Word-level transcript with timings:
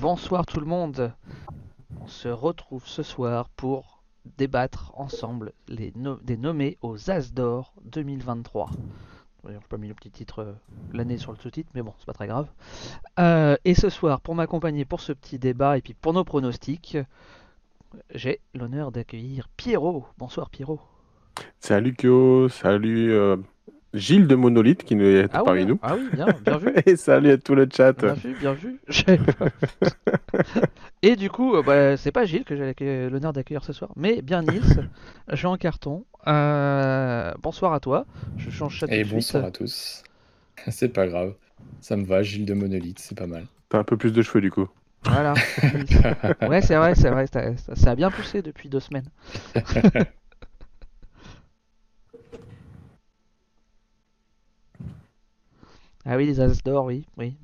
bonsoir 0.00 0.46
tout 0.46 0.60
le 0.60 0.66
monde. 0.66 1.12
On 2.00 2.06
se 2.06 2.28
retrouve 2.28 2.86
ce 2.86 3.02
soir 3.02 3.48
pour 3.50 4.02
débattre 4.36 4.92
ensemble 4.94 5.52
des 5.68 6.36
nommés 6.36 6.78
aux 6.82 7.10
As 7.10 7.32
d'Or 7.32 7.72
2023. 7.84 8.70
Ouais, 9.44 9.52
J'ai 9.52 9.58
pas 9.68 9.76
mis 9.76 9.88
le 9.88 9.94
petit 9.94 10.10
titre, 10.10 10.40
euh, 10.40 10.52
l'année 10.92 11.16
sur 11.16 11.32
le 11.32 11.38
sous-titre, 11.38 11.70
mais 11.74 11.82
bon, 11.82 11.94
c'est 11.98 12.06
pas 12.06 12.12
très 12.12 12.26
grave. 12.26 12.48
Euh, 13.18 13.56
et 13.64 13.74
ce 13.74 13.88
soir, 13.88 14.20
pour 14.20 14.34
m'accompagner 14.34 14.84
pour 14.84 15.00
ce 15.00 15.12
petit 15.12 15.38
débat 15.38 15.78
et 15.78 15.80
puis 15.80 15.94
pour 15.94 16.12
nos 16.12 16.24
pronostics, 16.24 16.98
j'ai 18.14 18.40
l'honneur 18.54 18.92
d'accueillir 18.92 19.48
Pierrot. 19.56 20.06
Bonsoir 20.18 20.50
Pierrot. 20.50 20.80
Salut 21.60 21.94
Kyo, 21.94 22.48
salut 22.48 23.12
euh, 23.12 23.36
Gilles 23.94 24.26
de 24.26 24.34
Monolith 24.34 24.84
qui 24.84 24.96
nous 24.96 25.04
est 25.06 25.28
Ah 25.32 25.42
parmi 25.44 25.60
oui, 25.60 25.66
nous. 25.66 25.78
ah 25.82 25.94
oui, 25.96 26.08
bien, 26.12 26.26
bien 26.44 26.58
vu. 26.58 26.72
Et 26.86 26.96
salut 26.96 27.30
à 27.30 27.38
tout 27.38 27.54
le 27.54 27.66
chat. 27.74 27.92
Bien 27.94 28.12
vu, 28.14 28.34
bien 28.34 28.52
vu. 28.52 28.78
Et 31.02 31.16
du 31.16 31.30
coup, 31.30 31.54
euh, 31.56 31.62
bah, 31.62 31.96
c'est 31.96 32.12
pas 32.12 32.24
Gilles 32.24 32.44
que 32.44 32.56
j'ai 32.56 33.08
l'honneur 33.08 33.32
d'accueillir 33.32 33.64
ce 33.64 33.72
soir, 33.72 33.90
mais 33.96 34.20
bien 34.20 34.42
Nils, 34.42 34.88
Jean 35.32 35.56
Carton. 35.56 36.04
Euh, 36.26 37.32
bonsoir 37.42 37.72
à 37.72 37.80
toi. 37.80 38.04
Je 38.36 38.50
change 38.50 38.80
tout 38.80 38.86
Et 38.90 39.04
de 39.04 39.08
bonsoir 39.08 39.44
suite. 39.44 39.54
à 39.54 39.58
tous. 39.58 40.02
C'est 40.68 40.88
pas 40.88 41.06
grave. 41.06 41.34
Ça 41.80 41.96
me 41.96 42.04
va, 42.04 42.22
Gilles 42.22 42.46
de 42.46 42.54
Monolith, 42.54 42.98
c'est 42.98 43.16
pas 43.16 43.26
mal. 43.26 43.44
T'as 43.68 43.78
un 43.78 43.84
peu 43.84 43.96
plus 43.96 44.12
de 44.12 44.22
cheveux 44.22 44.40
du 44.40 44.50
coup. 44.50 44.66
Voilà. 45.04 45.34
Ouais, 46.48 46.60
c'est 46.60 46.76
vrai, 46.76 46.94
c'est 46.96 47.10
vrai. 47.10 47.26
Ça 47.26 47.90
a 47.90 47.94
bien 47.94 48.10
poussé 48.10 48.42
depuis 48.42 48.68
deux 48.68 48.80
semaines. 48.80 49.08
Ah 56.10 56.16
oui, 56.16 56.24
les 56.26 56.40
As 56.40 56.62
d'or, 56.62 56.86
oui, 56.86 57.06
oui. 57.18 57.36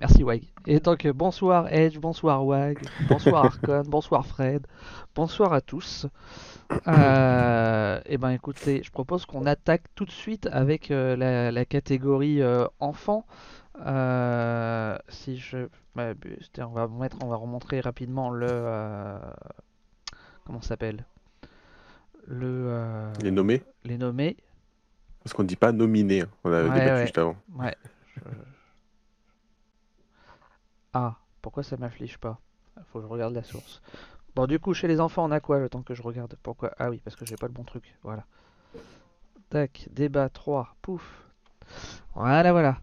Merci 0.00 0.22
Wag. 0.24 0.42
Et 0.66 0.80
donc 0.80 1.06
bonsoir 1.08 1.72
Edge, 1.72 1.98
bonsoir 1.98 2.44
Wag, 2.44 2.78
bonsoir 3.08 3.44
Arcon, 3.46 3.82
bonsoir 3.86 4.26
Fred, 4.26 4.66
bonsoir 5.14 5.52
à 5.52 5.60
tous. 5.60 6.06
Euh, 6.86 8.00
et 8.06 8.18
ben 8.18 8.30
écoutez, 8.30 8.82
je 8.84 8.90
propose 8.90 9.24
qu'on 9.24 9.46
attaque 9.46 9.82
tout 9.94 10.04
de 10.04 10.10
suite 10.10 10.46
avec 10.52 10.90
euh, 10.90 11.16
la, 11.16 11.50
la 11.52 11.64
catégorie 11.64 12.42
euh, 12.42 12.66
enfant. 12.80 13.24
Euh, 13.86 14.96
si 15.08 15.36
je 15.38 15.68
m'abuse, 15.94 16.50
tiens, 16.52 16.66
on 16.68 16.74
va 16.74 16.88
mettre, 16.88 17.16
on 17.22 17.28
va 17.28 17.36
remontrer 17.36 17.80
rapidement 17.80 18.30
le 18.30 18.46
euh, 18.50 19.18
comment 20.44 20.60
s'appelle? 20.60 21.04
Le 22.26 23.10
Les 23.22 23.30
nommés. 23.30 23.62
les 23.84 23.96
nommés. 23.96 24.36
Parce 25.24 25.32
qu'on 25.34 25.44
dit 25.44 25.56
pas 25.56 25.72
nominé. 25.72 26.22
hein. 26.22 26.28
On 26.44 26.52
avait 26.52 26.68
Ouais, 26.68 26.74
débattu 26.74 26.92
ouais. 26.94 27.02
juste 27.02 27.18
avant. 27.18 27.36
Ouais. 27.58 27.74
Je- 28.26 28.38
Ah, 30.92 31.16
pourquoi 31.42 31.62
ça 31.62 31.76
m'affiche 31.76 32.18
pas 32.18 32.38
Faut 32.92 32.98
que 33.00 33.06
je 33.06 33.10
regarde 33.10 33.34
la 33.34 33.42
source. 33.42 33.80
Bon, 34.34 34.46
du 34.46 34.58
coup, 34.58 34.74
chez 34.74 34.88
les 34.88 35.00
enfants, 35.00 35.24
on 35.24 35.30
a 35.30 35.40
quoi 35.40 35.58
le 35.58 35.68
temps 35.68 35.82
que 35.82 35.94
je 35.94 36.02
regarde? 36.02 36.36
Pourquoi? 36.42 36.72
Ah 36.78 36.90
oui, 36.90 37.00
parce 37.04 37.16
que 37.16 37.24
j'ai 37.26 37.36
pas 37.36 37.46
le 37.46 37.52
bon 37.52 37.64
truc. 37.64 37.96
Voilà. 38.02 38.24
Tac, 39.50 39.88
débat 39.90 40.28
3, 40.28 40.76
pouf. 40.82 41.24
Voilà, 42.14 42.52
voilà. 42.52 42.80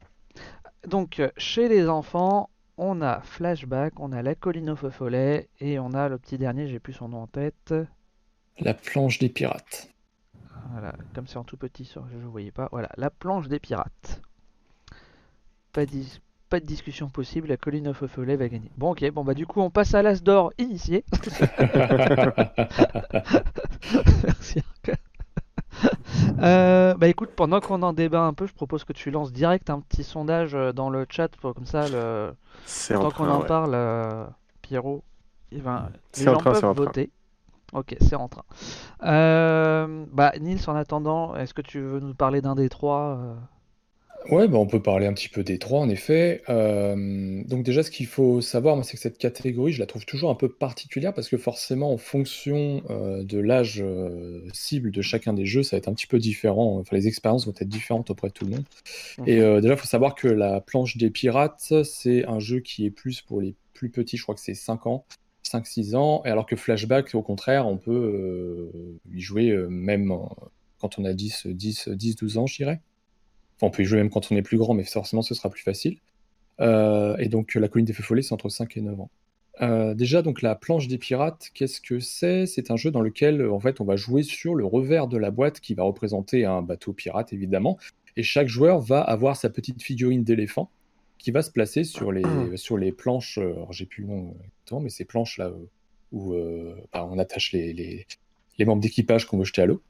Donc, 0.87 1.19
euh, 1.19 1.29
chez 1.37 1.67
les 1.69 1.87
enfants, 1.89 2.49
on 2.77 3.01
a 3.01 3.21
Flashback, 3.21 3.99
on 3.99 4.11
a 4.11 4.21
La 4.21 4.35
colline 4.35 4.69
au 4.71 4.75
feu 4.75 4.89
follet, 4.89 5.49
et 5.59 5.79
on 5.79 5.93
a 5.93 6.09
le 6.09 6.17
petit 6.17 6.37
dernier, 6.37 6.67
j'ai 6.67 6.79
plus 6.79 6.93
son 6.93 7.09
nom 7.09 7.23
en 7.23 7.27
tête. 7.27 7.73
La 8.59 8.73
planche 8.73 9.19
des 9.19 9.29
pirates. 9.29 9.89
Voilà, 10.71 10.93
comme 11.13 11.27
c'est 11.27 11.37
en 11.37 11.43
tout 11.43 11.57
petit 11.57 11.85
je 11.85 12.17
ne 12.17 12.25
voyais 12.25 12.51
pas. 12.51 12.67
Voilà, 12.71 12.89
la 12.97 13.09
planche 13.09 13.47
des 13.47 13.59
pirates. 13.59 14.21
Pas, 15.75 15.85
dis- 15.85 16.21
pas 16.49 16.59
de 16.61 16.65
discussion 16.65 17.09
possible, 17.09 17.49
la 17.49 17.57
colline 17.57 17.89
au 17.89 17.93
feu 17.93 18.07
follet 18.07 18.37
va 18.37 18.47
gagner. 18.47 18.71
Bon 18.77 18.91
ok, 18.91 19.11
bon 19.11 19.25
bah 19.25 19.33
du 19.33 19.45
coup 19.45 19.59
on 19.59 19.69
passe 19.69 19.93
à 19.93 20.01
l'as 20.01 20.23
d'or 20.23 20.53
initié. 20.57 21.03
Merci. 24.23 24.63
Euh, 26.39 26.93
bah 26.93 27.09
écoute, 27.09 27.31
pendant 27.35 27.59
qu'on 27.59 27.83
en 27.83 27.91
débat 27.91 28.21
un 28.21 28.33
peu, 28.33 28.47
je 28.47 28.53
propose 28.53 28.85
que 28.85 28.93
tu 28.93 29.11
lances 29.11 29.33
direct 29.33 29.69
un 29.69 29.81
petit 29.81 30.05
sondage 30.05 30.55
euh, 30.55 30.71
dans 30.71 30.89
le 30.89 31.05
chat, 31.09 31.27
pour, 31.35 31.53
comme 31.53 31.65
ça, 31.65 31.89
le... 31.89 32.33
Tant 32.87 33.11
qu'on 33.11 33.29
en 33.29 33.41
ouais. 33.41 33.45
parle, 33.45 33.73
euh, 33.73 34.25
Pierrot, 34.61 35.03
il 35.51 35.61
va... 35.61 35.89
les 35.91 35.99
C'est 36.13 36.29
en 36.29 36.35
gens 36.35 36.39
train, 36.39 36.53
c'est 36.53 36.61
peuvent 36.61 36.77
voter. 36.77 37.11
Ok, 37.73 37.97
c'est 37.99 38.15
en 38.15 38.29
train. 38.29 38.45
Euh, 39.03 40.05
bah 40.13 40.31
Nils, 40.39 40.69
en 40.69 40.75
attendant, 40.75 41.35
est-ce 41.35 41.53
que 41.53 41.61
tu 41.61 41.81
veux 41.81 41.99
nous 41.99 42.13
parler 42.13 42.39
d'un 42.39 42.55
des 42.55 42.69
trois 42.69 43.17
euh, 43.19 43.35
Ouais, 44.31 44.47
bah 44.47 44.57
on 44.57 44.65
peut 44.65 44.81
parler 44.81 45.05
un 45.05 45.13
petit 45.13 45.29
peu 45.29 45.43
des 45.43 45.59
trois, 45.59 45.79
en 45.79 45.89
effet. 45.89 46.41
Euh, 46.49 47.43
donc 47.45 47.63
déjà, 47.63 47.83
ce 47.83 47.91
qu'il 47.91 48.07
faut 48.07 48.41
savoir, 48.41 48.75
moi, 48.75 48.83
c'est 48.83 48.97
que 48.97 49.01
cette 49.01 49.17
catégorie, 49.17 49.71
je 49.71 49.79
la 49.79 49.85
trouve 49.85 50.05
toujours 50.05 50.31
un 50.31 50.35
peu 50.35 50.49
particulière 50.49 51.13
parce 51.13 51.29
que 51.29 51.37
forcément, 51.37 51.91
en 51.91 51.97
fonction 51.97 52.81
euh, 52.89 53.23
de 53.23 53.37
l'âge 53.37 53.81
euh, 53.81 54.41
cible 54.53 54.91
de 54.91 55.01
chacun 55.01 55.33
des 55.33 55.45
jeux, 55.45 55.61
ça 55.61 55.75
va 55.75 55.77
être 55.79 55.87
un 55.87 55.93
petit 55.93 56.07
peu 56.07 56.17
différent. 56.17 56.79
Enfin, 56.79 56.95
les 56.95 57.07
expériences 57.07 57.45
vont 57.45 57.53
être 57.53 57.67
différentes 57.67 58.09
auprès 58.09 58.29
de 58.29 58.33
tout 58.33 58.45
le 58.45 58.51
monde. 58.51 58.65
Et 59.27 59.41
euh, 59.41 59.61
déjà, 59.61 59.73
il 59.75 59.79
faut 59.79 59.85
savoir 59.85 60.15
que 60.15 60.27
la 60.27 60.59
planche 60.59 60.97
des 60.97 61.11
pirates, 61.11 61.73
c'est 61.83 62.25
un 62.25 62.39
jeu 62.39 62.59
qui 62.59 62.85
est 62.85 62.91
plus 62.91 63.21
pour 63.21 63.41
les 63.41 63.55
plus 63.73 63.89
petits, 63.89 64.17
je 64.17 64.23
crois 64.23 64.35
que 64.35 64.41
c'est 64.41 64.53
5 64.55 64.87
ans, 64.87 65.05
5-6 65.43 65.95
ans, 65.95 66.23
et 66.25 66.29
alors 66.29 66.45
que 66.45 66.55
Flashback, 66.55 67.13
au 67.13 67.21
contraire, 67.21 67.67
on 67.67 67.77
peut 67.77 68.71
y 69.13 69.19
jouer 69.19 69.53
même 69.69 70.13
quand 70.79 70.97
on 70.97 71.03
a 71.03 71.13
10, 71.13 71.47
10, 71.47 71.89
10, 71.89 72.15
12 72.15 72.37
ans, 72.37 72.47
je 72.47 72.55
dirais. 72.55 72.79
Enfin, 73.57 73.67
on 73.67 73.69
peut 73.71 73.83
y 73.83 73.85
jouer 73.85 73.99
même 73.99 74.09
quand 74.09 74.31
on 74.31 74.35
est 74.35 74.41
plus 74.41 74.57
grand, 74.57 74.73
mais 74.73 74.83
forcément, 74.83 75.21
ce 75.21 75.33
sera 75.33 75.49
plus 75.49 75.63
facile. 75.63 75.97
Euh, 76.61 77.17
et 77.17 77.27
donc, 77.29 77.55
la 77.55 77.67
colline 77.67 77.85
des 77.85 77.93
feux 77.93 78.03
follets, 78.03 78.21
c'est 78.21 78.33
entre 78.33 78.49
5 78.49 78.77
et 78.77 78.81
9 78.81 78.99
ans. 78.99 79.09
Euh, 79.61 79.93
déjà, 79.93 80.21
donc 80.21 80.41
la 80.41 80.55
planche 80.55 80.87
des 80.87 80.97
pirates, 80.97 81.49
qu'est-ce 81.53 81.79
que 81.79 81.99
c'est? 81.99 82.45
C'est 82.45 82.71
un 82.71 82.75
jeu 82.75 82.91
dans 82.91 83.01
lequel, 83.01 83.47
en 83.47 83.59
fait, 83.59 83.79
on 83.79 83.85
va 83.85 83.95
jouer 83.95 84.23
sur 84.23 84.53
le 84.55 84.65
revers 84.65 85.07
de 85.07 85.17
la 85.17 85.31
boîte 85.31 85.61
qui 85.61 85.73
va 85.73 85.83
représenter 85.83 86.43
un 86.45 86.61
bateau 86.61 86.91
pirate, 86.93 87.31
évidemment. 87.31 87.77
Et 88.17 88.23
chaque 88.23 88.47
joueur 88.47 88.79
va 88.81 89.01
avoir 89.01 89.35
sa 89.37 89.49
petite 89.49 89.81
figurine 89.81 90.23
d'éléphant 90.23 90.69
qui 91.17 91.31
va 91.31 91.41
se 91.41 91.51
placer 91.51 91.83
sur 91.83 92.11
les, 92.11 92.23
sur 92.57 92.77
les 92.77 92.91
planches. 92.91 93.37
euh, 93.37 93.53
Alors, 93.53 93.73
j'ai 93.73 93.85
plus 93.85 94.03
le 94.03 94.09
nom 94.09 94.35
exactement, 94.43 94.81
mais 94.81 94.89
ces 94.89 95.05
planches 95.05 95.37
là 95.37 95.47
euh, 95.47 95.69
où 96.11 96.33
euh, 96.33 96.75
bah, 96.93 97.07
on 97.09 97.17
attache 97.17 97.51
les, 97.51 97.73
les, 97.73 98.05
les 98.57 98.65
membres 98.65 98.81
d'équipage 98.81 99.25
qu'on 99.25 99.37
veut 99.37 99.45
jeter 99.45 99.61
à 99.63 99.65
l'eau. 99.65 99.81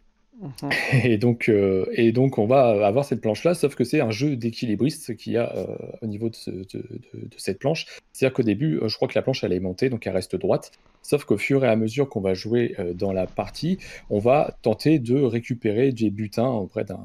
Et 1.03 1.17
donc, 1.17 1.47
euh, 1.49 1.85
et 1.93 2.11
donc, 2.11 2.37
on 2.37 2.45
va 2.45 2.85
avoir 2.85 3.05
cette 3.05 3.21
planche-là, 3.21 3.53
sauf 3.53 3.75
que 3.75 3.83
c'est 3.83 4.01
un 4.01 4.11
jeu 4.11 4.35
d'équilibriste 4.35 5.15
qu'il 5.15 5.33
y 5.33 5.37
a 5.37 5.55
euh, 5.55 5.65
au 6.01 6.07
niveau 6.07 6.29
de, 6.29 6.35
ce- 6.35 6.51
de- 6.51 6.65
de- 6.73 6.79
de 7.13 7.35
cette 7.37 7.59
planche. 7.59 7.85
C'est-à-dire 8.11 8.33
qu'au 8.35 8.43
début, 8.43 8.77
euh, 8.77 8.89
je 8.89 8.95
crois 8.95 9.07
que 9.07 9.15
la 9.15 9.21
planche, 9.21 9.43
elle 9.43 9.53
est 9.53 9.59
montée, 9.59 9.89
donc 9.89 10.05
elle 10.05 10.13
reste 10.13 10.35
droite. 10.35 10.71
Sauf 11.01 11.23
qu'au 11.23 11.37
fur 11.37 11.63
et 11.63 11.67
à 11.67 11.75
mesure 11.75 12.09
qu'on 12.09 12.19
va 12.19 12.33
jouer 12.33 12.75
dans 12.95 13.13
la 13.13 13.27
partie, 13.27 13.77
on 14.09 14.17
va 14.17 14.57
tenter 14.63 14.97
de 14.97 15.21
récupérer 15.21 15.91
des 15.91 16.09
butins 16.09 16.47
auprès 16.49 16.83
d'un, 16.83 16.99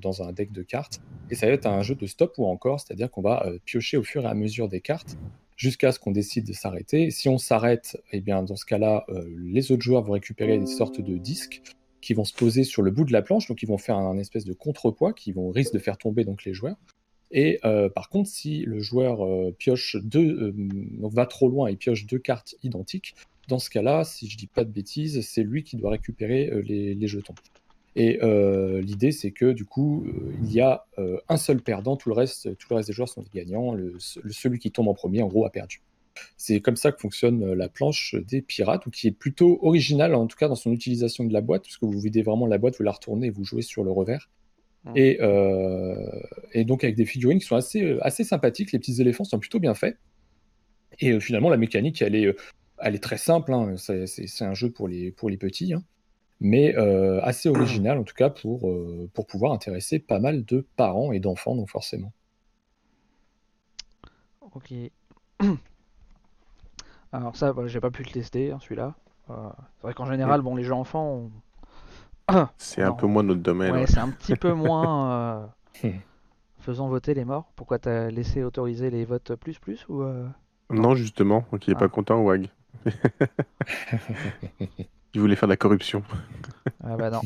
dans 0.00 0.22
un 0.22 0.32
deck 0.32 0.52
de 0.52 0.62
cartes. 0.62 1.00
Et 1.30 1.34
ça 1.34 1.46
va 1.48 1.52
être 1.54 1.66
un 1.66 1.82
jeu 1.82 1.96
de 1.96 2.06
stop 2.06 2.32
ou 2.38 2.46
encore, 2.46 2.78
c'est-à-dire 2.78 3.10
qu'on 3.10 3.22
va 3.22 3.44
piocher 3.64 3.96
au 3.96 4.04
fur 4.04 4.22
et 4.22 4.28
à 4.28 4.34
mesure 4.34 4.68
des 4.68 4.80
cartes 4.80 5.18
jusqu'à 5.56 5.90
ce 5.90 5.98
qu'on 5.98 6.12
décide 6.12 6.46
de 6.46 6.52
s'arrêter. 6.52 7.10
Si 7.10 7.28
on 7.28 7.38
s'arrête, 7.38 8.00
eh 8.12 8.20
bien, 8.20 8.44
dans 8.44 8.54
ce 8.54 8.64
cas-là, 8.66 9.04
les 9.36 9.72
autres 9.72 9.82
joueurs 9.82 10.04
vont 10.04 10.12
récupérer 10.12 10.56
des 10.56 10.66
sortes 10.66 11.00
de 11.00 11.16
disques 11.16 11.60
qui 12.00 12.14
vont 12.14 12.24
se 12.24 12.34
poser 12.34 12.64
sur 12.64 12.82
le 12.82 12.90
bout 12.90 13.04
de 13.04 13.12
la 13.12 13.22
planche, 13.22 13.48
donc 13.48 13.62
ils 13.62 13.66
vont 13.66 13.78
faire 13.78 13.96
un, 13.96 14.18
espèce 14.18 14.44
de 14.44 14.52
contrepoids 14.52 15.12
qui 15.12 15.32
vont 15.32 15.50
risque 15.50 15.72
de 15.72 15.78
faire 15.78 15.98
tomber 15.98 16.24
donc 16.24 16.44
les 16.44 16.54
joueurs. 16.54 16.76
Et 17.30 17.60
euh, 17.64 17.88
par 17.88 18.08
contre, 18.08 18.28
si 18.28 18.60
le 18.64 18.80
joueur 18.80 19.24
euh, 19.24 19.54
pioche 19.56 19.96
deux, 20.02 20.52
euh, 20.52 21.08
va 21.08 21.26
trop 21.26 21.48
loin 21.48 21.68
et 21.68 21.76
pioche 21.76 22.06
deux 22.06 22.18
cartes 22.18 22.56
identiques, 22.62 23.14
dans 23.48 23.58
ce 23.58 23.70
cas-là, 23.70 24.04
si 24.04 24.28
je 24.28 24.36
dis 24.36 24.46
pas 24.46 24.64
de 24.64 24.70
bêtises, 24.70 25.20
c'est 25.26 25.42
lui 25.42 25.64
qui 25.64 25.76
doit 25.76 25.90
récupérer 25.90 26.50
les, 26.62 27.06
jetons. 27.08 27.34
Et 27.96 28.20
l'idée, 28.80 29.10
c'est 29.10 29.32
que 29.32 29.50
du 29.50 29.64
coup, 29.64 30.06
il 30.40 30.52
y 30.52 30.60
a 30.60 30.86
un 31.28 31.36
seul 31.36 31.60
perdant, 31.60 31.96
tout 31.96 32.10
le 32.10 32.14
reste, 32.14 32.46
des 32.46 32.92
joueurs 32.92 33.08
sont 33.08 33.22
des 33.22 33.40
gagnants. 33.40 33.76
Celui 33.98 34.60
qui 34.60 34.70
tombe 34.70 34.86
en 34.86 34.94
premier, 34.94 35.22
en 35.22 35.26
gros, 35.26 35.46
a 35.46 35.50
perdu. 35.50 35.80
C'est 36.36 36.60
comme 36.60 36.76
ça 36.76 36.92
que 36.92 37.00
fonctionne 37.00 37.42
euh, 37.42 37.54
la 37.54 37.68
planche 37.68 38.14
des 38.26 38.42
pirates, 38.42 38.86
ou 38.86 38.90
qui 38.90 39.08
est 39.08 39.12
plutôt 39.12 39.58
originale, 39.62 40.14
en 40.14 40.26
tout 40.26 40.36
cas 40.36 40.48
dans 40.48 40.54
son 40.54 40.72
utilisation 40.72 41.24
de 41.24 41.32
la 41.32 41.40
boîte, 41.40 41.62
puisque 41.62 41.84
vous 41.84 41.98
videz 41.98 42.22
vraiment 42.22 42.46
la 42.46 42.58
boîte, 42.58 42.76
vous 42.78 42.84
la 42.84 42.92
retournez 42.92 43.28
et 43.28 43.30
vous 43.30 43.44
jouez 43.44 43.62
sur 43.62 43.84
le 43.84 43.90
revers. 43.90 44.28
Et, 44.94 45.18
euh, 45.20 46.20
et 46.52 46.64
donc 46.64 46.84
avec 46.84 46.96
des 46.96 47.04
figurines 47.04 47.38
qui 47.38 47.46
sont 47.46 47.56
assez, 47.56 47.82
euh, 47.82 47.98
assez 48.04 48.24
sympathiques, 48.24 48.72
les 48.72 48.78
petits 48.78 49.00
éléphants 49.00 49.24
sont 49.24 49.38
plutôt 49.38 49.60
bien 49.60 49.74
faits. 49.74 49.98
Et 51.00 51.10
euh, 51.10 51.20
finalement, 51.20 51.50
la 51.50 51.58
mécanique, 51.58 52.00
elle 52.02 52.14
est, 52.14 52.34
elle 52.78 52.94
est 52.94 53.02
très 53.02 53.18
simple, 53.18 53.52
hein. 53.52 53.74
c'est 53.76 54.42
un 54.42 54.54
jeu 54.54 54.70
pour 54.70 54.88
les, 54.88 55.12
pour 55.12 55.28
les 55.28 55.36
petits, 55.36 55.74
hein. 55.74 55.84
mais 56.40 56.74
euh, 56.76 57.20
assez 57.22 57.48
original 57.48 57.98
en 57.98 58.04
tout 58.04 58.14
cas 58.14 58.30
pour, 58.30 58.72
pour 59.12 59.26
pouvoir 59.26 59.52
intéresser 59.52 59.98
pas 59.98 60.18
mal 60.18 60.44
de 60.44 60.66
parents 60.76 61.12
et 61.12 61.20
d'enfants, 61.20 61.54
donc 61.54 61.68
forcément. 61.68 62.12
Ok. 64.40 64.72
Alors 67.12 67.36
ça, 67.36 67.52
bah, 67.52 67.66
j'ai 67.66 67.80
pas 67.80 67.90
pu 67.90 68.02
le 68.04 68.10
tester, 68.10 68.52
hein, 68.52 68.58
celui-là. 68.60 68.94
Euh, 69.30 69.34
c'est 69.76 69.82
vrai 69.82 69.94
qu'en 69.94 70.06
général, 70.06 70.40
bon, 70.42 70.56
les 70.56 70.62
jeux 70.64 70.72
enfants, 70.74 71.30
on- 72.28 72.46
C'est 72.58 72.82
un 72.82 72.92
peu 72.92 73.06
moins 73.06 73.22
notre 73.24 73.40
domaine. 73.40 73.72
ouais, 73.72 73.80
ouais. 73.80 73.86
c'est 73.86 73.98
un 73.98 74.10
petit 74.10 74.36
peu 74.36 74.52
moins 74.54 75.46
euh, 75.84 75.90
faisant 76.60 76.88
voter 76.88 77.14
les 77.14 77.24
morts. 77.24 77.50
Pourquoi 77.56 77.78
t'as 77.78 78.10
laissé 78.10 78.44
autoriser 78.44 78.90
les 78.90 79.04
votes 79.04 79.34
plus 79.34 79.58
plus 79.58 79.84
ou 79.88 80.02
euh, 80.02 80.26
Non, 80.70 80.94
justement, 80.94 81.44
donc 81.52 81.66
il 81.66 81.72
est 81.72 81.76
Ah. 81.76 81.80
pas 81.80 81.88
content, 81.88 82.20
Wag. 82.20 82.48
Il 85.12 85.20
voulait 85.20 85.34
faire 85.34 85.48
de 85.48 85.52
la 85.52 85.56
corruption. 85.56 86.04
Ah 86.84 86.96
bah 86.96 87.10
non. 87.10 87.20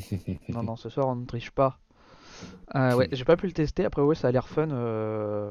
Non, 0.48 0.62
non, 0.62 0.76
ce 0.76 0.88
soir 0.88 1.06
on 1.08 1.16
ne 1.16 1.26
triche 1.26 1.50
pas. 1.50 1.78
Euh, 2.74 2.94
ouais, 2.96 3.08
j'ai 3.12 3.24
pas 3.24 3.36
pu 3.36 3.46
le 3.46 3.52
tester. 3.52 3.84
Après, 3.84 4.00
ouais, 4.00 4.14
ça 4.14 4.28
a 4.28 4.32
l'air 4.32 4.48
fun. 4.48 4.70
euh, 4.70 5.50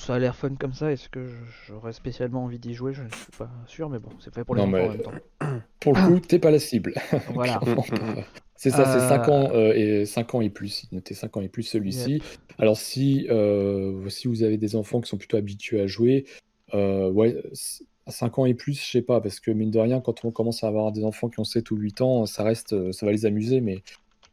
Ça 0.00 0.14
a 0.14 0.18
l'air 0.18 0.34
fun 0.34 0.54
comme 0.58 0.72
ça. 0.72 0.90
Est-ce 0.90 1.08
que 1.08 1.26
j'aurais 1.66 1.92
spécialement 1.92 2.44
envie 2.44 2.58
d'y 2.58 2.72
jouer? 2.74 2.94
Je 2.94 3.02
ne 3.02 3.08
suis 3.10 3.32
pas 3.38 3.50
sûr, 3.66 3.90
mais 3.90 3.98
bon, 3.98 4.08
c'est 4.18 4.32
fait 4.34 4.44
pour 4.44 4.54
les 4.54 4.62
Non, 4.62 4.68
enfants 4.68 4.76
mais- 4.78 4.84
en 4.88 4.90
même 4.92 5.02
temps. 5.02 5.12
Pour 5.80 5.94
le 5.94 6.06
coup, 6.06 6.20
t'es 6.20 6.38
pas 6.38 6.50
la 6.50 6.58
cible. 6.58 6.94
Voilà. 7.34 7.60
C'est 8.56 8.68
ça, 8.68 8.84
c'est 8.84 9.00
5 9.08 9.26
Euh, 9.28 9.32
ans 9.32 9.50
euh, 9.54 9.72
et 9.72 10.04
5 10.04 10.34
ans 10.34 10.42
et 10.42 10.50
plus. 10.50 10.84
Il 10.92 10.96
notait 10.96 11.14
5 11.14 11.34
ans 11.38 11.40
et 11.40 11.48
plus 11.48 11.62
celui-ci. 11.62 12.22
Alors 12.58 12.76
si, 12.76 13.26
euh, 13.30 14.06
si 14.10 14.28
vous 14.28 14.42
avez 14.42 14.58
des 14.58 14.76
enfants 14.76 15.00
qui 15.00 15.08
sont 15.08 15.16
plutôt 15.16 15.38
habitués 15.38 15.80
à 15.80 15.86
jouer, 15.86 16.26
ouais, 16.74 17.42
c- 17.54 17.86
à 18.04 18.10
5 18.10 18.38
ans 18.38 18.44
et 18.44 18.52
plus, 18.52 18.78
je 18.78 18.90
sais 18.90 19.00
pas, 19.00 19.22
parce 19.22 19.40
que 19.40 19.50
mine 19.50 19.70
de 19.70 19.78
rien, 19.78 20.02
quand 20.02 20.26
on 20.26 20.30
commence 20.30 20.62
à 20.62 20.68
avoir 20.68 20.92
des 20.92 21.04
enfants 21.04 21.30
qui 21.30 21.40
ont 21.40 21.44
7 21.44 21.70
ou 21.70 21.76
8 21.76 22.02
ans, 22.02 22.26
ça 22.26 22.42
reste, 22.42 22.92
ça 22.92 23.06
va 23.06 23.12
les 23.12 23.24
amuser, 23.24 23.62
mais 23.62 23.82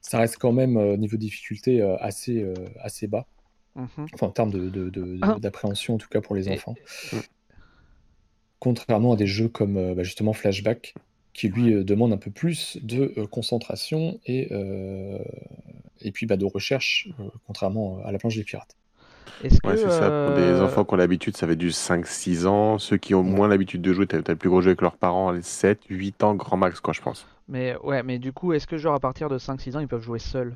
ça 0.02 0.18
reste 0.20 0.36
quand 0.40 0.52
même 0.52 0.78
niveau 0.98 1.16
difficulté 1.16 1.82
assez, 2.02 2.46
assez 2.82 3.08
bas. 3.08 3.26
Mhm. 3.78 4.08
Enfin, 4.14 4.28
en 4.28 4.32
termes 4.32 4.52
de, 4.52 4.70
de- 4.70 4.90
de- 4.90 5.20
Ah. 5.22 5.38
d'appréhension, 5.40 5.94
en 5.96 5.98
tout 5.98 6.10
cas 6.10 6.20
pour 6.20 6.36
les 6.36 6.50
Et- 6.50 6.54
enfants. 6.54 6.76
Contrairement 8.60 9.14
à 9.14 9.16
des 9.16 9.28
jeux 9.28 9.48
comme 9.50 9.78
euh, 9.78 9.94
bah, 9.94 10.04
justement 10.04 10.34
Flashback, 10.34 10.96
qui 11.34 11.48
lui 11.50 11.74
euh, 11.74 11.84
demande 11.84 12.12
un 12.12 12.18
peu 12.18 12.32
plus 12.32 12.78
de 12.82 13.14
euh, 13.18 13.28
concentration 13.28 14.20
et, 14.26 14.48
euh, 14.52 15.20
et 16.02 16.12
puis 16.12 16.26
bah, 16.26 16.38
de 16.38 16.46
recherche, 16.46 17.08
euh, 17.20 17.30
contrairement 17.46 18.00
à 18.04 18.12
la 18.12 18.18
planche 18.18 18.36
des 18.36 18.44
pirates. 18.44 18.76
Que 19.44 19.48
Ouais, 19.68 19.78
c'est 19.78 19.90
ça. 19.92 20.26
Pour 20.28 20.36
des 20.36 20.60
enfants 20.62 20.84
qui 20.84 20.94
ont 20.96 20.98
l'habitude, 20.98 21.38
ça 21.38 21.46
fait 21.46 21.56
du 21.56 21.70
5-6 21.70 22.48
ans. 22.48 22.80
Ceux 22.80 22.98
qui 22.98 23.14
ont 23.14 23.22
Ouais. 23.22 23.30
moins 23.30 23.48
l'habitude 23.48 23.84
de 23.84 23.94
jouer, 23.94 24.08
t'as 24.08 24.18
le 24.18 24.36
plus 24.36 24.50
gros 24.50 24.62
jeu 24.62 24.70
avec 24.70 24.82
leurs 24.82 24.98
parents, 24.98 25.30
les 25.30 25.44
7, 25.44 25.82
8 25.90 26.24
ans, 26.24 26.34
grand 26.34 26.58
max, 26.58 26.80
quoi, 26.80 26.94
je 26.94 27.02
pense. 27.02 27.28
Mais 27.48 27.76
ouais, 27.84 28.02
mais 28.02 28.18
du 28.18 28.34
coup, 28.34 28.54
est-ce 28.54 28.66
que 28.66 28.78
genre 28.78 28.96
à 28.96 29.00
partir 29.00 29.30
de 29.30 29.38
5-6 29.38 29.76
ans, 29.76 29.80
ils 29.80 29.88
peuvent 29.88 30.02
jouer 30.02 30.18
seuls? 30.18 30.56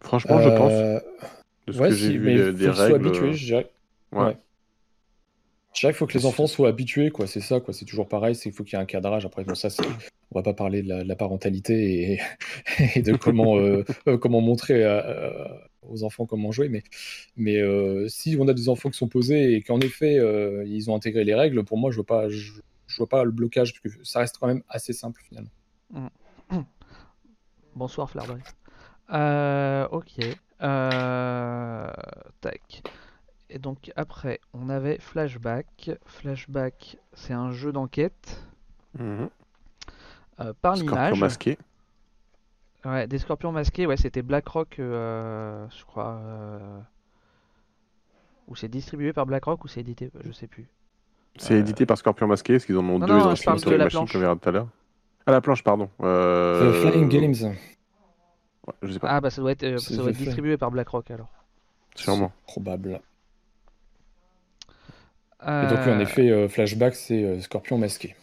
Franchement, 0.00 0.40
je 0.40 0.48
pense, 0.48 0.72
Euh, 0.72 1.00
de 1.66 1.72
ce 1.72 1.78
ouais, 1.78 1.88
que 1.90 1.94
si, 1.94 2.00
j'ai 2.02 2.18
vu 2.18 2.24
mais 2.24 2.52
des, 2.52 2.66
faut 2.72 2.80
règles. 2.82 2.94
habitués, 2.94 3.32
je 3.34 3.44
dirais. 3.46 3.70
ouais. 4.12 4.24
Ouais. 4.24 4.36
Je 5.74 5.80
dirais 5.80 5.92
qu'il 5.92 5.98
faut 5.98 6.06
que 6.06 6.16
les 6.18 6.26
enfants 6.26 6.46
soient 6.46 6.70
habitués, 6.70 7.10
quoi. 7.10 7.26
C'est 7.26 7.40
ça, 7.40 7.60
quoi. 7.60 7.72
C'est 7.74 7.84
toujours 7.84 8.08
pareil. 8.08 8.34
C'est 8.34 8.44
qu'il 8.44 8.52
faut 8.52 8.64
qu'il 8.64 8.76
y 8.76 8.80
ait 8.80 8.82
un 8.82 8.86
cadrage. 8.86 9.24
Après, 9.26 9.44
bon, 9.44 9.54
ça, 9.54 9.70
c'est. 9.70 9.84
On 10.30 10.38
va 10.38 10.42
pas 10.42 10.54
parler 10.54 10.82
de 10.82 10.88
la, 10.88 11.02
de 11.04 11.08
la 11.08 11.14
parentalité 11.16 12.12
et, 12.12 12.20
et 12.96 13.02
de 13.02 13.14
comment 13.16 13.58
euh, 13.58 13.84
euh, 14.08 14.18
comment 14.18 14.40
montrer 14.40 14.84
aux 15.82 16.02
enfants 16.04 16.26
comment 16.26 16.52
jouer. 16.52 16.68
Mais 16.68 16.82
mais 17.36 17.56
euh, 17.60 18.08
si 18.08 18.36
on 18.38 18.46
a 18.48 18.54
des 18.54 18.68
enfants 18.68 18.90
qui 18.90 18.98
sont 18.98 19.08
posés 19.08 19.54
et 19.54 19.62
qu'en 19.62 19.80
effet 19.80 20.18
euh, 20.18 20.64
ils 20.66 20.90
ont 20.90 20.96
intégré 20.96 21.24
les 21.24 21.34
règles, 21.34 21.64
pour 21.64 21.78
moi, 21.78 21.90
je 21.90 21.96
vois 21.96 22.06
pas 22.06 22.28
je, 22.28 22.52
je 22.86 22.96
vois 22.98 23.08
pas 23.08 23.24
le 23.24 23.30
blocage 23.30 23.72
parce 23.72 23.94
que 23.94 24.04
ça 24.04 24.18
reste 24.20 24.36
quand 24.38 24.48
même 24.48 24.62
assez 24.68 24.92
simple 24.92 25.20
finalement. 25.26 25.50
Bonsoir 27.74 28.10
Flarbright. 28.10 28.54
Euh, 29.12 29.86
ok. 29.90 30.20
Euh, 30.62 31.90
tac. 32.40 32.82
Et 33.50 33.58
donc 33.58 33.90
après, 33.96 34.40
on 34.52 34.68
avait 34.68 34.98
Flashback. 34.98 35.90
Flashback, 36.04 36.98
c'est 37.14 37.32
un 37.32 37.50
jeu 37.50 37.72
d'enquête 37.72 38.42
Mhm. 38.98 39.28
euh, 40.40 40.52
par 40.60 40.76
Scorpion 40.76 40.94
l'image. 40.96 41.20
masqué. 41.20 41.58
Ouais, 42.84 43.06
des 43.06 43.18
scorpions 43.18 43.52
masqués. 43.52 43.86
Ouais, 43.86 43.96
c'était 43.96 44.22
BlackRock, 44.22 44.78
euh, 44.78 45.66
je 45.70 45.84
crois. 45.84 46.18
euh, 46.22 46.78
Ou 48.48 48.56
c'est 48.56 48.68
distribué 48.68 49.12
par 49.12 49.26
BlackRock 49.26 49.64
ou 49.64 49.68
c'est 49.68 49.80
édité, 49.80 50.10
je 50.24 50.32
sais 50.32 50.46
plus. 50.46 50.68
C'est 51.36 51.54
Euh, 51.54 51.58
édité 51.60 51.86
par 51.86 51.98
Scorpion 51.98 52.26
masqué, 52.26 52.54
parce 52.54 52.64
qu'ils 52.64 52.76
en 52.78 52.84
ont 52.88 52.98
Non, 52.98 53.06
deux, 53.06 53.12
non, 53.14 53.18
ils 53.20 53.32
en 53.32 53.34
je 53.34 53.44
parle 53.44 53.60
de 53.60 53.70
les 53.70 53.76
la 53.76 53.84
machines 53.84 53.98
planche. 53.98 54.12
qu'on 54.12 54.18
verra 54.18 54.36
tout 54.36 54.48
à 54.48 54.52
l'heure. 54.52 54.68
À 55.26 55.30
la 55.32 55.40
planche, 55.40 55.62
pardon. 55.62 55.90
Euh, 56.00 56.72
Euh, 56.72 56.90
Flying 56.90 57.08
Games, 57.08 57.54
ouais, 58.68 58.72
je 58.88 58.92
sais 58.92 58.98
pas, 58.98 59.08
Ah 59.10 59.20
bah 59.20 59.30
ça 59.30 59.40
doit 59.42 59.52
être, 59.52 59.64
euh, 59.64 59.78
ça 59.78 59.96
doit 59.96 60.10
être 60.10 60.16
distribué 60.16 60.56
par 60.56 60.70
BlackRock 60.70 61.10
alors. 61.10 61.28
sûrement. 61.94 62.32
probable. 62.46 63.00
Et 65.42 65.46
donc 65.68 65.78
oui, 65.86 65.92
en 65.92 65.98
Euh, 65.98 66.00
effet, 66.00 66.30
euh, 66.30 66.48
Flashback, 66.48 66.94
c'est 66.96 67.22
euh, 67.24 67.40
Scorpion 67.40 67.78
masqué. 67.78 68.16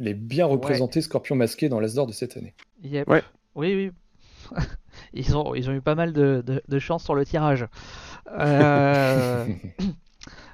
Il 0.00 0.08
est 0.08 0.14
bien 0.14 0.46
représenté 0.46 1.00
Scorpion 1.00 1.36
masqué 1.36 1.68
dans 1.68 1.78
l'Asdor 1.80 2.06
de 2.06 2.12
cette 2.12 2.36
année. 2.36 2.54
Yep. 2.82 3.08
Ouais. 3.08 3.22
Oui, 3.54 3.74
oui. 3.74 4.60
Ils 5.12 5.36
ont, 5.36 5.54
ils 5.54 5.68
ont 5.68 5.72
eu 5.74 5.80
pas 5.82 5.94
mal 5.94 6.12
de, 6.12 6.42
de, 6.46 6.62
de 6.66 6.78
chance 6.78 7.04
sur 7.04 7.14
le 7.14 7.24
tirage. 7.26 7.66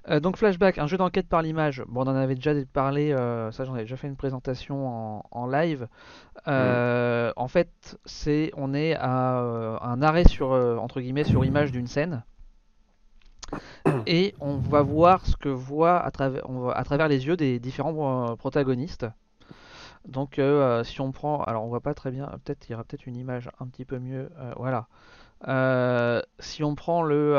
Euh, 0.09 0.19
donc 0.21 0.37
Flashback, 0.37 0.79
un 0.79 0.87
jeu 0.87 0.97
d'enquête 0.97 1.29
par 1.29 1.43
l'image. 1.43 1.83
Bon, 1.89 2.03
on 2.05 2.09
en 2.11 2.17
avait 2.17 2.35
déjà 2.35 2.53
parlé, 2.73 3.13
euh, 3.13 3.51
ça 3.53 3.65
j'en 3.65 3.75
avais 3.75 3.83
déjà 3.85 3.97
fait 3.97 4.09
une 4.09 4.17
présentation 4.17 4.89
en, 4.89 5.25
en 5.31 5.47
live. 5.47 5.89
Euh, 6.49 7.33
En 7.37 7.49
fait, 7.49 7.99
c'est 8.05 8.51
on 8.57 8.75
est 8.75 8.95
à 8.97 9.39
un 9.83 10.03
arrêt 10.03 10.25
sur 10.29 10.53
entre 10.53 11.01
guillemets 11.01 11.25
sur 11.25 11.45
image 11.45 11.73
d'une 11.73 11.87
scène 11.87 12.25
et 14.07 14.35
on 14.41 14.57
va 14.57 14.83
voir 14.83 15.27
ce 15.27 15.37
que 15.37 15.49
voit 15.49 16.01
à 16.01 16.11
travers 16.11 16.49
on 16.49 16.61
va- 16.61 16.73
à 16.73 16.85
travers 16.85 17.09
les 17.09 17.27
yeux 17.27 17.37
des 17.37 17.59
différents 17.59 18.37
protagonistes. 18.37 19.07
Donc 20.09 20.41
si 20.85 21.01
on 21.01 21.13
prend, 21.13 21.43
alors 21.45 21.65
on 21.65 21.69
voit 21.69 21.81
pas 21.81 21.95
très 21.95 22.11
bien, 22.11 22.27
peut-être 22.45 22.69
il 22.69 22.73
y 22.73 22.75
aura 22.75 22.85
peut-être 22.85 23.07
une 23.07 23.17
image 23.17 23.51
un 23.61 23.67
petit 23.67 23.85
peu 23.85 23.99
mieux, 23.99 24.31
voilà. 24.57 24.87
Si 26.41 26.65
on 26.65 26.75
prend 26.75 27.03
le 27.03 27.35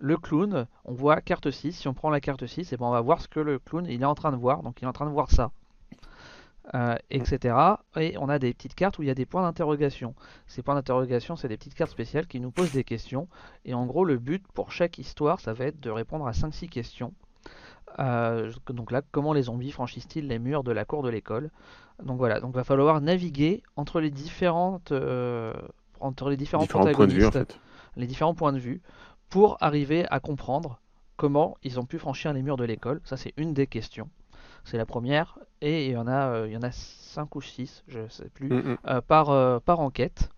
le 0.00 0.16
clown, 0.16 0.66
on 0.84 0.92
voit 0.94 1.20
carte 1.20 1.50
6. 1.50 1.72
Si 1.72 1.88
on 1.88 1.94
prend 1.94 2.10
la 2.10 2.20
carte 2.20 2.46
6, 2.46 2.72
et 2.72 2.76
ben 2.76 2.86
on 2.86 2.90
va 2.90 3.00
voir 3.00 3.20
ce 3.20 3.28
que 3.28 3.40
le 3.40 3.58
clown 3.58 3.86
il 3.86 4.02
est 4.02 4.06
en 4.06 4.14
train 4.14 4.32
de 4.32 4.36
voir. 4.36 4.62
Donc 4.62 4.80
il 4.80 4.84
est 4.84 4.88
en 4.88 4.92
train 4.92 5.06
de 5.06 5.10
voir 5.12 5.30
ça, 5.30 5.50
Euh, 6.74 6.94
etc. 7.10 7.56
Et 7.96 8.16
on 8.18 8.28
a 8.28 8.38
des 8.38 8.54
petites 8.54 8.74
cartes 8.76 8.98
où 8.98 9.02
il 9.02 9.08
y 9.08 9.10
a 9.10 9.14
des 9.14 9.26
points 9.26 9.42
d'interrogation. 9.42 10.14
Ces 10.46 10.62
points 10.62 10.74
d'interrogation, 10.76 11.34
c'est 11.34 11.48
des 11.48 11.56
petites 11.56 11.74
cartes 11.74 11.90
spéciales 11.90 12.26
qui 12.28 12.38
nous 12.38 12.52
posent 12.52 12.72
des 12.72 12.84
questions. 12.84 13.26
Et 13.64 13.74
en 13.74 13.86
gros, 13.86 14.04
le 14.04 14.18
but 14.18 14.46
pour 14.54 14.70
chaque 14.70 14.98
histoire, 14.98 15.40
ça 15.40 15.52
va 15.52 15.64
être 15.66 15.80
de 15.80 15.90
répondre 15.90 16.26
à 16.28 16.32
5-6 16.32 16.68
questions. 16.68 17.12
Euh, 17.98 18.52
donc 18.68 18.92
là, 18.92 19.02
comment 19.10 19.32
les 19.32 19.42
zombies 19.42 19.72
franchissent-ils 19.72 20.28
les 20.28 20.38
murs 20.38 20.62
de 20.62 20.70
la 20.72 20.84
cour 20.84 21.02
de 21.02 21.08
l'école? 21.08 21.50
Donc 22.04 22.18
voilà, 22.18 22.40
donc 22.40 22.54
va 22.54 22.62
falloir 22.64 23.00
naviguer 23.00 23.62
entre 23.76 24.00
les 24.00 24.10
différentes, 24.10 24.92
euh, 24.92 25.52
entre 25.98 26.30
les 26.30 26.36
différents, 26.36 26.62
Différents 26.62 26.86
points 26.86 27.06
de 27.08 27.12
vue, 27.12 27.26
en 27.26 27.30
protagonistes, 27.30 27.32
fait. 27.32 27.60
les 27.96 28.06
différents 28.06 28.34
points 28.34 28.52
de 28.52 28.58
vue, 28.58 28.80
pour 29.30 29.56
arriver 29.60 30.06
à 30.10 30.20
comprendre 30.20 30.80
comment 31.16 31.56
ils 31.62 31.78
ont 31.80 31.84
pu 31.86 31.98
franchir 31.98 32.32
les 32.32 32.42
murs 32.42 32.56
de 32.56 32.64
l'école. 32.64 33.00
Ça, 33.04 33.16
c'est 33.16 33.32
une 33.36 33.54
des 33.54 33.66
questions. 33.66 34.08
C'est 34.64 34.76
la 34.76 34.86
première, 34.86 35.38
et 35.62 35.86
il 35.86 35.92
y 35.92 35.96
en 35.96 36.06
a, 36.06 36.28
euh, 36.32 36.46
il 36.48 36.52
y 36.52 36.56
en 36.56 36.62
a 36.62 36.70
5 36.70 37.34
ou 37.36 37.40
6, 37.40 37.82
je 37.88 38.06
sais 38.08 38.28
plus, 38.28 38.50
Mhm. 38.50 38.76
euh, 38.86 39.00
par, 39.00 39.30
euh, 39.30 39.58
par 39.58 39.80
enquête. 39.80 40.28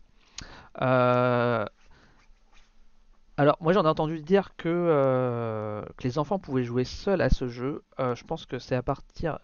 Alors, 3.38 3.56
moi 3.60 3.72
j'en 3.72 3.82
ai 3.84 3.88
entendu 3.88 4.20
dire 4.20 4.54
que, 4.56 5.82
que 5.96 6.04
les 6.04 6.18
enfants 6.18 6.38
pouvaient 6.38 6.64
jouer 6.64 6.84
seuls 6.84 7.20
à 7.20 7.30
ce 7.30 7.48
jeu. 7.48 7.82
Je 7.98 8.22
pense 8.24 8.46
que 8.46 8.58
c'est 8.58 8.76
à 8.76 8.82
partir. 8.82 9.38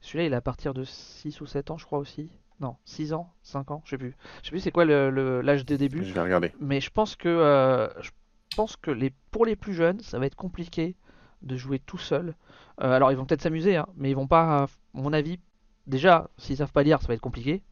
Celui-là, 0.00 0.24
il 0.26 0.32
est 0.32 0.36
à 0.36 0.40
partir 0.40 0.74
de 0.74 0.84
6 0.84 1.40
ou 1.40 1.46
7 1.46 1.70
ans, 1.70 1.78
je 1.78 1.84
crois 1.86 1.98
aussi. 1.98 2.30
Non, 2.60 2.76
6 2.84 3.12
ans, 3.12 3.32
5 3.42 3.70
ans, 3.70 3.82
je 3.84 3.90
sais 3.90 3.98
plus. 3.98 4.14
Je 4.42 4.46
sais 4.46 4.50
plus 4.50 4.60
c'est 4.60 4.70
quoi 4.72 4.84
le- 4.84 5.10
le- 5.10 5.40
l'âge 5.40 5.64
de 5.64 5.76
début. 5.76 6.04
Je 6.04 6.12
vais 6.12 6.20
regarder. 6.20 6.52
Mais 6.60 6.80
je 6.80 6.90
pense 6.90 7.16
que, 7.16 7.88
je 8.00 8.10
pense 8.58 8.76
que 8.76 8.90
les, 8.90 9.12
pour 9.30 9.46
les 9.46 9.54
plus 9.54 9.72
jeunes, 9.72 10.00
ça 10.00 10.18
va 10.18 10.26
être 10.26 10.34
compliqué 10.34 10.96
de 11.42 11.56
jouer 11.56 11.78
tout 11.78 11.96
seul. 11.96 12.34
Euh, 12.82 12.90
alors, 12.92 13.12
ils 13.12 13.16
vont 13.16 13.24
peut-être 13.24 13.42
s'amuser, 13.42 13.76
hein, 13.76 13.86
mais 13.96 14.10
ils 14.10 14.16
vont 14.16 14.26
pas, 14.26 14.64
à 14.64 14.66
mon 14.94 15.12
avis, 15.12 15.38
déjà, 15.86 16.28
s'ils 16.38 16.56
savent 16.56 16.72
pas 16.72 16.82
lire, 16.82 17.00
ça 17.00 17.06
va 17.06 17.14
être 17.14 17.20
compliqué 17.20 17.62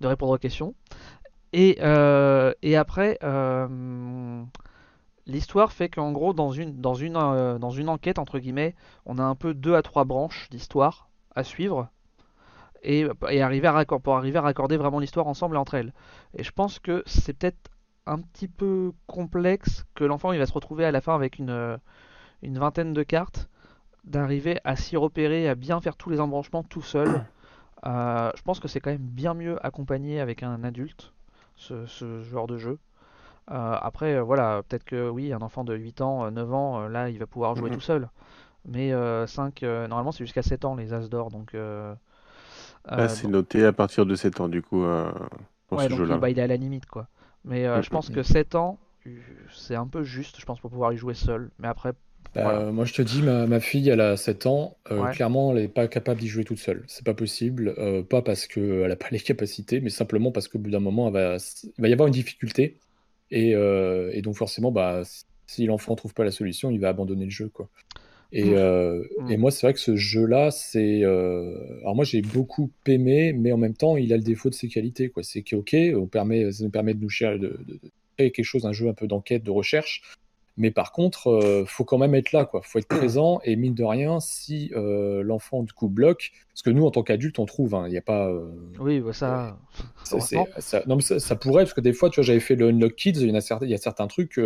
de 0.00 0.06
répondre 0.06 0.32
aux 0.32 0.38
questions. 0.38 0.76
Et, 1.52 1.78
euh, 1.80 2.52
et 2.62 2.76
après, 2.76 3.18
euh, 3.24 4.44
l'histoire 5.26 5.72
fait 5.72 5.88
qu'en 5.88 6.12
gros, 6.12 6.34
dans 6.34 6.52
une, 6.52 6.80
dans, 6.80 6.94
une, 6.94 7.14
dans 7.14 7.70
une 7.70 7.88
enquête, 7.88 8.20
entre 8.20 8.38
guillemets, 8.38 8.76
on 9.06 9.18
a 9.18 9.24
un 9.24 9.34
peu 9.34 9.54
deux 9.54 9.74
à 9.74 9.82
trois 9.82 10.04
branches 10.04 10.48
d'histoire 10.50 11.08
à 11.34 11.42
suivre 11.42 11.88
et, 12.84 13.06
et 13.28 13.42
arriver 13.42 13.66
à 13.66 13.72
raccor- 13.72 14.00
pour 14.00 14.14
arriver 14.16 14.38
à 14.38 14.42
raccorder 14.42 14.76
vraiment 14.76 15.00
l'histoire 15.00 15.26
ensemble 15.26 15.56
et 15.56 15.58
entre 15.58 15.74
elles. 15.74 15.92
Et 16.38 16.44
je 16.44 16.52
pense 16.52 16.78
que 16.78 17.02
c'est 17.06 17.32
peut-être 17.32 17.70
un 18.06 18.18
petit 18.20 18.48
peu 18.48 18.92
complexe 19.06 19.84
que 19.94 20.04
l'enfant 20.04 20.32
il 20.32 20.38
va 20.38 20.46
se 20.46 20.52
retrouver 20.52 20.84
à 20.84 20.92
la 20.92 21.00
fin 21.00 21.14
avec 21.14 21.38
une, 21.38 21.50
euh, 21.50 21.76
une 22.42 22.58
vingtaine 22.58 22.92
de 22.94 23.02
cartes, 23.02 23.48
d'arriver 24.04 24.60
à 24.64 24.76
s'y 24.76 24.96
repérer, 24.96 25.48
à 25.48 25.54
bien 25.56 25.80
faire 25.80 25.96
tous 25.96 26.10
les 26.10 26.20
embranchements 26.20 26.64
tout 26.64 26.82
seul. 26.82 27.22
Euh, 27.86 28.30
je 28.36 28.42
pense 28.42 28.60
que 28.60 28.68
c'est 28.68 28.80
quand 28.80 28.90
même 28.90 28.98
bien 28.98 29.34
mieux 29.34 29.64
accompagné 29.66 30.20
avec 30.20 30.42
un 30.42 30.64
adulte, 30.64 31.12
ce, 31.56 31.86
ce 31.86 32.22
genre 32.22 32.46
de 32.46 32.58
jeu. 32.58 32.78
Euh, 33.50 33.76
après, 33.80 34.20
voilà, 34.20 34.62
peut-être 34.68 34.84
que 34.84 35.08
oui, 35.10 35.32
un 35.32 35.42
enfant 35.42 35.64
de 35.64 35.74
8 35.74 36.00
ans, 36.00 36.24
euh, 36.26 36.30
9 36.30 36.54
ans, 36.54 36.88
là, 36.88 37.10
il 37.10 37.18
va 37.18 37.26
pouvoir 37.26 37.56
jouer 37.56 37.70
tout 37.70 37.80
seul. 37.80 38.08
Mais 38.66 38.92
euh, 38.92 39.26
5, 39.26 39.62
euh, 39.62 39.88
normalement, 39.88 40.12
c'est 40.12 40.24
jusqu'à 40.24 40.42
7 40.42 40.64
ans 40.64 40.74
les 40.76 40.94
As 40.94 41.08
d'or, 41.08 41.30
donc... 41.30 41.54
Là, 42.90 43.08
c'est 43.08 43.28
noté 43.28 43.64
à 43.64 43.72
partir 43.72 44.06
de 44.06 44.14
7 44.14 44.40
ans, 44.40 44.48
du 44.48 44.62
coup, 44.62 44.84
pour 45.68 45.78
Ouais, 45.78 45.88
ce 45.88 45.94
jeu-là. 45.94 46.16
bah, 46.18 46.30
il 46.30 46.38
est 46.38 46.42
à 46.42 46.46
la 46.46 46.56
limite, 46.56 46.86
quoi. 46.86 47.08
Mais 47.44 47.66
euh, 47.66 47.80
Mm, 47.80 47.82
je 47.82 47.90
pense 47.90 48.10
mm, 48.10 48.12
que 48.12 48.20
mm. 48.20 48.24
7 48.24 48.54
ans, 48.54 48.78
c'est 49.52 49.74
un 49.76 49.86
peu 49.86 50.02
juste, 50.04 50.40
je 50.40 50.46
pense, 50.46 50.60
pour 50.60 50.70
pouvoir 50.70 50.92
y 50.92 50.96
jouer 50.96 51.14
seul. 51.14 51.50
Mais 51.58 51.68
après, 51.68 51.92
Bah, 52.34 52.42
voilà. 52.42 52.64
moi, 52.72 52.84
je 52.84 52.92
te 52.94 53.02
dis, 53.02 53.22
ma, 53.22 53.46
ma 53.46 53.60
fille, 53.60 53.88
elle 53.88 54.00
a 54.00 54.16
7 54.16 54.46
ans. 54.46 54.76
euh, 54.90 55.06
Ouais. 55.06 55.08
clairement, 55.08 55.52
elle 55.54 55.62
n'est 55.62 55.68
pas 55.68 55.86
capable 55.88 56.20
d'y 56.20 56.26
jouer 56.28 56.44
toute 56.44 56.58
seule. 56.58 56.84
C'est 56.88 57.04
pas 57.04 57.14
possible. 57.14 57.74
euh, 57.78 58.02
pas 58.02 58.22
parce 58.22 58.46
qu'elle 58.48 58.88
n'a 58.88 58.96
pas 58.96 59.08
les 59.12 59.20
capacités, 59.20 59.80
mais 59.80 59.90
simplement 59.90 60.32
parce 60.32 60.48
qu'au 60.48 60.58
bout 60.58 60.70
d'un 60.70 60.80
moment, 60.80 61.06
elle 61.08 61.12
va, 61.14 61.36
il 61.64 61.72
va 61.82 61.88
y 61.88 61.92
avoir 61.92 62.08
une 62.08 62.14
difficulté. 62.14 62.80
Et, 63.30 63.54
euh, 63.54 64.10
et 64.14 64.22
donc, 64.22 64.36
forcément, 64.36 64.72
bah, 64.72 65.02
si 65.46 65.66
l'enfant 65.66 65.94
trouve 65.96 66.14
pas 66.14 66.24
la 66.24 66.32
solution, 66.32 66.70
il 66.70 66.80
va 66.80 66.88
abandonner 66.90 67.24
le 67.26 67.30
jeu, 67.30 67.48
quoi. 67.50 67.70
Et, 68.32 68.44
Ouf. 68.52 68.58
euh, 68.58 69.04
Mm. 69.20 69.30
et 69.30 69.36
moi, 69.36 69.50
c'est 69.50 69.66
vrai 69.66 69.74
que 69.74 69.80
ce 69.80 69.96
jeu-là, 69.96 70.50
c'est. 70.50 71.04
euh, 71.04 71.54
Alors, 71.82 71.94
moi, 71.94 72.04
j'ai 72.04 72.22
beaucoup 72.22 72.70
aimé, 72.86 73.32
mais 73.32 73.52
en 73.52 73.56
même 73.58 73.74
temps, 73.74 73.96
il 73.96 74.12
a 74.12 74.16
le 74.16 74.22
défaut 74.22 74.50
de 74.50 74.54
ses 74.54 74.68
qualités, 74.68 75.08
quoi. 75.08 75.22
C'est 75.22 75.42
que, 75.42 75.56
ok, 75.56 75.76
on 75.96 76.06
permet, 76.06 76.50
ça 76.52 76.64
nous 76.64 76.70
permet 76.70 76.94
de 76.94 77.00
nous 77.00 77.08
cher- 77.10 77.38
de, 77.38 77.48
de- 77.66 77.74
de 77.82 77.90
créer 78.16 78.30
quelque 78.32 78.44
chose, 78.44 78.66
un 78.66 78.72
jeu 78.72 78.88
un 78.88 78.94
peu 78.94 79.06
d'enquête, 79.06 79.42
de 79.44 79.50
recherche. 79.50 80.02
Mais 80.56 80.70
par 80.70 80.92
contre, 80.92 81.28
euh, 81.30 81.64
faut 81.66 81.84
quand 81.84 81.98
même 81.98 82.14
être 82.14 82.30
là, 82.32 82.44
quoi. 82.44 82.62
Faut 82.62 82.78
être 82.78 82.86
présent 82.88 83.40
et 83.44 83.56
mine 83.56 83.74
de 83.74 83.82
rien, 83.82 84.20
si 84.20 84.70
euh, 84.76 85.22
l'enfant 85.24 85.64
du 85.64 85.72
coup 85.72 85.88
bloque, 85.88 86.30
parce 86.52 86.62
que 86.62 86.70
nous 86.70 86.84
en 86.86 86.92
tant 86.92 87.02
qu'adultes, 87.02 87.40
on 87.40 87.44
trouve, 87.44 87.74
hein, 87.74 87.86
il 87.88 87.90
n'y 87.90 87.96
a 87.98 88.02
pas, 88.02 88.28
euh, 88.30 88.52
Oui, 88.78 89.00
bah, 90.54 90.60
ça. 90.60 90.84
non 90.86 90.94
mais 90.96 91.02
ça, 91.02 91.18
ça 91.18 91.34
pourrait, 91.34 91.64
parce 91.64 91.74
que 91.74 91.80
des 91.80 91.92
fois, 91.92 92.08
tu 92.08 92.16
vois, 92.20 92.24
j'avais 92.24 92.38
fait 92.40 92.54
le 92.54 92.68
Unlock 92.68 92.94
Kids, 92.94 93.14
il 93.20 93.30
y 93.32 93.36
a 93.36 93.40
certains, 93.40 93.66
il 93.66 93.70
y 93.70 93.74
a 93.74 93.78
certains 93.78 94.06
trucs 94.06 94.40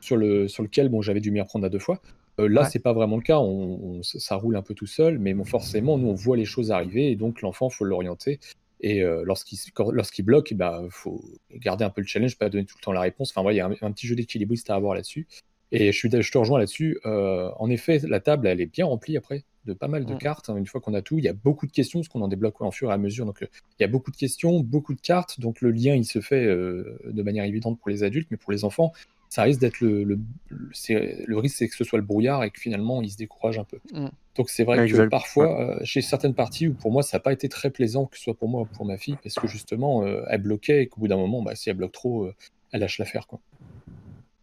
sur 0.00 0.16
le 0.18 0.48
sur 0.48 0.62
lequel, 0.62 0.90
bon, 0.90 1.00
j'avais 1.00 1.20
dû 1.20 1.30
m'y 1.30 1.40
reprendre 1.40 1.64
à 1.64 1.70
deux 1.70 1.78
fois. 1.78 2.00
Euh, 2.38 2.48
là, 2.48 2.62
Ouais. 2.62 2.68
c'est 2.70 2.78
pas 2.78 2.92
vraiment 2.92 3.16
le 3.16 3.22
cas. 3.22 3.38
On, 3.38 3.98
on- 3.98 4.02
ça 4.02 4.36
roule 4.36 4.56
un 4.56 4.62
peu 4.62 4.74
tout 4.74 4.86
seul, 4.86 5.18
mais 5.18 5.34
bon, 5.34 5.44
forcément, 5.44 5.98
nous 5.98 6.08
on 6.08 6.14
voit 6.14 6.36
les 6.36 6.44
choses 6.44 6.70
arriver 6.70 7.10
et 7.10 7.16
donc 7.16 7.42
l'enfant, 7.42 7.68
faut 7.68 7.84
l'orienter. 7.84 8.38
Et 8.80 9.02
euh, 9.02 9.22
lorsqu'il 9.24 9.58
quand- 9.74 9.90
lorsqu'il 9.90 10.24
bloque, 10.24 10.54
bah, 10.54 10.84
faut 10.90 11.20
garder 11.56 11.84
un 11.84 11.90
peu 11.90 12.00
le 12.00 12.06
challenge, 12.06 12.38
pas 12.38 12.48
donner 12.48 12.64
tout 12.64 12.76
le 12.78 12.84
temps 12.84 12.92
la 12.92 13.00
réponse. 13.00 13.32
Enfin, 13.34 13.50
il 13.50 13.56
y 13.56 13.60
a 13.60 13.66
un, 13.66 13.74
un 13.82 13.90
petit 13.92 14.06
jeu 14.06 14.14
d'équilibriste 14.14 14.70
à 14.70 14.76
avoir 14.76 14.94
là-dessus. 14.94 15.26
Et 15.72 15.92
je, 15.92 15.98
suis, 15.98 16.08
je 16.10 16.30
te 16.32 16.38
rejoins 16.38 16.58
là-dessus. 16.60 16.98
Euh, 17.04 17.50
en 17.58 17.68
effet, 17.68 17.98
la 18.08 18.20
table, 18.20 18.46
elle 18.46 18.60
est 18.60 18.66
bien 18.72 18.86
remplie 18.86 19.16
après 19.18 19.44
de 19.66 19.74
pas 19.74 19.88
mal 19.88 20.06
de 20.06 20.14
cartes. 20.14 20.48
hein, 20.48 20.56
une 20.56 20.66
fois 20.66 20.80
qu'on 20.80 20.94
a 20.94 21.02
tout, 21.02 21.18
il 21.18 21.24
y 21.24 21.28
a 21.28 21.34
beaucoup 21.34 21.66
de 21.66 21.72
questions, 21.72 21.98
parce 22.00 22.08
qu'on 22.08 22.22
en 22.22 22.28
débloque 22.28 22.58
en 22.62 22.70
fur 22.70 22.88
et 22.90 22.94
à 22.94 22.96
mesure. 22.98 23.26
Donc, 23.26 23.42
euh, 23.42 23.46
il 23.78 23.82
y 23.82 23.84
a 23.84 23.88
beaucoup 23.88 24.10
de 24.10 24.16
questions, 24.16 24.60
beaucoup 24.60 24.94
de 24.94 25.00
cartes. 25.00 25.40
Donc, 25.40 25.60
le 25.60 25.70
lien, 25.72 25.94
il 25.94 26.06
se 26.06 26.20
fait 26.22 26.46
de 26.46 27.22
manière 27.22 27.44
évidente 27.44 27.78
pour 27.78 27.90
les 27.90 28.02
adultes, 28.04 28.28
mais 28.30 28.38
pour 28.38 28.50
les 28.52 28.64
enfants, 28.64 28.92
ça 29.28 29.42
risque 29.42 29.60
d'être 29.60 29.80
le, 29.80 30.04
le, 30.04 30.18
le- 30.48 30.70
c'est- 30.72 31.24
le 31.26 31.38
risque, 31.38 31.56
c'est 31.56 31.68
que 31.68 31.74
ce 31.76 31.84
soit 31.84 31.98
le 31.98 32.04
brouillard 32.04 32.44
et 32.44 32.50
que 32.50 32.60
finalement, 32.60 33.02
ils 33.02 33.10
se 33.10 33.16
découragent 33.16 33.58
un 33.58 33.64
peu. 33.64 33.78
Mm. 33.92 34.08
Donc, 34.36 34.50
c'est 34.50 34.64
vrai 34.64 34.76
que 34.88 35.08
parfois, 35.08 35.60
euh, 35.60 35.78
chez 35.84 36.00
certaines 36.00 36.34
parties 36.34 36.68
où 36.68 36.74
pour 36.74 36.92
moi, 36.92 37.02
ça 37.02 37.16
n'a 37.16 37.20
pas 37.20 37.32
été 37.32 37.48
très 37.48 37.70
plaisant, 37.70 38.06
que 38.06 38.16
ce 38.16 38.22
soit 38.24 38.34
pour 38.34 38.48
moi 38.48 38.62
ou 38.62 38.66
pour 38.66 38.84
ma 38.86 38.96
fille, 38.96 39.16
parce 39.22 39.34
que 39.34 39.46
justement, 39.48 40.04
euh, 40.04 40.22
elle 40.28 40.42
bloquait 40.42 40.82
et 40.82 40.86
qu'au 40.88 41.00
bout 41.00 41.08
d'un 41.08 41.16
moment, 41.16 41.42
bah, 41.42 41.54
si 41.56 41.68
elle 41.70 41.76
bloque 41.76 41.92
trop, 41.92 42.24
euh, 42.24 42.34
elle 42.72 42.80
lâche 42.80 42.98
l'affaire. 42.98 43.26
Quoi. 43.26 43.40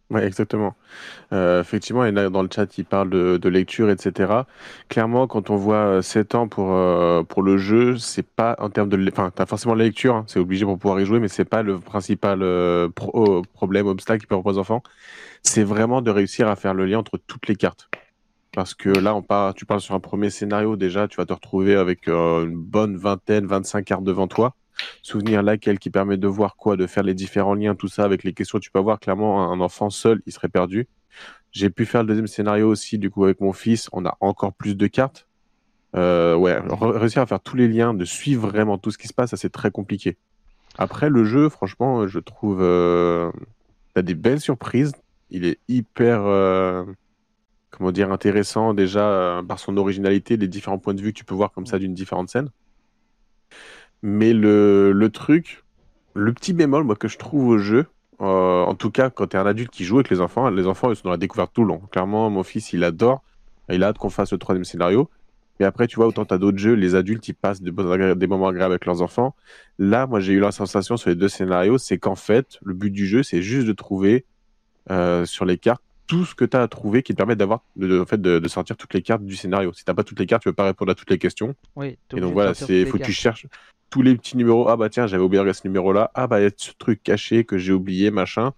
Ouais, 0.08 0.24
exactement. 0.24 0.76
Euh, 1.32 1.60
effectivement, 1.60 2.04
et 2.04 2.12
là, 2.12 2.30
dans 2.30 2.42
le 2.42 2.48
chat, 2.54 2.78
il 2.78 2.84
parle 2.84 3.10
de, 3.10 3.48
lecture, 3.48 3.90
etc. 3.90 4.44
Clairement, 4.88 5.26
quand 5.26 5.50
on 5.50 5.56
voit 5.56 5.98
euh, 5.98 6.02
7 6.02 6.36
ans 6.36 6.46
pour, 6.46 6.72
euh, 6.72 7.24
pour 7.24 7.42
le 7.42 7.58
jeu, 7.58 7.96
c'est 7.96 8.26
pas 8.26 8.54
en 8.60 8.70
termes 8.70 8.88
de... 8.88 9.10
Enfin, 9.10 9.32
t'as 9.34 9.46
forcément 9.46 9.74
la 9.74 9.84
lecture, 9.84 10.14
hein, 10.14 10.24
c'est 10.28 10.38
obligé 10.38 10.64
pour 10.64 10.78
pouvoir 10.78 11.00
y 11.00 11.06
jouer, 11.06 11.18
mais 11.18 11.26
c'est 11.26 11.44
pas 11.44 11.62
le 11.64 11.80
principal 11.80 12.42
euh, 12.42 12.88
euh, 13.14 13.42
problème, 13.52 13.88
obstacle 13.88 14.20
qui 14.20 14.26
peut 14.28 14.36
avoir 14.36 14.54
aux 14.54 14.58
enfants. 14.58 14.82
C'est 15.42 15.64
vraiment 15.64 16.02
de 16.02 16.10
réussir 16.12 16.48
à 16.48 16.54
faire 16.56 16.74
le 16.74 16.86
lien 16.86 16.98
entre 16.98 17.18
toutes 17.18 17.48
les 17.48 17.56
cartes. 17.56 17.88
Parce 18.52 18.74
que 18.74 18.88
là, 18.90 19.14
on 19.14 19.22
part, 19.22 19.54
tu 19.54 19.66
parles 19.66 19.80
sur 19.80 19.94
un 19.94 20.00
premier 20.00 20.30
scénario, 20.30 20.76
déjà, 20.76 21.08
tu 21.08 21.16
vas 21.16 21.26
te 21.26 21.32
retrouver 21.32 21.74
avec 21.76 22.08
euh, 22.08 22.46
une 22.46 22.56
bonne 22.56 22.96
vingtaine, 22.96 23.46
25 23.46 23.84
cartes 23.84 24.04
devant 24.04 24.28
toi. 24.28 24.54
Souvenir 25.02 25.42
laquelle 25.42 25.78
qui 25.78 25.90
permet 25.90 26.16
de 26.16 26.26
voir 26.26 26.56
quoi, 26.56 26.76
de 26.76 26.86
faire 26.86 27.02
les 27.02 27.14
différents 27.14 27.54
liens, 27.54 27.74
tout 27.74 27.88
ça, 27.88 28.04
avec 28.04 28.24
les 28.24 28.32
questions 28.32 28.58
que 28.58 28.64
tu 28.64 28.70
peux 28.70 28.78
avoir. 28.78 29.00
Clairement, 29.00 29.50
un 29.50 29.60
enfant 29.60 29.90
seul, 29.90 30.22
il 30.26 30.32
serait 30.32 30.48
perdu. 30.48 30.86
J'ai 31.52 31.70
pu 31.70 31.86
faire 31.86 32.02
le 32.02 32.08
deuxième 32.08 32.26
scénario 32.26 32.68
aussi, 32.68 32.98
du 32.98 33.10
coup, 33.10 33.24
avec 33.24 33.40
mon 33.40 33.52
fils. 33.52 33.88
On 33.92 34.04
a 34.04 34.16
encore 34.20 34.52
plus 34.52 34.76
de 34.76 34.86
cartes. 34.86 35.26
Euh, 35.94 36.34
ouais, 36.34 36.58
réussir 36.80 37.22
à 37.22 37.26
faire 37.26 37.40
tous 37.40 37.56
les 37.56 37.68
liens, 37.68 37.94
de 37.94 38.04
suivre 38.04 38.48
vraiment 38.48 38.76
tout 38.76 38.90
ce 38.90 38.98
qui 38.98 39.08
se 39.08 39.14
passe, 39.14 39.30
ça 39.30 39.36
c'est 39.38 39.48
très 39.50 39.70
compliqué. 39.70 40.18
Après, 40.76 41.08
le 41.08 41.24
jeu, 41.24 41.48
franchement, 41.48 42.06
je 42.06 42.18
trouve. 42.18 42.58
Euh, 42.60 43.30
T'as 43.94 44.02
des 44.02 44.14
belles 44.14 44.40
surprises. 44.40 44.92
Il 45.30 45.46
est 45.46 45.58
hyper. 45.68 46.20
euh, 46.26 46.84
comment 47.70 47.92
dire, 47.92 48.12
intéressant 48.12 48.74
déjà 48.74 49.08
euh, 49.08 49.42
par 49.42 49.58
son 49.58 49.76
originalité, 49.76 50.36
les 50.36 50.48
différents 50.48 50.78
points 50.78 50.94
de 50.94 51.02
vue 51.02 51.12
que 51.12 51.18
tu 51.18 51.24
peux 51.24 51.34
voir 51.34 51.52
comme 51.52 51.66
ça 51.66 51.78
d'une 51.78 51.94
différente 51.94 52.28
scène. 52.28 52.48
Mais 54.08 54.32
le, 54.32 54.92
le 54.92 55.10
truc, 55.10 55.64
le 56.14 56.32
petit 56.32 56.52
bémol, 56.52 56.84
moi, 56.84 56.94
que 56.94 57.08
je 57.08 57.18
trouve 57.18 57.48
au 57.48 57.58
jeu, 57.58 57.86
euh, 58.20 58.62
en 58.62 58.76
tout 58.76 58.92
cas, 58.92 59.10
quand 59.10 59.26
tu 59.26 59.36
es 59.36 59.40
un 59.40 59.46
adulte 59.46 59.72
qui 59.72 59.84
joue 59.84 59.96
avec 59.96 60.10
les 60.10 60.20
enfants, 60.20 60.48
les 60.48 60.68
enfants, 60.68 60.90
ils 60.90 60.94
sont 60.94 61.02
dans 61.06 61.10
la 61.10 61.16
découverte 61.16 61.50
tout 61.52 61.62
le 61.62 61.66
long. 61.66 61.80
Clairement, 61.90 62.30
mon 62.30 62.44
fils, 62.44 62.72
il 62.72 62.84
adore. 62.84 63.24
Il 63.68 63.82
a 63.82 63.88
hâte 63.88 63.98
qu'on 63.98 64.08
fasse 64.08 64.30
le 64.30 64.38
troisième 64.38 64.64
scénario. 64.64 65.10
Mais 65.58 65.66
après, 65.66 65.88
tu 65.88 65.96
vois, 65.96 66.06
autant 66.06 66.24
tu 66.24 66.32
as 66.32 66.38
d'autres 66.38 66.56
jeux, 66.56 66.74
les 66.74 66.94
adultes, 66.94 67.26
ils 67.26 67.34
passent 67.34 67.60
des, 67.60 67.72
moments 67.72 68.46
agréables 68.46 68.72
avec 68.74 68.86
leurs 68.86 69.02
enfants. 69.02 69.34
Là, 69.80 70.06
moi, 70.06 70.20
j'ai 70.20 70.34
eu 70.34 70.40
la 70.40 70.52
sensation 70.52 70.96
sur 70.96 71.10
les 71.10 71.16
deux 71.16 71.28
scénarios, 71.28 71.76
c'est 71.76 71.98
qu'en 71.98 72.14
fait, 72.14 72.58
le 72.62 72.74
but 72.74 72.90
du 72.90 73.08
jeu, 73.08 73.24
c'est 73.24 73.42
juste 73.42 73.66
de 73.66 73.72
trouver 73.72 74.24
euh, 74.88 75.24
sur 75.24 75.44
les 75.46 75.58
cartes 75.58 75.82
tout 76.06 76.24
ce 76.24 76.36
que 76.36 76.44
tu 76.44 76.56
as 76.56 76.62
à 76.62 76.68
trouver 76.68 77.02
qui 77.02 77.12
te 77.12 77.16
permet 77.16 77.34
d'avoir, 77.34 77.64
de, 77.74 77.88
de- 77.88 78.00
en 78.00 78.06
fait, 78.06 78.20
de, 78.20 78.38
de 78.38 78.48
sortir 78.48 78.76
toutes 78.76 78.94
les 78.94 79.02
cartes 79.02 79.24
du 79.24 79.34
scénario. 79.34 79.72
Si 79.72 79.84
t'as 79.84 79.94
pas 79.94 80.04
toutes 80.04 80.20
les 80.20 80.26
cartes, 80.26 80.42
tu 80.42 80.48
peux 80.48 80.54
pas 80.54 80.66
répondre 80.66 80.92
à 80.92 80.94
toutes 80.94 81.10
les 81.10 81.18
questions. 81.18 81.56
Oui, 81.74 81.98
Et 82.16 82.20
donc 82.20 82.32
voilà, 82.32 82.54
c'est 82.54 82.86
faut 82.86 82.98
que 82.98 83.02
tu 83.02 83.10
cherches 83.10 83.46
tous 83.90 84.02
les 84.02 84.16
petits 84.16 84.36
numéros. 84.36 84.68
Ah 84.68 84.76
bah 84.76 84.88
tiens, 84.88 85.06
j'avais 85.06 85.22
oublié 85.22 85.52
ce 85.52 85.66
numéro-là. 85.66 86.10
Ah 86.14 86.26
bah 86.26 86.40
il 86.40 86.44
y 86.44 86.46
a 86.46 86.50
ce 86.56 86.72
truc 86.78 87.02
caché 87.02 87.44
que 87.44 87.58
j'ai 87.58 87.72
oublié, 87.72 88.10
machin. 88.10 88.52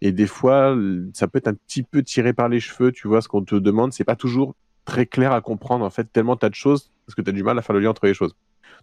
Et 0.00 0.12
des 0.12 0.26
fois, 0.26 0.76
ça 1.12 1.28
peut 1.28 1.38
être 1.38 1.48
un 1.48 1.54
petit 1.54 1.82
peu 1.82 2.02
tiré 2.02 2.32
par 2.32 2.48
les 2.48 2.60
cheveux, 2.60 2.92
tu 2.92 3.08
vois, 3.08 3.20
ce 3.20 3.28
qu'on 3.28 3.44
te 3.44 3.54
demande, 3.56 3.92
c'est 3.92 4.04
pas 4.04 4.16
toujours 4.16 4.54
très 4.84 5.06
clair 5.06 5.32
à 5.32 5.40
comprendre 5.40 5.84
en 5.84 5.90
fait, 5.90 6.10
tellement 6.12 6.36
t'as 6.36 6.48
de 6.48 6.54
choses, 6.54 6.90
parce 7.04 7.14
que 7.14 7.22
t'as 7.22 7.32
du 7.32 7.42
mal 7.42 7.58
à 7.58 7.62
faire 7.62 7.74
le 7.74 7.80
lien 7.80 7.90
entre 7.90 8.06
les 8.06 8.14
choses. 8.14 8.34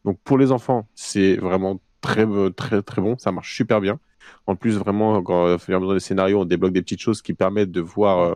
Donc 0.05 0.19
pour 0.23 0.38
les 0.38 0.51
enfants, 0.51 0.88
c'est 0.95 1.38
vraiment 1.38 1.79
très 2.01 2.27
euh, 2.27 2.50
très 2.50 2.81
très 2.83 3.01
bon, 3.01 3.17
ça 3.17 3.31
marche 3.31 3.55
super 3.55 3.81
bien. 3.81 4.00
En 4.47 4.55
plus, 4.55 4.77
vraiment, 4.77 5.21
quand 5.23 5.47
euh, 5.47 5.55
au 5.55 5.59
fur 5.59 5.91
et 5.91 5.93
des 5.95 6.00
scénarios, 6.00 6.41
on 6.41 6.45
débloque 6.45 6.73
des 6.73 6.81
petites 6.81 7.01
choses 7.01 7.21
qui 7.21 7.33
permettent 7.33 7.71
de 7.71 7.81
voir, 7.81 8.19
euh, 8.19 8.35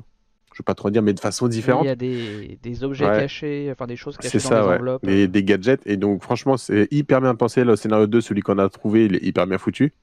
je 0.57 0.63
vais 0.63 0.65
pas 0.65 0.73
trop 0.73 0.89
dire, 0.89 1.03
mais 1.03 1.13
de 1.13 1.19
façon 1.19 1.45
Oui, 1.45 1.51
Il 1.51 1.55
différente. 1.55 1.85
y 1.85 1.89
a 1.89 1.95
des, 1.95 2.57
des 2.63 2.83
objets 2.83 3.05
Ouais. 3.05 3.19
cachés, 3.19 3.69
enfin 3.71 3.85
des 3.85 3.95
choses 3.95 4.17
cachées 4.17 4.39
dans 4.39 4.43
ça, 4.43 4.61
les 4.61 4.67
ouais. 4.67 4.75
enveloppes. 4.77 5.05
Des, 5.05 5.27
des 5.27 5.43
gadgets. 5.43 5.81
Et 5.85 5.97
donc, 5.97 6.23
franchement, 6.23 6.57
c'est 6.57 6.87
hyper 6.89 7.21
bien 7.21 7.35
pensé. 7.35 7.63
Le 7.63 7.75
scénario 7.75 8.07
2, 8.07 8.21
celui 8.21 8.41
qu'on 8.41 8.57
a 8.57 8.67
trouvé, 8.69 9.05
il 9.05 9.15
est 9.17 9.23
hyper 9.23 9.45
bien 9.45 9.59
foutu. 9.59 9.93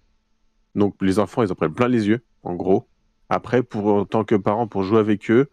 Donc, 0.76 0.94
les 1.00 1.18
enfants, 1.18 1.42
ils 1.42 1.50
en 1.50 1.56
prennent 1.56 1.74
plein 1.74 1.88
les 1.88 2.06
yeux, 2.06 2.20
en 2.44 2.54
gros. 2.54 2.86
Après, 3.30 3.64
pour, 3.64 3.86
en 3.92 4.04
tant 4.04 4.22
que 4.22 4.36
parent, 4.36 4.68
pour 4.68 4.84
jouer 4.84 5.00
avec 5.00 5.28
eux, 5.28 5.48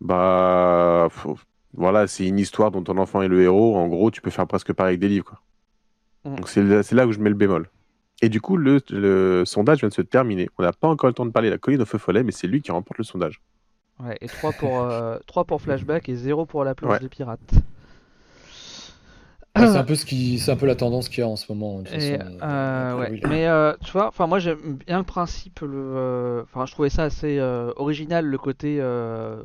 bah, 0.00 1.08
faut- 1.10 1.38
voilà, 1.72 2.06
c'est 2.06 2.26
une 2.26 2.38
histoire 2.38 2.70
dont 2.70 2.82
ton 2.82 2.98
enfant 2.98 3.22
est 3.22 3.28
le 3.28 3.42
héros. 3.42 3.76
En 3.76 3.88
gros, 3.88 4.10
tu 4.12 4.20
peux 4.20 4.30
faire 4.30 4.46
presque 4.46 4.72
pareil 4.72 4.90
avec 4.92 5.00
des 5.00 5.08
livres, 5.08 5.24
quoi. 5.24 5.40
Mm. 6.24 6.36
Donc, 6.36 6.48
c'est 6.48 6.62
là, 6.62 6.82
c'est 6.84 6.94
là 6.94 7.06
où 7.06 7.12
je 7.12 7.18
mets 7.18 7.30
le 7.30 7.34
bémol. 7.36 7.68
Et 8.22 8.28
du 8.28 8.40
coup, 8.40 8.56
le, 8.56 8.80
le 8.90 9.42
sondage 9.44 9.80
vient 9.80 9.88
de 9.88 9.92
se 9.94 10.00
terminer. 10.02 10.48
On 10.56 10.62
n'a 10.62 10.72
pas 10.72 10.86
encore 10.88 11.08
le 11.08 11.14
temps 11.14 11.26
de 11.26 11.30
parler 11.32 11.48
de 11.48 11.54
la 11.54 11.58
colline 11.58 11.82
au 11.82 11.84
feu 11.84 11.98
follet, 11.98 12.22
mais 12.22 12.30
c'est 12.32 12.46
lui 12.46 12.62
qui 12.62 12.70
remporte 12.70 12.98
le 12.98 13.04
sondage. 13.04 13.40
Ouais, 14.00 14.16
et 14.20 14.26
3 14.28 14.52
pour, 14.52 14.80
euh, 14.80 15.18
3 15.26 15.44
pour 15.44 15.60
Flashback 15.62 16.08
et 16.08 16.14
0 16.16 16.46
pour 16.46 16.64
la 16.64 16.74
planche 16.74 16.92
Ouais. 16.94 16.98
des 17.00 17.08
pirates. 17.08 17.40
Ouais, 19.56 19.68
c'est 19.68 19.76
un 19.76 19.84
peu 19.84 19.94
ce 19.94 20.04
qui, 20.04 20.40
c'est 20.40 20.50
un 20.50 20.56
peu 20.56 20.66
la 20.66 20.74
tendance 20.74 21.08
qu'il 21.08 21.20
y 21.20 21.22
a 21.22 21.28
en 21.28 21.36
ce 21.36 21.50
moment. 21.52 21.80
de 21.80 21.86
Et, 21.88 22.18
façon, 22.18 22.38
euh, 22.42 22.98
ouais. 22.98 23.20
Mais 23.28 23.46
euh, 23.46 23.72
tu 23.84 23.92
vois, 23.92 24.08
enfin 24.08 24.26
moi 24.26 24.40
j'aime 24.40 24.78
bien 24.84 24.98
le 24.98 25.04
principe, 25.04 25.60
le, 25.60 25.68
euh, 25.72 26.42
enfin 26.42 26.66
je 26.66 26.72
trouvais 26.72 26.90
ça 26.90 27.04
assez 27.04 27.38
euh, 27.38 27.70
original 27.76 28.26
le 28.26 28.36
côté 28.36 28.78
euh, 28.80 29.40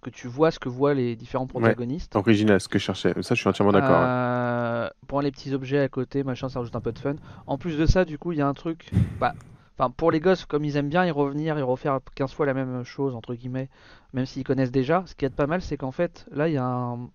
que 0.00 0.10
tu 0.10 0.28
vois 0.28 0.52
ce 0.52 0.60
que 0.60 0.68
voient 0.68 0.94
les 0.94 1.16
différents 1.16 1.48
protagonistes. 1.48 2.14
Original, 2.14 2.60
ce 2.60 2.68
que 2.68 2.78
je 2.78 2.84
cherchais. 2.84 3.14
Ça, 3.22 3.34
je 3.34 3.40
suis 3.40 3.48
entièrement 3.48 3.72
d'accord. 3.72 4.90
pour 5.08 5.22
les 5.22 5.32
petits 5.32 5.52
objets 5.54 5.80
à 5.80 5.88
côté, 5.88 6.22
machin, 6.22 6.48
ça 6.48 6.60
rajoute 6.60 6.76
un 6.76 6.80
peu 6.80 6.92
de 6.92 6.98
fun. 7.00 7.16
En 7.48 7.58
plus 7.58 7.76
de 7.76 7.86
ça, 7.86 8.04
du 8.04 8.18
coup, 8.18 8.30
il 8.30 8.38
y 8.38 8.42
a 8.42 8.46
un 8.46 8.54
truc. 8.54 8.90
Bah, 9.18 9.34
enfin, 9.76 9.90
pour 9.90 10.10
les 10.10 10.20
gosses, 10.20 10.44
comme 10.44 10.64
ils 10.64 10.76
aiment 10.76 10.88
bien 10.88 11.04
y 11.04 11.10
revenir 11.10 11.58
et 11.58 11.62
refaire 11.62 12.00
15 12.14 12.32
fois 12.32 12.46
la 12.46 12.54
même 12.54 12.84
chose, 12.84 13.14
entre 13.14 13.34
guillemets, 13.34 13.68
même 14.12 14.26
s'ils 14.26 14.44
connaissent 14.44 14.72
déjà, 14.72 15.04
ce 15.06 15.14
qui 15.14 15.24
est 15.24 15.30
pas 15.30 15.46
mal, 15.46 15.62
c'est 15.62 15.76
qu'en 15.76 15.92
fait, 15.92 16.26
là, 16.30 16.48
il 16.48 16.54
y 16.54 16.58
a 16.58 16.64
un. 16.64 17.10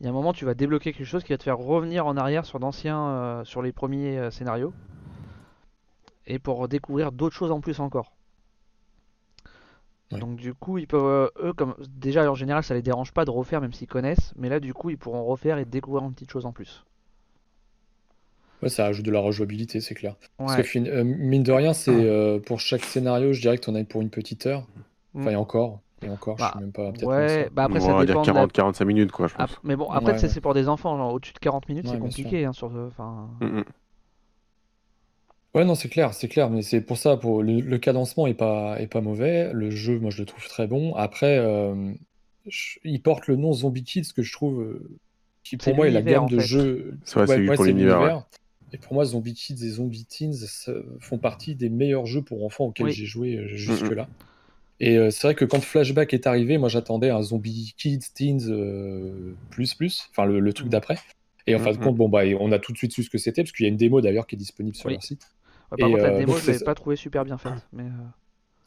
Il 0.00 0.04
y 0.04 0.06
a 0.08 0.10
un 0.10 0.12
moment, 0.12 0.32
tu 0.32 0.44
vas 0.44 0.54
débloquer 0.54 0.92
quelque 0.92 1.06
chose 1.06 1.22
qui 1.22 1.32
va 1.32 1.38
te 1.38 1.44
faire 1.44 1.56
revenir 1.56 2.06
en 2.06 2.16
arrière 2.16 2.44
sur 2.44 2.58
d'anciens, 2.58 3.06
euh, 3.06 3.44
sur 3.44 3.62
les 3.62 3.72
premiers 3.72 4.18
euh, 4.18 4.30
scénarios, 4.30 4.74
et 6.26 6.40
pour 6.40 6.66
découvrir 6.68 7.12
d'autres 7.12 7.36
choses 7.36 7.52
en 7.52 7.60
plus 7.60 7.78
encore. 7.78 8.12
Ouais. 10.10 10.18
Donc 10.18 10.36
du 10.36 10.52
coup, 10.52 10.78
ils 10.78 10.88
peuvent, 10.88 11.04
euh, 11.04 11.48
eux, 11.48 11.52
comme 11.52 11.76
déjà 11.88 12.28
en 12.30 12.34
général, 12.34 12.64
ça 12.64 12.74
les 12.74 12.82
dérange 12.82 13.12
pas 13.12 13.24
de 13.24 13.30
refaire, 13.30 13.60
même 13.60 13.72
s'ils 13.72 13.88
connaissent, 13.88 14.34
mais 14.36 14.48
là, 14.48 14.58
du 14.58 14.74
coup, 14.74 14.90
ils 14.90 14.98
pourront 14.98 15.24
refaire 15.24 15.58
et 15.58 15.64
découvrir 15.64 16.04
une 16.04 16.12
petite 16.12 16.30
chose 16.30 16.44
en 16.44 16.52
plus. 16.52 16.84
Ouais, 18.64 18.68
ça 18.70 18.86
ajoute 18.86 19.04
de 19.06 19.10
la 19.12 19.20
rejouabilité, 19.20 19.80
c'est 19.80 19.94
clair. 19.94 20.16
Parce 20.38 20.56
Ouais. 20.56 20.62
que 20.64 20.78
euh, 20.88 21.04
mine 21.04 21.42
de 21.42 21.52
rien, 21.52 21.72
c'est 21.72 21.90
euh, 21.94 22.38
pour 22.40 22.60
chaque 22.60 22.84
scénario, 22.84 23.32
je 23.32 23.40
dirais 23.40 23.56
que 23.58 23.64
tu 23.64 23.70
en 23.70 23.74
as 23.74 23.84
pour 23.84 24.02
une 24.02 24.10
petite 24.10 24.46
heure. 24.46 24.66
Enfin, 25.14 25.30
Mm. 25.30 25.32
et 25.32 25.36
encore, 25.36 25.80
et 26.04 26.08
encore, 26.10 26.36
Bah, 26.36 26.50
je 26.52 26.58
sais 26.58 26.64
même 26.64 26.72
pas, 26.72 26.90
peut-être 26.90 27.06
Ouais, 27.06 27.48
bah 27.52 27.64
après 27.64 27.78
ça 27.80 27.86
dépend 28.04 28.22
de 28.22 28.26
la- 28.32 28.46
40-45 28.46 28.84
minutes, 28.84 29.12
quoi, 29.12 29.28
je 29.28 29.34
pense. 29.34 29.52
Ap- 29.52 29.58
Mais 29.62 29.76
bon, 29.76 29.88
après 29.90 30.12
Ouais, 30.12 30.18
c'est 30.18 30.34
ouais. 30.34 30.40
pour 30.40 30.52
des 30.54 30.68
enfants, 30.68 30.96
genre 30.96 31.12
au-dessus 31.14 31.32
de 31.34 31.38
40 31.38 31.68
minutes 31.68 31.84
Ouais, 31.86 31.92
c'est 31.92 31.98
compliqué 32.00 32.44
hein, 32.44 32.52
sur... 32.52 32.72
Enfin... 32.88 33.28
Mm, 33.40 33.58
mm. 33.60 33.64
Ouais, 35.54 35.64
non, 35.64 35.76
c'est 35.76 35.88
clair, 35.88 36.14
c'est 36.14 36.26
clair, 36.26 36.50
mais 36.50 36.62
c'est 36.62 36.80
pour 36.80 36.96
ça, 36.98 37.16
pour 37.16 37.42
le, 37.42 37.60
le 37.60 37.78
cadencement 37.78 38.26
est 38.26 38.34
pas, 38.34 38.80
est 38.80 38.88
pas 38.88 39.00
mauvais. 39.00 39.52
Le 39.52 39.70
jeu, 39.70 40.00
moi, 40.00 40.10
je 40.10 40.18
le 40.18 40.26
trouve 40.26 40.44
très 40.48 40.66
bon. 40.66 40.94
Après, 40.96 41.38
euh, 41.38 41.92
je- 42.48 42.78
il 42.82 43.00
porte 43.00 43.28
le 43.28 43.36
nom 43.36 43.52
Zombie 43.52 43.84
Kids, 43.84 44.12
que 44.16 44.22
je 44.22 44.32
trouve, 44.32 44.60
euh, 44.62 44.90
qui 45.44 45.56
pour 45.56 45.76
moi 45.76 45.86
est 45.86 45.92
la 45.92 46.02
gamme 46.02 46.24
en 46.24 46.26
de 46.26 46.40
jeux. 46.40 46.98
C'est 47.04 47.20
l'univers, 47.36 47.60
ouais. 47.60 47.66
l'univers. 47.68 48.24
Et 48.74 48.78
pour 48.78 48.92
moi, 48.94 49.04
Zombie 49.04 49.34
Kids 49.34 49.64
et 49.64 49.68
Zombie 49.70 50.04
Teens 50.04 50.34
font 50.98 51.16
partie 51.16 51.54
des 51.54 51.68
meilleurs 51.68 52.06
jeux 52.06 52.22
pour 52.22 52.44
enfants 52.44 52.64
auxquels 52.66 52.86
Oui. 52.86 52.92
j'ai 52.92 53.06
joué 53.06 53.36
euh, 53.36 53.46
jusque-là. 53.46 54.08
Et 54.80 54.98
euh, 54.98 55.10
c'est 55.12 55.28
vrai 55.28 55.36
que 55.36 55.44
quand 55.44 55.60
Flashback 55.60 56.12
est 56.12 56.26
arrivé, 56.26 56.58
moi 56.58 56.68
j'attendais 56.68 57.08
un 57.10 57.22
Zombie 57.22 57.72
Kids, 57.78 58.00
Teens 58.12 58.48
euh, 58.50 59.32
plus 59.50 59.74
plus, 59.74 60.08
enfin 60.10 60.24
le, 60.24 60.40
le 60.40 60.52
truc 60.52 60.66
Mhm. 60.66 60.72
d'après. 60.72 60.98
Et 61.46 61.54
en 61.54 61.60
fin 61.60 61.70
de 61.70 61.76
compte, 61.76 61.96
bon 61.96 62.08
bah 62.08 62.22
on 62.40 62.50
a 62.50 62.58
tout 62.58 62.72
de 62.72 62.76
suite 62.78 62.92
su 62.92 63.04
ce 63.04 63.10
que 63.10 63.18
c'était 63.18 63.44
parce 63.44 63.52
qu'il 63.52 63.62
y 63.64 63.68
a 63.68 63.70
une 63.70 63.76
démo 63.76 64.00
d'ailleurs 64.00 64.26
qui 64.26 64.34
est 64.34 64.38
disponible 64.38 64.74
sur 64.74 64.88
Oui. 64.88 64.94
leur 64.94 65.04
site. 65.04 65.22
Ouais, 65.70 65.78
par 65.78 65.88
Et, 65.88 65.92
contre, 65.92 66.02
la 66.04 66.18
démo, 66.18 66.36
je 66.36 66.50
l'avais 66.50 66.64
pas 66.64 66.74
trouvé 66.74 66.96
super 66.96 67.24
bien 67.24 67.38
faite. 67.38 67.64
Mais, 67.72 67.84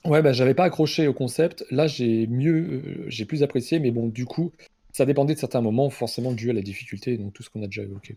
Ouais, 0.05 0.21
bah 0.21 0.31
j'avais 0.31 0.53
pas 0.53 0.63
accroché 0.63 1.07
au 1.07 1.13
concept. 1.13 1.65
Là, 1.69 1.87
j'ai 1.87 2.27
mieux, 2.27 2.55
euh, 2.55 3.05
j'ai 3.09 3.25
plus 3.25 3.43
apprécié, 3.43 3.79
mais 3.79 3.91
bon, 3.91 4.07
du 4.07 4.25
coup, 4.25 4.53
ça 4.93 5.05
dépendait 5.05 5.33
de 5.33 5.39
certains 5.39 5.59
moments, 5.59 5.89
forcément 5.89 6.31
dû 6.31 6.49
à 6.49 6.53
la 6.53 6.61
difficulté, 6.61 7.17
donc 7.17 7.33
tout 7.33 7.43
ce 7.43 7.49
qu'on 7.49 7.61
a 7.61 7.65
déjà 7.65 7.83
évoqué. 7.83 8.15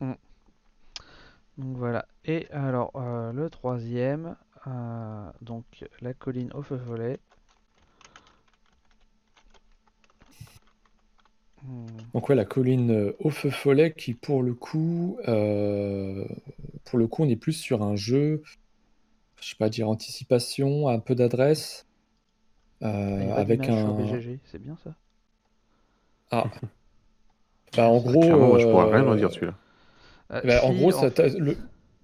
quoi. 0.00 0.18
Donc 1.58 1.76
voilà. 1.76 2.06
Et 2.24 2.46
alors, 2.50 2.92
euh, 2.96 3.32
le 3.32 3.48
troisième, 3.50 4.36
euh, 4.66 5.30
donc 5.40 5.64
la 6.00 6.12
colline 6.12 6.50
au 6.54 6.62
feu 6.62 6.78
follet. 6.78 7.18
Hmm, 11.64 11.86
Donc 12.14 12.28
ouais, 12.28 12.34
la 12.34 12.44
colline 12.44 12.90
euh, 12.90 13.16
au 13.20 13.30
feu 13.30 13.50
follet 13.50 13.92
qui 13.92 14.12
pour 14.14 14.42
le 14.42 14.54
coup, 14.54 15.18
euh, 15.28 16.26
pour 16.84 16.98
le 16.98 17.06
coup, 17.06 17.22
on 17.22 17.28
est 17.28 17.36
plus 17.36 17.54
sur 17.54 17.82
un 17.82 17.96
jeu, 17.96 18.42
je 19.40 19.50
sais 19.50 19.56
pas 19.56 19.70
dire 19.70 19.88
anticipation, 19.88 20.88
un 20.88 20.98
peu 20.98 21.14
d'adresse, 21.14 21.86
euh, 22.82 23.18
il 23.22 23.28
y 23.28 23.30
a 23.30 23.34
pas 23.34 23.40
avec 23.40 23.68
un. 23.68 23.92
BGG, 23.92 24.40
c'est 24.44 24.60
bien 24.60 24.76
ça. 24.84 24.94
Ah. 26.30 26.44
Bah 27.76 27.88
en 27.88 27.98
gros. 27.98 28.20
Clairement, 28.20 28.46
moi, 28.48 28.58
je 28.58 28.66
pourrais 28.66 28.90
rien 28.96 29.06
en 29.06 29.16
dire 29.16 29.30
celui-là. 29.30 29.54
Euh, 30.32 30.40
bah, 30.44 30.64
en 30.64 30.72
gros, 30.72 30.90
ça, 30.92 31.10
fait- 31.10 31.30
t'a- 31.30 31.38
le. 31.38 31.56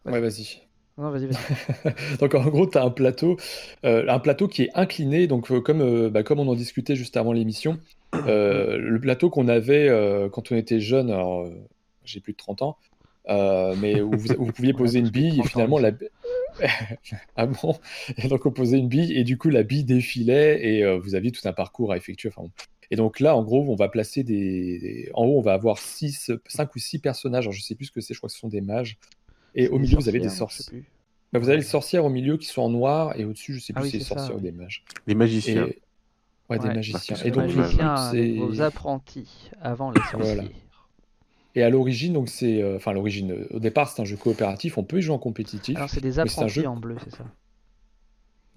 Vas-y. 0.05 0.14
Ouais, 0.14 0.21
vas-y. 0.21 0.62
Non, 0.99 1.11
vas-y, 1.11 1.26
vas-y. 1.26 2.17
Donc 2.21 2.35
en 2.35 2.45
gros, 2.49 2.67
tu 2.67 2.76
as 2.79 2.85
un 2.85 2.91
plateau, 2.91 3.37
euh, 3.85 4.05
un 4.09 4.19
plateau 4.19 4.47
qui 4.47 4.62
est 4.62 4.71
incliné, 4.75 5.26
donc 5.26 5.50
euh, 5.50 5.61
comme, 5.61 5.81
euh, 5.81 6.11
bah, 6.11 6.23
comme 6.23 6.38
on 6.38 6.49
en 6.49 6.55
discutait 6.55 6.97
juste 6.97 7.17
avant 7.17 7.33
l'émission, 7.33 7.79
le 8.12 8.99
plateau 8.99 9.31
qu'on 9.31 9.49
avait 9.49 9.88
quand 10.33 10.52
on 10.52 10.57
était 10.57 10.81
jeune, 10.81 11.11
alors 11.11 11.49
j'ai 12.05 12.21
plus 12.21 12.33
de 12.33 12.38
30 12.38 12.62
ans, 12.62 12.76
mais 13.29 14.02
où 14.02 14.11
vous, 14.11 14.33
où 14.35 14.45
vous 14.47 14.52
pouviez 14.52 14.73
poser 14.75 14.99
une 14.99 15.09
bille 15.09 15.29
et 15.29 15.37
30 15.37 15.47
ans 15.47 15.49
finalement 15.49 15.79
la 15.79 15.93
ah 17.37 17.47
bon? 17.47 17.79
Et 18.19 18.29
donc 18.29 18.45
on 18.45 18.50
posait 18.50 18.76
une 18.79 18.88
bille 18.88 19.17
et 19.19 19.25
du 19.25 19.38
coup 19.38 19.49
la 19.49 19.62
bille 19.62 19.85
défilait 19.85 20.62
et 20.62 20.99
vous 20.99 21.14
aviez 21.14 21.33
tout 21.33 21.49
un 21.49 21.55
parcours 21.55 21.93
à 21.93 21.97
effectuer. 21.97 22.31
Enfin. 22.37 22.49
Et 22.93 22.97
donc 22.97 23.21
là, 23.21 23.35
en 23.35 23.43
gros, 23.43 23.65
on 23.69 23.75
va 23.75 23.89
placer 23.89 24.23
des, 24.23 24.79
des- 24.79 25.11
en 25.15 25.25
haut, 25.25 25.39
on 25.39 25.43
va 25.43 25.55
avoir 25.55 25.79
six, 25.79 26.31
cinq 26.47 26.77
ou 26.77 26.79
six 26.79 26.99
personnages. 26.99 27.45
Alors 27.47 27.53
je 27.55 27.63
sais 27.63 27.75
plus 27.75 27.87
ce 27.87 27.91
que 27.91 28.03
c'est, 28.03 28.13
je 28.13 28.19
crois 28.21 28.29
que 28.29 28.35
ce 28.35 28.39
sont 28.39 28.49
des 28.49 28.61
mages. 28.61 28.99
Et 29.55 29.69
au 29.69 29.79
des 29.79 29.85
milieu, 29.85 29.97
vous 29.97 30.09
avez 30.09 30.21
des 30.21 30.29
sorciers. 30.29 30.85
Bah, 31.33 31.39
vous 31.39 31.49
avez 31.49 31.57
les 31.57 31.65
sorcières 31.65 32.05
au 32.05 32.11
milieu 32.11 32.37
qui 32.37 32.47
sont 32.47 32.61
en 32.63 32.69
noir 32.69 33.19
et 33.19 33.25
au-dessus, 33.25 33.55
je 33.55 33.61
sais 33.61 33.73
Ah 33.75 33.81
plus 33.81 33.87
oui, 33.87 33.91
si 33.91 33.93
c'est 33.93 33.99
des 34.01 34.05
ça, 34.05 34.15
sorcières 34.17 34.37
ou 34.37 34.41
des 34.41 34.53
mages. 34.53 34.85
Les 35.07 35.15
Et... 35.15 35.17
magiciens. 35.17 35.69
Ouais, 36.51 36.59
des 36.59 36.69
magiciens. 36.69 37.17
Et 37.25 37.31
donc, 37.31 37.47
magiciens 37.55 38.13
vos 38.37 38.61
apprentis 38.61 39.51
avant 39.63 39.91
les 39.91 40.01
sorciers. 40.01 40.19
Voilà. 40.19 40.45
Et 41.55 41.63
à 41.63 41.71
l'origine, 41.71 42.13
donc 42.13 42.29
c'est. 42.29 42.63
euh, 42.63 42.77
Enfin, 42.77 42.91
à 42.91 42.95
l'origine, 42.95 43.33
euh, 43.33 43.47
au 43.51 43.59
départ, 43.61 43.89
c'est 43.89 44.03
un 44.03 44.05
jeu 44.05 44.17
coopératif. 44.17 44.77
On 44.77 44.85
peut 44.85 44.99
y 44.99 45.03
jouer 45.03 45.15
en 45.15 45.19
compétitif. 45.19 45.77
Alors, 45.77 45.89
c'est 45.89 46.01
des 46.03 46.19
mais 46.19 46.29
c'est 46.29 46.41
un 46.41 46.43
apprentis 46.43 46.61
jeu. 46.61 46.67
en 46.67 46.77
bleu, 46.77 46.97
c'est 47.03 47.17
ça. 47.17 47.25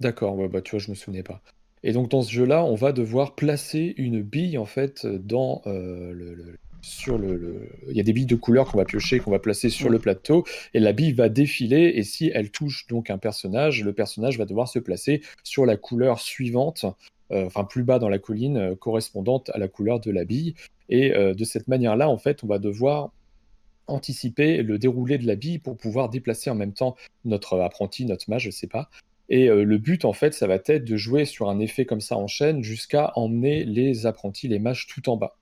D'accord, 0.01 0.35
ouais, 0.37 0.49
bah, 0.49 0.61
tu 0.61 0.71
vois, 0.71 0.79
je 0.79 0.89
me 0.89 0.95
souvenais 0.95 1.23
pas. 1.23 1.41
Et 1.83 1.91
donc, 1.93 2.09
dans 2.09 2.21
ce 2.21 2.31
jeu-là, 2.31 2.63
on 2.63 2.75
va 2.75 2.91
devoir 2.91 3.35
placer 3.35 3.93
une 3.97 4.21
bille, 4.21 4.57
en 4.57 4.65
fait, 4.65 5.05
dans 5.05 5.61
euh, 5.67 6.11
le. 6.13 6.33
le- 6.33 6.55
Sur 6.81 7.17
le, 7.17 7.35
le- 7.35 7.69
Il 7.89 7.97
y 7.97 7.99
a 7.99 8.03
des 8.03 8.13
billes 8.13 8.27
de 8.27 8.35
couleur 8.35 8.71
qu'on 8.71 8.77
va 8.77 8.85
piocher, 8.85 9.19
qu'on 9.19 9.31
va 9.31 9.39
placer 9.39 9.69
sur 9.71 9.89
le 9.89 9.97
plateau, 9.97 10.45
et 10.75 10.79
la 10.79 10.93
bille 10.93 11.13
va 11.13 11.29
défiler, 11.29 11.93
et 11.95 12.03
si 12.03 12.29
elle 12.33 12.51
touche 12.51 12.85
donc 12.87 13.09
un 13.09 13.17
personnage, 13.17 13.83
le 13.83 13.91
personnage 13.91 14.37
va 14.37 14.45
devoir 14.45 14.67
se 14.67 14.77
placer 14.77 15.21
sur 15.43 15.65
la 15.65 15.77
couleur 15.77 16.19
suivante, 16.19 16.85
euh, 17.31 17.45
enfin 17.47 17.63
plus 17.63 17.83
bas 17.83 17.97
dans 17.97 18.09
la 18.09 18.19
colline, 18.19 18.57
euh, 18.57 18.75
correspondante 18.75 19.49
à 19.55 19.57
la 19.57 19.67
couleur 19.67 19.99
de 19.99 20.11
la 20.11 20.25
bille. 20.25 20.53
Et 20.89 21.09
de 21.09 21.43
cette 21.43 21.67
manière-là, 21.67 22.07
en 22.07 22.19
fait, 22.19 22.43
on 22.43 22.47
va 22.47 22.59
devoir 22.59 23.11
anticiper 23.87 24.61
le 24.61 24.77
déroulé 24.77 25.17
de 25.17 25.25
la 25.25 25.35
bille 25.35 25.57
pour 25.57 25.77
pouvoir 25.77 26.09
déplacer 26.09 26.51
en 26.51 26.55
même 26.55 26.73
temps 26.73 26.95
notre 27.23 27.59
apprenti, 27.59 28.05
notre 28.05 28.29
mage, 28.29 28.43
je 28.43 28.51
sais 28.51 28.67
pas. 28.67 28.91
Et 29.29 29.49
euh, 29.49 29.63
le 29.63 29.77
but, 29.77 30.05
en 30.05 30.13
fait, 30.13 30.33
ça 30.33 30.47
va 30.47 30.55
être 30.55 30.83
de 30.83 30.97
jouer 30.97 31.25
sur 31.25 31.49
un 31.49 31.59
effet 31.59 31.85
comme 31.85 32.01
ça 32.01 32.17
en 32.17 32.27
chaîne 32.27 32.63
jusqu'à 32.63 33.11
emmener 33.15 33.63
les 33.63 34.05
apprentis, 34.05 34.47
les 34.47 34.59
mages, 34.59 34.87
tout 34.87 35.09
en 35.09 35.17
bas. 35.17 35.35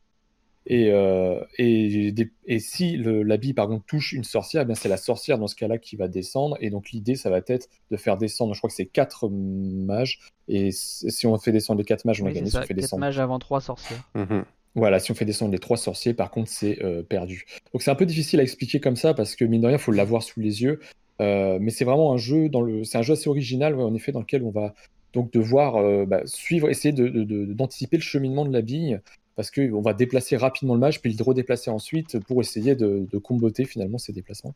Et, 0.66 0.92
euh, 0.92 1.44
et, 1.58 2.14
et 2.46 2.60
si 2.60 2.98
bille, 2.98 3.54
par 3.54 3.68
contre, 3.68 3.86
touche 3.86 4.14
une 4.14 4.24
sorcière, 4.24 4.62
eh 4.62 4.66
bien 4.66 4.76
c'est 4.76 4.88
la 4.88 4.98
sorcière 4.98 5.38
dans 5.38 5.48
ce 5.48 5.56
cas-là 5.56 5.78
qui 5.78 5.98
va 5.98 6.08
descendre. 6.08 6.58
Et 6.62 6.70
donc 6.70 6.92
l'idée, 6.92 7.16
ça 7.16 7.30
va 7.30 7.42
être 7.46 7.68
de 7.92 7.98
faire 7.98 8.18
descendre, 8.18 8.54
je 8.54 8.60
crois 8.60 8.70
que 8.70 8.76
c'est 8.76 8.86
quatre 8.86 9.28
mages. 9.30 10.20
Et 10.48 10.72
si 10.72 11.28
on 11.28 11.38
fait 11.38 11.52
descendre 11.52 11.80
les 11.80 11.86
quatre 11.86 12.06
mages, 12.06 12.22
on 12.22 12.26
a 12.26 12.30
Oui, 12.30 12.36
c'est 12.36 12.40
gagné. 12.40 12.52
Si 12.52 12.58
on 12.58 12.62
fait 12.62 12.68
Quatre 12.68 12.78
descendre 12.78 13.02
mages 13.02 13.20
avant 13.20 13.40
trois 13.40 13.60
sorcières. 13.60 14.10
Mhm. 14.16 14.46
voilà, 14.76 15.00
si 15.00 15.12
on 15.12 15.16
fait 15.16 15.26
descendre 15.26 15.52
les 15.52 15.60
trois 15.60 15.78
sorciers, 15.78 16.14
par 16.14 16.32
contre, 16.32 16.50
c'est 16.50 16.82
euh, 16.82 17.04
perdu. 17.04 17.46
Donc 17.74 17.82
c'est 17.82 17.92
un 17.92 17.96
peu 17.96 18.06
difficile 18.06 18.40
à 18.40 18.44
expliquer 18.44 18.80
comme 18.80 18.96
ça 18.96 19.14
parce 19.14 19.36
que 19.36 19.44
mine 19.44 19.62
de 19.62 19.68
rien, 19.68 19.76
il 19.76 19.82
faut 19.82 19.92
l'avoir 19.92 20.24
sous 20.24 20.40
les 20.40 20.64
yeux. 20.64 20.80
Euh, 21.22 21.58
mais 21.62 21.72
c'est 21.72 21.86
vraiment 21.86 22.14
un 22.14 22.18
jeu 22.18 22.50
dans 22.50 22.62
le, 22.62 22.84
c'est 22.84 22.98
un 22.98 23.02
jeu 23.02 23.14
assez 23.14 23.30
original, 23.30 23.76
ouais, 23.76 23.84
en 23.84 23.94
effet, 23.94 24.12
dans 24.12 24.20
lequel 24.20 24.44
on 24.44 24.50
va 24.50 24.74
donc 25.14 25.32
devoir 25.32 25.76
euh, 25.76 26.06
bah, 26.06 26.22
suivre, 26.26 26.70
essayer 26.70 26.92
de- 26.92 27.08
de- 27.08 27.24
de- 27.24 27.54
d'anticiper 27.54 27.98
le 27.98 28.02
cheminement 28.02 28.46
de 28.46 28.52
la 28.54 28.62
bille 28.62 29.00
parce 29.36 29.52
qu'on 29.52 29.82
va 29.82 29.94
déplacer 29.94 30.38
rapidement 30.38 30.74
le 30.74 30.80
mage 30.80 31.02
puis 31.02 31.14
le 31.14 31.24
redéplacer 31.24 31.70
ensuite 31.70 32.20
pour 32.20 32.42
essayer 32.42 32.76
de, 32.76 33.08
de 33.12 33.18
comboter 33.20 33.66
finalement 33.66 33.98
ces 33.98 34.14
déplacements. 34.14 34.56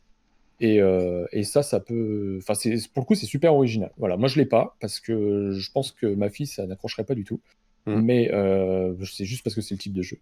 Et, 0.60 0.80
euh, 0.80 1.26
et 1.32 1.44
ça, 1.44 1.62
ça 1.62 1.78
peut, 1.78 2.38
enfin, 2.42 2.54
pour 2.92 3.02
le 3.02 3.06
coup, 3.06 3.14
c'est 3.14 3.26
super 3.26 3.54
original. 3.54 3.92
Voilà, 3.96 4.16
moi 4.16 4.28
je 4.28 4.38
l'ai 4.38 4.46
pas 4.46 4.76
parce 4.80 4.98
que 4.98 5.52
je 5.52 5.70
pense 5.70 5.92
que 5.92 6.06
ma 6.06 6.30
fille, 6.30 6.46
ça 6.46 6.66
n'accrocherait 6.66 7.04
pas 7.04 7.14
du 7.14 7.24
tout. 7.24 7.40
Mhm. 7.86 8.02
Mais 8.02 8.30
euh, 8.32 8.94
c'est 9.04 9.24
juste 9.24 9.44
parce 9.44 9.54
que 9.54 9.60
c'est 9.60 9.74
le 9.74 9.78
type 9.78 9.92
de 9.92 10.02
jeu. 10.02 10.18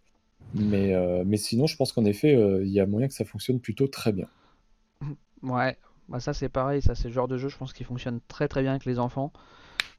Mais, 0.54 0.94
euh, 0.94 1.24
mais 1.26 1.38
sinon, 1.38 1.66
je 1.66 1.76
pense 1.76 1.92
qu'en 1.92 2.04
effet, 2.04 2.34
euh, 2.34 2.64
il 2.64 2.70
y 2.70 2.80
a 2.80 2.86
moyen 2.86 3.08
que 3.08 3.14
ça 3.14 3.24
fonctionne 3.24 3.60
plutôt 3.60 3.88
très 3.88 4.12
bien. 4.12 4.28
Ouais, 5.42 5.76
bah 6.08 6.20
ça 6.20 6.32
c'est 6.32 6.48
pareil, 6.48 6.82
ça 6.82 6.94
c'est 6.94 7.08
le 7.08 7.14
genre 7.14 7.28
de 7.28 7.36
jeu 7.36 7.48
je 7.48 7.56
pense 7.56 7.72
qui 7.72 7.84
fonctionne 7.84 8.20
très 8.28 8.48
très 8.48 8.62
bien 8.62 8.72
avec 8.72 8.84
les 8.84 8.98
enfants, 8.98 9.32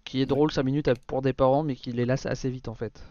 qui 0.06 0.22
est 0.22 0.26
drôle 0.26 0.52
5 0.52 0.64
minutes 0.64 0.90
pour 1.08 1.22
des 1.22 1.34
parents 1.34 1.64
mais 1.64 1.76
qui 1.76 1.92
les 1.92 2.06
lasse 2.06 2.26
assez 2.26 2.50
vite 2.50 2.68
en 2.68 2.76
fait. 2.76 3.04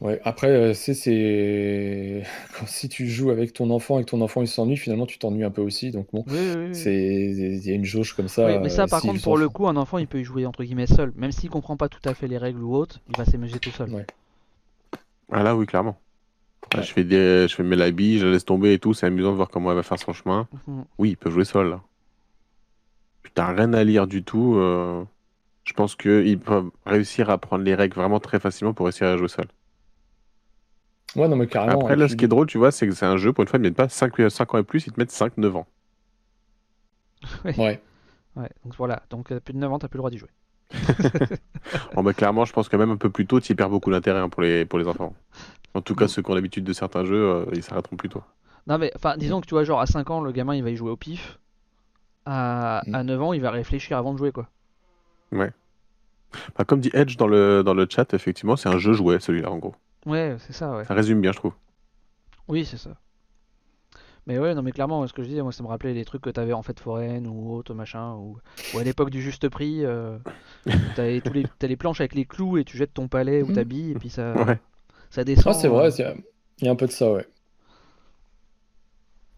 Ouais, 0.00 0.18
après, 0.24 0.48
euh, 0.48 0.72
c'est, 0.72 0.94
si 2.66 2.88
tu 2.88 3.06
joues 3.06 3.30
avec 3.30 3.52
ton 3.52 3.68
enfant 3.68 3.98
et 3.98 4.04
que 4.04 4.10
ton 4.10 4.22
enfant 4.22 4.40
il 4.40 4.48
s'ennuie, 4.48 4.78
finalement 4.78 5.04
tu 5.04 5.18
t'ennuies 5.18 5.44
un 5.44 5.50
peu 5.50 5.60
aussi. 5.60 5.90
Donc 5.90 6.06
bon, 6.12 6.24
Oui, 6.26 6.38
oui, 6.38 6.54
oui. 6.68 6.74
c'est... 6.74 6.94
il 6.94 7.66
y 7.66 7.70
a 7.70 7.74
une 7.74 7.84
jauge 7.84 8.14
comme 8.14 8.28
ça. 8.28 8.46
Oui, 8.46 8.58
mais 8.62 8.70
ça 8.70 8.84
euh, 8.84 8.86
par 8.86 9.00
si 9.00 9.08
contre 9.08 9.22
pour 9.22 9.36
le 9.36 9.50
coup 9.50 9.68
un 9.68 9.76
enfant 9.76 9.98
il 9.98 10.06
peut 10.06 10.20
y 10.20 10.24
jouer 10.24 10.46
entre 10.46 10.64
guillemets 10.64 10.86
seul, 10.86 11.12
même 11.16 11.32
s'il 11.32 11.50
comprend 11.50 11.76
pas 11.76 11.90
tout 11.90 12.00
à 12.08 12.14
fait 12.14 12.28
les 12.28 12.38
règles 12.38 12.62
ou 12.62 12.74
autres, 12.74 12.98
il 13.10 13.16
va 13.18 13.26
s'amuser 13.26 13.58
tout 13.58 13.70
seul. 13.70 13.90
Ouais. 13.90 14.06
Ah 15.30 15.42
là, 15.42 15.54
oui, 15.54 15.66
clairement. 15.66 15.96
Ouais. 16.74 16.82
Je 16.82 16.92
fais 16.92 17.04
des... 17.04 17.46
je 17.48 17.54
fais 17.54 17.62
mes 17.62 17.76
la 17.76 17.90
bille, 17.90 18.18
je 18.18 18.26
la 18.26 18.32
laisse 18.32 18.44
tomber 18.44 18.74
et 18.74 18.78
tout. 18.78 18.94
C'est 18.94 19.06
amusant 19.06 19.30
de 19.32 19.36
voir 19.36 19.48
comment 19.50 19.70
elle 19.70 19.76
va 19.76 19.82
faire 19.82 19.98
son 19.98 20.12
chemin. 20.12 20.48
Mhm. 20.66 20.84
Oui, 20.98 21.10
ils 21.10 21.16
peuvent 21.16 21.32
jouer 21.32 21.44
seul 21.44 21.68
là. 21.70 21.80
T'as 23.34 23.52
rien 23.52 23.72
à 23.74 23.84
lire 23.84 24.06
du 24.06 24.22
tout. 24.24 24.56
euh, 24.56 25.04
Je 25.64 25.72
pense 25.72 25.94
qu'ils 25.94 26.38
peuvent 26.38 26.70
réussir 26.84 27.30
à 27.30 27.38
prendre 27.38 27.64
les 27.64 27.74
règles 27.74 27.94
vraiment 27.94 28.18
très 28.20 28.40
facilement 28.40 28.74
pour 28.74 28.86
réussir 28.86 29.06
à 29.06 29.16
jouer 29.16 29.28
seul. 29.28 29.46
Ouais, 31.16 31.28
non, 31.28 31.36
mais 31.36 31.46
carrément. 31.46 31.80
Après, 31.80 31.96
là, 31.96 32.08
ce 32.08 32.14
qui 32.16 32.24
est 32.24 32.28
drôle, 32.28 32.46
tu 32.46 32.58
vois, 32.58 32.70
c'est 32.70 32.86
que 32.86 32.94
c'est 32.94 33.06
un 33.06 33.16
jeu, 33.16 33.32
pour 33.32 33.42
une 33.42 33.48
fois, 33.48 33.58
ils 33.58 33.62
ne 33.62 33.68
mettent 33.68 33.76
pas 33.76 33.88
5, 33.88 34.30
5 34.30 34.54
ans 34.54 34.58
et 34.58 34.62
plus, 34.62 34.86
ils 34.86 34.92
te 34.92 35.00
mettent 35.00 35.10
5-9 35.12 35.56
ans. 35.56 35.66
Ouais. 37.44 37.80
Ouais, 38.36 38.48
donc 38.64 38.74
voilà, 38.78 39.02
donc 39.10 39.32
euh, 39.32 39.40
plus 39.40 39.52
de 39.52 39.58
9 39.58 39.72
ans 39.72 39.78
t'as 39.80 39.88
plus 39.88 39.96
le 39.96 40.00
droit 40.00 40.10
d'y 40.10 40.18
jouer. 40.18 40.30
Bon, 41.94 42.02
bah, 42.04 42.14
clairement, 42.14 42.44
je 42.44 42.52
pense 42.52 42.68
que 42.68 42.76
même 42.76 42.90
un 42.90 42.96
peu 42.96 43.10
plus 43.10 43.26
tôt, 43.26 43.40
tu 43.40 43.52
y 43.52 43.54
perds 43.56 43.70
beaucoup 43.70 43.90
d'intérêt 43.90 44.20
hein, 44.20 44.28
pour, 44.28 44.42
les, 44.42 44.64
pour 44.64 44.78
les 44.78 44.86
enfants. 44.86 45.14
En 45.74 45.82
tout 45.82 45.94
cas, 45.94 46.06
Mm. 46.06 46.08
ceux 46.08 46.22
qui 46.22 46.30
ont 46.30 46.34
l'habitude 46.34 46.64
de 46.64 46.72
certains 46.72 47.04
jeux, 47.04 47.30
euh, 47.30 47.44
ils 47.52 47.62
s'arrêteront 47.62 47.96
plus 47.96 48.08
tôt. 48.08 48.22
Non 48.66 48.76
mais 48.78 48.92
enfin 48.94 49.16
disons 49.16 49.40
que 49.40 49.46
tu 49.46 49.54
vois 49.54 49.64
genre 49.64 49.80
à 49.80 49.86
5 49.86 50.10
ans 50.10 50.20
le 50.20 50.32
gamin 50.32 50.54
il 50.54 50.62
va 50.62 50.70
y 50.70 50.76
jouer 50.76 50.90
au 50.90 50.96
pif, 50.96 51.38
à, 52.26 52.82
Mm. 52.86 52.94
à 52.94 53.02
9 53.04 53.22
ans 53.22 53.32
il 53.32 53.40
va 53.40 53.50
réfléchir 53.50 53.96
avant 53.96 54.12
de 54.12 54.18
jouer 54.18 54.32
quoi. 54.32 54.48
Bah, 56.56 56.64
comme 56.64 56.80
dit 56.80 56.90
Edge 56.92 57.16
dans 57.16 57.26
le, 57.26 57.62
dans 57.64 57.74
le 57.74 57.86
chat, 57.90 58.12
effectivement, 58.14 58.54
c'est 58.56 58.68
un 58.68 58.78
jeu 58.78 58.92
jouet, 58.92 59.18
celui-là, 59.20 59.50
en 59.50 59.58
gros. 59.58 59.74
Ouais, 60.06 60.36
c'est 60.38 60.52
ça 60.52 60.76
ouais. 60.76 60.84
Ça 60.84 60.94
résume 60.94 61.20
bien, 61.20 61.32
je 61.32 61.38
trouve. 61.38 61.54
Oui, 62.48 62.64
c'est 62.64 62.76
ça. 62.76 62.90
Mais 64.26 64.38
ouais, 64.38 64.54
non 64.54 64.62
mais 64.62 64.70
clairement, 64.72 65.04
ce 65.06 65.12
que 65.12 65.22
je 65.22 65.28
disais, 65.28 65.42
moi 65.42 65.50
ça 65.50 65.62
me 65.62 65.68
rappelait 65.68 65.94
les 65.94 66.04
trucs 66.04 66.22
que 66.22 66.30
t'avais 66.30 66.52
en 66.52 66.62
fête 66.62 66.78
foraine 66.78 67.26
ou 67.26 67.52
autre 67.54 67.74
machin, 67.74 68.12
ou, 68.14 68.38
ou 68.74 68.78
à 68.78 68.84
l'époque 68.84 69.10
du 69.10 69.22
juste 69.22 69.48
prix, 69.48 69.84
euh, 69.84 70.18
tous 70.64 71.32
les, 71.32 71.44
t'as 71.58 71.66
les 71.66 71.76
planches 71.76 72.00
avec 72.00 72.14
les 72.14 72.26
clous 72.26 72.58
et 72.58 72.64
tu 72.64 72.76
jettes 72.76 72.94
ton 72.94 73.08
palais 73.08 73.42
ou 73.42 73.52
ta 73.52 73.64
bille 73.64 73.90
et 73.92 73.94
puis 73.94 74.10
ça, 74.10 74.34
Ouais. 74.44 74.60
Ça 75.10 75.24
descend. 75.24 75.54
Ah, 75.54 75.58
c'est 75.58 75.68
vrai, 75.68 75.90
il 75.90 76.00
y, 76.00 76.04
a- 76.04 76.14
il 76.60 76.64
y 76.64 76.68
a 76.68 76.70
un 76.70 76.76
peu 76.76 76.86
de 76.86 76.92
ça, 76.92 77.12
ouais. 77.12 77.26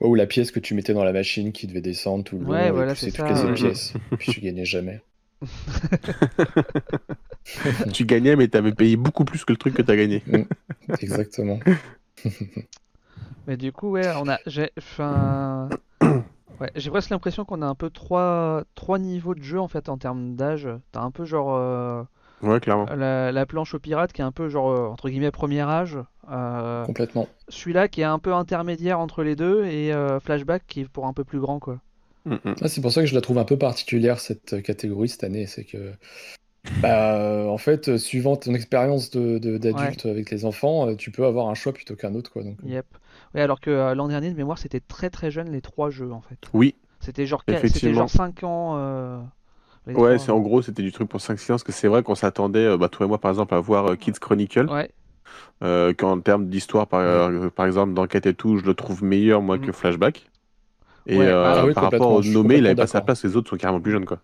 Ou 0.01 0.15
la 0.17 0.27
pièce 0.27 0.51
que 0.51 0.61
tu 0.61 0.75
mettais 0.75 0.95
dans 0.95 1.05
la 1.05 1.13
machine 1.13 1.53
qui 1.53 1.67
devait 1.67 1.81
descendre 1.81 2.25
tout 2.25 2.39
le 2.39 2.45
long. 2.45 2.51
Ouais, 2.51 2.71
voilà, 2.71 2.95
tu 2.95 3.05
c'est 3.05 3.13
toutes 3.13 3.29
les 3.29 3.45
autres 3.45 3.51
ouais. 3.51 3.55
pièces. 3.71 3.93
Puis 4.19 4.33
tu 4.33 4.41
gagnais 4.41 4.65
jamais. 4.65 5.01
tu 7.93 8.05
gagnais, 8.05 8.37
mais 8.37 8.49
t'avais 8.49 8.73
payé 8.73 8.97
beaucoup 8.97 9.25
plus 9.25 9.45
que 9.45 9.53
le 9.53 9.59
truc 9.59 9.75
que 9.75 9.83
t'as 9.83 9.97
gagné. 9.97 10.23
Exactement. 11.01 11.59
Mais 13.47 13.57
du 13.57 13.73
coup, 13.73 13.91
ouais, 13.91 14.13
on 14.17 14.29
a. 14.29 14.39
J'ai, 14.47 14.71
enfin, 14.79 15.69
ouais, 16.61 16.71
j'ai 16.77 16.91
presque 16.91 17.11
l'impression 17.11 17.45
qu'on 17.45 17.63
a 17.63 17.67
un 17.67 17.75
peu 17.75 17.91
trois, 17.91 18.65
trois 18.75 18.99
niveaux 18.99 19.35
de 19.35 19.43
jeu 19.43 19.61
en 19.61 19.69
fait 19.69 19.89
en 19.89 19.99
termes 19.99 20.37
d'âge. 20.37 20.69
T'as 20.93 21.03
un 21.03 21.11
peu 21.11 21.25
genre 21.25 21.55
euh, 21.55 22.03
Ouais, 22.43 22.61
clairement. 22.61 22.87
la, 22.87 23.33
la 23.33 23.47
planche 23.47 23.75
au 23.75 23.79
pirate 23.79 24.13
qui 24.13 24.21
est 24.21 24.25
un 24.25 24.33
peu 24.33 24.49
genre 24.49 24.71
euh, 24.71 24.89
entre 24.89 25.09
guillemets 25.09 25.31
premier 25.31 25.61
âge. 25.63 25.99
Euh, 26.31 26.85
Complètement. 26.85 27.29
celui-là 27.49 27.89
qui 27.89 28.01
est 28.01 28.05
un 28.05 28.19
peu 28.19 28.33
intermédiaire 28.35 28.99
entre 29.01 29.23
les 29.23 29.37
deux 29.37 29.65
et 29.65 29.93
euh, 29.93 30.21
flashback 30.21 30.63
qui 30.67 30.81
est 30.81 30.89
pour 30.89 31.07
un 31.07 31.13
peu 31.13 31.25
plus 31.25 31.41
grand 31.41 31.59
quoi. 31.59 31.79
Mm, 32.25 32.35
mm. 32.35 32.55
Ah, 32.61 32.69
c'est 32.69 32.81
pour 32.81 32.93
ça 32.93 33.01
que 33.01 33.07
je 33.07 33.15
la 33.15 33.21
trouve 33.21 33.39
un 33.39 33.45
peu 33.45 33.57
particulière 33.59 34.21
cette 34.21 34.53
euh, 34.55 34.61
catégorie 34.61 35.09
cette 35.09 35.25
année. 35.25 35.47
C'est 35.47 35.65
que, 35.65 35.93
bah, 36.81 37.17
euh, 37.21 37.47
en 37.49 37.59
fait, 37.59 37.89
euh, 37.89 37.99
suivant 37.99 38.37
ton 38.37 38.55
expérience 38.55 39.11
de, 39.11 39.39
de- 39.39 39.59
d'adulte 39.59 40.07
avec 40.07 40.31
les 40.31 40.45
enfants, 40.45 40.89
euh, 40.89 40.95
tu 40.95 41.11
peux 41.11 41.25
avoir 41.27 41.49
un 41.49 41.55
choix 41.55 41.73
plutôt 41.73 41.97
qu'un 41.97 42.15
autre, 42.15 42.31
quoi. 42.33 42.43
Donc, 42.45 42.59
euh, 42.65 42.69
Yep. 42.69 42.87
Ouais, 43.35 43.41
alors 43.43 43.61
que 43.61 43.71
euh, 43.71 43.95
l'an 43.95 44.09
dernier 44.09 44.31
de 44.31 44.37
mémoire 44.37 44.59
c'était 44.59 44.81
très 44.81 45.11
très 45.11 45.31
jeune 45.31 45.51
les 45.51 45.61
trois 45.63 45.91
jeux 45.91 46.13
en 46.13 46.21
fait. 46.21 46.39
Oui, 46.55 46.77
C'était 47.01 47.27
genre 47.27 47.45
qua- 47.45 47.55
c'était 47.55 47.67
Effectivement. 47.67 47.99
genre 48.01 48.11
5 48.11 48.45
ans. 48.45 48.77
Les 49.87 49.95
ouais, 49.95 50.19
c'est 50.19 50.31
en 50.33 50.41
gros, 50.41 50.63
c'était 50.63 50.83
du 50.83 50.93
truc 50.93 51.09
pour 51.09 51.21
5 51.21 51.39
séances, 51.39 51.63
que 51.65 51.73
c'est 51.73 51.89
vrai 51.89 52.03
qu'on 52.03 52.15
s'attendait, 52.15 52.67
euh, 52.67 52.77
bah, 52.77 52.89
toi 52.89 53.07
et 53.07 53.09
moi 53.09 53.19
par 53.19 53.31
exemple, 53.31 53.55
à 53.55 53.61
voir 53.61 53.87
euh, 53.93 53.97
Kids 53.97 54.13
Chronicle, 54.21 54.69
Ouais. 54.71 54.91
euh, 55.63 55.95
qu'en 55.95 56.21
termes 56.21 56.49
d'histoire, 56.49 56.87
par, 56.89 57.01
euh, 57.01 57.49
par 57.51 57.67
exemple, 57.67 57.95
d'enquête 57.95 58.27
et 58.27 58.35
tout, 58.35 58.59
je 58.59 58.65
le 58.65 58.75
trouve 58.75 59.05
meilleur, 59.05 59.43
moi, 59.43 59.59
Mhm. 59.59 59.67
que 59.67 59.73
Flashback. 59.73 60.27
Et 61.07 61.19
Ouais, 61.19 61.27
euh, 61.27 61.63
ah 61.63 61.67
oui, 61.67 61.75
par 61.75 61.85
rapport 61.85 62.11
au 62.13 62.23
nommé, 62.23 62.57
il 62.59 62.67
avait 62.67 62.75
pas 62.77 62.87
sa 62.87 63.01
place, 63.01 63.25
les 63.25 63.37
autres 63.37 63.51
sont 63.51 63.57
carrément 63.57 63.81
plus 63.81 63.93
jeunes, 63.93 64.07
quoi. 64.07 64.21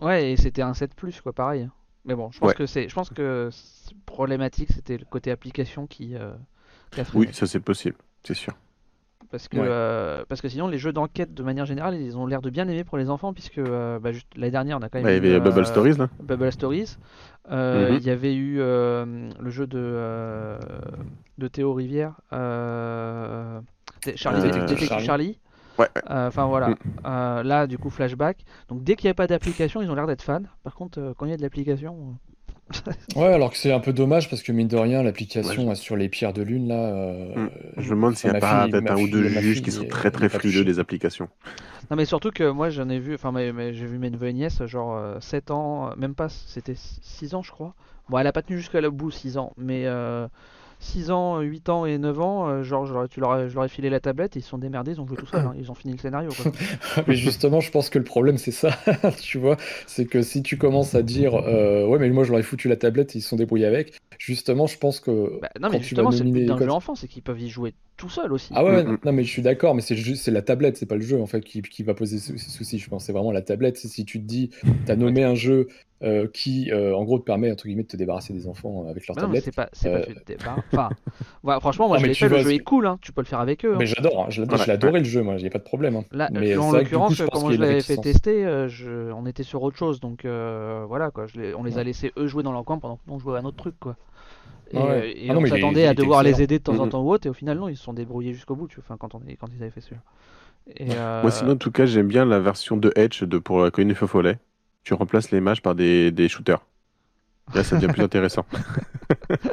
Ouais, 0.00 0.32
et 0.32 0.36
c'était 0.36 0.62
un 0.62 0.74
7 0.74 0.94
plus 0.94 1.20
quoi, 1.20 1.32
pareil. 1.32 1.68
Mais 2.04 2.14
bon, 2.14 2.30
je 2.30 2.38
pense 2.40 2.48
Ouais. 2.48 2.54
que 2.54 2.66
c'est, 2.66 2.88
je 2.88 2.94
pense 2.94 3.10
que 3.10 3.50
problématique, 4.04 4.70
c'était 4.72 4.96
le 4.98 5.04
côté 5.04 5.30
application 5.30 5.86
qui, 5.86 6.14
euh, 6.14 6.32
qui 6.90 7.00
a 7.00 7.04
freiné. 7.04 7.26
Oui, 7.26 7.34
ça 7.34 7.46
c'est 7.46 7.60
possible, 7.60 7.96
c'est 8.24 8.34
sûr. 8.34 8.54
Parce 9.36 9.48
que, 9.48 9.58
Ouais. 9.58 9.66
euh, 9.68 10.24
parce 10.30 10.40
que 10.40 10.48
sinon, 10.48 10.66
les 10.66 10.78
jeux 10.78 10.94
d'enquête 10.94 11.34
de 11.34 11.42
manière 11.42 11.66
générale, 11.66 11.94
ils 12.00 12.16
ont 12.16 12.24
l'air 12.24 12.40
de 12.40 12.48
bien 12.48 12.66
aimer 12.68 12.84
pour 12.84 12.96
les 12.96 13.10
enfants, 13.10 13.34
puisque 13.34 13.58
euh, 13.58 13.98
bah, 13.98 14.10
juste 14.12 14.28
l'année 14.34 14.50
dernière, 14.50 14.78
on 14.78 14.80
a 14.82 14.88
quand 14.88 14.96
même 14.96 15.04
Bah, 15.04 15.12
il 15.12 15.22
y 15.22 15.28
eu 15.28 15.30
avait 15.34 15.40
Bubble 15.40 15.60
euh, 15.60 15.64
Stories, 15.64 15.96
là. 15.98 16.08
Bubble 16.22 16.50
Stories. 16.52 16.96
Euh, 17.50 17.90
Mhm. 17.90 17.96
Il 18.00 18.06
y 18.06 18.10
avait 18.10 18.34
eu 18.34 18.56
euh, 18.60 19.28
le 19.38 19.50
jeu 19.50 19.66
de, 19.66 19.78
euh, 19.78 20.58
de 21.36 21.48
Théo 21.48 21.74
Rivière, 21.74 22.14
euh, 22.32 23.60
Charlie, 24.14 24.48
Euh, 24.48 24.66
Charlie. 24.78 25.04
Charlie. 25.04 25.38
Ouais. 25.78 25.88
Euh, 26.10 26.28
Enfin 26.28 26.46
voilà. 26.46 26.70
Mm. 26.70 26.76
Euh, 27.06 27.42
là, 27.42 27.66
du 27.66 27.76
coup, 27.76 27.90
flashback. 27.90 28.38
Donc 28.70 28.82
dès 28.82 28.96
qu'il 28.96 29.06
n'y 29.08 29.10
a 29.10 29.14
pas 29.14 29.26
d'application, 29.26 29.82
ils 29.82 29.90
ont 29.90 29.94
l'air 29.94 30.06
d'être 30.06 30.22
fans. 30.22 30.40
Par 30.64 30.74
contre, 30.74 31.12
quand 31.18 31.26
il 31.26 31.30
y 31.30 31.34
a 31.34 31.36
de 31.36 31.42
l'application, 31.42 32.14
Ouais, 33.14 33.26
alors 33.26 33.50
que 33.50 33.56
c'est 33.56 33.72
un 33.72 33.80
peu 33.80 33.92
dommage 33.92 34.28
parce 34.28 34.42
que 34.42 34.52
mine 34.52 34.68
de 34.68 34.76
rien, 34.76 35.02
l'application 35.02 35.74
sur 35.74 35.96
les 35.96 36.08
pierres 36.08 36.32
de 36.32 36.42
lune, 36.42 36.68
là. 36.68 36.74
euh, 36.74 37.46
Mm. 37.46 37.50
Je 37.78 37.82
me 37.82 37.88
demande 37.90 38.16
s'il 38.16 38.30
n'y 38.30 38.36
a 38.36 38.40
pas 38.40 38.62
fille- 38.64 38.72
peut-être 38.72 38.90
un 38.90 38.96
ou 38.96 39.06
deux 39.08 39.22
juges 39.28 39.54
fille 39.54 39.62
qui 39.62 39.72
sont 39.72 39.84
très 39.86 40.10
très 40.10 40.28
frileux 40.28 40.64
des 40.64 40.78
applications. 40.78 41.28
Non 41.90 41.96
mais 41.96 42.04
surtout 42.04 42.30
que 42.30 42.50
moi 42.50 42.68
j'en 42.70 42.88
ai 42.88 42.98
vu, 42.98 43.14
enfin 43.14 43.32
mais, 43.32 43.52
mais 43.52 43.72
j'ai 43.74 43.86
vu 43.86 43.98
mes 43.98 44.10
neveux 44.10 44.28
et 44.28 44.32
nièces, 44.32 44.64
genre 44.66 44.96
euh, 44.96 45.20
7 45.20 45.50
ans, 45.50 45.90
euh, 45.90 45.94
même 45.96 46.14
pas, 46.14 46.28
c'était 46.28 46.74
6 46.76 47.34
ans 47.34 47.42
je 47.42 47.52
crois. 47.52 47.74
Bon 48.08 48.18
elle 48.18 48.26
a 48.26 48.32
pas 48.32 48.42
tenu 48.42 48.58
jusqu'à 48.58 48.80
la 48.80 48.90
bout 48.90 49.10
6 49.10 49.38
ans, 49.38 49.52
mais 49.56 49.82
euh, 49.86 50.26
6 50.86 51.10
ans, 51.10 51.40
8 51.40 51.68
ans 51.68 51.86
et 51.86 51.98
9 51.98 52.20
ans, 52.20 52.48
euh, 52.48 52.62
genre 52.62 52.86
je 52.86 53.06
tu 53.08 53.20
leur, 53.20 53.48
je 53.48 53.54
leur 53.54 53.64
ai 53.64 53.68
filé 53.68 53.90
la 53.90 54.00
tablette 54.00 54.36
et 54.36 54.38
ils 54.38 54.42
se 54.42 54.48
sont 54.48 54.58
démerdés, 54.58 54.92
ils 54.92 55.00
ont 55.00 55.06
joué 55.06 55.16
tout 55.16 55.26
seuls, 55.26 55.44
hein, 55.44 55.54
ils 55.58 55.70
ont 55.70 55.74
fini 55.74 55.92
le 55.92 55.98
scénario 55.98 56.30
quoi. 56.30 56.52
Mais 57.06 57.16
justement, 57.16 57.60
je 57.60 57.70
pense 57.70 57.90
que 57.90 57.98
le 57.98 58.04
problème, 58.04 58.38
c'est 58.38 58.52
ça, 58.52 58.70
tu 59.20 59.38
vois. 59.38 59.56
C'est 59.86 60.06
que 60.06 60.22
si 60.22 60.42
tu 60.42 60.56
commences 60.56 60.94
à 60.94 61.02
dire, 61.02 61.34
euh, 61.34 61.86
ouais, 61.86 61.98
mais 61.98 62.08
moi, 62.10 62.24
je 62.24 62.30
leur 62.30 62.38
ai 62.38 62.42
foutu 62.42 62.68
la 62.68 62.76
tablette, 62.76 63.14
ils 63.14 63.20
se 63.20 63.28
sont 63.28 63.36
débrouillés 63.36 63.66
avec, 63.66 64.00
justement, 64.18 64.66
je 64.66 64.78
pense 64.78 65.00
que. 65.00 65.40
Bah, 65.40 65.50
non 65.60 65.68
mais 65.70 65.80
justement 65.82 66.10
c'est 66.10 66.24
le 66.24 66.30
but 66.30 66.46
d'un 66.46 66.58
jeu 66.58 66.70
enfant, 66.70 66.94
c'est 66.94 67.08
qu'ils 67.08 67.22
peuvent 67.22 67.40
y 67.40 67.48
jouer 67.48 67.74
tout 67.96 68.08
seuls 68.10 68.32
aussi. 68.32 68.52
Ah 68.54 68.64
ouais, 68.64 68.84
Mm, 68.84 68.92
mm. 68.92 68.98
non, 69.04 69.12
mais 69.12 69.24
je 69.24 69.30
suis 69.30 69.42
d'accord, 69.42 69.74
mais 69.74 69.80
c'est 69.82 69.96
juste 69.96 70.22
c'est 70.24 70.30
la 70.30 70.42
tablette, 70.42 70.76
c'est 70.76 70.86
pas 70.86 70.96
le 70.96 71.02
jeu 71.02 71.20
en 71.20 71.26
fait 71.26 71.40
qui, 71.42 71.62
qui 71.62 71.82
va 71.82 71.94
poser 71.94 72.18
ce, 72.18 72.36
ce 72.36 72.50
souci. 72.50 72.78
Je 72.78 72.88
pense 72.88 73.04
c'est 73.04 73.12
vraiment 73.12 73.32
la 73.32 73.42
tablette. 73.42 73.76
C'est 73.78 73.88
Si 73.88 74.04
tu 74.04 74.20
te 74.20 74.26
dis, 74.26 74.50
t'as 74.86 74.96
nommé 74.96 75.24
un 75.24 75.34
jeu 75.34 75.68
euh, 76.02 76.28
qui, 76.30 76.70
euh, 76.72 76.94
en 76.94 77.04
gros, 77.04 77.18
te 77.18 77.24
permet 77.24 77.50
entre 77.50 77.64
guillemets 77.66 77.84
de 77.84 77.88
te 77.88 77.96
débarrasser 77.96 78.34
des 78.34 78.46
enfants 78.48 78.84
euh, 78.84 78.90
avec 78.90 79.06
leur 79.08 79.16
Bah 79.16 79.22
non, 79.22 79.28
mais 79.28 79.40
tablette. 79.40 79.44
c'est 79.44 79.54
pas, 79.54 79.68
c'est 79.72 79.88
Euh, 79.88 80.00
pas 80.00 80.04
fait. 80.26 80.36
Enfin, 80.72 81.60
franchement 81.60 81.88
moi 81.88 81.96
Non, 81.96 82.02
je 82.02 82.08
l'ai 82.08 82.14
fait, 82.14 82.28
le 82.28 82.38
jeu 82.38 82.50
c'est- 82.50 82.54
est 82.56 82.58
cool, 82.58 82.86
hein, 82.86 82.98
tu 83.00 83.12
peux 83.12 83.22
le 83.22 83.26
faire 83.26 83.40
avec 83.40 83.64
eux. 83.64 83.72
hein. 83.74 83.78
Mais 83.78 83.86
j'adore, 83.86 84.24
hein, 84.24 84.26
je 84.28 84.42
l'adore, 84.42 84.58
Ouais, 84.58 84.64
je 84.64 84.66
l'ai 84.66 84.74
adoré 84.74 84.98
le 84.98 85.04
jeu, 85.06 85.22
moi, 85.22 85.38
j'ai 85.38 85.48
pas 85.48 85.58
de 85.58 85.64
problème. 85.64 85.96
hein. 85.96 86.04
Là, 86.12 86.28
Mais 86.32 86.54
en 86.56 86.70
l'occurrence, 86.72 87.14
qu'il 87.14 87.52
je 87.56 87.60
l'avais 87.60 87.80
fait 87.80 87.96
tester, 87.96 88.44
euh, 88.44 88.68
je- 88.68 89.10
on 89.12 89.24
était 89.24 89.42
sur 89.42 89.62
autre 89.62 89.78
chose, 89.78 90.00
donc 90.00 90.24
euh, 90.26 90.84
voilà 90.86 91.10
quoi. 91.10 91.26
Je 91.26 91.40
les- 91.40 91.54
on 91.54 91.64
les 91.64 91.78
a 91.78 91.84
laissés 91.84 92.12
eux 92.18 92.26
jouer 92.26 92.42
dans 92.42 92.52
leur 92.52 92.64
coin 92.64 92.78
pendant 92.78 92.96
que 92.96 93.02
nous 93.06 93.14
on 93.14 93.18
jouait 93.18 93.36
à 93.36 93.40
un 93.40 93.44
autre 93.44 93.56
truc 93.56 93.76
quoi. 93.80 93.96
Et, 94.72 94.76
Ouais. 94.78 94.82
euh, 94.90 95.12
et 95.16 95.30
Ah 95.30 95.36
on 95.36 95.46
s'attendait 95.46 95.86
à 95.86 95.94
devoir 95.94 96.22
les 96.22 96.42
aider 96.42 96.58
de 96.58 96.64
temps 96.64 96.78
en 96.80 96.88
temps 96.88 97.02
ou 97.02 97.10
autre, 97.10 97.26
et 97.26 97.30
au 97.30 97.34
final 97.34 97.58
non, 97.58 97.68
ils 97.68 97.76
se 97.76 97.84
sont 97.84 97.92
débrouillés 97.92 98.34
jusqu'au 98.34 98.56
bout, 98.56 98.68
tu 98.68 98.76
vois, 98.76 98.84
enfin, 98.86 98.96
quand, 98.96 99.14
on 99.14 99.22
est, 99.26 99.36
quand 99.36 99.48
ils 99.54 99.62
avaient 99.62 99.70
fait 99.70 99.80
celui-là. 99.80 100.02
Euh, 100.80 101.22
Moi, 101.22 101.30
sinon, 101.30 101.52
en 101.52 101.56
tout 101.56 101.70
cas, 101.72 101.86
j'aime 101.86 102.08
bien 102.08 102.24
la 102.24 102.40
version 102.40 102.76
de 102.76 102.92
Edge 102.96 103.22
de, 103.24 103.38
pour 103.38 103.60
la 103.62 103.70
colline 103.70 103.88
du 103.88 103.94
feu 103.94 104.06
follet. 104.06 104.38
Tu 104.84 104.94
remplaces 104.94 105.30
les 105.30 105.40
mages 105.40 105.62
par 105.62 105.74
des, 105.74 106.10
des 106.12 106.28
shooters. 106.28 106.64
Là, 107.54 107.64
ça 107.64 107.76
devient 107.76 107.90
plus 107.90 108.02
intéressant. 108.04 108.46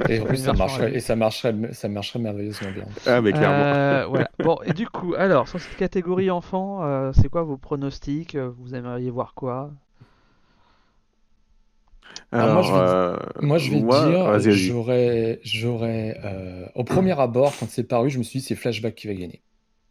Et 0.08 0.20
en 0.20 0.26
plus, 0.26 0.38
Une 0.38 0.44
ça 0.44 0.54
marcherait, 0.54 0.94
et 0.96 1.00
ça 1.00 1.16
marcherait, 1.16 1.74
ça 1.74 1.88
marcherait 1.90 2.20
merveilleusement 2.20 2.72
bien. 2.72 2.88
Ah, 3.06 3.22
mais 3.22 3.34
clairement. 3.34 3.68
euh, 3.72 4.06
voilà. 4.10 4.30
Bon, 4.40 4.58
et 4.64 4.74
du 4.74 4.88
coup, 4.88 5.14
alors, 5.16 5.48
sur 5.48 5.60
cette 5.62 5.76
catégorie 5.76 6.30
enfant, 6.30 6.84
euh, 6.84 7.12
c'est 7.14 7.30
quoi 7.30 7.44
vos 7.44 7.58
pronostics? 7.58 8.36
Vous 8.36 8.76
aimeriez 8.76 9.10
voir 9.10 9.34
quoi? 9.34 9.72
Alors, 12.34 12.54
moi, 12.54 12.62
je 12.64 12.72
vais 12.72 12.80
euh, 12.80 13.18
Moi, 13.42 13.58
je 13.58 13.72
vais 13.72 13.80
moi- 13.82 14.40
dire, 14.40 14.52
j'aurais, 14.52 15.40
j'aurais, 15.44 16.18
euh, 16.24 16.66
au 16.76 16.84
premier 16.84 17.18
abord, 17.20 17.54
quand 17.60 17.70
c'est 17.70 17.84
paru, 17.84 18.10
je 18.10 18.18
me 18.18 18.24
suis 18.24 18.40
dit 18.40 18.46
c'est 18.46 18.56
Flashback 18.56 18.96
qui 18.96 19.08
va 19.08 19.14
gagner. 19.14 19.42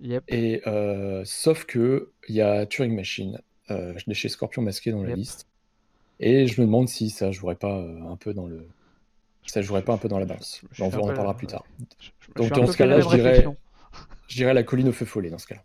Yep. 0.01 0.25
Et 0.29 0.63
euh, 0.67 1.23
sauf 1.25 1.65
que 1.65 2.11
il 2.29 2.35
y 2.35 2.41
a 2.41 2.67
Turing 2.67 2.95
Machine, 2.95 3.41
je 3.69 4.03
l'ai 4.07 4.15
chez 4.15 4.29
Scorpion 4.29 4.63
masqué 4.63 4.91
dans 4.91 5.03
la 5.03 5.11
Yep. 5.11 5.17
liste, 5.17 5.47
et 6.21 6.47
je 6.47 6.61
me 6.61 6.67
demande 6.67 6.89
si 6.89 7.09
ça 7.11 7.31
jouerait 7.31 7.55
pas 7.55 7.79
euh, 7.79 8.11
un 8.11 8.17
peu 8.17 8.35
dans 8.35 8.47
le, 8.47 8.67
ça 9.47 9.63
jouerait 9.63 9.83
pas 9.83 9.93
un 9.95 9.99
peu 9.99 10.09
dans 10.09 10.19
la 10.19 10.27
balance. 10.27 10.61
Je 10.73 10.83
On, 10.83 10.87
en 10.89 10.91
parlera 10.91 11.37
plus 11.37 11.47
tard. 11.47 11.65
Je- 11.79 12.07
je- 12.07 12.11
je 12.27 12.33
Donc, 12.35 12.53
dans 12.53 12.67
ce 12.67 12.77
cas-là, 12.77 13.01
je 13.01 13.09
dirais-. 13.09 13.47
Je 14.29 14.37
dirais 14.37 14.55
la 14.55 14.63
colline 14.63 14.89
au 14.89 14.93
feu 14.93 15.05
follet 15.05 15.31
dans 15.31 15.39
ce 15.39 15.47
cas-là. 15.47 15.63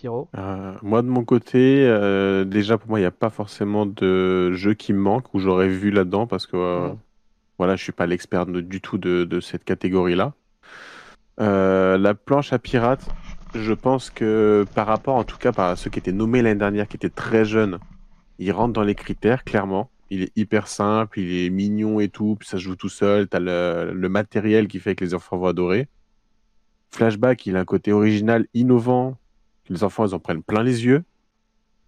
Pyro. 0.00 0.28
Euh, 0.38 0.74
moi, 0.82 1.02
de 1.02 1.08
mon 1.08 1.24
côté, 1.24 1.84
euh, 1.86 2.44
déjà, 2.44 2.78
pour 2.78 2.88
moi, 2.88 2.98
il 2.98 3.02
n'y 3.02 3.06
a 3.06 3.10
pas 3.10 3.28
forcément 3.30 3.84
de 3.84 4.52
jeu 4.52 4.72
qui 4.74 4.92
me 4.94 4.98
manque 4.98 5.34
ou 5.34 5.38
j'aurais 5.40 5.68
vu 5.68 5.90
là-dedans 5.90 6.26
parce 6.26 6.46
que 6.46 6.56
euh, 6.56 6.88
Mhm. 6.88 6.96
voilà, 7.58 7.76
je 7.76 7.82
suis 7.82 7.92
pas 7.92 8.06
l'expert 8.06 8.46
du 8.46 8.80
tout 8.80 8.96
de, 8.98 9.24
de 9.24 9.40
cette 9.40 9.64
catégorie-là. 9.64 10.32
La 11.38 12.14
planche 12.14 12.52
à 12.52 12.58
pirates, 12.58 13.06
je 13.54 13.72
pense 13.72 14.10
que 14.10 14.64
par 14.74 14.86
rapport, 14.86 15.16
en 15.16 15.24
tout 15.24 15.38
cas, 15.38 15.52
par 15.52 15.76
ceux 15.76 15.90
qui 15.90 15.98
étaient 15.98 16.12
nommés 16.12 16.42
l'année 16.42 16.58
dernière, 16.58 16.88
qui 16.88 16.96
étaient 16.96 17.10
très 17.10 17.44
jeunes, 17.44 17.78
il 18.38 18.52
rentre 18.52 18.72
dans 18.72 18.82
les 18.82 18.94
critères, 18.94 19.44
clairement. 19.44 19.90
Il 20.10 20.22
est 20.22 20.32
hyper 20.36 20.66
simple, 20.66 21.20
il 21.20 21.44
est 21.46 21.50
mignon 21.50 22.00
et 22.00 22.08
tout, 22.08 22.36
puis 22.38 22.48
ça 22.48 22.56
se 22.56 22.62
joue 22.62 22.74
tout 22.76 22.88
seul, 22.88 23.28
tu 23.28 23.36
as 23.36 23.40
le, 23.40 23.92
le 23.92 24.08
matériel 24.08 24.66
qui 24.66 24.80
fait 24.80 24.94
que 24.94 25.04
les 25.04 25.14
enfants 25.14 25.36
vont 25.36 25.46
adorer. 25.46 25.88
Flashback, 26.90 27.46
il 27.46 27.56
a 27.56 27.60
un 27.60 27.64
côté 27.64 27.92
original, 27.92 28.46
innovant, 28.52 29.16
les 29.70 29.82
enfants 29.84 30.06
ils 30.06 30.14
en 30.14 30.18
prennent 30.18 30.42
plein 30.42 30.62
les 30.62 30.84
yeux. 30.84 31.02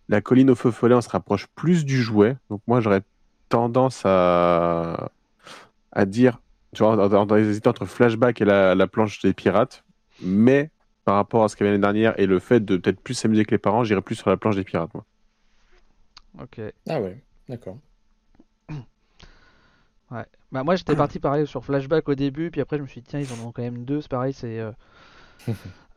La 0.08 0.20
colline 0.20 0.50
au 0.50 0.54
feu 0.54 0.70
follet, 0.70 0.94
on 0.94 1.00
se 1.00 1.08
rapproche 1.08 1.46
plus 1.48 1.84
du 1.84 2.02
jouet. 2.02 2.36
Donc 2.50 2.60
moi, 2.66 2.80
j'aurais 2.80 3.02
tendance 3.48 4.02
à, 4.04 5.10
à 5.92 6.04
dire, 6.06 6.40
tu 6.74 6.82
vois, 6.82 6.96
dans, 7.08 7.26
dans 7.26 7.34
les 7.34 7.48
hésitants 7.48 7.70
entre 7.70 7.84
Flashback 7.86 8.40
et 8.40 8.44
la, 8.44 8.74
la 8.74 8.86
planche 8.86 9.20
des 9.20 9.32
pirates. 9.32 9.84
Mais 10.20 10.70
par 11.04 11.14
rapport 11.16 11.44
à 11.44 11.48
ce 11.48 11.56
qu'il 11.56 11.64
y 11.66 11.68
avait 11.68 11.78
l'année 11.78 11.82
dernière 12.00 12.18
et 12.18 12.26
le 12.26 12.38
fait 12.38 12.60
de 12.60 12.76
peut-être 12.76 13.00
plus 13.00 13.14
s'amuser 13.14 13.44
que 13.44 13.50
les 13.52 13.58
parents, 13.58 13.84
j'irais 13.84 14.02
plus 14.02 14.14
sur 14.16 14.28
la 14.30 14.36
planche 14.36 14.56
des 14.56 14.64
pirates. 14.64 14.92
Moi. 14.94 15.04
Ok. 16.42 16.60
Ah 16.88 17.00
ouais, 17.00 17.22
d'accord. 17.48 17.78
Ouais. 20.10 20.26
Bah 20.50 20.62
moi 20.62 20.76
j'étais 20.76 20.94
parti 20.94 21.18
pareil 21.18 21.46
sur 21.46 21.64
Flashback 21.64 22.06
au 22.06 22.14
début, 22.14 22.50
puis 22.50 22.60
après 22.60 22.76
je 22.76 22.82
me 22.82 22.86
suis 22.86 23.00
dit 23.00 23.06
tiens 23.08 23.20
ils 23.20 23.32
en 23.32 23.46
ont 23.46 23.50
quand 23.52 23.62
même 23.62 23.84
deux, 23.86 24.02
c'est 24.02 24.10
pareil, 24.10 24.34
c'est. 24.34 24.58
euh, 24.58 24.72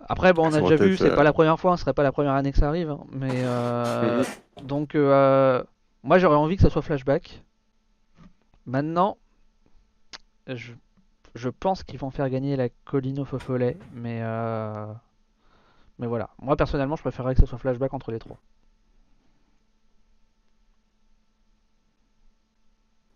Après 0.08 0.34
bon 0.34 0.48
on 0.48 0.52
Ça 0.52 0.58
a 0.58 0.62
déjà 0.62 0.76
vu, 0.76 0.98
c'est 0.98 1.16
pas 1.16 1.24
la 1.24 1.34
première 1.34 1.60
fois, 1.60 1.76
ce 1.78 1.82
serait 1.82 1.94
pas 1.94 2.04
la 2.04 2.12
première 2.12 2.34
année 2.34 2.52
que 2.52 2.58
ça 2.58 2.68
arrive, 2.68 2.92
hein, 2.92 3.04
mais 3.12 3.44
euh, 3.44 4.24
donc 4.64 4.94
euh, 4.94 5.64
moi 6.04 6.20
j'aurais 6.20 6.36
envie 6.36 6.56
que 6.56 6.62
ça 6.62 6.70
soit 6.70 6.84
Flashback. 6.84 7.44
Maintenant, 8.68 9.18
je, 10.48 10.74
je 11.34 11.50
pense 11.50 11.84
qu'ils 11.84 12.00
vont 12.00 12.12
faire 12.12 12.30
gagner 12.30 12.56
la 12.56 12.70
colline 12.70 13.20
au 13.20 13.26
feu 13.26 13.40
follet, 13.40 13.78
mais 13.94 14.20
euh, 14.22 14.86
mais 15.98 16.06
voilà. 16.06 16.30
Moi 16.40 16.56
personnellement 16.56 16.96
je 16.96 17.02
préférerais 17.02 17.34
que 17.34 17.42
ce 17.42 17.48
soit 17.48 17.58
Flashback 17.58 17.94
entre 17.94 18.12
les 18.12 18.20
trois. 18.20 18.38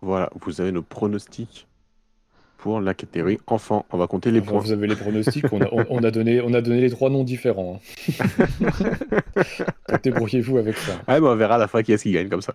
Voilà, 0.01 0.29
vous 0.41 0.59
avez 0.59 0.71
nos 0.71 0.81
pronostics. 0.81 1.68
Pour 2.59 2.81
la 2.81 2.93
catégorie 2.93 3.39
enfant. 3.47 3.85
On 3.91 3.97
va 3.97 4.07
compter 4.07 4.31
les 4.31 4.41
points. 4.41 4.59
Vous 4.59 4.71
avez 4.71 4.87
les 4.87 4.95
pronostics, 4.95 5.45
on 5.51 5.61
a, 5.61 5.67
on 5.89 6.03
a 6.03 6.11
donné, 6.11 6.41
on 6.41 6.53
a 6.53 6.61
donné 6.61 6.81
les 6.81 6.89
trois 6.89 7.09
noms 7.09 7.23
différents. 7.23 7.79
hein. 8.09 9.97
Débrouillez-vous 10.03 10.57
avec 10.57 10.77
ça. 10.77 10.93
Ouais, 11.07 11.19
bah, 11.21 11.27
on 11.31 11.35
verra 11.35 11.55
à 11.55 11.57
la 11.57 11.67
fin 11.67 11.81
qui 11.83 11.91
est-ce 11.93 12.03
qui 12.03 12.11
gagne 12.11 12.29
comme 12.29 12.41
ça. 12.41 12.53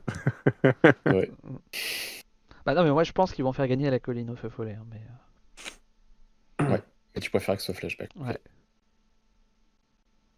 Ouais. 1.06 1.30
Bah 2.66 2.74
non, 2.74 2.82
mais 2.84 2.90
moi 2.92 3.04
je 3.04 3.12
pense 3.12 3.32
qu'ils 3.32 3.44
vont 3.44 3.52
faire 3.52 3.68
gagner 3.68 3.88
à 3.88 3.90
la 3.90 3.98
colline 3.98 4.30
au 4.30 4.36
feu 4.36 4.48
follet. 4.48 4.76
hein, 4.80 4.86
mais, 4.90 5.00
euh, 6.70 6.78
Mais 7.14 7.20
tu 7.20 7.30
préfères 7.30 7.56
que 7.56 7.60
ce 7.62 7.66
soit 7.66 7.74
flashback. 7.74 8.10
Ouais. 8.16 8.38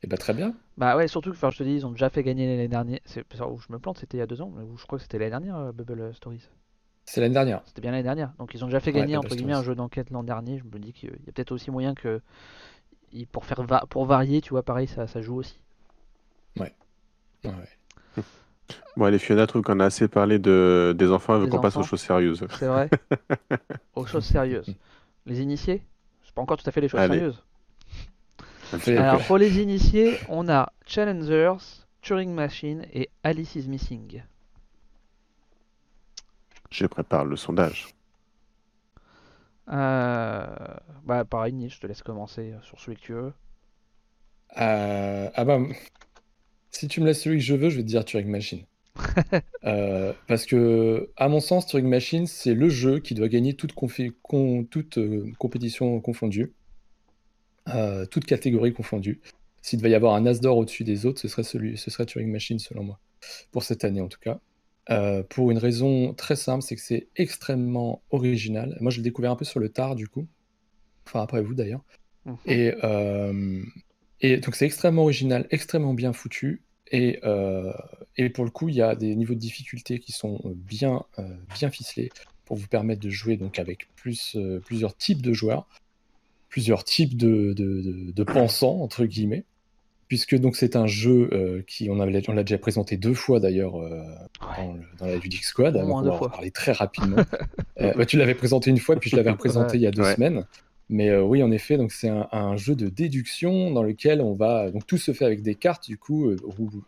Et 0.03 0.07
bah 0.07 0.17
très 0.17 0.35
bien. 0.35 0.55
Bah 0.77 0.97
ouais, 0.97 1.09
surtout 1.09 1.31
que 1.31 1.37
enfin, 1.37 1.51
je 1.51 1.59
te 1.59 1.63
dis, 1.63 1.75
ils 1.75 1.87
ont 1.87 1.91
déjà 1.93 2.11
fait 2.11 2.23
gagner 2.23 2.47
l'année 2.49 2.69
dernière. 2.69 2.99
C'est 3.05 3.25
enfin, 3.33 3.47
où 3.47 3.59
je 3.59 3.73
me 3.73 3.79
plante, 3.79 3.99
c'était 3.99 4.17
il 4.19 4.21
y 4.21 4.23
a 4.23 4.27
deux 4.27 4.43
ans, 4.43 4.53
mais 4.57 4.63
où 4.65 4.77
je 4.77 4.85
crois 4.87 4.99
que 4.99 5.03
c'était 5.03 5.19
l'année 5.19 5.31
dernière, 5.31 5.57
euh, 5.57 5.73
Bubble 5.73 6.15
Stories. 6.15 6.49
C'est 7.07 7.21
l'année 7.21 7.35
dernière. 7.35 7.63
C'était 7.67 7.81
bien 7.81 7.93
l'année 7.93 8.03
dernière. 8.03 8.33
Donc 8.39 8.53
ils 8.55 8.63
ont 8.65 8.67
déjà 8.67 8.81
fait 8.81 8.93
gagner 8.93 9.17
entre 9.17 9.35
guillemets 9.35 9.53
un 9.55 9.63
jeu 9.63 9.75
d'enquête 9.75 10.11
l'an 10.11 10.25
dernier. 10.25 10.59
Je 10.59 10.65
me 10.65 10.79
dis 10.83 10.93
qu'il 10.93 11.11
y 11.11 11.29
a 11.29 11.33
peut-être 11.33 11.53
aussi 11.53 11.71
moyen 11.71 11.95
que 11.95 12.21
pour 13.33 13.45
faire 13.47 13.63
va- 13.63 13.85
pour 13.89 14.05
varier, 14.05 14.41
tu 14.41 14.51
vois, 14.51 14.63
pareil, 14.63 14.89
ça, 14.89 15.07
ça 15.07 15.23
joue 15.23 15.37
aussi. 15.37 15.59
Ouais, 16.59 16.75
ouais. 17.45 17.53
Bon, 18.97 19.05
allez, 19.05 19.19
Fiona 19.21 19.47
trouve 19.47 19.63
qu'on 19.63 19.79
a 19.81 19.85
assez 19.87 20.09
parlé 20.09 20.39
de... 20.39 20.95
des 20.99 21.11
enfants, 21.11 21.35
elle 21.35 21.41
veut 21.43 21.47
Des 21.47 21.53
qu'on 21.53 21.61
passe 21.61 21.77
aux 21.77 21.83
choses 21.83 22.01
sérieuses. 22.01 22.45
C'est 22.59 22.67
vrai. 22.67 22.91
Aux 23.95 24.05
choses 24.05 24.25
sérieuses. 24.27 24.75
Les 25.25 25.41
initiés, 25.41 25.83
c'est 26.25 26.35
pas 26.35 26.43
encore 26.43 26.57
tout 26.57 26.69
à 26.69 26.73
fait 26.73 26.81
les 26.81 26.89
choses 26.89 27.01
Allez. 27.01 27.19
sérieuses. 27.19 27.43
Alors 28.99 29.25
pour 29.27 29.39
les 29.39 29.61
initiés, 29.61 30.19
on 30.29 30.49
a 30.49 30.73
Challengers, 30.87 31.57
Turing 32.03 32.35
Machine 32.35 32.85
et 32.93 33.09
Alice 33.23 33.55
is 33.55 33.69
Missing. 33.69 34.23
Je 36.71 36.87
prépare 36.87 37.25
le 37.25 37.35
sondage. 37.37 37.89
Euh, 39.69 40.47
Bah 41.05 41.25
pareil, 41.25 41.53
Niche, 41.53 41.77
je 41.77 41.81
te 41.81 41.87
laisse 41.87 42.03
commencer 42.03 42.55
sur 42.63 42.81
celui 42.81 42.97
que 42.97 43.03
tu 43.03 43.13
veux. 43.13 43.33
Euh, 44.59 45.31
ah 45.35 45.45
bah, 45.45 45.59
si 46.71 46.87
tu 46.89 47.01
me 47.01 47.07
laisses 47.07 47.23
celui 47.23 47.39
que 47.39 47.45
je 47.45 47.55
veux, 47.55 47.71
je 47.71 47.77
vais 47.77 47.83
te 47.83 47.89
dire 47.89 48.05
Turing 48.05 48.29
Machine. 48.29 48.65
Euh, 49.65 50.13
parce 50.29 50.47
que, 50.47 51.11
à 51.17 51.29
mon 51.29 51.41
sens, 51.41 51.67
Turing 51.67 51.89
Machine, 51.89 52.27
c'est 52.27 52.55
le 52.55 52.69
jeu 52.69 53.01
qui 53.01 53.15
doit 53.15 53.29
gagner 53.29 53.55
toute, 53.55 53.75
confi- 53.75 54.13
con- 54.23 54.65
toute 54.65 54.99
euh, 54.99 55.33
compétition 55.39 56.01
confondue, 56.01 56.53
euh, 57.69 58.07
toute 58.07 58.25
catégorie 58.25 58.73
confondue. 58.73 59.21
S'il 59.63 59.79
devait 59.81 59.91
y 59.91 59.95
avoir 59.95 60.15
un 60.15 60.27
as 60.27 60.41
d'or 60.41 60.57
au-dessus 60.59 60.85
des 60.85 61.07
autres, 61.07 61.21
ce 61.21 61.29
serait, 61.29 61.43
celui, 61.43 61.77
ce 61.77 61.91
serait 61.91 62.07
Turing 62.07 62.31
Machine, 62.31 62.59
selon 62.59 62.85
moi. 62.85 63.01
Pour 63.53 63.63
cette 63.65 63.85
année, 63.85 64.01
en 64.01 64.09
tout 64.09 64.21
cas. 64.21 64.39
Euh, 64.91 65.23
pour 65.25 65.51
une 65.51 65.59
raison 65.59 66.15
très 66.15 66.37
simple, 66.37 66.63
c'est 66.63 66.77
que 66.77 66.81
c'est 66.83 67.09
extrêmement 67.17 68.03
original. 68.11 68.77
Moi, 68.81 68.91
je 68.91 68.99
l'ai 68.99 69.03
découvert 69.03 69.33
un 69.33 69.37
peu 69.37 69.45
sur 69.45 69.59
le 69.61 69.69
tard, 69.69 69.97
du 69.97 70.07
coup. 70.09 70.27
Enfin, 71.07 71.23
après 71.23 71.43
vous, 71.43 71.55
d'ailleurs. 71.55 71.83
Mhm. 72.25 72.37
Et, 72.47 72.75
euh, 72.85 73.63
et 74.21 74.37
donc 74.39 74.55
c'est 74.57 74.67
extrêmement 74.67 75.03
original, 75.03 75.47
extrêmement 75.51 75.95
bien 75.95 76.13
foutu. 76.13 76.63
Et, 76.93 77.19
euh, 77.25 77.73
et 78.17 78.31
pour 78.31 78.45
le 78.45 78.51
coup, 78.51 78.69
il 78.69 78.77
y 78.77 78.83
a 78.83 78.95
des 78.95 79.15
niveaux 79.17 79.35
de 79.35 79.41
difficulté 79.41 79.99
qui 79.99 80.13
sont 80.13 80.41
bien, 80.55 81.03
bien 81.55 81.71
ficelés 81.71 82.11
pour 82.45 82.57
vous 82.57 82.69
permettre 82.69 83.01
de 83.01 83.11
jouer 83.11 83.37
donc 83.37 83.59
avec 83.59 83.89
plus, 83.97 84.37
plusieurs 84.65 84.97
types 84.97 85.21
de 85.21 85.33
joueurs, 85.33 85.67
plusieurs 86.49 86.85
types 86.85 87.17
de, 87.17 87.53
de, 87.55 87.83
de- 87.83 88.13
de 88.13 88.25
pensants, 88.25 88.81
entre 88.81 89.05
guillemets. 89.05 89.45
Puisque 90.09 90.37
donc 90.37 90.55
c'est 90.55 90.77
un 90.77 90.87
jeu 90.87 91.29
euh, 91.33 91.63
qui, 91.67 91.91
on, 91.91 91.97
l'a 91.97 92.43
déjà 92.45 92.59
présenté 92.59 92.97
deux 92.97 93.15
fois 93.15 93.41
d'ailleurs 93.41 93.81
euh, 93.81 94.03
Ouais. 94.41 94.71
dans, 95.01 95.07
la 95.07 95.17
Ludic 95.17 95.45
Squad, 95.45 95.75
donc 95.75 95.89
on 95.91 96.03
va 96.03 96.13
en 96.13 96.29
parler 96.29 96.51
très 96.51 96.73
rapidement. 96.73 97.17
Euh, 97.79 97.93
bah, 97.95 98.07
tu 98.07 98.17
l'avais 98.17 98.35
présenté 98.35 98.71
une 98.71 98.79
fois, 98.79 98.97
puis 98.97 99.11
je 99.11 99.17
l'avais 99.17 99.31
représenté 99.33 99.77
il 99.77 99.83
y 99.83 99.87
a 99.87 99.91
deux 99.91 100.01
Ouais. 100.01 100.15
semaines. 100.15 100.47
Mais 100.89 101.11
euh, 101.11 101.23
oui, 101.23 101.43
en 101.43 101.51
effet, 101.51 101.77
donc 101.77 101.91
c'est 101.91 102.09
un, 102.09 102.57
jeu 102.57 102.77
de 102.77 102.89
déduction 102.89 103.73
dans 103.73 103.83
lequel 103.83 104.21
on 104.21 104.35
va 104.35 104.71
donc 104.71 104.87
tout 104.87 104.99
se 104.99 105.13
fait 105.13 105.25
avec 105.25 105.43
des 105.43 105.57
cartes 105.57 105.89
du 105.89 105.99
coup, 105.99 106.29
euh, 106.29 106.37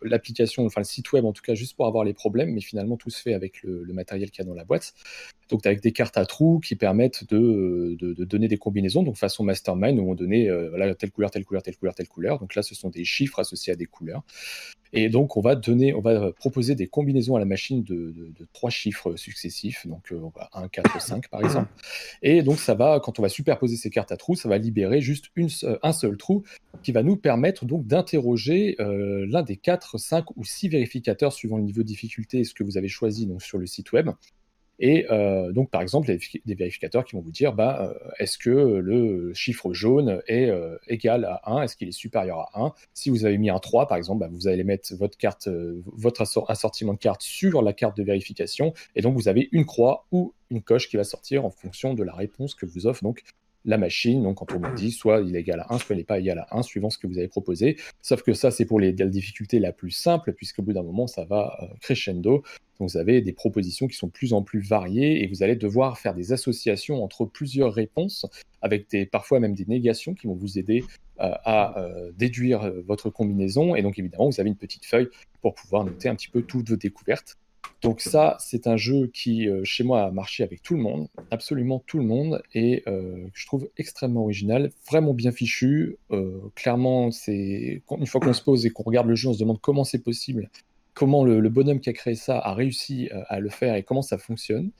l'application, 0.01 0.65
enfin 0.65 0.79
le 0.79 0.85
site 0.85 1.11
web 1.11 1.25
en 1.25 1.33
tout 1.33 1.41
cas, 1.41 1.53
juste 1.53 1.75
pour 1.75 1.85
avoir 1.85 2.05
les 2.05 2.13
problèmes, 2.13 2.53
mais 2.53 2.61
finalement 2.61 2.95
tout 2.95 3.09
se 3.09 3.21
fait 3.21 3.33
avec 3.33 3.61
le, 3.63 3.85
matériel 3.91 4.31
qu'il 4.31 4.41
y 4.43 4.47
a 4.47 4.49
dans 4.49 4.55
la 4.55 4.63
boîte. 4.63 4.93
Donc 5.49 5.65
avec 5.65 5.81
des 5.81 5.91
cartes 5.91 6.17
à 6.17 6.25
trous 6.25 6.59
qui 6.59 6.75
permettent 6.75 7.27
de, 7.29 7.97
de, 7.99 8.13
de 8.13 8.23
donner 8.23 8.47
des 8.47 8.57
combinaisons, 8.57 9.03
donc 9.03 9.17
façon 9.17 9.43
mastermind 9.43 9.99
où 9.99 10.09
on 10.09 10.15
donnait 10.15 10.49
euh, 10.49 10.93
telle 10.93 11.11
couleur, 11.11 11.29
telle 11.29 11.43
couleur, 11.43 11.61
telle 11.61 11.75
couleur, 11.75 11.93
telle 11.93 12.07
couleur. 12.07 12.39
Donc 12.39 12.55
là, 12.55 12.63
ce 12.63 12.75
sont 12.75 12.89
des 12.89 13.03
chiffres 13.03 13.39
associés 13.39 13.73
à 13.73 13.75
des 13.75 13.85
couleurs. 13.85 14.23
Et 14.93 15.09
donc, 15.09 15.37
on 15.37 15.41
va 15.41 15.55
donner, 15.55 15.93
on 15.93 16.01
va 16.01 16.31
proposer 16.31 16.73
des 16.75 16.87
combinaisons 16.87 17.35
à 17.35 17.39
la 17.39 17.45
machine 17.45 17.83
de, 17.83 17.95
de- 18.11 18.31
de 18.39 18.47
trois 18.53 18.69
chiffres 18.69 19.15
successifs, 19.15 19.85
donc 19.85 20.11
euh, 20.11 20.19
on 20.23 20.29
va 20.29 20.49
1, 20.53 20.67
4, 20.67 20.99
5 21.01 21.27
par 21.29 21.41
exemple. 21.41 21.69
Et 22.23 22.41
donc, 22.41 22.57
ça 22.59 22.73
va, 22.73 22.99
quand 22.99 23.19
on 23.19 23.21
va 23.21 23.29
superposer 23.29 23.75
ces 23.75 23.89
cartes 23.89 24.11
à 24.11 24.17
trous, 24.17 24.35
ça 24.35 24.49
va 24.49 24.57
libérer 24.57 25.01
juste 25.01 25.25
une, 25.35 25.49
un 25.83 25.93
seul 25.93 26.17
trou 26.17 26.43
qui 26.81 26.91
va 26.91 27.03
nous 27.03 27.17
permettre 27.17 27.65
donc 27.65 27.85
d'interroger 27.85 28.75
euh, 28.79 29.25
l'un 29.29 29.43
des 29.43 29.57
4, 29.57 29.97
5 29.97 30.37
ou 30.37 30.43
6 30.43 30.69
vérificateurs 30.69 31.33
suivant 31.33 31.57
le 31.57 31.63
niveau 31.63 31.81
de 31.83 31.87
difficulté 31.87 32.39
et 32.39 32.43
ce 32.43 32.53
que 32.53 32.63
vous 32.63 32.77
avez 32.77 32.87
choisi 32.87 33.25
donc, 33.27 33.41
sur 33.43 33.57
le 33.57 33.65
site 33.67 33.91
web. 33.91 34.09
Et 34.79 35.05
euh, 35.11 35.51
donc, 35.51 35.69
par 35.69 35.81
exemple, 35.81 36.07
des, 36.07 36.55
vérificateurs 36.55 37.03
qui 37.03 37.15
vont 37.15 37.21
vous 37.21 37.31
dire 37.31 37.53
bah, 37.53 37.79
euh, 37.81 38.11
est-ce 38.17 38.37
que 38.37 38.49
le 38.49 39.33
chiffre 39.33 39.73
jaune 39.73 40.21
est 40.27 40.49
euh, 40.49 40.77
égal 40.87 41.25
à 41.25 41.41
1 41.45 41.63
Est-ce 41.63 41.75
qu'il 41.75 41.89
est 41.89 41.93
supérieur 41.93 42.49
à 42.53 42.61
1 42.61 42.73
Si 42.93 43.09
vous 43.09 43.25
avez 43.25 43.37
mis 43.37 43.49
un 43.49 43.59
3, 43.59 43.87
par 43.87 43.97
exemple, 43.97 44.21
bah, 44.21 44.29
vous 44.31 44.47
allez 44.47 44.63
mettre 44.63 44.95
votre, 44.95 45.17
carte, 45.17 45.49
assortiment 46.47 46.93
de 46.93 46.99
cartes 46.99 47.21
sur 47.21 47.61
la 47.61 47.73
carte 47.73 47.97
de 47.97 48.03
vérification. 48.03 48.73
Et 48.95 49.01
donc, 49.01 49.15
vous 49.15 49.27
avez 49.27 49.49
une 49.51 49.65
croix 49.65 50.05
ou 50.11 50.33
une 50.49 50.61
coche 50.61 50.87
qui 50.89 50.95
va 50.95 51.03
sortir 51.03 51.45
en 51.45 51.49
fonction 51.49 51.93
de 51.93 52.03
la 52.03 52.13
réponse 52.13 52.55
que 52.55 52.65
vous 52.65 52.87
offre 52.87 53.03
donc 53.03 53.23
la 53.65 53.77
machine. 53.77 54.23
Donc, 54.23 54.37
quand 54.37 54.53
on 54.53 54.73
dit 54.73 54.91
soit 54.91 55.21
il 55.21 55.35
est 55.35 55.41
égal 55.41 55.59
à 55.61 55.73
1, 55.73 55.79
soit 55.79 55.95
il 55.95 55.99
n'est 55.99 56.03
pas 56.03 56.19
égal 56.19 56.39
à 56.39 56.57
1, 56.57 56.61
suivant 56.63 56.89
ce 56.89 56.97
que 56.97 57.07
vous 57.07 57.17
avez 57.17 57.27
proposé. 57.27 57.77
Sauf 58.01 58.23
que 58.23 58.33
ça, 58.33 58.51
c'est 58.51 58.65
pour 58.65 58.79
les, 58.79 58.91
la 58.93 59.07
difficulté 59.07 59.59
la 59.59 59.71
plus 59.71 59.91
simple, 59.91 60.33
puisqu'au 60.33 60.61
bout 60.61 60.73
d'un 60.73 60.83
moment, 60.83 61.07
ça 61.07 61.25
va 61.25 61.57
euh, 61.61 61.67
crescendo. 61.81 62.43
Donc 62.79 62.91
vous 62.91 62.97
avez 62.97 63.21
des 63.21 63.33
propositions 63.33 63.87
qui 63.87 63.97
sont 63.97 64.07
de 64.07 64.11
plus 64.11 64.31
en 64.31 64.41
plus 64.41 64.61
variées 64.61 65.21
et 65.21 65.27
vous 65.27 65.43
allez 65.43 65.57
devoir 65.57 65.99
faire 65.99 66.13
des 66.13 66.31
associations 66.31 67.03
entre 67.03 67.25
plusieurs 67.25 67.73
réponses 67.73 68.25
avec 68.61 68.89
des, 68.89 69.05
parfois 69.05 69.41
même 69.41 69.53
des 69.53 69.65
négations 69.65 70.13
qui 70.13 70.27
vont 70.27 70.35
vous 70.35 70.57
aider 70.57 70.85
euh, 71.19 71.33
à 71.43 71.77
euh, 71.77 72.11
déduire 72.17 72.71
votre 72.87 73.09
combinaison. 73.09 73.75
Et 73.75 73.81
donc 73.81 73.99
évidemment, 73.99 74.29
vous 74.29 74.39
avez 74.39 74.49
une 74.49 74.55
petite 74.55 74.85
feuille 74.85 75.09
pour 75.41 75.55
pouvoir 75.55 75.83
noter 75.83 76.07
un 76.07 76.15
petit 76.15 76.29
peu 76.29 76.41
toutes 76.41 76.69
vos 76.69 76.77
découvertes. 76.77 77.37
Donc 77.81 78.01
ça, 78.01 78.35
c'est 78.39 78.67
un 78.67 78.75
jeu 78.75 79.07
qui, 79.07 79.47
euh, 79.47 79.63
chez 79.63 79.85
moi, 79.85 80.03
a 80.03 80.11
marché 80.11 80.43
avec 80.43 80.61
tout 80.61 80.75
le 80.75 80.81
monde, 80.81 81.07
absolument 81.31 81.81
tout 81.87 81.97
le 81.97 82.03
monde, 82.03 82.41
et 82.53 82.83
euh, 82.87 83.25
que 83.27 83.39
je 83.39 83.45
trouve 83.45 83.69
extrêmement 83.77 84.23
original, 84.23 84.71
vraiment 84.89 85.13
bien 85.13 85.31
fichu. 85.31 85.97
Euh, 86.11 86.41
clairement, 86.55 87.11
c'est 87.11 87.81
une 87.89 88.05
fois 88.05 88.19
qu'on 88.19 88.33
se 88.33 88.41
pose 88.41 88.65
et 88.65 88.69
qu'on 88.69 88.83
regarde 88.83 89.07
le 89.07 89.15
jeu, 89.15 89.29
on 89.29 89.33
se 89.33 89.39
demande 89.39 89.61
comment 89.61 89.85
c'est 89.85 90.03
possible 90.03 90.49
comment 90.99 91.23
le, 91.23 91.39
le 91.39 91.49
bonhomme 91.49 91.79
qui 91.79 91.89
a 91.89 91.93
créé 91.93 92.15
ça 92.15 92.37
a 92.37 92.53
réussi 92.53 93.07
euh, 93.13 93.23
à 93.29 93.39
le 93.39 93.49
faire 93.49 93.75
et 93.75 93.83
comment 93.83 94.01
ça 94.01 94.17
fonctionne. 94.17 94.71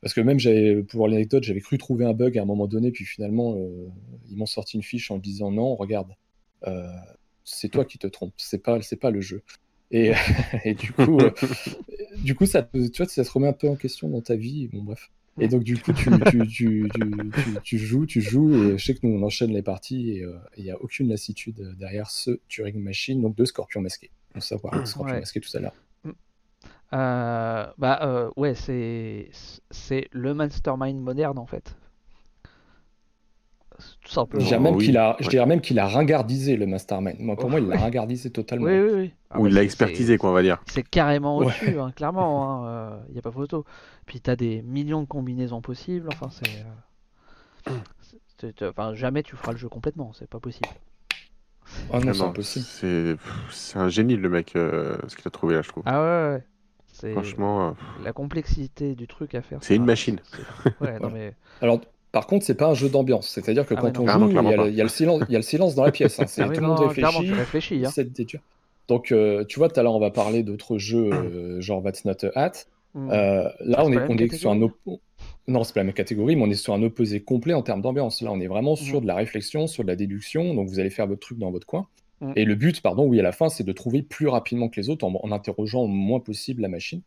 Parce 0.00 0.14
que 0.14 0.20
même, 0.22 0.38
pour 0.86 1.06
l'anecdote, 1.08 1.44
j'avais 1.44 1.60
cru 1.60 1.76
trouver 1.76 2.06
un 2.06 2.14
bug 2.14 2.38
à 2.38 2.42
un 2.42 2.46
moment 2.46 2.66
donné, 2.66 2.90
puis 2.90 3.04
finalement, 3.04 3.54
euh, 3.56 3.88
ils 4.30 4.36
m'ont 4.36 4.46
sorti 4.46 4.76
une 4.76 4.82
fiche 4.82 5.10
en 5.10 5.16
me 5.16 5.20
disant 5.20 5.50
non, 5.52 5.76
regarde, 5.76 6.08
c'est 7.44 7.68
toi 7.68 7.84
qui 7.84 7.98
te 7.98 8.06
trompes, 8.06 8.32
c'est 8.38 8.62
pas, 8.62 8.80
c'est 8.80 8.96
pas 8.96 9.10
le 9.10 9.20
jeu. 9.20 9.42
Et, 9.92 10.12
et 10.64 10.74
du 10.74 10.92
coup, 10.92 11.18
euh, 11.20 11.30
du 12.24 12.34
coup, 12.34 12.46
ça, 12.46 12.62
te- 12.62 12.88
tu 12.88 13.02
vois, 13.02 13.08
ça 13.10 13.22
se 13.24 13.30
remet 13.30 13.46
un 13.48 13.52
peu 13.52 13.68
en 13.68 13.76
question 13.76 14.08
dans 14.08 14.20
ta 14.22 14.34
vie. 14.34 14.68
Bon, 14.72 14.82
bref. 14.82 15.10
Et 15.40 15.48
donc, 15.48 15.64
du 15.64 15.78
coup, 15.78 15.92
tu, 15.94 16.10
tu, 16.30 16.46
tu, 16.48 16.90
tu, 16.92 17.30
tu- 17.32 17.60
tu 17.62 17.78
joues, 17.78 18.04
tu 18.04 18.20
joues, 18.20 18.54
et 18.54 18.76
je 18.78 18.84
sais 18.84 18.94
que 18.94 19.06
nous, 19.06 19.18
on 19.18 19.22
enchaîne 19.22 19.50
les 19.52 19.62
parties, 19.62 20.10
et 20.10 20.24
euh, 20.24 20.36
il 20.58 20.64
n'y 20.64 20.70
a 20.70 20.80
aucune 20.82 21.08
lassitude 21.08 21.74
derrière 21.78 22.10
ce 22.10 22.38
Turing 22.48 22.78
Machine, 22.78 23.22
donc 23.22 23.34
de 23.36 23.44
Scorpion 23.46 23.80
masqué. 23.80 24.10
On 24.34 24.40
savoir 24.40 24.86
Scorpion 24.86 25.14
Ouais. 25.14 25.20
masqué 25.20 25.40
tout 25.40 25.54
à 25.56 25.60
l'heure. 25.60 25.74
Euh, 26.94 27.66
bah 27.78 28.00
euh, 28.02 28.30
ouais, 28.36 28.54
c'est 28.54 29.30
c'est 29.70 30.08
le 30.12 30.34
mastermind 30.34 31.00
moderne 31.00 31.38
en 31.38 31.46
fait. 31.46 31.74
Tout 34.02 34.08
Je 34.08 34.12
simplement. 34.12 34.44
dirais 34.44 34.60
même 34.60 34.74
oui, 34.76 34.84
qu'il 34.86 34.96
a, 34.98 35.16
je 35.20 35.24
ouais. 35.24 35.30
dirais 35.30 35.46
même 35.46 35.60
qu'il 35.60 35.78
a 35.78 35.86
ringardisé 35.86 36.56
le 36.56 36.66
Mastermind. 36.66 37.16
Moi, 37.20 37.36
pour 37.36 37.46
Oh, 37.46 37.50
moi, 37.50 37.60
il 37.60 37.66
l'a 37.68 37.78
ringardisé 37.78 38.30
totalement. 38.30 38.66
Oui, 38.66 38.78
oui, 38.80 38.90
oui. 38.94 39.12
Ah 39.30 39.38
Ou 39.38 39.42
bah, 39.44 39.48
il 39.48 39.54
l'a 39.54 39.60
c'est- 39.60 39.64
expertisé, 39.66 40.18
quoi, 40.18 40.30
on 40.30 40.34
va 40.34 40.42
dire. 40.42 40.60
C'est 40.66 40.82
carrément 40.82 41.38
Ouais. 41.38 41.46
au-dessus, 41.46 41.78
hein, 41.78 41.92
clairement. 41.94 42.66
Il 43.08 43.12
n'y 43.12 43.18
a 43.18 43.22
pas 43.22 43.30
photo. 43.32 43.64
Puis 44.06 44.20
t'as 44.20 44.36
des 44.36 44.62
millions 44.62 45.02
de 45.02 45.06
combinaisons 45.06 45.60
possibles. 45.60 46.08
Enfin, 46.12 46.28
c'est. 46.30 46.64
euh, 47.68 47.72
c'est- 48.38 48.62
Enfin, 48.64 48.92
jamais 48.94 49.22
tu 49.22 49.36
feras 49.36 49.52
le 49.52 49.58
jeu 49.58 49.68
complètement. 49.68 50.12
C'est 50.14 50.28
pas 50.28 50.40
possible. 50.40 50.68
Ah 51.92 52.00
non, 52.00 52.12
c'est 52.12 52.22
impossible. 52.22 53.18
C'est 53.50 53.78
un 53.78 53.88
génie, 53.88 54.16
le 54.16 54.28
mec, 54.28 54.56
euh, 54.56 54.96
ce 55.06 55.14
qu'il 55.16 55.26
a 55.28 55.30
trouvé 55.30 55.54
là, 55.54 55.62
je 55.62 55.68
trouve. 55.68 55.84
Ah 55.86 56.00
ouais, 56.02 56.34
ouais. 57.04 57.12
Franchement, 57.12 57.68
euh, 57.68 57.70
la 58.04 58.12
complexité 58.12 58.94
du 58.94 59.06
truc 59.06 59.34
à 59.34 59.42
faire. 59.42 59.58
C'est 59.62 59.76
une 59.76 59.84
machine. 59.84 60.20
Ouais, 60.80 60.98
non 61.00 61.10
mais. 61.10 61.34
Alors, 61.62 61.80
par 62.12 62.26
contre, 62.26 62.44
c'est 62.44 62.54
pas 62.54 62.68
un 62.68 62.74
jeu 62.74 62.88
d'ambiance. 62.88 63.28
C'est-à-dire 63.28 63.66
que 63.66 63.74
Ah 63.76 63.80
quand 63.80 63.98
non. 63.98 64.04
on 64.04 64.28
joue, 64.28 64.28
il 64.30 64.34
y, 64.34 64.52
a 64.52 64.56
le, 64.56 64.68
il 64.68 64.74
y 64.74 64.80
a 64.80 64.84
le 64.84 64.90
silence, 64.90 65.22
il 65.28 65.32
y 65.32 65.36
a 65.36 65.38
le 65.38 65.42
silence 65.42 65.74
dans 65.74 65.84
la 65.84 65.90
pièce. 65.92 66.20
hein. 66.20 66.24
C'est 66.28 66.42
Ah 66.42 66.48
tout 66.48 66.60
le 66.60 66.66
monde 66.66 66.78
réfléchit. 66.80 67.32
réfléchis. 67.32 67.82
Hein. 67.86 67.90
Donc, 68.88 69.12
euh, 69.12 69.44
tu 69.44 69.58
vois, 69.58 69.68
tout 69.68 69.78
à 69.80 69.82
l'heure, 69.82 69.94
on 69.94 70.00
va 70.00 70.10
parler 70.10 70.42
d'autres 70.42 70.76
jeux, 70.78 71.10
euh, 71.12 71.60
genre 71.60 71.82
That's 71.82 72.04
Not 72.04 72.24
a 72.24 72.30
Hat. 72.34 72.52
Hmm. 72.94 73.10
Euh, 73.10 73.48
là, 73.60 73.84
on 73.84 73.92
est, 73.92 73.96
la 73.96 74.06
on 74.10 74.16
est 74.16 74.34
sur 74.34 74.50
un 74.50 74.60
op- 74.60 74.76
non, 75.48 75.64
c'est 75.64 75.72
pas 75.72 75.80
la 75.80 75.84
même 75.84 75.94
catégorie, 75.94 76.36
mais 76.36 76.42
on 76.42 76.50
est 76.50 76.54
sur 76.54 76.74
un 76.74 76.82
opposé 76.82 77.20
complet 77.20 77.54
en 77.54 77.62
termes 77.62 77.80
d'ambiance. 77.80 78.20
Là, 78.22 78.30
on 78.32 78.40
est 78.40 78.46
vraiment 78.46 78.76
sur 78.76 78.98
Mm. 78.98 79.02
de 79.02 79.06
la 79.08 79.14
réflexion, 79.14 79.66
sur 79.66 79.82
de 79.82 79.88
la 79.88 79.96
déduction. 79.96 80.54
Donc, 80.54 80.68
vous 80.68 80.78
allez 80.78 80.90
faire 80.90 81.06
votre 81.06 81.20
truc 81.20 81.38
dans 81.38 81.50
votre 81.50 81.66
coin. 81.66 81.86
Mm. 82.20 82.32
Et 82.36 82.44
le 82.44 82.54
but, 82.54 82.80
pardon, 82.82 83.06
oui, 83.06 83.18
à 83.18 83.22
la 83.22 83.32
fin, 83.32 83.48
c'est 83.48 83.64
de 83.64 83.72
trouver 83.72 84.02
plus 84.02 84.28
rapidement 84.28 84.68
que 84.68 84.78
les 84.80 84.90
autres 84.90 85.04
en, 85.06 85.14
en 85.22 85.32
interrogeant 85.32 85.82
le 85.82 85.88
moins 85.88 86.20
possible 86.20 86.60
la 86.62 86.68
machine. 86.68 87.00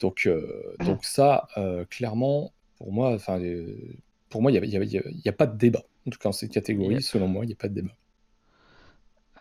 Donc, 0.00 0.22
euh, 0.26 0.74
donc 0.86 1.00
ça, 1.04 1.46
euh, 1.58 1.84
clairement, 1.90 2.52
pour 2.78 2.92
moi, 2.92 3.12
enfin, 3.14 3.38
euh, 3.40 3.66
pour 4.28 4.42
moi, 4.42 4.50
il 4.52 4.60
n'y 4.60 4.76
a, 4.76 4.82
y 4.84 5.00
y 5.24 5.32
pas 5.32 5.46
de 5.46 5.56
débat. 5.56 5.82
En 6.06 6.10
tout 6.10 6.18
cas, 6.18 6.28
dans 6.28 6.32
cette 6.32 6.52
catégorie, 6.52 7.02
selon 7.02 7.28
moi, 7.28 7.44
il 7.44 7.48
n'y 7.48 7.54
a 7.54 7.56
pas 7.56 7.68
de 7.68 7.74
débat. 7.74 7.92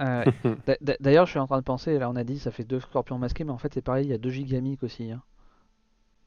Euh, 0.01 0.23
d'a- 0.67 0.77
d'a- 0.81 0.97
D'ailleurs, 0.99 1.25
je 1.25 1.31
suis 1.31 1.39
en 1.39 1.47
train 1.47 1.57
de 1.57 1.63
penser, 1.63 1.97
là 1.97 2.09
on 2.09 2.15
a 2.15 2.23
dit 2.23 2.37
ça 2.39 2.51
fait 2.51 2.63
deux 2.63 2.79
scorpions 2.79 3.17
masqués, 3.17 3.43
mais 3.43 3.51
en 3.51 3.57
fait 3.57 3.73
c'est 3.73 3.81
pareil, 3.81 4.05
il 4.05 4.09
y 4.09 4.13
a 4.13 4.17
deux 4.19 4.29
gigamiques 4.29 4.83
aussi. 4.83 5.11
hein. 5.11 5.21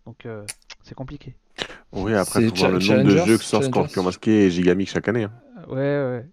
Donc 0.06 0.26
euh, 0.26 0.44
c'est 0.82 0.94
compliqué. 0.94 1.36
Oui, 1.92 2.14
après, 2.14 2.48
faut 2.48 2.54
voir 2.54 2.70
le 2.70 2.78
nombre 2.78 3.04
de 3.04 3.16
jeux 3.16 3.36
que 3.38 3.44
sort. 3.44 3.62
Scorpion 3.62 4.02
Masqué 4.02 4.46
et 4.46 4.50
Gigamic 4.50 4.88
chaque 4.88 5.08
année. 5.08 5.24
hein. 5.24 5.32
Ouais, 5.68 6.24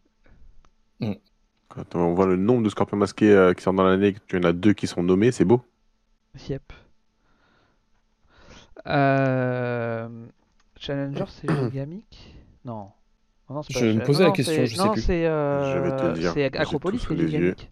ouais. 1.01 1.19
Quand 1.69 1.95
on 1.95 2.13
voit 2.13 2.25
le 2.25 2.37
nombre 2.37 2.63
de 2.63 2.69
Scorpions 2.69 2.97
Masqués 2.97 3.31
euh, 3.31 3.53
qui 3.53 3.61
sortent 3.61 3.75
dans 3.75 3.83
l'année, 3.83 4.13
que 4.13 4.19
tu 4.27 4.37
en 4.37 4.43
as 4.43 4.53
deux 4.53 4.73
qui 4.73 4.87
sont 4.87 5.03
nommés, 5.03 5.31
c'est 5.31 5.45
beau. 5.45 5.61
Yep. 6.49 6.73
Euh... 8.87 10.07
Challenger, 10.87 11.25
c'est 11.27 11.47
gigamique 11.69 12.35
Non. 12.65 12.87
C'est 13.63 13.73
Je 13.73 13.79
pas- 13.79 13.85
me 13.85 13.93
non, 13.99 14.05
posais 14.05 14.23
la 14.23 14.29
non, 14.29 14.33
question, 14.33 14.55
c'est- 14.55 14.65
je 14.67 14.75
sais 14.75 14.83
non, 14.83 14.91
plus. 14.93 15.01
c'est 15.01 15.25
euh, 15.25 15.91
Acropolis 16.57 17.05
qui 17.05 17.17
gigamique. 17.17 17.71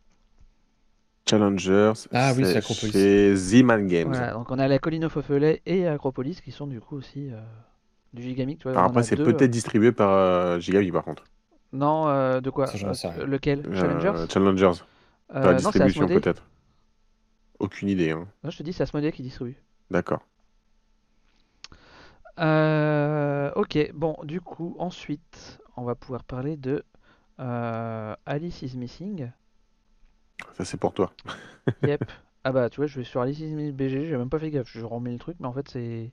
Challengers, 1.28 1.94
Ah 2.14 2.34
oui, 2.38 2.46
c'est 2.46 3.36
Z-Man 3.36 3.88
Games. 3.88 4.10
Voilà, 4.10 4.34
donc 4.34 4.52
on 4.52 4.60
a 4.60 4.68
la 4.68 4.78
colline 4.78 5.10
Feufelets 5.10 5.62
et 5.66 5.88
Acropolis 5.88 6.40
qui 6.40 6.52
sont 6.52 6.68
du 6.68 6.80
coup 6.80 6.98
aussi 6.98 7.32
euh, 7.32 7.40
du 8.14 8.22
gigamique. 8.22 8.60
Tu 8.60 8.64
vois, 8.64 8.74
Alors 8.74 8.84
après, 8.92 9.02
c'est 9.02 9.16
deux, 9.16 9.24
peut-être 9.24 9.42
euh, 9.42 9.48
distribué 9.48 9.92
par 9.92 10.12
euh, 10.12 10.60
Gigamic 10.60 10.94
par 10.94 11.04
contre. 11.04 11.24
Non, 11.74 12.08
euh, 12.10 12.42
de 12.42 12.50
quoi? 12.52 12.68
Ça, 12.68 12.94
sais 12.94 13.08
Euh. 13.20 13.26
Lequel? 13.26 13.64
Euh, 13.66 13.76
Challengers? 13.76 14.32
Challengers. 14.32 14.84
Euh, 15.34 15.34
Pas 15.34 15.40
la 15.40 15.52
Non, 15.54 15.58
c'est 15.58 15.80
distribution 15.80 16.08
peut-être. 16.08 16.44
Aucune 17.58 17.90
idée. 17.90 18.12
Hein. 18.12 18.28
Non, 18.44 18.52
je 18.52 18.58
te 18.60 18.64
dis, 18.64 18.72
c'est 18.72 18.84
Asmodée 18.84 19.12
qui 19.12 19.24
distribue. 19.24 19.58
D'accord. 19.90 20.22
Euh, 22.40 23.52
ok, 23.56 23.92
bon, 23.94 24.18
du 24.24 24.42
coup, 24.42 24.76
ensuite, 24.80 25.60
on 25.78 25.84
va 25.84 25.96
pouvoir 25.96 26.24
parler 26.24 26.58
de 26.58 26.84
euh, 27.40 28.16
Alice 28.26 28.62
is 28.62 28.78
Missing. 28.78 29.32
Ça, 30.58 30.66
c'est 30.66 30.78
pour 30.78 30.94
toi. 30.94 31.14
Yep. 31.82 32.02
Ah 32.44 32.52
bah, 32.52 32.70
tu 32.70 32.78
vois, 32.78 32.86
je 32.88 33.00
vais 33.00 33.04
sur 33.06 33.22
Alice 33.22 33.40
is 33.40 33.54
Missing 33.56 33.72
BG, 33.76 34.06
j'ai 34.08 34.18
même 34.18 34.30
pas 34.30 34.38
fait 34.40 34.52
gaffe, 34.52 34.70
je 34.72 34.86
remets 34.86 35.12
le 35.12 35.18
truc, 35.20 35.38
mais 35.40 35.48
en 35.48 35.54
fait, 35.54 35.68
c'est. 35.70 36.12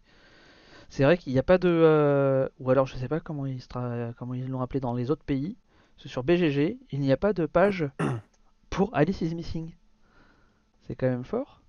C'est 0.91 1.05
vrai 1.05 1.19
qu'il 1.19 1.33
n'y 1.35 1.39
a 1.41 1.43
pas 1.45 1.59
de. 1.59 1.69
euh, 1.69 2.49
Ou 2.61 2.71
alors, 2.71 2.87
je 2.87 2.97
sais 2.97 3.09
pas 3.09 3.21
comment 3.21 3.47
ils, 3.47 3.59
tra- 3.61 4.15
comment 4.15 4.35
ils 4.35 4.49
l'ont 4.49 4.63
appelé 4.63 4.81
dans 4.81 4.95
les 4.95 5.11
autres 5.11 5.25
pays. 5.25 5.57
Sur 5.99 6.25
BGG, 6.25 6.79
il 6.93 7.01
n'y 7.01 7.13
a 7.13 7.19
pas 7.19 7.33
de 7.35 7.47
page 7.47 7.89
pour 8.71 8.91
Alice 8.97 9.21
is 9.23 9.35
Missing. 9.35 9.73
C'est 10.83 10.95
quand 10.95 11.09
même 11.09 11.25
fort. 11.25 11.63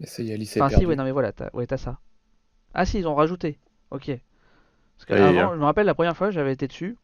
Est, 0.00 0.30
Alice 0.32 0.56
est 0.56 0.62
Enfin, 0.62 0.70
si, 0.70 0.84
perdue. 0.84 0.86
ouais, 0.86 0.96
non, 0.96 1.04
mais 1.04 1.12
voilà, 1.12 1.32
t'as 1.32 1.50
ouais, 1.52 1.66
t'as 1.66 1.76
ça. 1.76 1.98
Ah, 2.74 2.86
si, 2.86 2.98
ils 2.98 3.08
ont 3.08 3.14
rajouté. 3.16 3.58
Ok. 3.94 4.10
Parce 4.96 5.04
que 5.06 5.14
avant, 5.14 5.38
hein. 5.40 5.50
je 5.54 5.58
me 5.58 5.64
rappelle 5.64 5.86
la 5.86 5.94
première 5.94 6.16
fois, 6.16 6.30
j'avais 6.30 6.52
été 6.52 6.66
dessus, 6.68 6.96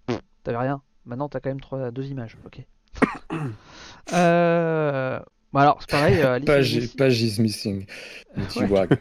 t'avais 0.45 0.59
rien. 0.59 0.81
Maintenant, 1.07 1.29
t'as 1.29 1.41
quand 1.41 1.51
même 1.51 1.61
trois, 1.61 1.91
deux 1.91 2.07
images. 2.07 2.37
Ok. 2.45 2.61
euh... 4.13 5.21
Bon, 5.53 5.59
alors, 5.59 5.79
c'est 5.81 5.91
pareil. 5.91 6.21
euh, 6.23 6.39
Page, 6.41 6.73
is 6.75 6.81
Missing- 6.81 6.97
page 6.97 7.23
is 7.23 7.41
missing. 7.43 7.87
Le 8.37 8.45
petit 8.45 8.61
Ouais. 8.61 8.69
wag. 8.69 8.99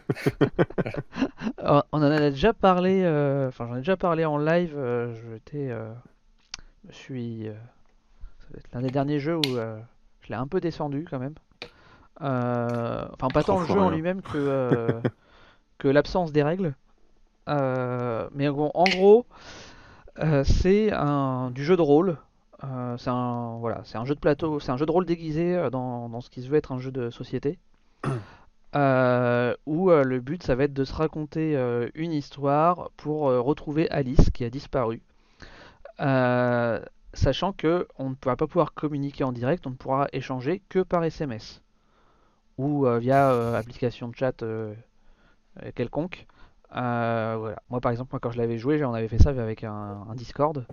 Euh, 1.60 1.80
On 1.92 1.98
en 1.98 2.10
a 2.10 2.18
déjà 2.30 2.52
parlé. 2.52 3.02
euh, 3.04 3.48
Enfin, 3.48 3.66
j'en 3.68 3.74
ai 3.76 3.78
déjà 3.78 3.96
parlé 3.96 4.24
en 4.24 4.36
live. 4.38 4.74
euh, 4.76 5.14
J'étais. 5.32 5.70
euh, 5.70 5.92
Je 6.88 6.94
suis. 6.94 7.44
Ça 8.40 8.48
doit 8.50 8.58
être 8.58 8.72
l'un 8.74 8.80
des 8.80 8.90
derniers 8.90 9.20
jeux 9.20 9.36
où 9.36 9.42
je 9.44 10.28
l'ai 10.28 10.34
un 10.34 10.46
peu 10.48 10.60
descendu 10.60 11.06
quand 11.08 11.18
même. 11.20 11.34
Enfin, 12.20 13.28
pas 13.32 13.42
tant 13.44 13.60
le 13.60 13.66
jeu 13.66 13.78
en 13.78 13.90
lui-même 13.90 14.20
que, 14.22 14.90
que 15.78 15.88
l'absence 15.88 16.32
des 16.32 16.42
règles. 16.42 16.74
Euh, 17.50 18.28
mais 18.34 18.48
en 18.48 18.52
gros, 18.52 18.70
en 18.74 18.84
gros, 18.84 19.26
euh, 20.20 20.44
c'est 20.44 20.92
un 20.92 21.50
du 21.50 21.64
jeu 21.64 21.76
de 21.76 21.82
rôle. 21.82 22.18
Euh, 22.64 22.96
c'est 22.98 23.10
un 23.10 23.58
voilà, 23.58 23.82
c'est 23.84 23.98
un 23.98 24.04
jeu 24.04 24.14
de 24.14 24.20
plateau, 24.20 24.60
c'est 24.60 24.70
un 24.70 24.76
jeu 24.76 24.86
de 24.86 24.90
rôle 24.90 25.06
déguisé 25.06 25.68
dans, 25.70 26.08
dans 26.08 26.20
ce 26.20 26.30
qui 26.30 26.42
se 26.42 26.48
veut 26.48 26.56
être 26.56 26.72
un 26.72 26.78
jeu 26.78 26.92
de 26.92 27.10
société. 27.10 27.58
Euh, 28.76 29.56
où 29.66 29.90
euh, 29.90 30.04
le 30.04 30.20
but 30.20 30.44
ça 30.44 30.54
va 30.54 30.62
être 30.62 30.72
de 30.72 30.84
se 30.84 30.92
raconter 30.92 31.56
euh, 31.56 31.88
une 31.96 32.12
histoire 32.12 32.92
pour 32.96 33.22
retrouver 33.22 33.90
Alice 33.90 34.30
qui 34.30 34.44
a 34.44 34.50
disparu. 34.50 35.02
Sachant 37.12 37.52
que 37.52 37.88
on 37.98 38.10
ne 38.10 38.14
pourra 38.14 38.36
pas 38.36 38.46
pouvoir 38.46 38.72
communiquer 38.72 39.24
en 39.24 39.32
direct, 39.32 39.66
on 39.66 39.70
ne 39.70 39.74
pourra 39.74 40.06
échanger 40.12 40.62
que 40.68 40.78
par 40.78 41.02
SMS 41.02 41.62
ou 42.58 42.86
via 42.98 43.56
application 43.56 44.08
de 44.08 44.14
chat 44.14 44.44
quelconque. 45.74 46.26
Euh, 46.76 47.36
voilà. 47.38 47.62
Moi 47.68 47.80
par 47.80 47.92
exemple, 47.92 48.10
moi, 48.12 48.20
quand 48.20 48.30
je 48.30 48.38
l'avais 48.38 48.58
joué, 48.58 48.82
on 48.84 48.94
avait 48.94 49.08
fait 49.08 49.18
ça 49.18 49.30
avec 49.30 49.64
un, 49.64 50.06
Discord 50.14 50.64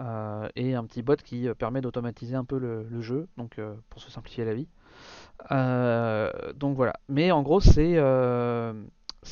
euh, 0.00 0.48
et 0.56 0.74
un 0.74 0.84
petit 0.84 1.02
bot 1.02 1.16
qui 1.16 1.48
euh, 1.48 1.54
permet 1.54 1.80
d'automatiser 1.80 2.34
un 2.34 2.44
peu 2.44 2.58
le, 2.58 3.00
jeu, 3.00 3.28
donc 3.36 3.60
pour 3.90 4.00
se 4.00 4.10
simplifier 4.10 4.44
la 4.44 4.54
vie. 4.54 4.68
Donc 6.56 6.76
voilà. 6.76 6.94
Mais 7.08 7.32
en 7.32 7.42
gros, 7.42 7.60
c'est 7.60 7.96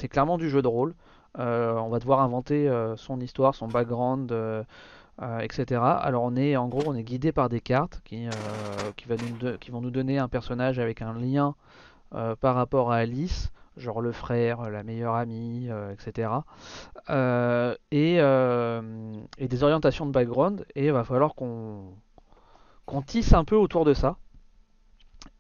clairement 0.08 0.38
du 0.38 0.48
jeu 0.48 0.62
de 0.62 0.68
rôle. 0.68 0.94
On 1.36 1.88
va 1.88 1.98
devoir 1.98 2.20
inventer 2.20 2.70
son 2.96 3.20
histoire, 3.20 3.54
son 3.54 3.68
background, 3.68 4.34
etc. 5.40 5.80
Alors 5.82 6.22
on 6.22 6.34
est 6.36 6.56
en 6.56 6.68
gros, 6.68 6.82
on 6.86 6.94
est 6.94 7.04
guidé 7.04 7.32
par 7.32 7.48
des 7.48 7.60
cartes 7.60 8.00
qui, 8.04 8.26
qui, 8.96 9.70
vont 9.70 9.80
nous 9.80 9.90
donner 9.90 10.18
un 10.18 10.28
personnage 10.28 10.78
avec 10.78 11.02
un 11.02 11.12
lien 11.12 11.54
par 12.40 12.54
rapport 12.54 12.90
à 12.90 12.96
Alice, 12.96 13.52
genre 13.76 14.00
le 14.00 14.12
frère, 14.12 14.70
la 14.70 14.82
meilleure 14.82 15.14
amie, 15.14 15.68
euh, 15.70 15.92
etc. 15.92 16.30
Euh, 17.08 17.74
et, 17.90 18.16
euh, 18.20 18.82
des 19.38 19.62
orientations 19.62 20.06
de 20.06 20.12
background. 20.12 20.64
Et 20.74 20.86
il 20.86 20.92
va 20.92 21.04
falloir 21.04 21.34
qu'on 21.34 21.92
tisse 23.06 23.32
un 23.32 23.44
peu 23.44 23.56
autour 23.56 23.84
de 23.84 23.94
ça 23.94 24.16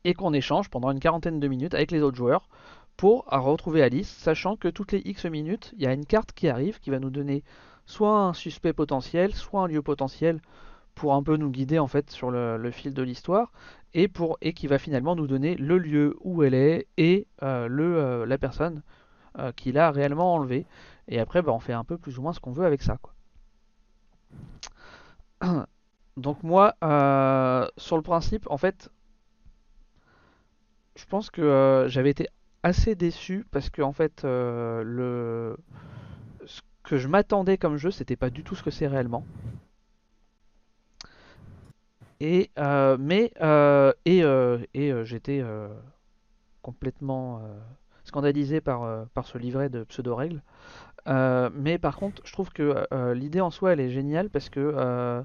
et 0.04 0.14
qu'on 0.14 0.32
échange 0.32 0.70
pendant 0.70 0.90
une 0.90 1.00
quarantaine 1.00 1.40
de 1.40 1.48
minutes 1.48 1.74
avec 1.74 1.90
les 1.90 2.00
autres 2.00 2.16
joueurs 2.16 2.48
pour 2.96 3.32
euh, 3.32 3.38
retrouver 3.38 3.82
Alice, 3.82 4.08
sachant 4.08 4.56
que 4.56 4.68
toutes 4.68 4.92
les 4.92 5.02
X 5.04 5.24
minutes, 5.26 5.72
il 5.76 5.82
y 5.82 5.86
a 5.86 5.92
une 5.92 6.06
carte 6.06 6.32
qui 6.32 6.48
arrive 6.48 6.80
qui 6.80 6.90
va 6.90 6.98
nous 6.98 7.10
donner 7.10 7.42
soit 7.86 8.18
un 8.18 8.32
suspect 8.34 8.72
potentiel, 8.72 9.34
soit 9.34 9.62
un 9.62 9.66
lieu 9.66 9.82
potentiel 9.82 10.40
pour 10.94 11.14
un 11.14 11.22
peu 11.22 11.36
nous 11.36 11.50
guider 11.50 11.78
en 11.78 11.86
fait 11.86 12.10
sur 12.10 12.30
le 12.30 12.70
fil 12.70 12.92
de 12.92 13.02
l'histoire 13.02 13.52
et 13.94 14.08
pour 14.08 14.38
et 14.40 14.52
qui 14.52 14.66
va 14.66 14.78
finalement 14.78 15.16
nous 15.16 15.26
donner 15.26 15.56
le 15.56 15.78
lieu 15.78 16.16
où 16.20 16.42
elle 16.42 16.54
est 16.54 16.86
et 16.96 17.26
euh, 17.42 17.66
le 17.68 17.96
euh, 17.96 18.26
la 18.26 18.38
personne 18.38 18.82
euh, 19.38 19.52
qui 19.52 19.72
l'a 19.72 19.90
réellement 19.90 20.34
enlevé 20.34 20.66
et 21.08 21.18
après 21.18 21.42
bah, 21.42 21.52
on 21.52 21.60
fait 21.60 21.72
un 21.72 21.84
peu 21.84 21.98
plus 21.98 22.18
ou 22.18 22.22
moins 22.22 22.32
ce 22.32 22.40
qu'on 22.40 22.52
veut 22.52 22.66
avec 22.66 22.82
ça 22.82 22.98
quoi. 23.00 23.14
Donc 26.16 26.42
moi 26.42 26.74
sur 27.76 27.96
le 27.96 28.02
principe 28.02 28.46
en 28.50 28.58
fait 28.58 28.90
je 30.96 31.04
pense 31.06 31.30
que 31.30 31.86
j'avais 31.88 32.10
été 32.10 32.26
assez 32.62 32.94
déçu 32.94 33.46
parce 33.50 33.70
que 33.70 33.80
en 33.82 33.92
fait 33.92 34.22
le 34.24 35.56
ce 36.44 36.60
que 36.82 36.96
je 36.96 37.08
m'attendais 37.08 37.58
comme 37.58 37.76
jeu 37.76 37.90
c'était 37.90 38.16
pas 38.16 38.30
du 38.30 38.44
tout 38.44 38.54
ce 38.54 38.62
que 38.62 38.70
c'est 38.70 38.86
réellement 38.86 39.24
et 42.20 42.50
euh, 42.58 42.96
mais 42.98 43.32
euh, 43.40 43.92
euh, 44.08 44.58
euh, 44.76 45.04
j'étais 45.04 45.40
euh, 45.42 45.68
complètement 46.62 47.38
euh, 47.38 47.58
scandalisé 48.04 48.60
par, 48.60 48.84
euh, 48.84 49.04
ce 49.24 49.38
livret 49.38 49.68
de 49.70 49.84
pseudo 49.84 50.14
règles 50.16 50.42
Euh, 51.08 51.50
mais 51.54 51.78
par 51.78 51.96
contre 51.96 52.22
je 52.26 52.32
trouve 52.32 52.50
que 52.52 52.86
euh, 52.92 53.14
l'idée 53.14 53.40
en 53.40 53.50
soi 53.50 53.72
elle 53.72 53.80
est 53.80 53.90
géniale 53.90 54.30
parce 54.30 54.50
que 54.50 54.60
euh, 54.60 55.22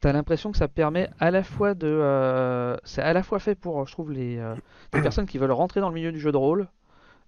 T'as 0.00 0.12
l'impression 0.12 0.52
que 0.52 0.58
ça 0.58 0.68
permet 0.68 1.10
à 1.18 1.30
la 1.30 1.42
fois 1.42 1.74
de. 1.74 1.86
euh, 1.88 2.76
c'est 2.84 3.02
à 3.02 3.12
la 3.12 3.22
fois 3.22 3.38
fait 3.40 3.54
pour, 3.54 3.86
je 3.86 3.92
trouve, 3.92 4.12
les, 4.12 4.38
euh, 4.38 4.54
personnes 5.02 5.26
qui 5.26 5.38
veulent 5.38 5.52
rentrer 5.52 5.80
dans 5.80 5.88
le 5.88 5.94
milieu 5.94 6.12
du 6.12 6.20
jeu 6.20 6.32
de 6.32 6.36
rôle, 6.36 6.68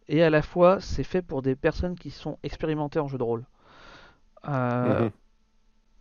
et 0.09 0.23
à 0.23 0.31
la 0.31 0.43
fois 0.43 0.81
c'est 0.81 1.05
fait 1.05 1.23
pour 1.23 1.43
des 1.43 1.57
personnes 1.57 1.97
qui 1.97 2.11
sont 2.11 2.39
expérimentées 2.45 3.01
en 3.01 3.09
jeu 3.09 3.19
de 3.19 3.25
rôle. 3.25 3.45
Euh, 4.49 5.05
Mhm. 5.05 5.13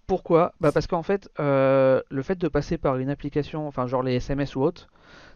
Pourquoi? 0.07 0.53
Bah 0.61 0.71
parce 0.71 0.87
qu'en 0.87 1.03
fait, 1.03 1.29
euh, 1.39 2.01
le 2.09 2.21
fait 2.23 2.37
de 2.37 2.47
passer 2.47 2.77
par 2.77 2.97
une 2.97 3.09
application, 3.09 3.67
enfin 3.67 3.87
genre 3.87 4.03
les 4.03 4.15
SMS 4.15 4.55
ou 4.55 4.61
autres, 4.61 4.87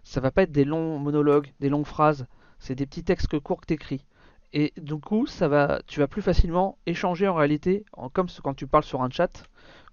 ça 0.04 0.22
va 0.22 0.32
pas 0.32 0.44
être 0.44 0.52
des 0.52 0.64
longs 0.66 0.98
monologues, 1.00 1.52
des 1.60 1.70
longues 1.70 1.86
phrases, 1.86 2.26
c'est 2.60 2.76
des 2.76 2.86
petits 2.86 3.04
textes 3.04 3.38
courts 3.40 3.62
que 3.62 3.66
t'écris. 3.68 4.06
Et 4.54 4.74
du 4.78 4.96
coup, 4.98 5.28
ça 5.28 5.48
va, 5.48 5.82
tu 5.88 6.00
vas 6.00 6.08
plus 6.08 6.22
facilement 6.22 6.78
échanger 6.86 7.28
en 7.28 7.36
réalité, 7.36 7.86
comme 8.14 8.28
quand 8.44 8.54
tu 8.54 8.68
parles 8.68 8.84
sur 8.84 9.02
un 9.02 9.10
chat, 9.10 9.44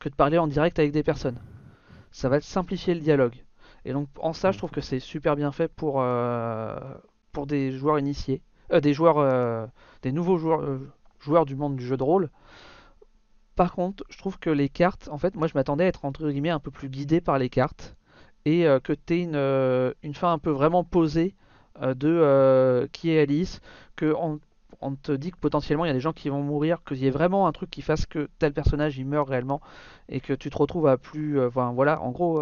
que 0.01 0.09
de 0.09 0.15
parler 0.15 0.39
en 0.39 0.47
direct 0.47 0.79
avec 0.79 0.93
des 0.93 1.03
personnes. 1.03 1.41
Ça 2.13 2.29
va 2.29 2.41
simplifier 2.41 2.95
le 2.95 3.01
dialogue. 3.01 3.37
Et 3.85 3.93
donc 3.93 4.09
en 4.21 4.33
ça, 4.33 4.53
je 4.53 4.59
trouve 4.59 4.71
que 4.71 4.81
c'est 4.83 5.01
super 5.01 5.37
bien 5.37 5.53
fait 5.53 5.69
pour, 5.69 6.01
euh, 6.03 6.79
des 7.47 7.73
joueurs 7.73 7.99
initiés. 7.99 8.43
euh, 8.73 8.81
des 8.81 8.93
joueurs, 8.95 9.69
des 10.03 10.13
nouveaux 10.13 10.39
joueurs, 10.39 10.63
joueurs 11.21 11.47
du 11.47 11.57
monde 11.57 11.77
du 11.77 11.87
jeu 11.87 11.97
de 11.97 12.03
rôle. 12.03 12.31
Par 13.59 13.73
contre, 13.73 14.05
je 14.09 14.17
trouve 14.19 14.39
que 14.39 14.51
les 14.51 14.69
cartes, 14.69 15.09
en 15.11 15.19
fait, 15.19 15.35
moi 15.35 15.49
je 15.49 15.55
m'attendais 15.55 15.83
à 15.83 15.87
être 15.89 16.05
entre 16.05 16.31
guillemets 16.31 16.51
un 16.51 16.61
peu 16.61 16.71
plus 16.71 16.89
guidé 16.89 17.21
par 17.21 17.41
les 17.41 17.49
cartes 17.49 17.97
et 18.45 18.69
euh, 18.69 18.79
que 18.79 18.93
tu 18.93 19.15
aies 19.15 19.23
une, 19.23 19.35
euh, 19.35 19.93
une 20.05 20.15
fin 20.15 20.33
un 20.33 20.39
peu 20.39 20.51
vraiment 20.51 20.85
posée 20.85 21.35
euh, 21.83 21.93
de 21.93 22.89
qui 22.93 23.11
est 23.11 23.21
Alice, 23.21 23.61
que 23.97 24.15
on, 24.17 24.39
on 24.81 24.95
te 24.95 25.11
dit 25.11 25.33
que 25.33 25.39
potentiellement 25.39 25.85
il 25.85 25.89
y 25.89 25.91
a 25.91 25.95
des 25.95 25.99
gens 25.99 26.13
qui 26.13 26.29
vont 26.29 26.41
mourir, 26.41 26.85
qu'il 26.87 26.99
y 26.99 27.09
ait 27.09 27.11
vraiment 27.11 27.49
un 27.49 27.53
truc 27.53 27.69
qui 27.69 27.83
fasse 27.83 28.07
que 28.07 28.29
tel 28.39 28.53
personnage 28.53 28.97
il 28.97 29.07
meurt 29.07 29.29
réellement 29.29 29.61
et 30.09 30.21
que 30.21 30.35
tu 30.35 30.51
te 30.51 30.57
retrouves 30.57 30.87
à 30.87 30.97
plus. 30.97 31.45
Enfin 31.45 31.73
voilà, 31.73 32.01
en 32.01 32.13
gros, 32.13 32.41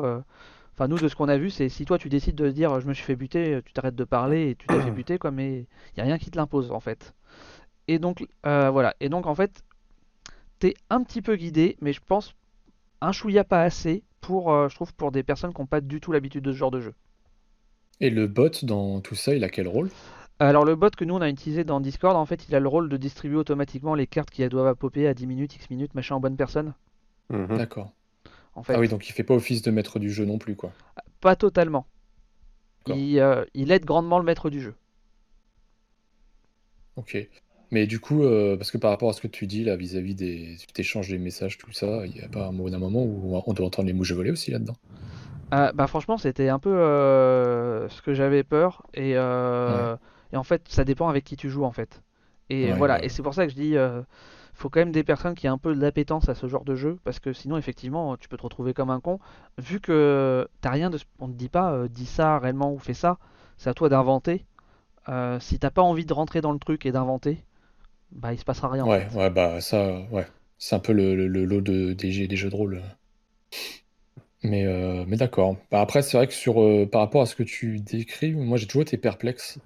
enfin 0.74 0.86
nous 0.86 0.98
de 0.98 1.08
ce 1.08 1.16
qu'on 1.16 1.30
a 1.30 1.38
vu, 1.38 1.48
c'est 1.48 1.70
si 1.70 1.86
toi 1.86 1.96
tu 1.96 2.10
décides 2.10 2.36
de 2.36 2.50
dire 2.50 2.78
je 2.78 2.86
me 2.86 2.92
suis 2.92 3.04
fait 3.04 3.16
buter, 3.16 3.62
tu 3.64 3.72
t'arrêtes 3.72 3.96
de 3.96 4.04
parler 4.04 4.50
et 4.50 4.54
tu 4.54 4.66
t'es 4.66 4.78
fait 4.82 4.90
buter 5.00 5.16
quoi, 5.16 5.30
mais 5.30 5.60
il 5.94 5.96
y 5.96 6.00
a 6.02 6.04
rien 6.04 6.18
qui 6.18 6.30
te 6.30 6.36
l'impose 6.36 6.72
en 6.72 6.80
fait. 6.80 7.14
Et 7.88 7.98
donc 7.98 8.26
euh, 8.44 8.70
voilà, 8.70 8.94
et 9.00 9.08
donc 9.08 9.26
en 9.26 9.34
fait 9.34 9.62
t'es 10.58 10.74
un 10.90 11.02
petit 11.02 11.22
peu 11.22 11.36
guidé, 11.36 11.76
mais 11.80 11.92
je 11.92 12.00
pense 12.00 12.34
un 13.00 13.12
chouïa 13.12 13.44
pas 13.44 13.62
assez 13.62 14.04
pour, 14.20 14.52
euh, 14.52 14.68
je 14.68 14.74
trouve, 14.76 14.94
pour 14.94 15.12
des 15.12 15.22
personnes 15.22 15.54
qui 15.54 15.60
n'ont 15.60 15.66
pas 15.66 15.80
du 15.80 16.00
tout 16.00 16.12
l'habitude 16.12 16.44
de 16.44 16.52
ce 16.52 16.58
genre 16.58 16.70
de 16.70 16.80
jeu. 16.80 16.94
Et 18.00 18.08
le 18.08 18.26
bot 18.26 18.50
dans 18.64 19.00
tout 19.02 19.14
ça, 19.14 19.34
il 19.34 19.44
a 19.44 19.50
quel 19.50 19.68
rôle? 19.68 19.90
Alors 20.38 20.64
le 20.64 20.76
bot 20.76 20.90
que 20.90 21.04
nous 21.04 21.14
on 21.14 21.20
a 21.20 21.28
utilisé 21.28 21.64
dans 21.64 21.80
Discord, 21.80 22.16
en 22.16 22.26
fait, 22.26 22.48
il 22.48 22.54
a 22.54 22.60
le 22.60 22.68
rôle 22.68 22.88
de 22.88 22.96
distribuer 22.96 23.36
automatiquement 23.36 23.94
les 23.94 24.06
cartes 24.06 24.30
qui 24.30 24.46
doivent 24.48 24.74
popper 24.76 25.06
à 25.06 25.14
10 25.14 25.26
minutes, 25.26 25.54
X 25.56 25.68
minutes, 25.70 25.94
machin, 25.94 26.14
en 26.14 26.20
bonne 26.20 26.36
personne. 26.36 26.74
Mhm. 27.30 27.56
D'accord. 27.58 27.92
En 28.54 28.62
fait, 28.62 28.74
Ah 28.74 28.80
oui, 28.80 28.88
donc 28.88 29.08
il 29.08 29.12
fait 29.12 29.24
pas 29.24 29.34
office 29.34 29.62
de 29.62 29.70
maître 29.70 29.98
du 29.98 30.10
jeu 30.10 30.24
non 30.24 30.38
plus, 30.38 30.56
quoi. 30.56 30.72
pas 31.20 31.36
totalement. 31.36 31.86
Il, 32.86 33.18
euh, 33.20 33.44
il 33.54 33.70
aide 33.72 33.84
grandement 33.84 34.18
le 34.18 34.24
maître 34.24 34.48
du 34.48 34.60
jeu. 34.60 34.74
Ok. 36.96 37.14
Mais 37.70 37.86
du 37.86 38.00
coup, 38.00 38.22
euh, 38.24 38.56
parce 38.56 38.70
que 38.70 38.78
par 38.78 38.90
rapport 38.90 39.10
à 39.10 39.12
ce 39.12 39.20
que 39.20 39.26
tu 39.28 39.46
dis 39.46 39.64
là, 39.64 39.76
vis-à-vis 39.76 40.14
des. 40.14 40.56
Tu 40.60 40.66
t'échanges 40.68 41.08
des 41.08 41.18
messages, 41.18 41.58
tout 41.58 41.72
ça, 41.72 42.06
il 42.06 42.12
n'y 42.12 42.20
a 42.22 42.28
pas 42.28 42.46
un 42.46 42.52
moment 42.52 43.02
où 43.02 43.40
on 43.46 43.52
doit 43.52 43.66
entendre 43.66 43.86
les 43.88 43.92
mouches 43.94 44.12
voler 44.12 44.30
aussi 44.30 44.50
là-dedans. 44.50 44.76
Euh, 45.54 45.70
bah 45.72 45.86
franchement, 45.86 46.18
c'était 46.18 46.48
un 46.48 46.58
peu 46.58 46.70
euh, 46.76 47.88
ce 47.88 48.02
que 48.02 48.14
j'avais 48.14 48.42
peur 48.42 48.82
et, 48.94 49.12
euh, 49.16 49.96
et 50.32 50.36
en 50.36 50.42
fait, 50.42 50.62
ça 50.68 50.84
dépend 50.84 51.08
avec 51.08 51.24
qui 51.24 51.36
tu 51.36 51.48
joues 51.48 51.64
en 51.64 51.70
fait. 51.70 52.02
Et 52.50 52.72
Ouais, 52.72 52.72
voilà, 52.72 52.94
ouais. 52.94 53.04
et 53.04 53.08
c'est 53.08 53.22
pour 53.22 53.34
ça 53.34 53.46
que 53.46 53.52
je 53.52 53.56
dis, 53.56 53.76
faut 54.54 54.70
quand 54.70 54.80
même 54.80 54.92
des 54.92 55.04
personnes 55.04 55.34
qui 55.34 55.46
aient 55.46 55.50
un 55.50 55.58
peu 55.58 55.74
d'appétence 55.74 56.28
à 56.28 56.34
ce 56.34 56.48
genre 56.48 56.64
de 56.64 56.74
jeu 56.74 56.98
parce 57.04 57.20
que 57.20 57.32
sinon, 57.32 57.56
effectivement, 57.56 58.16
tu 58.16 58.28
peux 58.28 58.36
te 58.36 58.42
retrouver 58.42 58.74
comme 58.74 58.90
un 58.90 59.00
con 59.00 59.18
vu 59.58 59.80
que 59.80 60.48
t'as 60.60 60.70
rien 60.70 60.90
de, 60.90 60.98
on 61.20 61.28
te 61.28 61.34
dit 61.34 61.48
pas, 61.48 61.86
dis 61.88 62.06
ça 62.06 62.38
réellement 62.38 62.72
ou 62.72 62.78
fais 62.78 62.94
ça. 62.94 63.18
C'est 63.56 63.70
à 63.70 63.74
toi 63.74 63.88
d'inventer. 63.88 64.44
Si 65.40 65.58
t'as 65.58 65.70
pas 65.70 65.82
envie 65.82 66.06
de 66.06 66.12
rentrer 66.12 66.40
dans 66.40 66.52
le 66.52 66.58
truc 66.58 66.86
et 66.86 66.92
d'inventer, 66.92 67.44
bah 68.10 68.32
il 68.32 68.38
se 68.38 68.44
passera 68.44 68.68
rien. 68.68 68.84
en 68.84 68.90
Ouais, 68.90 69.06
fait. 69.06 69.12
ouais, 69.14 69.28
bah 69.28 69.60
ça, 69.60 70.00
ouais. 70.10 70.26
C'est 70.58 70.74
un 70.76 70.78
peu 70.78 70.92
le, 70.94 71.14
le- 71.14 71.28
le 71.28 71.44
lot 71.44 71.60
de, 71.60 71.92
des, 71.92 72.10
jeux- 72.10 72.26
des 72.26 72.36
jeux 72.36 72.48
de 72.48 72.56
rôle. 72.56 72.82
Mais, 74.42 74.64
euh, 74.66 75.04
mais 75.06 75.16
d'accord. 75.16 75.56
Bah 75.70 75.80
après, 75.80 76.02
c'est 76.02 76.16
vrai 76.16 76.26
que 76.26 76.32
sur, 76.32 76.62
euh, 76.62 76.86
par 76.86 77.00
rapport 77.02 77.22
à 77.22 77.26
ce 77.26 77.34
que 77.34 77.42
tu 77.42 77.80
décris, 77.80 78.32
moi 78.32 78.56
j'ai 78.58 78.66
toujours 78.66 78.82
été 78.82 78.96
perplexe. 78.96 79.58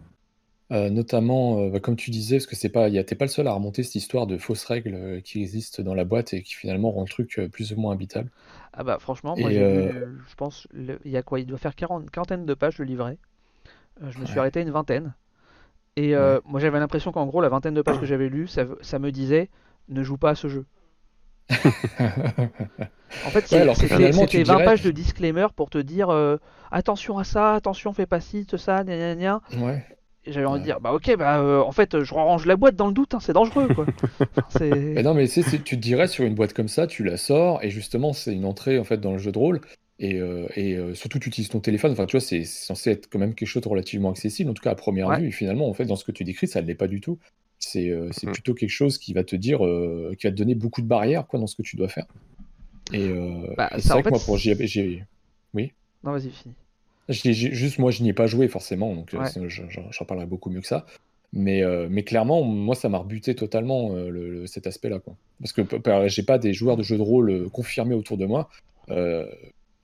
Euh, 0.73 0.91
notamment, 0.91 1.69
bah, 1.69 1.81
comme 1.81 1.97
tu 1.97 2.11
disais, 2.11 2.39
parce 2.39 2.47
que 2.47 2.57
c'est 2.57 2.71
pas, 2.71 2.89
y 2.91 2.99
a- 2.99 3.05
t'es 3.05 3.15
pas 3.17 3.27
le 3.27 3.31
seul 3.31 3.49
à 3.49 3.53
remonter 3.55 3.83
cette 3.85 3.97
histoire 3.97 4.27
de 4.29 4.39
fausses 4.39 4.65
règles 4.65 5.23
qui 5.23 5.43
existent 5.43 5.83
dans 5.85 5.95
la 5.95 6.05
boîte 6.05 6.35
et 6.35 6.43
qui 6.43 6.55
finalement 6.55 6.93
rend 6.93 7.03
le 7.05 7.09
truc 7.11 7.41
plus 7.53 7.73
ou 7.73 7.77
moins 7.81 7.93
habitable. 7.95 8.31
Ah 8.73 8.85
bah 8.85 8.99
franchement, 8.99 9.37
moi 9.37 9.51
j'ai 9.51 9.91
je 10.27 10.35
pense, 10.35 10.67
il 10.75 10.99
y 11.05 11.17
a 11.17 11.23
quoi? 11.23 11.41
Il 11.41 11.47
doit 11.47 11.59
faire 11.59 11.75
40, 11.75 12.11
quarantaine 12.11 12.47
de 12.47 12.55
pages 12.55 12.79
le 12.79 12.85
livret. 12.85 13.19
Je 14.03 14.19
me 14.19 14.27
suis 14.27 14.39
arrêté 14.41 14.61
à 14.61 14.63
une 14.65 14.71
vingtaine. 14.73 15.15
Et 15.97 16.15
euh, 16.15 16.41
moi 16.45 16.61
j'avais 16.61 16.79
l'impression 16.79 17.13
qu'en 17.13 17.27
gros 17.27 17.41
la 17.41 17.49
vingtaine 17.49 17.75
de 17.75 17.83
pages 17.83 17.99
que 18.01 18.07
j'avais 18.07 18.29
lues, 18.29 18.47
ça, 18.47 18.65
ça 18.81 18.99
me 18.99 19.11
disait 19.13 19.49
ne 19.89 20.03
joue 20.03 20.17
pas 20.17 20.31
à 20.31 20.35
ce 20.35 20.49
jeu. 20.49 20.67
En 23.27 23.31
fait, 23.31 23.51
Ouais, 23.51 23.75
c'était 23.75 24.13
c'était 24.13 24.43
20 24.45 24.55
dirais- 24.55 24.65
pages 24.65 24.83
de 24.83 24.93
disclaimer 24.93 25.49
pour 25.57 25.69
te 25.69 25.79
dire 25.79 26.11
euh, 26.11 26.37
attention 26.71 27.19
à 27.19 27.25
ça, 27.25 27.55
attention, 27.55 27.93
fais 27.93 28.07
pas 28.07 28.21
ci, 28.21 28.47
tout 28.47 28.57
ça, 28.57 28.85
gna 28.85 28.97
gna 28.97 29.17
gna. 29.17 29.41
Ouais. 29.59 29.85
J'avais 30.27 30.47
envie 30.47 30.61
de 30.61 30.65
Ouais. 30.65 30.67
dire 30.67 30.81
bah 30.81 30.93
ok, 30.93 31.17
bah 31.17 31.41
euh, 31.41 31.61
en 31.61 31.73
fait 31.73 32.05
je 32.05 32.15
range 32.15 32.47
la 32.47 32.55
boîte 32.55 32.77
dans 32.77 32.87
le 32.87 32.93
doute, 32.93 33.15
hein, 33.15 33.19
c'est 33.21 33.33
dangereux 33.33 33.67
quoi. 33.75 33.85
Enfin, 34.47 34.71
Mais 34.71 35.03
non, 35.03 35.15
mais 35.15 35.27
tu 35.27 35.43
te 35.43 35.75
dirais 35.75 36.07
sur 36.07 36.25
une 36.25 36.37
boîte 36.37 36.53
comme 36.53 36.69
ça, 36.69 36.87
tu 36.87 37.03
la 37.03 37.17
sors 37.17 37.63
et 37.65 37.71
justement, 37.71 38.13
c'est 38.13 38.33
une 38.33 38.45
entrée 38.45 38.79
en 38.79 38.85
fait 38.85 38.99
dans 38.99 39.13
le 39.13 39.19
jeu 39.19 39.33
de 39.33 39.39
rôle. 39.39 39.61
Et, 40.03 40.19
euh, 40.19 40.47
et 40.57 40.77
euh, 40.77 40.95
surtout, 40.95 41.19
tu 41.19 41.29
utilises 41.29 41.51
ton 41.51 41.61
téléphone. 41.61 41.93
Enfin, 41.93 42.07
tu 42.07 42.13
vois, 42.17 42.21
c'est 42.27 42.45
censé 42.45 42.91
être 42.91 43.09
quand 43.11 43.19
même 43.19 43.35
quelque 43.35 43.49
chose 43.49 43.63
de 43.63 43.69
relativement 43.69 44.11
accessible, 44.11 44.51
en 44.51 44.55
tout 44.55 44.63
cas 44.63 44.71
à 44.71 44.75
première 44.75 45.09
Ouais. 45.09 45.21
vue. 45.21 45.29
Et 45.29 45.31
finalement, 45.31 45.69
en 45.69 45.75
fait, 45.75 45.85
dans 45.85 45.97
ce 45.97 46.05
que 46.05 46.13
tu 46.13 46.25
décris, 46.25 46.49
ça 46.49 46.63
ne 46.63 46.67
l'est 46.67 46.75
pas 46.75 46.89
du 46.89 47.01
tout. 47.03 47.19
C'est 47.59 47.91
euh, 47.91 48.09
plutôt 48.33 48.55
quelque 48.55 48.71
chose 48.71 48.97
qui 48.97 49.13
va 49.13 49.23
te 49.25 49.37
dire, 49.37 49.65
euh, 49.65 50.15
qui 50.19 50.27
va 50.27 50.31
te 50.33 50.37
donner 50.37 50.55
beaucoup 50.55 50.81
de 50.81 50.87
barrières 50.87 51.27
quoi, 51.27 51.39
dans 51.39 51.47
ce 51.47 51.55
que 51.55 51.61
tu 51.63 51.77
dois 51.77 51.89
faire. 51.89 52.07
Et, 52.95 53.11
Bah, 53.59 53.69
et 53.77 53.81
c'est 53.83 53.91
vrai 53.91 53.99
que 54.03 54.05
fait, 54.05 54.11
moi, 54.11 54.19
pour 54.25 54.37
ai- 54.37 54.67
j'ai- 54.67 55.05
Oui. 55.53 55.73
Non 56.03 56.13
vas-y 56.13 56.31
j'ai- 57.09 57.33
juste 57.35 57.79
moi, 57.79 57.91
je 57.91 58.03
n'y 58.03 58.09
ai 58.09 58.13
pas 58.15 58.27
joué 58.27 58.49
forcément, 58.49 58.95
donc 58.95 59.11
Ouais. 59.13 59.29
j'en 59.91 60.05
parlerai 60.07 60.27
beaucoup 60.27 60.49
mieux 60.49 60.61
que 60.63 60.67
ça. 60.67 60.87
Mais, 61.35 61.63
mais 61.91 62.03
clairement, 62.05 62.43
moi, 62.43 62.75
ça 62.75 62.89
m'a 62.89 62.99
rebuté 62.99 63.35
totalement 63.35 63.91
le- 63.95 64.31
le- 64.31 64.47
cet 64.47 64.67
aspect-là. 64.67 65.01
Parce 65.41 65.53
que 65.53 65.63
j'ai 66.07 66.23
pas 66.23 66.39
des 66.39 66.55
joueurs 66.55 66.77
de 66.79 66.83
jeux 66.83 66.97
de 66.97 67.03
rôle 67.03 67.51
confirmés 67.51 67.95
autour 67.95 68.17
de 68.17 68.25
moi. 68.27 68.49
Euh, 68.91 69.27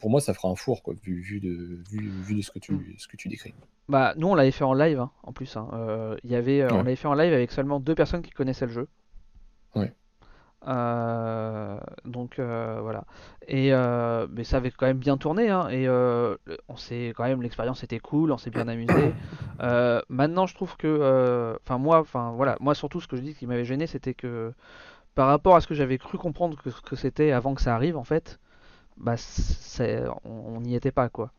pour 0.07 0.13
moi, 0.13 0.21
ça 0.21 0.35
fera 0.35 0.47
un 0.49 0.55
four, 0.55 0.85
quoi, 0.85 0.95
vu, 1.03 1.21
vu 1.21 1.41
de, 1.41 1.81
vu, 1.91 2.09
vu 2.09 2.35
de 2.37 2.41
ce 2.43 2.53
que 2.53 2.61
tu, 2.61 2.75
Mm. 2.75 2.85
ce 2.97 3.09
que 3.09 3.17
tu 3.17 3.29
décris. 3.29 3.55
Bah, 3.89 4.15
nous 4.17 4.29
on 4.29 4.37
l'avait 4.37 4.53
fait 4.53 4.63
en 4.63 4.73
live 4.73 5.01
hein, 5.01 5.11
en 5.25 5.33
plus. 5.33 5.57
hein. 5.57 5.69
Euh, 5.73 6.17
y 6.23 6.37
avait, 6.37 6.61
euh, 6.63 6.69
On 6.71 6.77
l'avait 6.77 6.95
fait 6.95 7.09
en 7.09 7.15
live 7.15 7.33
avec 7.33 7.51
seulement 7.51 7.81
deux 7.81 7.97
personnes 7.97 8.23
qui 8.23 8.31
connaissaient 8.31 8.67
le 8.67 8.73
jeu. 8.73 8.87
Ouais. 9.75 9.93
Euh, 10.69 11.79
donc 12.05 12.39
euh, 12.39 12.79
voilà. 12.83 13.05
Et 13.49 13.73
euh, 13.73 14.29
mais 14.31 14.45
ça 14.45 14.59
avait 14.59 14.71
quand 14.71 14.87
même 14.87 14.99
bien 14.99 15.17
tourné. 15.17 15.51
hein, 15.51 15.69
et 15.71 15.89
on 16.69 16.77
s'est 16.77 17.13
quand 17.17 17.25
même 17.25 17.43
l'expérience 17.43 17.83
était 17.83 17.99
cool, 17.99 18.31
on 18.31 18.39
s'est 18.39 18.51
bien 18.51 18.69
amusé. 18.69 19.13
Maintenant 20.09 20.47
je 20.47 20.55
trouve 20.55 20.77
que, 20.77 21.57
enfin 21.65 21.79
moi, 21.79 21.99
enfin 21.99 22.33
voilà, 22.37 22.57
moi 22.61 22.77
surtout 22.77 23.01
ce 23.01 23.09
que 23.09 23.17
je 23.17 23.23
dis 23.23 23.35
qui 23.35 23.47
m'avait 23.49 23.65
gêné, 23.65 23.89
c'était 23.89 24.15
que 24.15 24.53
par 25.17 25.27
rapport 25.29 25.57
à 25.57 25.61
ce 25.61 25.67
que 25.67 25.75
j'avais 25.75 25.99
cru 25.99 26.17
comprendre 26.19 26.57
que, 26.63 26.71
que 26.89 26.95
c'était 26.95 27.33
avant 27.33 27.55
que 27.55 27.63
ça 27.63 27.75
arrive 27.75 27.97
en 27.97 28.05
fait, 28.05 28.39
bah 28.97 29.17
on 30.25 30.61
n'y 30.61 30.75
était 30.75 30.93
pas 30.93 31.09
quoi. 31.09 31.33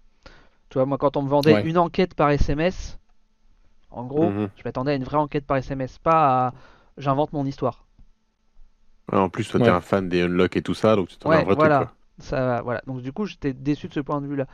Tu 0.70 0.76
vois, 0.80 0.86
moi, 0.86 0.98
quand 1.00 1.18
on 1.18 1.24
me 1.24 1.30
vendait 1.30 1.54
Ouais. 1.54 1.64
une 1.64 1.78
enquête 1.78 2.16
par 2.16 2.30
SMS, 2.32 3.00
en 3.92 4.06
gros, 4.06 4.36
Mhm. 4.36 4.52
je 4.56 4.64
m'attendais 4.66 4.94
à 4.94 4.96
une 4.96 5.04
vraie 5.06 5.18
enquête 5.18 5.46
par 5.46 5.58
SMS, 5.58 6.00
pas 6.00 6.48
à 6.50 6.54
j'invente 6.98 7.34
mon 7.34 7.46
histoire. 7.46 7.86
Ouais, 9.12 9.18
En 9.20 9.30
plus, 9.30 9.50
toi, 9.50 9.60
Ouais. 9.60 9.66
t'es 9.66 9.70
un 9.70 9.82
fan 9.82 10.08
des 10.08 10.22
unlock 10.22 10.56
et 10.56 10.62
tout 10.62 10.74
ça, 10.74 10.96
donc 10.96 11.10
tu 11.10 11.18
t'en 11.18 11.34
as 11.34 11.40
un 11.40 11.42
vrai 11.42 11.56
voilà. 11.56 11.70
truc. 11.70 11.94
Ça, 12.20 12.62
voilà. 12.64 12.82
Donc, 12.88 13.02
du 13.02 13.12
coup, 13.14 13.26
j'étais 13.26 13.54
déçu 13.54 13.88
de 13.88 13.94
ce 13.94 14.00
point 14.00 14.22
de 14.22 14.28
vue-là. 14.28 14.48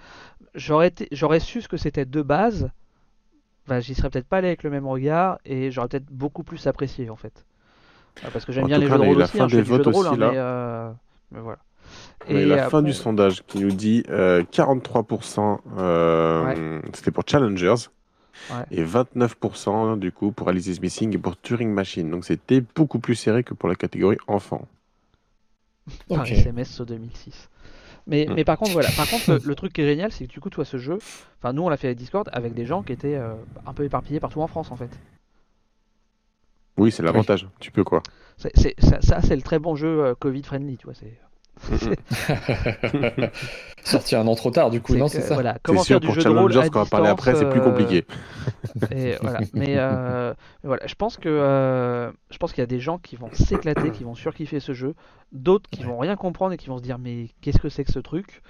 J'aurais 0.55 0.89
été, 0.89 1.07
j'aurais 1.11 1.39
su 1.41 1.61
ce 1.61 1.67
que 1.69 1.77
c'était 1.77 2.05
de 2.05 2.21
base, 2.21 2.69
bah, 3.67 3.79
j'y 3.81 3.95
serais 3.95 4.09
peut-être 4.09 4.27
pas 4.27 4.37
allé 4.39 4.47
avec 4.49 4.63
le 4.63 4.69
même 4.71 4.87
regard 4.87 5.39
et 5.45 5.71
j'aurais 5.71 5.87
peut-être 5.89 6.05
beaucoup 6.11 6.43
plus 6.43 6.67
apprécié 6.67 7.09
en 7.09 7.15
fait. 7.17 7.45
Euh, 8.25 8.31
Parce 8.31 8.45
que 8.45 8.51
j'aime 8.53 8.65
En 8.65 8.67
bien 8.67 8.79
les 8.79 8.87
cas, 8.87 8.89
jeux 8.89 8.97
de 8.97 9.03
eu 9.03 9.15
rôle 9.15 9.19
la 9.19 9.27
aussi, 9.27 9.39
fin 9.39 9.45
hein, 9.45 9.47
je 9.47 9.55
des 9.55 9.61
fais 9.61 9.63
du 9.63 9.73
jeu 9.73 9.83
de 9.83 9.89
rôle, 9.89 9.89
aussi, 9.89 10.07
hein, 10.07 10.17
là. 10.17 10.33
mais, 10.33 10.37
euh, 10.37 10.91
mais 11.31 11.41
voilà. 11.41 11.59
Eu 12.29 12.45
la 12.45 12.55
après, 12.65 12.69
fin 12.69 12.81
du 12.81 12.93
sondage 12.93 13.43
qui 13.47 13.59
nous 13.59 13.71
dit 13.71 14.03
euh, 14.09 14.43
43% 14.43 15.59
euh, 15.77 16.81
c'était 16.93 17.11
pour 17.11 17.23
Challengers 17.27 17.75
Ouais. 18.49 18.65
et 18.71 18.83
29% 18.83 19.97
du 19.99 20.11
coup 20.11 20.31
pour 20.31 20.49
Alice 20.49 20.65
is 20.67 20.79
Missing 20.81 21.13
et 21.15 21.17
pour 21.17 21.39
Turing 21.39 21.69
Machine. 21.71 22.09
Donc 22.09 22.25
c'était 22.25 22.61
beaucoup 22.61 22.99
plus 22.99 23.15
serré 23.15 23.43
que 23.43 23.53
pour 23.53 23.69
la 23.69 23.75
catégorie 23.75 24.17
enfant. 24.27 24.67
par 26.09 26.21
Ok. 26.21 26.31
SMS 26.31 26.69
sur 26.71 26.85
2006. 26.85 27.49
Mais, 28.07 28.25
Mm. 28.27 28.33
mais 28.33 28.43
par 28.43 28.57
contre, 28.57 28.71
voilà. 28.73 28.89
Par 28.97 29.07
contre, 29.09 29.31
le, 29.33 29.39
le 29.45 29.55
truc 29.55 29.71
qui 29.71 29.81
est 29.81 29.85
génial, 29.87 30.11
c'est 30.11 30.25
que 30.25 30.29
du 30.31 30.39
coup, 30.41 30.49
toi, 30.49 30.65
ce 30.65 30.77
jeu, 30.77 30.97
enfin, 31.39 31.53
nous, 31.53 31.61
on 31.61 31.69
l'a 31.69 31.77
fait 31.77 31.87
avec 31.87 31.97
Discord 31.99 32.27
avec 32.33 32.53
des 32.53 32.65
gens 32.65 32.81
qui 32.83 32.91
étaient 32.91 33.15
euh, 33.15 33.33
un 33.65 33.73
peu 33.73 33.83
éparpillés 33.85 34.19
partout 34.19 34.41
en 34.41 34.47
France, 34.47 34.71
en 34.71 34.75
fait. 34.75 34.89
Oui, 36.77 36.91
c'est 36.91 37.03
l'avantage. 37.03 37.47
Tu 37.59 37.71
peux 37.71 37.83
quoi. 37.83 38.01
C'est- 38.37 38.75
ça, 38.81 38.99
ça, 39.01 39.21
c'est 39.21 39.35
le 39.35 39.41
très 39.43 39.59
bon 39.59 39.75
jeu 39.75 40.03
euh, 40.03 40.15
Covid 40.15 40.43
friendly, 40.43 40.77
tu 40.77 40.85
vois. 40.85 40.95
C'est, 40.95 41.13
Sortir 43.83 44.19
un 44.19 44.27
an 44.27 44.35
trop 44.35 44.51
tard, 44.51 44.69
du 44.69 44.81
coup, 44.81 44.93
c'est 44.93 44.99
non, 44.99 45.07
c'est 45.07 45.21
ça. 45.21 45.33
Voilà, 45.33 45.53
C'est 45.53 45.61
comment 45.63 45.83
sûr 45.83 45.95
faire 45.95 45.99
du 45.99 46.07
pour 46.07 46.15
jeu 46.15 46.23
de 46.23 46.29
rôle 46.29 46.57
à 46.57 46.69
qu'on 46.69 46.79
va 46.79 46.85
parler 46.85 47.09
après, 47.09 47.35
c'est 47.35 47.49
plus 47.49 47.59
distance, 47.59 47.67
euh, 47.67 47.83
compliqué. 47.83 48.05
Et 48.95 49.15
voilà. 49.21 49.39
Mais 49.53 49.75
euh, 49.77 50.33
mais 50.63 50.67
voilà, 50.67 50.87
je 50.87 50.95
pense 50.95 51.17
que 51.17 51.29
euh, 51.29 52.11
je 52.31 52.37
pense 52.37 52.53
qu'il 52.53 52.61
y 52.61 52.63
a 52.63 52.67
des 52.67 52.79
gens 52.79 52.97
qui 52.97 53.15
vont 53.17 53.29
s'éclater, 53.33 53.91
qui 53.91 54.03
vont 54.03 54.15
surkiffer 54.15 54.59
ce 54.59 54.73
jeu, 54.73 54.95
d'autres 55.31 55.69
qui 55.69 55.81
Ouais. 55.81 55.87
vont 55.87 55.97
rien 55.97 56.15
comprendre 56.15 56.53
et 56.53 56.57
qui 56.57 56.67
vont 56.69 56.77
se 56.77 56.83
dire 56.83 56.97
mais 56.97 57.27
qu'est-ce 57.41 57.59
que 57.59 57.69
c'est 57.69 57.83
que 57.83 57.91
ce 57.91 57.99
truc? 57.99 58.41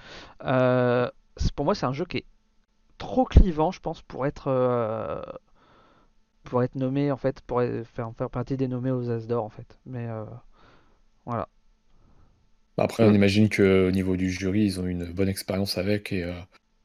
Euh, 0.44 1.10
c'est- 1.36 1.52
Pour 1.52 1.64
moi, 1.64 1.74
c'est 1.74 1.86
un 1.86 1.92
jeu 1.92 2.04
qui 2.04 2.18
est 2.18 2.26
trop 2.98 3.24
clivant, 3.24 3.72
je 3.72 3.80
pense, 3.80 4.02
pour 4.02 4.26
être 4.26 4.44
euh, 4.48 5.20
pour 6.44 6.62
être 6.62 6.74
nommé 6.76 7.10
en 7.10 7.16
fait, 7.16 7.40
pour 7.42 7.62
être- 7.62 7.86
faire 7.88 8.10
faire 8.16 8.30
partie 8.30 8.56
des 8.56 8.68
nommés 8.68 8.90
aux 8.90 9.10
As 9.10 9.26
d'or 9.26 9.44
en 9.44 9.48
fait. 9.50 9.78
Mais 9.86 10.06
euh, 10.08 10.24
voilà. 11.26 11.48
Après, 12.76 13.04
on 13.04 13.12
imagine 13.14 13.48
qu'au 13.48 13.90
niveau 13.90 14.16
du 14.16 14.30
jury, 14.30 14.64
ils 14.64 14.80
ont 14.80 14.86
une 14.86 15.04
bonne 15.12 15.28
expérience 15.28 15.78
avec 15.78 16.12
et, 16.12 16.24
euh, 16.24 16.32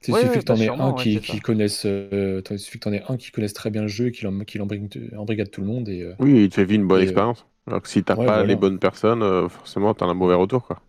Il 0.07 0.13
Ouais, 0.13 0.21
suffit 0.21 0.29
ouais, 0.29 0.39
que 0.39 0.45
t'en 0.45 0.55
bah 0.55 0.61
aies 0.61 0.69
un 0.79 0.93
ouais, 0.93 1.03
qui, 1.03 1.19
connaisse, 1.41 1.85
euh, 1.85 2.41
suffit 2.57 2.79
que 2.79 2.89
aies 2.89 3.03
un 3.09 3.17
qui 3.17 3.31
connaisse 3.31 3.53
très 3.53 3.69
bien 3.69 3.81
le 3.83 3.87
jeu 3.89 4.07
et 4.07 4.11
qui 4.11 4.23
l'em- 4.23 4.45
qui 4.45 4.57
l'embrigue- 4.57 5.13
embrigade 5.17 5.51
tout 5.51 5.61
le 5.61 5.67
monde 5.67 5.89
et, 5.89 6.03
euh, 6.03 6.15
Oui, 6.19 6.43
il 6.43 6.49
te 6.49 6.55
fait 6.55 6.65
vivre 6.65 6.81
une 6.81 6.87
bonne 6.87 7.01
Et, 7.01 7.07
euh, 7.09 7.13
expérience. 7.13 7.45
Alors 7.67 7.81
que 7.81 7.87
si 7.89 8.03
t'as 8.03 8.15
ouais, 8.15 8.25
pas 8.25 8.37
voilà. 8.37 8.43
les 8.43 8.55
bonnes 8.55 8.79
personnes, 8.79 9.21
euh, 9.23 9.47
forcément 9.49 9.93
t'as 9.93 10.05
un 10.05 10.13
mauvais 10.13 10.33
retour 10.35 10.65
quoi. 10.65 10.81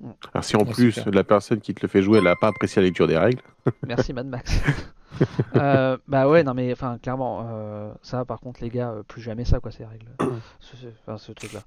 Mm. 0.00 0.12
Alors 0.34 0.44
si 0.44 0.56
en 0.56 0.66
plus 0.66 1.06
la 1.06 1.24
personne 1.24 1.60
qui 1.60 1.74
te 1.74 1.82
le 1.82 1.88
fait 1.88 2.02
jouer, 2.02 2.18
elle 2.18 2.26
a 2.28 2.36
pas 2.36 2.48
apprécié 2.48 2.82
la 2.82 2.88
lecture 2.88 3.08
des 3.08 3.18
règles, 3.18 3.42
Merci 3.82 4.12
Mad 4.12 4.26
Max. 4.28 4.62
Euh, 5.56 5.96
bah 6.06 6.28
ouais, 6.28 6.42
non 6.44 6.54
mais 6.54 6.70
enfin 6.72 6.98
clairement, 6.98 7.46
euh, 7.48 7.92
ça 8.02 8.24
par 8.24 8.40
contre 8.40 8.60
les 8.62 8.68
gars, 8.70 8.90
euh, 8.90 9.02
plus 9.02 9.22
jamais 9.22 9.44
ça 9.44 9.60
quoi 9.60 9.70
ces 9.72 9.84
règles, 9.84 10.06
ce, 10.60 10.76
ce- 10.76 10.86
enfin, 11.06 11.16
ce 11.18 11.32
truc-là. 11.32 11.64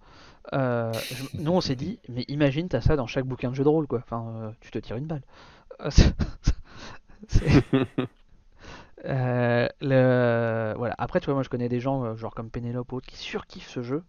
Euh, 0.53 1.01
je- 1.11 1.25
nous 1.33 1.51
on 1.51 1.61
s'est 1.61 1.75
dit, 1.75 1.99
mais 2.09 2.25
imagine 2.27 2.69
t'as 2.69 2.81
ça 2.81 2.95
dans 2.95 3.07
chaque 3.07 3.25
bouquin 3.25 3.49
de 3.51 3.55
jeu 3.55 3.63
de 3.63 3.69
rôle 3.69 3.87
quoi. 3.87 3.99
Enfin, 3.99 4.53
tu 4.61 4.71
te 4.71 4.79
tires 4.79 4.97
une 4.97 5.07
balle. 5.07 5.23
Le... 9.81 10.73
Voilà. 10.77 10.95
Après, 10.97 11.19
tu 11.19 11.25
vois, 11.25 11.33
moi 11.35 11.43
je 11.43 11.49
connais 11.49 11.69
des 11.69 11.79
gens, 11.79 12.15
genre 12.15 12.33
comme 12.33 12.49
Pénélope 12.49 12.91
ou 12.91 12.97
autres, 12.97 13.07
qui 13.07 13.17
surkiffent 13.17 13.69
ce 13.69 13.81
jeu. 13.81 14.03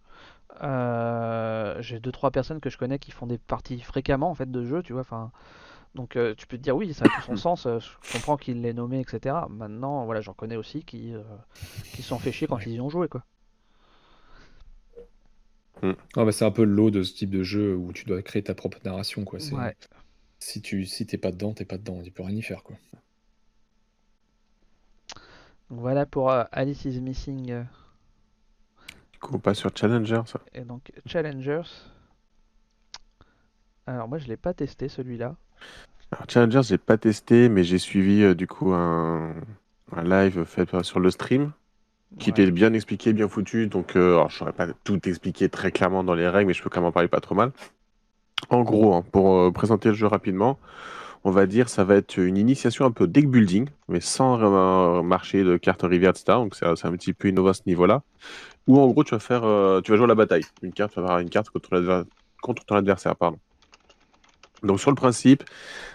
J'ai 1.81 2.01
deux 2.01 2.13
trois 2.13 2.31
personnes 2.31 2.61
que 2.61 2.71
je 2.71 2.79
connais 2.79 2.99
qui 2.99 3.11
font 3.11 3.27
des 3.27 3.39
parties 3.39 3.81
fréquemment 3.81 4.31
en 4.31 4.35
fait 4.35 4.51
de 4.51 4.65
jeu, 4.65 4.83
tu 4.83 4.93
vois. 4.93 5.03
Enfin, 5.03 5.31
donc 5.95 6.17
euh, 6.17 6.35
tu 6.37 6.47
peux 6.47 6.57
te 6.57 6.63
dire 6.63 6.77
oui, 6.77 6.95
ça 6.95 7.05
a 7.05 7.09
tout 7.09 7.23
son 7.27 7.37
sens. 7.37 7.67
euh, 7.67 7.79
je 7.81 8.13
comprends 8.13 8.37
qu'il 8.37 8.61
l'ait 8.63 8.73
nommé, 8.73 9.01
etc. 9.01 9.37
Maintenant, 9.51 10.05
voilà, 10.05 10.21
j'en 10.21 10.35
connais 10.35 10.57
aussi 10.57 10.85
qui 10.85 11.15
euh, 11.15 11.23
qui 11.95 12.03
se 12.03 12.09
sont 12.09 12.19
fait 12.19 12.33
chier 12.33 12.47
quand 12.47 12.57
Ouais. 12.57 12.63
ils 12.67 12.75
y 12.75 12.81
ont 12.81 12.89
joué, 12.91 13.09
quoi. 13.09 13.25
Ah, 15.83 16.25
bah, 16.25 16.31
c'est 16.31 16.45
un 16.45 16.53
peu 16.53 16.65
le 16.65 16.73
lot 16.73 16.91
de 16.93 17.03
ce 17.03 17.13
type 17.13 17.31
de 17.31 17.43
jeu 17.43 17.75
où 17.75 17.93
tu 17.93 18.05
dois 18.05 18.23
créer 18.23 18.43
ta 18.45 18.55
propre 18.55 18.79
narration. 18.85 19.25
Quoi. 19.25 19.41
C'est- 19.41 19.55
Ouais. 19.55 19.77
Si 20.39 20.61
tu 20.63 20.87
si 20.87 21.07
t'es 21.07 21.19
pas 21.19 21.33
dedans, 21.33 21.53
t'es 21.55 21.65
pas 21.65 21.77
dedans. 21.79 22.01
Tu 22.03 22.11
peux 22.13 22.23
rien 22.23 22.37
y 22.37 22.43
faire. 22.43 22.63
Quoi. 22.63 22.77
Donc 25.71 25.81
voilà 25.81 26.07
pour 26.07 26.31
euh, 26.31 26.45
Alice 26.53 26.85
is 26.85 27.01
Missing 27.01 27.65
du 29.13 29.19
coup 29.19 29.35
on 29.37 29.39
passe 29.39 29.59
sur 29.59 29.71
Challenger 29.77 30.21
ça. 30.27 30.41
et 30.53 30.63
donc 30.63 30.93
Challengers. 31.07 31.63
Alors 33.87 34.09
moi 34.09 34.19
je 34.19 34.27
l'ai 34.29 34.37
pas 34.37 34.53
testé 34.55 34.89
celui-là. 34.89 35.37
Alors 36.13 36.25
Challenger 36.29 36.61
j'ai 36.63 36.79
pas 36.79 36.99
testé 36.99 37.49
mais 37.49 37.65
j'ai 37.65 37.79
suivi 37.79 38.23
euh, 38.23 38.35
du 38.35 38.47
coup 38.47 38.73
un, 38.73 39.35
un 39.93 40.03
live 40.05 40.45
fait 40.45 40.73
euh, 40.75 40.83
sur 40.83 41.01
le 41.01 41.11
stream 41.11 41.53
qui 42.19 42.31
Ouais. 42.31 42.45
était 42.45 42.51
bien 42.51 42.73
expliqué, 42.75 43.13
bien 43.13 43.29
foutu. 43.29 43.69
Donc 43.69 43.97
euh, 43.97 44.15
alors, 44.15 44.31
je 44.31 44.39
saurais 44.39 44.53
pas 44.53 44.69
tout 44.85 45.01
expliquer 45.09 45.49
très 45.49 45.73
clairement 45.73 46.05
dans 46.05 46.15
les 46.15 46.29
règles, 46.29 46.49
mais 46.49 46.55
je 46.55 46.63
peux 46.63 46.71
quand 46.71 46.81
même 46.81 46.89
en 46.89 46.93
parler 46.93 47.09
pas 47.09 47.21
trop 47.21 47.35
mal. 47.35 47.53
En 48.51 48.63
gros, 48.63 48.95
hein, 48.95 49.05
pour 49.13 49.39
euh, 49.39 49.51
présenter 49.53 49.89
le 49.91 49.95
jeu 49.95 50.07
rapidement, 50.07 50.59
on 51.25 51.31
va 51.31 51.47
dire 51.47 51.69
ça 51.69 51.85
va 51.85 51.97
être 51.97 52.19
une 52.19 52.37
initiation 52.39 52.85
un 52.87 52.91
peu 52.93 53.07
deck 53.09 53.29
building, 53.31 53.69
mais 53.89 54.01
sans 54.01 54.37
vraiment 54.39 55.03
marcher 55.03 55.45
de 55.45 55.57
cartes 55.57 55.83
rivière, 55.83 56.11
etc. 56.13 56.39
Donc 56.39 56.55
c'est 56.57 56.67
c'est 56.77 56.87
un 56.89 56.93
petit 56.93 57.13
peu 57.15 57.29
innovant 57.29 57.51
à 57.51 57.55
ce 57.55 57.63
niveau-là. 57.67 58.03
Où 58.69 58.79
en 58.81 58.89
gros 58.89 59.05
tu 59.05 59.13
vas 59.15 59.21
faire, 59.21 59.45
euh, 59.45 59.81
tu 59.83 59.91
vas 59.93 59.97
jouer 59.99 60.05
à 60.07 60.09
la 60.09 60.15
bataille. 60.17 60.45
Une 60.63 60.73
carte, 60.73 60.93
tu 60.95 61.01
vas 61.01 61.07
avoir 61.07 61.21
une 61.21 61.31
carte 61.31 61.51
contre, 61.51 62.07
contre 62.43 62.65
ton 62.65 62.77
adversaire, 62.77 63.17
pardon. 63.17 63.39
Donc 64.63 64.79
sur 64.79 64.91
le 64.91 64.97
principe, 64.97 65.43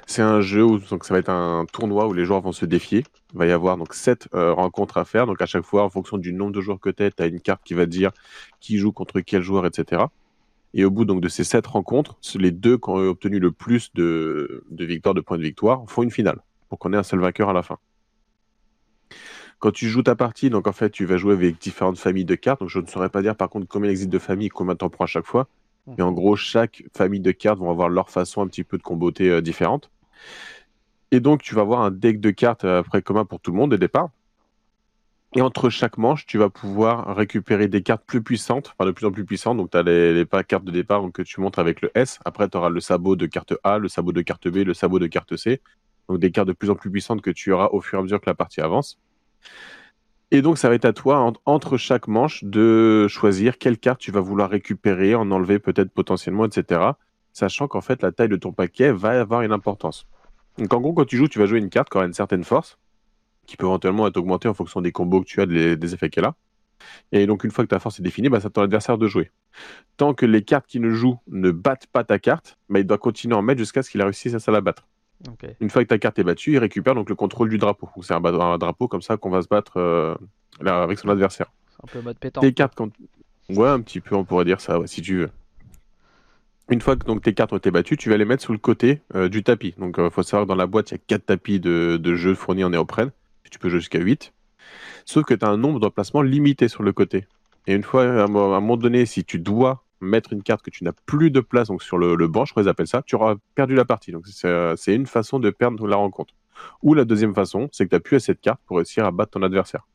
c'est 0.06 0.22
un 0.22 0.42
jeu 0.42 0.64
où 0.64 0.80
ça 0.80 0.98
va 1.14 1.20
être 1.20 1.30
un 1.30 1.66
tournoi 1.72 2.08
où 2.08 2.14
les 2.14 2.26
joueurs 2.26 2.42
vont 2.42 2.52
se 2.52 2.66
défier. 2.66 3.06
Il 3.34 3.40
va 3.40 3.46
y 3.46 3.52
avoir 3.52 3.78
donc 3.78 3.94
sept 3.94 4.28
euh, 4.34 4.54
rencontres 4.54 4.98
à 4.98 5.06
faire. 5.06 5.26
Donc 5.26 5.42
à 5.42 5.46
chaque 5.46 5.64
fois, 5.64 5.84
en 5.84 5.90
fonction 5.90 6.18
du 6.18 6.34
nombre 6.34 6.52
de 6.52 6.62
joueurs 6.62 6.80
que 6.80 6.90
tu 6.90 7.04
as, 7.04 7.12
tu 7.12 7.24
as 7.24 7.28
une 7.28 7.40
carte 7.40 7.62
qui 7.64 7.74
va 7.74 7.86
dire 7.86 8.12
qui 8.60 8.78
joue 8.78 8.92
contre 8.92 9.22
quel 9.22 9.42
joueur, 9.42 9.66
etc. 9.66 10.04
Et 10.74 10.84
au 10.84 10.92
bout 10.92 11.06
de 11.06 11.30
ces 11.30 11.46
sept 11.46 11.66
rencontres, 11.66 12.18
les 12.36 12.52
deux 12.52 12.78
qui 12.78 12.90
ont 12.90 12.98
obtenu 12.98 13.40
le 13.40 13.52
plus 13.52 13.94
de, 13.94 14.66
de 14.70 14.86
victoires, 14.86 15.16
de 15.16 15.22
points 15.22 15.38
de 15.38 15.44
victoire, 15.44 15.84
font 15.88 16.04
une 16.04 16.12
finale 16.12 16.42
pour 16.70 16.78
qu'on 16.78 16.92
ait 16.92 16.98
un 16.98 17.04
seul 17.04 17.20
vainqueur 17.20 17.50
à 17.50 17.54
la 17.54 17.64
fin. 17.64 17.78
Quand 19.60 19.72
tu 19.72 19.88
joues 19.88 20.04
ta 20.04 20.16
partie, 20.16 20.50
donc 20.50 20.68
en 20.68 20.72
fait, 20.74 20.92
tu 20.92 21.06
vas 21.06 21.18
jouer 21.18 21.34
avec 21.34 21.60
différentes 21.60 21.98
familles 21.98 22.26
de 22.26 22.36
cartes. 22.36 22.60
Donc 22.60 22.70
je 22.70 22.80
ne 22.80 22.86
saurais 22.86 23.10
pas 23.10 23.22
dire 23.22 23.36
par 23.36 23.50
contre 23.50 23.68
combien 23.68 23.90
il 23.90 23.92
existe 23.92 24.10
de 24.10 24.20
familles, 24.20 24.50
combien 24.50 24.76
t'en 24.76 24.90
prends 24.90 25.06
à 25.06 25.08
chaque 25.08 25.26
fois. 25.26 25.48
Mais 25.96 26.04
en 26.04 26.12
gros, 26.12 26.36
chaque 26.36 26.84
famille 26.96 27.22
de 27.22 27.32
cartes 27.32 27.60
vont 27.60 27.72
avoir 27.72 27.90
leur 27.90 28.10
façon 28.10 28.42
un 28.42 28.48
petit 28.48 28.64
peu 28.64 28.78
de 28.78 28.84
comboter 28.84 29.30
euh, 29.30 29.42
différente. 29.42 29.90
Et 31.12 31.20
donc, 31.20 31.42
tu 31.42 31.56
vas 31.56 31.62
avoir 31.62 31.82
un 31.82 31.92
deck 31.92 32.20
de 32.20 32.32
cartes 32.32 32.66
euh, 32.66 32.80
après 32.80 33.02
commun 33.02 33.24
pour 33.24 33.40
tout 33.40 33.52
le 33.52 33.58
monde 33.58 33.74
au 33.74 33.78
départ. 33.78 34.10
Et 35.36 35.42
entre 35.42 35.70
chaque 35.70 35.98
manche, 35.98 36.26
tu 36.26 36.38
vas 36.38 36.50
pouvoir 36.50 37.16
récupérer 37.16 37.68
des 37.68 37.82
cartes 37.82 38.04
plus 38.06 38.22
puissantes, 38.22 38.74
enfin 38.74 38.86
de 38.86 38.92
plus 38.92 39.06
en 39.06 39.12
plus 39.12 39.26
puissantes. 39.26 39.58
Donc, 39.58 39.72
tu 39.72 39.78
as 39.78 39.84
les, 39.84 40.26
cartes 40.48 40.66
de 40.66 40.72
départ 40.72 41.04
que 41.14 41.22
tu 41.22 41.40
montres 41.40 41.60
avec 41.60 41.82
le 41.82 41.92
S. 41.96 42.20
Après, 42.26 42.50
tu 42.50 42.58
auras 42.58 42.70
le 42.70 42.80
sabot 42.80 43.16
de 43.16 43.26
carte 43.26 43.54
A, 43.64 43.78
le 43.78 43.88
sabot 43.88 44.12
de 44.12 44.22
carte 44.22 44.48
B, 44.48 44.58
le 44.58 44.74
sabot 44.74 45.00
de 45.00 45.08
carte 45.08 45.36
C. 45.38 45.62
Donc, 46.10 46.20
des 46.20 46.32
cartes 46.32 46.48
de 46.48 46.54
plus 46.54 46.70
en 46.70 46.76
plus 46.76 46.92
puissantes 46.92 47.22
que 47.22 47.32
tu 47.32 47.52
auras 47.52 47.68
au 47.68 47.82
fur 47.82 47.98
et 47.98 48.02
à 48.02 48.04
mesure 48.04 48.20
que 48.20 48.30
la 48.30 48.36
partie 48.36 48.62
avance. 48.62 49.00
Et 50.32 50.42
donc, 50.42 50.58
ça 50.58 50.68
va 50.70 50.76
être 50.76 50.86
à 50.86 50.94
toi, 50.94 51.20
en- 51.20 51.34
entre 51.46 51.78
chaque 51.78 52.08
manche, 52.08 52.44
de 52.44 53.08
choisir 53.08 53.58
quelle 53.58 53.78
carte 53.78 54.00
tu 54.00 54.12
vas 54.12 54.20
vouloir 54.20 54.50
récupérer, 54.50 55.16
en 55.16 55.32
enlever 55.32 55.60
peut-être 55.60 55.92
potentiellement, 55.92 56.46
etc. 56.46 56.98
Sachant 57.34 57.68
qu'en 57.68 57.82
fait, 57.82 58.02
la 58.04 58.12
taille 58.12 58.30
de 58.30 58.36
ton 58.36 58.52
paquet 58.52 58.92
va 58.92 59.20
avoir 59.22 59.42
une 59.42 59.54
importance. 59.54 60.06
Donc, 60.58 60.74
en 60.74 60.82
gros, 60.82 60.94
quand 60.94 61.06
tu 61.06 61.18
joues, 61.18 61.28
tu 61.30 61.40
vas 61.40 61.46
jouer 61.46 61.60
une 61.60 61.70
carte 61.70 61.90
qui 61.90 61.98
aura 61.98 62.06
une 62.06 62.14
certaine 62.14 62.44
force, 62.44 62.78
qui 63.48 63.58
peut 63.58 63.66
éventuellement 63.68 64.08
être 64.08 64.18
augmentée 64.18 64.50
en 64.50 64.54
fonction 64.54 64.82
des 64.82 64.92
combos 64.92 65.22
que 65.22 65.28
tu 65.28 65.42
as, 65.42 65.46
des, 65.46 65.78
des 65.78 65.94
effets 65.94 66.10
qu'elle 66.10 66.26
a. 66.26 66.36
Et 67.12 67.28
donc, 67.28 67.44
une 67.44 67.52
fois 67.52 67.64
que 67.66 67.70
ta 67.70 67.80
force 67.80 68.00
est 68.00 68.04
définie, 68.04 68.30
bah, 68.30 68.40
c'est 68.42 68.48
à 68.48 68.50
ton 68.52 68.62
adversaire 68.64 68.98
de 68.98 69.08
jouer. 69.08 69.32
Tant 69.98 70.14
que 70.14 70.26
les 70.26 70.44
cartes 70.44 70.68
qui 70.68 70.80
ne 70.80 70.92
jouent 70.92 71.20
ne 71.28 71.52
battent 71.52 71.88
pas 71.88 72.04
ta 72.04 72.20
carte, 72.20 72.58
bah, 72.70 72.80
il 72.80 72.86
doit 72.88 72.98
continuer 72.98 73.36
à 73.36 73.40
en 73.40 73.42
mettre 73.44 73.60
jusqu'à 73.60 73.84
ce 73.84 73.90
qu'il 73.92 74.02
réussisse 74.04 74.36
à 74.48 74.52
la 74.52 74.62
battre. 74.62 74.88
Une 75.60 75.70
fois 75.70 75.84
que 75.84 75.90
ta 75.90 75.98
carte 75.98 76.20
est 76.20 76.24
battue, 76.24 76.54
il 76.54 76.58
récupère 76.60 76.96
donc 76.96 77.10
le 77.10 77.16
contrôle 77.16 77.50
du 77.50 77.58
drapeau. 77.58 77.90
C'est 78.02 78.14
un, 78.14 78.58
drapeau 78.58 78.88
comme 78.88 79.02
ça 79.02 79.18
qu'on 79.18 79.30
va 79.30 79.42
se 79.42 79.48
battre 79.48 79.78
euh, 79.78 80.16
là, 80.62 80.84
avec 80.84 81.00
son 81.00 81.10
adversaire. 81.10 81.52
C'est 81.70 81.84
un 81.84 81.88
peu 81.92 82.02
mode 82.02 82.20
pétanque. 82.20 82.44
Tes 82.44 82.54
cartes, 82.54 82.76
quand... 82.76 82.90
ouais, 83.50 83.68
un 83.68 83.82
petit 83.82 84.00
peu, 84.00 84.16
on 84.16 84.24
pourrait 84.24 84.46
dire 84.46 84.62
ça, 84.62 84.80
ouais, 84.80 84.88
si 84.88 85.02
tu 85.02 85.18
veux. 85.18 85.30
Une 86.70 86.82
fois 86.82 86.96
que 86.96 87.06
donc, 87.06 87.24
tes 87.24 87.34
cartes 87.34 87.54
ont 87.54 87.58
été 87.58 87.72
battues, 87.72 87.98
tu 87.98 88.10
vas 88.10 88.18
les 88.18 88.26
mettre 88.26 88.44
sous 88.44 88.52
le 88.52 88.58
côté 88.58 89.02
euh, 89.16 89.30
du 89.30 89.44
tapis. 89.44 89.74
Donc, 89.78 89.96
il 89.98 90.10
faut 90.12 90.24
savoir 90.24 90.46
que 90.46 90.50
dans 90.50 90.56
la 90.56 90.68
boîte, 90.68 90.92
il 90.92 90.96
y 90.96 90.98
a 90.98 91.02
4 91.08 91.26
tapis 91.26 91.60
de, 91.60 91.98
de 91.98 92.16
jeux 92.16 92.36
fournis 92.36 92.64
en 92.64 92.70
néoprène. 92.70 93.12
Tu 93.50 93.58
peux 93.58 93.70
jouer 93.70 93.80
jusqu'à 93.80 94.00
8. 94.00 94.34
Sauf 95.06 95.24
que 95.24 95.34
tu 95.34 95.46
as 95.46 95.50
un 95.50 95.58
nombre 95.58 95.80
d'emplacements 95.80 96.22
limité 96.22 96.68
sur 96.68 96.84
le 96.84 96.92
côté. 96.92 97.26
Et 97.66 97.74
une 97.74 97.84
fois, 97.84 98.04
à 98.04 98.24
un 98.24 98.28
moment 98.28 98.78
donné, 98.78 99.06
si 99.06 99.24
tu 99.24 99.40
dois 99.40 99.84
mettre 100.02 100.34
une 100.34 100.44
carte 100.44 100.64
que 100.64 100.70
tu 100.70 100.84
n'as 100.84 100.92
plus 101.06 101.32
de 101.32 101.40
place 101.40 101.68
donc 101.68 101.84
sur 101.84 101.98
le, 101.98 102.16
banc, 102.28 102.46
je 102.46 102.52
crois 102.52 102.64
qu'ils 102.64 102.70
appellent 102.70 102.88
ça, 102.88 103.02
tu 103.06 103.16
auras 103.16 103.36
perdu 103.56 103.76
la 103.76 103.86
partie. 103.86 104.12
Donc, 104.12 104.28
c'est 104.28 104.48
euh, 104.48 104.76
une 104.88 105.06
façon 105.06 105.40
de 105.40 105.50
perdre 105.50 105.88
la 105.88 105.96
rencontre. 105.96 106.34
Ou 106.82 106.94
la 106.94 107.06
deuxième 107.06 107.36
façon, 107.36 107.70
c'est 107.72 107.86
que 107.86 107.90
tu 107.90 107.96
n'as 107.96 108.00
plus 108.00 108.16
assez 108.18 108.34
de 108.34 108.40
cartes 108.40 108.62
pour 108.66 108.78
réussir 108.78 109.06
à 109.06 109.12
battre 109.12 109.32
ton 109.32 109.44
adversaire. 109.44 109.88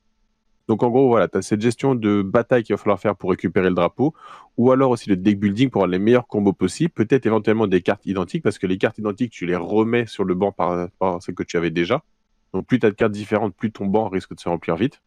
Donc 0.68 0.82
en 0.82 0.90
gros, 0.90 1.08
voilà, 1.08 1.28
tu 1.28 1.38
as 1.38 1.42
cette 1.42 1.60
gestion 1.60 1.94
de 1.94 2.22
bataille 2.22 2.62
qu'il 2.62 2.74
va 2.74 2.78
falloir 2.78 3.00
faire 3.00 3.16
pour 3.16 3.30
récupérer 3.30 3.68
le 3.68 3.74
drapeau, 3.74 4.14
ou 4.56 4.70
alors 4.70 4.90
aussi 4.90 5.08
le 5.08 5.16
deck 5.16 5.38
building 5.38 5.70
pour 5.70 5.80
avoir 5.82 5.90
les 5.90 5.98
meilleurs 5.98 6.28
combos 6.28 6.52
possibles, 6.52 6.92
peut-être 6.92 7.26
éventuellement 7.26 7.66
des 7.66 7.82
cartes 7.82 8.06
identiques, 8.06 8.44
parce 8.44 8.58
que 8.58 8.66
les 8.66 8.78
cartes 8.78 8.98
identiques, 8.98 9.32
tu 9.32 9.44
les 9.44 9.56
remets 9.56 10.06
sur 10.06 10.24
le 10.24 10.34
banc 10.34 10.52
par, 10.52 10.88
par 10.98 11.20
celles 11.22 11.34
que 11.34 11.42
tu 11.42 11.56
avais 11.56 11.70
déjà. 11.70 12.02
Donc 12.52 12.66
plus 12.66 12.78
tu 12.78 12.86
as 12.86 12.90
de 12.90 12.94
cartes 12.94 13.12
différentes, 13.12 13.54
plus 13.56 13.72
ton 13.72 13.86
banc 13.86 14.08
risque 14.08 14.34
de 14.34 14.40
se 14.40 14.48
remplir 14.48 14.76
vite. 14.76 15.02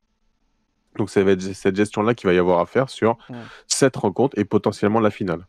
Donc 0.98 1.10
ça 1.10 1.24
va 1.24 1.32
être 1.32 1.42
cette 1.42 1.76
gestion-là 1.76 2.14
qu'il 2.14 2.28
va 2.28 2.34
y 2.34 2.38
avoir 2.38 2.60
à 2.60 2.66
faire 2.66 2.90
sur 2.90 3.18
Ouais. 3.30 3.36
cette 3.68 3.96
rencontre 3.96 4.38
et 4.40 4.46
potentiellement 4.46 5.00
la 5.00 5.10
finale. 5.12 5.46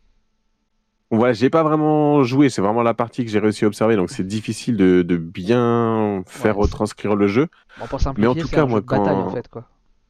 Voilà, 1.09 1.31
j'ai 1.31 1.49
pas 1.49 1.63
vraiment 1.63 2.23
joué, 2.23 2.49
c'est 2.49 2.61
vraiment 2.61 2.83
la 2.83 2.93
partie 2.93 3.23
que 3.23 3.31
j'ai 3.31 3.39
réussi 3.39 3.63
à 3.63 3.67
observer, 3.69 3.95
donc 3.95 4.09
c'est 4.09 4.27
difficile 4.27 4.75
de, 4.75 5.03
de 5.03 5.15
bien 5.15 6.21
faire 6.27 6.57
Ouais, 6.57 6.63
retranscrire 6.63 7.15
le 7.15 7.27
jeu. 7.27 7.47
Bon, 7.79 7.87
pour 7.87 7.99
Mais 8.17 8.27
en 8.27 8.35
tout 8.35 8.49
cas, 8.49 8.63
un 8.63 8.65
moi, 8.65 8.81
de 8.81 8.85
bataille 8.85 9.05
quand- 9.15 9.27
en 9.27 9.29
fait 9.29 9.47
quoi. 9.47 9.63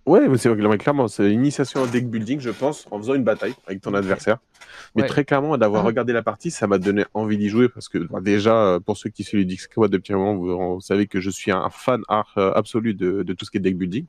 Ouais, 0.07 0.27
mais 0.27 0.37
c'est 0.37 0.49
clairement, 0.79 1.07
c'est 1.09 1.25
une 1.31 1.41
initiation 1.41 1.81
au 1.83 1.85
deck 1.85 2.09
building, 2.09 2.39
je 2.39 2.49
pense, 2.49 2.87
en 2.91 2.97
faisant 2.97 3.13
une 3.13 3.25
bataille 3.25 3.53
avec 3.67 3.81
ton 3.81 3.93
adversaire. 3.93 4.37
Mais 4.95 5.01
Ouais. 5.03 5.07
très 5.09 5.23
clairement, 5.25 5.55
d'avoir 5.57 5.83
Ah. 5.83 5.85
regardé 5.87 6.13
la 6.13 6.23
partie, 6.23 6.49
ça 6.49 6.65
m'a 6.65 6.77
donné 6.79 7.03
envie 7.13 7.37
d'y 7.37 7.49
jouer 7.49 7.67
parce 7.69 7.89
que 7.89 7.99
bah, 7.99 8.19
déjà, 8.21 8.79
pour 8.85 8.97
ceux 8.97 9.09
qui 9.11 9.23
suivent 9.25 9.45
les 9.45 9.57
Squad 9.57 9.91
depuis 9.91 10.13
un 10.13 10.17
moment, 10.17 10.35
vous, 10.35 10.75
vous 10.75 10.81
savez 10.81 11.05
que 11.07 11.19
je 11.19 11.29
suis 11.29 11.51
un 11.51 11.69
fan 11.69 12.01
art 12.07 12.33
euh, 12.37 12.53
absolu 12.55 12.93
de, 12.95 13.21
de 13.21 13.33
tout 13.33 13.43
ce 13.45 13.51
qui 13.51 13.57
est 13.57 13.59
deck 13.59 13.77
building. 13.77 14.05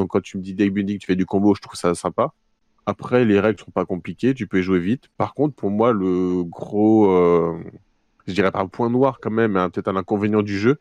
Donc 0.00 0.08
quand 0.10 0.22
tu 0.22 0.38
me 0.38 0.42
dis 0.42 0.54
deck 0.54 0.72
building, 0.72 0.98
tu 0.98 1.06
fais 1.06 1.14
du 1.16 1.26
combo, 1.26 1.54
je 1.54 1.60
trouve 1.60 1.76
ça 1.78 1.94
sympa. 1.94 2.32
Après, 2.86 3.24
les 3.26 3.38
règles 3.38 3.60
sont 3.60 3.70
pas 3.70 3.84
compliquées, 3.84 4.32
tu 4.32 4.46
peux 4.46 4.60
y 4.60 4.62
jouer 4.62 4.78
vite. 4.80 5.08
Par 5.18 5.34
contre, 5.34 5.54
pour 5.54 5.70
moi, 5.70 5.92
le 5.92 6.42
gros, 6.44 7.10
euh, 7.12 7.62
je 8.26 8.32
dirais 8.32 8.50
pas 8.50 8.60
un 8.60 8.66
point 8.66 8.88
noir 8.88 9.18
quand 9.20 9.30
même, 9.30 9.52
mais 9.52 9.60
un- 9.60 9.68
peut-être 9.68 9.88
un 9.88 9.96
inconvénient 9.96 10.40
du 10.42 10.58
jeu, 10.58 10.78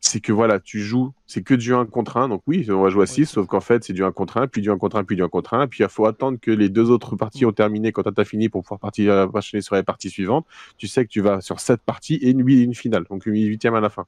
c'est 0.00 0.18
que 0.18 0.32
voilà, 0.32 0.58
tu 0.58 0.80
joues, 0.80 1.12
c'est 1.28 1.42
que 1.44 1.54
du 1.54 1.72
1 1.72 1.86
contre 1.86 2.16
1. 2.16 2.28
Donc 2.28 2.42
oui, 2.48 2.66
on 2.70 2.82
va 2.82 2.88
jouer 2.88 3.04
à 3.04 3.06
6, 3.06 3.20
Oui. 3.20 3.26
sauf 3.26 3.46
qu'en 3.46 3.60
fait, 3.60 3.84
c'est 3.84 3.92
du 3.92 4.02
1 4.02 4.10
contre 4.10 4.38
1, 4.38 4.48
puis 4.48 4.60
du 4.60 4.70
1 4.70 4.76
contre 4.76 4.96
1, 4.96 5.04
puis 5.04 5.14
du 5.14 5.22
1 5.22 5.28
contre 5.28 5.54
1. 5.54 5.68
Puis 5.68 5.84
il 5.84 5.88
faut 5.88 6.06
attendre 6.06 6.38
que 6.40 6.50
les 6.50 6.68
deux 6.68 6.90
autres 6.90 7.14
parties 7.14 7.46
ont 7.46 7.52
terminé 7.52 7.92
quand 7.92 8.02
tu 8.02 8.20
as 8.20 8.24
fini 8.24 8.48
pour 8.48 8.62
pouvoir 8.64 8.80
partir, 8.80 9.12
euh, 9.12 9.40
sur 9.60 9.76
les 9.76 9.84
parties 9.84 10.10
suivantes. 10.10 10.44
Tu 10.76 10.88
sais 10.88 11.04
que 11.04 11.10
tu 11.10 11.20
vas 11.20 11.40
sur 11.40 11.60
7 11.60 11.80
parties 11.86 12.16
et 12.16 12.30
une, 12.30 12.46
une 12.48 12.74
finale, 12.74 13.04
donc 13.08 13.26
une 13.26 13.36
huitième 13.36 13.74
à 13.74 13.80
la 13.80 13.90
fin. 13.90 14.06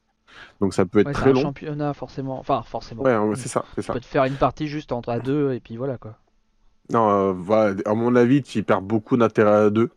Donc 0.61 0.75
ça 0.75 0.85
peut 0.87 1.01
être 1.01 1.07
Ouais, 1.09 1.13
très 1.13 1.31
un 1.31 1.33
long. 1.35 1.43
championnat 1.43 1.95
forcément. 1.95 2.39
Enfin, 2.39 2.63
forcément. 2.63 3.03
Ouais, 3.03 3.17
c'est 3.37 3.49
ça, 3.49 3.65
c'est 3.75 3.83
ça. 3.83 3.93
peux 3.93 4.01
te 4.01 4.07
faire 4.07 4.25
une 4.25 4.37
partie 4.37 4.67
juste 4.69 4.93
entre 4.93 5.11
à 5.11 5.19
deux 5.19 5.53
et 5.53 5.61
puis 5.61 5.77
voilà 5.77 5.99
quoi. 5.99 6.17
Non, 6.91 7.11
euh, 7.11 7.33
voilà, 7.33 7.75
à 7.87 7.95
mon 7.95 8.15
avis, 8.15 8.43
tu 8.43 8.63
perds 8.63 8.83
beaucoup 8.83 9.17
d'intérêt 9.17 9.67
à 9.67 9.71
deux. 9.71 9.91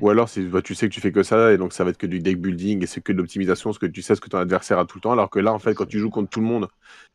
Ou 0.00 0.10
alors, 0.10 0.28
bah, 0.50 0.62
tu 0.62 0.74
sais 0.74 0.88
que 0.88 0.92
tu 0.94 1.00
fais 1.00 1.12
que 1.12 1.22
ça, 1.22 1.52
et 1.52 1.56
donc 1.56 1.72
ça 1.72 1.84
va 1.84 1.90
être 1.90 1.96
que 1.96 2.06
du 2.06 2.18
deck 2.18 2.40
building, 2.40 2.82
et 2.82 2.86
c'est 2.86 3.00
que 3.00 3.12
de 3.12 3.18
l'optimisation, 3.18 3.70
parce 3.70 3.78
que 3.78 3.86
tu 3.86 4.02
sais 4.02 4.16
ce 4.16 4.20
que 4.20 4.28
ton 4.28 4.38
adversaire 4.38 4.80
a 4.80 4.84
tout 4.84 4.98
le 4.98 5.02
temps. 5.02 5.12
Alors 5.12 5.30
que 5.30 5.38
là, 5.38 5.52
en 5.52 5.60
fait, 5.60 5.74
quand 5.74 5.86
tu 5.86 6.00
joues 6.00 6.10
contre 6.10 6.28
tout 6.28 6.40
le 6.40 6.46
monde, 6.46 6.68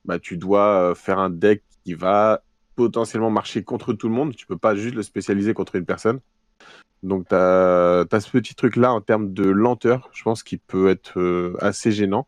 bah, 0.06 0.20
tu 0.20 0.38
dois 0.38 0.68
euh, 0.92 0.96
faire 0.96 1.20
un 1.20 1.30
deck 1.30 1.64
qui 1.84 1.94
va 1.96 2.42
potentiellement 2.76 3.30
marcher 3.30 3.64
contre 3.64 3.94
tout 3.94 4.08
le 4.08 4.16
monde. 4.16 4.36
Tu 4.36 4.46
peux 4.46 4.58
pas 4.58 4.74
juste 4.74 4.96
le 4.96 5.04
spécialiser 5.04 5.54
contre 5.54 5.76
une 5.76 5.86
personne. 5.86 6.20
Donc, 7.04 7.28
tu 7.28 7.36
as, 7.36 8.06
ce 8.10 8.30
petit 8.32 8.56
truc-là 8.56 8.94
en 8.94 9.02
termes 9.02 9.34
de 9.34 9.44
lenteur, 9.44 10.10
je 10.14 10.24
pense, 10.24 10.42
qui 10.42 10.58
peut 10.58 10.90
être 10.90 11.20
euh, 11.20 11.56
assez 11.60 11.92
gênant. 11.92 12.26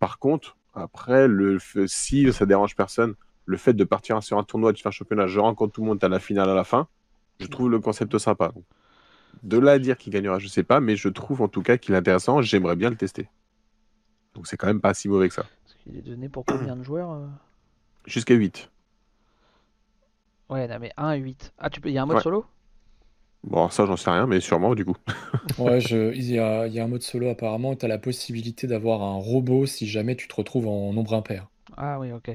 Par 0.00 0.18
contre, 0.18 0.56
après, 0.74 1.28
le, 1.28 1.58
si 1.86 2.32
ça 2.32 2.46
dérange 2.46 2.74
personne, 2.74 3.14
le 3.44 3.56
fait 3.56 3.74
de 3.74 3.84
partir 3.84 4.20
sur 4.22 4.38
un 4.38 4.42
tournoi, 4.42 4.72
de 4.72 4.78
faire 4.78 4.88
un 4.88 4.92
championnat, 4.92 5.28
je 5.28 5.38
rencontre 5.38 5.72
tout 5.74 5.82
le 5.82 5.86
monde, 5.86 6.00
t'as 6.00 6.08
la 6.08 6.18
finale 6.18 6.50
à 6.50 6.54
la 6.54 6.64
fin, 6.64 6.88
je 7.38 7.46
trouve 7.46 7.70
le 7.70 7.78
concept 7.78 8.18
sympa. 8.18 8.48
Donc, 8.48 8.64
de 9.42 9.58
là 9.58 9.72
à 9.72 9.78
dire 9.78 9.96
qu'il 9.96 10.12
gagnera, 10.12 10.38
je 10.38 10.48
sais 10.48 10.62
pas, 10.62 10.80
mais 10.80 10.96
je 10.96 11.08
trouve 11.08 11.40
en 11.42 11.48
tout 11.48 11.62
cas 11.62 11.76
qu'il 11.76 11.94
est 11.94 11.98
intéressant. 11.98 12.42
J'aimerais 12.42 12.76
bien 12.76 12.90
le 12.90 12.96
tester. 12.96 13.28
Donc 14.34 14.46
c'est 14.46 14.56
quand 14.56 14.66
même 14.66 14.80
pas 14.80 14.94
si 14.94 15.08
mauvais 15.08 15.28
que 15.28 15.34
ça. 15.34 15.44
Parce 15.64 15.74
qu'il 15.82 15.96
est 15.96 16.02
donné 16.02 16.28
pour 16.28 16.44
combien 16.44 16.76
de 16.76 16.82
joueurs 16.82 17.12
euh? 17.12 17.26
Jusqu'à 18.06 18.34
8. 18.34 18.70
Ouais, 20.48 20.66
non, 20.66 20.78
mais 20.80 20.92
1 20.96 21.08
à 21.08 21.14
8. 21.14 21.52
Ah, 21.58 21.70
tu 21.70 21.80
peux... 21.80 21.88
il 21.88 21.92
y 21.92 21.98
a 21.98 22.02
un 22.02 22.06
mode 22.06 22.16
Ouais. 22.16 22.22
solo? 22.22 22.44
Bon, 23.44 23.68
ça 23.70 23.86
j'en 23.86 23.96
sais 23.96 24.10
rien, 24.10 24.26
mais 24.26 24.40
sûrement 24.40 24.74
du 24.74 24.84
coup. 24.84 24.96
Ouais, 25.58 25.80
je- 25.80 26.12
il 26.12 26.24
y 26.28 26.40
a, 26.40 26.66
il 26.66 26.72
y 26.72 26.80
a 26.80 26.84
un 26.84 26.88
mode 26.88 27.02
solo 27.02 27.28
apparemment, 27.28 27.76
tu 27.76 27.84
as 27.84 27.88
la 27.88 27.98
possibilité 27.98 28.66
d'avoir 28.66 29.00
un 29.02 29.14
robot 29.14 29.64
si 29.64 29.86
jamais 29.86 30.16
tu 30.16 30.26
te 30.26 30.34
retrouves 30.34 30.66
en 30.66 30.92
nombre 30.92 31.14
impair. 31.14 31.46
Ah 31.76 31.98
oui, 31.98 32.12
ok. 32.12 32.30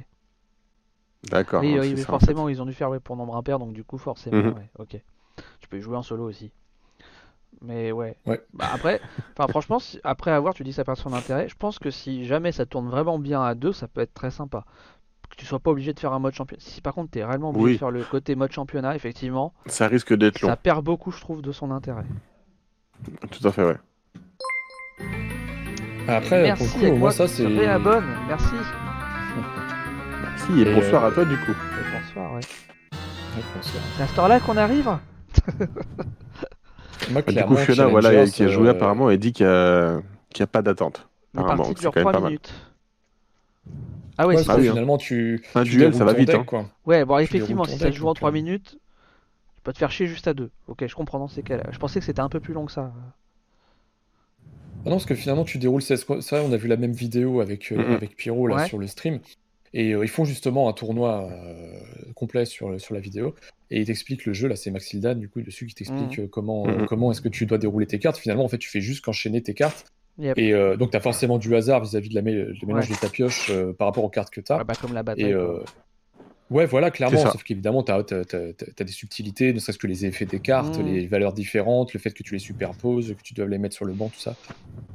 D'accord. 1.24 1.64
oui, 1.64 1.78
hein, 1.78 1.82
oui, 1.82 1.96
mais 1.96 2.06
ça, 2.06 2.14
en 2.14 2.20
forcément, 2.20 2.50
ils 2.50 2.62
ont 2.62 2.66
dû 2.66 2.74
faire 2.74 2.90
ouais, 2.90 3.00
pour 3.00 3.16
nombre 3.16 3.36
impair, 3.36 3.60
donc 3.60 3.74
du 3.74 3.84
coup, 3.84 3.98
forcément, 3.98 4.38
Mhm. 4.38 4.54
ouais, 4.54 4.70
ok. 4.78 4.98
Tu 5.62 5.68
peux 5.70 5.78
y 5.78 5.82
jouer 5.82 5.98
en 5.98 6.04
solo 6.04 6.26
aussi. 6.26 6.52
Mais 7.62 7.92
ouais. 7.92 8.18
Ouais. 8.26 8.42
Bah, 8.54 8.68
après, 8.70 9.02
enfin, 9.38 9.48
franchement, 9.48 9.80
si- 9.80 10.00
après 10.04 10.32
avoir, 10.32 10.54
tu 10.54 10.64
dis 10.64 10.74
ça 10.74 10.84
perd 10.84 10.98
son 10.98 11.14
intérêt. 11.14 11.48
Je 11.50 11.56
pense 11.56 11.80
que 11.80 11.90
si 11.92 12.26
jamais 12.26 12.52
ça 12.52 12.66
tourne 12.66 12.90
vraiment 12.90 13.18
bien 13.20 13.42
à 13.42 13.56
deux, 13.56 13.74
ça 13.74 13.88
peut 13.88 14.02
être 14.02 14.14
très 14.14 14.32
sympa. 14.32 14.66
Que 15.30 15.36
tu 15.36 15.46
sois 15.46 15.60
pas 15.60 15.72
obligé 15.72 15.94
de 15.94 16.00
faire 16.00 16.14
un 16.14 16.20
mode 16.20 16.34
championnat. 16.34 16.62
Si 16.64 16.82
par 16.82 16.94
contre, 16.94 17.12
tu 17.12 17.20
es 17.20 17.26
réellement 17.26 17.50
obligé 17.50 17.66
Oui. 17.66 17.74
de 17.74 17.78
faire 17.78 17.92
le 17.92 18.04
côté 18.04 18.36
mode 18.36 18.52
championnat, 18.52 18.96
effectivement. 18.96 19.54
Ça 19.66 19.88
risque 19.88 20.14
d'être 20.16 20.42
long. 20.42 20.50
ça 20.50 20.56
perd 20.56 20.84
beaucoup, 20.84 21.12
je 21.12 21.20
trouve, 21.20 21.42
de 21.42 21.52
son 21.52 21.72
intérêt. 21.72 22.06
Tout 23.32 23.48
à 23.48 23.52
fait, 23.52 23.64
ouais. 23.64 23.78
Après, 26.08 26.44
Merci, 26.44 26.68
pour 26.78 26.84
le 26.84 26.90
coup, 26.92 26.98
moi, 26.98 27.12
ça, 27.12 27.28
c'est. 27.28 27.46
réabonne. 27.48 28.06
Merci. 28.28 28.54
Si, 30.38 30.60
et 30.62 30.70
Et, 30.70 30.76
bonsoir 30.76 31.04
euh, 31.04 31.08
à 31.10 31.12
toi 31.12 31.26
du 31.26 31.36
coup. 31.38 31.52
Et 31.52 32.00
bonsoir, 32.00 32.34
ouais. 32.34 32.40
Ouais, 32.40 33.44
bonsoir. 33.56 33.84
C'est 33.98 34.04
à 34.04 34.08
cette 34.08 34.20
heure-là 34.20 34.40
qu'on 34.40 34.58
arrive 34.58 34.86
Moi, 37.12 37.22
Bah, 37.22 37.32
du 37.32 37.44
coup, 37.44 37.56
Fiona, 37.56 37.88
voilà, 37.88 38.26
qui 38.28 38.44
a 38.44 38.48
joué 38.48 38.68
euh, 38.68 38.72
apparemment, 38.72 39.10
et 39.10 39.18
dit 39.18 39.34
qu'il 39.34 39.46
n'y 39.46 39.52
a, 39.52 40.00
qu'il 40.30 40.42
y 40.42 40.44
a 40.44 40.48
pas 40.48 40.62
d'attente. 40.62 41.08
Apparemment, 41.36 41.66
c'est 41.76 41.84
quand 41.86 41.96
même 41.96 42.04
3 42.04 42.12
pas 42.14 42.20
mal. 42.20 42.38
Ah 44.18 44.28
ouais, 44.28 44.36
Ouais, 44.36 44.44
hein. 44.50 44.60
finalement, 44.60 44.98
tu. 44.98 45.44
Un 45.56 45.64
tu 45.64 45.72
duel, 45.72 45.94
ça 45.94 46.06
va 46.06 46.14
vite, 46.14 46.28
deck, 46.28 46.36
hein. 46.38 46.44
quoi. 46.46 46.70
Ouais, 46.86 47.04
bon, 47.06 47.18
Tu 47.18 47.24
effectivement, 47.24 47.66
si 47.66 47.78
ça 47.78 47.88
se 47.92 47.96
joue 47.98 48.06
en 48.06 48.10
donc, 48.10 48.18
3 48.18 48.30
euh. 48.30 48.34
minutes, 48.34 48.72
tu 49.56 49.62
peux 49.64 49.74
te 49.74 49.78
faire 49.78 49.92
chier 49.92 50.08
juste 50.08 50.28
à 50.28 50.34
deux. 50.34 50.52
Ok, 50.68 50.86
je 50.88 50.96
comprends 50.96 51.20
dans 51.20 51.28
ces 51.28 51.44
cas-là. 51.44 51.64
Je 51.72 51.78
pensais 51.80 52.00
que 52.00 52.06
c'était 52.06 52.22
un 52.22 52.30
peu 52.30 52.40
plus 52.40 52.54
long 52.54 52.66
que 52.66 52.72
ça. 52.72 52.94
Ah 54.86 54.90
non, 54.90 54.92
parce 54.98 55.06
que 55.06 55.16
finalement, 55.16 55.44
tu 55.46 55.58
déroules. 55.58 55.82
C'est 55.82 55.98
ça, 55.98 56.44
on 56.44 56.52
a 56.52 56.58
vu 56.58 56.68
la 56.68 56.78
même 56.78 56.92
vidéo 56.92 57.42
avec, 57.42 57.72
euh, 57.72 57.78
Mhm. 57.78 57.94
avec 57.96 58.16
Pyro 58.16 58.48
là, 58.48 58.56
Ouais. 58.58 58.68
sur 58.68 58.78
le 58.78 58.88
stream. 58.88 59.20
Et 59.74 59.94
euh, 59.94 60.06
ils 60.06 60.10
font 60.10 60.24
justement 60.24 60.70
un 60.70 60.74
tournoi 60.74 61.28
euh, 61.32 61.74
complet 62.16 62.46
sur, 62.46 62.80
sur 62.80 62.94
la 62.94 63.02
vidéo. 63.02 63.36
Et 63.72 63.82
ils 63.82 63.86
t'expliquent 63.88 64.26
le 64.26 64.34
jeu. 64.34 64.48
Là, 64.48 64.56
c'est 64.56 64.72
Maxildan, 64.72 65.16
du 65.16 65.28
coup, 65.28 65.42
dessus, 65.42 65.66
qui 65.66 65.74
t'explique 65.76 66.20
euh, 66.20 66.28
comment, 66.28 66.66
comment 66.86 67.12
est-ce 67.12 67.20
que 67.22 67.28
tu 67.30 67.46
dois 67.46 67.58
dérouler 67.58 67.88
tes 67.88 68.00
cartes. 68.00 68.18
Finalement, 68.18 68.46
en 68.46 68.48
fait, 68.48 68.60
tu 68.60 68.70
fais 68.70 68.80
juste 68.80 69.04
qu'enchaîner 69.04 69.42
tes 69.42 69.54
cartes. 69.54 69.92
Yep. 70.18 70.38
Et 70.38 70.54
euh, 70.54 70.78
donc, 70.78 70.92
tu 70.92 70.98
as 70.98 71.02
forcément 71.02 71.38
du 71.38 71.54
hasard 71.56 71.82
vis-à-vis 71.84 72.10
de 72.10 72.16
la 72.16 72.22
mé- 72.22 72.34
le 72.34 72.68
mélange 72.68 72.90
Ouais. 72.90 72.96
de 72.96 73.00
ta 73.02 73.10
pioche 73.10 73.50
euh, 73.50 73.74
par 73.74 73.88
rapport 73.88 74.04
aux 74.04 74.10
cartes 74.10 74.32
que 74.34 74.40
tu 74.42 74.52
as. 74.52 74.58
Ouais, 74.60 74.64
bah, 74.64 74.74
comme 74.80 74.94
la 74.94 75.04
bataille. 75.04 75.26
Et 75.26 75.34
euh, 75.34 75.60
ouais, 76.50 76.66
voilà, 76.66 76.90
clairement. 76.92 77.18
Sauf 77.20 77.44
qu'évidemment, 77.44 77.84
tu 77.84 77.92
as, 77.92 78.04
des 78.04 78.92
subtilités, 78.92 79.52
ne 79.52 79.60
serait-ce 79.60 79.78
que 79.78 79.88
les 79.88 80.06
effets 80.06 80.26
des 80.26 80.40
cartes, 80.40 80.78
Mm. 80.80 80.86
les 80.86 81.08
valeurs 81.08 81.34
différentes, 81.34 81.94
le 81.94 82.00
fait 82.00 82.12
que 82.12 82.24
tu 82.24 82.34
les 82.34 82.40
superposes, 82.40 83.10
que 83.14 83.22
tu 83.24 83.34
dois 83.34 83.46
les 83.48 83.58
mettre 83.58 83.76
sur 83.76 83.84
le 83.86 83.94
banc, 83.94 84.08
tout 84.10 84.20
ça. 84.20 84.36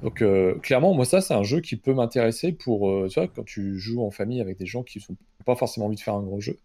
Donc, 0.03 0.23
euh, 0.23 0.55
clairement, 0.61 0.95
moi, 0.95 1.05
ça, 1.05 1.21
c'est 1.21 1.35
un 1.35 1.43
jeu 1.43 1.61
qui 1.61 1.77
peut 1.77 1.93
m'intéresser 1.93 2.53
pour, 2.53 2.89
euh, 2.91 3.09
tu 3.09 3.21
vois, 3.21 3.29
quand 3.29 3.45
tu 3.45 3.79
joues 3.79 4.03
en 4.03 4.11
famille 4.11 4.41
avec 4.41 4.57
des 4.59 4.67
gens 4.67 4.83
qui 4.83 5.05
n'ont 5.11 5.17
pas 5.45 5.55
forcément 5.57 5.87
envie 5.87 5.97
de 5.97 6.01
faire 6.01 6.15
un 6.15 6.23
gros 6.23 6.41
jeu. 6.41 6.57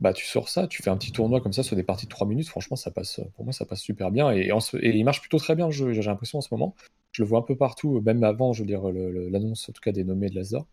Bah, 0.00 0.12
tu 0.12 0.24
sors 0.24 0.48
ça, 0.48 0.68
tu 0.68 0.80
fais 0.84 0.90
un 0.90 0.96
petit 0.96 1.10
tournoi 1.10 1.40
comme 1.40 1.52
ça 1.52 1.64
sur 1.64 1.74
des 1.74 1.82
parties 1.82 2.06
de 2.06 2.10
3 2.10 2.24
minutes. 2.28 2.46
Franchement, 2.48 2.76
ça 2.76 2.92
passe, 2.92 3.20
pour 3.34 3.42
moi, 3.44 3.52
ça 3.52 3.64
passe 3.64 3.80
super 3.80 4.12
bien. 4.12 4.30
Et, 4.30 4.52
en 4.52 4.60
ce- 4.60 4.76
et 4.76 4.90
il 4.96 5.04
marche 5.04 5.20
plutôt 5.20 5.38
très 5.38 5.56
bien 5.56 5.66
le 5.66 5.72
jeu, 5.72 5.92
j'ai 5.92 6.02
l'impression 6.02 6.38
en 6.38 6.40
ce 6.40 6.48
moment. 6.52 6.76
Je 7.18 7.24
le 7.24 7.28
vois 7.28 7.40
un 7.40 7.42
peu 7.42 7.56
partout, 7.56 8.00
même 8.06 8.22
avant, 8.22 8.52
je 8.52 8.62
veux 8.62 8.66
dire, 8.68 8.82
l'annonce 8.92 9.68
en 9.68 9.72
tout 9.72 9.80
cas 9.80 9.90
des 9.90 10.04
nommés 10.04 10.28
de 10.30 10.36
Lazare. 10.36 10.66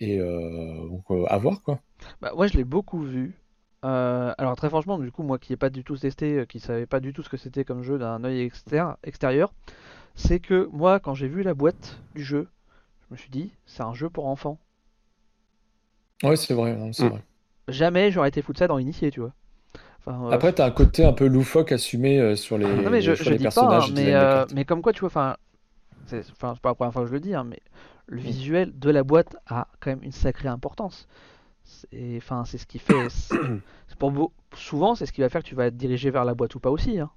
Et 0.00 0.18
euh, 0.18 0.88
donc, 0.88 1.04
euh, 1.12 1.24
à 1.28 1.38
voir 1.38 1.62
quoi. 1.62 1.78
Bah, 2.20 2.32
moi, 2.34 2.48
je 2.48 2.56
l'ai 2.56 2.64
beaucoup 2.64 3.00
vu. 3.00 3.32
Euh, 3.84 4.34
alors, 4.38 4.56
très 4.56 4.68
franchement, 4.70 4.98
du 4.98 5.12
coup, 5.12 5.22
moi 5.22 5.38
qui 5.38 5.52
n'ai 5.52 5.56
pas 5.56 5.70
du 5.70 5.84
tout 5.84 5.96
testé, 5.96 6.38
euh, 6.38 6.46
qui 6.46 6.58
savais 6.58 6.86
pas 6.86 6.98
du 6.98 7.12
tout 7.12 7.22
ce 7.22 7.28
que 7.28 7.36
c'était 7.36 7.62
comme 7.64 7.84
jeu 7.84 7.96
d'un 7.96 8.24
œil 8.24 8.40
extérieur, 8.40 9.54
c'est 10.16 10.40
que 10.40 10.68
moi, 10.72 10.98
quand 10.98 11.14
j'ai 11.14 11.28
vu 11.28 11.44
la 11.44 11.54
boîte 11.54 12.00
du 12.16 12.24
jeu, 12.24 12.48
je 13.08 13.14
me 13.14 13.16
suis 13.16 13.30
dit, 13.30 13.52
c'est 13.64 13.84
un 13.84 13.94
jeu 13.94 14.10
pour 14.10 14.26
enfants. 14.26 14.58
Ouais, 16.24 16.34
c'est 16.34 16.54
vrai, 16.54 16.74
non, 16.74 16.92
c'est 16.92 17.04
Mm. 17.04 17.08
vrai. 17.10 17.22
Jamais 17.68 18.10
j'aurais 18.10 18.30
été 18.30 18.42
foutre 18.42 18.58
ça 18.58 18.66
dans 18.66 18.78
Initié, 18.78 19.12
tu 19.12 19.20
vois. 19.20 19.32
Enfin, 20.00 20.26
euh, 20.26 20.30
Après, 20.30 20.52
t'as 20.52 20.66
un 20.66 20.70
côté 20.72 21.04
un 21.04 21.12
peu 21.12 21.26
loufoque 21.28 21.70
assumé 21.70 22.18
euh, 22.18 22.34
sur 22.34 22.58
les, 22.58 22.64
non, 22.66 22.90
mais 22.90 23.00
je, 23.00 23.14
sur 23.14 23.24
je 23.26 23.30
les 23.30 23.38
dis 23.38 23.44
pas, 23.44 23.50
hein, 23.50 23.68
personnages. 23.68 23.90
et 23.90 23.94
mais, 23.94 24.14
euh, 24.14 24.44
mais 24.54 24.64
comme 24.64 24.80
quoi, 24.82 24.92
tu 24.92 25.00
vois, 25.00 25.08
enfin, 25.08 25.36
c'est 26.08 26.20
enfin, 26.32 26.54
c'est 26.54 26.62
pas 26.62 26.70
la 26.70 26.74
première 26.74 26.92
fois 26.92 27.02
que 27.02 27.08
je 27.08 27.12
le 27.14 27.20
dis, 27.20 27.34
hein, 27.34 27.44
mais 27.44 27.60
le 28.06 28.20
visuel 28.20 28.78
de 28.78 28.90
la 28.90 29.02
boîte 29.04 29.36
a 29.46 29.68
quand 29.80 29.90
même 29.90 30.02
une 30.02 30.12
sacrée 30.12 30.48
importance. 30.48 31.08
C'est, 31.64 32.16
enfin, 32.18 32.44
c'est 32.46 32.58
ce 32.58 32.66
qui 32.66 32.78
fait. 32.80 33.08
c'est- 33.10 33.98
pour 33.98 34.12
beau- 34.12 34.32
souvent, 34.54 34.94
c'est 34.94 35.06
ce 35.06 35.12
qui 35.12 35.20
va 35.22 35.28
faire 35.30 35.42
que 35.42 35.48
tu 35.48 35.54
vas 35.56 35.70
te 35.70 35.76
diriger 35.76 36.10
vers 36.10 36.24
la 36.24 36.34
boîte 36.34 36.54
ou 36.56 36.60
pas 36.60 36.70
aussi. 36.70 37.00
Hein. 37.00 37.10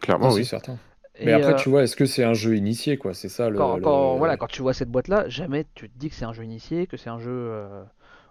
Clairement, 0.00 0.28
Non, 0.28 0.34
oui. 0.34 0.44
certain. 0.44 0.78
Et, 1.16 1.26
Mais 1.26 1.32
après, 1.32 1.52
euh, 1.52 1.54
tu 1.54 1.68
vois, 1.68 1.82
est-ce 1.84 1.96
que 1.96 2.06
c'est 2.06 2.24
un 2.24 2.34
jeu 2.34 2.56
initié, 2.56 2.96
quoi? 2.98 3.14
C'est 3.14 3.28
ça 3.28 3.50
le. 3.50 3.58
quand, 3.58 3.76
le- 3.76 3.82
quand- 3.82 4.16
voilà, 4.16 4.36
quand 4.36 4.46
tu 4.48 4.62
vois 4.62 4.74
cette 4.74 4.90
boîte-là, 4.90 5.28
jamais 5.28 5.66
tu 5.74 5.88
te 5.90 5.96
dis 5.98 6.08
que 6.10 6.14
c'est 6.16 6.24
un 6.24 6.32
jeu 6.32 6.44
initié, 6.44 6.86
que 6.86 6.96
c'est 6.96 7.10
un 7.10 7.18
jeu. 7.18 7.30
euh, 7.30 7.84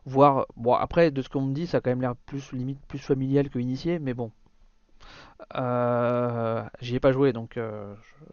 voire. 0.06 0.46
Bon, 0.58 0.74
après, 0.74 1.12
de 1.12 1.22
ce 1.22 1.30
qu'on 1.30 1.42
me 1.42 1.54
dit, 1.54 1.68
ça 1.68 1.78
a 1.78 1.82
quand 1.82 1.92
même 1.92 2.02
l'air 2.02 2.16
plus 2.16 2.52
limite 2.54 2.80
plus 2.88 3.00
familial 3.00 3.50
que 3.50 3.60
initié, 3.60 4.00
mais 4.00 4.14
bon. 4.14 4.32
Euh, 5.56 6.64
J'y 6.82 6.96
ai 6.96 7.00
pas 7.00 7.12
joué, 7.12 7.34
donc. 7.34 7.58
euh, 7.58 7.94
je- 7.96 8.26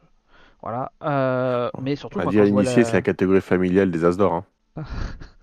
Voilà. 0.66 0.90
Euh, 1.04 1.70
mais 1.78 1.94
surtout, 1.94 2.18
je 2.20 2.24
vois 2.26 2.48
initié, 2.48 2.82
la- 2.82 2.84
c'est 2.84 2.96
la 2.96 3.02
catégorie 3.02 3.40
familiale 3.40 3.92
des 3.92 4.04
As 4.04 4.16
d'or. 4.16 4.32
hein. 4.34 4.44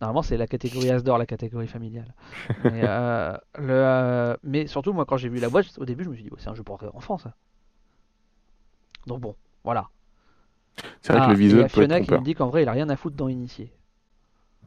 Normalement, 0.00 0.22
c'est 0.22 0.36
la 0.36 0.46
catégorie 0.46 0.90
As 0.90 1.02
d'or, 1.02 1.18
la 1.18 1.26
catégorie 1.26 1.66
familiale. 1.68 2.14
mais, 2.58 2.82
euh, 2.84 3.36
le, 3.58 3.72
euh, 3.72 4.36
mais 4.42 4.66
surtout, 4.66 4.92
moi, 4.92 5.04
quand 5.06 5.16
j'ai 5.16 5.28
vu 5.28 5.40
la 5.40 5.50
boîte, 5.50 5.66
au 5.78 5.84
début, 5.84 6.04
je 6.04 6.10
me 6.10 6.14
suis 6.14 6.24
dit, 6.24 6.30
c'est 6.38 6.48
un 6.48 6.54
jeu 6.54 6.62
pour 6.62 6.82
enfants, 6.94 7.18
ça. 7.18 7.34
Donc 9.06 9.20
bon, 9.20 9.36
voilà. 9.64 9.90
C'est 11.02 11.12
vrai 11.12 11.20
Ah, 11.20 11.22
que 11.22 11.28
le 11.30 11.36
y 11.36 11.36
visuel 11.36 11.68
peut 11.68 11.82
être 11.82 11.90
Fiona 11.90 12.00
qui 12.00 12.14
me 12.14 12.22
dit 12.22 12.34
qu'en 12.34 12.48
vrai, 12.48 12.62
il 12.62 12.68
a 12.68 12.72
rien 12.72 12.88
à 12.88 12.96
foutre 12.96 13.16
dans 13.16 13.28
Initié. 13.28 13.70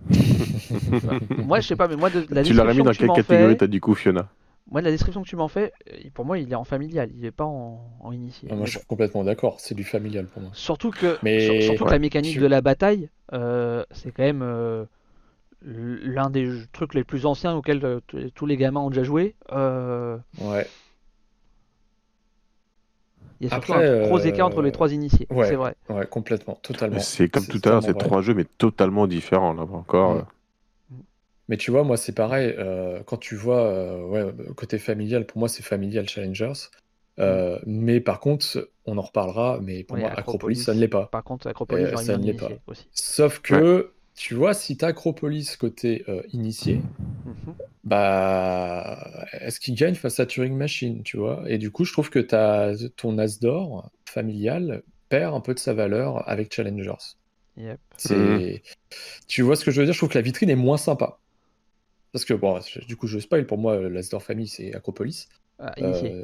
moi, 1.35 1.59
je 1.59 1.67
sais 1.67 1.75
pas, 1.75 1.87
mais 1.87 1.95
moi, 1.95 2.09
de 2.09 2.25
la 2.29 2.43
Tu 2.43 2.53
l'aurais 2.53 2.73
mis 2.75 2.83
dans 2.83 2.91
que 2.91 2.97
quelle 2.97 3.11
catégorie, 3.11 3.57
t'as 3.57 3.67
du 3.67 3.81
coup, 3.81 3.95
Fiona? 3.95 4.29
Moi, 4.69 4.81
de 4.81 4.85
la 4.85 4.91
description 4.91 5.21
que 5.23 5.27
tu 5.27 5.35
m'en 5.35 5.47
fais, 5.47 5.73
euh, 5.91 5.97
pour 6.13 6.25
moi, 6.25 6.39
il 6.39 6.51
est 6.51 6.55
en 6.55 6.63
familial, 6.63 7.09
il 7.15 7.25
est 7.25 7.31
pas 7.31 7.45
en, 7.45 7.81
en 7.99 8.11
Initié. 8.11 8.47
Ah, 8.51 8.55
moi, 8.55 8.65
je 8.65 8.77
suis 8.77 8.85
complètement 8.87 9.23
d'accord. 9.23 9.59
C'est 9.59 9.75
du 9.75 9.83
familial 9.83 10.25
pour 10.25 10.41
moi. 10.41 10.51
Surtout 10.53 10.91
que, 10.91 11.17
Mais- 11.23 11.39
sur- 11.39 11.61
surtout 11.63 11.85
que 11.85 11.91
la 11.91 11.99
mécanique 11.99 12.33
Tu- 12.33 12.39
de 12.39 12.47
la 12.47 12.61
bataille, 12.61 13.09
euh, 13.33 13.83
c'est 13.91 14.11
quand 14.11 14.23
même 14.23 14.41
euh, 14.41 14.85
l'un 15.61 16.29
des 16.29 16.49
trucs 16.71 16.93
les 16.93 17.03
plus 17.03 17.25
anciens 17.25 17.55
auxquels 17.55 17.99
tous 18.35 18.45
les 18.45 18.57
gamins 18.57 18.81
ont 18.81 18.89
déjà 18.89 19.03
joué. 19.03 19.35
Euh, 19.51 20.17
Ouais. 20.41 20.67
Il 23.39 23.45
y 23.45 23.47
a 23.47 23.49
surtout 23.49 23.73
Après, 23.73 23.87
un 23.89 24.07
gros 24.07 24.19
euh, 24.19 24.23
écart 24.23 24.47
entre 24.47 24.61
les 24.61 24.71
trois 24.71 24.93
initiés, 24.93 25.27
ouais. 25.29 25.45
c'est 25.47 25.55
vrai. 25.55 25.75
Ouais, 25.89 26.05
complètement, 26.05 26.57
totalement. 26.61 26.99
C'est 26.99 27.27
comme 27.27 27.43
tout 27.45 27.59
à 27.65 27.69
l'heure, 27.71 27.83
c'est 27.83 27.97
trois 27.97 28.21
jeux, 28.21 28.33
mais 28.33 28.45
totalement 28.45 29.05
différents, 29.05 29.53
là, 29.53 29.63
encore. 29.63 30.25
Mais 31.49 31.57
tu 31.57 31.71
vois, 31.71 31.83
moi, 31.83 31.97
c'est 31.97 32.13
pareil. 32.15 32.53
euh, 32.57 33.01
quand 33.03 33.17
tu 33.17 33.35
vois, 33.35 33.61
euh, 33.63 34.01
ouais, 34.05 34.33
côté 34.55 34.79
familial, 34.79 35.25
pour 35.25 35.39
moi, 35.39 35.49
c'est 35.49 35.63
familial 35.63 36.07
Challengers. 36.07 36.53
Euh, 37.19 37.59
Mais 37.65 37.99
par 37.99 38.19
contre, 38.19 38.69
on 38.85 38.97
en 38.97 39.01
reparlera, 39.01 39.59
mais 39.61 39.83
pour 39.83 39.97
moi, 39.97 40.09
Acropolis. 40.09 40.21
Acropolis, 40.21 40.63
ça 40.63 40.73
ne 40.73 40.79
l'est 40.79 40.87
pas. 40.87 41.07
Par 41.07 41.23
contre, 41.23 41.47
Acropolis, 41.47 41.83
Euh, 41.85 41.89
j'aurais 41.91 42.03
ça 42.05 42.17
ne 42.17 42.23
l'est 42.25 42.33
pas. 42.33 42.45
initié 42.45 42.61
aussi. 42.67 42.87
Sauf 42.93 43.39
que, 43.39 43.91
tu 44.15 44.33
vois, 44.35 44.53
si 44.53 44.77
t'as 44.77 44.87
Acropolis 44.87 45.55
côté 45.57 46.05
euh, 46.07 46.23
initié, 46.31 46.81
Mhm. 47.25 47.55
bah, 47.83 49.25
est-ce 49.33 49.59
qu'il 49.59 49.75
gagne 49.75 49.95
face 49.95 50.19
à 50.19 50.25
Turing 50.25 50.55
Machine, 50.55 51.03
tu 51.03 51.17
vois? 51.17 51.43
Et 51.47 51.57
du 51.57 51.71
coup, 51.71 51.85
je 51.85 51.91
trouve 51.93 52.09
que 52.09 52.19
t'as, 52.19 52.73
ton 52.95 53.17
as 53.17 53.39
d'or 53.39 53.91
familial 54.05 54.83
perd 55.09 55.33
un 55.35 55.39
peu 55.41 55.53
de 55.53 55.59
sa 55.59 55.73
valeur 55.73 56.27
avec 56.29 56.53
Challengers. 56.53 57.17
Yep. 57.57 57.79
C'est, 57.97 58.63
tu 59.27 59.41
vois 59.43 59.55
ce 59.55 59.63
que 59.65 59.71
je 59.71 59.79
veux 59.79 59.85
dire? 59.85 59.93
Je 59.93 59.99
trouve 59.99 60.09
que 60.09 60.17
la 60.17 60.23
vitrine 60.23 60.49
est 60.49 60.55
moins 60.55 60.77
sympa. 60.77 61.19
Parce 62.13 62.25
que, 62.25 62.33
bon, 62.33 62.59
du 62.87 62.95
coup, 62.95 63.07
je 63.07 63.19
spoil, 63.19 63.45
pour 63.45 63.57
moi, 63.57 63.75
l'as 63.89 64.07
d'or 64.09 64.21
famille, 64.23 64.47
c'est 64.47 64.73
Acropolis. 64.75 65.27
Ah, 65.59 65.73
initié. 65.77 66.13
Euh, 66.13 66.23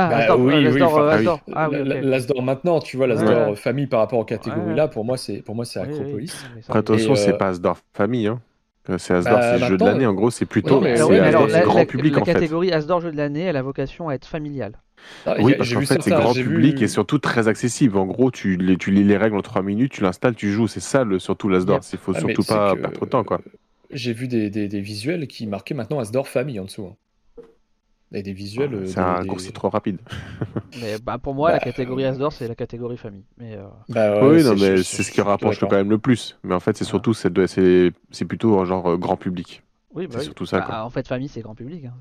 Ah, 0.00 0.10
Bah, 0.10 0.16
Asdor, 0.18 0.38
oui, 0.38 0.52
euh, 0.54 0.56
oui, 0.58 0.62
l'Asdor, 0.78 0.92
enfin, 0.92 1.40
ah 1.56 1.68
oui. 1.70 1.76
La- 1.78 1.82
la- 1.84 2.00
L'Asdor 2.02 2.40
maintenant, 2.42 2.78
tu 2.78 2.96
vois, 2.96 3.08
l'Asdor 3.08 3.28
Ouais. 3.48 3.52
euh, 3.52 3.54
famille 3.56 3.88
par 3.88 3.98
rapport 3.98 4.20
aux 4.20 4.24
catégories 4.24 4.60
Ouais. 4.68 4.74
là, 4.76 4.86
pour 4.86 5.04
moi, 5.04 5.16
c'est 5.16 5.42
pour 5.42 5.56
moi 5.56 5.64
c'est 5.64 5.80
Oui, 5.80 5.86
oui, 5.90 5.94
Acropolis. 5.98 6.44
Après, 6.68 6.78
attention, 6.78 7.14
c'est 7.16 7.32
euh, 7.32 7.36
pas 7.36 7.48
Asdor 7.48 7.78
famille. 7.94 8.28
Hein. 8.28 8.40
Euh, 8.90 8.98
C'est 8.98 9.14
Asdor, 9.14 9.34
Bah, 9.40 9.58
c'est 9.58 9.66
jeu 9.66 9.76
de 9.76 9.84
l'année. 9.84 10.06
En 10.06 10.14
gros, 10.14 10.30
c'est 10.30 10.44
plutôt 10.46 10.76
non, 10.76 10.80
mais 10.82 10.92
alors, 10.92 11.10
Asdor, 11.10 11.46
la, 11.48 11.60
grand 11.62 11.78
la- 11.80 11.84
public 11.86 12.14
la 12.14 12.22
en 12.22 12.24
fait. 12.24 12.32
catégorie 12.34 12.70
Asdor 12.72 13.00
jeu 13.00 13.10
de 13.10 13.16
l'année, 13.16 13.42
elle 13.42 13.56
a 13.56 13.62
vocation 13.62 14.08
à 14.08 14.14
être 14.14 14.26
familiale. 14.28 14.78
Ah, 15.26 15.34
Oui, 15.40 15.54
parce 15.58 15.72
qu'en 15.74 15.80
fait, 15.80 16.00
c'est 16.00 16.10
grand 16.10 16.32
public 16.32 16.78
vu- 16.78 16.84
et 16.84 16.88
surtout 16.88 17.18
très 17.18 17.48
accessible. 17.48 17.98
En 17.98 18.06
gros, 18.06 18.30
tu, 18.30 18.56
les- 18.56 18.76
tu 18.76 18.92
lis 18.92 19.02
les 19.04 19.16
règles 19.16 19.36
en 19.36 19.42
3 19.42 19.62
minutes, 19.62 19.90
tu 19.92 20.02
l'installes, 20.04 20.36
tu 20.36 20.52
joues. 20.52 20.68
C'est 20.68 20.78
ça, 20.80 21.02
le, 21.02 21.18
surtout 21.18 21.48
l'Asdor. 21.48 21.76
Yep. 21.78 21.84
Il 21.92 21.98
faut 21.98 22.12
Ah, 22.14 22.20
surtout 22.20 22.44
pas 22.44 22.74
que, 22.74 22.80
perdre 22.82 22.94
trop 22.96 23.04
de 23.06 23.10
temps. 23.10 23.24
Quoi. 23.24 23.40
J'ai 23.90 24.12
vu 24.12 24.28
des, 24.28 24.50
des, 24.50 24.68
des 24.68 24.80
visuels 24.80 25.26
qui 25.28 25.46
marquaient 25.46 25.74
maintenant 25.74 25.98
Asdor 25.98 26.28
famille 26.28 26.60
en 26.60 26.64
dessous. 26.64 26.86
hein. 26.86 26.96
Et 28.12 28.22
des 28.22 28.32
visuels. 28.32 28.74
euh, 28.74 28.86
C'est 28.86 29.00
un 29.00 29.14
des- 29.14 29.18
raccourci 29.18 29.46
des- 29.48 29.52
trop 29.52 29.68
rapide. 29.68 29.98
Mais 30.80 30.98
bah, 30.98 31.18
pour 31.18 31.34
moi, 31.34 31.50
la 31.50 31.58
Bah, 31.58 31.64
catégorie 31.64 32.04
Asdor, 32.04 32.32
c'est 32.32 32.48
la 32.48 32.54
catégorie 32.54 32.96
famille. 32.96 33.24
Mais 33.38 33.56
euh, 33.56 33.66
Bah, 33.88 34.22
ouais, 34.22 34.36
oui, 34.38 34.44
non, 34.44 34.54
mais 34.54 34.82
c'est 34.82 35.02
ce 35.02 35.10
qui 35.10 35.20
rapproche 35.20 35.58
quand 35.60 35.70
même 35.70 35.90
le 35.90 35.98
plus. 35.98 36.38
Mais 36.44 36.54
en 36.54 36.60
fait, 36.60 36.76
c'est 36.76 36.84
surtout 36.84 37.14
c'est 38.10 38.24
plutôt 38.26 38.64
genre 38.64 38.86
euh, 38.90 38.96
grand 38.96 39.16
public. 39.16 39.62
oui, 39.94 40.06
bah 40.06 40.12
C'est 40.14 40.18
oui. 40.18 40.24
surtout 40.24 40.46
ça, 40.46 40.58
Bah, 40.60 40.66
quoi. 40.66 40.84
en 40.84 40.90
fait, 40.90 41.06
famille, 41.08 41.28
c'est 41.28 41.40
grand 41.40 41.54
public. 41.54 41.84
hein. 41.86 41.94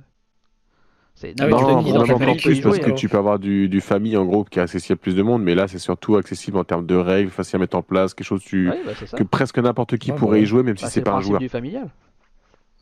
C'est 1.20 1.30
non, 1.40 1.48
y 1.48 1.50
plus 2.38 2.62
parce 2.62 2.76
jouer. 2.76 2.86
que 2.86 2.92
tu 2.92 3.10
peux 3.10 3.18
avoir 3.18 3.40
du, 3.40 3.68
du 3.70 3.82
famille 3.82 4.16
en 4.18 4.26
gros 4.26 4.44
qui 4.44 4.60
est 4.60 4.62
accessible 4.62 4.94
à 4.94 5.02
plus 5.02 5.16
de 5.16 5.24
monde, 5.24 5.42
mais 5.42 5.56
là 5.56 5.68
c'est 5.68 5.80
surtout 5.80 6.16
accessible 6.16 6.58
en 6.58 6.64
termes 6.64 6.86
de 6.86 6.94
règles, 6.96 7.32
facile 7.32 7.56
à 7.56 7.60
mettre 7.60 7.76
en 7.76 7.82
place, 7.82 8.14
quelque 8.14 8.28
chose 8.28 8.44
tu- 8.44 8.70
Oui, 8.70 8.78
bah, 8.86 8.92
c'est 9.00 9.08
ça. 9.08 9.18
que 9.18 9.24
presque 9.24 9.58
n'importe 9.58 9.98
qui 9.98 10.12
Ouais, 10.12 10.18
pourrait 10.18 10.38
bah 10.38 10.44
y 10.44 10.46
jouer, 10.46 10.62
même 10.62 10.78
si 10.78 10.84
Bah, 10.84 10.90
c'est 10.92 11.00
le 11.00 11.06
pas 11.06 11.14
un 11.14 11.22
joueur. 11.22 11.40
du 11.40 11.50
familial. 11.50 11.90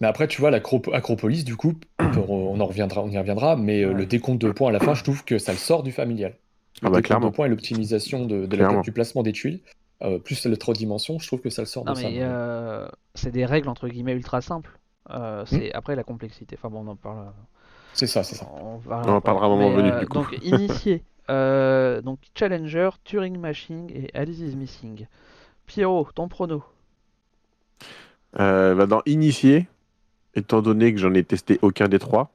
Mais 0.01 0.07
après, 0.07 0.27
tu 0.27 0.41
vois, 0.41 0.51
l'Acropo- 0.51 0.93
Acropolis, 0.93 1.45
du 1.45 1.55
coup, 1.55 1.75
on 2.27 2.59
en 2.59 2.65
reviendra, 2.65 3.01
on 3.01 3.09
y 3.09 3.17
reviendra, 3.17 3.55
mais 3.55 3.83
euh, 3.83 3.87
Ouais. 3.89 3.93
le 3.93 4.05
décompte 4.05 4.41
de 4.41 4.51
points 4.51 4.67
à 4.67 4.73
la 4.73 4.81
fin, 4.81 4.93
je 4.95 5.03
trouve 5.03 5.23
que 5.23 5.37
ça 5.37 5.53
le 5.53 5.57
sort 5.57 5.83
du 5.83 5.93
familial. 5.93 6.31
Le 6.31 6.35
Ah 6.35 6.89
bah, 6.89 6.97
décompte 6.97 7.05
clairement. 7.05 7.27
de 7.29 7.33
points 7.33 7.45
et 7.45 7.49
l'optimisation 7.49 8.25
de, 8.25 8.45
de 8.45 8.57
la- 8.57 8.81
du 8.81 8.91
placement 8.91 9.23
des 9.23 9.31
tuiles, 9.31 9.61
euh, 10.03 10.19
plus 10.19 10.45
la 10.45 10.57
trois 10.57 10.73
dimensions, 10.73 11.19
je 11.19 11.27
trouve 11.27 11.39
que 11.39 11.49
ça 11.49 11.61
le 11.61 11.67
sort 11.67 11.85
Non, 11.85 11.93
de 11.93 11.97
ça. 11.99 12.09
mais 12.09 12.15
moi. 12.17 12.25
euh, 12.25 12.87
c'est 13.13 13.31
des 13.31 13.45
règles 13.45 13.69
entre 13.69 13.87
guillemets 13.87 14.11
ultra 14.11 14.41
simples. 14.41 14.77
Euh, 15.11 15.43
c'est 15.45 15.71
après 15.71 15.95
la 15.95 16.03
complexité. 16.03 16.57
Enfin 16.59 16.69
bon, 16.69 16.83
on 16.85 16.91
en 16.91 16.95
parle. 16.97 17.27
C'est 17.95 18.07
ça, 18.07 18.23
c'est 18.23 18.35
ça. 18.35 18.45
On, 18.61 18.79
On 18.87 19.09
en 19.15 19.21
parlera 19.21 19.45
à 19.45 19.49
un 19.49 19.51
moment 19.51 19.71
venu, 19.71 19.89
euh, 19.89 19.99
du 20.01 20.05
coup. 20.07 20.19
Donc 20.19 20.37
initié, 20.43 21.01
euh, 21.29 22.01
donc 22.01 22.19
Challenger, 22.37 22.89
Turing 23.03 23.37
Machine 23.39 23.87
et 23.89 24.11
Alice 24.13 24.39
is 24.39 24.55
Missing. 24.55 25.07
Pierrot, 25.65 26.09
ton 26.13 26.27
prono. 26.27 26.63
Euh, 28.39 28.75
bah, 28.75 28.85
dans 28.85 29.01
Initié, 29.05 29.67
étant 30.35 30.61
donné 30.61 30.93
que 30.93 30.99
j'en 30.99 31.13
ai 31.13 31.23
testé 31.23 31.57
aucun 31.61 31.87
des 31.87 31.99
trois, 31.99 32.31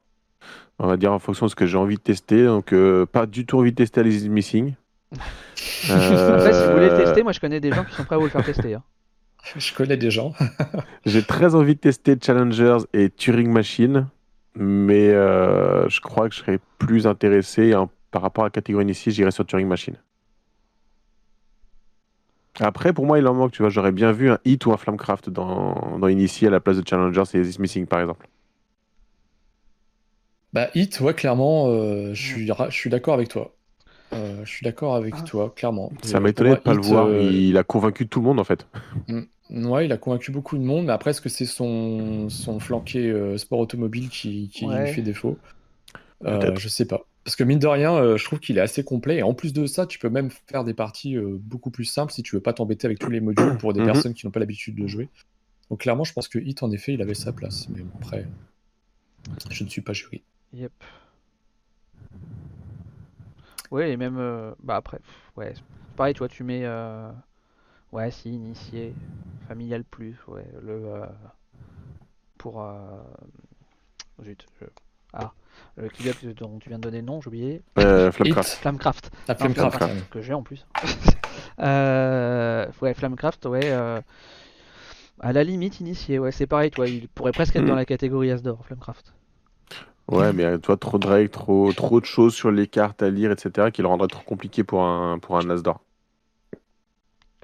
on 0.78 0.86
va 0.86 0.96
dire 0.96 1.12
en 1.12 1.18
fonction 1.18 1.46
de 1.46 1.50
ce 1.50 1.54
que 1.56 1.66
j'ai 1.66 1.76
envie 1.76 1.96
de 1.96 2.00
tester, 2.00 2.46
donc 2.46 2.72
euh, 2.72 3.04
pas 3.04 3.26
du 3.26 3.44
tout 3.44 3.58
envie 3.58 3.70
de 3.72 3.76
tester 3.76 4.00
Alice 4.00 4.22
is 4.22 4.28
Missing. 4.30 4.74
Après, 5.12 6.52
si 6.54 6.64
vous 6.66 6.72
voulez 6.72 6.88
le 6.88 6.96
tester, 7.04 7.22
moi 7.22 7.32
je 7.32 7.40
connais 7.40 7.60
des 7.60 7.70
gens 7.72 7.84
qui 7.84 7.94
sont 7.94 8.04
prêts 8.04 8.14
à 8.14 8.18
vous 8.18 8.24
le 8.24 8.30
faire 8.30 8.44
tester. 8.44 8.74
hein. 8.74 8.82
Je 9.56 9.74
connais 9.74 9.96
des 9.96 10.10
gens. 10.10 10.32
J'ai 11.06 11.22
très 11.22 11.54
envie 11.54 11.74
de 11.74 11.80
tester 11.80 12.16
Challengers 12.20 12.78
et 12.92 13.08
Turing 13.08 13.50
Machine, 13.50 14.06
mais 14.54 15.08
euh, 15.10 15.88
je 15.88 16.00
crois 16.00 16.28
que 16.28 16.34
je 16.34 16.40
serais 16.40 16.60
plus 16.78 17.06
intéressé 17.06 17.72
hein, 17.72 17.88
par 18.10 18.22
rapport 18.22 18.44
à 18.44 18.46
la 18.46 18.50
catégorie 18.50 18.84
initiée, 18.84 19.12
j'irais 19.12 19.30
sur 19.30 19.46
Turing 19.46 19.66
Machine. 19.68 19.96
Après, 22.58 22.92
pour 22.92 23.06
moi, 23.06 23.18
il 23.18 23.26
en 23.26 23.32
manque, 23.34 23.52
tu 23.52 23.62
vois, 23.62 23.70
j'aurais 23.70 23.92
bien 23.92 24.12
vu 24.12 24.30
un 24.30 24.38
Hit 24.44 24.66
ou 24.66 24.72
un 24.72 24.76
Flamecraft 24.76 25.30
dans, 25.30 25.98
dans 25.98 26.08
Initié 26.08 26.48
à 26.48 26.50
la 26.50 26.60
place 26.60 26.76
de 26.76 26.86
Challengers 26.86 27.22
et 27.34 27.42
This 27.42 27.58
Missing, 27.58 27.86
par 27.86 28.00
exemple. 28.00 28.28
Bah, 30.52 30.68
Hit, 30.74 31.00
ouais, 31.00 31.14
clairement, 31.14 31.68
euh, 31.68 32.12
je 32.12 32.22
suis, 32.22 32.50
ra- 32.52 32.68
je 32.68 32.76
suis 32.76 32.90
d'accord 32.90 33.14
avec 33.14 33.28
toi. 33.28 33.54
Euh, 34.12 34.44
je 34.44 34.50
suis 34.50 34.64
d'accord 34.64 34.96
avec 34.96 35.14
Ah. 35.16 35.22
toi, 35.22 35.54
clairement. 35.56 35.92
Ça 36.02 36.18
m'a 36.18 36.30
étonné 36.30 36.50
de 36.50 36.56
pas 36.56 36.74
le 36.74 36.80
voir, 36.80 37.06
euh, 37.06 37.30
il 37.32 37.56
a 37.56 37.62
convaincu 37.62 38.08
tout 38.08 38.20
le 38.20 38.26
monde, 38.26 38.40
en 38.40 38.44
fait. 38.44 38.66
Ouais, 39.50 39.86
il 39.86 39.92
a 39.92 39.96
convaincu 39.96 40.30
beaucoup 40.30 40.56
de 40.56 40.62
monde, 40.62 40.86
mais 40.86 40.92
après, 40.92 41.10
est-ce 41.10 41.20
que 41.20 41.28
c'est 41.28 41.46
son, 41.46 42.28
son 42.28 42.60
flanqué 42.60 43.10
euh, 43.10 43.36
sport 43.36 43.58
automobile 43.58 44.08
qui, 44.08 44.48
qui 44.48 44.64
Ouais. 44.66 44.86
lui 44.86 44.92
fait 44.92 45.02
défaut? 45.02 45.38
Euh. 46.24 46.54
Je 46.56 46.68
sais 46.68 46.84
pas. 46.84 47.02
Parce 47.24 47.34
que 47.36 47.44
mine 47.44 47.58
de 47.58 47.66
rien, 47.66 47.94
euh, 47.96 48.16
je 48.16 48.24
trouve 48.24 48.38
qu'il 48.40 48.58
est 48.58 48.60
assez 48.62 48.84
complet. 48.84 49.16
Et 49.18 49.22
en 49.22 49.34
plus 49.34 49.52
de 49.52 49.66
ça, 49.66 49.86
tu 49.86 49.98
peux 49.98 50.08
même 50.08 50.30
faire 50.48 50.64
des 50.64 50.72
parties 50.74 51.16
euh, 51.16 51.36
beaucoup 51.40 51.70
plus 51.70 51.84
simples 51.84 52.12
si 52.12 52.22
tu 52.22 52.34
veux 52.36 52.40
pas 52.40 52.52
t'embêter 52.52 52.86
avec 52.86 52.98
tous 52.98 53.10
les 53.10 53.20
modules 53.20 53.56
pour 53.58 53.72
des 53.72 53.80
Mhm. 53.80 53.86
personnes 53.86 54.14
qui 54.14 54.24
n'ont 54.26 54.30
pas 54.32 54.40
l'habitude 54.40 54.76
de 54.76 54.86
jouer. 54.86 55.08
Donc 55.68 55.80
clairement, 55.80 56.04
je 56.04 56.12
pense 56.12 56.28
que 56.28 56.38
Hit, 56.38 56.62
en 56.62 56.70
effet, 56.70 56.94
il 56.94 57.02
avait 57.02 57.14
sa 57.14 57.32
place. 57.32 57.68
Mais 57.70 57.80
bon, 57.82 57.92
après, 58.00 58.26
je 59.50 59.64
ne 59.64 59.68
suis 59.68 59.82
pas 59.82 59.92
jury. 59.92 60.22
Yep. 60.54 60.72
Ouais, 63.70 63.92
et 63.92 63.96
même. 63.96 64.16
euh, 64.18 64.52
bah 64.62 64.76
après, 64.76 64.98
ouais. 65.36 65.52
c'est 65.54 65.62
Pareil, 65.96 66.14
tu 66.14 66.18
vois, 66.18 66.28
tu 66.28 66.42
mets. 66.44 66.64
Ouais, 67.92 68.10
si, 68.10 68.34
initié. 68.34 68.94
Familial 69.48 69.84
plus, 69.84 70.16
ouais. 70.28 70.46
Le. 70.62 70.72
euh, 70.72 71.06
Pour. 72.38 72.62
euh, 72.62 72.78
Zut. 74.24 74.46
je- 74.60 74.66
Ah. 75.12 75.32
Le 75.76 75.88
kill 75.88 76.14
dont 76.34 76.58
tu 76.60 76.68
viens 76.68 76.78
de 76.78 76.82
donner 76.82 76.98
le 77.00 77.06
nom, 77.06 77.20
j'ai 77.20 77.28
oublié. 77.28 77.62
Euh, 77.78 78.12
Flamecraft. 78.12 78.52
Hit, 78.52 78.58
Flamecraft. 78.60 79.10
la 79.26 79.34
Non, 79.34 79.38
Flamecraft. 79.40 79.76
Flamecraft, 79.78 80.10
que 80.10 80.20
j'ai 80.22 80.34
en 80.34 80.42
plus. 80.42 80.66
Euh, 81.58 82.66
ouais, 82.80 82.94
Flamecraft, 82.94 83.44
ouais. 83.46 83.60
euh, 83.64 84.00
À 85.20 85.32
la 85.34 85.44
limite, 85.44 85.80
initié, 85.80 86.18
ouais, 86.18 86.32
c'est 86.32 86.46
pareil, 86.46 86.70
toi, 86.70 86.88
il 86.88 87.06
pourrait 87.08 87.32
presque 87.32 87.56
être 87.56 87.66
dans 87.66 87.74
la 87.74 87.84
catégorie 87.84 88.30
Asdor, 88.30 88.64
Flamecraft. 88.64 89.12
Ouais, 90.08 90.32
mais 90.32 90.44
euh, 90.44 90.58
toi, 90.58 90.76
trop 90.78 90.98
de 90.98 91.06
règles, 91.06 91.28
trop, 91.30 91.70
trop 91.72 92.00
de 92.00 92.06
choses 92.06 92.34
sur 92.34 92.50
les 92.50 92.66
cartes 92.66 93.02
à 93.02 93.10
lire, 93.10 93.30
etc., 93.30 93.70
qui 93.70 93.82
le 93.82 93.88
rendraient 93.88 94.08
trop 94.08 94.22
compliqué 94.24 94.64
pour 94.64 94.82
un, 94.82 95.18
pour 95.18 95.36
un 95.36 95.50
Asdor. 95.50 95.80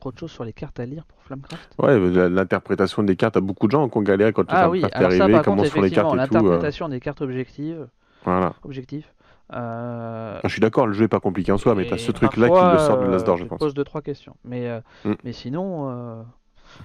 Trop 0.06 0.12
de 0.12 0.18
choses 0.20 0.30
sur 0.30 0.44
les 0.44 0.52
cartes 0.52 0.78
à 0.78 0.86
lire 0.86 1.04
pour 1.04 1.20
Flamecraft? 1.24 1.74
Ouais, 1.80 1.98
l'interprétation 2.28 3.02
des 3.02 3.16
cartes, 3.16 3.36
à 3.36 3.40
beaucoup 3.40 3.66
de 3.66 3.72
gens 3.72 3.88
qui 3.88 3.98
ont 3.98 4.02
galéré 4.02 4.32
quand 4.32 4.42
le 4.42 4.56
Ah 4.56 4.70
oui, 4.70 4.78
Flamecraft 4.78 4.94
est 4.94 5.18
ça, 5.18 5.24
arrivé, 5.24 5.32
par 5.32 5.44
comment 5.44 5.56
contre, 5.64 5.74
sont 5.74 5.82
les 5.82 5.90
cartes 5.90 6.06
et 6.06 6.10
tout. 6.10 6.14
euh, 6.14 6.38
l'interprétation 6.38 6.88
des 6.88 7.00
cartes 7.00 7.22
objectives, 7.22 7.88
voilà. 8.24 8.54
objectifs. 8.62 9.12
euh, 9.52 10.38
Je 10.44 10.48
suis 10.48 10.60
d'accord, 10.60 10.86
le 10.86 10.92
jeu 10.92 11.06
est 11.06 11.08
pas 11.08 11.18
compliqué 11.18 11.50
en 11.50 11.58
soi, 11.58 11.74
mais 11.74 11.86
t'as 11.86 11.96
et 11.96 11.98
ce 11.98 12.12
truc-là 12.12 12.50
qui 12.50 12.54
le 12.54 12.78
sort 12.78 12.98
de 12.98 13.02
euh, 13.04 13.10
l'Asdor, 13.10 13.36
je 13.36 13.42
te 13.42 13.48
pense. 13.48 13.58
pose 13.58 13.74
deux 13.74 13.82
trois 13.82 14.00
questions, 14.00 14.36
mais 14.44 14.68
euh, 14.68 14.80
Mm. 15.04 15.14
mais 15.24 15.32
sinon, 15.32 15.90
euh, 15.90 16.22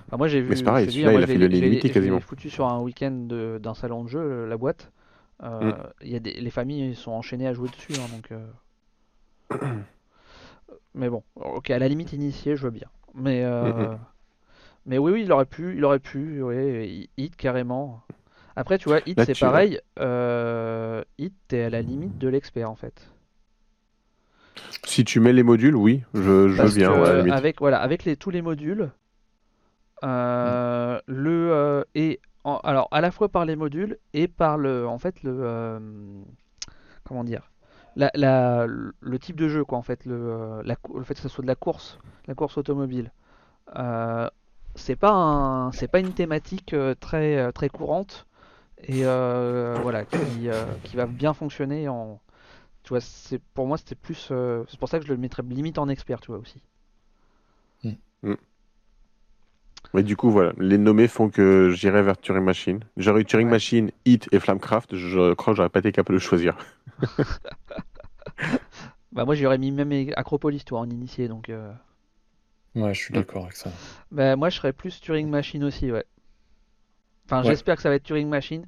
enfin, 0.07 0.17
moi 0.17 0.27
j'ai 0.27 0.41
vu. 0.41 0.49
Mais 0.49 0.55
c'est 0.55 0.63
pareil, 0.63 0.85
je 0.87 0.91
celui-là, 0.91 1.13
il 1.13 1.17
a 1.17 1.21
je 1.21 1.25
fait 1.27 1.33
je 1.33 1.39
je 1.39 1.45
l'ai 1.45 1.79
quasiment. 1.79 2.19
foutu 2.21 2.49
sur 2.49 2.65
un 2.65 2.79
week-end 2.79 3.11
d'un 3.61 3.75
salon 3.75 4.03
de 4.03 4.09
jeu, 4.09 4.19
euh, 4.19 4.47
la 4.47 4.57
boîte. 4.57 4.91
Euh, 5.43 5.61
Mm. 5.61 5.71
Il 6.01 6.09
y 6.11 6.15
a 6.15 6.19
des, 6.19 6.33
les 6.33 6.49
familles 6.49 6.95
sont 6.95 7.11
enchaînées 7.11 7.47
à 7.47 7.53
jouer 7.53 7.69
dessus, 7.69 7.93
hein, 7.93 8.07
donc. 8.15 8.31
euh, 8.31 8.47
Mais 10.93 11.09
bon, 11.09 11.23
ok, 11.35 11.69
à 11.69 11.79
la 11.79 11.87
limite 11.87 12.13
initié, 12.13 12.55
je 12.55 12.63
veux 12.63 12.69
bien. 12.71 12.87
Mais 13.15 13.43
euh, 13.43 13.63
Mhm. 13.73 13.99
mais 14.85 14.97
oui, 14.97 15.11
oui, 15.11 15.23
il 15.23 15.31
aurait 15.31 15.45
pu, 15.45 15.75
il 15.75 15.83
aurait 15.85 15.99
pu, 15.99 16.41
ouais, 16.41 17.07
hit 17.17 17.35
carrément. 17.35 18.01
Après, 18.55 18.77
tu 18.77 18.89
vois, 18.89 18.99
hit 19.05 19.19
c'est 19.21 19.39
pareil. 19.39 19.79
Euh, 19.99 21.03
hit, 21.17 21.33
t'es 21.47 21.63
à 21.63 21.69
la 21.69 21.81
limite 21.81 22.17
de 22.17 22.27
l'expert 22.27 22.69
en 22.69 22.75
fait. 22.75 23.09
Si 24.85 25.03
tu 25.05 25.19
mets 25.19 25.33
les 25.33 25.43
modules, 25.43 25.75
oui, 25.75 26.03
je, 26.13 26.49
je 26.49 26.57
Parce 26.57 26.75
que, 26.75 26.81
ouais, 26.81 26.87
à 27.09 27.13
la 27.13 27.17
limite. 27.19 27.33
avec 27.33 27.59
voilà, 27.59 27.79
avec 27.79 28.03
les, 28.05 28.15
tous 28.17 28.29
les 28.31 28.41
modules, 28.41 28.91
euh, 30.03 30.99
le 31.07 31.51
euh, 31.51 31.83
et 31.95 32.19
en- 32.43 32.57
alors 32.63 32.87
à 32.91 33.01
la 33.01 33.11
fois 33.11 33.29
par 33.29 33.45
les 33.45 33.55
modules 33.55 33.97
et 34.13 34.27
par 34.27 34.57
le 34.57 34.87
en 34.87 34.97
fait 34.97 35.21
le 35.23 35.79
comment 37.03 37.23
dire 37.23 37.50
la, 37.95 38.11
la- 38.15 38.67
le 38.67 39.19
type 39.19 39.35
de 39.35 39.47
jeu 39.49 39.65
quoi 39.65 39.77
en 39.77 39.81
fait 39.83 40.05
le, 40.05 40.15
euh, 40.15 40.63
la, 40.63 40.75
le 40.95 41.03
fait 41.03 41.13
que 41.15 41.21
ce 41.21 41.29
soit 41.29 41.41
de 41.43 41.47
la 41.47 41.55
course 41.55 41.99
la 42.27 42.35
course 42.35 42.57
automobile. 42.57 43.11
Euh, 43.77 44.29
c'est 44.75 44.95
pas 44.97 45.11
un 45.11 45.71
c'est 45.73 45.87
pas 45.89 45.99
une 45.99 46.13
thématique 46.13 46.73
euh, 46.73 46.95
très 46.99 47.37
euh, 47.37 47.51
très 47.51 47.69
courante 47.69 48.27
et 48.79 49.05
euh, 49.05 49.79
voilà 49.81 50.05
qui, 50.05 50.49
euh, 50.49 50.79
qui 50.83 50.95
va 50.97 51.07
bien 51.07 51.33
fonctionner 51.33 51.89
en 51.89 52.21
tu 52.83 52.89
vois 52.91 53.01
c'est 53.01 53.39
pour 53.55 53.67
moi 53.67 53.77
c'était 53.77 53.95
plus 53.95 54.29
euh, 54.31 54.65
c'est 54.69 54.79
pour 54.79 54.89
ça 54.89 54.99
que 54.99 55.05
je 55.05 55.11
le 55.13 55.17
mettrais 55.19 55.43
limite 55.43 55.77
en 55.79 55.89
expert 55.89 56.21
tu 56.21 56.29
vois 56.31 56.39
aussi 56.39 56.63
Mais 59.93 60.03
du 60.03 60.15
coup, 60.15 60.31
voilà, 60.31 60.53
les 60.57 60.77
nommés 60.77 61.07
font 61.07 61.29
que 61.29 61.69
j'irai 61.71 62.01
vers 62.01 62.17
Turing 62.17 62.43
Machine. 62.43 62.79
J'aurais 62.97 63.21
eu 63.21 63.25
Turing 63.25 63.47
Ouais. 63.47 63.51
Machine, 63.51 63.91
Hit 64.05 64.29
et 64.31 64.39
Flamecraft, 64.39 64.95
je 64.95 65.33
crois 65.33 65.53
que 65.53 65.57
j'aurais 65.57 65.69
pas 65.69 65.79
été 65.79 65.91
capable 65.91 66.17
de 66.17 66.23
choisir. 66.23 66.55
bah 69.11 69.25
moi 69.25 69.35
j'aurais 69.35 69.57
mis 69.57 69.71
même 69.71 69.91
Acropolis 70.15 70.63
toi 70.65 70.79
en 70.79 70.89
initié 70.89 71.27
donc 71.27 71.49
euh, 71.49 71.71
Ouais, 72.75 72.93
je 72.93 72.99
suis 73.03 73.13
d'accord 73.13 73.43
avec 73.43 73.55
ça. 73.55 73.69
bah 74.11 74.35
moi 74.35 74.49
je 74.49 74.57
serais 74.57 74.73
plus 74.73 74.99
Turing 75.01 75.29
Machine 75.29 75.63
aussi 75.63 75.91
ouais 75.91 76.05
enfin 77.25 77.43
Ouais. 77.43 77.47
j'espère 77.49 77.75
que 77.75 77.81
ça 77.81 77.89
va 77.89 77.95
être 77.95 78.03
Turing 78.03 78.29
Machine 78.29 78.65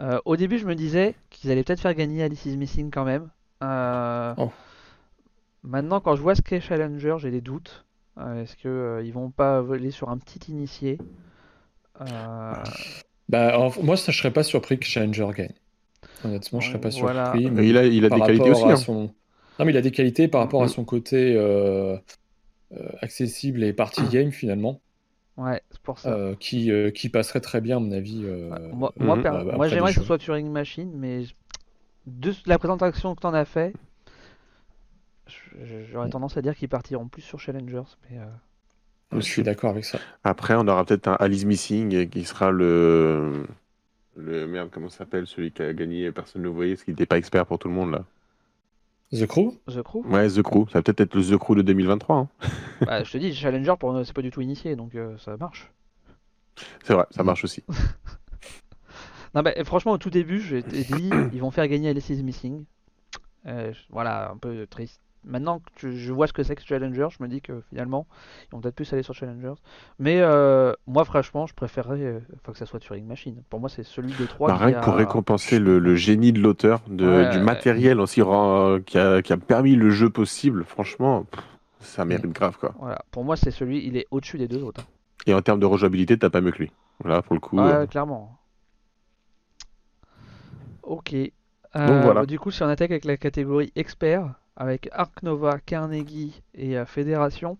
Euh, 0.00 0.20
au 0.26 0.36
début 0.36 0.58
je 0.58 0.66
me 0.66 0.74
disais 0.74 1.14
qu'ils 1.30 1.50
allaient 1.50 1.64
peut-être 1.64 1.80
faire 1.80 1.94
gagner 1.94 2.22
Alice 2.22 2.44
is 2.46 2.56
Missing 2.56 2.90
quand 2.90 3.04
même 3.04 3.30
Euh, 3.62 4.34
Oh. 4.36 4.52
maintenant 5.62 6.00
quand 6.00 6.14
je 6.16 6.22
vois 6.22 6.34
ce 6.34 6.42
qu'est 6.42 6.60
Challenger 6.60 7.16
j'ai 7.18 7.30
des 7.30 7.40
doutes 7.40 7.84
est-ce 8.36 8.56
que 8.56 8.68
euh, 8.68 9.02
ils 9.04 9.12
vont 9.12 9.30
pas 9.30 9.60
voler 9.62 9.90
sur 9.90 10.10
un 10.10 10.18
petit 10.18 10.50
initié? 10.50 10.98
Euh, 12.00 12.70
Bah, 13.28 13.58
en- 13.58 13.82
moi, 13.82 13.96
ça, 13.96 14.12
je 14.12 14.18
serais 14.18 14.32
pas 14.32 14.42
surpris 14.42 14.78
que 14.78 14.86
Challenger 14.86 15.28
gagne. 15.36 15.54
Honnêtement, 16.24 16.60
je 16.60 16.68
serais 16.68 16.80
pas 16.80 16.90
Voilà. 16.90 16.92
surpris. 16.92 17.50
Euh, 17.50 17.50
mais 17.50 17.68
Il 17.68 17.76
a, 17.78 17.86
il 17.86 18.04
a 18.04 18.10
des 18.10 18.22
qualités 18.22 18.50
aussi. 18.50 18.70
hein. 18.70 18.76
son... 18.76 19.14
Non, 19.58 19.66
mais 19.66 19.72
il 19.72 19.76
a 19.76 19.82
des 19.82 19.92
qualités 19.92 20.28
par 20.28 20.40
rapport 20.42 20.62
à 20.64 20.68
Mhm. 20.68 20.68
son 20.68 20.84
côté 20.84 21.34
euh, 21.36 21.96
euh, 22.72 22.90
accessible 23.02 23.64
et 23.64 23.72
party 23.74 24.08
game 24.08 24.32
finalement, 24.32 24.82
Ouais, 25.38 25.62
c'est 25.70 25.80
pour 25.80 25.98
ça. 25.98 26.20
euh, 26.20 26.34
qui, 26.36 26.70
euh, 26.70 26.90
qui 26.90 27.08
passerait 27.08 27.40
très 27.40 27.60
bien 27.60 27.76
à 27.78 27.80
mon 27.80 27.92
avis. 27.92 28.22
euh, 28.24 28.50
Ouais, 28.50 28.58
moi, 28.72 28.92
moi, 28.98 29.16
Mhm. 29.16 29.20
per- 29.20 29.34
euh, 29.34 29.52
moi, 29.52 29.68
j'aimerais 29.68 29.92
que 29.94 30.00
ce 30.00 30.04
soit 30.06 30.18
Turing 30.18 30.50
Machine, 30.50 30.90
mais 30.94 31.24
de 32.06 32.34
la 32.46 32.58
présentation 32.58 33.14
que 33.14 33.20
tu 33.22 33.26
en 33.28 33.34
as 33.34 33.44
fait, 33.46 33.74
j'aurais 35.92 36.10
tendance 36.10 36.36
à 36.36 36.42
dire 36.42 36.54
qu'ils 36.56 36.68
partiront 36.68 37.08
plus 37.08 37.22
sur 37.22 37.38
Challengers. 37.40 37.82
Mais, 38.10 38.18
euh, 38.18 38.26
Je 39.12 39.20
suis 39.20 39.42
d'accord 39.42 39.70
avec 39.70 39.84
ça. 39.84 39.98
Après, 40.24 40.54
on 40.54 40.66
aura 40.68 40.84
peut-être 40.84 41.08
un 41.08 41.16
Alice 41.20 41.44
Missing 41.44 42.08
qui 42.08 42.24
sera 42.24 42.50
le. 42.50 43.46
Le 44.16 44.46
merde, 44.48 44.68
comment 44.72 44.88
ça 44.88 44.98
s'appelle 44.98 45.26
Celui 45.28 45.52
qui 45.52 45.62
a 45.62 45.72
gagné, 45.72 46.04
et 46.06 46.12
personne 46.12 46.42
ne 46.42 46.48
le 46.48 46.52
voyait, 46.52 46.74
parce 46.74 46.84
qu'il 46.84 46.92
n'était 46.94 47.06
pas 47.06 47.18
expert 47.18 47.46
pour 47.46 47.58
tout 47.58 47.68
le 47.68 47.74
monde 47.74 47.92
là. 47.92 48.04
The 49.12 49.26
Crew? 49.26 49.52
The 49.68 49.80
Crew, 49.82 50.04
Ouais, 50.06 50.28
The 50.28 50.42
Crew. 50.42 50.66
Ça 50.68 50.78
va 50.78 50.82
peut-être 50.82 51.00
être 51.00 51.14
le 51.14 51.22
The 51.24 51.38
Crew 51.38 51.54
de 51.54 51.62
2023. 51.62 52.16
hein. 52.16 52.28
bah, 52.82 53.04
je 53.04 53.12
te 53.12 53.16
dis, 53.18 53.34
Challenger, 53.34 53.74
pour 53.78 53.92
nous, 53.92 54.04
c'est 54.04 54.12
pas 54.12 54.20
du 54.22 54.30
tout 54.30 54.40
initié, 54.40 54.76
donc 54.76 54.94
euh, 54.96 55.16
ça 55.18 55.36
marche. 55.36 55.70
C'est 56.84 56.92
vrai, 56.94 57.06
ça 57.10 57.22
marche 57.22 57.44
aussi. 57.44 57.62
Non, 59.34 59.42
bah, 59.42 59.52
franchement, 59.64 59.92
au 59.92 59.98
tout 59.98 60.08
début, 60.08 60.40
je 60.40 60.56
t'ai 60.56 60.84
dit, 60.84 61.10
ils 61.34 61.40
vont 61.40 61.50
faire 61.50 61.68
gagner 61.68 61.90
Alice 61.90 62.08
is 62.08 62.22
Missing. 62.22 62.64
Euh, 63.46 63.72
voilà, 63.90 64.30
un 64.30 64.38
peu 64.38 64.66
triste. 64.66 65.02
Maintenant 65.24 65.60
que 65.76 65.90
je 65.90 66.12
vois 66.12 66.26
ce 66.26 66.32
que 66.32 66.42
c'est 66.42 66.54
que 66.54 66.62
Challenger, 66.64 67.08
je 67.10 67.22
me 67.22 67.28
dis 67.28 67.40
que 67.42 67.60
finalement, 67.68 68.06
ils 68.46 68.54
vont 68.54 68.60
peut-être 68.60 68.76
plus 68.76 68.90
aller 68.92 69.02
sur 69.02 69.14
Challengers. 69.14 69.54
Mais 69.98 70.20
euh, 70.20 70.72
moi, 70.86 71.04
franchement, 71.04 71.46
je 71.46 71.54
préférerais 71.54 72.00
euh, 72.00 72.20
que 72.44 72.56
ça 72.56 72.66
soit 72.66 72.78
Turing 72.80 73.04
Machine. 73.04 73.42
Pour 73.50 73.60
moi, 73.60 73.68
c'est 73.68 73.82
celui 73.82 74.12
des 74.14 74.26
trois 74.26 74.48
Bah, 74.48 74.56
rien 74.56 74.78
a- 74.78 74.80
pour 74.80 74.94
récompenser 74.94 75.58
le, 75.58 75.78
le 75.78 75.96
génie 75.96 76.32
de 76.32 76.40
l'auteur, 76.40 76.80
de- 76.88 77.06
Ouais, 77.06 77.30
du 77.32 77.40
matériel 77.40 78.00
aussi 78.00 78.22
qui, 78.86 78.98
a, 78.98 79.22
qui 79.22 79.32
a 79.32 79.36
permis 79.36 79.74
le 79.74 79.90
jeu 79.90 80.08
possible, 80.08 80.64
franchement, 80.64 81.24
pff, 81.24 81.40
ça 81.80 82.04
mérite 82.04 82.32
grave 82.32 82.56
quoi. 82.58 82.74
Voilà, 82.78 83.02
pour 83.10 83.24
moi, 83.24 83.36
c'est 83.36 83.50
celui, 83.50 83.84
il 83.86 83.96
est 83.96 84.06
au-dessus 84.10 84.38
des 84.38 84.48
deux 84.48 84.62
autres. 84.62 84.80
hein. 84.80 84.86
Et 85.26 85.34
en 85.34 85.42
termes 85.42 85.60
de 85.60 85.66
rejouabilité, 85.66 86.16
t'as 86.18 86.30
pas 86.30 86.40
mieux 86.40 86.52
que 86.52 86.58
lui. 86.58 86.72
Voilà, 87.00 87.22
pour 87.22 87.34
le 87.34 87.40
coup. 87.40 87.58
Ouais, 87.58 87.64
euh, 87.72 87.86
clairement. 87.86 88.38
Ok. 90.82 91.12
Euh, 91.14 92.00
voilà. 92.00 92.20
bah, 92.20 92.26
du 92.26 92.38
coup, 92.38 92.50
si 92.50 92.62
on 92.62 92.68
attaque 92.68 92.90
avec 92.90 93.04
la 93.04 93.16
catégorie 93.16 93.72
expert, 93.76 94.32
avec 94.58 94.90
Arc 94.92 95.22
Nova, 95.22 95.58
Carnegie 95.58 96.42
et 96.54 96.76
euh, 96.76 96.84
Fédération, 96.84 97.56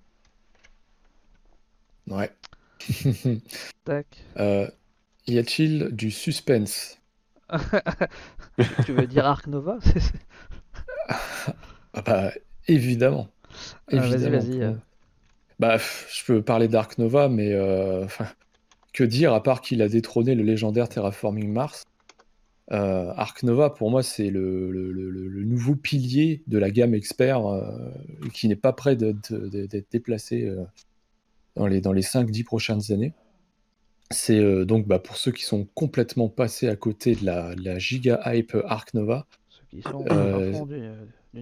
Ouais. 2.08 2.30
tac. 3.84 4.06
Euh, 4.38 4.68
y 5.26 5.38
a-t-il 5.38 5.90
du 5.92 6.10
suspense? 6.10 6.98
Tu 8.84 8.92
veux 8.92 9.06
dire 9.06 9.26
Arc 9.26 9.46
Nova? 9.46 9.78
C'est- 9.82 10.00
c'est- 10.00 10.18
Ah 11.92 12.02
bah, 12.02 12.32
évidemment. 12.66 13.28
Ah, 13.92 14.06
vas-y, 14.06 14.28
Évidemment. 14.28 14.38
vas-y, 14.38 14.62
euh. 14.62 14.72
Bah, 15.58 15.76
je 15.78 16.24
peux 16.24 16.42
parler 16.42 16.68
d'Ark 16.68 16.98
Nova, 16.98 17.28
mais 17.28 17.54
que 18.92 19.02
dire 19.04 19.32
à 19.32 19.42
part 19.42 19.62
qu'il 19.62 19.80
a 19.80 19.88
détrôné 19.88 20.34
le 20.34 20.42
légendaire 20.42 20.90
Terraforming 20.90 21.50
Mars? 21.50 21.84
Euh, 22.70 23.12
Ark 23.16 23.42
Nova, 23.44 23.70
pour 23.70 23.90
moi, 23.90 24.02
c'est 24.02 24.28
le, 24.30 24.70
le- 24.70 24.92
le- 24.92 25.10
le- 25.10 25.28
le 25.28 25.44
nouveau 25.44 25.74
pilier 25.74 26.42
de 26.46 26.58
la 26.58 26.70
gamme 26.70 26.94
expert 26.94 27.46
euh, 27.46 27.70
qui 28.34 28.46
n'est 28.48 28.56
pas 28.56 28.72
prêt 28.74 28.94
d'être 28.94 29.32
déplacé 29.90 30.44
euh, 30.44 30.64
dans 31.56 31.66
les, 31.66 31.80
dans 31.80 31.92
les 31.92 32.02
5-10 32.02 32.44
prochaines 32.44 32.92
années. 32.92 33.14
C'est 34.10 34.38
euh, 34.38 34.64
donc 34.64 34.86
bah, 34.86 34.98
pour 34.98 35.16
ceux 35.16 35.32
qui 35.32 35.44
sont 35.44 35.66
complètement 35.74 36.28
passés 36.28 36.68
à 36.68 36.76
côté 36.76 37.14
de 37.14 37.24
la, 37.24 37.54
de 37.54 37.62
la 37.62 37.78
giga 37.78 38.20
hype 38.26 38.56
Ark 38.66 38.92
Nova, 38.94 39.26
Ceux 39.48 39.64
qui 39.70 39.82
sont 39.82 40.02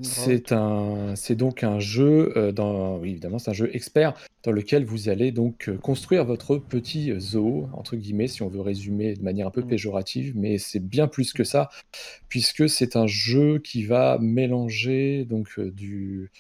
C'est 0.03 0.53
un, 0.53 1.14
c'est 1.14 1.37
donc 1.37 1.62
un 1.62 1.78
jeu 1.78 2.32
euh, 2.37 2.53
dans, 2.53 2.99
oui, 2.99 3.11
évidemment, 3.11 3.39
c'est 3.39 3.51
un 3.51 3.55
jeu 3.55 3.70
expert 3.74 4.14
dans 4.43 4.51
lequel 4.53 4.84
vous 4.84 5.09
allez 5.09 5.30
donc 5.30 5.68
euh, 5.68 5.78
construire 5.78 6.24
votre 6.24 6.59
petit 6.59 7.12
zoo 7.18 7.68
entre 7.72 7.97
guillemets, 7.97 8.26
si 8.26 8.43
on 8.43 8.49
veut 8.49 8.61
résumer 8.61 9.14
de 9.14 9.22
manière 9.22 9.47
un 9.47 9.51
peu 9.51 9.62
Mm. 9.62 9.68
péjorative, 9.68 10.32
mais 10.37 10.59
c'est 10.59 10.80
bien 10.80 11.07
plus 11.07 11.32
que 11.32 11.45
ça, 11.45 11.70
puisque 12.28 12.68
c'est 12.68 12.97
un 12.97 13.07
jeu 13.07 13.59
qui 13.59 13.84
va 13.84 14.18
mélanger 14.20 15.24
donc 15.24 15.49
euh, 15.59 15.70
du 15.70 16.30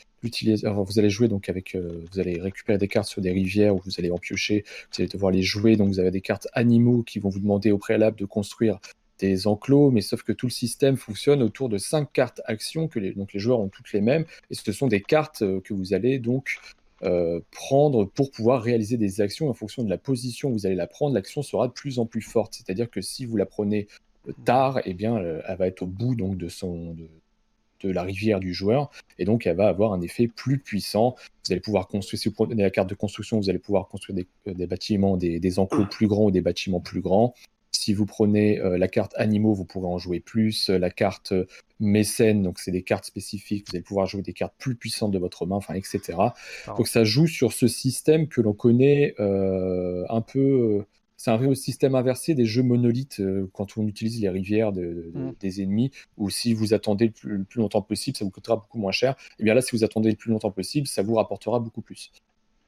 alors, 0.64 0.84
vous 0.84 0.98
allez 0.98 1.10
jouer 1.10 1.28
donc 1.28 1.48
avec, 1.48 1.74
euh, 1.74 2.04
vous 2.12 2.18
allez 2.18 2.40
récupérer 2.40 2.78
des 2.78 2.88
cartes 2.88 3.08
sur 3.08 3.22
des 3.22 3.30
rivières 3.30 3.76
où 3.76 3.80
vous 3.84 3.92
allez 3.98 4.10
en 4.10 4.18
piocher, 4.18 4.64
vous 4.90 5.02
allez 5.02 5.08
devoir 5.08 5.30
les 5.30 5.42
jouer, 5.42 5.76
donc 5.76 5.88
vous 5.88 6.00
avez 6.00 6.10
des 6.10 6.20
cartes 6.20 6.48
animaux 6.52 7.02
qui 7.02 7.18
vont 7.18 7.28
vous 7.28 7.38
demander 7.40 7.70
au 7.70 7.78
préalable 7.78 8.18
de 8.18 8.24
construire 8.24 8.80
des 9.18 9.46
enclos, 9.46 9.90
mais 9.90 10.02
sauf 10.02 10.22
que 10.22 10.32
tout 10.32 10.46
le 10.46 10.52
système 10.52 10.96
fonctionne 10.96 11.42
autour 11.42 11.68
de 11.68 11.78
cinq 11.78 12.12
cartes 12.12 12.40
actions 12.44 12.88
que 12.88 12.98
les, 12.98 13.12
donc 13.12 13.32
les 13.32 13.40
joueurs 13.40 13.60
ont 13.60 13.68
toutes 13.68 13.92
les 13.92 14.00
mêmes, 14.00 14.24
et 14.50 14.54
ce 14.54 14.72
sont 14.72 14.88
des 14.88 15.00
cartes 15.00 15.42
euh, 15.42 15.60
que 15.60 15.72
vous 15.74 15.94
allez 15.94 16.18
donc 16.18 16.58
euh, 17.02 17.40
prendre 17.50 18.04
pour 18.04 18.30
pouvoir 18.30 18.62
réaliser 18.62 18.96
des 18.96 19.20
actions 19.20 19.48
en 19.48 19.54
fonction 19.54 19.84
de 19.84 19.90
la 19.90 19.98
position 19.98 20.50
où 20.50 20.52
vous 20.52 20.66
allez 20.66 20.74
la 20.74 20.86
prendre, 20.86 21.14
l'action 21.14 21.42
sera 21.42 21.68
de 21.68 21.72
plus 21.72 21.98
en 21.98 22.06
plus 22.06 22.22
forte. 22.22 22.54
C'est-à-dire 22.54 22.90
que 22.90 23.00
si 23.00 23.24
vous 23.24 23.36
la 23.36 23.46
prenez 23.46 23.88
euh, 24.28 24.32
tard, 24.44 24.80
eh 24.84 24.94
bien, 24.94 25.16
elle 25.18 25.56
va 25.56 25.66
être 25.66 25.82
au 25.82 25.86
bout 25.86 26.14
donc 26.14 26.36
de 26.36 26.48
son 26.48 26.94
de, 26.94 27.08
de 27.80 27.90
la 27.90 28.02
rivière 28.02 28.40
du 28.40 28.54
joueur, 28.54 28.90
et 29.18 29.24
donc 29.24 29.46
elle 29.46 29.56
va 29.56 29.68
avoir 29.68 29.92
un 29.92 30.00
effet 30.00 30.28
plus 30.28 30.58
puissant. 30.58 31.14
Vous 31.44 31.52
allez 31.52 31.60
pouvoir 31.60 31.88
construire, 31.88 32.20
si 32.20 32.28
vous 32.28 32.34
prenez 32.34 32.62
la 32.62 32.70
carte 32.70 32.88
de 32.88 32.94
construction, 32.94 33.38
vous 33.38 33.50
allez 33.50 33.58
pouvoir 33.58 33.88
construire 33.88 34.16
des, 34.16 34.54
des 34.54 34.66
bâtiments, 34.66 35.16
des, 35.16 35.38
des 35.40 35.58
enclos 35.58 35.86
plus 35.86 36.06
grands 36.06 36.26
ou 36.26 36.30
des 36.30 36.40
bâtiments 36.40 36.80
plus 36.80 37.00
grands. 37.00 37.34
Si 37.76 37.92
vous 37.94 38.06
prenez 38.06 38.58
euh, 38.60 38.78
la 38.78 38.88
carte 38.88 39.12
animaux, 39.16 39.54
vous 39.54 39.64
pourrez 39.64 39.86
en 39.88 39.98
jouer 39.98 40.20
plus. 40.20 40.70
Euh, 40.70 40.78
La 40.78 40.90
carte 40.90 41.32
euh, 41.32 41.46
mécène, 41.80 42.42
donc 42.42 42.58
c'est 42.58 42.70
des 42.72 42.82
cartes 42.82 43.04
spécifiques, 43.04 43.66
vous 43.68 43.76
allez 43.76 43.82
pouvoir 43.82 44.06
jouer 44.06 44.22
des 44.22 44.32
cartes 44.32 44.54
plus 44.58 44.74
puissantes 44.76 45.12
de 45.12 45.18
votre 45.18 45.44
main, 45.46 45.56
enfin, 45.56 45.74
etc. 45.74 46.00
Donc 46.76 46.88
ça 46.88 47.04
joue 47.04 47.26
sur 47.26 47.52
ce 47.52 47.66
système 47.68 48.28
que 48.28 48.40
l'on 48.40 48.54
connaît 48.54 49.14
un 49.18 50.20
peu. 50.20 50.84
c'est 51.18 51.30
un 51.30 51.38
peu 51.38 51.46
le 51.46 51.54
système 51.54 51.94
inversé 51.94 52.34
des 52.34 52.44
jeux 52.44 52.62
monolithes 52.62 53.22
quand 53.54 53.78
on 53.78 53.86
utilise 53.86 54.20
les 54.20 54.28
rivières 54.28 54.70
de- 54.72 55.10
de- 55.14 55.18
Mm. 55.18 55.34
des 55.40 55.62
ennemis, 55.62 55.90
ou 56.18 56.28
si 56.28 56.52
vous 56.52 56.74
attendez 56.74 57.06
le 57.06 57.12
plus, 57.12 57.38
le 57.38 57.44
plus 57.44 57.60
longtemps 57.60 57.80
possible, 57.82 58.16
ça 58.18 58.24
vous 58.26 58.30
coûtera 58.30 58.56
beaucoup 58.56 58.78
moins 58.78 58.92
cher. 58.92 59.16
Et 59.38 59.44
bien 59.44 59.54
là, 59.54 59.62
si 59.62 59.74
vous 59.74 59.82
attendez 59.82 60.10
le 60.10 60.16
plus 60.16 60.30
longtemps 60.30 60.50
possible, 60.50 60.86
ça 60.86 61.02
vous 61.02 61.14
rapportera 61.14 61.58
beaucoup 61.58 61.80
plus. 61.80 62.10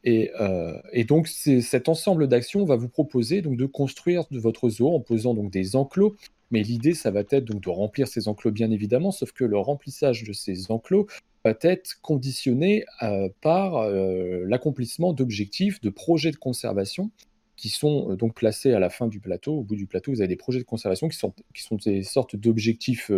Et, 0.05 0.31
euh, 0.41 0.79
et 0.93 1.05
donc 1.05 1.29
cet 1.29 1.89
ensemble 1.89 2.29
d'actions 2.29 2.65
va 2.65 2.77
vous 2.77 2.89
proposer 2.89 3.43
donc 3.43 3.57
de 3.57 3.67
construire 3.67 4.25
votre 4.31 4.69
zoo 4.69 4.95
en 4.95 5.01
posant 5.01 5.35
donc 5.35 5.51
des 5.51 5.77
enclos. 5.77 6.17
Mais 6.51 6.63
l'idée, 6.63 6.95
ça 6.95 7.11
va 7.11 7.21
être 7.21 7.45
donc 7.45 7.63
de 7.63 7.69
remplir 7.69 8.09
ces 8.09 8.27
enclos 8.29 8.53
bien 8.53 8.71
évidemment, 8.71 9.11
sauf 9.11 9.33
que 9.33 9.45
le 9.45 9.59
remplissage 9.59 10.25
de 10.25 10.33
ces 10.33 10.71
enclos 10.71 11.07
va 11.45 11.55
être 11.61 12.01
conditionné 12.01 12.85
euh, 13.03 13.29
par 13.43 13.77
euh, 13.77 14.45
l'accomplissement 14.47 15.13
d'objectifs, 15.13 15.81
de 15.81 15.91
projets 15.91 16.31
de 16.31 16.37
conservation 16.37 17.11
qui 17.57 17.69
sont 17.69 18.15
donc 18.15 18.35
placés 18.35 18.73
à 18.73 18.79
la 18.79 18.89
fin 18.89 19.09
du 19.09 19.19
plateau. 19.19 19.59
Au 19.59 19.63
bout 19.63 19.75
du 19.75 19.87
plateau, 19.87 20.13
vous 20.13 20.21
avez 20.21 20.29
des 20.29 20.37
projets 20.37 20.61
de 20.61 20.65
conservation 20.65 21.09
qui 21.09 21.19
sont, 21.19 21.35
qui 21.53 21.63
sont 21.63 21.77
des 21.77 22.05
sortes 22.05 22.37
d'objectifs 22.37 23.11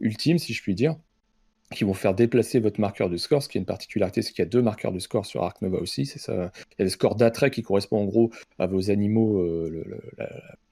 ultimes, 0.00 0.38
si 0.38 0.54
je 0.54 0.62
puis 0.62 0.74
dire, 0.74 0.96
qui 1.74 1.84
vont 1.84 1.94
faire 1.94 2.14
déplacer 2.14 2.60
votre 2.60 2.80
marqueur 2.80 3.10
de 3.10 3.16
score. 3.16 3.42
Ce 3.42 3.48
qui 3.48 3.58
est 3.58 3.60
une 3.60 3.66
particularité, 3.66 4.22
c'est 4.22 4.30
qu'il 4.30 4.42
y 4.44 4.46
a 4.46 4.50
deux 4.50 4.62
marqueurs 4.62 4.92
de 4.92 4.98
score 4.98 5.26
sur 5.26 5.42
Arc 5.42 5.60
Nova 5.62 5.78
aussi. 5.78 6.06
Ça. 6.06 6.52
Il 6.72 6.74
y 6.78 6.82
a 6.82 6.84
le 6.84 6.90
score 6.90 7.16
d'attrait 7.16 7.50
qui 7.50 7.62
correspond 7.62 7.98
en 7.98 8.04
gros 8.04 8.30
à 8.58 8.66
vos 8.66 8.90
animaux, 8.90 9.40
euh, 9.40 9.84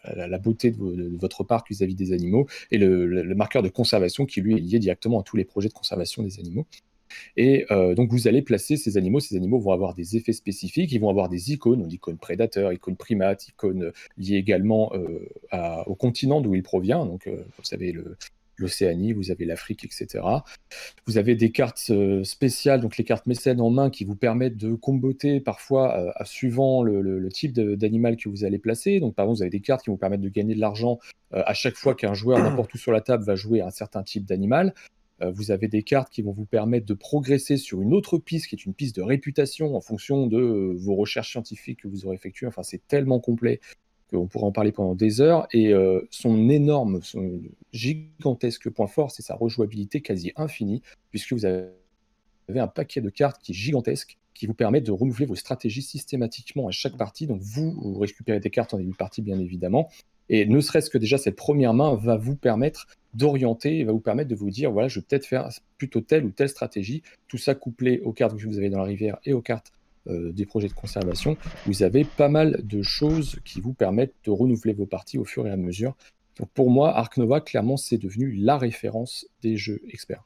la, 0.05 0.39
beauté 0.39 0.71
de, 0.71 1.17
votre 1.19 1.43
parc 1.45 1.69
vis-à-vis 1.69 1.95
des 1.95 2.13
animaux, 2.13 2.47
et 2.71 2.79
le, 2.79 3.35
marqueur 3.35 3.63
de 3.63 3.69
conservation 3.69 4.27
qui 4.27 4.41
lui 4.41 4.55
est 4.55 4.61
lié 4.61 4.79
directement 4.79 5.21
à 5.21 5.23
tous 5.23 5.37
les 5.37 5.45
projets 5.45 5.69
de 5.69 5.75
conservation 5.75 6.23
des 6.23 6.39
animaux. 6.39 6.67
Et 7.37 7.67
euh, 7.71 7.95
donc 7.95 8.11
vous 8.11 8.29
allez 8.29 8.43
placer 8.43 8.77
ces 8.77 8.97
animaux. 8.97 9.21
Ces 9.21 9.37
animaux 9.37 9.59
vont 9.59 9.73
avoir 9.73 9.95
des 9.95 10.17
effets 10.17 10.33
spécifiques. 10.33 10.93
Ils 10.93 11.01
vont 11.01 11.11
avoir 11.11 11.29
des 11.29 11.53
icônes, 11.53 11.83
donc 11.83 11.93
icônes 11.93 12.19
prédateurs, 12.19 12.73
icônes 12.73 12.97
primates, 12.97 13.49
icônes 13.49 13.93
liées 14.19 14.37
également 14.37 14.93
euh, 14.95 15.83
au 15.87 15.95
continent 15.95 16.41
d'où 16.41 16.55
il 16.55 16.63
provient. 16.63 17.05
Donc 17.07 17.27
euh, 17.27 17.45
vous 17.59 17.65
savez 17.65 17.93
le 17.93 18.17
l'Océanie, 18.57 19.13
vous 19.13 19.31
avez 19.31 19.45
l'Afrique, 19.45 19.85
etc. 19.85 20.25
Vous 21.07 21.19
avez 21.19 21.35
des 21.35 21.51
cartes 21.51 21.87
euh, 21.91 22.23
spéciales, 22.25 22.81
donc 22.81 22.97
les 22.97 23.05
cartes 23.05 23.27
mécènes 23.27 23.61
en 23.61 23.71
main, 23.71 23.91
qui 23.91 24.05
vous 24.05 24.17
permettent 24.17 24.57
de 24.57 24.75
comboter 24.75 25.41
parfois 25.41 25.99
euh, 25.99 26.11
à- 26.17 26.25
suivant 26.25 26.83
le, 26.83 27.01
le- 27.03 27.19
le 27.19 27.29
type 27.33 27.53
d'animal 27.55 28.17
que 28.17 28.29
vous 28.29 28.45
allez 28.45 28.59
placer. 28.59 29.01
Donc 29.01 29.15
par 29.15 29.25
exemple, 29.25 29.37
vous 29.39 29.43
avez 29.43 29.51
des 29.51 29.61
cartes 29.61 29.85
qui 29.85 29.91
vous 29.91 29.97
permettent 29.97 30.21
de 30.21 30.29
gagner 30.29 30.55
de 30.55 30.61
l'argent 30.61 30.99
euh, 31.35 31.43
à 31.47 31.55
chaque 31.55 31.77
fois 31.77 31.95
qu'un 31.95 32.15
joueur 32.15 32.39
n'importe 32.43 32.73
où 32.75 32.79
sur 32.79 32.93
la 32.93 33.01
table 33.01 33.25
va 33.25 33.35
jouer 33.35 33.61
un 33.61 33.71
certain 33.71 34.03
type 34.03 34.25
d'animal. 34.25 34.75
Vous 35.33 35.53
avez 35.53 35.69
des 35.69 35.85
cartes 35.85 36.13
qui 36.13 36.21
vont 36.23 36.33
vous 36.33 36.45
permettre 36.45 36.85
de 36.87 36.93
progresser 36.93 37.57
sur 37.57 37.81
une 37.81 37.95
autre 37.95 38.19
piste, 38.19 38.49
qui 38.49 38.57
est 38.57 38.67
une 38.67 38.75
piste 38.75 38.97
de 38.97 39.01
réputation 39.01 39.75
en 39.75 39.81
fonction 39.81 40.27
de 40.27 40.75
vos 40.77 40.97
recherches 40.97 41.31
scientifiques 41.31 41.83
que 41.83 41.89
vous 41.89 42.05
aurez 42.05 42.17
effectuées. 42.17 42.49
Enfin, 42.49 42.65
c'est 42.65 42.85
tellement 42.89 43.21
complet 43.21 43.61
qu'on 44.11 44.27
pourrait 44.27 44.47
en 44.47 44.53
parler 44.53 44.73
pendant 44.73 44.95
des 44.95 45.21
heures. 45.21 45.47
Et 45.53 45.73
euh, 45.73 46.07
son 46.11 46.49
énorme, 46.49 47.01
son 47.03 47.41
gigantesque 47.73 48.71
point 48.71 48.87
fort, 48.87 49.11
c'est 49.11 49.23
sa 49.23 49.35
rejouabilité 49.35 50.01
quasi 50.01 50.33
infinie, 50.37 50.83
puisque 51.11 51.33
vous 51.33 51.45
avez 51.45 51.71
un 52.49 52.69
paquet 52.69 53.01
de 53.01 53.11
cartes 53.11 53.41
qui 53.43 53.53
est 53.53 53.55
gigantesque, 53.55 54.19
qui 54.35 54.47
vous 54.47 54.55
permet 54.55 54.81
de 54.81 54.93
renouveler 54.93 55.27
vos 55.27 55.37
stratégies 55.37 55.83
systématiquement 55.83 56.69
à 56.69 56.71
chaque 56.71 56.97
partie. 56.97 57.27
Donc 57.27 57.41
vous, 57.41 57.73
vous 57.73 57.99
récupérez 57.99 58.41
des 58.41 58.51
cartes 58.51 58.75
en 58.75 58.79
début 58.79 58.93
de 58.93 58.97
partie, 58.97 59.23
bien 59.23 59.39
évidemment. 59.39 59.89
Et 60.29 60.47
ne 60.47 60.61
serait-ce 60.61 60.91
que 60.91 60.99
déjà 60.99 61.19
cette 61.19 61.37
première 61.37 61.75
main 61.75 61.95
va 61.97 62.17
vous 62.17 62.35
permettre 62.35 62.87
d'orienter, 63.13 63.85
va 63.85 63.93
vous 63.93 64.01
permettre 64.01 64.29
de 64.29 64.35
vous 64.35 64.51
dire, 64.51 64.73
voilà, 64.73 64.89
je 64.89 64.99
vais 64.99 65.07
peut-être 65.09 65.27
faire 65.27 65.49
plutôt 65.79 66.01
telle 66.01 66.25
ou 66.25 66.31
telle 66.31 66.49
stratégie. 66.49 67.03
Tout 67.29 67.39
ça 67.39 67.55
couplé 67.55 68.01
aux 68.01 68.13
cartes 68.13 68.37
que 68.37 68.47
vous 68.47 68.59
avez 68.59 68.71
dans 68.71 68.79
la 68.79 68.85
rivière 68.85 69.19
et 69.25 69.33
aux 69.33 69.43
cartes 69.43 69.73
euh, 70.07 70.33
des 70.33 70.47
projets 70.47 70.69
de 70.69 70.75
conservation. 70.75 71.37
Vous 71.67 71.83
avez 71.83 72.05
pas 72.05 72.29
mal 72.29 72.61
de 72.63 72.83
choses 72.83 73.41
qui 73.45 73.61
vous 73.61 73.73
permettent 73.73 74.15
de 74.25 74.31
renouveler 74.31 74.73
vos 74.75 74.87
parties 74.87 75.19
au 75.19 75.25
fur 75.25 75.47
et 75.47 75.51
à 75.51 75.57
mesure. 75.57 75.95
Donc 76.39 76.49
pour 76.51 76.71
moi, 76.71 76.97
Ark 76.97 77.17
Nova, 77.17 77.41
clairement, 77.41 77.77
c'est 77.77 77.99
devenu 77.99 78.33
la 78.33 78.59
référence 78.59 79.27
des 79.43 79.57
jeux 79.57 79.81
experts. 79.89 80.25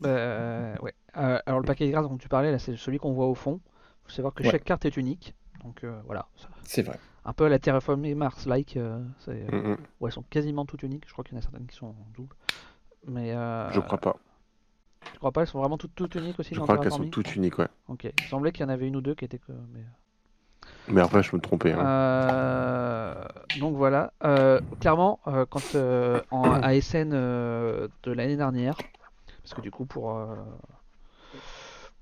Bah, 0.00 0.74
ouais. 0.82 0.94
Euh, 1.16 1.38
alors 1.46 1.60
le 1.60 1.66
paquet 1.66 1.86
de 1.86 1.92
cartes 1.92 2.08
dont 2.08 2.16
tu 2.16 2.28
parlais, 2.28 2.50
là, 2.50 2.58
c'est 2.58 2.76
celui 2.76 2.98
qu'on 2.98 3.12
voit 3.12 3.26
au 3.28 3.34
fond. 3.34 3.60
Il 3.64 4.08
faut 4.10 4.12
savoir 4.16 4.34
que 4.34 4.42
Ouais. 4.42 4.50
chaque 4.50 4.64
carte 4.64 4.84
est 4.84 4.96
unique. 4.96 5.34
Donc 5.62 5.84
euh, 5.84 5.98
voilà, 6.06 6.26
C'est 6.64 6.82
vrai. 6.82 6.98
un 7.24 7.32
peu 7.32 7.44
à 7.44 7.48
la 7.48 7.58
Terraforming 7.58 8.14
Mars-like. 8.16 8.76
euh, 8.76 9.02
c'est- 9.20 9.46
euh, 9.52 9.76
Mm, 9.76 9.76
ouais, 10.00 10.08
elles 10.08 10.12
sont 10.12 10.22
quasiment 10.22 10.66
toutes 10.66 10.82
uniques. 10.82 11.04
Je 11.06 11.12
crois 11.12 11.24
qu'il 11.24 11.34
y 11.34 11.36
en 11.36 11.38
a 11.38 11.42
certaines 11.42 11.66
qui 11.66 11.76
sont 11.76 11.86
en 11.86 12.06
double. 12.14 12.34
Mais 13.06 13.32
euh, 13.32 13.70
Je 13.70 13.80
crois 13.80 13.98
pas. 13.98 14.16
Tu 15.12 15.18
crois 15.18 15.32
pas 15.32 15.42
Elles 15.42 15.46
sont 15.46 15.58
vraiment 15.60 15.78
toutes, 15.78 15.94
toutes 15.94 16.14
uniques 16.14 16.38
aussi 16.38 16.54
Je 16.54 16.60
crois 16.60 16.78
qu'elles 16.78 16.92
sont 16.92 17.08
toutes 17.08 17.34
uniques, 17.36 17.58
ouais. 17.58 17.68
Ok. 17.88 18.04
Il 18.18 18.24
semblait 18.24 18.52
qu'il 18.52 18.62
y 18.62 18.66
en 18.66 18.70
avait 18.70 18.86
une 18.86 18.96
ou 18.96 19.00
deux 19.00 19.14
qui 19.14 19.24
étaient. 19.24 19.40
Mais... 19.72 19.80
Mais 20.88 21.00
après, 21.00 21.22
je 21.22 21.34
me 21.34 21.40
trompais. 21.40 21.72
hein. 21.72 21.84
Euh, 21.84 23.14
donc 23.60 23.76
voilà, 23.76 24.12
Euh, 24.24 24.60
clairement, 24.80 25.20
euh, 25.26 25.46
quand 25.48 25.74
euh, 25.74 26.20
en 26.30 26.42
ASN 26.62 27.10
de 27.10 27.88
l'année 28.06 28.36
dernière, 28.36 28.76
parce 29.42 29.54
que 29.54 29.60
du 29.60 29.70
coup 29.70 29.84
pour 29.86 30.18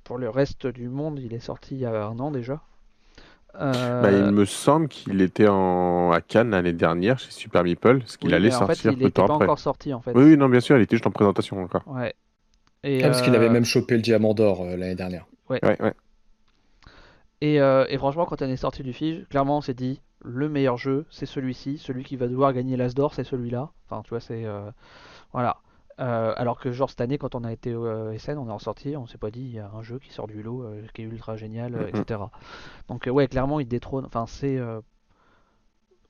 pour 0.04 0.18
le 0.18 0.28
reste 0.28 0.66
du 0.66 0.88
monde, 0.88 1.18
il 1.20 1.32
est 1.32 1.40
sorti 1.40 1.74
il 1.76 1.80
y 1.80 1.86
a 1.86 2.04
un 2.06 2.18
an 2.18 2.30
déjà. 2.30 2.60
Bah, 3.54 4.10
il 4.10 4.32
me 4.32 4.44
semble 4.46 4.88
qu'il 4.88 5.20
était 5.20 5.46
en... 5.46 6.10
à 6.10 6.20
Cannes 6.22 6.50
l'année 6.50 6.72
dernière 6.72 7.18
chez 7.18 7.30
Super 7.30 7.64
Meeple, 7.64 7.98
parce 7.98 8.16
qu'il 8.16 8.30
oui, 8.30 8.34
allait 8.34 8.48
mais 8.48 8.54
en 8.54 8.66
fait, 8.66 8.74
sortir 8.74 8.92
il 8.92 8.98
peu 8.98 9.10
temps 9.10 9.26
pas 9.26 9.34
après. 9.34 9.44
encore 9.44 9.58
sorti 9.58 9.92
en 9.92 10.00
fait. 10.00 10.12
Oui, 10.14 10.24
oui, 10.24 10.36
non, 10.36 10.48
bien 10.48 10.60
sûr, 10.60 10.76
il 10.78 10.82
était 10.82 10.96
juste 10.96 11.06
en 11.06 11.10
présentation 11.10 11.62
encore. 11.62 11.82
Ouais. 11.86 12.14
Et, 12.84 13.02
Ah, 13.04 13.08
parce 13.08 13.22
qu'il 13.22 13.34
avait 13.36 13.46
euh, 13.46 13.50
même 13.50 13.64
chopé 13.64 13.94
le 13.96 14.02
diamant 14.02 14.34
d'or 14.34 14.62
euh, 14.62 14.76
l'année 14.76 14.94
dernière. 14.94 15.26
Ouais, 15.48 15.60
ouais. 15.62 15.94
Et, 17.40 17.60
euh, 17.60 17.86
et 17.88 17.98
franchement, 17.98 18.24
quand 18.26 18.42
on 18.42 18.46
est 18.48 18.56
sorti 18.56 18.82
du 18.82 18.92
Fige, 18.92 19.26
clairement, 19.28 19.58
on 19.58 19.60
s'est 19.60 19.74
dit 19.74 20.00
le 20.24 20.48
meilleur 20.48 20.76
jeu, 20.76 21.06
c'est 21.10 21.26
celui-ci. 21.26 21.78
Celui 21.78 22.04
qui 22.04 22.16
va 22.16 22.28
devoir 22.28 22.52
gagner 22.52 22.76
l'As 22.76 22.94
d'or, 22.94 23.14
c'est 23.14 23.24
celui-là. 23.24 23.70
Enfin, 23.88 24.02
tu 24.02 24.10
vois, 24.10 24.20
c'est. 24.20 24.44
euh, 24.44 24.70
voilà. 25.32 25.58
Euh, 26.00 26.32
alors 26.36 26.58
que, 26.58 26.72
genre, 26.72 26.88
cette 26.90 27.00
année, 27.00 27.18
quand 27.18 27.34
on 27.34 27.44
a 27.44 27.52
été 27.52 27.74
au 27.74 27.84
euh, 27.86 28.16
SN, 28.18 28.38
on 28.38 28.48
est 28.48 28.52
ressorti, 28.52 28.96
on 28.96 29.06
s'est 29.06 29.18
pas 29.18 29.30
dit 29.30 29.42
il 29.42 29.52
y 29.52 29.58
a 29.58 29.70
un 29.74 29.82
jeu 29.82 29.98
qui 29.98 30.12
sort 30.12 30.26
du 30.26 30.42
lot, 30.42 30.62
euh, 30.64 30.82
qui 30.94 31.02
est 31.02 31.04
ultra 31.04 31.36
génial, 31.36 31.74
etc. 31.88 32.20
Donc, 32.88 33.06
euh, 33.06 33.10
ouais, 33.10 33.28
clairement, 33.28 33.60
il 33.60 33.68
détrône. 33.68 34.04
Enfin, 34.06 34.26
c'est. 34.26 34.56
euh, 34.58 34.80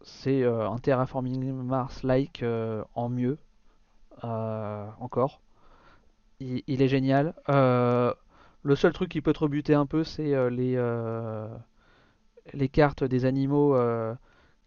c'est 0.02 0.42
euh, 0.42 0.68
un 0.68 0.78
Terraforming 0.78 1.52
Mars-like 1.52 2.42
euh, 2.42 2.82
en 2.94 3.08
mieux. 3.08 3.38
euh, 4.24 4.86
encore. 5.00 5.41
Il, 6.43 6.62
il 6.66 6.82
est 6.82 6.88
génial. 6.88 7.34
Euh, 7.49 8.12
le 8.62 8.76
seul 8.76 8.93
truc 8.93 9.11
qui 9.11 9.20
peut 9.22 9.32
te 9.32 9.40
rebuter 9.40 9.74
un 9.74 9.86
peu, 9.86 10.05
c'est 10.05 10.34
euh, 10.34 10.51
les, 10.51 10.74
euh, 10.76 11.47
les 12.55 12.68
cartes 12.68 13.05
des 13.05 13.24
animaux 13.24 13.74
euh, 13.76 14.14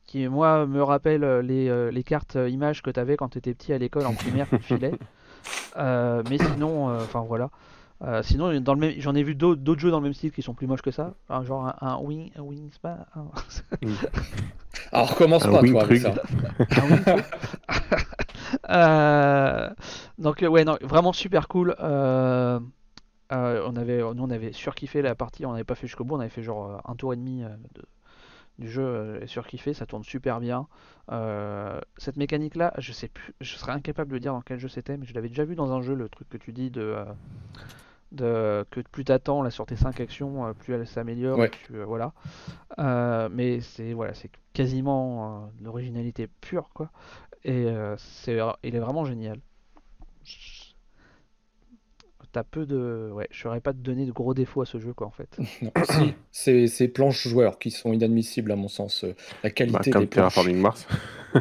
qui, 0.06 0.28
moi, 0.28 0.68
me 0.68 0.84
rappellent 0.84 1.40
les, 1.42 1.70
euh, 1.70 1.92
les 1.92 2.04
cartes 2.04 2.38
images 2.50 2.84
que 2.84 2.92
tu 2.92 3.00
avais 3.00 3.18
quand 3.18 3.30
tu 3.30 3.40
étais 3.40 3.54
petit 3.56 3.74
à 3.74 3.80
l'école 3.80 4.08
en 4.08 4.16
primaire 4.16 4.50
que 4.50 4.58
tu 4.58 4.68
filais. 4.68 4.98
Euh, 5.78 6.24
mais 6.26 6.38
sinon, 6.40 6.90
euh, 6.90 7.04
enfin 7.06 7.22
voilà. 7.22 7.52
Euh, 8.04 8.24
sinon, 8.24 8.60
dans 8.62 8.74
le 8.76 8.80
même, 8.80 8.94
j'en 9.00 9.16
ai 9.16 9.24
vu 9.24 9.36
d'autres 9.36 9.62
d'autres 9.62 9.82
jeux 9.82 9.92
dans 9.92 10.00
le 10.00 10.06
même 10.06 10.14
style 10.14 10.32
qui 10.32 10.42
sont 10.42 10.54
plus 10.54 10.68
moches 10.68 10.82
que 10.84 10.92
ça. 10.92 11.16
Un, 11.30 11.44
genre 11.46 11.68
un, 11.68 11.76
un 11.82 11.98
Wing, 12.00 12.32
un 12.38 12.44
Wingspan. 12.44 12.98
un- 13.16 13.28
Alors 14.92 15.10
recommence 15.12 15.46
Un 15.46 15.52
pas, 15.52 15.62
wing 15.64 15.74
toi, 15.74 15.84
avec 15.84 15.98
prug. 15.98 16.02
ça. 16.02 16.16
Euh, 18.70 19.70
donc 20.18 20.44
ouais, 20.48 20.64
non, 20.66 20.78
vraiment 20.82 21.14
super 21.14 21.48
cool. 21.48 21.76
Euh, 21.80 22.60
euh, 23.32 23.64
on 23.68 23.76
avait, 23.76 24.00
nous 24.00 24.24
on 24.24 24.30
avait 24.30 24.52
surkiffé 24.52 25.02
la 25.02 25.16
partie, 25.16 25.46
on 25.46 25.52
n'avait 25.52 25.64
pas 25.64 25.76
fait 25.76 25.88
jusqu'au 25.88 26.04
bout, 26.04 26.16
on 26.16 26.20
avait 26.20 26.30
fait 26.30 26.44
genre 26.44 26.82
un 26.86 26.96
tour 26.96 27.14
et 27.14 27.16
demi 27.16 27.42
de- 27.42 27.84
du 28.58 28.70
jeu 28.70 29.20
et 29.22 29.28
surkiffé, 29.28 29.74
ça 29.74 29.86
tourne 29.86 30.04
super 30.04 30.40
bien. 30.40 30.68
Euh, 31.12 31.80
cette 31.98 32.16
mécanique 32.18 32.56
là, 32.56 32.74
je 32.78 32.94
sais 32.94 33.10
plus, 33.10 33.34
je 33.42 33.56
serais 33.58 33.74
incapable 33.74 34.14
de 34.14 34.18
dire 34.18 34.32
dans 34.32 34.42
quel 34.42 34.60
jeu 34.60 34.70
c'était, 34.70 34.96
mais 34.96 35.06
je 35.06 35.14
l'avais 35.14 35.28
déjà 35.30 35.44
vu 35.44 35.56
dans 35.56 35.74
un 35.74 35.82
jeu, 35.82 35.94
le 35.94 36.08
truc 36.08 36.30
que 36.30 36.38
tu 36.38 36.54
dis 36.54 36.70
de, 36.72 36.96
de 38.12 38.66
que 38.72 38.80
plus 38.80 39.04
t'attends 39.04 39.42
là 39.42 39.50
sur 39.50 39.66
tes 39.66 39.76
5 39.76 40.00
actions, 40.00 40.54
plus 40.54 40.74
elle 40.74 40.88
s'améliore, 40.88 41.38
Ouais. 41.40 41.52
euh, 41.74 41.84
voilà. 41.86 42.14
Euh, 42.80 43.28
mais 43.32 43.60
c'est 43.60 43.92
voilà, 43.94 44.14
c'est 44.14 44.30
quasiment 44.54 45.50
l'originalité 45.62 46.30
pure 46.40 46.70
quoi. 46.74 46.92
Et 47.46 47.66
euh, 47.68 47.96
c'est, 47.98 48.40
il 48.64 48.76
est 48.76 48.80
vraiment 48.80 49.06
génial. 49.06 49.40
T'as 52.32 52.44
peu 52.44 52.66
de, 52.66 53.12
ouais, 53.14 53.28
je 53.32 53.40
saurais 53.40 53.62
pas 53.62 53.72
te 53.72 53.78
donner 53.78 54.06
de 54.06 54.12
gros 54.12 54.34
défauts 54.34 54.62
à 54.62 54.66
ce 54.66 54.78
jeu 54.78 54.94
quoi 54.94 55.08
en 55.08 55.12
fait. 55.12 55.38
Si, 55.86 56.14
c'est 56.32 56.68
ces 56.68 56.88
planches 56.90 57.28
joueurs 57.28 57.60
qui 57.60 57.72
sont 57.72 57.94
inadmissibles 57.94 58.52
à 58.52 58.58
mon 58.58 58.68
sens. 58.68 59.06
Euh, 59.06 59.14
La 59.44 59.50
Bah, 59.50 59.50
qualité 59.52 59.92
comme 59.92 60.02
des 60.02 60.08
planches. 60.08 60.34
Terraforming 60.34 60.58
Mars. 60.62 60.88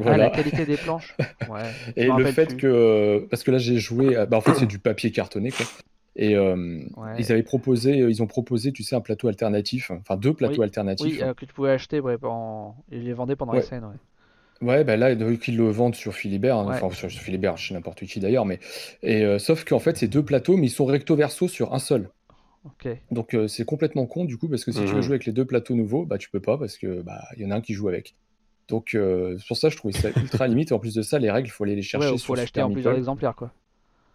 Ah, 0.06 0.16
la 0.16 0.28
qualité 0.30 0.66
des 0.66 0.76
planches. 0.76 1.16
Ouais. 1.48 1.62
Et 1.96 2.06
le 2.06 2.24
fait 2.26 2.46
plus. 2.46 2.56
que, 2.56 2.66
euh, 2.66 3.26
parce 3.30 3.42
que 3.44 3.50
là 3.52 3.58
j'ai 3.58 3.78
joué, 3.78 4.16
à- 4.16 4.26
bah, 4.26 4.36
en 4.36 4.40
fait 4.40 4.54
c'est 4.54 4.66
du 4.66 4.78
papier 4.80 5.10
cartonné 5.12 5.50
quoi. 5.52 5.66
Et 6.16 6.36
euh, 6.36 6.80
Ouais. 6.96 7.14
ils 7.18 7.30
avaient 7.32 7.42
proposé, 7.44 7.98
ils 7.98 8.22
ont 8.22 8.26
proposé, 8.26 8.72
tu 8.72 8.82
sais, 8.82 8.94
un 8.96 9.00
plateau 9.00 9.28
alternatif, 9.28 9.90
enfin 9.92 10.16
deux 10.16 10.34
plateaux 10.34 10.58
Oui. 10.60 10.64
alternatifs. 10.64 11.18
Oui, 11.18 11.22
euh, 11.22 11.32
que 11.34 11.44
tu 11.44 11.54
pouvais 11.54 11.70
acheter, 11.70 12.00
ouais, 12.00 12.16
en... 12.24 12.74
ils 12.90 13.04
les 13.04 13.12
vendaient 13.12 13.36
pendant 13.36 13.52
Ouais. 13.52 13.60
les 13.60 13.64
scènes, 13.64 13.84
ouais. 14.62 14.84
Bah 14.84 14.96
là, 14.96 15.14
donc, 15.14 15.46
ils 15.48 15.56
le 15.56 15.68
vendent 15.70 15.94
sur 15.94 16.14
Philibert, 16.14 16.56
hein, 16.56 16.66
Ouais. 16.68 16.76
enfin 16.82 16.90
sur 16.90 17.10
Philibert, 17.10 17.58
chez 17.58 17.74
n'importe 17.74 18.04
qui 18.06 18.20
d'ailleurs, 18.20 18.44
mais 18.46 18.60
et 19.02 19.22
euh, 19.24 19.38
sauf 19.38 19.64
qu'en 19.64 19.78
fait, 19.78 19.96
c'est 19.96 20.08
deux 20.08 20.24
plateaux, 20.24 20.56
mais 20.56 20.66
ils 20.66 20.70
sont 20.70 20.84
recto 20.86 21.16
verso 21.16 21.48
sur 21.48 21.74
un 21.74 21.78
seul. 21.78 22.10
Ok. 22.64 22.88
Donc 23.10 23.34
euh, 23.34 23.46
c'est 23.46 23.64
complètement 23.64 24.06
con 24.06 24.24
du 24.24 24.38
coup, 24.38 24.48
parce 24.48 24.64
que 24.64 24.72
si 24.72 24.78
tu 24.84 24.84
veux 24.94 24.96
Mhm. 24.96 25.02
jouer 25.02 25.14
avec 25.14 25.26
les 25.26 25.32
deux 25.32 25.44
plateaux 25.44 25.74
nouveaux, 25.74 26.06
bah 26.06 26.18
tu 26.18 26.30
peux 26.30 26.40
pas 26.40 26.56
parce 26.58 26.78
que 26.78 27.02
bah 27.02 27.22
il 27.36 27.42
y 27.42 27.46
en 27.46 27.50
a 27.50 27.56
un 27.56 27.60
qui 27.60 27.74
joue 27.74 27.88
avec. 27.88 28.14
Donc 28.68 28.94
euh, 28.94 29.36
c'est 29.38 29.46
pour 29.46 29.56
ça, 29.58 29.68
je 29.68 29.76
trouvais 29.76 29.92
ça 29.92 30.08
ultra 30.22 30.48
limite. 30.48 30.70
Et 30.70 30.74
en 30.74 30.78
plus 30.78 30.94
de 30.94 31.02
ça, 31.02 31.18
les 31.18 31.30
règles, 31.30 31.48
il 31.48 31.50
faut 31.50 31.64
aller 31.64 31.76
les 31.76 31.82
chercher 31.82 32.08
Ouais, 32.08 32.16
sur 32.18 32.26
faut 32.26 32.34
l'acheter 32.34 32.60
Super 32.60 32.66
en 32.66 32.70
plusieurs 32.70 32.92
Meeple. 32.94 32.98
exemplaires, 33.00 33.34
quoi. 33.36 33.52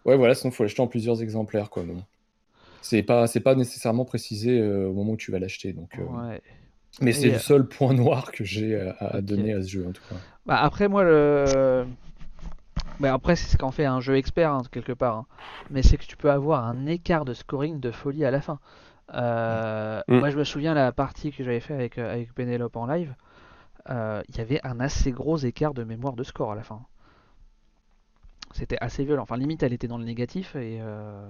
Ouais, 0.05 0.17
voilà, 0.17 0.33
sinon 0.33 0.51
faut 0.51 0.63
l'acheter 0.63 0.81
en 0.81 0.87
plusieurs 0.87 1.21
exemplaires, 1.21 1.69
quoi. 1.69 1.83
Bon. 1.83 2.01
C'est 2.81 3.03
pas, 3.03 3.27
c'est 3.27 3.41
pas 3.41 3.55
nécessairement 3.55 4.05
précisé 4.05 4.57
euh, 4.59 4.87
au 4.87 4.93
moment 4.93 5.11
où 5.11 5.17
tu 5.17 5.31
vas 5.31 5.39
l'acheter, 5.39 5.73
donc. 5.73 5.91
euh, 5.99 6.03
Ouais. 6.05 6.41
Mais 7.01 7.11
c'est 7.13 7.27
le 7.29 7.35
euh, 7.35 7.39
seul 7.39 7.67
point 7.67 7.93
noir 7.93 8.31
que 8.31 8.43
j'ai 8.43 8.79
à, 8.79 8.95
à 8.99 9.21
donner 9.21 9.53
à 9.53 9.61
ce 9.61 9.69
jeu 9.69 9.87
en 9.87 9.91
tout 9.91 10.01
cas. 10.09 10.15
Bah 10.45 10.59
après 10.61 10.87
moi 10.87 11.03
le 11.03 11.85
bah 12.99 13.13
après 13.13 13.35
c'est 13.35 13.49
ce 13.49 13.57
qu'en 13.57 13.71
fait 13.71 13.85
un 13.85 14.01
jeu 14.01 14.17
expert 14.17 14.51
hein, 14.51 14.61
quelque 14.71 14.91
part 14.91 15.15
hein. 15.17 15.25
mais 15.69 15.83
c'est 15.83 15.97
que 15.97 16.05
tu 16.05 16.17
peux 16.17 16.31
avoir 16.31 16.65
un 16.65 16.85
écart 16.87 17.23
de 17.25 17.33
scoring 17.33 17.79
de 17.79 17.91
folie 17.91 18.25
à 18.25 18.31
la 18.31 18.41
fin. 18.41 18.59
Euh, 19.13 20.01
Mm. 20.07 20.19
Moi 20.19 20.29
je 20.31 20.37
me 20.37 20.43
souviens 20.43 20.73
la 20.73 20.91
partie 20.91 21.31
que 21.31 21.43
j'avais 21.43 21.59
fait 21.59 21.73
avec 21.73 21.97
euh, 21.97 22.11
avec 22.11 22.33
Penelope 22.33 22.75
en 22.75 22.87
live, 22.87 23.13
euh, 23.89 24.21
il 24.27 24.37
y 24.37 24.41
avait 24.41 24.59
un 24.65 24.79
assez 24.79 25.11
gros 25.11 25.37
écart 25.37 25.73
de 25.73 25.83
mémoire 25.83 26.15
de 26.15 26.23
score 26.23 26.51
à 26.51 26.55
la 26.55 26.63
fin. 26.63 26.81
C'était 28.51 28.77
assez 28.81 29.03
violent. 29.05 29.23
Enfin 29.23 29.37
limite 29.37 29.61
elle 29.63 29.73
était 29.73 29.87
dans 29.87 29.97
le 29.99 30.05
négatif 30.05 30.55
et 30.55 30.79
euh, 30.81 31.29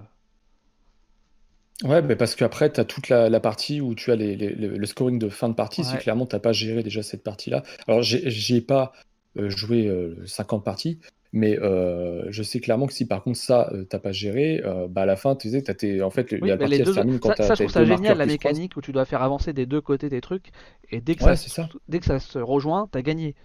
Ouais, 1.84 2.02
mais 2.02 2.16
parce 2.18 2.36
qu'après, 2.36 2.72
tu 2.72 2.80
as 2.80 2.86
toute 2.86 3.08
la, 3.08 3.30
la 3.30 3.40
partie 3.40 3.80
où 3.80 3.96
tu 3.96 4.12
as 4.12 4.16
les, 4.16 4.36
les- 4.36 4.50
le, 4.54 4.86
scoring 4.86 5.18
de 5.18 5.30
fin 5.30 5.48
de 5.48 5.54
partie. 5.54 5.84
Si 5.86 5.92
Ouais. 5.94 5.98
clairement, 5.98 6.26
tu 6.26 6.38
pas 6.40 6.52
géré 6.52 6.84
déjà 6.84 7.02
cette 7.04 7.24
partie-là. 7.24 7.64
Alors, 7.88 8.02
j'ai- 8.02 8.30
ai 8.58 8.62
pas 8.62 8.92
euh, 9.38 9.50
joué 9.50 9.88
euh, 9.88 10.16
50 10.26 10.66
parties, 10.66 11.00
mais 11.32 11.58
euh, 11.60 12.26
je 12.32 12.44
sais 12.44 12.60
clairement 12.60 12.88
que 12.88 12.94
si 12.94 13.06
par 13.06 13.24
contre 13.24 13.38
ça, 13.38 13.70
euh, 13.72 13.86
t'as 13.86 14.00
pas 14.00 14.12
géré, 14.12 14.62
bah 14.90 15.04
à 15.04 15.06
la 15.06 15.16
fin, 15.16 15.36
tu 15.36 15.50
sais, 15.52 15.62
t'as 15.62 15.74
tes... 15.74 16.02
en 16.02 16.10
fait, 16.10 16.34
oui, 16.42 16.50
la 16.50 16.58
partie 16.58 16.82
elle 16.82 16.88
se 16.88 16.92
deux 16.92 16.94
termine 16.94 17.20
quand 17.20 17.30
ça, 17.30 17.36
t'as 17.36 17.48
ça, 17.48 17.54
je 17.56 17.60
trouve 17.60 17.72
ça 17.72 17.80
deux 17.82 17.86
génial 17.86 18.18
la 18.18 18.26
mécanique 18.26 18.76
où 18.78 18.82
tu 18.82 18.92
dois 18.92 19.06
faire 19.06 19.22
avancer 19.22 19.54
des 19.54 19.66
deux 19.66 19.82
côtés 19.82 20.10
tes 20.10 20.22
trucs 20.22 20.48
et 20.92 21.02
dès 21.02 21.16
que 21.16 21.24
Ouais, 21.24 21.36
ça, 21.36 21.36
c'est 21.36 21.50
ça. 21.50 21.70
dès 21.88 22.00
que 22.00 22.06
ça 22.06 22.20
se 22.20 22.40
rejoint, 22.40 22.88
t'as 22.92 23.02
gagné. 23.02 23.36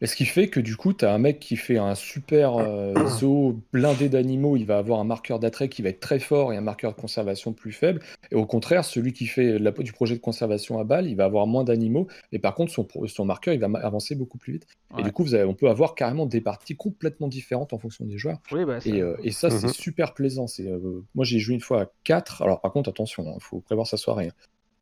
Et 0.00 0.06
ce 0.06 0.16
qui 0.16 0.24
fait 0.24 0.48
que 0.48 0.60
du 0.60 0.76
coup, 0.76 0.92
tu 0.92 1.04
as 1.04 1.14
un 1.14 1.18
mec 1.18 1.38
qui 1.40 1.56
fait 1.56 1.78
un 1.78 1.94
super 1.94 2.56
euh, 2.56 2.94
zoo 3.18 3.60
blindé 3.72 4.08
d'animaux, 4.08 4.56
il 4.56 4.64
va 4.66 4.76
avoir 4.78 4.98
un 5.00 5.04
marqueur 5.04 5.38
d'attrait 5.38 5.68
qui 5.68 5.82
va 5.82 5.88
être 5.88 6.00
très 6.00 6.18
fort 6.18 6.52
et 6.52 6.56
un 6.56 6.60
marqueur 6.60 6.94
de 6.94 7.00
conservation 7.00 7.52
plus 7.52 7.72
faible. 7.72 8.00
Et 8.30 8.34
au 8.34 8.44
contraire, 8.44 8.84
celui 8.84 9.12
qui 9.12 9.26
fait 9.26 9.58
la, 9.58 9.70
du 9.70 9.92
projet 9.92 10.14
de 10.16 10.20
conservation 10.20 10.78
à 10.78 10.84
balle, 10.84 11.06
il 11.06 11.14
va 11.14 11.24
avoir 11.24 11.46
moins 11.46 11.64
d'animaux. 11.64 12.06
Et 12.32 12.38
par 12.38 12.54
contre, 12.54 12.72
son, 12.72 13.24
marqueur, 13.24 13.54
il 13.54 13.60
va 13.60 13.68
avancer 13.82 14.14
beaucoup 14.14 14.36
plus 14.36 14.54
vite. 14.54 14.66
Et 14.98 15.02
du 15.02 15.12
coup, 15.12 15.22
vous 15.24 15.34
avez- 15.34 15.44
on 15.44 15.54
peut 15.54 15.68
avoir 15.70 15.94
carrément 15.94 16.26
des 16.26 16.40
parties 16.40 16.76
complètement 16.76 17.28
différentes 17.28 17.72
en 17.72 17.78
fonction 17.78 18.04
des 18.04 18.18
joueurs. 18.18 18.38
Oui, 18.52 18.64
bah, 18.64 18.80
ça- 18.80 18.88
Et, 18.90 19.00
euh, 19.00 19.16
et 19.22 19.30
ça, 19.30 19.48
c'est 19.50 19.66
Mhm. 19.68 19.72
super 19.72 20.14
plaisant. 20.14 20.46
C'est, 20.46 20.66
euh, 20.68 21.02
moi, 21.14 21.24
j'ai 21.24 21.38
joué 21.38 21.54
une 21.54 21.60
fois 21.60 21.82
à 21.82 21.86
4. 22.04 22.42
Alors, 22.42 22.60
par 22.60 22.72
contre, 22.72 22.90
attention, 22.90 23.24
il 23.36 23.42
faut 23.42 23.60
prévoir 23.60 23.86
sa 23.86 23.96
soirée. 23.96 24.26
hein. 24.28 24.32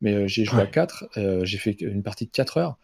Mais 0.00 0.14
euh, 0.14 0.26
j'ai 0.26 0.44
joué 0.44 0.60
à 0.60 0.64
Ouais. 0.64 0.70
4. 0.70 1.04
euh, 1.16 1.44
j'ai 1.44 1.58
fait 1.58 1.80
une 1.80 2.02
partie 2.02 2.26
de 2.26 2.30
4 2.32 2.56
heures. 2.58 2.76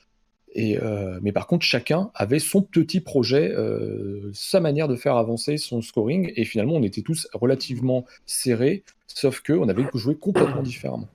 Et, 0.53 0.79
euh, 0.83 1.19
mais 1.23 1.33
par 1.33 1.47
contre, 1.47 1.65
chacun 1.65 2.11
avait 2.15 2.39
son 2.39 2.63
petit 2.63 3.01
projet, 3.01 3.51
euh, 3.53 4.31
sa 4.33 4.61
manière 4.61 4.89
de 4.89 4.97
faire 4.97 5.17
avancer 5.17 5.57
son 5.57 5.83
scoring. 5.83 6.33
Et 6.37 6.45
finalement, 6.45 6.75
on 6.75 6.83
était 6.83 7.03
tous 7.03 7.29
relativement 7.35 8.05
serrés, 8.27 8.85
sauf 9.07 9.41
qu'on 9.41 9.69
avait 9.69 9.85
joué 9.95 10.17
complètement 10.17 10.63
différemment. 10.63 11.09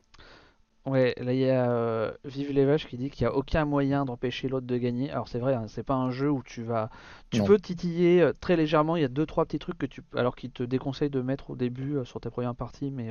Ouais, 0.86 1.16
là 1.18 1.32
il 1.32 1.40
y 1.40 1.50
a 1.50 1.72
euh, 1.72 2.12
Vive 2.26 2.52
les 2.52 2.66
Vaches 2.66 2.88
qui 2.88 2.98
dit 2.98 3.10
qu'il 3.10 3.26
n'y 3.26 3.32
a 3.32 3.36
aucun 3.36 3.64
moyen 3.64 4.04
d'empêcher 4.04 4.50
l'autre 4.50 4.68
de 4.68 4.78
gagner. 4.78 5.10
Alors 5.12 5.30
c'est 5.30 5.40
vrai, 5.40 5.54
hein, 5.54 5.64
c'est 5.70 5.84
pas 5.84 5.94
un 5.94 6.12
jeu 6.12 6.30
où 6.30 6.44
tu 6.44 6.62
vas. 6.62 6.90
Tu 7.30 7.40
Non. 7.40 7.46
peux 7.46 7.58
titiller 7.58 8.22
euh, 8.22 8.34
très 8.38 8.58
légèrement, 8.58 8.98
il 8.98 9.02
y 9.02 9.06
a 9.06 9.10
deux 9.10 9.26
trois 9.26 9.46
petits 9.46 9.60
trucs 9.60 9.78
que 9.78 9.86
tu. 9.86 10.02
Alors 10.14 10.36
qu'ils 10.36 10.52
te 10.52 10.62
déconseillent 10.62 11.10
de 11.10 11.22
mettre 11.22 11.52
au 11.52 11.56
début 11.56 11.96
euh, 11.96 12.04
sur 12.04 12.20
tes 12.20 12.30
premières 12.30 12.56
parties, 12.56 12.92
mais 12.92 13.10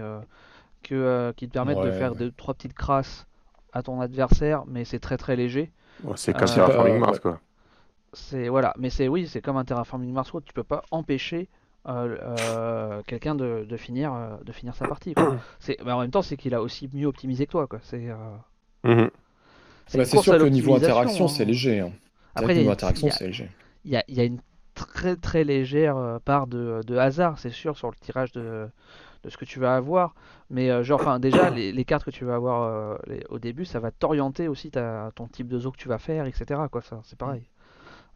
que, 0.82 1.32
qui 1.36 1.48
te 1.48 1.52
permettent 1.52 1.80
de 1.80 1.90
faire 1.92 2.12
ouais. 2.12 2.18
deux 2.18 2.32
trois 2.32 2.52
petites 2.52 2.74
crasses 2.74 3.26
à 3.72 3.82
ton 3.82 4.02
adversaire, 4.02 4.64
mais 4.66 4.84
c'est 4.84 4.98
très 5.00 5.16
très 5.16 5.34
léger. 5.34 5.72
Ouais, 6.00 6.16
c'est 6.16 6.34
Euh, 6.34 6.38
comme 6.38 6.48
C'est 6.48 6.54
Terraforming 6.54 6.98
Mars, 6.98 7.18
quoi. 7.20 7.40
C'est 8.14 8.48
voilà, 8.48 8.74
mais 8.78 8.90
c'est 8.90 9.08
oui, 9.08 9.26
c'est 9.26 9.40
comme 9.40 9.56
un 9.56 9.64
Terraforming 9.64 10.12
Mars 10.12 10.30
Road, 10.30 10.44
tu 10.44 10.52
peux 10.52 10.64
pas 10.64 10.82
empêcher 10.90 11.48
euh, 11.88 12.16
euh, 12.22 13.02
quelqu'un 13.06 13.34
de, 13.34 13.64
de 13.68 13.76
finir 13.78 14.12
euh, 14.12 14.36
de 14.44 14.52
finir 14.52 14.74
sa 14.74 14.86
partie. 14.86 15.14
quoi. 15.14 15.34
C'est, 15.60 15.78
mais 15.84 15.92
en 15.92 16.00
même 16.00 16.10
temps, 16.10 16.22
c'est 16.22 16.36
qu'il 16.36 16.54
a 16.54 16.60
aussi 16.62 16.88
mieux 16.92 17.06
optimisé 17.06 17.46
que 17.46 17.52
toi, 17.52 17.66
quoi. 17.66 17.78
C'est 17.82 18.10
euh, 18.10 18.16
Mhm. 18.84 19.10
c'est 19.86 19.98
Bah, 19.98 20.04
sûr 20.04 20.22
que 20.38 20.46
niveau 20.46 20.74
interaction, 20.74 21.24
hein. 21.24 21.28
c'est 21.28 21.44
léger. 21.44 21.80
hein. 21.80 21.92
Après, 22.34 22.54
niveau 22.54 22.70
interaction, 22.70 23.10
c'est 23.10 23.26
léger. 23.26 23.50
Il 23.84 23.90
y 23.92 23.96
a, 23.96 24.04
il 24.08 24.14
y 24.16 24.20
a 24.20 24.24
une 24.24 24.40
très 24.74 25.16
très 25.16 25.44
légère 25.44 25.96
euh, 25.96 26.18
part 26.18 26.46
de, 26.46 26.80
de 26.86 26.96
hasard, 26.96 27.38
c'est 27.38 27.50
sûr, 27.50 27.76
sur 27.76 27.90
le 27.90 27.96
tirage 27.96 28.32
de, 28.32 28.68
de 29.22 29.30
ce 29.30 29.36
que 29.36 29.44
tu 29.44 29.58
vas 29.60 29.76
avoir. 29.76 30.14
Mais 30.50 30.70
euh, 30.70 30.82
genre, 30.82 31.00
enfin, 31.00 31.18
déjà, 31.18 31.50
les, 31.50 31.72
les 31.72 31.84
cartes 31.84 32.04
que 32.04 32.10
tu 32.10 32.24
vas 32.24 32.34
avoir 32.34 32.62
euh, 32.62 32.96
les- 33.06 33.24
au 33.30 33.38
début, 33.38 33.64
ça 33.64 33.80
va 33.80 33.90
t'orienter 33.90 34.48
aussi 34.48 34.70
ta, 34.70 35.12
ton 35.14 35.26
type 35.28 35.48
de 35.48 35.58
zoo 35.58 35.70
que 35.70 35.76
tu 35.78 35.88
vas 35.88 35.98
faire, 35.98 36.26
etc. 36.26 36.60
Quoi, 36.70 36.82
ça, 36.82 37.00
c'est 37.04 37.18
pareil. 37.18 37.42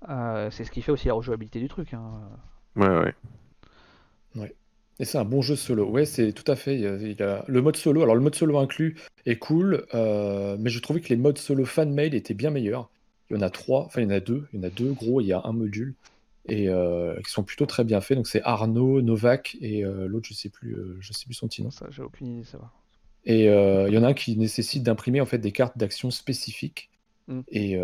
Euh, 0.09 0.50
c'est 0.50 0.64
ce 0.64 0.70
qui 0.70 0.82
fait 0.82 0.92
aussi 0.92 1.09
la 1.09 1.14
rejouabilité 1.14 1.59
du 1.61 1.68
truc. 1.68 1.94
hein. 1.94 2.02
Ouais, 2.76 2.88
ouais. 2.88 3.14
Et 4.98 5.04
c'est 5.04 5.18
un 5.18 5.24
bon 5.26 5.42
jeu 5.42 5.57
solo. 5.57 5.90
Ouais, 5.90 6.07
c'est 6.07 6.32
tout 6.32 6.50
à 6.50 6.57
fait. 6.57 6.74
il 6.74 6.80
y 6.80 6.86
a- 6.86 6.96
il 6.96 7.18
y 7.18 7.22
a- 7.22 7.44
Le 7.48 7.61
mode 7.61 7.76
solo, 7.76 8.02
alors 8.02 8.14
le 8.14 8.22
mode 8.22 8.34
solo 8.34 8.59
inclus 8.59 8.96
est 9.26 9.36
cool, 9.36 9.84
euh, 9.94 10.57
mais 10.59 10.70
je 10.70 10.80
trouvais 10.80 11.00
que 11.00 11.09
les 11.11 11.16
modes 11.16 11.36
solo 11.36 11.66
fan 11.66 11.92
mail 11.92 12.14
étaient 12.14 12.32
bien 12.32 12.48
meilleurs. 12.50 12.88
Il 13.28 13.36
y 13.36 13.38
en 13.38 13.42
a 13.42 13.50
trois, 13.50 13.84
enfin 13.84 14.00
il 14.00 14.04
y 14.04 14.07
en 14.07 14.16
a 14.16 14.20
deux, 14.20 14.46
il 14.52 14.61
y 14.61 14.64
en 14.64 14.66
a 14.66 14.70
deux 14.70 14.92
gros, 14.92 15.20
il 15.20 15.26
y 15.26 15.32
a 15.34 15.42
un 15.44 15.52
module 15.52 15.94
et 16.49 16.68
euh, 16.68 17.20
qui 17.22 17.30
sont 17.30 17.44
plutôt 17.44 17.66
très 17.66 17.84
bien 17.84 18.01
faits. 18.01 18.16
Donc 18.16 18.26
c'est 18.26 18.42
Arnaud, 18.42 19.03
Novak 19.03 19.57
et 19.61 19.84
euh, 19.84 20.07
l'autre 20.07 20.26
je 20.28 20.34
sais 20.34 20.49
plus, 20.49 20.74
euh, 20.74 20.97
je 21.01 21.12
sais 21.12 21.24
plus 21.26 21.34
son 21.34 21.49
petit 21.49 21.62
nom. 21.62 21.70
Ça, 21.70 21.86
j'ai 21.90 22.03
aucune 22.03 22.26
idée, 22.26 22.44
ça 22.44 22.59
va. 22.59 22.72
Et 23.24 23.47
il 23.47 23.92
y 23.92 23.99
en 23.99 24.05
a 24.05 24.09
un 24.09 24.14
qui 24.14 24.36
nécessite 24.36 24.84
d'imprimer 24.84 25.20
en 25.20 25.26
fait 25.26 25.38
des 25.38 25.51
cartes 25.51 25.76
d'action 25.76 26.12
spécifiques. 26.12 26.90
Mm. 27.26 27.40
Et, 27.49 27.76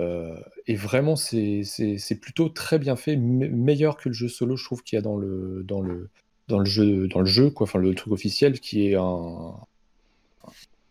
et 0.68 0.76
vraiment, 0.76 1.16
c'est 1.16 2.18
plutôt 2.20 2.48
très 2.48 2.78
bien 2.78 2.94
fait, 2.94 3.16
me- 3.16 3.48
meilleur 3.48 3.96
que 3.96 4.08
le 4.08 4.14
jeu 4.14 4.28
solo, 4.28 4.54
je 4.54 4.64
trouve 4.64 4.84
qu'il 4.84 4.96
y 4.96 5.00
a 5.00 5.02
dans 5.02 5.16
le, 5.16 5.64
dans 5.64 5.80
le, 5.80 6.10
dans 6.46 6.60
le 6.60 6.64
jeu, 6.64 7.08
dans 7.08 7.18
le 7.18 7.26
jeu, 7.26 7.50
quoi, 7.50 7.64
enfin 7.64 7.80
le 7.80 7.92
truc 7.94 8.12
officiel 8.12 8.60
qui 8.60 8.86
est 8.86 8.94
un, 8.94 9.56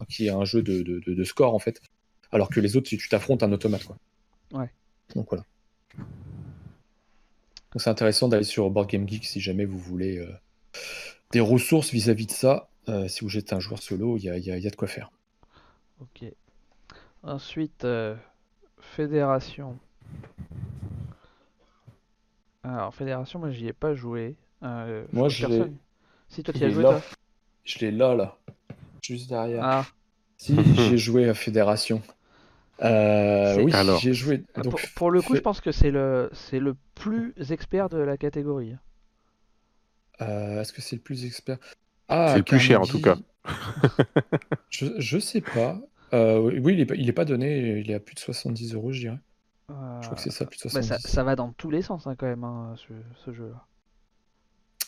qui 0.09 0.27
est 0.27 0.31
un 0.31 0.43
jeu 0.43 0.61
de, 0.61 0.81
de, 0.81 0.99
de- 0.99 1.13
de 1.13 1.23
score 1.23 1.55
en 1.55 1.59
fait. 1.59 1.81
Alors 2.33 2.49
que 2.49 2.59
les 2.59 2.75
autres, 2.75 2.89
si 2.89 2.97
tu 2.97 3.07
t'affrontes 3.07 3.43
un 3.43 3.51
automate, 3.53 3.85
quoi. 3.85 3.97
Ouais. 4.51 4.69
Donc 5.15 5.27
voilà. 5.29 5.45
Donc 7.71 7.81
c'est 7.81 7.89
intéressant 7.89 8.27
d'aller 8.27 8.43
sur 8.43 8.69
Board 8.69 8.89
Game 8.89 9.07
Geek 9.07 9.25
si 9.25 9.39
jamais 9.39 9.65
vous 9.65 9.79
voulez 9.79 10.17
euh, 10.17 10.31
des 11.31 11.39
ressources 11.39 11.91
vis-à-vis 11.91 12.25
de 12.27 12.31
ça. 12.31 12.67
Euh, 12.89 13.07
si 13.07 13.23
vous 13.23 13.37
êtes 13.37 13.53
un 13.53 13.59
joueur 13.59 13.81
solo, 13.81 14.17
il 14.17 14.23
y 14.23 14.29
a, 14.29 14.37
il 14.37 14.43
y 14.45 14.51
a- 14.51 14.57
il 14.57 14.63
y 14.63 14.67
a 14.67 14.69
de 14.69 14.75
quoi 14.75 14.87
faire. 14.87 15.11
Ok. 16.01 16.25
Ensuite, 17.23 17.85
euh, 17.85 18.15
Fédération. 18.79 19.77
Alors, 22.63 22.93
Fédération, 22.93 23.39
moi 23.39 23.51
j'y 23.51 23.67
ai 23.67 23.73
pas 23.73 23.93
joué. 23.95 24.35
Euh, 24.63 25.05
Moi, 25.13 25.29
je 25.29 25.47
l'ai- 25.47 25.71
Si, 26.29 26.43
toi 26.43 26.53
tu 26.53 26.63
as 26.63 26.69
joué, 26.69 26.83
là. 26.83 26.89
toi 26.89 27.01
Je 27.63 27.79
l'ai 27.79 27.91
là, 27.91 28.15
là. 28.15 28.37
Juste 29.01 29.29
derrière. 29.29 29.63
Ah, 29.63 29.85
Si, 30.37 30.55
j'ai 30.75 30.97
joué 30.97 31.27
à 31.29 31.33
Fédération. 31.33 32.01
Euh, 32.83 33.61
oui, 33.61 33.71
Alors. 33.73 33.99
j'ai 33.99 34.13
joué. 34.13 34.43
Ah, 34.55 34.61
Donc, 34.61 34.71
pour, 34.71 34.79
pour 34.95 35.11
le 35.11 35.21
coup, 35.21 35.35
je 35.35 35.41
pense 35.41 35.61
que 35.61 35.71
c'est 35.71 35.91
le, 35.91 36.29
c'est 36.33 36.59
le 36.59 36.75
plus 36.95 37.33
expert 37.51 37.89
de 37.89 37.97
la 37.97 38.17
catégorie. 38.17 38.75
euh, 40.21 40.61
est-ce 40.61 40.73
que 40.73 40.81
c'est 40.81 40.95
le 40.97 41.01
plus 41.01 41.25
expert? 41.25 41.57
Ah, 42.07 42.33
C'est 42.33 42.39
le 42.39 42.43
plus 42.43 42.59
cher, 42.59 42.81
en 42.81 42.87
tout 42.87 42.99
Carnegie. 42.99 43.25
je, 44.69 44.85
je 44.99 45.19
sais 45.19 45.41
pas. 45.41 45.79
Euh, 46.13 46.39
oui, 46.61 46.73
il 46.73 46.79
est, 46.81 46.85
pas- 46.85 46.95
il 46.95 47.07
est 47.09 47.13
pas 47.13 47.25
donné. 47.25 47.79
Il 47.79 47.91
est 47.91 47.95
à 47.95 47.99
plus 47.99 48.15
de 48.15 48.19
70 48.19 48.73
euros, 48.73 48.91
je 48.91 48.99
dirais. 49.01 49.19
Je 50.01 50.07
crois 50.07 50.15
que 50.17 50.21
c'est 50.23 50.31
ça, 50.31 50.45
plus 50.45 50.57
de 50.57 50.61
Bah, 50.71 50.81
70. 50.81 50.81
ça, 50.81 50.99
ça 51.05 51.23
va 51.23 51.35
dans 51.35 51.53
tous 51.53 51.69
les 51.69 51.81
sens 51.81 52.07
hein, 52.07 52.15
quand 52.17 52.25
même, 52.25 52.43
hein, 52.43 52.73
ce, 52.77 52.93
ce 53.25 53.31
jeu-là. 53.31 53.67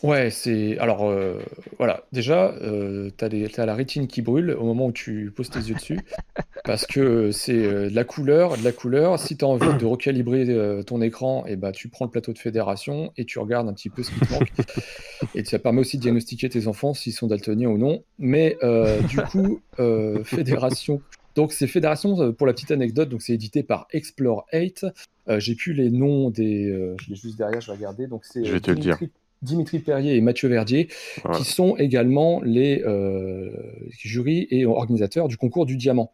Ouais, 0.04 0.30
c'est. 0.32 0.78
Alors, 0.80 1.10
euh, 1.10 1.39
voilà. 1.78 2.04
Déjà, 2.12 2.51
euh, 2.62 3.10
t'as 3.16 3.30
t'as 3.30 3.66
la 3.66 3.74
rétine 3.74 4.08
qui 4.08 4.22
brûle 4.22 4.51
au 4.51 4.66
moment 4.66 4.88
où 4.88 4.91
tu 4.91 5.32
poses 5.34 5.49
tes 5.49 5.60
yeux 5.60 5.76
dessus. 5.76 5.99
Parce 6.66 6.86
que 6.86 7.32
c'est 7.32 7.66
euh, 7.66 7.89
de 7.89 7.95
la 7.95 8.04
couleur, 8.04 8.58
de 8.58 8.64
la 8.64 8.74
couleur. 8.74 9.18
Si 9.18 9.38
tu 9.38 9.45
as 9.45 9.47
envie 9.47 9.78
de 9.78 9.86
recalibrer 9.86 10.45
euh, 10.49 10.84
ton 10.84 11.01
écran, 11.01 11.45
et 11.45 11.56
bah, 11.56 11.72
tu 11.72 11.88
prends 11.88 12.06
le 12.06 12.12
plateau 12.12 12.34
de 12.34 12.38
fédération 12.38 13.12
et 13.18 13.24
tu 13.24 13.39
regardes 13.39 13.68
un 13.70 13.74
petit 13.74 13.89
peu 13.89 14.04
ce 14.04 14.12
qui 14.12 14.20
te 14.20 14.32
manque. 14.34 14.51
et 15.36 15.45
ça 15.45 15.58
permet 15.58 15.80
aussi 15.80 15.97
de 15.97 16.01
diagnostiquer 16.01 16.49
tes 16.49 16.68
enfants 16.68 16.93
s'ils 16.93 17.14
sont 17.14 17.28
daltoniens 17.28 17.70
ou 17.70 17.78
non. 17.78 18.04
Mais 18.20 18.58
euh, 18.62 19.01
du 19.04 19.18
coup, 19.18 19.62
euh, 19.80 20.22
fédération. 20.26 21.01
Donc, 21.36 21.51
c'est 21.51 21.68
Fédération, 21.68 22.22
euh, 22.22 22.32
pour 22.32 22.45
la 22.45 22.54
petite 22.54 22.72
anecdote, 22.72 23.10
donc 23.10 23.22
c'est 23.22 23.34
édité 23.34 23.64
par 23.64 23.88
Explore 23.91 24.45
8. 24.54 24.86
Euh, 25.30 25.39
J'ai 25.39 25.56
plus 25.56 25.74
les 25.74 25.89
noms 25.89 26.30
des. 26.30 26.70
euh, 26.70 26.95
je 27.01 27.10
l'ai 27.10 27.16
juste 27.16 27.38
derrière, 27.38 27.60
je 27.62 27.68
vais 27.72 27.78
regarder. 27.78 28.08
Donc, 28.08 28.26
c'est 28.26 28.43
Je 28.43 28.49
euh, 28.51 28.54
vais 28.54 28.60
te 28.60 28.72
le 28.72 28.78
dire. 28.78 28.99
Dimitri, 29.43 29.79
Perrier 29.79 30.15
et 30.15 30.21
Mathieu 30.21 30.49
Verdier, 30.49 30.87
Voilà. 31.23 31.37
qui 31.37 31.45
sont 31.45 31.75
également 31.77 32.41
les 32.43 32.81
euh, 32.83 33.51
jurys 33.91 34.47
et 34.49 34.65
organisateurs 34.65 35.27
du 35.27 35.37
concours 35.37 35.65
du 35.65 35.77
diamant. 35.77 36.11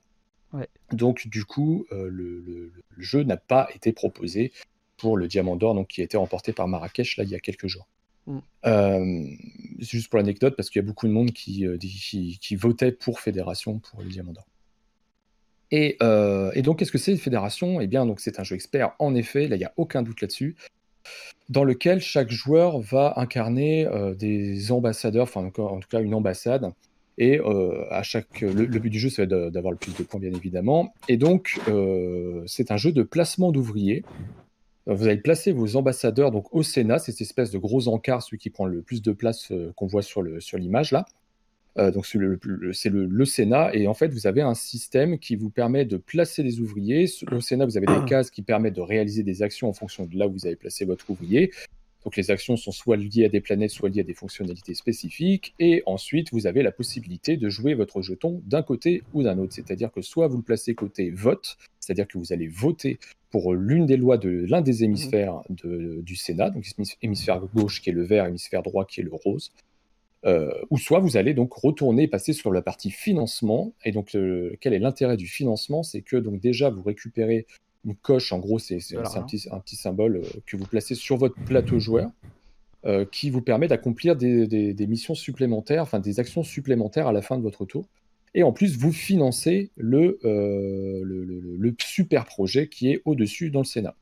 Ouais. 0.52 0.68
Donc, 0.92 1.28
du 1.28 1.46
coup, 1.46 1.86
euh, 1.92 2.10
le, 2.10 2.42
le- 2.46 2.72
le 2.90 3.04
jeu 3.04 3.24
n'a 3.24 3.38
pas 3.38 3.70
été 3.76 3.94
proposé 3.94 4.52
pour 4.98 5.16
le 5.16 5.28
diamant 5.28 5.56
d'or, 5.56 5.76
donc 5.76 5.88
qui 5.88 6.02
a 6.02 6.04
été 6.04 6.18
remporté 6.18 6.52
par 6.52 6.68
Marrakech 6.68 7.16
là 7.16 7.24
il 7.24 7.30
y 7.30 7.36
a 7.36 7.40
quelques 7.40 7.68
jours. 7.68 7.88
Mm. 8.28 8.38
Euh, 8.66 9.24
c'est 9.80 9.92
juste 9.92 10.10
pour 10.10 10.18
l'anecdote, 10.18 10.56
parce 10.58 10.70
qu'il 10.70 10.82
y 10.82 10.84
a 10.84 10.88
beaucoup 10.88 11.08
de 11.08 11.14
monde 11.14 11.32
qui, 11.32 11.66
euh, 11.66 11.78
qui, 11.78 12.38
qui 12.42 12.56
votait 12.56 12.92
pour 12.92 13.20
Fédération 13.22 13.80
pour 13.80 14.02
le 14.02 14.10
diamant 14.10 14.34
d'or. 14.34 14.46
Et, 15.72 15.98
euh, 16.02 16.52
et 16.56 16.64
donc, 16.64 16.80
qu'est-ce 16.80 16.92
que 16.92 16.98
c'est 16.98 17.16
Fédération? 17.16 17.80
Eh 17.80 17.88
bien, 17.88 18.06
donc 18.08 18.20
c'est 18.20 18.40
un 18.40 18.44
jeu 18.44 18.56
expert, 18.56 18.96
en 19.00 19.14
effet, 19.16 19.48
là, 19.48 19.56
il 19.56 19.60
n'y 19.60 19.66
a 19.66 19.74
aucun 19.78 20.02
doute 20.02 20.20
là-dessus, 20.22 20.56
dans 21.50 21.64
lequel 21.64 22.00
chaque 22.00 22.30
joueur 22.32 22.80
va 22.80 23.14
incarner 23.18 23.88
euh, 23.88 24.14
des 24.14 24.72
ambassadeurs, 24.72 25.24
enfin, 25.24 25.52
en 25.58 25.80
tout 25.80 25.90
cas, 25.90 26.02
une 26.02 26.14
ambassade. 26.14 26.72
Et 27.18 27.38
euh, 27.40 27.84
à 27.92 28.02
chaque, 28.02 28.40
le, 28.42 28.66
le 28.66 28.80
but 28.80 28.90
du 28.90 29.00
jeu, 29.00 29.10
c'est 29.10 29.28
d'avoir 29.28 29.72
le 29.72 29.78
plus 29.78 29.94
de 29.94 30.04
points, 30.04 30.22
bien 30.22 30.32
évidemment. 30.34 30.94
Et 31.10 31.18
donc, 31.18 31.60
euh, 31.68 32.44
c'est 32.48 32.72
un 32.72 32.78
jeu 32.78 32.94
de 32.94 33.04
placement 33.04 33.52
d'ouvriers. 33.52 34.06
Euh, 34.88 34.94
Vous 34.94 35.06
allez 35.08 35.18
placer 35.18 35.52
vos 35.52 35.76
ambassadeurs 35.76 36.32
donc 36.32 36.54
au 36.56 36.64
Sénat, 36.64 36.98
c'est 37.00 37.12
cette 37.12 37.22
espèce 37.22 37.52
de 37.52 37.58
gros 37.58 37.90
encart, 37.90 38.22
celui 38.24 38.38
qui 38.38 38.50
prend 38.50 38.66
le 38.66 38.82
plus 38.82 39.02
de 39.02 39.12
place 39.12 39.52
euh, 39.52 39.74
qu'on 39.76 39.88
voit 39.88 40.02
sur 40.02 40.22
le- 40.22 40.40
sur 40.40 40.58
l'image 40.58 40.92
là. 40.94 41.06
Euh, 41.78 41.92
donc 41.92 42.06
c'est 42.06 42.18
le, 42.18 43.26
Sénat 43.26 43.74
et 43.76 43.88
en 43.88 43.94
fait 43.94 44.08
vous 44.10 44.28
avez 44.28 44.42
un 44.42 44.56
système 44.56 45.20
qui 45.20 45.36
vous 45.36 45.50
permet 45.50 45.86
de 45.86 45.98
placer 45.98 46.44
des 46.44 46.60
ouvriers. 46.60 47.06
Au 47.32 47.42
Sénat 47.42 47.66
vous 47.66 47.78
avez 47.78 47.86
des 47.86 48.06
cases 48.08 48.32
qui 48.32 48.42
permettent 48.42 48.76
de 48.76 48.82
réaliser 48.82 49.24
des 49.24 49.44
actions 49.44 49.70
en 49.70 49.74
fonction 49.74 50.06
de 50.06 50.18
là 50.18 50.28
où 50.28 50.32
vous 50.34 50.46
avez 50.46 50.56
placé 50.56 50.86
votre 50.86 51.10
ouvrier. 51.10 51.52
Donc 52.06 52.16
les 52.16 52.32
actions 52.32 52.56
sont 52.56 52.72
soit 52.72 52.96
liées 52.96 53.26
à 53.26 53.30
des 53.30 53.42
planètes, 53.42 53.72
soit 53.72 53.90
liées 53.90 54.00
à 54.00 54.04
des 54.04 54.14
fonctionnalités 54.14 54.74
spécifiques. 54.74 55.54
Et 55.60 55.84
ensuite 55.86 56.30
vous 56.32 56.48
avez 56.48 56.64
la 56.64 56.72
possibilité 56.72 57.38
de 57.38 57.50
jouer 57.50 57.74
votre 57.76 58.02
jeton 58.02 58.42
d'un 58.46 58.64
côté 58.64 59.04
ou 59.14 59.22
d'un 59.22 59.38
autre. 59.38 59.54
C'est-à-dire 59.54 59.92
que 59.92 60.02
soit 60.02 60.28
vous 60.28 60.38
le 60.38 60.44
placez 60.44 60.74
côté 60.76 61.12
vote, 61.12 61.58
c'est-à-dire 61.80 62.08
que 62.08 62.18
vous 62.18 62.32
allez 62.34 62.48
voter 62.48 63.00
pour 63.30 63.54
l'une 63.54 63.86
des 63.86 63.98
lois 63.98 64.18
de 64.18 64.30
l'un 64.50 64.62
des 64.62 64.84
hémisphères 64.84 65.42
de- 65.50 66.02
du 66.02 66.16
Sénat, 66.16 66.50
donc 66.50 66.66
hémis- 66.66 66.96
hémisphère 67.02 67.42
gauche 67.54 67.82
qui 67.82 67.90
est 67.92 67.94
le 67.94 68.04
vert, 68.04 68.26
hémisphère 68.26 68.64
droit 68.64 68.86
qui 68.86 69.02
est 69.02 69.04
le 69.04 69.14
rose. 69.14 69.52
Euh, 70.26 70.52
ou 70.70 70.78
soit 70.78 71.00
vous 71.00 71.16
allez 71.16 71.34
donc 71.34 71.54
retourner 71.54 72.08
passer 72.10 72.34
sur 72.34 72.52
la 72.52 72.62
partie 72.62 72.92
financement. 72.92 73.74
Et 73.86 73.92
donc, 73.94 74.16
euh, 74.16 74.56
quel 74.60 74.74
est 74.74 74.80
l'intérêt 74.80 75.16
du 75.16 75.28
financement? 75.28 75.82
C'est 75.82 76.02
que 76.02 76.18
donc 76.18 76.42
déjà 76.42 76.70
vous 76.70 76.82
récupérez 76.84 77.48
une 77.86 77.96
coche, 77.96 78.34
en 78.34 78.40
gros, 78.40 78.60
c'est 78.60 78.82
c'est 78.82 78.98
un 78.98 79.24
petit, 79.24 79.48
un 79.52 79.60
petit 79.60 79.78
symbole 79.78 80.18
euh, 80.18 80.24
que 80.46 80.58
vous 80.58 80.66
placez 80.66 80.94
sur 80.96 81.16
votre 81.16 81.36
plateau 81.46 81.80
joueur, 81.80 82.12
euh, 82.86 83.06
qui 83.10 83.30
vous 83.30 83.42
permet 83.42 83.70
d'accomplir 83.70 84.18
des, 84.18 84.46
des- 84.48 84.74
des 84.74 84.88
missions 84.88 85.16
supplémentaires, 85.16 85.84
enfin 85.84 86.00
des 86.02 86.20
actions 86.20 86.44
supplémentaires 86.44 87.08
à 87.08 87.14
la 87.14 87.22
fin 87.22 87.38
de 87.38 87.42
votre 87.44 87.64
tour. 87.66 87.88
Et 88.36 88.44
en 88.44 88.52
plus, 88.52 88.78
vous 88.78 88.92
financez 88.92 89.70
le, 89.78 90.20
le, 90.24 91.02
le- 91.04 91.24
le- 91.24 91.56
le 91.58 91.76
super 91.80 92.26
projet 92.26 92.68
qui 92.68 92.92
est 92.92 93.02
au-dessus 93.06 93.50
dans 93.52 93.62
le 93.62 93.66
Sénat. 93.66 93.96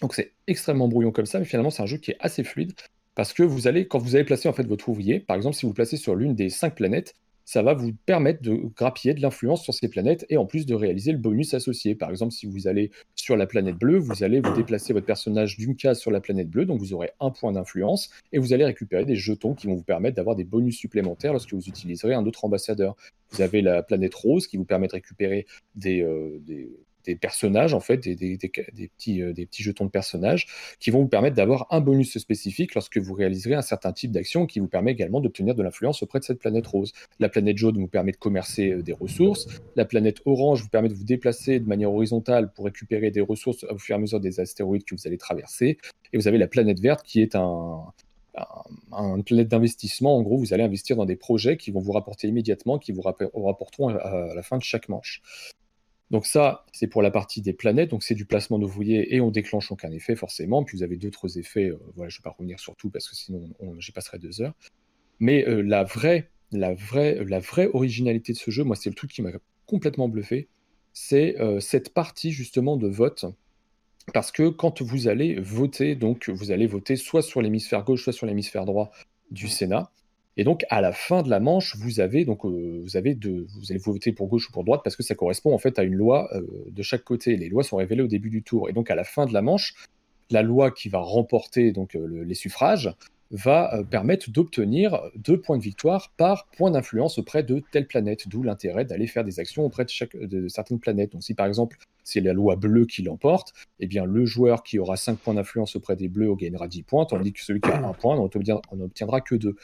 Donc 0.00 0.14
c'est 0.14 0.32
extrêmement 0.46 0.88
brouillon 0.88 1.12
comme 1.12 1.26
ça, 1.26 1.38
mais 1.38 1.44
finalement 1.44 1.70
c'est 1.70 1.82
un 1.82 1.86
jeu 1.86 1.98
qui 1.98 2.10
est 2.12 2.16
assez 2.20 2.42
fluide 2.42 2.72
parce 3.14 3.32
que 3.32 3.42
vous 3.42 3.66
allez, 3.68 3.86
quand 3.86 3.98
vous 3.98 4.14
allez 4.14 4.24
placer 4.24 4.48
en 4.48 4.52
fait 4.52 4.66
votre 4.66 4.88
ouvrier, 4.88 5.20
par 5.20 5.36
exemple 5.36 5.56
si 5.56 5.66
vous 5.66 5.72
le 5.72 5.74
placez 5.74 5.96
sur 5.96 6.14
l'une 6.14 6.34
des 6.34 6.48
cinq 6.48 6.74
planètes, 6.76 7.14
ça 7.44 7.62
va 7.62 7.74
vous 7.74 7.92
permettre 8.06 8.42
de 8.42 8.54
grappiller 8.76 9.14
de 9.14 9.20
l'influence 9.20 9.62
sur 9.62 9.74
ces 9.74 9.88
planètes 9.88 10.24
et 10.30 10.36
en 10.36 10.46
plus 10.46 10.64
de 10.66 10.74
réaliser 10.74 11.12
le 11.12 11.18
bonus 11.18 11.54
associé. 11.54 11.94
Par 11.94 12.10
exemple, 12.10 12.32
si 12.32 12.46
vous 12.46 12.68
allez 12.68 12.90
sur 13.14 13.36
la 13.36 13.46
planète 13.46 13.76
bleue, 13.76 13.98
vous 13.98 14.22
allez 14.22 14.40
vous 14.40 14.54
déplacer 14.54 14.92
votre 14.92 15.06
personnage 15.06 15.56
d'une 15.56 15.76
case 15.76 15.98
sur 15.98 16.10
la 16.10 16.20
planète 16.20 16.48
bleue, 16.48 16.64
donc 16.64 16.78
vous 16.78 16.94
aurez 16.94 17.10
un 17.20 17.30
point 17.30 17.52
d'influence 17.52 18.10
et 18.32 18.38
vous 18.38 18.52
allez 18.52 18.64
récupérer 18.64 19.04
des 19.04 19.16
jetons 19.16 19.54
qui 19.54 19.66
vont 19.66 19.74
vous 19.74 19.82
permettre 19.82 20.16
d'avoir 20.16 20.36
des 20.36 20.44
bonus 20.44 20.76
supplémentaires 20.76 21.32
lorsque 21.32 21.52
vous 21.52 21.66
utiliserez 21.66 22.14
un 22.14 22.24
autre 22.26 22.44
ambassadeur. 22.44 22.96
Vous 23.30 23.42
avez 23.42 23.60
la 23.60 23.82
planète 23.82 24.14
rose 24.14 24.46
qui 24.46 24.56
vous 24.56 24.64
permet 24.64 24.86
de 24.86 24.92
récupérer 24.92 25.46
des, 25.74 26.02
euh, 26.02 26.38
des 26.40 26.70
des 27.04 27.16
personnages, 27.16 27.74
en 27.74 27.80
fait, 27.80 27.96
des, 27.98 28.14
des, 28.14 28.48
petits, 28.88 29.22
euh, 29.22 29.32
des 29.32 29.46
petits 29.46 29.62
jetons 29.62 29.86
de 29.86 29.90
personnages 29.90 30.46
qui 30.80 30.90
vont 30.90 31.02
vous 31.02 31.08
permettre 31.08 31.36
d'avoir 31.36 31.66
un 31.70 31.80
bonus 31.80 32.18
spécifique 32.18 32.74
lorsque 32.74 32.98
vous 32.98 33.14
réaliserez 33.14 33.54
un 33.54 33.62
certain 33.62 33.92
type 33.92 34.12
d'action 34.12 34.46
qui 34.46 34.60
vous 34.60 34.68
permet 34.68 34.92
également 34.92 35.20
d'obtenir 35.20 35.54
de 35.54 35.62
l'influence 35.62 36.02
auprès 36.02 36.18
de 36.18 36.24
cette 36.24 36.38
planète 36.38 36.66
rose. 36.66 36.92
La 37.18 37.28
planète 37.28 37.58
jaune 37.58 37.78
vous 37.78 37.88
permet 37.88 38.12
de 38.12 38.16
commercer 38.16 38.70
euh, 38.70 38.82
des 38.82 38.92
ressources. 38.92 39.46
La 39.76 39.84
planète 39.84 40.20
orange 40.24 40.62
vous 40.62 40.68
permet 40.68 40.88
de 40.88 40.94
vous 40.94 41.04
déplacer 41.04 41.60
de 41.60 41.66
manière 41.66 41.92
horizontale 41.92 42.52
pour 42.52 42.64
récupérer 42.64 43.10
des 43.10 43.20
ressources 43.20 43.64
au 43.64 43.78
fur 43.78 43.94
et 43.94 43.98
à 43.98 44.00
mesure 44.00 44.20
des 44.20 44.40
astéroïdes 44.40 44.84
que 44.84 44.94
vous 44.94 45.06
allez 45.06 45.18
traverser. 45.18 45.78
Et 46.12 46.18
vous 46.18 46.28
avez 46.28 46.38
la 46.38 46.48
planète 46.48 46.80
verte 46.80 47.04
qui 47.04 47.22
est 47.22 47.34
un, 47.34 47.84
un, 48.92 49.20
planète 49.20 49.48
d'investissement. 49.48 50.16
En 50.16 50.22
gros, 50.22 50.38
vous 50.38 50.54
allez 50.54 50.62
investir 50.62 50.96
dans 50.96 51.04
des 51.04 51.16
projets 51.16 51.56
qui 51.56 51.70
vont 51.70 51.80
vous 51.80 51.92
rapporter 51.92 52.28
immédiatement, 52.28 52.78
qui 52.78 52.92
vous 52.92 53.02
rapporteront 53.02 53.88
à 53.88 54.34
la 54.34 54.42
fin 54.42 54.58
de 54.58 54.62
chaque 54.62 54.88
manche. 54.88 55.22
Donc 56.12 56.26
ça, 56.26 56.66
c'est 56.72 56.88
pour 56.88 57.00
la 57.00 57.10
partie 57.10 57.40
des 57.40 57.54
planètes, 57.54 57.90
donc 57.90 58.02
c'est 58.02 58.14
du 58.14 58.26
placement 58.26 58.58
d'ouvriers 58.58 59.14
et 59.14 59.22
on 59.22 59.30
déclenche 59.30 59.72
aucun 59.72 59.90
effet 59.90 60.14
forcément. 60.14 60.62
Puis 60.62 60.76
vous 60.76 60.82
avez 60.82 60.98
d'autres 60.98 61.38
effets, 61.38 61.70
euh, 61.70 61.78
voilà, 61.96 62.10
je 62.10 62.16
ne 62.16 62.18
vais 62.20 62.24
pas 62.24 62.36
revenir 62.38 62.60
sur 62.60 62.76
tout 62.76 62.90
parce 62.90 63.08
que 63.08 63.16
sinon 63.16 63.50
j'y 63.78 63.92
passerai 63.92 64.18
deux 64.18 64.42
heures. 64.42 64.52
Mais 65.20 65.48
euh, 65.48 65.62
la, 65.62 65.84
vraie, 65.84 66.28
la, 66.52 66.74
vraie, 66.74 67.24
la 67.24 67.38
vraie 67.38 67.70
originalité 67.72 68.34
de 68.34 68.38
ce 68.38 68.50
jeu, 68.50 68.62
moi 68.62 68.76
c'est 68.76 68.90
le 68.90 68.94
truc 68.94 69.10
qui 69.10 69.22
m'a 69.22 69.30
complètement 69.64 70.06
bluffé, 70.06 70.48
c'est 70.92 71.40
euh, 71.40 71.60
cette 71.60 71.94
partie 71.94 72.30
justement 72.30 72.76
de 72.76 72.88
vote. 72.88 73.24
Parce 74.12 74.32
que 74.32 74.50
quand 74.50 74.82
vous 74.82 75.08
allez 75.08 75.40
voter, 75.40 75.94
donc 75.94 76.28
vous 76.28 76.50
allez 76.50 76.66
voter 76.66 76.96
soit 76.96 77.22
sur 77.22 77.40
l'hémisphère 77.40 77.84
gauche, 77.84 78.02
soit 78.02 78.12
sur 78.12 78.26
l'hémisphère 78.26 78.66
droit 78.66 78.90
du 79.30 79.48
Sénat, 79.48 79.90
et 80.36 80.44
donc, 80.44 80.64
à 80.70 80.80
la 80.80 80.92
fin 80.92 81.22
de 81.22 81.28
la 81.28 81.40
manche, 81.40 81.76
vous 81.76 82.00
avez 82.00 82.24
donc 82.24 82.44
euh, 82.44 82.80
vous 82.82 82.96
avez 82.96 83.14
vous 83.14 83.70
allez 83.70 83.78
voter 83.78 84.12
pour 84.12 84.28
gauche 84.28 84.48
ou 84.48 84.52
pour 84.52 84.64
droite 84.64 84.80
parce 84.82 84.96
que 84.96 85.02
ça 85.02 85.14
correspond 85.14 85.54
en 85.54 85.58
fait 85.58 85.78
à 85.78 85.82
une 85.82 85.94
loi 85.94 86.28
euh, 86.34 86.42
de 86.70 86.82
chaque 86.82 87.04
côté. 87.04 87.36
Les 87.36 87.48
lois 87.48 87.64
sont 87.64 87.76
révélées 87.76 88.02
au 88.02 88.08
début 88.08 88.30
du 88.30 88.42
tour. 88.42 88.70
Et 88.70 88.72
donc, 88.72 88.90
à 88.90 88.94
la 88.94 89.04
fin 89.04 89.26
de 89.26 89.34
la 89.34 89.42
manche, 89.42 89.74
la 90.30 90.42
loi 90.42 90.70
qui 90.70 90.88
va 90.88 91.00
remporter 91.00 91.72
donc 91.72 91.94
euh, 91.94 92.24
les 92.24 92.34
suffrages 92.34 92.94
va 93.34 93.82
permettre 93.90 94.30
d'obtenir 94.30 95.00
deux 95.16 95.40
points 95.40 95.56
de 95.56 95.62
victoire 95.62 96.12
par 96.18 96.48
point 96.48 96.70
d'influence 96.70 97.16
auprès 97.16 97.42
de 97.42 97.62
telle 97.72 97.86
planète. 97.86 98.28
D'où 98.28 98.42
l'intérêt 98.42 98.84
d'aller 98.84 99.06
faire 99.06 99.24
des 99.24 99.40
actions 99.40 99.64
auprès 99.64 99.86
de, 99.86 100.48
certaines 100.48 100.78
planètes. 100.78 101.12
Donc, 101.12 101.22
si 101.22 101.32
par 101.32 101.46
exemple 101.46 101.78
c'est 102.04 102.20
la 102.20 102.34
loi 102.34 102.56
bleue 102.56 102.84
qui 102.84 103.00
l'emporte, 103.02 103.54
eh 103.80 103.86
bien 103.86 104.04
le 104.04 104.26
joueur 104.26 104.62
qui 104.62 104.78
aura 104.78 104.96
5 104.96 105.18
points 105.18 105.32
d'influence 105.32 105.76
auprès 105.76 105.96
des 105.96 106.08
bleus 106.08 106.34
gagnera 106.36 106.68
10 106.68 106.82
points, 106.82 107.06
tandis 107.06 107.32
que 107.32 107.40
celui 107.40 107.62
qui 107.62 107.70
a 107.70 107.78
un 107.78 107.94
point 107.94 108.16
n'obtiendra 108.18 109.22
que 109.22 109.34
2. 109.34 109.56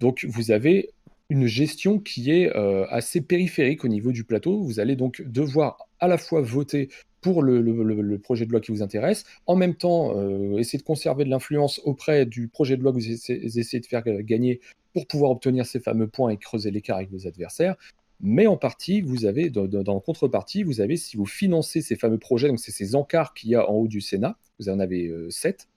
Donc 0.00 0.26
vous 0.28 0.50
avez 0.50 0.90
une 1.28 1.46
gestion 1.46 1.98
qui 1.98 2.32
est 2.32 2.54
euh, 2.56 2.86
assez 2.88 3.20
périphérique 3.20 3.84
au 3.84 3.88
niveau 3.88 4.10
du 4.10 4.24
plateau. 4.24 4.60
Vous 4.62 4.80
allez 4.80 4.96
donc 4.96 5.22
devoir 5.22 5.86
à 6.00 6.08
la 6.08 6.18
fois 6.18 6.40
voter 6.40 6.88
pour 7.20 7.42
le, 7.42 8.18
projet 8.18 8.46
de 8.46 8.50
loi 8.50 8.60
qui 8.60 8.72
vous 8.72 8.82
intéresse, 8.82 9.24
en 9.46 9.54
même 9.54 9.74
temps 9.74 10.16
euh, 10.16 10.58
essayer 10.58 10.78
de 10.78 10.84
conserver 10.84 11.24
de 11.24 11.30
l'influence 11.30 11.80
auprès 11.84 12.24
du 12.24 12.48
projet 12.48 12.76
de 12.76 12.82
loi 12.82 12.92
que 12.92 12.96
vous 12.96 13.10
essayez, 13.10 13.80
de 13.80 13.86
faire 13.86 14.02
gagner 14.02 14.60
pour 14.94 15.06
pouvoir 15.06 15.30
obtenir 15.30 15.66
ces 15.66 15.80
fameux 15.80 16.08
points 16.08 16.30
et 16.30 16.38
creuser 16.38 16.70
l'écart 16.70 16.96
avec 16.96 17.10
vos 17.10 17.26
adversaires. 17.26 17.76
Mais 18.22 18.46
en 18.46 18.56
partie, 18.56 19.00
vous 19.00 19.24
avez, 19.24 19.48
dans, 19.48 20.00
contrepartie, 20.00 20.62
vous 20.62 20.80
avez, 20.80 20.96
si 20.96 21.16
vous 21.16 21.26
financez 21.26 21.80
ces 21.80 21.96
fameux 21.96 22.18
projets, 22.18 22.48
donc 22.48 22.60
c'est 22.60 22.72
ces 22.72 22.94
encarts 22.94 23.32
qu'il 23.32 23.50
y 23.50 23.54
a 23.54 23.68
en 23.68 23.74
haut 23.74 23.88
du 23.88 24.02
Sénat, 24.02 24.36
vous 24.58 24.68
en 24.68 24.78
avez 24.78 25.06
euh, 25.06 25.30
sept, 25.30 25.68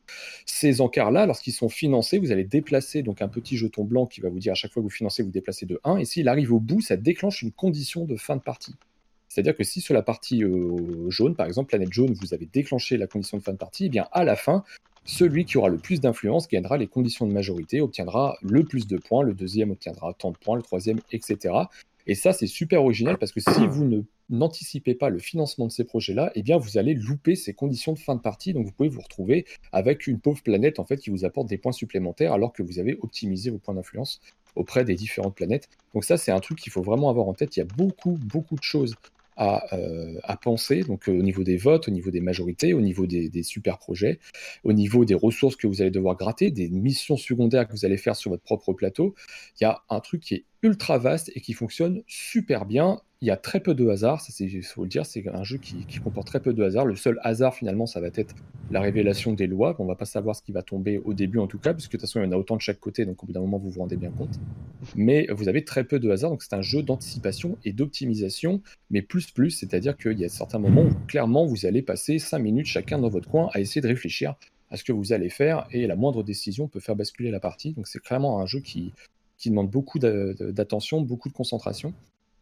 ces 0.45 0.81
encarts-là, 0.81 1.25
lorsqu'ils 1.25 1.53
sont 1.53 1.69
financés, 1.69 2.19
vous 2.19 2.31
allez 2.31 2.43
déplacer 2.43 3.03
donc 3.03 3.21
un 3.21 3.27
petit 3.27 3.57
jeton 3.57 3.83
blanc 3.83 4.05
qui 4.05 4.21
va 4.21 4.29
vous 4.29 4.39
dire 4.39 4.51
à 4.51 4.55
chaque 4.55 4.71
fois 4.71 4.81
que 4.81 4.85
vous 4.85 4.93
financez, 4.93 5.23
vous 5.23 5.31
déplacez 5.31 5.65
de 5.65 5.79
1. 5.83 5.97
Et 5.97 6.05
s'il 6.05 6.27
arrive 6.27 6.53
au 6.53 6.59
bout, 6.59 6.81
ça 6.81 6.97
déclenche 6.97 7.41
une 7.41 7.51
condition 7.51 8.05
de 8.05 8.15
fin 8.15 8.35
de 8.35 8.41
partie. 8.41 8.75
C'est-à-dire 9.29 9.55
que 9.55 9.63
si 9.63 9.81
sur 9.81 9.95
la 9.95 10.03
partie 10.03 10.43
euh, 10.43 11.09
jaune, 11.09 11.35
par 11.35 11.47
exemple, 11.47 11.69
planète 11.69 11.91
jaune, 11.91 12.13
vous 12.13 12.33
avez 12.35 12.45
déclenché 12.45 12.97
la 12.97 13.07
condition 13.07 13.37
de 13.37 13.43
fin 13.43 13.53
de 13.53 13.57
partie, 13.57 13.85
eh 13.85 13.89
bien 13.89 14.07
à 14.11 14.23
la 14.23 14.35
fin, 14.35 14.63
celui 15.05 15.45
qui 15.45 15.57
aura 15.57 15.69
le 15.69 15.77
plus 15.77 15.99
d'influence 15.99 16.47
gagnera 16.47 16.77
les 16.77 16.87
conditions 16.87 17.25
de 17.25 17.33
majorité, 17.33 17.81
obtiendra 17.81 18.37
le 18.41 18.63
plus 18.63 18.87
de 18.87 18.97
points, 18.97 19.23
le 19.23 19.33
deuxième 19.33 19.71
obtiendra 19.71 20.13
tant 20.13 20.31
de 20.31 20.37
points, 20.37 20.55
le 20.55 20.61
troisième, 20.61 20.99
etc. 21.11 21.55
Et 22.05 22.15
ça, 22.15 22.33
c'est 22.33 22.47
super 22.47 22.83
original 22.83 23.17
parce 23.17 23.31
que 23.31 23.39
si 23.39 23.67
vous 23.67 23.85
ne 23.85 24.01
n'anticipez 24.29 24.95
pas 24.95 25.09
le 25.09 25.19
financement 25.19 25.67
de 25.67 25.71
ces 25.71 25.83
projets-là, 25.83 26.31
eh 26.35 26.43
bien 26.43 26.57
vous 26.57 26.77
allez 26.77 26.93
louper 26.93 27.35
ces 27.35 27.53
conditions 27.53 27.93
de 27.93 27.99
fin 27.99 28.15
de 28.15 28.21
partie. 28.21 28.53
Donc 28.53 28.65
vous 28.65 28.71
pouvez 28.71 28.89
vous 28.89 29.01
retrouver 29.01 29.45
avec 29.71 30.07
une 30.07 30.19
pauvre 30.19 30.41
planète 30.41 30.79
en 30.79 30.85
fait 30.85 30.97
qui 30.97 31.09
vous 31.09 31.25
apporte 31.25 31.47
des 31.47 31.57
points 31.57 31.71
supplémentaires 31.71 32.33
alors 32.33 32.53
que 32.53 32.63
vous 32.63 32.79
avez 32.79 32.97
optimisé 33.01 33.49
vos 33.49 33.59
points 33.59 33.75
d'influence 33.75 34.21
auprès 34.55 34.85
des 34.85 34.95
différentes 34.95 35.35
planètes. 35.35 35.69
Donc 35.93 36.03
ça 36.03 36.17
c'est 36.17 36.31
un 36.31 36.39
truc 36.39 36.59
qu'il 36.59 36.71
faut 36.71 36.83
vraiment 36.83 37.09
avoir 37.09 37.27
en 37.27 37.33
tête. 37.33 37.55
Il 37.55 37.59
y 37.59 37.63
a 37.63 37.65
beaucoup 37.65 38.17
beaucoup 38.23 38.55
de 38.55 38.63
choses 38.63 38.95
à, 39.35 39.73
euh, 39.73 40.19
penser, 40.41 40.83
donc 40.83 41.09
euh, 41.09 41.17
au 41.17 41.23
niveau 41.23 41.43
des 41.43 41.57
votes, 41.57 41.87
au 41.87 41.91
niveau 41.91 42.11
des 42.11 42.21
majorités, 42.21 42.73
au 42.73 42.81
niveau 42.81 43.07
des, 43.07 43.29
des, 43.29 43.41
super 43.41 43.79
projets, 43.79 44.19
au 44.63 44.73
niveau 44.73 45.05
des 45.05 45.15
ressources 45.15 45.55
que 45.55 45.65
vous 45.65 45.81
allez 45.81 45.89
devoir 45.89 46.15
gratter, 46.15 46.51
des 46.51 46.69
missions 46.69 47.17
secondaires 47.17 47.67
que 47.67 47.71
vous 47.71 47.85
allez 47.85 47.97
faire 47.97 48.15
sur 48.15 48.29
votre 48.29 48.43
propre 48.43 48.73
plateau. 48.73 49.15
Il 49.59 49.63
y 49.63 49.65
a 49.65 49.81
un 49.89 49.99
truc 50.01 50.21
qui 50.21 50.35
est 50.35 50.45
ultra 50.63 50.97
vaste 50.97 51.31
et 51.35 51.41
qui 51.41 51.53
fonctionne 51.53 52.01
super 52.07 52.65
bien 52.65 52.99
il 53.23 53.27
y 53.27 53.31
a 53.31 53.37
très 53.37 53.61
peu 53.61 53.73
de 53.73 53.87
hasard, 53.87 54.21
il 54.41 54.63
faut 54.63 54.83
le 54.83 54.89
dire, 54.89 55.05
c'est 55.05 55.25
un 55.29 55.45
jeu 55.45 55.57
qui, 55.57 55.85
comporte 56.03 56.27
très 56.27 56.41
peu 56.41 56.51
de 56.51 56.61
hasard. 56.61 56.85
Le 56.85 56.97
seul 56.97 57.21
hasard 57.23 57.55
finalement, 57.55 57.85
ça 57.85 58.01
va 58.01 58.07
être 58.13 58.35
la 58.69 58.81
révélation 58.81 59.31
des 59.31 59.47
lois. 59.47 59.77
On 59.79 59.85
va 59.85 59.95
pas 59.95 60.03
savoir 60.03 60.35
ce 60.35 60.41
qui 60.41 60.51
va 60.51 60.61
tomber 60.61 60.97
au 60.97 61.13
début 61.13 61.39
en 61.39 61.47
tout 61.47 61.57
cas, 61.57 61.73
puisque 61.73 61.93
de 61.93 61.97
toute 61.97 62.01
façon 62.01 62.19
il 62.19 62.25
y 62.25 62.27
en 62.27 62.33
a 62.33 62.35
autant 62.35 62.57
de 62.57 62.61
chaque 62.61 62.81
côté, 62.81 63.05
donc 63.05 63.23
au 63.23 63.27
bout 63.27 63.31
d'un 63.31 63.39
moment 63.39 63.59
vous 63.59 63.69
vous 63.69 63.79
rendez 63.79 63.95
bien 63.95 64.11
compte. 64.11 64.41
Mais 64.97 65.25
vous 65.31 65.47
avez 65.47 65.63
très 65.63 65.85
peu 65.85 65.99
de 65.99 66.09
hasard, 66.09 66.31
donc 66.31 66.43
c'est 66.43 66.53
un 66.53 66.61
jeu 66.61 66.83
d'anticipation 66.83 67.57
et 67.63 67.71
d'optimisation, 67.71 68.61
mais 68.89 69.01
plus 69.01 69.31
plus, 69.31 69.51
c'est-à-dire 69.51 69.95
qu'il 69.95 70.19
y 70.19 70.25
a 70.25 70.29
certains 70.29 70.59
moments 70.59 70.83
où 70.83 70.93
clairement 71.07 71.45
vous 71.45 71.65
allez 71.65 71.81
passer 71.81 72.19
5 72.19 72.39
minutes 72.39 72.65
chacun 72.65 72.99
dans 72.99 73.09
votre 73.09 73.29
coin 73.29 73.49
à 73.53 73.61
essayer 73.61 73.79
de 73.79 73.87
réfléchir 73.87 74.35
à 74.69 74.75
ce 74.75 74.83
que 74.83 74.91
vous 74.91 75.13
allez 75.13 75.29
faire, 75.29 75.65
et 75.71 75.87
la 75.87 75.95
moindre 75.95 76.23
décision 76.23 76.67
peut 76.67 76.81
faire 76.81 76.97
basculer 76.97 77.31
la 77.31 77.39
partie. 77.39 77.71
Donc 77.71 77.87
c'est 77.87 78.01
clairement 78.01 78.41
un 78.41 78.47
jeu 78.47 78.59
qui, 78.59 78.91
qui 79.43 79.49
demande 79.49 79.69
beaucoup 79.69 79.99
d'attention, 79.99 81.01
beaucoup 81.01 81.29
de 81.29 81.33
concentration 81.33 81.93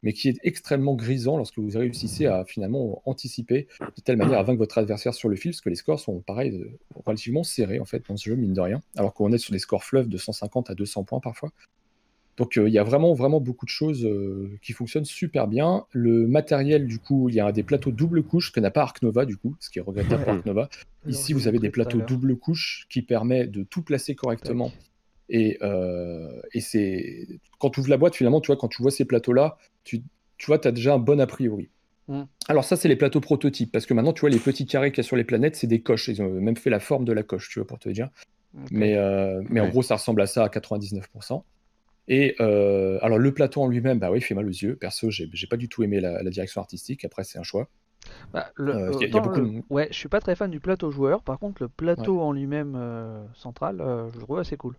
mais 0.03 0.13
qui 0.13 0.29
est 0.29 0.39
extrêmement 0.43 0.95
grisant 0.95 1.37
lorsque 1.37 1.59
vous 1.59 1.77
réussissez 1.77 2.25
à 2.25 2.43
finalement 2.45 3.01
anticiper 3.05 3.67
de 3.79 4.01
telle 4.03 4.17
manière 4.17 4.39
à 4.39 4.43
vaincre 4.43 4.57
votre 4.57 4.77
adversaire 4.77 5.13
sur 5.13 5.29
le 5.29 5.35
fil, 5.35 5.51
parce 5.51 5.61
que 5.61 5.69
les 5.69 5.75
scores 5.75 5.99
sont 5.99 6.21
pareil, 6.21 6.55
euh, 6.55 6.79
relativement 7.05 7.43
serrés 7.43 7.79
en 7.79 7.85
fait 7.85 8.03
dans 8.07 8.17
ce 8.17 8.29
jeu, 8.29 8.35
mine 8.35 8.53
de 8.53 8.61
rien, 8.61 8.81
alors 8.97 9.13
qu'on 9.13 9.31
est 9.31 9.37
sur 9.37 9.51
des 9.51 9.59
scores 9.59 9.83
fleuves 9.83 10.09
de 10.09 10.17
150 10.17 10.69
à 10.69 10.75
200 10.75 11.03
points 11.03 11.19
parfois. 11.19 11.51
Donc 12.37 12.57
euh, 12.57 12.67
il 12.67 12.73
y 12.73 12.79
a 12.79 12.83
vraiment, 12.83 13.13
vraiment 13.13 13.39
beaucoup 13.39 13.65
de 13.65 13.71
choses 13.71 14.05
euh, 14.05 14.57
qui 14.63 14.73
fonctionnent 14.73 15.05
super 15.05 15.47
bien. 15.47 15.85
Le 15.91 16.25
matériel, 16.25 16.87
du 16.87 16.97
coup, 16.97 17.29
il 17.29 17.35
y 17.35 17.39
a 17.39 17.51
des 17.51 17.61
plateaux 17.61 17.91
double 17.91 18.23
couche 18.23 18.51
que 18.51 18.59
n'a 18.59 18.71
pas 18.71 18.81
Arc 18.81 19.03
Nova, 19.03 19.25
du 19.25 19.37
coup, 19.37 19.55
ce 19.59 19.69
qui 19.69 19.77
est 19.77 19.83
regrettable 19.83 20.23
pour 20.23 20.33
Arc 20.33 20.45
Nova. 20.45 20.69
Ici, 21.07 21.33
vous 21.33 21.47
avez 21.47 21.59
des 21.59 21.69
plateaux 21.69 21.99
double 21.99 22.37
couche 22.37 22.87
qui 22.89 23.03
permettent 23.03 23.51
de 23.51 23.63
tout 23.63 23.83
placer 23.83 24.15
correctement. 24.15 24.71
Et, 25.33 25.57
et 26.53 26.61
c'est 26.61 27.27
quand 27.57 27.69
tu 27.69 27.79
ouvres 27.79 27.89
la 27.89 27.97
boîte, 27.97 28.15
finalement, 28.15 28.41
tu 28.41 28.47
vois, 28.47 28.57
quand 28.57 28.67
tu 28.67 28.81
vois 28.81 28.91
ces 28.91 29.05
plateaux-là, 29.05 29.57
tu, 29.83 30.03
tu 30.37 30.47
vois, 30.47 30.59
tu 30.59 30.67
as 30.67 30.71
déjà 30.71 30.93
un 30.93 30.99
bon 30.99 31.19
a 31.21 31.27
priori. 31.27 31.69
Mm. 32.07 32.23
Alors 32.49 32.65
ça, 32.65 32.75
c'est 32.75 32.87
les 32.87 32.95
plateaux 32.95 33.21
prototypes, 33.21 33.71
parce 33.71 33.85
que 33.85 33.93
maintenant, 33.93 34.13
tu 34.13 34.21
vois, 34.21 34.29
les 34.29 34.39
petits 34.39 34.65
carrés 34.65 34.91
qu'il 34.91 34.97
y 34.97 35.05
a 35.05 35.07
sur 35.07 35.15
les 35.15 35.23
planètes, 35.23 35.55
c'est 35.55 35.67
des 35.67 35.81
coches. 35.81 36.07
Ils 36.07 36.21
ont 36.21 36.29
même 36.29 36.57
fait 36.57 36.69
la 36.69 36.79
forme 36.79 37.05
de 37.05 37.13
la 37.13 37.23
coche, 37.23 37.49
tu 37.49 37.59
vois, 37.59 37.67
pour 37.67 37.79
te 37.79 37.89
dire. 37.89 38.09
Mais, 38.71 38.97
euh, 38.97 39.41
mais 39.49 39.61
en 39.61 39.69
gros, 39.69 39.81
ça 39.81 39.95
ressemble 39.95 40.21
à 40.21 40.27
ça 40.27 40.43
à 40.43 40.47
99%. 40.49 41.43
Et 42.07 42.35
euh, 42.41 42.99
alors, 43.01 43.17
le 43.17 43.33
plateau 43.33 43.61
en 43.61 43.67
lui-même, 43.67 43.99
bah 43.99 44.11
oui, 44.11 44.17
il 44.17 44.21
fait 44.21 44.33
mal 44.33 44.45
aux 44.45 44.49
yeux. 44.49 44.75
Perso, 44.75 45.09
j'ai 45.09 45.47
pas 45.47 45.55
du 45.55 45.69
tout 45.69 45.83
aimé 45.83 46.01
la, 46.01 46.23
direction 46.29 46.59
artistique. 46.59 47.05
Après, 47.05 47.23
c'est 47.23 47.39
un 47.39 47.43
choix. 47.43 47.69
Bah, 48.33 48.51
euh, 48.59 49.61
Ouais, 49.69 49.87
je 49.91 49.95
suis 49.95 50.09
pas 50.09 50.19
très 50.19 50.35
fan 50.35 50.51
du 50.51 50.59
plateau 50.59 50.91
joueur. 50.91 51.23
Par 51.23 51.39
contre, 51.39 51.61
le 51.61 51.69
plateau 51.69 52.19
en 52.19 52.33
lui-même 52.33 52.77
central, 53.35 53.77
je 54.13 54.17
le 54.17 54.23
trouve 54.23 54.39
assez 54.39 54.57
cool. 54.57 54.75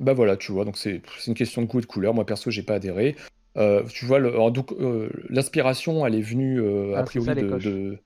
Bah 0.00 0.12
voilà, 0.12 0.36
tu 0.36 0.52
vois, 0.52 0.64
donc 0.64 0.76
c'est 0.76 1.02
une 1.26 1.34
question 1.34 1.62
de 1.62 1.66
goût 1.66 1.78
et 1.78 1.82
de 1.82 1.86
couleur. 1.86 2.14
Moi, 2.14 2.24
perso, 2.24 2.50
j'ai 2.50 2.62
pas 2.62 2.74
adhéré. 2.74 3.16
Euh, 3.56 3.82
tu 3.88 4.04
vois, 4.04 4.20
euh, 4.20 5.08
l'inspiration, 5.28 6.06
elle 6.06 6.14
est 6.14 6.20
venue 6.20 6.60
euh, 6.60 6.94
a 6.94 7.00
ah, 7.00 7.02
priori 7.02 7.34
de, 7.34 7.98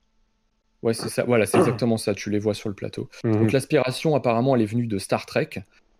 Ouais, 0.81 0.93
c'est 0.93 1.09
ça. 1.09 1.23
Voilà, 1.23 1.45
c'est 1.45 1.57
exactement 1.59 1.97
ça. 1.97 2.15
Tu 2.15 2.29
les 2.29 2.39
vois 2.39 2.53
sur 2.53 2.69
le 2.69 2.75
plateau. 2.75 3.09
Mhm. 3.23 3.39
Donc 3.39 3.51
l'aspiration, 3.51 4.15
apparemment, 4.15 4.55
elle 4.55 4.63
est 4.63 4.67
venue 4.67 4.87
de 4.87 4.97
Star 4.97 5.25
Trek. 5.25 5.49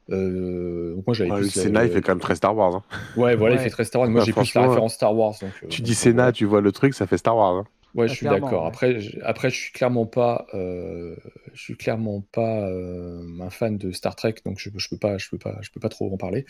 moi, 0.10 1.14
j'avais 1.14 1.30
Le 1.30 1.44
Sénat, 1.44 1.86
il 1.86 1.92
fait 1.92 2.02
quand 2.02 2.14
même 2.14 2.20
très 2.20 2.36
Star 2.36 2.56
Wars. 2.56 2.76
Hein. 2.76 2.84
Ouais, 3.16 3.36
voilà, 3.36 3.56
il 3.56 3.62
fait 3.62 3.70
très 3.70 3.86
Star 3.86 4.02
Wars. 4.02 4.10
Moi, 4.10 4.24
j'ai 4.26 4.34
plus 4.34 4.54
la 4.56 4.68
référence 4.68 4.96
Star 4.96 5.16
Wars. 5.16 5.36
tu 5.70 5.82
dis 5.84 5.96
Sénat, 5.96 6.32
tu 6.32 6.46
vois 6.46 6.62
le 6.62 6.72
truc, 6.72 6.96
ça 6.96 7.06
fait 7.06 7.18
Star 7.18 7.38
Wars. 7.38 7.58
Hein. 7.58 7.66
Ouais, 7.96 8.06
Ah, 8.06 8.08
je 8.08 8.16
suis 8.16 8.26
d'accord. 8.42 8.64
ouais. 8.64 8.68
Après, 8.70 9.00
je, 9.00 9.20
après, 9.22 9.50
je 9.52 9.56
suis 9.56 9.72
clairement 9.72 10.06
pas, 10.08 10.48
euh, 10.56 11.16
je 11.54 11.62
suis 11.62 11.76
clairement 11.78 12.22
pas 12.32 12.68
euh, 12.68 13.22
un 13.40 13.50
fan 13.52 13.78
de 13.78 13.92
Star 13.92 14.16
Trek, 14.16 14.36
donc 14.46 14.58
je, 14.60 14.70
je 14.76 14.90
peux 14.90 14.98
pas, 14.98 15.18
je 15.20 15.30
peux 15.30 15.38
pas, 15.38 15.60
je 15.62 15.70
peux 15.70 15.80
pas 15.80 15.90
trop 15.90 16.12
en 16.12 16.18
parler. 16.18 16.46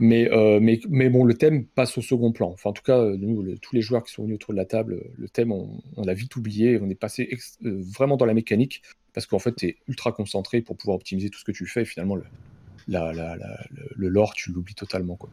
Mais, 0.00 0.28
euh, 0.32 0.58
mais, 0.60 0.80
mais 0.88 1.08
bon, 1.08 1.22
le 1.24 1.34
thème 1.34 1.66
passe 1.66 1.96
au 1.98 2.02
second 2.02 2.32
plan. 2.32 2.50
Enfin, 2.50 2.70
en 2.70 2.72
tout 2.72 2.82
cas, 2.82 3.00
nous, 3.04 3.42
le- 3.42 3.58
tous 3.58 3.76
les 3.76 3.80
joueurs 3.82 4.02
qui 4.02 4.12
sont 4.12 4.24
venus 4.24 4.36
autour 4.36 4.54
de 4.54 4.58
la 4.58 4.64
table, 4.64 5.02
le 5.16 5.28
thème, 5.28 5.52
on, 5.52 5.80
on 5.96 6.02
l'a 6.04 6.14
vite 6.14 6.34
oublié. 6.34 6.80
On 6.82 6.90
est 6.90 6.94
passé 6.96 7.28
ex- 7.30 7.58
euh, 7.64 7.80
vraiment 7.96 8.16
dans 8.16 8.26
la 8.26 8.34
mécanique 8.34 8.82
parce 9.14 9.26
qu'en 9.26 9.38
fait, 9.38 9.54
tu 9.54 9.66
es 9.66 9.76
ultra 9.86 10.10
concentré 10.12 10.62
pour 10.62 10.76
pouvoir 10.76 10.96
optimiser 10.96 11.30
tout 11.30 11.38
ce 11.38 11.44
que 11.44 11.52
tu 11.52 11.66
fais. 11.66 11.82
Et 11.82 11.84
finalement, 11.84 12.16
le, 12.16 12.24
la, 12.88 13.12
la- 13.12 13.36
la- 13.36 13.66
le, 13.70 13.88
le 13.96 14.08
lore, 14.08 14.34
tu 14.34 14.50
l'oublies 14.52 14.74
totalement, 14.74 15.16
quoi. 15.16 15.30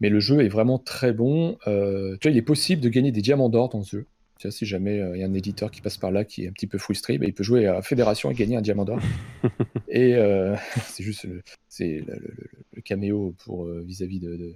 Mais 0.00 0.08
le 0.08 0.20
jeu 0.20 0.40
est 0.44 0.48
vraiment 0.48 0.78
très 0.78 1.12
bon. 1.12 1.58
Euh, 1.66 2.16
tu 2.20 2.28
vois, 2.28 2.32
il 2.34 2.38
est 2.38 2.42
possible 2.42 2.82
de 2.82 2.88
gagner 2.88 3.12
des 3.12 3.22
diamants 3.22 3.48
d'or 3.48 3.68
dans 3.68 3.82
ce 3.82 3.98
jeu. 3.98 4.06
Tu 4.42 4.48
vois, 4.48 4.52
si 4.52 4.66
jamais 4.66 5.00
euh, 5.00 5.16
il 5.16 5.20
y 5.20 5.22
a 5.22 5.26
un 5.28 5.34
éditeur 5.34 5.70
qui 5.70 5.80
passe 5.80 5.96
par 5.98 6.10
là 6.10 6.24
qui 6.24 6.42
est 6.42 6.48
un 6.48 6.52
petit 6.52 6.66
peu 6.66 6.76
frustré, 6.76 7.16
bah, 7.16 7.26
il 7.28 7.32
peut 7.32 7.44
jouer 7.44 7.68
à 7.68 7.80
Fédération 7.80 8.28
et 8.28 8.34
gagner 8.34 8.56
un 8.56 8.60
diamant 8.60 8.84
d'or. 8.84 8.98
et 9.88 10.16
euh, 10.16 10.56
c'est 10.88 11.04
juste 11.04 11.22
le, 11.22 11.42
c'est 11.68 12.02
le, 12.04 12.12
le- 12.14 12.34
le- 12.36 12.48
le 12.74 12.82
caméo 12.82 13.36
pour 13.44 13.66
euh, 13.66 13.84
vis-à-vis 13.86 14.18
de, 14.18 14.34
de- 14.36 14.54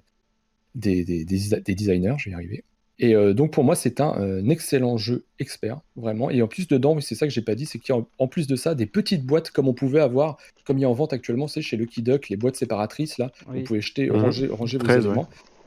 des, 0.75 1.05
des- 1.05 1.25
des- 1.25 1.61
des 1.61 1.75
designers, 1.77 2.15
je 2.19 2.25
vais 2.25 2.31
y 2.33 2.35
arriver. 2.35 2.65
Et 2.99 3.15
euh, 3.15 3.33
donc 3.33 3.53
pour 3.53 3.63
moi, 3.63 3.77
c'est 3.77 4.01
un, 4.01 4.49
excellent 4.49 4.97
jeu 4.97 5.25
expert, 5.39 5.79
vraiment. 5.95 6.31
Et 6.31 6.43
en 6.43 6.49
plus 6.49 6.67
dedans, 6.67 6.99
c'est 7.01 7.15
ça 7.15 7.29
que 7.29 7.33
j'ai 7.33 7.43
pas 7.43 7.55
dit, 7.55 7.65
c'est 7.67 7.79
qu'il 7.79 7.95
y 7.95 7.99
a 7.99 8.03
en- 8.19 8.27
plus 8.27 8.49
de 8.49 8.57
ça 8.57 8.75
des 8.75 8.87
petites 8.87 9.25
boîtes 9.25 9.53
comme 9.53 9.69
on 9.69 9.75
pouvait 9.75 10.01
avoir, 10.01 10.37
comme 10.65 10.79
il 10.79 10.81
y 10.81 10.85
a 10.85 10.89
en 10.89 10.95
vente 10.95 11.13
actuellement, 11.13 11.47
c'est 11.47 11.63
chez 11.63 11.77
Lucky 11.77 12.03
Duck, 12.03 12.29
les 12.29 12.37
boîtes 12.37 12.57
séparatrices 12.57 13.19
là, 13.19 13.31
Oui. 13.49 13.59
vous 13.61 13.65
pouvez 13.67 13.81
jeter, 13.83 14.11
Mhm. 14.11 14.17
ranger, 14.17 14.47
ranger 14.49 14.79
vos 14.79 14.85
13, 14.85 15.07
ouais. 15.07 15.15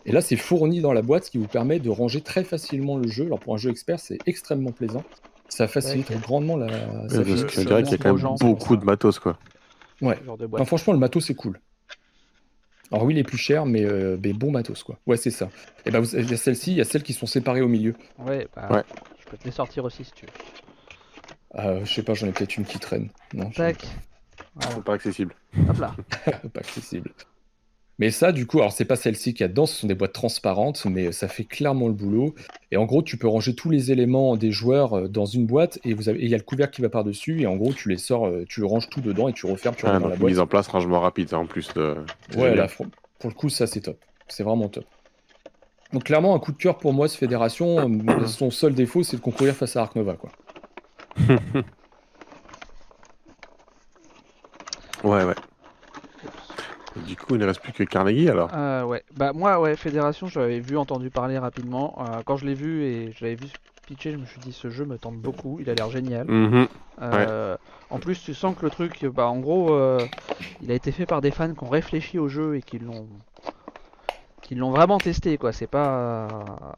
Et 0.10 0.12
là, 0.12 0.22
c'est 0.22 0.36
fourni 0.36 0.82
dans 0.82 0.92
la 0.92 1.02
boîte, 1.04 1.26
ce 1.26 1.32
qui 1.32 1.38
vous 1.38 1.48
permet 1.48 1.80
de 1.80 1.90
ranger 1.90 2.22
très 2.22 2.44
facilement 2.44 2.98
le 2.98 3.08
jeu. 3.08 3.26
Alors 3.26 3.40
pour 3.40 3.54
un 3.54 3.58
jeu 3.58 3.70
expert, 3.70 4.00
c'est 4.00 4.18
extrêmement 4.26 4.72
plaisant. 4.72 5.04
Ça 5.50 5.68
facilite 5.68 6.10
Ouais, 6.10 6.18
grandement 6.18 6.58
la. 6.58 6.66
Ouais, 6.66 6.72
ça 7.10 7.24
parce 7.24 7.42
fait- 7.42 7.46
que 7.48 7.54
ça 7.54 7.62
je 7.62 7.68
dirais 7.68 7.84
qu'il 7.84 7.92
y 7.92 7.96
a 7.96 7.98
quand 8.00 8.10
même 8.10 8.18
gens, 8.18 8.36
beaucoup 8.36 8.76
de 8.76 8.84
matos, 8.86 9.20
quoi. 9.20 9.38
Ouais. 10.02 10.18
boîte. 10.48 10.66
franchement, 10.66 10.94
le 10.94 11.00
matos, 11.00 11.26
c'est 11.26 11.36
cool. 11.36 11.60
Alors 12.92 13.04
oui, 13.06 13.14
il 13.14 13.20
est 13.20 13.24
plus 13.24 13.38
cher, 13.38 13.66
mais, 13.68 13.84
euh, 13.84 14.18
mais 14.24 14.34
bon 14.34 14.50
matos, 14.52 14.82
quoi. 14.84 14.98
Ouais, 15.06 15.18
c'est 15.18 15.30
ça. 15.32 15.50
Et 15.86 15.92
ben, 15.92 16.00
vous- 16.00 16.16
il 16.16 16.30
y 16.30 16.34
a 16.34 16.38
celle-ci, 16.38 16.72
il 16.72 16.78
y 16.78 16.82
a 16.82 16.86
celles 16.86 17.04
qui 17.04 17.14
sont 17.14 17.28
séparées 17.28 17.62
au 17.62 17.68
milieu. 17.68 17.94
Ouais, 18.18 18.48
bah, 18.56 18.68
Ouais. 18.72 18.84
je 19.20 19.26
peux 19.30 19.38
te 19.38 19.46
les 19.46 19.52
sortir 19.52 19.86
aussi 19.86 20.04
si 20.06 20.12
tu 20.14 20.26
veux. 20.26 20.32
Euh, 21.64 21.86
je 21.86 21.94
sais 21.94 22.04
pas, 22.04 22.14
j'en 22.16 22.26
ai 22.28 22.32
peut-être 22.32 22.58
une 22.58 22.66
qui 22.66 22.80
traîne. 22.80 23.10
Non, 23.34 23.50
Tac. 23.52 23.86
Voilà. 24.56 24.82
Pas 24.82 24.94
accessible. 24.94 25.36
Hop 25.70 25.78
là. 25.80 25.96
pas 26.54 26.60
accessible. 26.62 27.12
Mais 28.00 28.12
ça, 28.12 28.32
du 28.32 28.48
coup, 28.48 28.60
alors 28.60 28.72
c'est 28.72 28.86
pas 28.86 28.96
celle-ci 28.96 29.34
qu'il 29.34 29.42
y 29.42 29.44
a 29.44 29.50
dedans, 29.50 29.66
ce 29.66 29.76
sont 29.76 29.88
des 29.88 29.94
boîtes 29.94 30.14
transparentes, 30.14 30.86
mais 30.86 31.12
ça 31.12 31.28
fait 31.28 31.44
clairement 31.44 31.88
le 31.88 31.94
boulot. 31.94 32.34
Et 32.72 32.78
en 32.78 32.86
gros, 32.86 33.04
tu 33.04 33.18
peux 33.18 33.28
ranger 33.28 33.54
tous 33.54 33.70
les 33.70 33.92
éléments 33.92 34.38
des 34.38 34.52
joueurs 34.52 34.98
euh, 34.98 35.08
dans 35.10 35.26
une 35.26 35.46
boîte, 35.46 35.80
et 35.84 35.94
vous 35.94 36.08
avez, 36.08 36.20
et 36.20 36.24
il 36.24 36.30
y 36.30 36.34
a 36.34 36.38
le 36.38 36.44
couvercle 36.44 36.76
qui 36.76 36.82
va 36.82 36.88
par-dessus, 36.88 37.42
et 37.42 37.46
en 37.48 37.58
gros, 37.58 37.74
tu 37.74 37.90
les 37.90 37.98
sors, 37.98 38.26
euh, 38.26 38.46
tu 38.48 38.64
ranges 38.64 38.90
tout 38.90 39.02
dedans, 39.02 39.28
et 39.28 39.34
tu 39.34 39.46
refermes, 39.46 39.76
tu 39.76 39.86
Ah, 39.86 40.00
dans 40.00 40.08
la 40.08 40.16
boîte. 40.16 40.30
mise 40.30 40.40
en 40.40 40.48
place, 40.48 40.68
rangement 40.70 41.02
rapide, 41.02 41.34
en 41.34 41.46
plus 41.46 41.74
de. 41.74 41.96
Ouais, 42.38 42.56
là, 42.56 42.68
pour, 42.68 43.30
le 43.30 43.36
coup, 43.36 43.50
ça 43.50 43.68
c'est 43.68 43.82
top. 43.82 43.98
C'est 44.30 44.44
vraiment 44.44 44.70
top. 44.70 44.86
Donc 45.92 46.06
clairement, 46.06 46.36
un 46.36 46.40
coup 46.40 46.54
de 46.54 46.58
cœur 46.58 46.78
pour 46.78 46.94
moi, 46.94 47.10
ce 47.10 47.18
fédération. 47.18 47.92
Son 48.28 48.50
seul 48.50 48.74
défaut, 48.76 49.04
c'est 49.04 49.18
de 49.18 49.22
concourir 49.22 49.56
face 49.56 49.76
à 49.76 49.82
Ark 49.82 49.96
Nova, 49.96 50.14
quoi. 50.16 50.32
Ouais, 55.04 55.24
ouais. 55.24 55.36
Du 57.06 57.16
coup, 57.16 57.36
il 57.36 57.42
ne 57.42 57.46
reste 57.46 57.62
plus 57.62 57.74
que 57.74 57.84
Carnegie, 57.84 58.30
alors. 58.30 58.52
Euh, 58.54 58.84
ouais, 58.84 59.04
bah 59.16 59.34
moi, 59.34 59.60
ouais, 59.60 59.76
Fédération, 59.76 60.28
j'avais 60.28 60.60
vu, 60.60 60.78
entendu 60.78 61.10
parler 61.10 61.38
rapidement. 61.38 61.96
Euh, 62.00 62.22
quand 62.26 62.38
je 62.38 62.46
l'ai 62.46 62.54
vu 62.56 62.84
et 62.84 63.12
je 63.12 63.24
l'avais 63.24 63.36
vu 63.36 63.48
pitcher, 63.86 64.12
je 64.12 64.18
me 64.18 64.26
suis 64.26 64.40
dit, 64.40 64.54
ce 64.54 64.70
jeu 64.70 64.86
me 64.86 64.98
tente 64.98 65.18
beaucoup, 65.18 65.60
il 65.60 65.70
a 65.70 65.76
l'air 65.76 65.90
génial. 65.90 66.28
Mhm. 66.28 66.68
Euh, 67.02 67.58
En 67.90 68.00
plus, 68.00 68.22
tu 68.22 68.34
sens 68.34 68.56
que 68.56 68.66
le 68.66 68.72
truc, 68.72 69.06
bah 69.06 69.28
en 69.28 69.40
gros, 69.40 69.78
il 70.62 70.72
a 70.72 70.74
été 70.74 70.92
fait 70.92 71.06
par 71.06 71.22
des 71.22 71.32
fans 71.32 71.54
qui 71.54 71.64
ont 71.64 71.70
réfléchi 71.70 72.20
au 72.20 72.28
jeu 72.28 72.56
et 72.56 72.62
qui 72.62 72.80
l'ont, 72.80 73.08
qui 74.42 74.56
l'ont 74.56 74.72
vraiment 74.72 75.00
testé, 75.00 75.38
quoi. 75.38 75.52
C'est 75.52 75.68
pas, 75.68 76.76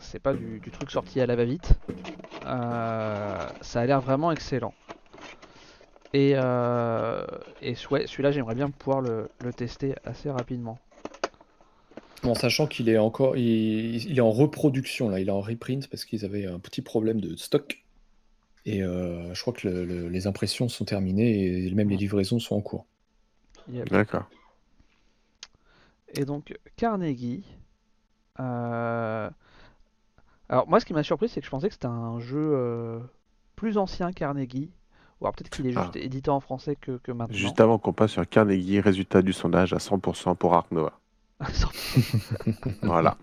c'est 0.00 0.20
pas 0.20 0.34
du, 0.34 0.60
du 0.60 0.70
truc 0.70 0.90
sorti 0.90 1.20
à 1.20 1.26
la 1.26 1.36
va-vite. 1.36 1.74
Ça 2.42 3.80
a 3.80 3.86
l'air 3.86 4.00
vraiment 4.00 4.32
excellent. 4.32 4.74
Et, 6.14 6.32
euh, 6.34 7.24
et 7.62 7.74
ouais, 7.90 8.06
celui-là, 8.06 8.32
j'aimerais 8.32 8.54
bien 8.54 8.70
pouvoir 8.70 9.00
le, 9.00 9.28
le 9.42 9.52
tester 9.52 9.94
assez 10.04 10.30
rapidement. 10.30 10.78
En 12.24 12.34
sachant 12.34 12.66
qu'il 12.66 12.88
est 12.88 12.98
encore, 12.98 13.36
il, 13.36 13.96
il 13.96 14.18
est 14.18 14.20
en 14.20 14.30
reproduction 14.30 15.08
là, 15.08 15.18
il 15.20 15.28
est 15.28 15.32
en 15.32 15.40
reprint 15.40 15.88
parce 15.88 16.04
qu'ils 16.04 16.24
avaient 16.24 16.46
un 16.46 16.58
petit 16.60 16.82
problème 16.82 17.20
de 17.20 17.34
stock. 17.36 17.82
Et 18.64 18.82
euh, 18.82 19.34
je 19.34 19.40
crois 19.40 19.52
que 19.52 19.66
le- 19.66 19.84
le- 19.84 20.08
les 20.08 20.26
impressions 20.28 20.68
sont 20.68 20.84
terminées 20.84 21.66
et 21.66 21.70
même 21.74 21.88
les 21.90 21.96
livraisons 21.96 22.38
sont 22.38 22.54
en 22.54 22.60
cours. 22.60 22.86
Yep. 23.72 23.90
D'accord. 23.90 24.26
Et 26.14 26.24
donc 26.24 26.56
Carnegie. 26.76 27.44
euh, 28.38 29.28
Alors 30.48 30.68
moi 30.68 30.78
ce 30.78 30.84
qui 30.84 30.92
m'a 30.94 31.02
surpris 31.02 31.28
c'est 31.28 31.40
que 31.40 31.46
je 31.46 31.50
pensais 31.50 31.68
que 31.68 31.74
c'était 31.74 31.86
un 31.86 32.20
jeu 32.20 32.52
euh, 32.54 33.00
plus 33.56 33.78
ancien 33.78 34.12
Carnegie. 34.12 34.70
Ou 35.22 35.26
alors 35.26 35.34
peut-être 35.36 35.50
qu'il 35.50 35.66
est 35.68 35.72
juste 35.72 35.92
Ah. 35.94 35.98
édité 35.98 36.30
en 36.30 36.40
français 36.40 36.74
que, 36.74 36.98
que 36.98 37.12
maintenant. 37.12 37.36
Juste 37.36 37.60
avant 37.60 37.78
qu'on 37.78 37.92
passe 37.92 38.10
sur 38.10 38.28
Carnegie, 38.28 38.80
résultat 38.80 39.22
du 39.22 39.32
sondage 39.32 39.72
à 39.72 39.78
100% 39.78 40.34
pour 40.36 40.52
Ark 40.54 40.66
Nova. 40.72 40.98
Voilà. 42.82 43.16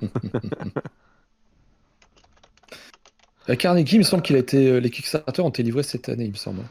Euh, 3.50 3.56
Carnegie, 3.56 3.96
il 3.96 4.00
me 4.00 4.04
semble 4.04 4.24
qu'il 4.24 4.36
a 4.36 4.40
été, 4.40 4.70
euh, 4.72 4.80
les 4.80 4.90
Kickstarter 4.90 5.42
ont 5.42 5.50
été 5.50 5.64
livrés 5.64 5.84
cette 5.84 6.08
année, 6.10 6.26
il 6.26 6.32
me 6.32 6.36
semble. 6.36 6.62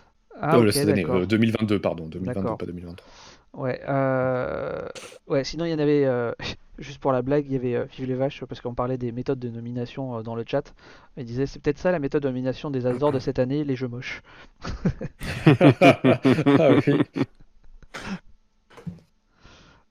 ah 0.41 0.57
Euh, 0.57 0.71
cette 0.71 0.89
année, 0.89 1.05
euh, 1.07 1.27
2022, 1.27 1.79
pardon, 1.81 2.07
2022, 2.07 2.41
D'accord. 2.41 2.59
pas 2.59 2.67
2023. 2.67 3.07
Ouais, 3.55 3.81
euh, 3.89 4.87
ouais, 5.27 5.43
sinon 5.45 5.65
il 5.65 5.71
y 5.71 5.75
en 5.75 5.79
avait, 5.79 6.05
euh, 6.05 6.33
juste 6.79 7.01
pour 7.01 7.13
la 7.13 7.23
blague, 7.23 7.45
il 7.47 7.53
y 7.53 7.57
avait 7.57 7.75
euh, 7.75 7.85
Vive 7.85 8.07
les 8.07 8.15
vaches, 8.15 8.45
parce 8.45 8.61
qu'on 8.61 8.75
parlait 8.75 8.99
des 8.99 9.13
méthodes 9.13 9.39
de 9.39 9.49
nomination 9.49 10.19
euh, 10.19 10.23
dans 10.23 10.35
le 10.35 10.45
chat. 10.47 10.75
Il 11.17 11.25
disait 11.25 11.47
c'est 11.47 11.61
peut-être 11.61 11.79
ça 11.79 11.93
la 11.93 11.99
méthode 11.99 12.23
de 12.23 12.29
nomination 12.29 12.71
des 12.71 12.87
As 12.87 12.99
d'or 12.99 13.13
de 13.13 13.19
cette 13.19 13.39
année, 13.39 13.65
les 13.65 13.77
jeux 13.77 13.89
moches. 13.89 14.23
ah 15.47 16.71
oui. 16.87 17.01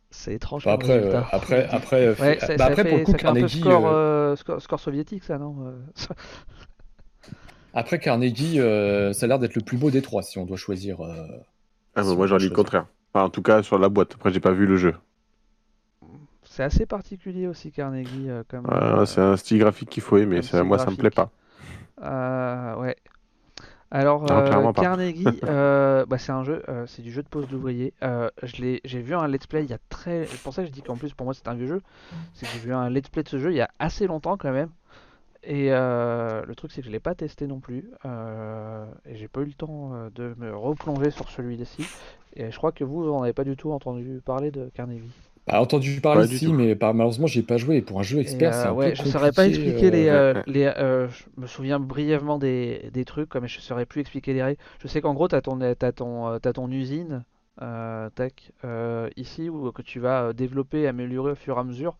C'est 0.09 0.33
étrange. 0.33 0.65
Bah, 0.65 0.73
après, 0.73 1.03
euh, 1.03 1.21
après, 1.31 1.67
après, 1.69 2.07
euh, 2.07 2.15
Ouais, 2.19 2.39
ça, 2.39 2.47
bah, 2.47 2.57
ça 2.57 2.65
après 2.65 2.83
fait, 2.83 2.89
pour 2.89 2.97
le 2.97 3.03
coup, 3.03 3.13
Carnegie, 3.13 3.59
score, 3.59 3.87
euh, 3.87 4.35
score, 4.35 4.61
score 4.61 4.79
soviétique, 4.79 5.23
ça, 5.23 5.37
non 5.37 5.73
après 7.73 7.99
Carnegie, 7.99 8.59
euh, 8.59 9.13
ça 9.13 9.25
a 9.25 9.27
l'air 9.27 9.39
d'être 9.39 9.55
le 9.55 9.61
plus 9.61 9.77
beau 9.77 9.91
des 9.91 10.01
trois 10.01 10.23
si 10.23 10.39
on 10.39 10.45
doit 10.45 10.57
choisir. 10.57 11.01
euh, 11.01 11.27
Ah, 11.95 12.03
si 12.03 12.09
on 12.09 12.15
moi, 12.15 12.25
j'en 12.27 12.37
dis 12.37 12.49
le 12.49 12.55
contraire. 12.55 12.87
Enfin, 13.13 13.25
en 13.25 13.29
tout 13.29 13.41
cas, 13.43 13.61
sur 13.61 13.77
la 13.77 13.89
boîte. 13.89 14.15
Après, 14.15 14.33
j'ai 14.33 14.39
pas 14.39 14.51
vu 14.51 14.65
le 14.65 14.77
jeu. 14.77 14.95
C'est 16.57 16.63
assez 16.63 16.87
particulier 16.87 17.45
aussi, 17.45 17.71
Carnegie, 17.71 18.31
euh, 18.31 18.41
comme. 18.47 18.65
Euh, 18.71 19.05
c'est 19.05 19.21
un 19.21 19.37
style 19.37 19.59
graphique 19.59 19.89
qu'il 19.91 20.01
faut 20.01 20.17
aimer. 20.17 20.41
Ça, 20.41 20.63
moi, 20.63 20.79
ça 20.79 20.89
me 20.89 20.95
plaît 20.95 21.11
pas. 21.11 21.29
euh, 22.01 22.75
ouais. 22.77 22.95
Alors, 23.91 24.23
Non, 24.23 24.39
euh. 24.39 24.73
Carnegie, 24.73 25.27
euh, 25.43 26.07
bah, 26.07 26.17
c'est 26.17 26.31
un 26.31 26.43
jeu, 26.43 26.63
euh, 26.67 26.87
c'est 26.87 27.03
du 27.03 27.11
jeu 27.11 27.21
de 27.21 27.27
pose 27.27 27.47
d'ouvrier. 27.47 27.93
Euh, 28.01 28.31
je 28.41 28.59
l'ai, 28.63 28.81
j'ai 28.85 29.01
vu 29.01 29.13
un 29.13 29.27
let's 29.27 29.45
play 29.45 29.65
il 29.65 29.69
y 29.69 29.73
a 29.73 29.77
très. 29.89 30.25
C'est 30.25 30.41
pour 30.41 30.51
ça 30.51 30.63
que 30.63 30.67
je 30.69 30.73
dis 30.73 30.81
qu'en 30.81 30.95
plus 30.97 31.13
pour 31.13 31.25
moi 31.25 31.35
c'est 31.35 31.47
un 31.47 31.53
vieux 31.53 31.67
jeu. 31.67 31.81
C'est 32.33 32.47
que 32.47 32.51
j'ai 32.53 32.59
vu 32.59 32.73
un 32.73 32.89
let's 32.89 33.07
play 33.09 33.21
de 33.21 33.29
ce 33.29 33.37
jeu 33.37 33.51
il 33.51 33.57
y 33.57 33.61
a 33.61 33.69
assez 33.77 34.07
longtemps 34.07 34.35
quand 34.35 34.51
même. 34.51 34.69
Et 35.43 35.67
euh, 35.71 36.43
le 36.43 36.55
truc 36.55 36.71
c'est 36.71 36.81
que 36.81 36.87
je 36.87 36.91
l'ai 36.91 36.99
pas 36.99 37.13
testé 37.13 37.45
non 37.45 37.59
plus. 37.59 37.85
euh, 38.03 38.83
et 39.05 39.15
j'ai 39.15 39.27
pas 39.27 39.41
eu 39.41 39.45
le 39.45 39.53
temps 39.53 39.91
euh, 39.93 40.09
de 40.15 40.33
me 40.39 40.57
replonger 40.57 41.11
sur 41.11 41.29
celui-ci. 41.29 41.85
Et 42.35 42.49
je 42.49 42.57
crois 42.57 42.71
que 42.71 42.83
vous, 42.83 43.03
vous 43.03 43.11
en 43.11 43.21
avez 43.21 43.33
pas 43.33 43.43
du 43.43 43.55
tout 43.55 43.71
entendu 43.71 44.21
parler 44.25 44.49
de 44.49 44.69
Carnegie. 44.73 45.11
Bah, 45.47 45.61
entendu 45.61 46.01
parler 46.01 46.23
Pas 46.23 46.27
ici, 46.27 46.51
tout. 46.51 46.53
mais 46.53 46.75
par- 46.75 46.93
malheureusement, 46.93 47.27
j'ai 47.27 47.41
pas 47.43 47.57
joué. 47.57 47.77
Et 47.77 47.81
pour 47.81 47.99
un 47.99 48.03
jeu 48.03 48.19
expert, 48.19 48.53
c'est 48.53 48.67
euh, 48.67 48.69
un 48.69 48.75
ouais, 48.75 48.93
peu 48.93 48.95
je 48.95 49.05
saurais 49.05 49.31
pas 49.31 49.47
expliquer 49.47 49.89
les, 49.91 50.09
euh, 50.09 50.33
euh, 50.33 50.33
les 50.45 50.65
euh, 50.65 51.07
je 51.09 51.23
me 51.37 51.47
souviens 51.47 51.79
brièvement 51.79 52.37
des, 52.37 52.89
des 52.91 53.05
trucs, 53.05 53.33
mais 53.35 53.47
je 53.47 53.59
saurais 53.61 53.85
plus 53.85 54.01
expliquer 54.01 54.33
les 54.33 54.43
règles. 54.43 54.61
Je 54.79 54.87
sais 54.87 55.01
qu'en 55.01 55.13
gros, 55.13 55.27
t'as 55.27 55.41
ton, 55.41 55.57
t'as 55.75 55.91
ton, 55.93 56.37
t'as 56.39 56.53
ton 56.53 56.69
usine, 56.71 57.23
euh, 57.61 58.09
tac, 58.11 58.51
euh, 58.65 59.09
ici, 59.15 59.49
où, 59.49 59.71
que 59.71 59.81
tu 59.81 59.99
vas 59.99 60.33
développer 60.33 60.81
et 60.81 60.87
améliorer 60.87 61.31
au 61.31 61.35
fur 61.35 61.57
et 61.57 61.59
à 61.59 61.63
mesure. 61.63 61.95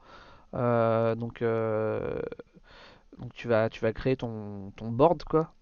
Euh, 0.56 1.15
donc, 1.15 1.41
euh, 1.44 2.19
donc 3.19 3.34
tu 3.34 3.48
vas, 3.48 3.69
tu 3.69 3.82
vas 3.82 3.94
créer 3.94 4.15
ton, 4.15 4.72
ton 4.76 4.91
board, 4.91 5.24
quoi. 5.24 5.53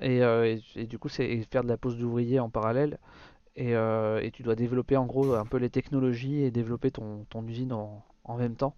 Et, 0.00 0.22
euh, 0.24 0.46
et, 0.46 0.62
et 0.82 0.86
du 0.86 0.98
coup, 0.98 1.08
c'est 1.08 1.26
et 1.26 1.42
faire 1.44 1.64
de 1.64 1.68
la 1.68 1.76
pose 1.78 1.98
d'ouvrier 1.98 2.40
en 2.40 2.50
parallèle. 2.50 2.98
Et, 3.56 3.76
euh, 3.76 4.20
et 4.20 4.30
tu 4.30 4.42
dois 4.42 4.56
développer 4.56 4.96
en 4.96 5.06
gros 5.06 5.34
un 5.34 5.44
peu 5.44 5.58
les 5.58 5.70
technologies 5.70 6.42
et 6.42 6.50
développer 6.50 6.90
ton, 6.90 7.24
usine 7.46 7.72
en, 7.72 8.36
même 8.36 8.56
temps 8.56 8.74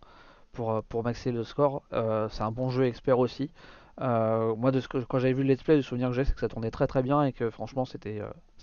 pour, 0.52 0.72
euh, 0.72 0.82
pour 0.88 1.02
maxer 1.02 1.32
le 1.32 1.44
score. 1.44 1.82
Euh, 1.92 2.28
c'est 2.28 2.42
un 2.42 2.50
bon 2.50 2.68
jeu 2.68 2.84
expert 2.84 3.18
aussi. 3.18 3.50
Moi, 3.98 4.70
de 4.72 4.80
ce 4.80 4.88
que, 4.88 4.98
quand 4.98 5.18
j'avais 5.18 5.32
vu 5.32 5.42
le 5.42 5.48
let's 5.54 5.62
play, 5.62 5.76
le 5.76 5.82
souvenir 5.82 6.08
que 6.08 6.14
j'ai, 6.14 6.24
c'est 6.24 6.34
que 6.34 6.40
ça 6.40 6.48
tournait 6.48 6.70
très 6.70 6.86
très 6.86 7.02
bien 7.02 7.22
et 7.24 7.32
que 7.32 7.48
franchement, 7.50 7.86
c'était 7.86 8.20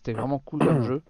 vraiment 0.07 0.40
cool 0.40 0.60
comme 0.60 0.84
jeu. 0.84 1.02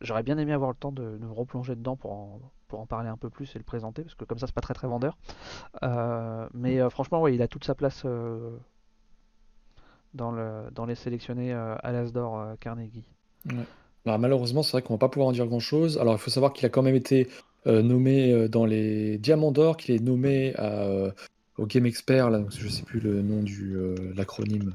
J'aurais 0.00 0.22
bien 0.22 0.38
aimé 0.38 0.52
avoir 0.52 0.70
le 0.70 0.76
temps 0.76 0.92
de, 0.92 1.02
me 1.02 1.30
replonger 1.30 1.74
dedans 1.74 1.96
pour 1.96 2.12
en, 2.12 2.40
pour 2.68 2.80
en 2.80 2.86
parler 2.86 3.08
un 3.08 3.16
peu 3.18 3.28
plus 3.28 3.54
et 3.54 3.58
le 3.58 3.64
présenter, 3.64 4.02
parce 4.02 4.14
que 4.14 4.24
comme 4.24 4.38
ça, 4.38 4.46
c'est 4.46 4.54
pas 4.54 4.62
très 4.62 4.74
très 4.74 4.88
vendeur. 4.88 5.18
Mais 6.54 6.88
franchement, 6.88 7.20
ouais, 7.20 7.34
il 7.34 7.42
a 7.42 7.48
toute 7.48 7.64
sa 7.64 7.74
place 7.74 8.06
dans, 10.14 10.30
le, 10.30 10.62
dans 10.72 10.86
les 10.86 10.94
sélectionnés 10.94 11.52
euh, 11.52 11.74
à 11.82 11.92
l'Asdor 11.92 12.38
euh, 12.38 12.54
Carnegie. 12.60 13.04
Bah, 14.06 14.18
malheureusement, 14.18 14.62
c'est 14.62 14.72
vrai 14.72 14.82
qu'on 14.82 14.94
va 14.94 14.98
pas 14.98 15.08
pouvoir 15.08 15.28
en 15.28 15.32
dire 15.32 15.46
grand-chose. 15.46 15.98
Alors, 15.98 16.14
il 16.14 16.18
faut 16.18 16.30
savoir 16.30 16.52
qu'il 16.52 16.64
a 16.66 16.68
quand 16.68 16.82
même 16.82 16.94
été 16.94 17.28
euh, 17.66 17.82
nommé 17.82 18.48
dans 18.48 18.64
les 18.66 19.18
Diamants 19.18 19.52
d'Or, 19.52 19.76
qu'il 19.76 19.94
est 19.94 20.02
nommé 20.02 20.54
à, 20.56 20.82
euh, 20.84 21.10
au 21.58 21.66
Game 21.66 21.86
Expert, 21.86 22.30
là, 22.30 22.38
donc 22.38 22.52
je 22.52 22.68
sais 22.68 22.82
plus 22.82 23.00
le 23.00 23.22
nom 23.22 23.42
du 23.42 23.74
euh, 23.76 23.94
l'acronyme. 24.16 24.74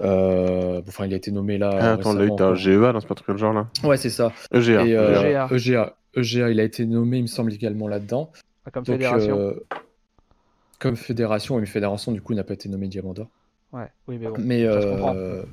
Euh, 0.00 0.80
bon, 0.80 0.88
enfin, 0.88 1.06
il 1.06 1.12
a 1.12 1.16
été 1.16 1.30
nommé 1.30 1.58
là. 1.58 1.70
Ah, 1.72 1.92
attends, 1.92 2.14
là, 2.14 2.26
t'as 2.36 2.48
un. 2.48 2.54
GEA, 2.54 2.92
c'est 3.00 3.06
pas 3.06 3.12
un 3.12 3.14
truc 3.14 3.26
comme 3.26 3.36
genre 3.38 3.52
là 3.52 3.68
Ouais, 3.84 3.96
c'est 3.96 4.10
ça. 4.10 4.32
EGA. 4.52 4.86
Et 4.86 4.96
euh, 4.96 5.20
EGA. 5.22 5.48
EGA. 5.50 5.96
EGA, 6.16 6.50
il 6.50 6.60
a 6.60 6.64
été 6.64 6.86
nommé, 6.86 7.18
il 7.18 7.22
me 7.22 7.26
semble, 7.28 7.52
également 7.52 7.86
là-dedans. 7.88 8.30
Ah, 8.66 8.70
Comme 8.70 8.84
Donc, 8.84 8.94
fédération. 8.96 9.54
comme 10.78 10.96
fédération, 10.96 11.56
et 11.56 11.60
une 11.60 11.66
fédération, 11.66 12.12
du 12.12 12.20
coup, 12.20 12.34
n'a 12.34 12.44
pas 12.44 12.54
été 12.54 12.68
nommé 12.68 12.88
Diamant 12.88 13.12
d'Or. 13.12 13.28
Ouais, 13.72 13.88
oui, 14.08 14.18
mais 14.18 14.28
bon. 14.28 14.36
Mais 14.38 14.64
ça 14.64 14.72
euh, 14.72 15.44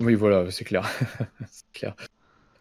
oui, 0.00 0.14
voilà, 0.14 0.50
c'est 0.50 0.64
clair. 0.64 0.88
c'est 1.46 1.72
clair. 1.72 1.96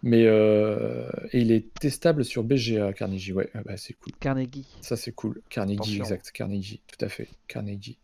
Mais 0.02 0.26
euh, 0.26 1.10
et 1.32 1.41
il 1.41 1.52
est 1.52 1.73
testable 1.80 2.23
sur 2.23 2.44
BGA 2.44 2.94
Carnegie, 2.94 3.34
ouais, 3.34 3.49
ah 3.56 3.61
bah, 3.65 3.76
c'est 3.77 3.94
cool. 3.94 4.14
Carnegie. 4.19 4.68
Ça 4.82 4.98
c'est 4.98 5.11
cool. 5.11 5.41
Carnegie, 5.49 5.77
Attention. 5.77 6.03
exact. 6.03 6.32
Carnegie, 6.32 6.82
tout 6.88 7.03
à 7.03 7.10
fait. 7.10 7.27
Carnegie. 7.48 7.98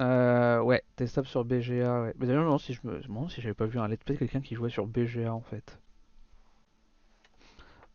Euh, 0.00 0.60
ouais, 0.60 0.82
testable 0.96 1.26
sur 1.26 1.44
BGA, 1.44 2.02
ouais. 2.02 2.14
Mais 2.18 2.26
d'ailleurs, 2.26 2.44
demande 2.44 2.60
si 2.60 2.72
je 2.72 2.80
me 2.84 3.00
demande 3.00 3.30
si 3.30 3.40
j'avais 3.42 3.54
pas 3.54 3.66
vu 3.66 3.78
un 3.78 3.88
let's 3.88 4.02
play 4.04 4.14
de 4.14 4.18
quelqu'un 4.18 4.40
qui 4.40 4.54
jouait 4.54 4.70
sur 4.70 4.86
BGA 4.86 5.32
en 5.32 5.42
fait. 5.42 5.78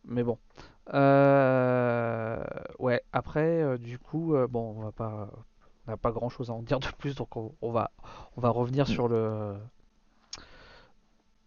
Mais 0.04 0.22
bon. 0.22 0.38
Euh, 0.94 2.44
Ouais, 2.78 3.02
après, 3.12 3.62
euh, 3.62 3.78
du 3.78 3.98
coup, 3.98 4.34
euh, 4.34 4.46
bon, 4.46 4.74
on 4.76 4.82
va 4.82 4.92
pas, 4.92 5.30
on 5.86 5.90
n'a 5.92 5.96
pas 5.96 6.12
grand 6.12 6.28
chose 6.28 6.50
à 6.50 6.52
en 6.54 6.62
dire 6.62 6.78
de 6.80 6.86
plus, 6.98 7.14
donc 7.16 7.36
on, 7.36 7.54
on 7.62 7.70
va, 7.72 7.90
on 8.36 8.40
va 8.40 8.50
revenir 8.50 8.86
sur 8.86 9.08
le, 9.08 9.56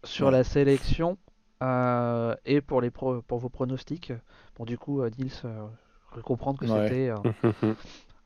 sur 0.04 0.30
Ouais. 0.30 0.30
la 0.30 0.44
sélection 0.44 1.18
euh, 1.62 2.34
et 2.44 2.60
pour 2.60 2.80
les 2.80 2.90
pro- 2.90 3.22
pour 3.22 3.38
vos 3.38 3.48
pronostics. 3.48 4.12
Bon, 4.56 4.64
du 4.64 4.78
coup, 4.78 5.02
euh, 5.02 5.10
Nils, 5.18 5.32
euh, 5.44 5.66
je 6.16 6.20
comprendre 6.20 6.58
que 6.58 6.66
Ouais. 6.66 6.66
c'était 6.66 7.10
un, 7.10 7.26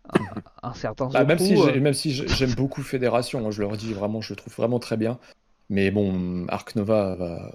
certain 0.74 1.11
Bah, 1.12 1.24
même, 1.24 1.39
si 1.39 1.55
même 1.57 1.95
si 1.95 2.12
j'ai- 2.12 2.32
j'aime 2.32 2.55
beaucoup 2.55 2.82
Fédération, 2.82 3.41
moi, 3.41 3.51
je 3.51 3.61
le 3.61 3.66
redis 3.66 3.93
vraiment, 3.95 4.20
je 4.20 4.32
le 4.32 4.36
trouve 4.36 4.55
vraiment 4.55 4.78
très 4.81 4.97
bien. 4.97 5.19
Mais 5.70 5.91
bon, 5.91 6.47
Arc 6.49 6.77
Nova 6.77 7.15
va, 7.16 7.53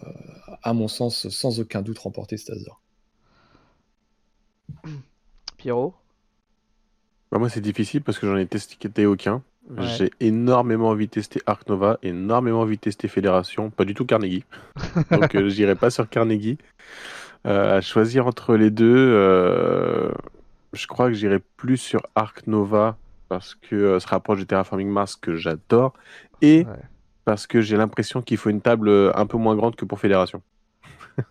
à 0.64 0.74
mon 0.74 0.88
sens, 0.88 1.30
sans 1.30 1.60
aucun 1.60 1.82
doute 1.82 2.00
remporter 2.00 2.38
cet 2.38 2.52
Azor. 2.52 2.82
Pierrot. 5.58 5.94
Bah, 7.32 7.38
moi, 7.38 7.50
c'est 7.50 7.62
difficile 7.62 8.02
parce 8.02 8.18
que 8.20 8.28
j'en 8.28 8.38
ai 8.38 8.46
testé 8.48 9.06
aucun. 9.06 9.44
Ouais. 9.70 9.86
J'ai 9.86 10.10
énormément 10.20 10.90
envie 10.90 11.06
de 11.06 11.12
tester 11.12 11.42
Arc 11.46 11.68
Nova, 11.70 12.00
énormément 12.02 12.62
envie 12.62 12.78
de 12.78 12.82
tester 12.82 13.08
Fédération, 13.08 13.70
pas 13.70 13.86
du 13.86 13.94
tout 13.94 14.06
Carnegie. 14.06 14.44
Donc, 15.12 15.36
euh, 15.36 15.50
j'irai 15.50 15.76
pas 15.76 15.92
sur 15.92 16.10
Carnegie. 16.10 16.58
Euh, 17.46 17.78
à 17.78 17.82
choisir 17.82 18.26
entre 18.26 18.56
les 18.56 18.72
deux, 18.72 18.96
euh, 18.96 20.12
je 20.74 20.88
crois 20.88 21.08
que 21.08 21.14
j'irai 21.14 21.40
plus 21.58 21.78
sur 21.78 22.02
Arc 22.16 22.48
Nova 22.48 22.98
parce 23.28 23.54
que 23.56 23.76
euh, 23.76 24.00
se 24.00 24.08
rapproche 24.08 24.40
du 24.40 24.46
Terraforming 24.48 24.90
Mars 24.90 25.16
que 25.16 25.36
j'adore 25.36 25.94
et 26.42 26.66
Ouais. 26.66 26.76
parce 27.26 27.46
que 27.48 27.62
j'ai 27.62 27.78
l'impression 27.78 28.22
qu'il 28.24 28.38
faut 28.38 28.50
une 28.50 28.62
table 28.62 28.90
euh, 28.90 29.12
un 29.16 29.26
peu 29.28 29.38
moins 29.38 29.56
grande 29.56 29.76
que 29.76 29.86
pour 29.86 30.00
Fédération. 30.00 30.42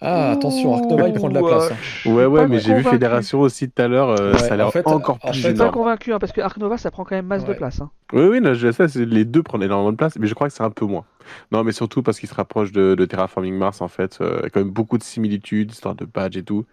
Ah, 0.00 0.30
attention, 0.30 0.74
Arc 0.74 0.84
Nova, 0.88 1.08
il 1.08 1.14
prend 1.14 1.28
de 1.28 1.34
la 1.34 1.42
place. 1.42 1.70
euh, 1.70 1.74
hein. 1.74 2.12
Ouais, 2.12 2.24
ouais, 2.26 2.46
mais 2.46 2.60
j'ai 2.60 2.72
vu. 2.74 2.84
Fédération 2.84 3.40
aussi 3.40 3.68
tout 3.68 3.82
à 3.82 3.88
l'heure, 3.88 4.08
euh, 4.10 4.34
Ouais, 4.34 4.38
ça 4.38 4.54
a 4.54 4.56
l'air 4.56 4.68
en 4.68 4.70
fait- 4.70 4.86
encore 4.86 5.18
en 5.22 5.30
plus 5.30 5.38
Je 5.40 5.48
suis 5.48 5.54
pas 5.54 5.70
convaincu 5.70 6.12
hein, 6.12 6.18
parce 6.20 6.30
que 6.32 6.40
Arc 6.40 6.56
Nova 6.58 6.78
ça 6.78 6.90
prend 6.92 7.04
quand 7.04 7.16
même 7.16 7.26
masse 7.26 7.44
de 7.44 7.52
place. 7.52 7.80
hein. 7.80 7.90
Oui, 8.12 8.22
oui, 8.26 8.40
non, 8.40 8.54
je 8.54 8.70
sais, 8.70 8.86
c'est- 8.86 9.04
les 9.04 9.24
deux 9.24 9.42
prennent 9.42 9.62
énormément 9.62 9.90
de 9.90 9.96
place, 9.96 10.16
mais 10.18 10.28
je 10.28 10.34
crois 10.34 10.46
que 10.48 10.54
c'est 10.54 10.62
un 10.62 10.70
peu 10.70 10.84
moins. 10.86 11.04
Non, 11.50 11.64
mais 11.64 11.72
surtout 11.72 12.02
parce 12.02 12.20
qu'il 12.20 12.28
se 12.28 12.34
rapproche 12.34 12.70
de, 12.72 12.94
de 12.94 13.04
Terraforming 13.04 13.54
Mars, 13.58 13.80
en 13.80 13.88
fait. 13.88 14.18
Euh, 14.20 14.36
Il 14.38 14.42
y 14.44 14.46
a 14.46 14.50
quand 14.50 14.60
même 14.60 14.70
beaucoup 14.70 14.98
de 14.98 15.02
similitudes, 15.02 15.72
histoire 15.72 15.94
de 15.96 16.04
badge 16.04 16.36
et 16.36 16.42
tout, 16.44 16.64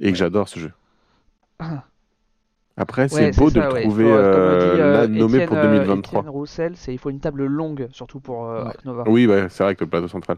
et 0.00 0.10
que 0.10 0.16
j'adore 0.18 0.48
ce 0.48 0.58
jeu. 0.58 0.72
Après, 2.78 3.08
c'est 3.08 3.26
Ouais, 3.26 3.32
beau 3.32 3.48
de 3.50 3.54
ça, 3.60 3.68
le 3.68 3.72
ouais. 3.74 3.82
trouver 3.82 4.04
Faut, 4.04 4.10
euh, 4.10 4.34
euh, 4.34 4.68
le 4.70 4.74
dit, 4.74 4.80
euh, 4.80 4.92
là, 4.92 5.06
nommé 5.06 5.46
pour 5.46 5.56
euh, 5.56 5.62
2023. 5.62 6.20
Étienne 6.20 6.30
Roussel, 6.32 6.72
c'est 6.76 6.92
il 6.92 6.98
faut 6.98 7.08
une 7.10 7.20
table 7.20 7.46
longue, 7.46 7.88
surtout 7.92 8.20
pour 8.20 8.46
euh, 8.48 8.62
Ouais. 8.62 8.68
Arc 8.68 8.84
Nova. 8.84 9.04
Oui, 9.06 9.26
ouais, 9.26 9.46
c'est 9.48 9.64
vrai 9.64 9.74
que 9.74 9.84
le 9.84 9.88
plateau 9.90 10.08
central. 10.08 10.36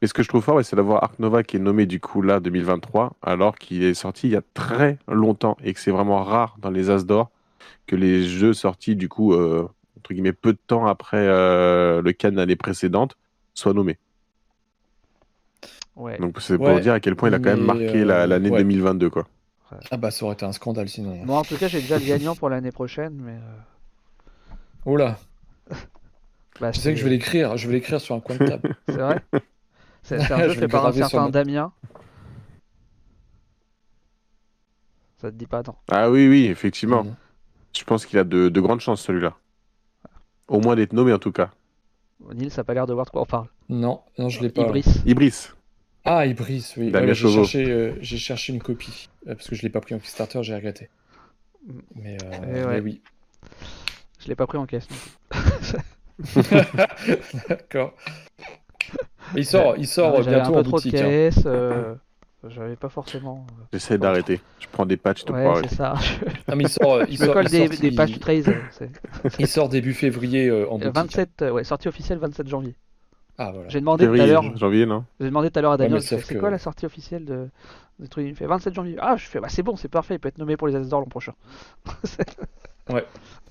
Mais 0.00 0.08
ce 0.08 0.14
que 0.14 0.22
je 0.22 0.28
trouve 0.28 0.42
fort, 0.42 0.56
ouais, 0.56 0.64
c'est 0.64 0.76
d'avoir 0.76 1.04
Arc 1.04 1.18
Nova 1.18 1.42
qui 1.42 1.56
est 1.56 1.60
nommé 1.60 1.86
du 1.86 2.00
coup 2.00 2.22
là 2.22 2.40
2023, 2.40 3.14
alors 3.22 3.56
qu'il 3.56 3.82
est 3.84 3.94
sorti 3.94 4.28
il 4.28 4.32
y 4.32 4.36
a 4.36 4.42
très 4.54 4.98
longtemps 5.08 5.56
et 5.62 5.72
que 5.74 5.80
c'est 5.80 5.90
vraiment 5.90 6.22
rare 6.24 6.56
dans 6.60 6.70
les 6.70 6.90
As 6.90 7.04
d'or 7.06 7.30
que 7.86 7.96
les 7.96 8.24
jeux 8.24 8.54
sortis 8.54 8.96
du 8.96 9.08
coup 9.08 9.34
euh, 9.34 9.68
entre 9.98 10.14
guillemets 10.14 10.32
peu 10.34 10.52
de 10.52 10.58
temps 10.66 10.86
après 10.86 11.18
euh, 11.18 12.02
le 12.02 12.12
can 12.12 12.32
l'année 12.32 12.56
précédente 12.56 13.16
soient 13.54 13.74
nommés. 13.74 13.98
Ouais. 15.96 16.18
Donc 16.18 16.40
c'est 16.40 16.58
pour 16.58 16.74
Ouais, 16.74 16.80
dire 16.80 16.94
à 16.94 17.00
quel 17.00 17.16
point 17.16 17.28
il 17.28 17.34
a 17.34 17.38
quand 17.38 17.50
même 17.50 17.60
marqué 17.64 18.04
la- 18.04 18.22
euh, 18.24 18.26
l'année 18.26 18.50
ouais. 18.50 18.58
2022 18.58 19.10
quoi. 19.10 19.26
Ah 19.90 19.96
bah 19.96 20.10
ça 20.10 20.24
aurait 20.24 20.34
été 20.34 20.44
un 20.44 20.52
scandale 20.52 20.88
sinon. 20.88 21.16
Moi 21.24 21.38
en 21.38 21.44
tout 21.44 21.56
cas 21.56 21.68
j'ai 21.68 21.80
déjà 21.80 21.98
le 21.98 22.04
gagnant 22.04 22.34
pour 22.36 22.48
l'année 22.48 22.72
prochaine, 22.72 23.14
mais 23.14 23.38
Oh 24.84 24.96
là, 24.96 25.18
bah, 26.60 26.72
je 26.72 26.78
sais 26.78 26.92
que 26.92 26.98
je 26.98 27.04
vais 27.04 27.10
l'écrire, 27.10 27.56
je 27.56 27.66
vais 27.66 27.74
l'écrire 27.74 28.00
sur 28.00 28.14
un 28.14 28.20
coin 28.20 28.36
de 28.36 28.40
table. 28.40 28.64
C'est 28.88 29.00
vrai? 29.00 29.20
C'est 30.18 30.30
un 30.32 30.36
Je 30.38 30.42
jeu 30.42 30.48
vais 30.48 30.54
fait 30.54 30.68
par 30.68 30.86
un 30.86 30.92
certain 30.92 31.28
Damien. 31.30 31.72
Ça 35.20 35.30
te 35.30 35.36
dit 35.36 35.46
pas 35.46 35.62
non? 35.66 35.74
Ah 35.88 36.10
oui 36.10 36.28
oui 36.28 36.46
effectivement. 36.46 37.04
Mhm. 37.04 37.14
Je 37.76 37.84
pense 37.84 38.06
qu'il 38.06 38.18
a 38.18 38.24
de, 38.24 38.48
de 38.48 38.60
grandes 38.60 38.80
chances 38.80 39.02
celui-là. 39.02 39.36
Au 40.48 40.60
moins 40.60 40.76
d'être 40.76 40.92
nommé 40.92 41.12
en 41.12 41.18
tout 41.18 41.32
cas. 41.32 41.50
Nils 42.34 42.50
ça 42.50 42.60
a 42.62 42.64
pas 42.64 42.74
l'air 42.74 42.86
de 42.86 42.92
voir 42.92 43.06
de 43.06 43.10
quoi 43.10 43.22
on 43.22 43.26
parle. 43.26 43.46
Non, 43.68 44.02
non, 44.18 44.28
je 44.28 44.40
l'ai 44.42 44.50
pas. 44.50 44.62
Ibris. 44.62 44.84
Ibris. 45.06 45.48
Ah, 46.04 46.26
Ibris, 46.26 46.74
oui. 46.76 46.90
Damien 46.90 47.06
Ouais, 47.08 47.14
j'ai 47.14 47.22
Chauveau. 47.22 47.44
cherché, 47.44 47.70
euh, 47.70 47.94
j'ai 48.00 48.18
cherché 48.18 48.52
une 48.52 48.60
copie 48.60 49.08
euh, 49.28 49.34
parce 49.36 49.48
que 49.48 49.54
je 49.54 49.62
l'ai 49.62 49.70
pas 49.70 49.80
pris 49.80 49.94
en 49.94 49.98
Kickstarter, 49.98 50.42
j'ai 50.42 50.54
regretté. 50.54 50.90
Mm. 51.66 51.78
Mais, 51.94 52.16
euh, 52.24 52.30
Eh 52.42 52.46
mais 52.46 52.64
ouais. 52.64 52.80
oui. 52.80 53.02
Je 54.18 54.26
l'ai 54.28 54.34
pas 54.34 54.46
pris 54.48 54.58
en 54.58 54.66
caisse. 54.66 54.88
D'accord. 57.48 57.94
Il 59.36 59.44
sort, 59.46 59.74
il 59.78 59.86
sort 59.86 60.10
Non, 60.18 60.22
J'avais 60.22 60.36
un 60.36 60.40
bientôt 60.40 60.52
peu 60.52 60.58
en 60.58 60.62
trop 60.62 60.76
de 60.78 60.82
boutique. 60.82 60.94
hein. 60.96 61.30
euh, 61.46 61.94
J'avais 62.48 62.76
pas 62.76 62.88
forcément. 62.88 63.46
euh, 63.50 63.64
J'essaie 63.72 63.98
d'arrêter. 63.98 64.40
Je 64.58 64.66
prends 64.70 64.84
des 64.86 64.96
patchs 64.96 65.24
pour 65.24 65.34
Ouais, 65.36 65.46
arrêter. 65.46 65.68
c'est 65.68 65.76
ça. 65.76 65.94
Ah, 66.48 66.56
mais 66.56 66.64
il 66.64 66.68
sort, 66.68 67.02
il 67.08 67.16
Je 67.16 67.20
me 67.22 67.26
sort, 67.26 67.34
colle 67.34 67.44
il 67.46 67.50
des, 67.50 67.66
sort- 67.68 67.80
des 67.80 67.88
il- 67.88 67.94
patch 67.96 68.18
trays. 68.18 68.48
euh, 68.48 68.54
c'est- 68.72 68.90
il 69.38 69.46
sort 69.46 69.68
début 69.68 69.94
février 69.94 70.48
euh, 70.48 70.66
en 70.68 70.74
Euh, 70.76 70.90
boutique. 70.90 70.94
27, 70.94 71.30
euh, 71.42 71.50
ouais, 71.52 71.64
sortie 71.64 71.88
officielle 71.88 72.18
27 72.18 72.48
janvier. 72.48 72.74
Ah 73.38 73.50
voilà. 73.52 73.68
J'ai 73.70 73.80
demandé 73.80 74.06
tout 74.06 74.12
à 74.12 74.26
l'heure. 74.26 74.56
janvier, 74.56 74.84
non? 74.86 75.04
J'ai 75.20 75.26
demandé 75.26 75.50
tout 75.50 75.58
à 75.58 75.62
l'heure 75.62 75.72
à 75.72 75.76
Daniel, 75.78 76.02
c'est 76.02 76.20
que- 76.26 76.38
quoi 76.38 76.50
la 76.50 76.58
sortie 76.58 76.84
officielle 76.84 77.24
de, 77.24 77.48
de 78.00 78.06
truc? 78.06 78.24
Il 78.26 78.30
me 78.30 78.34
fait 78.34 78.46
27 78.46 78.74
janvier. 78.74 78.96
Ah, 79.00 79.16
je 79.16 79.24
fais, 79.26 79.40
bah 79.40 79.48
c'est 79.48 79.62
bon, 79.62 79.76
c'est 79.76 79.88
parfait, 79.88 80.14
il 80.16 80.18
peut 80.20 80.28
être 80.28 80.38
nommé 80.38 80.56
pour 80.58 80.68
les 80.68 80.76
As 80.76 80.80
d'or 80.88 81.00
l'an 81.00 81.06
prochain. 81.06 81.32
Bon, 82.88 83.00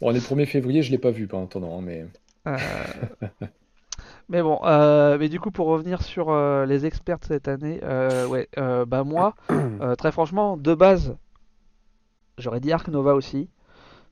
on 0.02 0.12
est 0.12 0.16
le 0.16 0.20
1er 0.20 0.46
février, 0.46 0.82
je 0.84 0.92
l'ai 0.92 0.98
pas 0.98 1.10
vu 1.12 1.26
pendant 1.26 1.48
temps, 1.48 1.78
hein, 1.80 1.82
mais 1.82 2.06
Euh, 2.48 2.58
Mais 4.32 4.42
bon, 4.42 4.62
euh, 4.64 5.18
mais 5.20 5.28
du 5.28 5.42
coup, 5.42 5.52
pour 5.52 5.68
revenir 5.68 6.02
sur 6.02 6.30
euh, 6.30 6.66
les 6.66 6.86
experts 6.86 7.20
de 7.20 7.26
cette 7.26 7.50
année, 7.50 7.82
euh, 7.84 8.26
ouais, 8.28 8.48
euh, 8.58 8.86
bah 8.86 9.04
moi, 9.04 9.36
euh, 9.52 9.94
très 9.96 10.14
franchement, 10.14 10.56
de 10.56 10.74
base, 10.74 11.18
j'aurais 12.38 12.62
dit 12.62 12.72
Arc 12.72 12.88
Nova 12.88 13.14
aussi. 13.14 13.50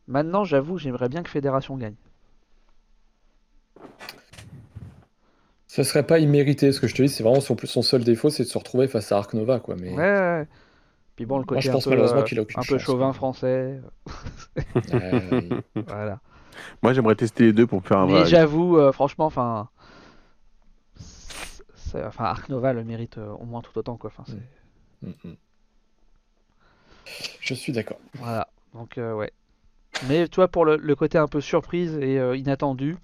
Maintenant, 0.09 0.43
j'avoue, 0.43 0.77
j'aimerais 0.77 1.07
bien 1.07 1.23
que 1.23 1.29
Fédération 1.29 1.77
gagne. 1.77 1.95
ce 5.67 5.83
serait 5.83 6.03
pas 6.03 6.19
immérité. 6.19 6.73
Ce 6.73 6.81
que 6.81 6.87
je 6.87 6.95
te 6.95 7.01
dis, 7.01 7.07
c'est 7.07 7.23
vraiment 7.23 7.39
son, 7.39 7.55
son 7.63 7.81
seul 7.81 8.03
défaut, 8.03 8.29
c'est 8.29 8.43
de 8.43 8.49
se 8.49 8.57
retrouver 8.57 8.89
face 8.89 9.13
à 9.13 9.17
Arc 9.17 9.33
Nova, 9.33 9.61
quoi. 9.61 9.75
Mais 9.79 9.91
Ouais, 9.91 9.97
ouais, 9.97 10.19
ouais. 10.19 10.47
Puis 11.15 11.25
bon, 11.25 11.37
le 11.37 11.45
côté 11.45 11.61
je 11.61 11.71
pense 11.71 11.87
un 11.87 11.91
peu, 11.91 11.95
malheureusement 11.95 12.23
qu'il 12.23 12.39
a 12.39 12.41
aucune 12.41 12.59
un 12.59 12.63
peu 12.63 12.77
chauvin 12.77 13.05
quoi. 13.07 13.13
français, 13.13 13.79
Euh, 14.93 15.41
voilà. 15.87 16.19
Moi, 16.81 16.91
j'aimerais 16.91 17.15
tester 17.15 17.43
les 17.45 17.53
deux 17.53 17.67
pour 17.67 17.85
faire 17.85 17.99
un 17.99 18.07
Mais 18.07 18.25
j'avoue, 18.25 18.77
euh, 18.77 18.91
franchement, 18.91 19.25
enfin, 19.25 19.69
enfin, 21.95 22.25
Arc 22.25 22.49
Nova 22.49 22.73
le 22.73 22.83
mérite 22.83 23.17
euh, 23.17 23.29
au 23.31 23.45
moins 23.45 23.61
tout 23.61 23.77
autant, 23.77 23.97
quoi. 23.97 24.09
Enfin, 24.13 24.23
c'est- 24.27 25.07
mm, 25.07 25.13
mm. 25.23 25.35
je 27.41 27.53
suis 27.53 27.71
d'accord. 27.73 27.99
Voilà, 28.15 28.47
donc 28.73 28.97
euh, 28.97 29.13
ouais. 29.13 29.31
Mais 30.07 30.27
tu 30.27 30.37
vois, 30.37 30.47
pour 30.47 30.65
le, 30.65 30.77
le 30.77 30.95
côté 30.95 31.17
un 31.17 31.27
peu 31.27 31.41
surprise 31.41 31.97
et 31.97 32.19
euh, 32.19 32.37
inattendu, 32.37 32.97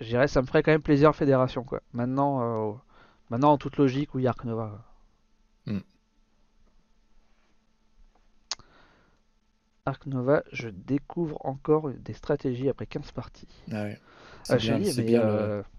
je 0.00 0.06
dirais 0.06 0.28
ça 0.28 0.42
me 0.42 0.46
ferait 0.46 0.62
quand 0.62 0.72
même 0.72 0.82
plaisir 0.82 1.14
Fédération, 1.14 1.64
quoi. 1.64 1.80
Maintenant, 1.92 2.72
euh, 2.72 2.74
maintenant 3.30 3.52
en 3.52 3.58
toute 3.58 3.76
logique, 3.76 4.14
oui, 4.14 4.26
Arc 4.26 4.44
Nova. 4.44 4.84
Ark 9.86 10.04
Nova, 10.06 10.42
je 10.52 10.68
découvre 10.68 11.38
encore 11.46 11.90
des 11.90 12.12
stratégies 12.12 12.68
après 12.68 12.86
15 12.86 13.12
parties. 13.12 13.48
Ah 13.72 13.84
ouais. 13.84 13.98
Ah, 14.40 14.44
C'est 14.44 14.56
bien, 14.58 14.78
c'est 14.82 15.02
mais, 15.02 15.08
bien, 15.08 15.24
le- 15.24 15.64
c'est 15.68 15.75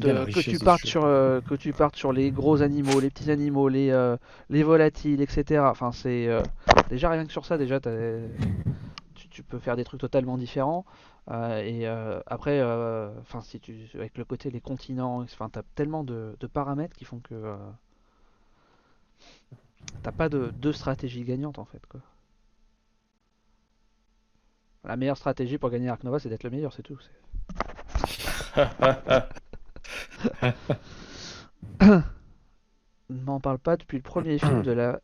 bien 0.02 0.12
la 0.14 0.26
que 0.26 0.40
tu 0.40 0.58
partes 0.58 0.84
sur 0.86 1.04
euh, 1.04 1.40
que 1.40 1.54
tu 1.54 1.72
partes 1.72 1.96
sur 1.96 2.12
les 2.12 2.30
gros 2.30 2.62
animaux, 2.62 3.00
les 3.00 3.10
petits 3.10 3.30
animaux, 3.30 3.68
les 3.68 3.90
euh, 3.90 4.16
les 4.48 4.62
volatiles, 4.62 5.20
etc. 5.20 5.62
Enfin 5.64 5.92
c'est 5.92 6.26
euh, 6.28 6.42
déjà 6.88 7.08
rien 7.10 7.24
que 7.24 7.32
sur 7.32 7.44
ça 7.46 7.56
déjà 7.58 7.80
tu, 9.14 9.28
tu 9.28 9.42
peux 9.42 9.58
faire 9.58 9.76
des 9.76 9.84
trucs 9.84 10.00
totalement 10.00 10.36
différents. 10.38 10.84
Et 11.30 11.86
après, 12.26 12.60
enfin 13.20 13.40
si 13.40 13.60
tu 13.60 13.74
avec 13.94 14.18
le 14.18 14.24
côté 14.24 14.50
les 14.50 14.60
continents, 14.60 15.20
enfin 15.22 15.48
t'as 15.48 15.62
tellement 15.76 16.02
de, 16.04 16.36
de 16.40 16.46
paramètres 16.46 16.96
qui 16.96 17.04
font 17.04 17.20
que 17.20 17.54
t'as 20.02 20.12
pas 20.12 20.28
de 20.28 20.52
deux 20.58 20.72
stratégies 20.72 21.24
gagnantes 21.24 21.58
en 21.58 21.64
fait 21.64 21.84
quoi. 21.86 22.00
La 24.84 24.96
meilleure 24.96 25.16
stratégie 25.18 25.58
pour 25.58 25.70
gagner 25.70 25.88
Ark 25.90 26.02
Nova, 26.04 26.18
c'est 26.18 26.28
d'être 26.30 26.42
le 26.42 26.50
meilleur, 26.50 26.72
c'est 26.72 26.82
tout. 26.82 26.98
Ne 33.10 33.24
m'en 33.24 33.40
parle 33.40 33.58
pas 33.58 33.76
depuis 33.76 33.96
le 33.96 34.02
premier 34.02 34.38
film 34.38 34.62
de 34.62 34.70
la 34.70 35.00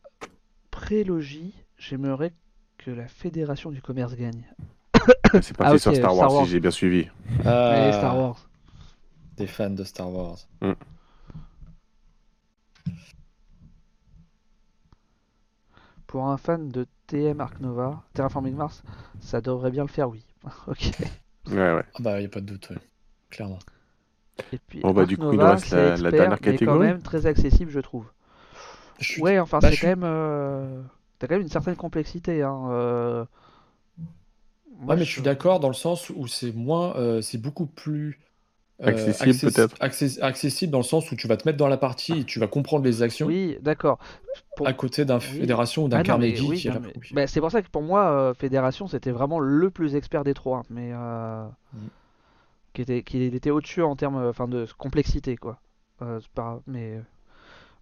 prélogie. 0.71 1.53
J'aimerais 1.77 2.33
que 2.77 2.89
la 2.91 3.07
Fédération 3.07 3.69
du 3.69 3.81
commerce 3.81 4.15
gagne. 4.15 4.45
C'est 5.41 5.55
parti 5.55 5.73
Ah, 5.75 5.77
sur 5.77 5.95
Star 5.95 6.13
Star 6.13 6.33
Wars, 6.33 6.45
si 6.45 6.51
j'ai 6.51 6.59
bien 6.59 6.71
suivi. 6.71 7.09
Et 7.41 7.91
Star 7.91 8.17
Wars. 8.17 8.49
Des 9.35 9.47
fans 9.47 9.69
de 9.69 9.83
Star 9.83 10.09
Wars. 10.11 10.37
Pour 16.07 16.27
un 16.27 16.37
fan 16.37 16.69
de 16.69 16.87
TM 17.07 17.41
Ark 17.41 17.59
Nova, 17.59 18.03
Terraforming 18.13 18.55
Mars, 18.55 18.83
ça 19.19 19.41
devrait 19.41 19.71
bien 19.71 19.83
le 19.83 19.89
faire, 19.89 20.09
oui. 20.09 20.25
ok. 20.67 20.91
Ouais, 21.47 21.73
ouais. 21.73 21.83
Ah 21.95 21.99
bah, 21.99 22.21
il 22.21 22.25
a 22.25 22.29
pas 22.29 22.39
de 22.41 22.45
doute, 22.45 22.69
ouais. 22.69 22.77
clairement. 23.29 23.59
Et 24.53 24.59
puis 24.67 24.79
Bon, 24.81 24.91
bah, 24.91 25.05
du 25.05 25.17
coup, 25.17 25.23
il 25.25 25.31
nous 25.31 25.37
Nova, 25.37 25.51
reste 25.53 25.67
c'est 25.67 25.97
la- 25.97 26.11
dernière 26.11 26.29
mais 26.31 26.37
quand 26.37 26.51
catégorie. 26.51 26.87
même 26.87 27.01
très 27.01 27.25
accessible, 27.25 27.71
je 27.71 27.79
trouve. 27.79 28.05
Je 28.99 29.21
Ouais, 29.21 29.39
enfin, 29.39 29.59
bah, 29.59 29.69
c'est 29.69 29.75
je 29.77 29.81
quand 29.81 29.87
même. 29.87 30.03
euh, 30.03 30.81
T'as 31.19 31.27
quand 31.27 31.33
même 31.35 31.41
une 31.43 31.49
certaine 31.49 31.75
complexité. 31.75 32.43
Hein. 32.43 32.67
euh. 32.69 33.25
Moi, 34.79 34.93
Ouais, 34.93 34.99
mais 34.99 35.05
je 35.05 35.11
suis 35.11 35.21
d'accord 35.23 35.59
dans 35.59 35.67
le 35.69 35.73
sens 35.73 36.11
où 36.15 36.27
c'est 36.27 36.51
moins, 36.55 36.95
euh, 36.97 37.21
c'est 37.21 37.39
beaucoup 37.39 37.65
plus 37.65 38.19
euh, 38.83 38.85
Accessible, 38.89 39.31
accessi- 39.31 39.55
peut-être. 39.55 39.75
access- 39.79 40.19
accessible 40.21 40.71
dans 40.71 40.77
le 40.77 40.83
sens 40.83 41.11
où 41.11 41.15
tu 41.15 41.27
vas 41.27 41.35
te 41.35 41.47
mettre 41.47 41.57
dans 41.57 41.67
la 41.67 41.77
partie 41.77 42.19
et 42.19 42.23
tu 42.23 42.37
vas 42.39 42.45
comprendre 42.45 42.85
les 42.85 43.01
actions 43.01 43.25
Oui, 43.25 43.57
d'accord. 43.61 43.97
Pour- 44.55 44.67
à 44.67 44.73
côté 44.73 45.03
d'un 45.03 45.17
Oui. 45.17 45.23
fédération 45.39 45.85
ou 45.85 45.87
d'un 45.87 45.97
Ah 45.97 46.03
Carnegie 46.03 46.47
oui, 46.47 46.57
qui 46.59 46.69
mais- 46.69 46.93
bah, 47.13 47.25
c'est 47.25 47.39
pour 47.39 47.49
ça 47.49 47.63
que 47.63 47.69
pour 47.69 47.81
moi, 47.81 48.05
euh, 48.11 48.33
Fédération, 48.35 48.85
c'était 48.87 49.09
vraiment 49.09 49.39
le 49.39 49.71
plus 49.71 49.95
expert 49.95 50.23
des 50.23 50.35
trois. 50.35 50.61
Mais 50.69 50.91
euh, 50.93 51.43
Mm. 51.73 51.77
Qui 52.77 52.83
était, 52.83 53.01
qui 53.01 53.23
était 53.23 53.49
au-dessus 53.49 53.81
en 53.81 53.95
termes 53.95 54.17
euh, 54.17 54.29
enfin, 54.29 54.47
de 54.47 54.67
complexité, 54.77 55.35
quoi. 55.35 55.59
Euh, 56.03 56.19
c'est 56.21 56.29
pas- 56.31 56.61
mais, 56.67 57.01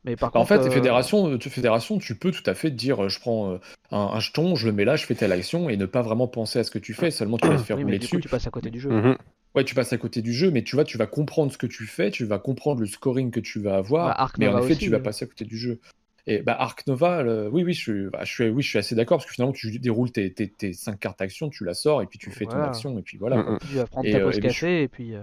mais 0.05 0.15
par 0.15 0.31
en 0.33 0.39
contre. 0.39 0.47
fait, 0.47 0.67
euh, 0.67 0.69
fédération, 0.69 1.37
tu, 1.37 1.49
fédération, 1.49 1.97
tu 1.97 2.15
peux 2.15 2.31
tout 2.31 2.43
à 2.49 2.53
fait 2.53 2.71
dire, 2.71 3.03
euh, 3.03 3.09
je 3.09 3.19
prends 3.19 3.51
euh, 3.53 3.57
un, 3.91 3.97
un 3.97 4.19
jeton, 4.19 4.55
je 4.55 4.67
le 4.67 4.73
mets 4.73 4.85
là, 4.85 4.95
je 4.95 5.05
fais 5.05 5.15
telle 5.15 5.31
action 5.31 5.69
et 5.69 5.77
ne 5.77 5.85
pas 5.85 6.01
vraiment 6.01 6.27
penser 6.27 6.59
à 6.59 6.63
ce 6.63 6.71
que 6.71 6.79
tu 6.79 6.93
fais, 6.93 7.11
seulement 7.11 7.37
tu 7.37 7.47
vas 7.49 7.57
te 7.57 7.61
faire 7.61 7.77
oui, 7.77 7.83
rouler 7.83 7.93
mais 7.93 7.99
du 7.99 8.07
coup, 8.07 8.15
dessus. 8.15 8.21
tu 8.21 8.29
passes 8.29 8.47
à 8.47 8.51
côté 8.51 8.69
du 8.69 8.79
jeu. 8.79 8.89
Mhm. 8.89 9.17
Ouais, 9.55 9.63
tu 9.63 9.73
passes 9.75 9.93
à 9.93 9.97
côté 9.97 10.21
du 10.21 10.33
jeu, 10.33 10.51
mais 10.51 10.63
tu 10.63 10.75
vois, 10.75 10.83
tu 10.83 10.97
vas 10.97 11.07
comprendre 11.07 11.51
ce 11.51 11.57
que 11.57 11.67
tu 11.67 11.85
fais, 11.85 12.11
tu 12.11 12.25
vas 12.25 12.39
comprendre 12.39 12.81
le 12.81 12.87
scoring 12.87 13.31
que 13.31 13.39
tu 13.39 13.59
vas 13.61 13.77
avoir, 13.77 14.07
Bah, 14.07 14.29
mais 14.37 14.47
en 14.47 14.57
effet, 14.57 14.73
aussi, 14.73 14.83
tu 14.83 14.89
vas 14.91 14.97
euh. 14.97 15.03
passer 15.03 15.25
à 15.25 15.27
côté 15.27 15.45
du 15.45 15.57
jeu. 15.57 15.79
Et 16.27 16.39
bah, 16.41 16.55
Ark 16.59 16.85
Nova, 16.87 17.21
le- 17.21 17.49
oui, 17.49 17.63
oui, 17.63 17.73
je 17.73 17.79
suis, 17.81 18.09
bah, 18.09 18.21
je 18.23 18.31
suis, 18.31 18.49
oui, 18.49 18.63
je 18.63 18.69
suis 18.69 18.79
assez 18.79 18.95
d'accord 18.95 19.17
parce 19.19 19.27
que 19.27 19.33
finalement, 19.33 19.53
tu 19.53 19.77
déroules 19.79 20.11
tes, 20.11 20.33
tes, 20.33 20.49
tes 20.49 20.73
cinq 20.73 20.99
cartes 20.99 21.21
action, 21.21 21.49
tu 21.49 21.65
la 21.65 21.73
sors 21.75 22.01
et 22.01 22.07
puis 22.07 22.17
tu 22.17 22.31
fais 22.31 22.45
ton 22.45 22.61
action 22.63 22.97
et 22.97 23.01
puis 23.03 23.17
voilà. 23.17 23.37
Mhm. 23.37 23.45
quoi. 23.45 23.57
Tu 23.59 23.75
vas 23.75 23.85
prendre 23.85 24.07
Et, 24.07 24.11
ta 24.11 24.17
euh, 24.19 24.31
et 24.31 24.49
je- 24.49 24.65
et 24.65 24.87
puis. 24.87 25.13
euh, 25.15 25.21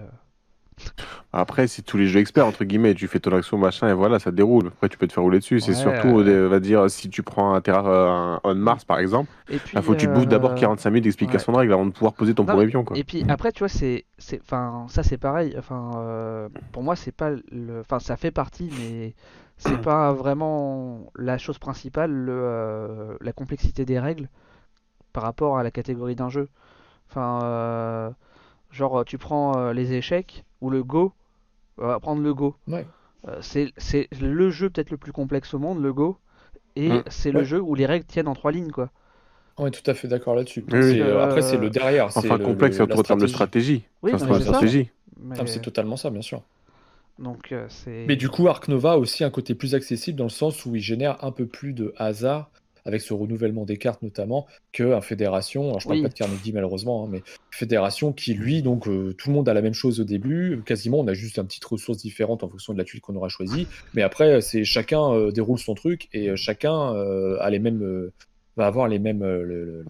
Après, 1.31 1.67
c'est 1.67 1.81
tous 1.81 1.97
les 1.97 2.07
jeux 2.07 2.19
experts, 2.19 2.45
entre 2.45 2.63
guillemets. 2.63 2.93
Tu 2.93 3.07
fais 3.07 3.19
ton 3.19 3.35
action, 3.35 3.57
machin, 3.57 3.89
et 3.89 3.93
voilà, 3.93 4.19
ça 4.19 4.31
déroule. 4.31 4.67
Après, 4.67 4.89
tu 4.89 4.97
peux 4.97 5.07
te 5.07 5.13
faire 5.13 5.23
rouler 5.23 5.39
dessus. 5.39 5.59
C'est 5.59 5.71
Ouais, 5.71 5.77
surtout, 5.77 6.19
euh. 6.19 6.27
euh, 6.27 6.47
on 6.47 6.49
va 6.49 6.59
dire, 6.59 6.89
si 6.89 7.09
tu 7.09 7.23
prends 7.23 7.53
un 7.55 7.61
Terra, 7.61 7.89
euh, 7.89 8.35
un 8.35 8.39
On 8.43 8.55
Mars, 8.55 8.85
par 8.85 8.99
exemple, 8.99 9.31
il 9.49 9.81
faut 9.81 9.93
que 9.93 9.97
tu 9.97 10.07
bouffes 10.07 10.27
d'abord 10.27 10.51
euh, 10.51 10.55
45 10.55 10.89
minutes 10.91 11.03
d'explication 11.05 11.51
de 11.53 11.57
règles 11.57 11.73
avant 11.73 11.85
de 11.85 11.91
pouvoir 11.91 12.13
poser 12.13 12.33
ton 12.33 12.43
Non, 12.43 12.53
premier 12.53 12.67
pion, 12.67 12.83
quoi. 12.83 12.97
Et 12.97 13.03
puis 13.03 13.25
après, 13.27 13.51
tu 13.51 13.59
vois, 13.59 13.69
c'est, 13.69 14.05
c'est, 14.17 14.39
enfin, 14.41 14.85
ça 14.89 15.01
c'est 15.03 15.17
pareil. 15.17 15.55
Enfin, 15.57 15.91
euh, 15.97 16.49
pour 16.71 16.83
moi, 16.83 16.95
c'est 16.95 17.11
pas 17.11 17.31
le, 17.31 17.81
enfin, 17.81 17.99
ça 17.99 18.15
fait 18.15 18.31
partie, 18.31 18.69
mais 18.79 19.15
c'est 19.57 19.81
pas 19.81 20.13
vraiment 20.13 21.11
la 21.15 21.37
chose 21.37 21.57
principale, 21.57 22.11
le, 22.11 22.33
euh, 22.33 23.17
la 23.21 23.33
complexité 23.33 23.85
des 23.85 23.99
règles 23.99 24.29
par 25.13 25.23
rapport 25.23 25.57
à 25.57 25.63
la 25.63 25.71
catégorie 25.71 26.15
d'un 26.15 26.29
jeu. 26.29 26.49
Enfin, 27.09 27.39
euh, 27.43 28.09
genre, 28.71 29.05
tu 29.05 29.17
prends 29.17 29.57
euh, 29.57 29.73
les 29.73 29.93
échecs 29.93 30.43
ou 30.63 30.69
le 30.69 30.83
Go. 30.83 31.11
On 31.77 31.87
va 31.87 31.99
prendre 31.99 32.21
le 32.21 32.33
Go. 32.33 32.55
Ouais. 32.67 32.85
Euh, 33.27 33.37
c'est, 33.41 33.71
c'est 33.77 34.07
le 34.21 34.49
jeu 34.49 34.69
peut-être 34.69 34.89
le 34.91 34.97
plus 34.97 35.11
complexe 35.11 35.53
au 35.53 35.59
monde, 35.59 35.81
le 35.81 35.93
Go. 35.93 36.17
Et 36.75 36.89
Mm. 36.89 37.03
c'est 37.07 37.31
le 37.31 37.43
jeu 37.43 37.61
où 37.61 37.75
les 37.75 37.85
règles 37.85 38.05
tiennent 38.05 38.27
en 38.27 38.33
trois 38.33 38.51
lignes, 38.51 38.71
quoi. 38.71 38.89
On 39.57 39.67
est 39.67 39.71
tout 39.71 39.89
à 39.89 39.93
fait 39.93 40.07
d'accord 40.07 40.33
là-dessus. 40.35 40.65
Oui, 40.71 40.79
oui. 40.79 40.91
C'est, 40.93 41.01
euh, 41.01 41.23
après, 41.23 41.41
c'est 41.43 41.57
Euh, 41.57 41.61
le 41.61 41.69
derrière. 41.69 42.11
c'est 42.11 42.19
Enfin, 42.19 42.37
le- 42.37 42.43
complexe, 42.45 42.79
le- 42.79 42.87
c'est 42.89 43.03
termes 43.03 43.21
de 43.21 43.27
stratégie. 43.27 43.83
Oui, 44.01 44.11
C'est 44.17 44.27
de 44.27 44.33
c'est 44.33 44.41
stratégie. 44.41 44.89
Mais, 45.21 45.35
Ah, 45.39 45.45
c'est 45.45 45.61
totalement 45.61 45.95
ça, 45.97 46.09
bien 46.09 46.23
sûr. 46.23 46.41
donc, 47.19 47.51
euh, 47.51 47.65
c'est. 47.69 48.05
Mais 48.07 48.15
du 48.15 48.29
coup, 48.29 48.47
Ark 48.47 48.67
Nova 48.67 48.93
a 48.93 48.97
aussi 48.97 49.23
un 49.23 49.29
côté 49.29 49.53
plus 49.53 49.75
accessible 49.75 50.17
dans 50.17 50.23
le 50.25 50.29
sens 50.31 50.65
où 50.65 50.75
il 50.75 50.81
génère 50.81 51.23
un 51.23 51.31
peu 51.31 51.45
plus 51.45 51.73
de 51.73 51.93
hasard 51.97 52.49
avec 52.85 53.01
ce 53.01 53.13
renouvellement 53.13 53.65
des 53.65 53.77
cartes 53.77 54.01
notamment 54.01 54.45
que 54.71 54.93
un 54.93 55.01
Fédération. 55.01 55.67
Alors, 55.69 55.79
je 55.79 55.87
parle 55.87 55.97
Oui. 55.99 56.03
pas 56.03 56.09
de 56.09 56.13
Carnegie 56.13 56.51
malheureusement, 56.53 57.05
hein, 57.05 57.09
mais 57.11 57.23
Fédération 57.51 58.11
qui 58.13 58.33
lui 58.33 58.61
donc 58.61 58.87
euh, 58.87 59.13
tout 59.13 59.29
le 59.29 59.35
monde 59.35 59.47
a 59.49 59.53
la 59.53 59.61
même 59.61 59.73
chose 59.73 59.99
au 59.99 60.03
début. 60.03 60.61
Quasiment, 60.65 60.99
on 60.99 61.07
a 61.07 61.13
juste 61.13 61.37
une 61.37 61.45
petite 61.45 61.65
ressource 61.65 61.99
différente 61.99 62.43
en 62.43 62.49
fonction 62.49 62.73
de 62.73 62.77
la 62.77 62.83
tuile 62.83 63.01
qu'on 63.01 63.15
aura 63.15 63.29
choisie. 63.29 63.67
Mais 63.93 64.01
après, 64.01 64.41
c'est 64.41 64.63
chacun 64.65 65.11
euh, 65.13 65.31
déroule 65.31 65.59
son 65.59 65.75
truc 65.75 66.09
et 66.13 66.29
euh, 66.29 66.35
chacun 66.35 66.93
euh, 66.95 67.37
a 67.39 67.49
les 67.49 67.59
mêmes 67.59 67.81
euh, 67.83 68.11
va 68.57 68.67
avoir 68.67 68.87
les 68.87 68.99
mêmes 68.99 69.23
euh, 69.23 69.43
le- 69.43 69.65
le- 69.65 69.85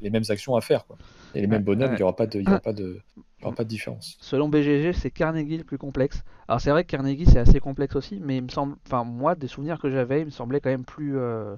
les 0.00 0.10
mêmes 0.10 0.24
actions 0.28 0.54
à 0.56 0.60
faire 0.60 0.86
quoi. 0.86 0.96
Et 1.34 1.40
les 1.40 1.46
mêmes 1.46 1.62
bonhommes, 1.64 1.92
il 1.94 1.98
y 2.00 2.02
aura 2.02 2.14
pas 2.16 2.26
de 2.26 2.40
y 2.40 2.46
aura 2.46 2.60
pas 2.60 2.72
de 2.72 3.00
pas 3.40 3.64
de 3.64 3.68
différence. 3.68 4.16
Selon 4.20 4.48
BGG, 4.48 4.92
c'est 4.92 5.10
Carnegie 5.10 5.58
le 5.58 5.64
plus 5.64 5.78
complexe. 5.78 6.22
Alors 6.48 6.60
c'est 6.60 6.70
vrai 6.70 6.84
que 6.84 6.90
Carnegie 6.90 7.26
c'est 7.26 7.38
assez 7.38 7.60
complexe 7.60 7.96
aussi, 7.96 8.20
mais 8.22 8.36
il 8.38 8.42
me 8.44 8.48
semble, 8.48 8.76
enfin 8.86 9.04
moi 9.04 9.34
des 9.34 9.48
souvenirs 9.48 9.78
que 9.80 9.90
j'avais, 9.90 10.20
il 10.20 10.26
me 10.26 10.30
semblait 10.30 10.60
quand 10.60 10.70
même 10.70 10.84
plus 10.84 11.16
euh, 11.18 11.56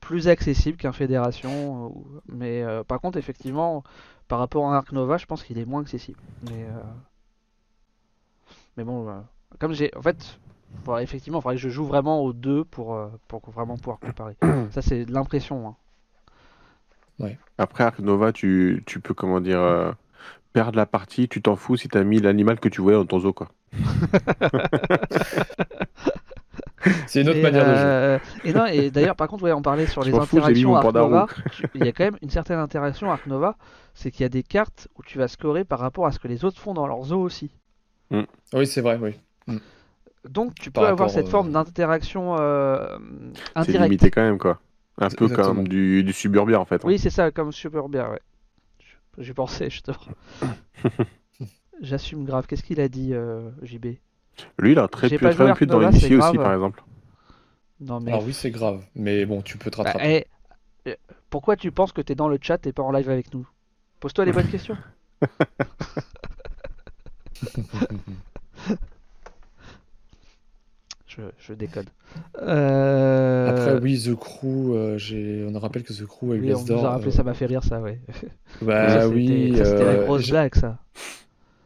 plus 0.00 0.28
accessible 0.28 0.78
qu'un 0.78 0.92
Fédération. 0.92 1.86
euh, 1.86 2.20
Mais 2.28 2.62
euh, 2.62 2.84
par 2.84 3.00
contre 3.00 3.18
effectivement, 3.18 3.84
par 4.28 4.38
rapport 4.40 4.70
à 4.72 4.76
Ark 4.78 4.92
Nova, 4.92 5.16
je 5.18 5.26
pense 5.26 5.42
qu'il 5.44 5.58
est 5.58 5.66
moins 5.66 5.82
accessible. 5.82 6.20
Mais 6.42 6.64
euh, 6.64 6.80
mais 8.76 8.84
bon, 8.84 9.08
euh, 9.08 9.20
comme 9.58 9.72
j'ai, 9.72 9.90
en 9.96 10.02
fait, 10.02 10.38
faudrait- 10.84 11.02
effectivement, 11.02 11.38
il 11.40 11.42
faudrait 11.42 11.56
que 11.56 11.60
je 11.62 11.68
joue 11.68 11.84
vraiment 11.84 12.20
aux 12.22 12.32
deux 12.32 12.64
pour 12.64 12.98
pour 13.28 13.48
vraiment 13.50 13.76
pouvoir 13.76 13.98
comparer. 14.00 14.36
Ça 14.70 14.82
c'est 14.82 15.04
de 15.04 15.12
l'impression. 15.12 15.68
hein. 15.68 15.76
Après 17.58 17.84
Ark 17.84 17.98
Nova, 17.98 18.32
tu, 18.32 18.82
tu 18.86 19.00
peux, 19.00 19.14
comment 19.14 19.40
dire, 19.40 19.60
euh, 19.60 19.92
perdre 20.52 20.76
la 20.76 20.86
partie, 20.86 21.28
tu 21.28 21.42
t'en 21.42 21.56
fous 21.56 21.76
si 21.76 21.88
t'as 21.88 22.04
mis 22.04 22.20
l'animal 22.20 22.60
que 22.60 22.68
tu 22.68 22.80
voyais 22.80 22.98
dans 22.98 23.06
ton 23.06 23.20
zoo, 23.20 23.32
quoi. 23.32 23.48
C'est 27.06 27.22
une 27.22 27.28
autre 27.28 27.38
Et, 27.38 27.42
manière 27.42 27.66
de 27.66 27.74
jouer. 27.74 27.84
euh, 27.84 28.18
Et 28.44 28.52
non, 28.52 28.66
et 28.66 28.90
d'ailleurs, 28.90 29.16
par 29.16 29.28
contre, 29.28 29.42
ouais, 29.44 29.52
on 29.52 29.62
parlait 29.62 29.86
sur 29.86 30.02
Je 30.02 30.10
les 30.10 30.12
fous, 30.12 30.38
interactions 30.38 30.70
mon 30.70 30.76
Ark 30.76 30.94
Nova. 30.94 31.26
Il 31.74 31.84
y 31.84 31.88
a 31.88 31.92
quand 31.92 32.04
même 32.04 32.18
une 32.22 32.30
certaine 32.30 32.58
interaction 32.58 33.10
Ark 33.10 33.26
Nova, 33.26 33.56
c'est 33.94 34.10
qu'il 34.10 34.22
y 34.22 34.24
a 34.24 34.28
des 34.28 34.42
cartes 34.42 34.88
où 34.96 35.02
tu 35.02 35.18
vas 35.18 35.28
scorer 35.28 35.64
par 35.64 35.80
rapport 35.80 36.06
à 36.06 36.12
ce 36.12 36.18
que 36.18 36.28
les 36.28 36.44
autres 36.44 36.58
font 36.60 36.74
dans 36.74 36.86
leur 36.86 37.02
zoo 37.04 37.20
aussi. 37.20 37.50
Oui, 38.52 38.66
c'est 38.66 38.80
vrai, 38.80 38.98
oui. 39.00 39.18
Donc 40.28 40.54
tu 40.54 40.70
peux 40.70 40.86
avoir 40.86 41.10
cette 41.10 41.26
euh, 41.26 41.30
forme 41.30 41.52
d'interaction 41.52 42.36
euh, 42.38 42.98
C'est 43.34 43.50
indirecte. 43.54 43.82
limité 43.84 44.10
quand 44.10 44.22
même, 44.22 44.38
quoi. 44.38 44.60
Un 45.00 45.10
peu 45.10 45.24
exactement. 45.26 45.54
comme 45.56 45.68
du, 45.68 46.02
du 46.04 46.12
suburbia, 46.12 46.60
en 46.60 46.64
fait. 46.64 46.84
hein. 46.84 46.88
Oui, 46.88 46.98
c'est 46.98 47.10
ça, 47.10 47.30
comme 47.30 47.52
super 47.52 47.88
bien, 47.88 48.08
ouais. 48.10 48.20
J'ai 49.18 49.34
pensé, 49.34 49.70
justement. 49.70 49.98
J'assume 51.80 52.24
grave. 52.24 52.46
Qu'est-ce 52.46 52.62
qu'il 52.62 52.80
a 52.80 52.88
dit, 52.88 53.14
euh, 53.14 53.50
JB 53.62 53.86
Lui, 54.58 54.72
il 54.72 54.78
a 54.78 54.88
très, 54.88 55.08
peu, 55.10 55.26
Ark 55.26 55.56
plus 55.56 55.66
dans 55.66 55.92
c'est 55.92 56.14
aussi, 56.14 56.36
par 56.36 56.52
exemple. 56.52 56.82
Non, 57.80 58.00
mais. 58.00 58.12
Alors 58.12 58.24
oui, 58.24 58.32
c'est 58.32 58.50
grave, 58.50 58.84
mais 58.94 59.24
bon, 59.24 59.42
tu 59.42 59.58
peux 59.58 59.70
te 59.70 59.76
Bah, 59.76 59.84
rattraper. 59.84 60.26
eh, 60.86 60.96
pourquoi 61.30 61.56
tu 61.56 61.70
penses 61.70 61.92
que 61.92 62.00
t'es 62.00 62.14
dans 62.14 62.28
le 62.28 62.38
chat 62.40 62.66
et 62.66 62.72
pas 62.72 62.82
en 62.82 62.92
live 62.92 63.10
avec 63.10 63.32
nous? 63.32 63.48
Pose-toi 64.00 64.24
les 64.24 64.32
bonnes 64.32 64.48
questions. 64.48 64.76
Je, 71.18 71.24
je 71.38 71.52
décode. 71.52 71.86
Euh, 72.42 73.48
Après, 73.48 73.80
oui, 73.82 74.00
The 74.00 74.14
Crew, 74.14 74.72
euh, 74.74 74.98
j'ai... 74.98 75.44
on 75.52 75.58
rappelle 75.58 75.82
que 75.82 75.92
The 75.92 76.06
Crew 76.06 76.32
a 76.32 76.36
eu 76.36 76.40
oui, 76.40 76.54
on 76.54 76.58
l'As 76.58 76.64
nous 76.64 76.72
a 76.72 76.74
d'or. 76.82 76.82
rappelé, 76.84 77.08
euh, 77.08 77.10
ça 77.10 77.22
m'a 77.24 77.34
fait 77.34 77.46
rire, 77.46 77.64
ça, 77.64 77.80
ouais. 77.80 77.98
Bah 78.62 78.88
Ça, 79.00 79.08
oui, 79.08 79.26
c'était 79.26 79.56
ça, 79.58 79.64
c'était 79.64 79.84
la 79.84 79.94
euh, 79.94 80.04
grosse 80.06 80.30
blague, 80.30 80.54
ça. 80.54 80.78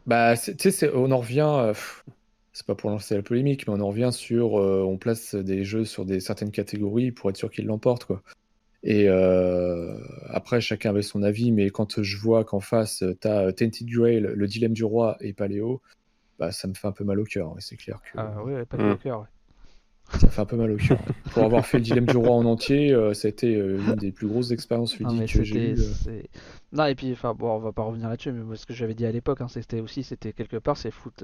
bah, 0.07 0.35
tu 0.35 0.53
sais, 0.57 0.71
c'est- 0.71 0.91
on 0.93 1.11
en 1.11 1.17
revient. 1.17 1.47
euh, 1.47 1.67
pff, 1.69 2.03
c'est 2.51 2.65
pas 2.65 2.75
pour 2.75 2.89
lancer 2.89 3.15
la 3.15 3.21
polémique, 3.21 3.67
mais 3.67 3.73
on 3.73 3.79
en 3.79 3.87
revient 3.87 4.09
sur. 4.11 4.59
euh, 4.59 4.83
on 4.83 4.97
place 4.97 5.35
des 5.35 5.63
jeux 5.63 5.85
sur 5.85 6.05
des 6.05 6.19
certaines 6.19 6.51
catégories 6.51 7.11
pour 7.11 7.29
être 7.29 7.37
sûr 7.37 7.49
qu'ils 7.51 7.65
l'emportent, 7.65 8.05
quoi. 8.05 8.21
Et 8.83 9.07
euh, 9.07 9.97
après, 10.29 10.59
chacun 10.61 10.89
avait 10.89 11.03
son 11.03 11.23
avis, 11.23 11.51
mais 11.51 11.69
quand 11.69 12.01
je 12.01 12.17
vois 12.17 12.43
qu'en 12.43 12.59
face, 12.59 13.03
tu 13.21 13.27
as 13.27 13.53
Tainted 13.53 13.87
Grail, 13.87 14.19
le 14.19 14.47
dilemme 14.47 14.73
du 14.73 14.83
roi 14.83 15.15
et 15.21 15.31
Paléo, 15.33 15.81
bah, 16.37 16.51
ça 16.51 16.67
me 16.67 16.73
fait 16.73 16.87
un 16.87 16.91
peu 16.91 17.03
mal 17.05 17.19
au 17.19 17.23
cœur. 17.23 17.55
c'est 17.59 17.77
clair 17.77 18.01
que. 18.01 18.17
Ah 18.17 18.33
oui, 18.43 18.53
pas 18.65 18.77
mm. 18.77 18.91
au 18.91 18.95
cœur. 18.97 19.27
Ça 20.19 20.29
fait 20.29 20.41
un 20.41 20.45
peu 20.45 20.55
mal 20.55 20.71
au 20.71 20.77
cœur. 20.77 20.99
Pour 21.33 21.43
avoir 21.43 21.65
fait 21.65 21.77
le 21.77 21.83
dilemme 21.83 22.05
du 22.05 22.17
roi 22.17 22.31
en 22.31 22.45
entier, 22.45 22.93
euh, 22.93 23.13
ça 23.13 23.27
a 23.27 23.29
été 23.29 23.55
euh, 23.55 23.79
une 23.79 23.95
des 23.95 24.11
plus 24.11 24.27
grosses 24.27 24.51
expériences 24.51 24.97
ludiques 24.97 25.33
que 25.33 25.43
j'ai 25.43 25.71
eues. 25.71 25.79
Euh. 26.07 26.21
Non, 26.71 26.85
et 26.85 26.95
puis, 26.95 27.11
enfin, 27.11 27.33
bon, 27.33 27.51
on 27.51 27.59
va 27.59 27.71
pas 27.71 27.83
revenir 27.83 28.09
là-dessus, 28.09 28.31
mais 28.31 28.55
ce 28.55 28.65
que 28.65 28.73
j'avais 28.73 28.93
dit 28.93 29.05
à 29.05 29.11
l'époque, 29.11 29.41
hein, 29.41 29.47
c'était 29.47 29.79
aussi, 29.79 30.03
c'était 30.03 30.33
quelque 30.33 30.57
part, 30.57 30.77
c'est 30.77 30.91
foot, 30.91 31.23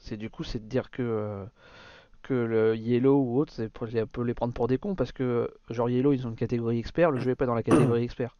c'est 0.00 0.16
du 0.16 0.30
coup, 0.30 0.44
c'est 0.44 0.58
de 0.58 0.68
dire 0.68 0.90
que 0.90 1.44
que 2.22 2.34
le 2.34 2.76
Yellow 2.76 3.22
ou 3.22 3.38
autre, 3.38 3.52
c'est 3.54 3.70
pour 3.70 3.86
peut 4.12 4.22
les 4.22 4.34
prendre 4.34 4.52
pour 4.52 4.66
des 4.66 4.76
cons 4.76 4.94
parce 4.94 5.12
que 5.12 5.50
genre 5.70 5.88
Yellow, 5.88 6.12
ils 6.12 6.26
ont 6.26 6.30
une 6.30 6.36
catégorie 6.36 6.78
expert, 6.78 7.10
le 7.10 7.20
jeu 7.20 7.30
est 7.30 7.36
pas 7.36 7.46
dans 7.46 7.54
la 7.54 7.62
catégorie 7.62 8.02
expert. 8.02 8.36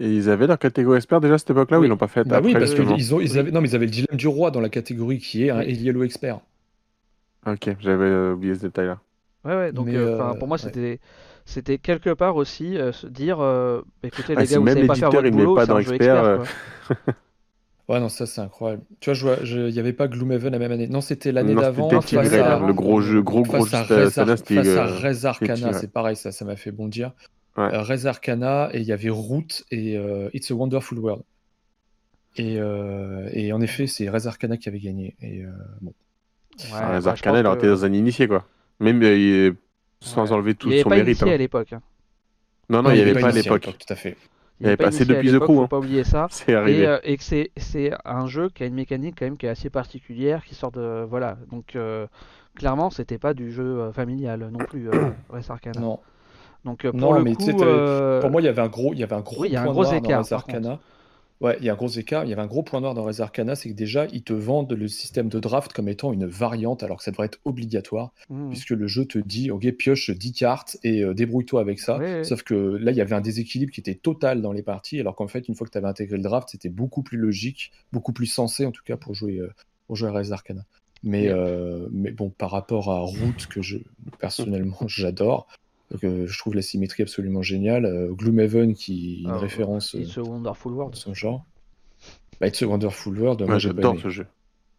Et 0.00 0.08
ils 0.08 0.28
avaient 0.28 0.46
leur 0.46 0.58
catégorie 0.58 0.96
expert 0.96 1.20
déjà 1.20 1.34
à 1.34 1.38
cette 1.38 1.50
époque-là 1.50 1.80
ou 1.80 1.84
ils 1.84 1.88
l'ont 1.88 1.96
pas 1.96 2.08
fait 2.08 2.24
bah 2.24 2.40
Oui, 2.42 2.52
parce 2.52 2.74
qu'ils 2.74 3.14
ont, 3.14 3.20
ils 3.20 3.38
avaient, 3.38 3.50
non, 3.50 3.60
mais 3.60 3.68
ils 3.68 3.76
avaient 3.76 3.86
le 3.86 3.92
dilemme 3.92 4.16
du 4.16 4.28
roi 4.28 4.50
dans 4.50 4.60
la 4.60 4.68
catégorie 4.68 5.18
qui 5.18 5.46
est 5.46 5.50
un 5.50 5.62
Yellow 5.62 6.02
expert. 6.02 6.40
Ok, 7.46 7.76
j'avais 7.80 8.04
euh, 8.04 8.32
oublié 8.32 8.54
ce 8.54 8.60
détail-là. 8.60 8.98
Ouais, 9.44 9.54
ouais, 9.54 9.72
donc 9.72 9.88
euh, 9.88 10.18
euh, 10.18 10.34
pour 10.34 10.48
moi, 10.48 10.56
c'était 10.56 11.00
c'était 11.44 11.76
quelque 11.76 12.10
part 12.14 12.36
aussi 12.36 12.76
se 12.92 13.06
dire 13.06 13.38
écoutez, 14.02 14.34
les 14.34 14.46
gars, 14.46 14.58
vous 14.58 14.66
savez 14.66 14.86
pas 14.86 14.94
faire 14.94 15.10
votre 15.10 15.30
boulot, 15.30 15.58
c'est 15.60 15.70
un 15.70 15.80
jeu 15.80 15.94
expert. 15.94 16.42
Ouais, 17.86 18.00
non, 18.00 18.08
ça 18.08 18.24
c'est 18.24 18.40
incroyable. 18.40 18.82
Tu 19.00 19.12
vois, 19.12 19.36
il 19.44 19.66
n'y 19.66 19.78
avait 19.78 19.92
pas 19.92 20.08
Gloomhaven 20.08 20.50
la 20.50 20.58
même 20.58 20.72
année. 20.72 20.88
Non, 20.88 21.02
c'était 21.02 21.32
l'année 21.32 21.54
d'avant. 21.54 21.90
Le 21.90 22.72
gros 22.72 23.02
jeu, 23.02 23.20
gros 23.20 23.42
gros 23.42 23.66
face 23.66 24.16
à, 24.16 24.24
Rez 24.24 25.26
Arcana, 25.26 25.74
c'est 25.74 25.92
pareil, 25.92 26.16
ça, 26.16 26.32
ça 26.32 26.46
m'a 26.46 26.56
fait 26.56 26.72
bondir. 26.72 27.12
Ouais. 27.58 27.68
Rez 27.70 28.06
Arcana, 28.06 28.70
et 28.72 28.80
il 28.80 28.86
y 28.86 28.92
avait 28.92 29.10
Root 29.10 29.66
et 29.70 30.00
It's 30.32 30.50
a 30.50 30.54
Wonderful 30.54 30.98
World. 30.98 31.24
Et, 32.38 32.54
et 32.54 33.52
en 33.52 33.60
effet, 33.60 33.86
c'est 33.86 34.08
Rez 34.08 34.28
Arcana 34.28 34.56
qui 34.56 34.70
avait 34.70 34.80
gagné. 34.80 35.14
Et 35.20 35.44
bon. 35.82 35.92
Ouais, 36.58 37.00
bah, 37.00 37.10
Arcana, 37.10 37.40
il 37.40 37.46
aurait 37.46 37.56
été 37.56 37.66
dans 37.68 37.84
un 37.84 37.92
initié, 37.92 38.28
quoi. 38.28 38.44
Même 38.80 39.02
euh, 39.02 39.52
sans 40.00 40.32
enlever 40.32 40.54
tout 40.54 40.70
son 40.70 40.74
mérite. 40.74 40.84
Il 40.84 40.88
n'y 40.88 40.94
avait 40.94 41.04
pas 41.04 41.10
initié 41.10 41.30
hein. 41.30 41.34
à 41.34 41.38
l'époque. 41.38 41.72
Hein. 41.72 41.82
Non, 42.68 42.82
non, 42.82 42.90
il 42.90 42.96
n'y 42.96 43.00
avait 43.00 43.20
pas 43.20 43.28
à 43.28 43.32
l'époque. 43.32 43.62
Tout 43.62 43.92
à 43.92 43.96
fait. 43.96 44.16
Il 44.60 44.64
n'y 44.64 44.68
avait 44.68 44.76
pas 44.76 44.88
assez 44.88 45.04
depuis 45.04 45.32
The 45.32 45.38
Crew. 45.40 45.54
Faut 45.54 45.66
pas 45.66 45.78
oublier 45.78 46.04
ça. 46.04 46.28
C'est 46.30 46.54
arrivé. 46.54 46.82
Et, 46.82 46.86
euh, 46.86 46.98
et 47.02 47.16
que 47.16 47.22
c'est 47.24 47.92
un 48.04 48.26
jeu 48.26 48.48
qui 48.54 48.62
a 48.62 48.66
une 48.66 48.74
mécanique 48.74 49.16
quand 49.18 49.24
même 49.24 49.36
qui 49.36 49.46
est 49.46 49.50
assez 49.50 49.68
particulière, 49.68 50.44
qui 50.44 50.54
sort 50.54 50.70
de 50.70 51.04
voilà. 51.08 51.36
Donc 51.50 51.74
euh, 51.74 52.06
clairement, 52.54 52.90
c'était 52.90 53.18
pas 53.18 53.34
du 53.34 53.50
jeu 53.50 53.64
euh, 53.64 53.92
familial 53.92 54.48
non 54.52 54.64
plus. 54.64 54.88
Euh, 54.88 55.10
Res 55.28 55.50
Arcana. 55.50 55.80
Non. 55.80 55.98
Donc 56.64 56.88
pour 56.88 56.98
non, 56.98 57.12
le 57.12 57.24
mais 57.24 57.34
coup, 57.34 57.52
pour 57.52 58.30
moi, 58.30 58.40
il 58.40 58.44
y 58.44 58.48
avait 58.48 58.62
un 58.62 58.68
gros, 58.68 58.94
il 58.94 59.00
y 59.00 59.02
avait 59.02 59.14
un 59.14 59.20
gros, 59.20 59.42
oui, 59.42 59.48
il 59.48 59.52
y 59.52 59.56
a 59.56 59.62
un 59.62 59.66
gros 59.66 59.84
écart. 59.84 60.22
Dans 60.22 60.28
Res 60.28 60.32
Arcana. 60.32 60.78
Ouais, 61.40 61.56
il 61.60 61.66
y 61.66 61.68
a 61.68 61.72
un 61.72 61.76
gros 61.76 61.88
écart. 61.88 62.24
Il 62.24 62.30
y 62.30 62.32
avait 62.32 62.42
un 62.42 62.46
gros 62.46 62.62
point 62.62 62.80
noir 62.80 62.94
dans 62.94 63.04
Res 63.04 63.20
Arcana, 63.20 63.54
c'est 63.56 63.68
que 63.68 63.74
déjà, 63.74 64.06
ils 64.12 64.22
te 64.22 64.32
vendent 64.32 64.72
le 64.72 64.88
système 64.88 65.28
de 65.28 65.40
draft 65.40 65.72
comme 65.72 65.88
étant 65.88 66.12
une 66.12 66.26
variante, 66.26 66.82
alors 66.82 66.98
que 66.98 67.04
ça 67.04 67.10
devrait 67.10 67.26
être 67.26 67.40
obligatoire, 67.44 68.12
mmh. 68.30 68.50
puisque 68.50 68.70
le 68.70 68.86
jeu 68.86 69.04
te 69.04 69.18
dit, 69.18 69.50
ok, 69.50 69.70
pioche 69.72 70.10
10 70.10 70.32
cartes 70.32 70.78
et 70.84 71.02
euh, 71.02 71.12
débrouille-toi 71.12 71.60
avec 71.60 71.80
ça. 71.80 71.98
Sauf 72.22 72.42
que 72.42 72.54
là, 72.54 72.92
il 72.92 72.96
y 72.96 73.00
avait 73.00 73.14
un 73.14 73.20
déséquilibre 73.20 73.72
qui 73.72 73.80
était 73.80 73.94
total 73.94 74.42
dans 74.42 74.52
les 74.52 74.62
parties, 74.62 75.00
alors 75.00 75.16
qu'en 75.16 75.28
fait, 75.28 75.48
une 75.48 75.54
fois 75.54 75.66
que 75.66 75.72
tu 75.72 75.78
avais 75.78 75.88
intégré 75.88 76.16
le 76.16 76.22
draft, 76.22 76.48
c'était 76.50 76.68
beaucoup 76.68 77.02
plus 77.02 77.18
logique, 77.18 77.72
beaucoup 77.92 78.12
plus 78.12 78.26
sensé, 78.26 78.64
en 78.64 78.72
tout 78.72 78.84
cas, 78.84 78.96
pour 78.96 79.14
jouer, 79.14 79.38
euh, 79.38 79.52
pour 79.86 79.96
jouer 79.96 80.08
à 80.08 80.12
Res 80.12 80.32
Arcana. 80.32 80.64
Mais, 81.02 81.28
euh, 81.28 81.86
mais 81.92 82.12
bon, 82.12 82.30
par 82.30 82.50
rapport 82.50 82.90
à 82.90 83.00
Root, 83.00 83.46
que 83.50 83.60
je 83.60 83.76
personnellement 84.18 84.78
j'adore, 84.86 85.46
euh, 86.02 86.26
je 86.26 86.38
trouve 86.38 86.54
la 86.54 86.62
symétrie 86.62 87.02
absolument 87.02 87.42
géniale. 87.42 87.84
Euh, 87.84 88.12
Gloomhaven, 88.12 88.74
qui 88.74 89.14
est 89.14 89.22
une 89.22 89.30
ah, 89.30 89.38
référence. 89.38 89.94
It's 89.94 90.18
a 90.18 90.22
Wonderful 90.22 90.72
World. 90.72 90.94
son 90.96 91.14
genre. 91.14 91.44
Bah, 92.40 92.48
It's 92.48 92.62
a 92.62 92.66
Wonderful 92.66 93.18
World. 93.18 93.42
moi, 93.42 93.58
j'adore 93.58 93.98
ce 94.00 94.08
jeu. 94.08 94.26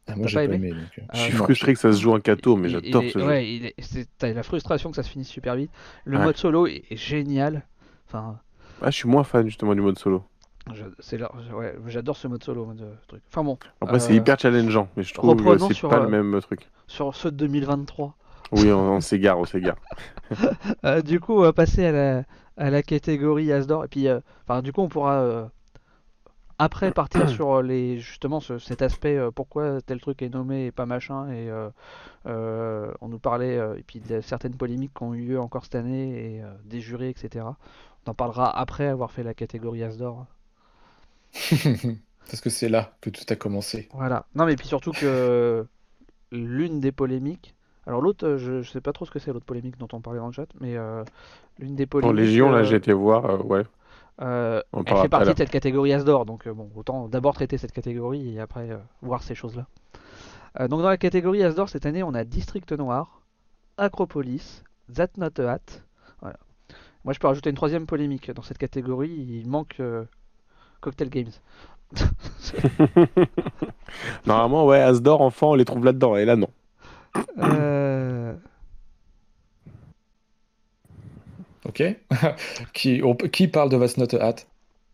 Ah, 0.08 0.16
moi, 0.16 0.28
j'ai 0.28 0.48
pas 0.48 0.54
aimé. 0.54 0.70
donc, 0.70 0.80
euh. 1.00 1.02
je 1.14 1.20
suis 1.20 1.32
frustré 1.32 1.74
que 1.74 1.80
ça 1.80 1.92
se 1.92 2.00
joue 2.02 2.12
en 2.12 2.20
cateau, 2.20 2.56
mais 2.58 2.70
j'adore 2.70 3.04
ce 3.04 3.20
jeu. 3.20 3.26
Ouais, 3.26 3.76
t'as 4.18 4.34
la 4.34 4.44
frustration 4.44 4.90
que 4.90 4.96
ça 4.96 5.04
se 5.04 5.10
finisse 5.10 5.30
super 5.30 5.56
vite. 5.56 5.72
Le 6.04 6.20
mode 6.20 6.38
solo 6.38 6.68
est, 6.68 6.84
génial. 6.92 7.66
Enfin. 8.08 8.40
Ah, 8.82 8.92
je 8.92 8.96
suis 8.96 9.08
moins 9.08 9.24
fan 9.24 9.46
justement 9.46 9.74
du 9.74 9.82
mode 9.82 9.98
solo. 9.98 10.24
Ouais, 10.70 11.76
j'adore 11.88 12.18
ce 12.18 12.28
mode 12.28 12.44
solo. 12.44 12.68
truc. 13.08 13.22
Enfin 13.30 13.44
bon. 13.44 13.58
Après, 13.82 14.00
c'est 14.00 14.16
hyper 14.16 14.40
challengeant, 14.40 14.90
mais 14.98 15.04
je 15.04 15.14
trouve 15.14 15.36
que 15.36 15.74
c'est 15.74 15.88
pas 15.88 16.00
le 16.00 16.10
même 16.10 16.40
truc. 16.42 16.68
Sur 16.88 17.16
ceux 17.16 17.32
de 17.32 17.38
2023. 17.38 18.16
Oui, 18.52 18.72
on, 18.72 19.02
s'égare, 19.02 19.40
on 19.40 19.46
s'égare. 19.46 19.78
Euh, 20.84 21.04
du 21.04 21.20
coup, 21.20 21.34
on 21.34 21.42
va 21.42 21.54
passer 21.54 21.86
à 21.86 21.92
la, 21.92 22.24
à 22.58 22.72
la 22.72 22.82
catégorie 22.82 23.52
Asdor. 23.52 23.86
Et 23.86 23.88
puis, 23.88 24.08
euh, 24.08 24.20
enfin, 24.44 24.64
du 24.64 24.74
coup, 24.74 24.82
on 24.82 24.90
pourra 24.90 25.20
euh, 25.20 25.46
après 26.58 26.92
partir 26.94 27.30
sur 27.30 27.62
les 27.62 28.00
justement 28.00 28.40
cet 28.40 28.82
aspect 28.82 29.20
pourquoi 29.36 29.82
tel 29.82 30.02
truc 30.02 30.24
est 30.24 30.30
nommé 30.30 30.66
et 30.66 30.72
pas 30.72 30.88
machin. 30.88 31.30
Et 31.32 31.50
on 32.26 33.08
nous 33.08 33.20
parlait 33.20 33.56
et 33.78 33.84
puis 33.84 34.00
de 34.00 34.22
certaines 34.22 34.56
polémiques 34.56 34.94
qui 34.96 35.04
ont 35.04 35.14
eu 35.14 35.26
lieu 35.26 35.40
encore 35.40 35.64
cette 35.66 35.76
année 35.76 36.38
et 36.38 36.42
des 36.64 36.82
jurés, 36.82 37.10
etc. 37.10 37.46
On 38.06 38.12
en 38.12 38.16
parlera 38.16 38.50
après 38.58 38.88
avoir 38.88 39.12
fait 39.12 39.24
la 39.24 39.36
catégorie 39.36 39.84
Asdor. 39.84 40.26
Parce 42.26 42.42
que 42.42 42.50
c'est 42.50 42.70
là 42.70 42.94
que 43.02 43.12
tout 43.12 43.26
a 43.30 43.36
commencé. 43.36 43.90
Voilà. 43.94 44.26
Non, 44.34 44.46
mais 44.46 44.56
puis 44.56 44.68
surtout 44.68 44.92
que 44.92 45.68
l'une 46.32 46.80
des 46.80 46.92
polémiques 46.92 47.55
alors 47.88 48.02
l'autre, 48.02 48.26
euh, 48.26 48.38
je, 48.38 48.52
ne 48.53 48.64
sais 48.64 48.82
pas 48.82 48.94
trop 48.94 49.06
ce 49.06 49.12
que 49.12 49.20
c'est 49.20 49.32
l'autre 49.32 49.45
polémique 49.45 49.78
dont 49.78 49.88
on 49.94 50.02
parlait 50.02 50.20
dans 50.20 50.28
le 50.28 50.34
chat, 50.34 50.48
mais 50.60 50.76
euh, 50.76 51.03
l'une 51.60 51.76
des 51.76 51.86
polémiques. 51.86 52.12
En 52.12 52.16
Légion, 52.16 52.52
là, 52.52 52.60
euh, 52.60 52.64
j'ai 52.64 52.78
été 52.78 52.94
voir, 52.94 53.45
ouais. 53.45 53.64
elle 54.20 54.64
fait 54.74 55.10
partie 55.10 55.34
de 55.34 55.38
cette 55.38 55.52
catégorie 55.52 55.94
Asdor, 55.94 56.26
donc 56.26 56.48
bon, 56.48 56.70
autant 56.76 57.07
d'abord 57.07 57.36
traiter 57.36 57.57
cette 57.57 57.74
catégorie 57.74 58.36
et 58.36 58.40
après 58.40 58.70
voir 59.02 59.22
ces 59.22 59.36
choses-là. 59.36 59.68
donc 60.68 60.82
dans 60.82 60.90
la 60.90 60.98
catégorie 60.98 61.44
Asdor 61.44 61.70
cette 61.70 61.86
année, 61.86 62.02
on 62.02 62.16
a 62.16 62.24
District 62.24 62.72
Noir, 62.72 63.22
Acropolis, 63.78 64.64
That 64.94 65.10
Not 65.18 65.40
a 65.40 65.53
Hat. 65.53 65.82
Voilà. 66.22 66.38
Moi, 67.03 67.14
je 67.14 67.20
peux 67.20 67.28
rajouter 67.28 67.52
une 67.52 67.56
troisième 67.56 67.86
polémique 67.86 68.32
dans 68.32 68.41
cette 68.41 68.57
catégorie. 68.57 69.12
Il 69.12 69.48
manque 69.48 69.80
Cocktail 70.82 71.10
Games. 71.10 71.32
Normalement, 74.26 74.66
ouais, 74.66 74.82
Asdor, 74.82 75.22
enfant, 75.22 75.52
on 75.52 75.56
les 75.56 75.66
trouve 75.66 75.86
là-dedans, 75.86 76.16
et 76.16 76.26
là, 76.26 76.36
non. 76.36 76.49
Euh. 77.38 78.34
Ok. 81.66 81.84
qui, 82.74 83.02
qui 83.32 83.48
parle 83.48 83.70
de 83.70 83.78
Vast 83.78 83.98
Not 83.98 84.16
Hat? 84.16 84.36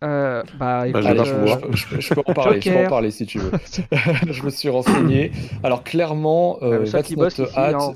Euh, 0.04 0.42
bah, 0.58 0.86
bah 0.92 1.00
je, 1.00 2.14
peux 2.16 2.22
en 2.26 2.34
parler, 2.34 2.60
je 2.60 2.72
peux 2.72 2.86
en 2.86 2.90
parler 2.90 3.12
si 3.12 3.28
tu 3.28 3.38
veux. 3.38 3.52
je 4.32 4.44
me 4.44 4.50
suis 4.50 4.70
renseigné. 4.70 5.32
Alors 5.62 5.84
clairement, 5.84 6.58
euh, 6.64 6.88
Not 7.16 7.44
Hat, 7.56 7.94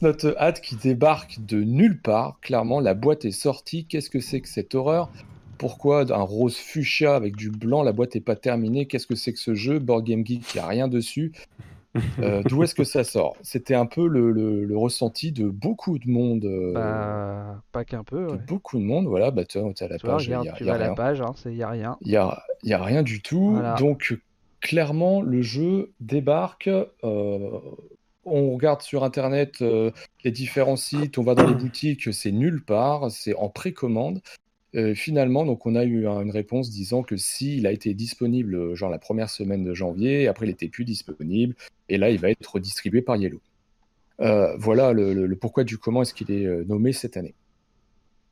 Not 0.00 0.26
Hat 0.38 0.52
qui 0.52 0.76
débarque 0.76 1.36
de 1.44 1.62
nulle 1.62 2.00
part. 2.00 2.38
Clairement, 2.40 2.80
la 2.80 2.94
boîte 2.94 3.26
est 3.26 3.30
sortie. 3.30 3.84
Qu'est-ce 3.84 4.08
que 4.08 4.20
c'est 4.20 4.40
que 4.40 4.48
cette 4.48 4.74
horreur? 4.74 5.10
Pourquoi 5.58 6.12
un 6.12 6.22
rose 6.22 6.56
fuchsia 6.56 7.14
avec 7.14 7.36
du 7.36 7.50
blanc 7.50 7.82
La 7.82 7.92
boîte 7.92 8.14
n'est 8.14 8.20
pas 8.20 8.36
terminée? 8.36 8.86
Qu'est-ce 8.86 9.06
que 9.06 9.14
c'est 9.14 9.32
que 9.32 9.38
ce 9.38 9.54
jeu? 9.54 9.78
Board 9.78 10.04
Game 10.04 10.24
Geek, 10.24 10.54
il 10.54 10.58
n'y 10.58 10.62
a 10.62 10.66
rien 10.66 10.88
dessus. 10.88 11.32
Euh, 12.18 12.42
d'où 12.48 12.62
est-ce 12.62 12.74
que 12.74 12.84
ça 12.84 13.04
sort? 13.04 13.36
C'était 13.42 13.74
un 13.74 13.86
peu 13.86 14.06
le, 14.06 14.76
ressenti 14.76 15.32
de 15.32 15.48
beaucoup 15.48 15.98
de 15.98 16.08
monde. 16.08 16.44
Euh, 16.44 16.72
bah, 16.72 17.62
pas 17.72 17.84
qu'un 17.84 18.04
peu. 18.04 18.26
Beaucoup 18.46 18.78
de 18.78 18.84
monde, 18.84 19.06
voilà. 19.06 19.30
Bah, 19.30 19.44
tu 19.44 19.58
as 19.58 19.88
la 19.88 19.98
page. 19.98 20.26
il 20.26 20.30
y 20.30 20.34
a, 20.70 20.78
la 20.78 20.94
page, 20.94 21.22
il 21.46 21.52
n'y 21.52 21.62
a 21.62 21.68
rien. 21.68 21.96
Il 22.00 22.08
n'y 22.08 22.16
a, 22.16 22.42
y 22.62 22.72
a 22.72 22.82
rien 22.82 23.02
du 23.02 23.22
tout. 23.22 23.58
Donc, 23.78 24.18
clairement, 24.60 25.22
le 25.22 25.42
jeu 25.42 25.92
débarque. 26.00 26.68
Euh, 26.68 27.60
on 28.26 28.54
regarde 28.54 28.80
sur 28.80 29.04
Internet 29.04 29.60
les 29.60 30.30
différents 30.30 30.76
sites, 30.76 31.18
on 31.18 31.22
va 31.22 31.34
dans 31.34 31.46
les 31.46 31.54
boutiques, 31.54 32.10
c'est 32.14 32.32
nulle 32.32 32.64
part, 32.64 33.10
c'est 33.10 33.34
en 33.34 33.50
précommande. 33.50 34.22
Euh, 34.74 34.94
finalement, 34.94 35.44
donc 35.44 35.66
on 35.66 35.76
a 35.76 35.84
eu 35.84 36.06
une 36.06 36.30
réponse 36.30 36.70
disant 36.70 37.02
que 37.02 37.16
s'il 37.16 37.66
a 37.66 37.72
été 37.72 37.94
disponible 37.94 38.56
euh, 38.56 38.74
genre 38.74 38.90
la 38.90 38.98
première 38.98 39.30
semaine 39.30 39.62
de 39.62 39.72
janvier, 39.72 40.26
après 40.26 40.46
il 40.46 40.48
n'était 40.48 40.68
plus 40.68 40.84
disponible, 40.84 41.54
et 41.88 41.96
là 41.96 42.10
il 42.10 42.18
va 42.18 42.30
être 42.30 42.44
redistribué 42.46 43.00
par 43.00 43.16
Yellow. 43.16 43.40
Euh, 44.20 44.56
voilà 44.58 44.92
le, 44.92 45.32
pourquoi 45.36 45.64
du 45.64 45.78
comment 45.78 46.02
est-ce 46.02 46.14
qu'il 46.14 46.30
est 46.32 46.46
nommé 46.66 46.92
cette 46.92 47.16
année. 47.16 47.34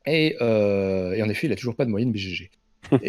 Et, 0.05 0.35
en 0.41 1.29
effet, 1.29 1.47
il 1.47 1.49
n'a 1.49 1.55
toujours 1.55 1.75
pas 1.75 1.85
de 1.85 1.89
moyenne 1.89 2.11
BGG. 2.11 2.49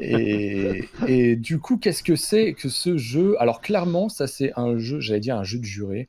Et, 0.00 0.84
et, 1.08 1.34
du 1.34 1.58
coup, 1.58 1.76
qu'est-ce 1.76 2.02
que 2.04 2.14
c'est 2.14 2.52
que 2.52 2.68
ce 2.68 2.96
jeu? 2.98 3.34
Alors 3.40 3.60
clairement, 3.60 4.08
ça 4.08 4.26
c'est 4.26 4.52
un 4.56 4.78
jeu, 4.78 5.00
j'allais 5.00 5.20
dire 5.20 5.36
un 5.36 5.44
jeu 5.44 5.58
de 5.58 5.64
juré 5.64 6.08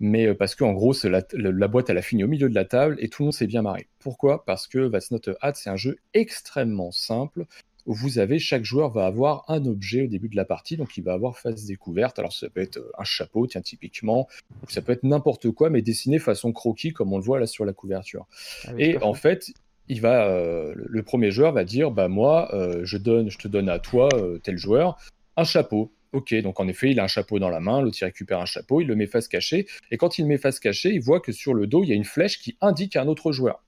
mais 0.00 0.26
euh, 0.26 0.34
parce 0.34 0.54
qu'en 0.54 0.72
gros, 0.72 0.94
la, 1.04 1.22
la, 1.32 1.68
boîte, 1.68 1.90
elle 1.90 1.98
a 1.98 2.02
fini 2.02 2.24
au 2.24 2.28
milieu 2.28 2.48
de 2.48 2.54
la 2.54 2.64
table 2.64 2.96
et 2.98 3.08
tout 3.08 3.22
le 3.22 3.26
monde 3.26 3.34
s'est 3.34 3.46
bien 3.46 3.62
marré. 3.62 3.88
Pourquoi? 3.98 4.44
Parce 4.44 4.66
que 4.66 4.88
That's 4.88 5.10
Not 5.10 5.28
a 5.28 5.34
Hat, 5.40 5.54
c'est 5.54 5.70
un 5.70 5.76
jeu 5.76 5.98
extrêmement 6.14 6.92
simple 6.92 7.46
où 7.86 7.94
vous 7.94 8.18
avez 8.18 8.38
chaque 8.38 8.64
joueur 8.64 8.90
va 8.90 9.06
avoir 9.06 9.44
un 9.48 9.64
objet 9.64 10.02
au 10.02 10.06
début 10.08 10.28
de 10.28 10.36
la 10.36 10.44
partie, 10.44 10.76
donc 10.76 10.96
il 10.96 11.04
va 11.04 11.12
avoir 11.12 11.38
face 11.38 11.64
découverte. 11.64 12.18
Alors 12.18 12.32
ça 12.32 12.48
peut 12.50 12.60
être 12.60 12.80
un 12.98 13.04
chapeau, 13.04 13.46
tiens 13.46 13.60
typiquement, 13.60 14.26
ça 14.68 14.82
peut 14.82 14.92
être 14.92 15.04
n'importe 15.04 15.50
quoi, 15.52 15.70
mais 15.70 15.82
dessiné 15.82 16.18
façon 16.18 16.52
croquis 16.52 16.92
comme 16.92 17.12
on 17.12 17.18
le 17.18 17.22
voit 17.22 17.38
là 17.38 17.46
sur 17.46 17.64
la 17.64 17.72
couverture. 17.72 18.26
Ah 18.66 18.72
Et 18.78 18.98
en 18.98 19.14
fait, 19.14 19.52
il 19.88 20.00
va, 20.00 20.26
euh, 20.26 20.74
le 20.76 21.02
premier 21.02 21.30
joueur 21.30 21.52
va 21.52 21.64
dire, 21.64 21.90
bah 21.90 22.08
moi, 22.08 22.52
euh, 22.54 22.80
je 22.84 22.98
donne, 22.98 23.30
je 23.30 23.38
te 23.38 23.48
donne 23.48 23.68
à 23.68 23.78
toi, 23.78 24.08
euh, 24.14 24.38
tel 24.38 24.56
joueur, 24.56 24.98
un 25.36 25.44
chapeau. 25.44 25.92
Ok, 26.16 26.34
donc 26.36 26.60
en 26.60 26.66
effet, 26.66 26.92
il 26.92 26.98
a 26.98 27.04
un 27.04 27.08
chapeau 27.08 27.38
dans 27.38 27.50
la 27.50 27.60
main, 27.60 27.82
l'autre 27.82 27.98
il 28.00 28.06
récupère 28.06 28.40
un 28.40 28.46
chapeau, 28.46 28.80
il 28.80 28.86
le 28.86 28.96
met 28.96 29.06
face 29.06 29.28
cachée, 29.28 29.66
et 29.90 29.98
quand 29.98 30.16
il 30.16 30.22
le 30.22 30.28
met 30.28 30.38
face 30.38 30.58
cachée, 30.58 30.94
il 30.94 31.02
voit 31.02 31.20
que 31.20 31.30
sur 31.30 31.52
le 31.52 31.66
dos, 31.66 31.84
il 31.84 31.90
y 31.90 31.92
a 31.92 31.94
une 31.94 32.06
flèche 32.06 32.38
qui 32.38 32.56
indique 32.62 32.96
un 32.96 33.06
autre 33.06 33.32
joueur. 33.32 33.62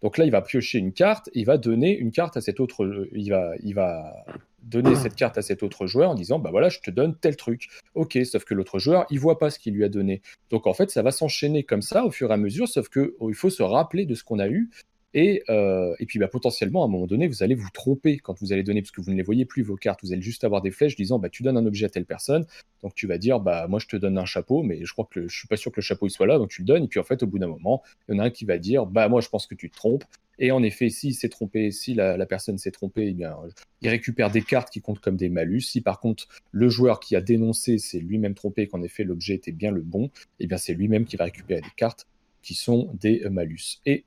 Donc 0.00 0.16
là, 0.16 0.24
il 0.24 0.30
va 0.30 0.40
piocher 0.40 0.78
une 0.78 0.94
carte, 0.94 1.28
et 1.34 1.40
il 1.40 1.44
va 1.44 1.58
donner 1.58 1.94
une 1.94 2.10
carte 2.10 2.38
à 2.38 2.40
cet 2.40 2.58
autre, 2.58 3.06
il 3.12 3.28
va, 3.74 4.24
donner 4.62 4.94
cette 4.94 5.14
carte 5.14 5.36
à 5.36 5.42
cet 5.42 5.62
autre 5.62 5.86
joueur 5.86 6.08
en 6.08 6.14
disant, 6.14 6.38
bah 6.38 6.50
voilà, 6.50 6.70
je 6.70 6.80
te 6.80 6.90
donne 6.90 7.14
tel 7.14 7.36
truc. 7.36 7.68
Ok, 7.94 8.18
sauf 8.24 8.44
que 8.44 8.54
l'autre 8.54 8.78
joueur, 8.78 9.04
il 9.10 9.20
voit 9.20 9.38
pas 9.38 9.50
ce 9.50 9.58
qu'il 9.58 9.74
lui 9.74 9.84
a 9.84 9.90
donné. 9.90 10.22
Donc 10.48 10.66
en 10.66 10.72
fait, 10.72 10.90
ça 10.90 11.02
va 11.02 11.10
s'enchaîner 11.10 11.64
comme 11.64 11.82
ça 11.82 12.06
au 12.06 12.10
fur 12.10 12.30
et 12.30 12.32
à 12.32 12.38
mesure, 12.38 12.66
sauf 12.66 12.88
que 12.88 13.14
oh, 13.20 13.28
il 13.28 13.34
faut 13.34 13.50
se 13.50 13.62
rappeler 13.62 14.06
de 14.06 14.14
ce 14.14 14.24
qu'on 14.24 14.38
a 14.38 14.48
eu 14.48 14.70
et, 15.12 15.42
euh, 15.48 15.94
et, 15.98 16.06
puis 16.06 16.18
bah, 16.18 16.28
potentiellement, 16.28 16.82
à 16.82 16.84
un 16.86 16.88
moment 16.88 17.06
donné, 17.06 17.26
vous 17.26 17.42
allez 17.42 17.56
vous 17.56 17.68
tromper 17.72 18.18
quand 18.18 18.38
vous 18.40 18.52
allez 18.52 18.62
donner, 18.62 18.80
parce 18.80 18.92
que 18.92 19.00
vous 19.00 19.10
ne 19.10 19.16
les 19.16 19.22
voyez 19.22 19.44
plus, 19.44 19.62
vos 19.62 19.76
cartes. 19.76 20.00
Vous 20.02 20.12
allez 20.12 20.22
juste 20.22 20.44
avoir 20.44 20.62
des 20.62 20.70
flèches 20.70 20.94
disant 20.94 21.18
bah, 21.18 21.28
tu 21.28 21.42
donnes 21.42 21.56
un 21.56 21.66
objet 21.66 21.86
à 21.86 21.88
telle 21.88 22.06
personne. 22.06 22.46
Donc 22.82 22.94
tu 22.94 23.06
vas 23.06 23.18
dire 23.18 23.40
bah, 23.40 23.66
moi 23.68 23.80
je 23.80 23.86
te 23.86 23.96
donne 23.96 24.18
un 24.18 24.24
chapeau, 24.24 24.62
mais 24.62 24.84
je 24.84 24.92
crois 24.92 25.08
que 25.10 25.26
je 25.26 25.36
suis 25.36 25.48
pas 25.48 25.56
sûr 25.56 25.72
que 25.72 25.80
le 25.80 25.82
chapeau 25.82 26.06
il 26.06 26.10
soit 26.10 26.26
là, 26.26 26.38
donc 26.38 26.50
tu 26.50 26.62
le 26.62 26.66
donnes. 26.66 26.84
Et 26.84 26.88
puis 26.88 27.00
en 27.00 27.04
fait, 27.04 27.22
au 27.22 27.26
bout 27.26 27.38
d'un 27.38 27.48
moment, 27.48 27.82
il 28.08 28.14
y 28.14 28.18
en 28.18 28.22
a 28.22 28.26
un 28.26 28.30
qui 28.30 28.44
va 28.44 28.58
dire 28.58 28.86
bah, 28.86 29.08
moi 29.08 29.20
je 29.20 29.28
pense 29.28 29.46
que 29.46 29.54
tu 29.54 29.68
te 29.68 29.76
trompes. 29.76 30.04
Et 30.38 30.52
en 30.52 30.62
effet, 30.62 30.88
s'il 30.88 31.14
s'est 31.14 31.28
trompé, 31.28 31.70
si 31.70 31.92
la, 31.92 32.24
personne 32.24 32.56
s'est 32.56 32.70
trompée, 32.70 33.08
eh 33.08 33.12
bien, 33.12 33.36
il 33.82 33.90
récupère 33.90 34.30
des 34.30 34.40
cartes 34.40 34.70
qui 34.70 34.80
comptent 34.80 35.00
comme 35.00 35.16
des 35.16 35.28
malus. 35.28 35.60
Si 35.60 35.80
par 35.82 36.00
contre 36.00 36.28
le 36.52 36.68
joueur 36.70 37.00
qui 37.00 37.16
a 37.16 37.20
dénoncé 37.20 37.78
s'est 37.78 37.98
lui-même 37.98 38.34
trompé, 38.34 38.68
qu'en 38.68 38.82
effet 38.82 39.04
l'objet 39.04 39.34
était 39.34 39.52
bien 39.52 39.70
le 39.72 39.82
bon, 39.82 40.10
eh 40.38 40.46
bien 40.46 40.56
c'est 40.56 40.72
lui-même 40.72 41.04
qui 41.04 41.16
va 41.16 41.24
récupérer 41.24 41.60
des 41.60 41.72
cartes 41.76 42.06
qui 42.42 42.54
sont 42.54 42.90
des 42.94 43.28
malus. 43.28 43.80
Et 43.84 44.04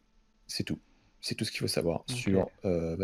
c'est 0.47 0.63
tout. 0.63 0.79
C'est 1.25 1.35
tout 1.35 1.45
ce 1.45 1.51
qu'il 1.51 1.61
faut 1.61 1.67
savoir 1.67 2.01
okay. 2.01 2.19
sur 2.19 2.47
euh, 2.65 2.97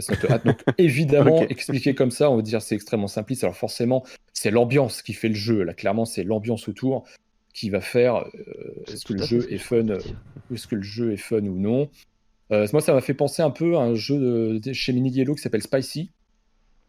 Donc 0.44 0.62
évidemment, 0.78 1.38
okay. 1.38 1.52
expliqué 1.52 1.96
comme 1.96 2.12
ça, 2.12 2.30
on 2.30 2.36
va 2.36 2.42
dire 2.42 2.62
c'est 2.62 2.76
extrêmement 2.76 3.08
simpliste. 3.08 3.46
Alors 3.46 3.56
forcément, 3.56 4.04
c'est 4.34 4.52
l'ambiance 4.52 5.02
qui 5.02 5.14
fait 5.14 5.30
le 5.30 5.36
jeu. 5.36 5.64
Là, 5.64 5.74
clairement, 5.74 6.04
c'est 6.04 6.26
l'ambiance 6.26 6.68
autour 6.68 7.06
qui 7.54 7.70
va 7.70 7.80
faire 7.80 8.18
euh, 8.18 8.84
est-ce 8.92 9.06
que 9.06 9.14
le 9.14 9.24
jeu 9.24 9.48
est 9.52 9.58
fun, 9.58 9.88
euh, 9.88 10.00
est-ce 10.54 10.68
que 10.68 10.76
le 10.76 10.82
jeu 10.82 11.14
est 11.14 11.18
fun 11.18 11.40
ou 11.44 11.58
non. 11.58 11.90
Euh, 12.52 12.68
moi, 12.74 12.82
ça 12.82 12.94
m'a 12.94 13.00
fait 13.00 13.14
penser 13.14 13.42
un 13.42 13.52
peu 13.52 13.78
à 13.78 13.82
un 13.82 13.96
jeu 13.96 14.20
de, 14.20 14.60
de, 14.60 14.74
chez 14.74 14.92
Mini 14.92 15.12
Yellow 15.12 15.36
qui 15.36 15.42
s'appelle 15.42 15.62
Spicy. 15.62 16.12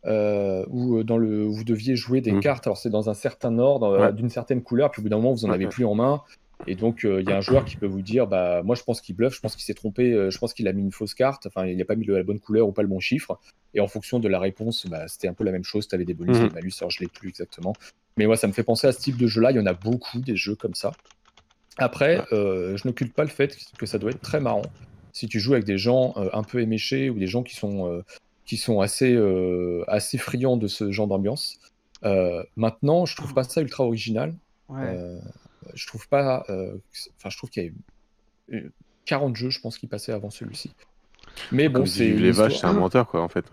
Euh, 0.06 0.64
où 0.70 1.04
dans 1.04 1.18
le 1.18 1.44
vous 1.44 1.62
deviez 1.62 1.94
jouer 1.94 2.22
des 2.22 2.32
mmh. 2.32 2.40
cartes 2.40 2.66
alors 2.66 2.78
c'est 2.78 2.88
dans 2.88 3.10
un 3.10 3.14
certain 3.14 3.58
ordre 3.58 3.98
ouais. 3.98 4.12
d'une 4.14 4.30
certaine 4.30 4.62
couleur 4.62 4.90
puis 4.90 5.00
au 5.00 5.02
bout 5.02 5.10
d'un 5.10 5.16
moment 5.16 5.34
vous 5.34 5.44
en 5.44 5.50
avez 5.50 5.66
plus 5.66 5.84
en 5.84 5.94
main 5.94 6.22
et 6.66 6.74
donc, 6.74 7.00
il 7.04 7.10
euh, 7.10 7.22
y 7.22 7.32
a 7.32 7.36
un 7.36 7.40
joueur 7.40 7.64
qui 7.64 7.76
peut 7.76 7.86
vous 7.86 8.02
dire 8.02 8.26
bah, 8.26 8.62
Moi, 8.62 8.76
je 8.76 8.82
pense 8.82 9.00
qu'il 9.00 9.16
bluffe, 9.16 9.34
je 9.34 9.40
pense 9.40 9.56
qu'il 9.56 9.64
s'est 9.64 9.74
trompé, 9.74 10.12
euh, 10.12 10.30
je 10.30 10.38
pense 10.38 10.54
qu'il 10.54 10.68
a 10.68 10.72
mis 10.72 10.82
une 10.82 10.92
fausse 10.92 11.14
carte, 11.14 11.46
enfin, 11.46 11.66
il 11.66 11.76
n'a 11.76 11.84
pas 11.84 11.96
mis 11.96 12.06
la 12.06 12.22
bonne 12.22 12.40
couleur 12.40 12.68
ou 12.68 12.72
pas 12.72 12.82
le 12.82 12.88
bon 12.88 13.00
chiffre. 13.00 13.38
Et 13.74 13.80
en 13.80 13.88
fonction 13.88 14.18
de 14.18 14.28
la 14.28 14.38
réponse, 14.38 14.86
bah, 14.86 15.08
c'était 15.08 15.28
un 15.28 15.32
peu 15.32 15.44
la 15.44 15.52
même 15.52 15.64
chose. 15.64 15.88
Tu 15.88 15.94
avais 15.94 16.04
des 16.04 16.14
bonus, 16.14 16.36
Mhm. 16.36 16.48
des 16.48 16.54
malus, 16.54 16.72
alors 16.80 16.90
je 16.90 16.98
ne 17.00 17.04
l'ai 17.06 17.08
plus 17.08 17.28
exactement. 17.28 17.74
Mais 18.16 18.26
moi, 18.26 18.36
ça 18.36 18.46
me 18.46 18.52
fait 18.52 18.64
penser 18.64 18.86
à 18.86 18.92
ce 18.92 19.00
type 19.00 19.16
de 19.16 19.26
jeu-là. 19.26 19.52
Il 19.52 19.56
y 19.56 19.60
en 19.60 19.66
a 19.66 19.72
beaucoup, 19.72 20.18
des 20.20 20.36
jeux 20.36 20.54
comme 20.54 20.74
ça. 20.74 20.92
Après, 21.78 22.22
euh, 22.32 22.76
je 22.76 22.86
n'occulte 22.86 23.14
pas 23.14 23.22
le 23.22 23.30
fait 23.30 23.56
que 23.78 23.86
ça 23.86 23.98
doit 23.98 24.10
être 24.10 24.20
très 24.20 24.40
marrant. 24.40 24.62
Si 25.12 25.28
tu 25.28 25.40
joues 25.40 25.54
avec 25.54 25.64
des 25.64 25.78
gens 25.78 26.14
euh, 26.16 26.28
un 26.32 26.42
peu 26.42 26.60
éméchés 26.60 27.10
ou 27.10 27.18
des 27.18 27.26
gens 27.26 27.42
qui 27.42 27.56
sont, 27.56 27.88
euh, 27.88 28.02
qui 28.44 28.56
sont 28.56 28.80
assez, 28.80 29.14
euh, 29.14 29.84
assez 29.88 30.18
friands 30.18 30.56
de 30.56 30.66
ce 30.66 30.90
genre 30.90 31.06
d'ambiance. 31.06 31.58
Euh, 32.04 32.42
maintenant, 32.56 33.06
je 33.06 33.16
trouve 33.16 33.32
pas 33.34 33.44
ça 33.44 33.60
ultra 33.60 33.84
original. 33.84 34.34
Ouais. 34.68 34.96
Je 35.74 35.86
trouve 35.86 36.08
pas. 36.08 36.44
euh, 36.50 36.76
Enfin, 37.18 37.30
je 37.30 37.36
trouve 37.36 37.50
qu'il 37.50 37.62
y 37.64 37.66
a 37.66 37.70
eu 37.70 37.76
euh, 38.66 38.70
40 39.06 39.36
jeux, 39.36 39.50
je 39.50 39.60
pense, 39.60 39.78
qui 39.78 39.86
passaient 39.88 40.12
avant 40.12 40.30
celui-ci. 40.30 40.74
Mais 41.52 41.68
bon, 41.68 41.86
c'est. 41.86 42.16
les 42.16 42.32
vaches, 42.32 42.58
c'est 42.58 42.66
un 42.66 42.72
menteur, 42.72 43.06
quoi, 43.06 43.22
en 43.22 43.28
fait. 43.28 43.44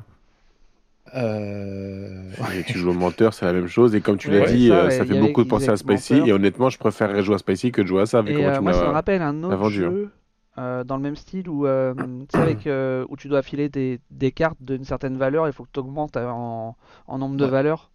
Euh, 1.15 2.33
Et 2.51 2.63
tu 2.63 2.77
joues 2.77 2.89
au 2.89 2.93
menteur, 2.93 3.33
c'est 3.33 3.45
la 3.45 3.53
même 3.53 3.67
chose. 3.67 3.95
Et 3.95 4.01
comme 4.01 4.17
tu 4.17 4.29
l'as 4.31 4.41
Ouais, 4.41 4.47
dit, 4.47 4.67
ça, 4.67 4.73
euh, 4.73 4.85
ouais, 4.85 4.91
ça 4.91 5.05
fait 5.05 5.15
beaucoup 5.15 5.43
de 5.43 5.47
penser 5.47 5.71
à 5.71 5.77
Spicy. 5.77 6.15
menteur. 6.15 6.27
Et 6.27 6.31
honnêtement, 6.33 6.69
je 6.69 6.77
préférerais 6.77 7.23
jouer 7.23 7.35
à 7.35 7.37
Spicy 7.39 7.71
que 7.71 7.81
de 7.81 7.87
jouer 7.87 8.01
à 8.03 8.05
ça, 8.05 8.21
vu 8.21 8.33
Et 8.33 8.45
euh, 8.45 8.51
tu 8.51 8.61
moi, 8.61 8.73
ça 8.73 8.85
me 8.85 8.91
rappelle 8.91 9.21
un 9.21 9.43
autre 9.43 9.69
hein. 9.83 9.97
jeu 9.97 10.11
euh, 10.57 10.83
dans 10.83 10.97
le 10.97 11.03
même 11.03 11.15
style 11.15 11.49
où, 11.49 11.65
euh, 11.65 11.93
tu 12.29 12.35
sais, 12.35 12.41
avec, 12.41 12.67
euh, 12.67 13.05
où 13.09 13.15
tu 13.17 13.27
dois 13.29 13.41
filer 13.43 13.69
des, 13.69 13.99
des 14.11 14.31
cartes 14.31 14.61
d'une 14.61 14.83
certaine 14.85 15.17
valeur, 15.17 15.47
il 15.47 15.53
faut 15.53 15.63
que 15.65 15.71
tu 15.73 15.79
augmentes 15.79 16.17
en, 16.17 16.75
en 17.07 17.17
nombre 17.17 17.37
de 17.37 17.45
Ouais. 17.45 17.51
valeurs. 17.51 17.91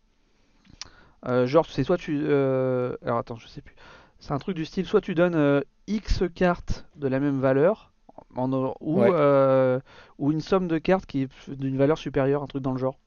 Euh, 1.29 1.47
genre, 1.47 1.67
c'est 1.67 1.85
soit 1.85 1.99
tu. 1.99 2.21
euh, 2.25 2.97
Alors 3.05 3.19
attends, 3.19 3.37
je 3.37 3.47
sais 3.47 3.61
plus. 3.61 3.75
C'est 4.23 4.33
un 4.33 4.39
truc 4.39 4.57
du 4.57 4.65
style 4.65 4.87
soit 4.87 5.01
tu 5.01 5.15
donnes 5.17 5.35
euh, 5.35 5.61
X 5.89 6.23
cartes 6.35 6.87
de 6.97 7.09
la 7.09 7.21
même 7.21 7.41
valeur, 7.41 7.93
en, 8.37 8.51
ou, 8.81 9.01
Ouais. 9.01 9.11
euh, 9.13 9.81
ou 10.19 10.31
une 10.33 10.41
somme 10.41 10.69
de 10.69 10.79
cartes 10.79 11.07
qui 11.07 11.23
est 11.23 11.51
d'une 11.51 11.77
valeur 11.77 11.99
supérieure, 11.99 12.43
un 12.43 12.47
truc 12.47 12.63
dans 12.63 12.73
le 12.73 12.79
genre. 12.79 12.99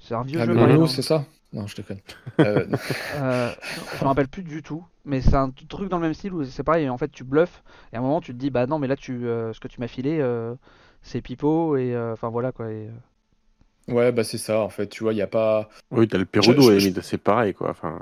C'est 0.00 0.14
un 0.14 0.24
vieux 0.24 0.40
Ah, 0.40 0.44
jeu. 0.46 0.54
exemple. 0.70 0.88
c'est 0.88 1.02
ça? 1.02 1.24
Non, 1.52 1.66
je 1.68 1.76
déconne. 1.76 2.00
Euh, 2.40 2.66
non. 2.66 2.78
Euh, 3.14 3.54
je 3.94 4.02
me 4.04 4.08
rappelle 4.08 4.28
plus 4.28 4.42
du 4.42 4.62
tout, 4.62 4.84
mais 5.04 5.20
c'est 5.22 5.36
un 5.36 5.50
truc 5.50 5.88
dans 5.88 5.98
le 5.98 6.02
même 6.02 6.14
style 6.14 6.34
où 6.34 6.44
c'est 6.44 6.64
pareil, 6.64 6.88
en 6.88 6.98
fait 6.98 7.10
tu 7.12 7.24
bluffes, 7.24 7.62
et 7.92 7.96
à 7.96 8.00
un 8.00 8.02
moment 8.02 8.20
tu 8.20 8.32
te 8.32 8.38
dis 8.38 8.50
bah 8.50 8.66
non 8.66 8.78
mais 8.78 8.88
là 8.88 8.96
tu 8.96 9.26
euh, 9.26 9.52
ce 9.54 9.60
que 9.60 9.68
tu 9.68 9.80
m'as 9.80 9.88
filé 9.88 10.18
euh, 10.20 10.54
c'est 11.02 11.22
pipeau 11.22 11.76
et 11.76 11.94
euh, 11.94 12.12
enfin 12.12 12.28
voilà 12.28 12.52
quoi. 12.52 12.70
Et, 12.72 12.88
euh, 12.88 13.94
ouais, 13.94 14.12
bah 14.12 14.24
c'est 14.24 14.38
ça, 14.38 14.60
en 14.60 14.68
fait. 14.68 14.88
Tu 14.88 15.02
vois, 15.02 15.12
il 15.12 15.16
n'y 15.16 15.22
a 15.22 15.26
pas. 15.26 15.68
Oui, 15.90 16.08
t'as 16.08 16.18
le 16.18 16.24
Perudo, 16.26 16.62
Je- 16.78 17.00
c'est 17.00 17.18
pareil, 17.18 17.54
quoi. 17.54 17.70
Enfin, 17.70 18.00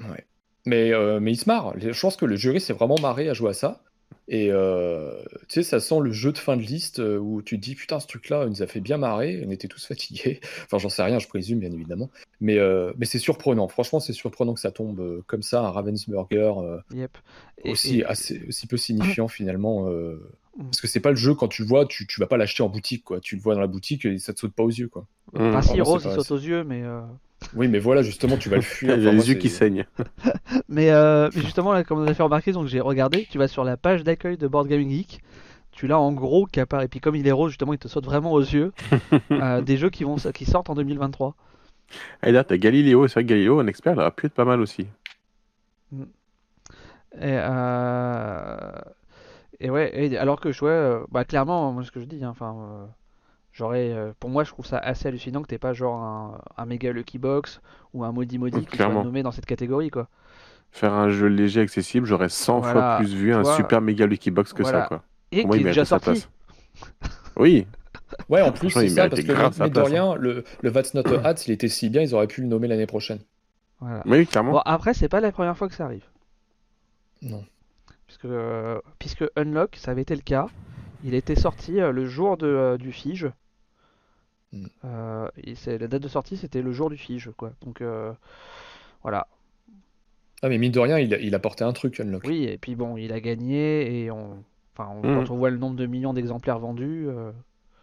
Ouais. 0.00 0.24
Mais, 0.68 0.92
euh, 0.92 1.18
mais 1.20 1.32
il 1.32 1.36
se 1.36 1.48
marre. 1.48 1.74
Je 1.78 1.98
pense 2.00 2.16
que 2.16 2.26
le 2.26 2.36
jury 2.36 2.60
s'est 2.60 2.72
vraiment 2.72 2.98
marré 3.00 3.28
à 3.28 3.34
jouer 3.34 3.50
à 3.50 3.54
ça. 3.54 3.80
Et 4.30 4.48
euh, 4.50 5.12
tu 5.48 5.54
sais, 5.54 5.62
ça 5.62 5.80
sent 5.80 6.00
le 6.02 6.12
jeu 6.12 6.32
de 6.32 6.38
fin 6.38 6.56
de 6.58 6.62
liste 6.62 6.98
euh, 7.00 7.16
où 7.18 7.40
tu 7.40 7.56
te 7.58 7.64
dis 7.64 7.74
putain, 7.74 7.98
ce 7.98 8.06
truc-là, 8.06 8.44
il 8.44 8.50
nous 8.50 8.62
a 8.62 8.66
fait 8.66 8.80
bien 8.80 8.98
marrer, 8.98 9.42
on 9.46 9.50
était 9.50 9.68
tous 9.68 9.86
fatigués. 9.92 10.40
Enfin, 10.64 10.76
j'en 10.78 10.90
sais 10.90 11.02
rien, 11.02 11.18
je 11.18 11.28
présume, 11.28 11.60
bien 11.60 11.72
évidemment. 11.72 12.10
Mais, 12.40 12.58
euh, 12.58 12.92
mais 12.98 13.06
c'est 13.06 13.18
surprenant. 13.18 13.68
Franchement, 13.68 14.00
c'est 14.00 14.12
surprenant 14.12 14.52
que 14.52 14.60
ça 14.60 14.70
tombe 14.70 15.22
comme 15.26 15.42
ça, 15.42 15.60
un 15.62 15.70
Ravensburger 15.70 16.52
euh, 16.62 16.78
yep. 16.94 17.16
Et- 17.64 17.70
aussi, 17.70 18.00
et- 18.00 18.04
assez, 18.04 18.42
aussi 18.48 18.66
peu 18.66 18.76
signifiant 18.76 19.28
finalement. 19.38 19.88
euh, 19.88 20.20
Mm. 20.56 20.64
parce 20.64 20.80
que 20.80 20.88
c'est 20.88 20.98
pas 20.98 21.10
le 21.10 21.16
jeu, 21.16 21.34
quand 21.34 21.46
tu 21.46 21.62
le 21.62 21.68
vois, 21.68 21.86
tu, 21.86 22.04
tu 22.08 22.18
vas 22.20 22.26
pas 22.26 22.36
l'acheter 22.36 22.64
en 22.64 22.68
boutique, 22.68 23.04
quoi. 23.04 23.20
Tu 23.20 23.36
le 23.36 23.40
vois 23.40 23.54
dans 23.54 23.60
la 23.60 23.68
boutique 23.68 24.04
et 24.06 24.18
ça 24.18 24.34
te 24.34 24.40
saute 24.40 24.52
pas 24.52 24.64
aux 24.64 24.70
yeux, 24.70 24.88
quoi. 24.88 25.06
Enfin 25.32 25.62
si 25.62 25.80
Rose 25.80 26.02
il 26.04 26.10
saute 26.12 26.30
aux 26.32 26.36
yeux 26.36 26.64
mais 26.64 26.82
euh, 26.82 27.00
Oui, 27.54 27.68
mais 27.68 27.78
voilà, 27.78 28.02
justement, 28.02 28.36
tu 28.36 28.48
vas 28.48 28.56
le 28.56 28.62
fuir. 28.62 28.94
il 28.98 29.06
Enfin, 29.06 29.16
les 29.16 29.28
yeux 29.28 29.34
qui 29.34 29.48
saignent. 29.48 29.86
mais, 30.68 30.90
euh, 30.90 31.30
mais 31.34 31.42
justement 31.42 31.72
là 31.72 31.84
comme 31.84 31.98
on 31.98 32.06
a 32.06 32.14
fait 32.14 32.22
remarquer 32.22 32.52
donc 32.52 32.66
j'ai 32.66 32.80
regardé, 32.80 33.26
tu 33.30 33.38
vas 33.38 33.48
sur 33.48 33.64
la 33.64 33.76
page 33.76 34.04
d'accueil 34.04 34.36
de 34.36 34.46
Board 34.46 34.68
Gaming 34.68 34.90
Geek, 34.90 35.22
tu 35.72 35.86
l'as 35.86 35.98
en 35.98 36.12
gros 36.12 36.46
qui 36.46 36.60
apparaît 36.60 36.86
et 36.86 36.88
puis 36.88 37.00
comme 37.00 37.16
il 37.16 37.26
est 37.26 37.32
rose 37.32 37.50
justement 37.50 37.72
il 37.72 37.78
te 37.78 37.88
saute 37.88 38.04
vraiment 38.04 38.32
aux 38.32 38.40
yeux 38.40 38.72
euh, 39.30 39.60
des 39.60 39.76
jeux 39.76 39.90
qui 39.90 40.04
vont 40.04 40.16
qui 40.16 40.44
sortent 40.44 40.70
en 40.70 40.74
2023. 40.74 41.34
Et 42.22 42.32
là, 42.32 42.44
t'as 42.44 42.58
Galiléo. 42.58 43.08
C'est 43.08 43.14
vrai 43.14 43.24
que 43.24 43.28
Galiléo, 43.28 43.60
un 43.60 43.66
expert, 43.66 43.94
il 43.94 44.00
aurait 44.00 44.10
pu 44.10 44.26
être 44.26 44.34
pas 44.34 44.44
mal 44.44 44.60
aussi. 44.60 44.86
Et, 47.14 47.22
euh, 47.22 48.70
et 49.60 49.70
ouais, 49.70 49.90
et 49.94 50.18
alors 50.18 50.40
que 50.40 50.52
je 50.52 50.64
ouais, 50.64 51.00
bah 51.10 51.24
clairement, 51.24 51.72
moi 51.72 51.82
ce 51.82 51.90
que 51.90 52.00
je 52.00 52.04
dis, 52.04 52.22
hein, 52.22 52.28
enfin, 52.30 52.54
euh, 52.60 52.86
j'aurais, 53.58 53.92
euh, 53.92 54.12
pour 54.20 54.30
moi 54.30 54.44
je 54.44 54.50
trouve 54.52 54.66
ça 54.66 54.78
assez 54.78 55.08
hallucinant 55.08 55.42
que 55.42 55.48
t'aies 55.48 55.58
pas 55.58 55.72
genre 55.74 56.02
un, 56.02 56.40
un 56.56 56.66
méga 56.66 56.92
Lucky 56.92 57.18
Box 57.18 57.60
ou 57.94 58.04
un 58.04 58.12
Modi 58.12 58.38
Modi 58.38 58.62
Mm, 58.62 58.66
qui 58.66 58.78
soit 58.78 58.94
nommé 58.96 59.22
dans 59.22 59.32
cette 59.32 59.46
catégorie 59.46 59.90
quoi. 59.90 60.08
Faire 60.70 60.92
un 60.94 61.08
jeu 61.10 61.26
léger, 61.26 61.60
accessible, 61.60 62.06
j'aurais 62.06 62.28
100 62.30 62.60
Voilà, 62.60 62.72
fois 62.72 62.96
plus 62.96 63.14
vu 63.14 63.34
un 63.34 63.42
vois. 63.42 63.56
super 63.56 63.80
méga 63.80 64.06
Lucky 64.06 64.30
Box 64.30 64.52
que 64.54 64.62
Voilà. 64.62 64.80
ça, 64.82 64.82
quoi. 64.86 65.04
Et 65.32 65.42
Pour 65.42 65.48
moi, 65.48 65.56
qui 65.56 65.60
il 65.60 65.66
est 65.66 65.70
déjà 65.70 65.84
sorti. 65.84 66.04
place. 66.04 66.30
Oui, 67.36 67.66
Ouais, 68.28 68.42
en 68.42 68.52
plus, 68.52 68.70
c'est 68.70 68.88
il 68.88 68.90
ça, 68.90 69.08
parce 69.08 69.22
que 69.22 69.32
grave 69.32 69.54
sa 69.54 69.64
mais 69.64 69.70
de 69.70 69.74
place, 69.74 69.88
rien, 69.88 70.14
le, 70.14 70.44
le 70.62 70.70
Vats 70.70 70.82
Not 70.94 71.12
a 71.12 71.26
Hat, 71.26 71.36
s'il 71.36 71.52
était 71.54 71.68
si 71.68 71.90
bien, 71.90 72.02
ils 72.02 72.14
auraient 72.14 72.26
pu 72.26 72.40
le 72.42 72.46
nommer 72.48 72.68
l'année 72.68 72.86
prochaine. 72.86 73.20
Voilà. 73.80 74.02
oui, 74.06 74.26
clairement. 74.26 74.52
Bon 74.52 74.62
après 74.64 74.94
c'est 74.94 75.08
pas 75.08 75.20
la 75.20 75.32
première 75.32 75.56
fois 75.56 75.68
que 75.68 75.74
ça 75.74 75.84
arrive, 75.84 76.04
Non. 77.22 77.44
puisque 78.06 78.24
euh, 78.26 78.80
puisque 78.98 79.24
Unlock 79.36 79.76
ça 79.76 79.90
avait 79.92 80.02
été 80.02 80.14
le 80.16 80.22
cas, 80.22 80.46
il 81.04 81.14
était 81.14 81.36
sorti 81.36 81.80
euh, 81.80 81.92
le 81.92 82.06
jour 82.06 82.36
de, 82.36 82.46
euh, 82.46 82.78
du 82.78 82.92
Fige. 82.92 83.30
Mm. 84.52 84.66
Euh, 84.84 85.28
et 85.36 85.54
c'est- 85.54 85.78
la 85.78 85.88
date 85.88 86.02
de 86.02 86.08
sortie 86.08 86.36
c'était 86.36 86.62
le 86.62 86.72
jour 86.72 86.88
du 86.90 86.96
Fige 86.96 87.30
quoi. 87.36 87.52
Donc 87.64 87.80
euh, 87.80 88.12
voilà. 89.02 89.26
Ah, 90.42 90.48
mais 90.48 90.58
mine 90.58 90.70
de 90.72 90.78
rien, 90.78 90.98
il, 90.98 91.12
a- 91.14 91.18
il 91.18 91.34
apportait 91.34 91.64
un 91.64 91.72
truc, 91.72 91.98
Unlock. 92.00 92.22
Oui, 92.26 92.44
et 92.44 92.58
puis 92.58 92.76
bon, 92.76 92.96
il 92.96 93.12
a 93.12 93.18
gagné 93.20 94.04
et 94.04 94.10
on, 94.12 94.44
enfin, 94.76 94.88
on- 94.92 94.98
Mm. 95.00 95.14
quand 95.24 95.30
on 95.32 95.36
voit 95.36 95.50
le 95.50 95.58
nombre 95.58 95.74
de 95.76 95.84
millions 95.86 96.12
d'exemplaires 96.14 96.60
vendus, 96.60 97.06
euh, 97.08 97.32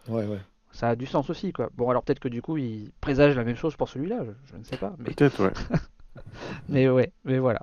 Ouais, 0.08 0.24
ouais. 0.24 0.40
ça 0.72 0.88
a 0.88 0.96
du 0.96 1.04
sens 1.06 1.28
aussi, 1.28 1.52
quoi. 1.52 1.68
Bon, 1.76 1.90
alors 1.90 2.02
peut-être 2.02 2.18
que 2.20 2.28
du 2.28 2.40
coup, 2.40 2.56
il 2.56 2.90
présage 3.02 3.36
la 3.36 3.44
même 3.44 3.56
chose 3.56 3.76
pour 3.76 3.88
celui-là, 3.90 4.24
je, 4.24 4.30
je 4.52 4.56
ne 4.56 4.64
sais 4.64 4.78
pas, 4.78 4.94
mais, 4.98 5.10
Peut-être, 5.12 5.44
ouais. 5.44 5.52
mais 6.70 6.88
ouais, 6.88 7.12
mais 7.24 7.38
voilà. 7.38 7.60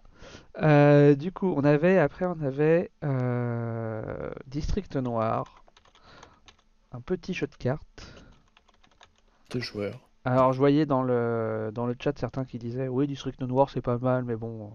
Euh, 0.62 1.16
du 1.16 1.32
coup, 1.32 1.52
on 1.58 1.64
avait, 1.64 1.98
après, 1.98 2.26
on 2.26 2.40
avait 2.44 2.92
euh, 3.04 4.30
District 4.46 4.96
Noir, 4.98 5.64
un 6.92 7.02
petit 7.02 7.34
jeu 7.34 7.48
de 7.48 7.56
cartes, 7.56 8.23
Joueurs. 9.60 10.00
Alors, 10.26 10.54
je 10.54 10.58
voyais 10.58 10.86
dans 10.86 11.04
le, 11.04 11.72
dans 11.74 11.86
le 11.86 11.96
chat 12.00 12.18
certains 12.18 12.46
qui 12.46 12.58
disaient 12.58 12.88
Oui, 12.88 13.08
District 13.08 13.42
Noir 13.42 13.70
c'est 13.70 13.82
pas 13.82 13.98
mal, 13.98 14.24
mais 14.24 14.36
bon, 14.36 14.72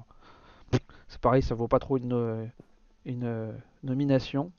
c'est 1.08 1.20
pareil, 1.20 1.42
ça 1.42 1.54
vaut 1.54 1.68
pas 1.68 1.78
trop 1.78 1.96
une, 1.96 2.50
une 3.06 3.54
nomination. 3.82 4.52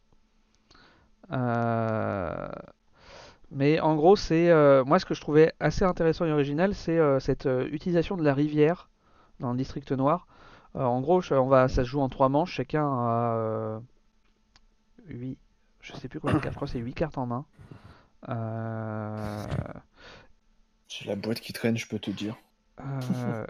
Euh, 1.32 2.50
mais 3.52 3.80
en 3.80 3.96
gros, 3.96 4.16
c'est 4.16 4.50
euh, 4.50 4.84
moi 4.84 5.00
ce 5.00 5.06
que 5.06 5.14
je 5.14 5.22
trouvais 5.22 5.54
assez 5.60 5.84
intéressant 5.86 6.26
et 6.26 6.32
original, 6.32 6.74
c'est 6.76 6.98
euh, 6.98 7.20
cette 7.20 7.48
utilisation 7.72 8.18
de 8.18 8.24
la 8.24 8.34
rivière 8.34 8.90
dans 9.40 9.52
le 9.52 9.58
District 9.58 9.92
Noir. 9.92 10.28
en 10.76 11.02
gros, 11.02 11.22
on 11.32 11.48
va, 11.48 11.68
ça 11.68 11.84
se 11.84 11.90
joue 11.90 12.02
en 12.02 12.10
trois 12.10 12.30
manches, 12.30 12.54
chacun 12.54 12.86
a 12.86 13.82
8, 15.08 15.38
je 15.82 15.94
sais 15.94 16.08
plus 16.08 16.20
combien 16.20 16.38
de 16.38 16.42
cartes, 16.42 16.58
c'est 16.68 16.80
8 16.80 16.94
cartes 16.94 17.18
en 17.18 17.26
main. 17.26 17.46
Euh... 18.28 19.46
J'ai 20.88 21.06
la 21.08 21.16
boîte 21.16 21.40
qui 21.40 21.54
traîne, 21.54 21.78
je 21.78 21.88
peux 21.88 22.00
te 22.00 22.12
dire. 22.12 22.36
Euh, 22.82 23.46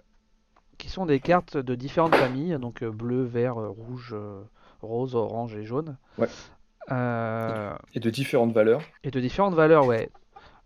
qui 0.77 0.89
sont 0.89 1.05
des 1.05 1.19
cartes 1.19 1.57
de 1.57 1.75
différentes 1.75 2.15
familles, 2.15 2.57
donc 2.59 2.83
euh, 2.83 2.91
bleu, 2.91 3.23
vert, 3.23 3.55
rouge, 3.55 4.15
rose, 4.81 5.15
orange 5.15 5.55
et 5.55 5.65
jaune. 5.65 5.97
Ouais. 6.17 6.27
Et 7.93 7.99
de 7.99 8.09
différentes 8.09 8.53
valeurs. 8.53 8.81
Et 9.03 9.11
de 9.11 9.19
différentes 9.19 9.55
valeurs, 9.55 9.85
ouais. 9.85 10.09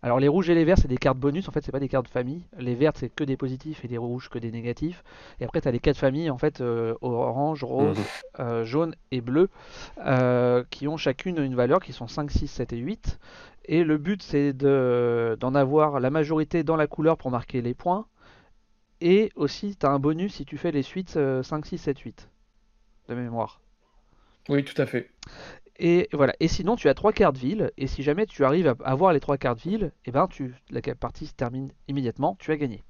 Alors 0.04 0.20
les 0.20 0.28
rouges 0.28 0.50
et 0.50 0.54
les 0.54 0.66
verts, 0.66 0.76
c'est 0.76 0.86
des 0.86 0.98
cartes 0.98 1.16
bonus, 1.16 1.48
en 1.48 1.50
fait, 1.50 1.64
c'est 1.64 1.72
pas 1.72 1.80
des 1.80 1.88
cartes 1.88 2.04
de 2.04 2.10
famille. 2.10 2.42
Les 2.58 2.74
vertes, 2.74 2.98
c'est 2.98 3.08
que 3.08 3.24
des 3.24 3.38
positifs 3.38 3.86
et 3.86 3.88
des 3.88 3.96
rouges 3.96 4.28
que 4.28 4.38
des 4.38 4.50
négatifs. 4.50 5.02
Et 5.40 5.44
après, 5.44 5.62
tu 5.62 5.68
as 5.68 5.70
les 5.70 5.78
quatre 5.78 5.96
familles, 5.96 6.28
en 6.28 6.36
fait, 6.36 6.60
orange, 7.00 7.64
rose, 7.64 7.96
mhm. 8.38 8.64
jaune 8.64 8.94
et 9.12 9.22
bleu, 9.22 9.48
qui 10.68 10.88
ont 10.88 10.98
chacune 10.98 11.38
une 11.38 11.54
valeur 11.54 11.80
qui 11.80 11.94
sont 11.94 12.06
5, 12.06 12.30
6, 12.30 12.48
7 12.48 12.74
et 12.74 12.76
8. 12.76 13.18
Et 13.64 13.82
le 13.82 13.96
but, 13.96 14.22
c'est 14.22 14.52
d'en 14.52 15.54
avoir 15.54 16.00
la 16.00 16.10
majorité 16.10 16.64
dans 16.64 16.76
la 16.76 16.86
couleur 16.86 17.16
pour 17.16 17.30
marquer 17.30 17.62
les 17.62 17.72
points. 17.72 18.04
Et 19.00 19.32
aussi, 19.36 19.74
tu 19.74 19.86
as 19.86 19.90
un 19.90 19.98
bonus 19.98 20.34
si 20.34 20.44
tu 20.44 20.58
fais 20.58 20.70
les 20.70 20.82
suites 20.82 21.18
5, 21.42 21.64
6, 21.64 21.78
7, 21.78 21.98
8 21.98 22.28
de 23.08 23.14
mémoire. 23.14 23.62
Oui, 24.50 24.64
tout 24.64 24.80
à 24.82 24.84
fait. 24.84 25.08
Et 25.76 26.08
voilà. 26.12 26.34
Et 26.40 26.48
sinon, 26.48 26.76
tu 26.76 26.88
as 26.88 26.94
trois 26.94 27.12
cartes 27.12 27.36
ville. 27.36 27.72
Et 27.76 27.86
si 27.86 28.02
jamais 28.02 28.26
tu 28.26 28.44
arrives 28.44 28.68
à 28.68 28.76
avoir 28.84 29.12
les 29.12 29.20
trois 29.20 29.38
cartes 29.38 29.60
ville, 29.60 29.92
et 30.04 30.08
eh 30.08 30.10
ben 30.12 30.28
tu, 30.28 30.54
la 30.70 30.80
partie 30.94 31.26
se 31.26 31.34
termine 31.34 31.70
immédiatement. 31.88 32.36
Tu 32.38 32.52
as 32.52 32.56
gagné. 32.56 32.84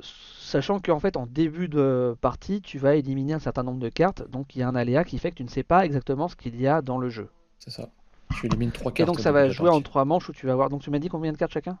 Sachant 0.00 0.80
qu'en 0.80 0.98
fait, 0.98 1.16
en 1.16 1.26
début 1.26 1.68
de 1.68 2.16
partie, 2.20 2.60
tu 2.60 2.78
vas 2.78 2.96
éliminer 2.96 3.34
un 3.34 3.38
certain 3.38 3.62
nombre 3.62 3.78
de 3.78 3.88
cartes. 3.88 4.28
Donc, 4.30 4.56
il 4.56 4.60
y 4.60 4.62
a 4.62 4.68
un 4.68 4.74
aléa 4.74 5.04
qui 5.04 5.18
fait 5.18 5.30
que 5.30 5.36
tu 5.36 5.44
ne 5.44 5.48
sais 5.48 5.62
pas 5.62 5.84
exactement 5.84 6.28
ce 6.28 6.34
qu'il 6.34 6.60
y 6.60 6.66
a 6.66 6.82
dans 6.82 6.98
le 6.98 7.08
jeu. 7.08 7.28
C'est 7.58 7.70
ça. 7.70 7.88
Tu 8.34 8.46
élimines 8.46 8.72
trois 8.72 8.90
cartes. 8.90 9.08
Et 9.08 9.12
donc, 9.12 9.20
ça 9.20 9.32
va 9.32 9.48
jouer 9.48 9.68
en 9.68 9.80
trois 9.80 10.04
manches 10.04 10.28
où 10.28 10.32
tu 10.32 10.46
vas 10.46 10.52
avoir. 10.52 10.68
Donc, 10.68 10.82
tu 10.82 10.90
m'as 10.90 10.98
dit 10.98 11.08
combien 11.08 11.30
de 11.30 11.36
cartes 11.36 11.52
chacun? 11.52 11.78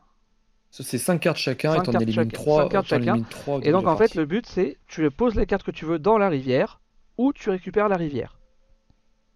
C'est 0.70 0.98
5 0.98 1.18
cartes 1.18 1.36
chacun 1.36 1.74
et 1.74 1.84
t'en 1.84 1.98
élimines 1.98 2.30
3, 2.30 2.68
cartes 2.68 2.86
chacun. 2.86 3.24
et 3.62 3.72
donc 3.72 3.88
en 3.88 3.96
fait 3.96 4.14
le 4.14 4.24
but 4.24 4.46
c'est 4.46 4.78
tu 4.86 5.10
poses 5.10 5.34
les 5.34 5.44
cartes 5.44 5.64
que 5.64 5.72
tu 5.72 5.84
veux 5.84 5.98
dans 5.98 6.16
la 6.16 6.28
rivière 6.28 6.80
ou 7.18 7.32
tu 7.32 7.50
récupères 7.50 7.88
la 7.88 7.96
rivière. 7.96 8.39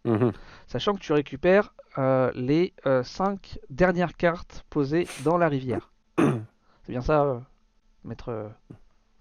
Mhm. 0.04 0.32
Sachant 0.66 0.94
que 0.94 1.00
tu 1.00 1.12
récupères 1.12 1.74
euh, 1.98 2.30
les 2.34 2.74
5 2.84 3.56
euh, 3.56 3.66
dernières 3.70 4.16
cartes 4.16 4.64
posées 4.68 5.06
dans 5.24 5.38
la 5.38 5.48
rivière. 5.48 5.92
c'est 6.18 6.90
bien 6.90 7.00
ça, 7.00 7.22
euh, 7.22 7.38
maître 8.04 8.50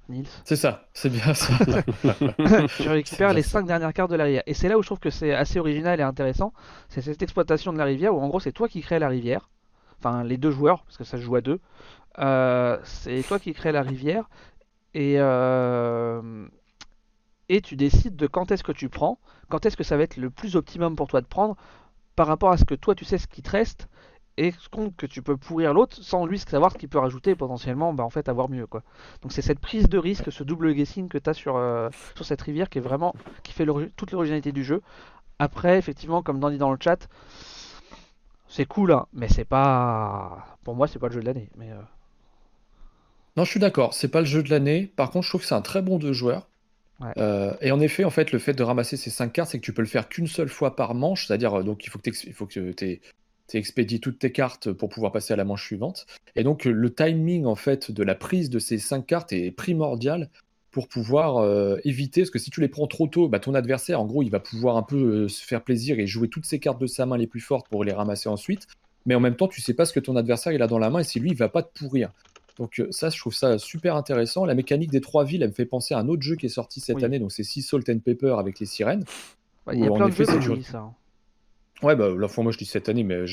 Nils? 0.09 0.27
C'est 0.43 0.57
ça, 0.57 0.87
c'est 0.93 1.09
bien 1.09 1.33
ça. 1.33 1.53
tu 2.77 2.89
récupères 2.89 3.33
les 3.33 3.43
5 3.43 3.65
dernières 3.65 3.93
cartes 3.93 4.11
de 4.11 4.15
la 4.15 4.25
rivière. 4.25 4.43
Et 4.45 4.53
c'est 4.53 4.67
là 4.67 4.77
où 4.77 4.81
je 4.81 4.87
trouve 4.87 4.99
que 4.99 5.09
c'est 5.09 5.33
assez 5.33 5.59
original 5.59 5.99
et 5.99 6.03
intéressant. 6.03 6.53
C'est 6.89 7.01
cette 7.01 7.21
exploitation 7.21 7.71
de 7.71 7.77
la 7.77 7.85
rivière 7.85 8.13
où 8.13 8.19
en 8.19 8.27
gros 8.27 8.39
c'est 8.39 8.51
toi 8.51 8.67
qui 8.67 8.81
crée 8.81 8.99
la 8.99 9.07
rivière. 9.07 9.49
Enfin 9.99 10.23
les 10.23 10.37
deux 10.37 10.51
joueurs, 10.51 10.83
parce 10.83 10.97
que 10.97 11.05
ça 11.05 11.17
se 11.17 11.21
joue 11.23 11.35
à 11.35 11.41
deux. 11.41 11.61
c'est 12.83 13.23
toi 13.27 13.39
qui 13.39 13.53
crée 13.53 13.71
la 13.71 13.83
rivière. 13.83 14.29
Et, 14.95 15.17
et 17.49 17.61
tu 17.61 17.75
décides 17.75 18.15
de 18.15 18.27
quand 18.27 18.51
est-ce 18.51 18.63
que 18.63 18.71
tu 18.71 18.89
prends, 18.89 19.19
quand 19.49 19.65
est-ce 19.65 19.77
que 19.77 19.83
ça 19.83 19.97
va 19.97 20.03
être 20.03 20.17
le 20.17 20.29
plus 20.29 20.55
optimum 20.55 20.95
pour 20.95 21.07
toi 21.07 21.21
de 21.21 21.27
prendre 21.27 21.55
par 22.15 22.27
rapport 22.27 22.51
à 22.51 22.57
ce 22.57 22.65
que 22.65 22.75
toi 22.75 22.95
tu 22.95 23.05
sais 23.05 23.17
ce 23.17 23.27
qui 23.27 23.41
te 23.41 23.49
reste 23.49 23.87
et 24.37 24.53
compte 24.71 24.95
que 24.95 25.05
tu 25.05 25.21
peux 25.21 25.37
pourrir 25.37 25.73
l'autre 25.73 25.97
sans 26.01 26.25
lui 26.25 26.39
savoir 26.39 26.71
ce 26.71 26.77
qu'il 26.77 26.89
peut 26.89 26.97
rajouter 26.97 27.31
et 27.31 27.35
potentiellement 27.35 27.93
bah, 27.93 28.03
en 28.03 28.09
fait 28.09 28.29
avoir 28.29 28.49
mieux 28.49 28.65
quoi. 28.65 28.81
Donc 29.21 29.31
c'est 29.31 29.41
cette 29.41 29.59
prise 29.59 29.87
de 29.89 29.97
risque, 29.97 30.31
ce 30.31 30.43
double 30.43 30.73
guessing 30.73 31.07
que 31.07 31.17
tu 31.17 31.29
as 31.29 31.33
sur, 31.33 31.55
euh, 31.55 31.89
sur 32.15 32.25
cette 32.25 32.41
rivière 32.41 32.69
qui 32.69 32.79
est 32.79 32.81
vraiment 32.81 33.13
qui 33.43 33.53
fait 33.53 33.65
toute 33.95 34.11
l'originalité 34.11 34.51
du 34.51 34.63
jeu. 34.63 34.81
Après 35.37 35.77
effectivement 35.77 36.23
comme 36.23 36.39
dit 36.49 36.57
dans 36.57 36.71
le 36.71 36.77
chat, 36.81 37.07
c'est 38.47 38.65
cool 38.65 38.93
hein, 38.93 39.05
mais 39.13 39.27
c'est 39.27 39.45
pas 39.45 40.57
pour 40.63 40.75
moi 40.75 40.87
c'est 40.87 40.99
pas 40.99 41.07
le 41.07 41.13
jeu 41.13 41.21
de 41.21 41.25
l'année 41.25 41.49
euh. 41.61 41.81
Non, 43.35 43.45
je 43.45 43.49
suis 43.49 43.59
d'accord, 43.59 43.93
c'est 43.93 44.09
pas 44.09 44.19
le 44.19 44.27
jeu 44.27 44.43
de 44.43 44.49
l'année. 44.51 44.91
Par 44.95 45.09
contre, 45.09 45.25
je 45.25 45.31
trouve 45.31 45.41
que 45.41 45.47
c'est 45.47 45.55
un 45.55 45.61
très 45.61 45.81
bon 45.81 45.97
deux 45.97 46.13
joueurs. 46.13 46.47
Euh, 47.17 47.53
et 47.61 47.71
en 47.71 47.79
effet, 47.79 48.03
en 48.03 48.09
fait, 48.09 48.31
le 48.31 48.39
fait 48.39 48.53
de 48.53 48.63
ramasser 48.63 48.97
ces 48.97 49.09
5 49.09 49.31
cartes, 49.31 49.51
c'est 49.51 49.59
que 49.59 49.65
tu 49.65 49.73
peux 49.73 49.81
le 49.81 49.87
faire 49.87 50.09
qu'une 50.09 50.27
seule 50.27 50.49
fois 50.49 50.75
par 50.75 50.95
manche, 50.95 51.27
c'est-à-dire 51.27 51.59
euh, 51.59 51.63
donc 51.63 51.85
il 51.85 51.89
faut 51.89 51.99
que 51.99 52.71
tu 52.71 53.01
expédies 53.53 53.99
toutes 53.99 54.19
tes 54.19 54.31
cartes 54.31 54.71
pour 54.71 54.89
pouvoir 54.89 55.11
passer 55.11 55.33
à 55.33 55.35
la 55.35 55.45
manche 55.45 55.65
suivante. 55.65 56.05
Et 56.35 56.43
donc 56.43 56.65
le 56.65 56.93
timing 56.93 57.45
en 57.45 57.55
fait 57.55 57.91
de 57.91 58.03
la 58.03 58.15
prise 58.15 58.49
de 58.49 58.59
ces 58.59 58.77
5 58.77 59.05
cartes 59.05 59.33
est 59.33 59.51
primordial 59.51 60.29
pour 60.71 60.87
pouvoir 60.87 61.37
euh, 61.37 61.77
éviter, 61.83 62.21
parce 62.21 62.31
que 62.31 62.39
si 62.39 62.49
tu 62.49 62.59
les 62.59 62.67
prends 62.67 62.87
trop 62.87 63.07
tôt, 63.07 63.27
bah, 63.29 63.39
ton 63.39 63.53
adversaire, 63.53 64.01
en 64.01 64.05
gros, 64.05 64.23
il 64.23 64.31
va 64.31 64.39
pouvoir 64.39 64.75
un 64.75 64.81
peu 64.81 65.27
se 65.27 65.45
faire 65.45 65.63
plaisir 65.63 65.99
et 65.99 66.07
jouer 66.07 66.29
toutes 66.29 66.45
ses 66.45 66.59
cartes 66.59 66.81
de 66.81 66.87
sa 66.87 67.05
main 67.05 67.17
les 67.17 67.27
plus 67.27 67.41
fortes 67.41 67.67
pour 67.69 67.83
les 67.83 67.91
ramasser 67.91 68.27
ensuite. 68.27 68.67
Mais 69.05 69.15
en 69.15 69.19
même 69.19 69.35
temps, 69.35 69.47
tu 69.47 69.61
sais 69.61 69.73
pas 69.73 69.85
ce 69.85 69.93
que 69.93 69.99
ton 69.99 70.15
adversaire 70.15 70.53
il 70.53 70.61
a 70.61 70.67
dans 70.67 70.79
la 70.79 70.89
main 70.89 70.99
et 70.99 71.03
si 71.03 71.19
lui, 71.19 71.31
il 71.31 71.37
va 71.37 71.49
pas 71.49 71.61
te 71.61 71.77
pourrir. 71.77 72.11
Donc 72.57 72.79
euh, 72.79 72.87
ça, 72.91 73.09
je 73.09 73.17
trouve 73.17 73.33
ça 73.33 73.57
super 73.57 73.95
intéressant. 73.95 74.45
La 74.45 74.55
mécanique 74.55 74.91
des 74.91 75.01
trois 75.01 75.23
villes, 75.23 75.43
elle 75.43 75.49
me 75.49 75.53
fait 75.53 75.65
penser 75.65 75.93
à 75.93 75.99
un 75.99 76.07
autre 76.07 76.21
jeu 76.21 76.35
qui 76.35 76.45
est 76.45 76.49
sorti 76.49 76.79
cette 76.79 77.03
année, 77.03 77.19
donc 77.19 77.31
c'est 77.31 77.43
Sea 77.43 77.61
Salt 77.61 77.89
and 77.89 77.99
Pepper 77.99 78.35
avec 78.37 78.59
les 78.59 78.65
sirènes. 78.65 79.05
il 79.71 79.79
y 79.79 79.87
a 79.87 79.91
plein 79.91 80.09
de 80.09 80.13
jeux 80.13 80.55
qui 80.57 80.63
ça. 80.63 80.79
Hein. 80.79 80.93
Ouais, 81.83 81.97
bah, 81.97 82.09
fois, 82.29 82.43
moi, 82.43 82.53
je 82.53 82.57
dis 82.57 82.65
cette 82.65 82.87
année, 82.87 83.03
mais 83.03 83.25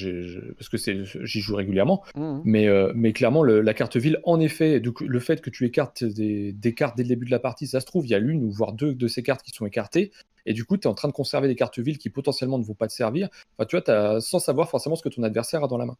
parce 0.59 0.68
que 0.68 0.76
j'y 0.76 1.40
joue 1.40 1.55
régulièrement. 1.55 2.02
Mmh. 2.16 2.40
Mais, 2.44 2.66
euh, 2.66 2.92
mais 2.97 3.12
clairement, 3.12 3.44
la 3.44 3.74
carte 3.74 3.97
ville, 3.97 4.18
en 4.24 4.40
effet, 4.40 4.80
le 4.80 5.20
fait 5.20 5.40
que 5.40 5.51
tu 5.51 5.64
écartes 5.66 6.02
des, 6.02 6.74
cartes 6.74 6.97
dès 6.97 7.05
le 7.05 7.09
début 7.09 7.26
de 7.26 7.30
la 7.30 7.38
partie, 7.38 7.66
ça 7.66 7.80
se 7.80 7.86
trouve, 7.86 8.06
il 8.06 8.10
y 8.10 8.14
a 8.14 8.18
l'une 8.18 8.42
ou 8.44 8.51
voire 8.51 8.72
deux 8.72 8.94
de 8.94 9.09
ces 9.09 9.22
cartes 9.22 9.42
qui 9.42 9.52
sont 9.52 9.66
écartées. 9.66 10.10
Et 10.47 10.52
du 10.52 10.64
coup, 10.64 10.76
tu 10.76 10.82
es 10.82 10.86
en 10.90 10.94
train 10.94 11.09
de 11.09 11.12
conserver 11.12 11.47
des 11.48 11.55
cartes 11.55 11.78
villes 11.78 11.98
qui 11.98 12.10
potentiellement 12.10 12.59
ne 12.59 12.64
vont 12.64 12.74
pas 12.74 12.88
te 12.88 12.92
servir. 12.92 13.28
Enfin, 13.56 13.66
tu 13.66 13.76
vois, 13.76 13.88
as, 13.90 14.20
sans 14.20 14.40
savoir 14.40 14.68
forcément 14.68 14.97
ce 14.97 15.02
que 15.02 15.10
ton 15.10 15.22
adversaire 15.22 15.62
a 15.62 15.68
dans 15.68 15.78
la 15.78 15.86
main. 15.86 15.97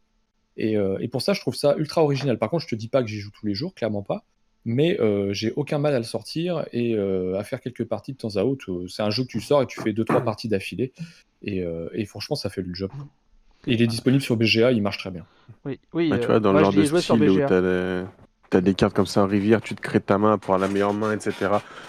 Euh, 0.61 0.97
et, 0.99 1.07
pour 1.07 1.21
ça, 1.21 1.33
je 1.33 1.41
trouve 1.41 1.55
ça 1.55 1.75
ultra 1.77 2.03
original. 2.03 2.37
Par 2.37 2.49
contre, 2.49 2.63
je 2.63 2.69
te 2.69 2.75
dis 2.75 2.87
pas 2.87 3.01
que 3.01 3.09
j'y 3.09 3.19
joue 3.19 3.31
tous 3.31 3.45
les 3.45 3.53
jours, 3.53 3.73
clairement 3.73 4.03
pas. 4.03 4.23
Mais 4.63 4.99
euh, 5.01 5.33
j'ai 5.33 5.51
aucun 5.55 5.79
mal 5.79 5.95
à 5.95 5.97
le 5.97 6.03
sortir 6.03 6.65
et 6.71 6.93
euh, 6.93 7.39
à 7.39 7.43
faire 7.43 7.61
quelques 7.61 7.85
parties 7.85 8.13
de 8.13 8.17
temps 8.17 8.35
à 8.35 8.43
autre. 8.43 8.85
C'est 8.87 9.01
un 9.01 9.09
jeu 9.09 9.23
que 9.23 9.29
tu 9.29 9.41
sors 9.41 9.63
et 9.63 9.65
tu 9.65 9.81
fais 9.81 9.91
2-3 9.91 10.23
parties 10.23 10.47
d'affilée. 10.49 10.93
Et, 11.43 11.65
franchement, 12.05 12.35
ça 12.35 12.49
fait 12.49 12.61
le 12.61 12.73
job. 12.73 12.91
il 13.65 13.81
est 13.81 13.87
disponible 13.87 14.21
sur 14.21 14.37
BGA, 14.37 14.71
il 14.71 14.81
marche 14.81 14.99
très 14.99 15.11
bien. 15.11 15.25
Oui, 15.65 15.79
oui. 15.93 16.09
Bah, 16.09 16.19
tu 16.19 16.27
vois, 16.27 16.39
dans 16.39 16.53
le 16.53 16.59
genre 16.59 16.73
de 16.73 16.85
style 16.85 17.29
où 17.29 17.35
tu 17.35 18.57
as, 18.57 18.61
des 18.61 18.73
cartes 18.73 18.93
comme 18.93 19.07
ça 19.07 19.23
en 19.23 19.27
rivière, 19.27 19.61
tu 19.61 19.73
te 19.73 19.81
crées 19.81 20.01
ta 20.01 20.17
main 20.17 20.37
pour 20.37 20.57
la 20.57 20.67
meilleure 20.67 20.93
main, 20.93 21.13
etc. 21.13 21.33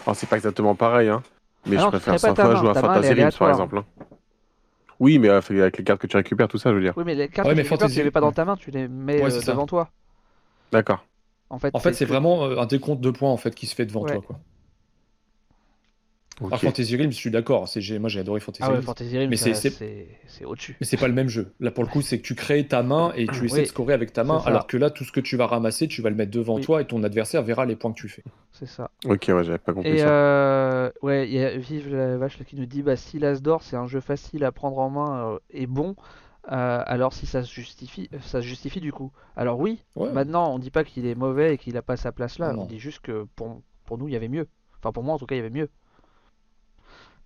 Alors, 0.06 0.14
c'est 0.14 0.28
pas 0.28 0.36
exactement 0.36 0.74
pareil, 0.74 1.08
hein. 1.08 1.22
Mais 1.66 1.76
ah 1.76 1.82
je 1.84 1.88
préfère 1.88 2.18
100 2.18 2.34
fois 2.34 2.54
jouer 2.56 2.70
à 2.70 2.74
Fantasy 2.74 3.38
par 3.38 3.50
exemple. 3.50 3.78
Hein. 3.78 3.84
Oui, 5.02 5.18
mais 5.18 5.30
avec 5.30 5.78
les 5.78 5.82
cartes 5.82 6.00
que 6.00 6.06
tu 6.06 6.16
récupères, 6.16 6.46
tout 6.46 6.58
ça, 6.58 6.70
je 6.70 6.76
veux 6.76 6.80
dire. 6.80 6.94
Oui, 6.96 7.02
mais 7.04 7.16
les 7.16 7.26
cartes 7.26 7.48
que 7.48 7.54
tu 7.54 7.60
récupères, 7.60 7.88
tu 7.88 7.96
les 7.96 8.04
mets 8.04 8.10
pas 8.12 8.20
dans 8.20 8.30
ta 8.30 8.44
main, 8.44 8.56
tu 8.56 8.70
les 8.70 8.86
mets 8.86 9.20
euh, 9.20 9.40
devant 9.44 9.66
toi. 9.66 9.90
D'accord. 10.70 11.04
En 11.50 11.58
fait, 11.58 11.74
en 11.74 11.80
fait 11.80 11.92
c'est 11.92 12.04
vraiment 12.04 12.44
euh, 12.44 12.60
un 12.60 12.66
décompte 12.66 13.00
de 13.00 13.10
points 13.10 13.28
en 13.30 13.36
fait 13.36 13.52
qui 13.52 13.66
se 13.66 13.74
fait 13.74 13.84
devant 13.84 14.04
toi, 14.04 14.22
quoi. 14.22 14.38
Okay. 16.40 16.66
Fantasy 16.66 16.96
Realms, 16.96 17.12
je 17.12 17.16
suis 17.16 17.30
d'accord. 17.30 17.68
Moi, 18.00 18.08
j'ai 18.08 18.20
adoré 18.20 18.40
Fantasy 18.40 18.62
ah 18.64 18.72
ouais, 18.72 18.82
Fantasy 18.82 19.18
Realms, 19.18 19.30
mais 19.30 19.36
c'est 19.36 20.44
au-dessus. 20.44 20.76
Mais 20.80 20.86
c'est 20.86 20.96
pas 20.96 21.08
le 21.08 21.14
même 21.14 21.28
jeu. 21.28 21.52
Là, 21.60 21.70
pour 21.70 21.84
le 21.84 21.90
coup, 21.90 22.02
c'est 22.02 22.18
que 22.18 22.22
tu 22.22 22.34
crées 22.34 22.66
ta 22.66 22.82
main 22.82 23.12
et 23.16 23.26
tu 23.26 23.44
essaies 23.46 23.62
de 23.62 23.66
scorer 23.66 23.94
avec 23.94 24.12
ta 24.12 24.24
main, 24.24 24.42
alors 24.44 24.66
que 24.66 24.76
là, 24.76 24.90
tout 24.90 25.04
ce 25.04 25.12
que 25.12 25.20
tu 25.20 25.36
vas 25.36 25.46
ramasser, 25.46 25.88
tu 25.88 26.02
vas 26.02 26.10
le 26.10 26.16
mettre 26.16 26.32
devant 26.32 26.58
toi 26.60 26.80
et 26.80 26.86
ton 26.86 27.02
adversaire 27.02 27.42
verra 27.42 27.66
les 27.66 27.76
points 27.76 27.92
que 27.92 28.00
tu 28.00 28.08
fais. 28.08 28.24
C'est 28.52 28.66
ça. 28.66 28.90
Ok, 29.06 29.26
ouais, 29.28 29.44
j'avais 29.44 29.58
pas 29.58 29.72
compris 29.72 29.90
et 29.90 29.98
ça. 29.98 30.08
Euh... 30.08 30.90
Ouais, 31.00 31.26
il 31.26 31.34
y 31.34 31.42
a 31.42 31.56
Vive 31.56 31.94
la 31.94 32.16
vache 32.18 32.38
qui 32.44 32.54
nous 32.54 32.66
dit 32.66 32.82
bah, 32.82 32.96
si 32.96 33.18
l'Asdor, 33.18 33.62
c'est 33.62 33.76
un 33.76 33.86
jeu 33.86 34.00
facile 34.00 34.44
à 34.44 34.52
prendre 34.52 34.78
en 34.78 34.90
main 34.90 35.32
euh, 35.32 35.38
et 35.50 35.66
bon. 35.66 35.96
Euh, 36.50 36.82
alors 36.86 37.12
si 37.12 37.26
ça 37.26 37.44
se 37.44 37.52
justifie, 37.52 38.10
ça 38.20 38.42
se 38.42 38.46
justifie 38.46 38.80
du 38.80 38.92
coup. 38.92 39.12
Alors 39.36 39.60
oui, 39.60 39.80
maintenant 39.96 40.52
on 40.52 40.58
dit 40.58 40.70
pas 40.70 40.82
qu'il 40.84 41.06
est 41.06 41.14
mauvais 41.14 41.54
et 41.54 41.58
qu'il 41.58 41.76
a 41.76 41.82
pas 41.82 41.96
sa 41.96 42.10
place 42.10 42.38
là, 42.38 42.52
on 42.56 42.66
dit 42.66 42.80
juste 42.80 43.00
que 43.00 43.26
pour, 43.36 43.62
pour 43.84 43.96
nous 43.96 44.08
il 44.08 44.12
y 44.12 44.16
avait 44.16 44.28
mieux. 44.28 44.48
Enfin 44.78 44.92
pour 44.92 45.04
moi 45.04 45.14
en 45.14 45.18
tout 45.18 45.26
cas 45.26 45.36
il 45.36 45.38
y 45.38 45.40
avait 45.40 45.50
mieux. 45.50 45.70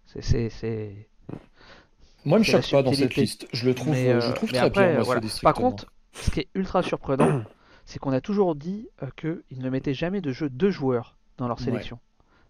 C'est. 0.07 1.09
Moi, 2.25 2.39
il 2.39 2.41
me 2.41 2.45
choque 2.45 2.71
pas 2.71 2.83
dans 2.83 2.93
cette 2.93 3.15
liste. 3.15 3.47
Je 3.53 3.67
le 3.67 3.75
trouve, 3.75 3.95
je 3.95 4.09
euh, 4.09 4.33
trouve 4.33 4.51
très 4.51 4.71
bien. 4.71 5.03
Par 5.43 5.55
contre, 5.55 5.87
ce 6.13 6.31
qui 6.31 6.41
est 6.41 6.49
ultra 6.55 6.83
surprenant, 6.83 7.43
c'est 7.85 7.99
qu'on 7.99 8.13
a 8.13 8.21
toujours 8.21 8.57
dit 8.57 8.89
euh, 9.03 9.07
qu'ils 9.17 9.61
ne 9.61 9.71
mettaient 9.71 9.95
jamais 9.95 10.21
de 10.21 10.33
jeu 10.33 10.49
deux 10.49 10.71
joueurs 10.71 11.17
dans 11.39 11.47
leur 11.47 11.61
sélection. 11.61 11.99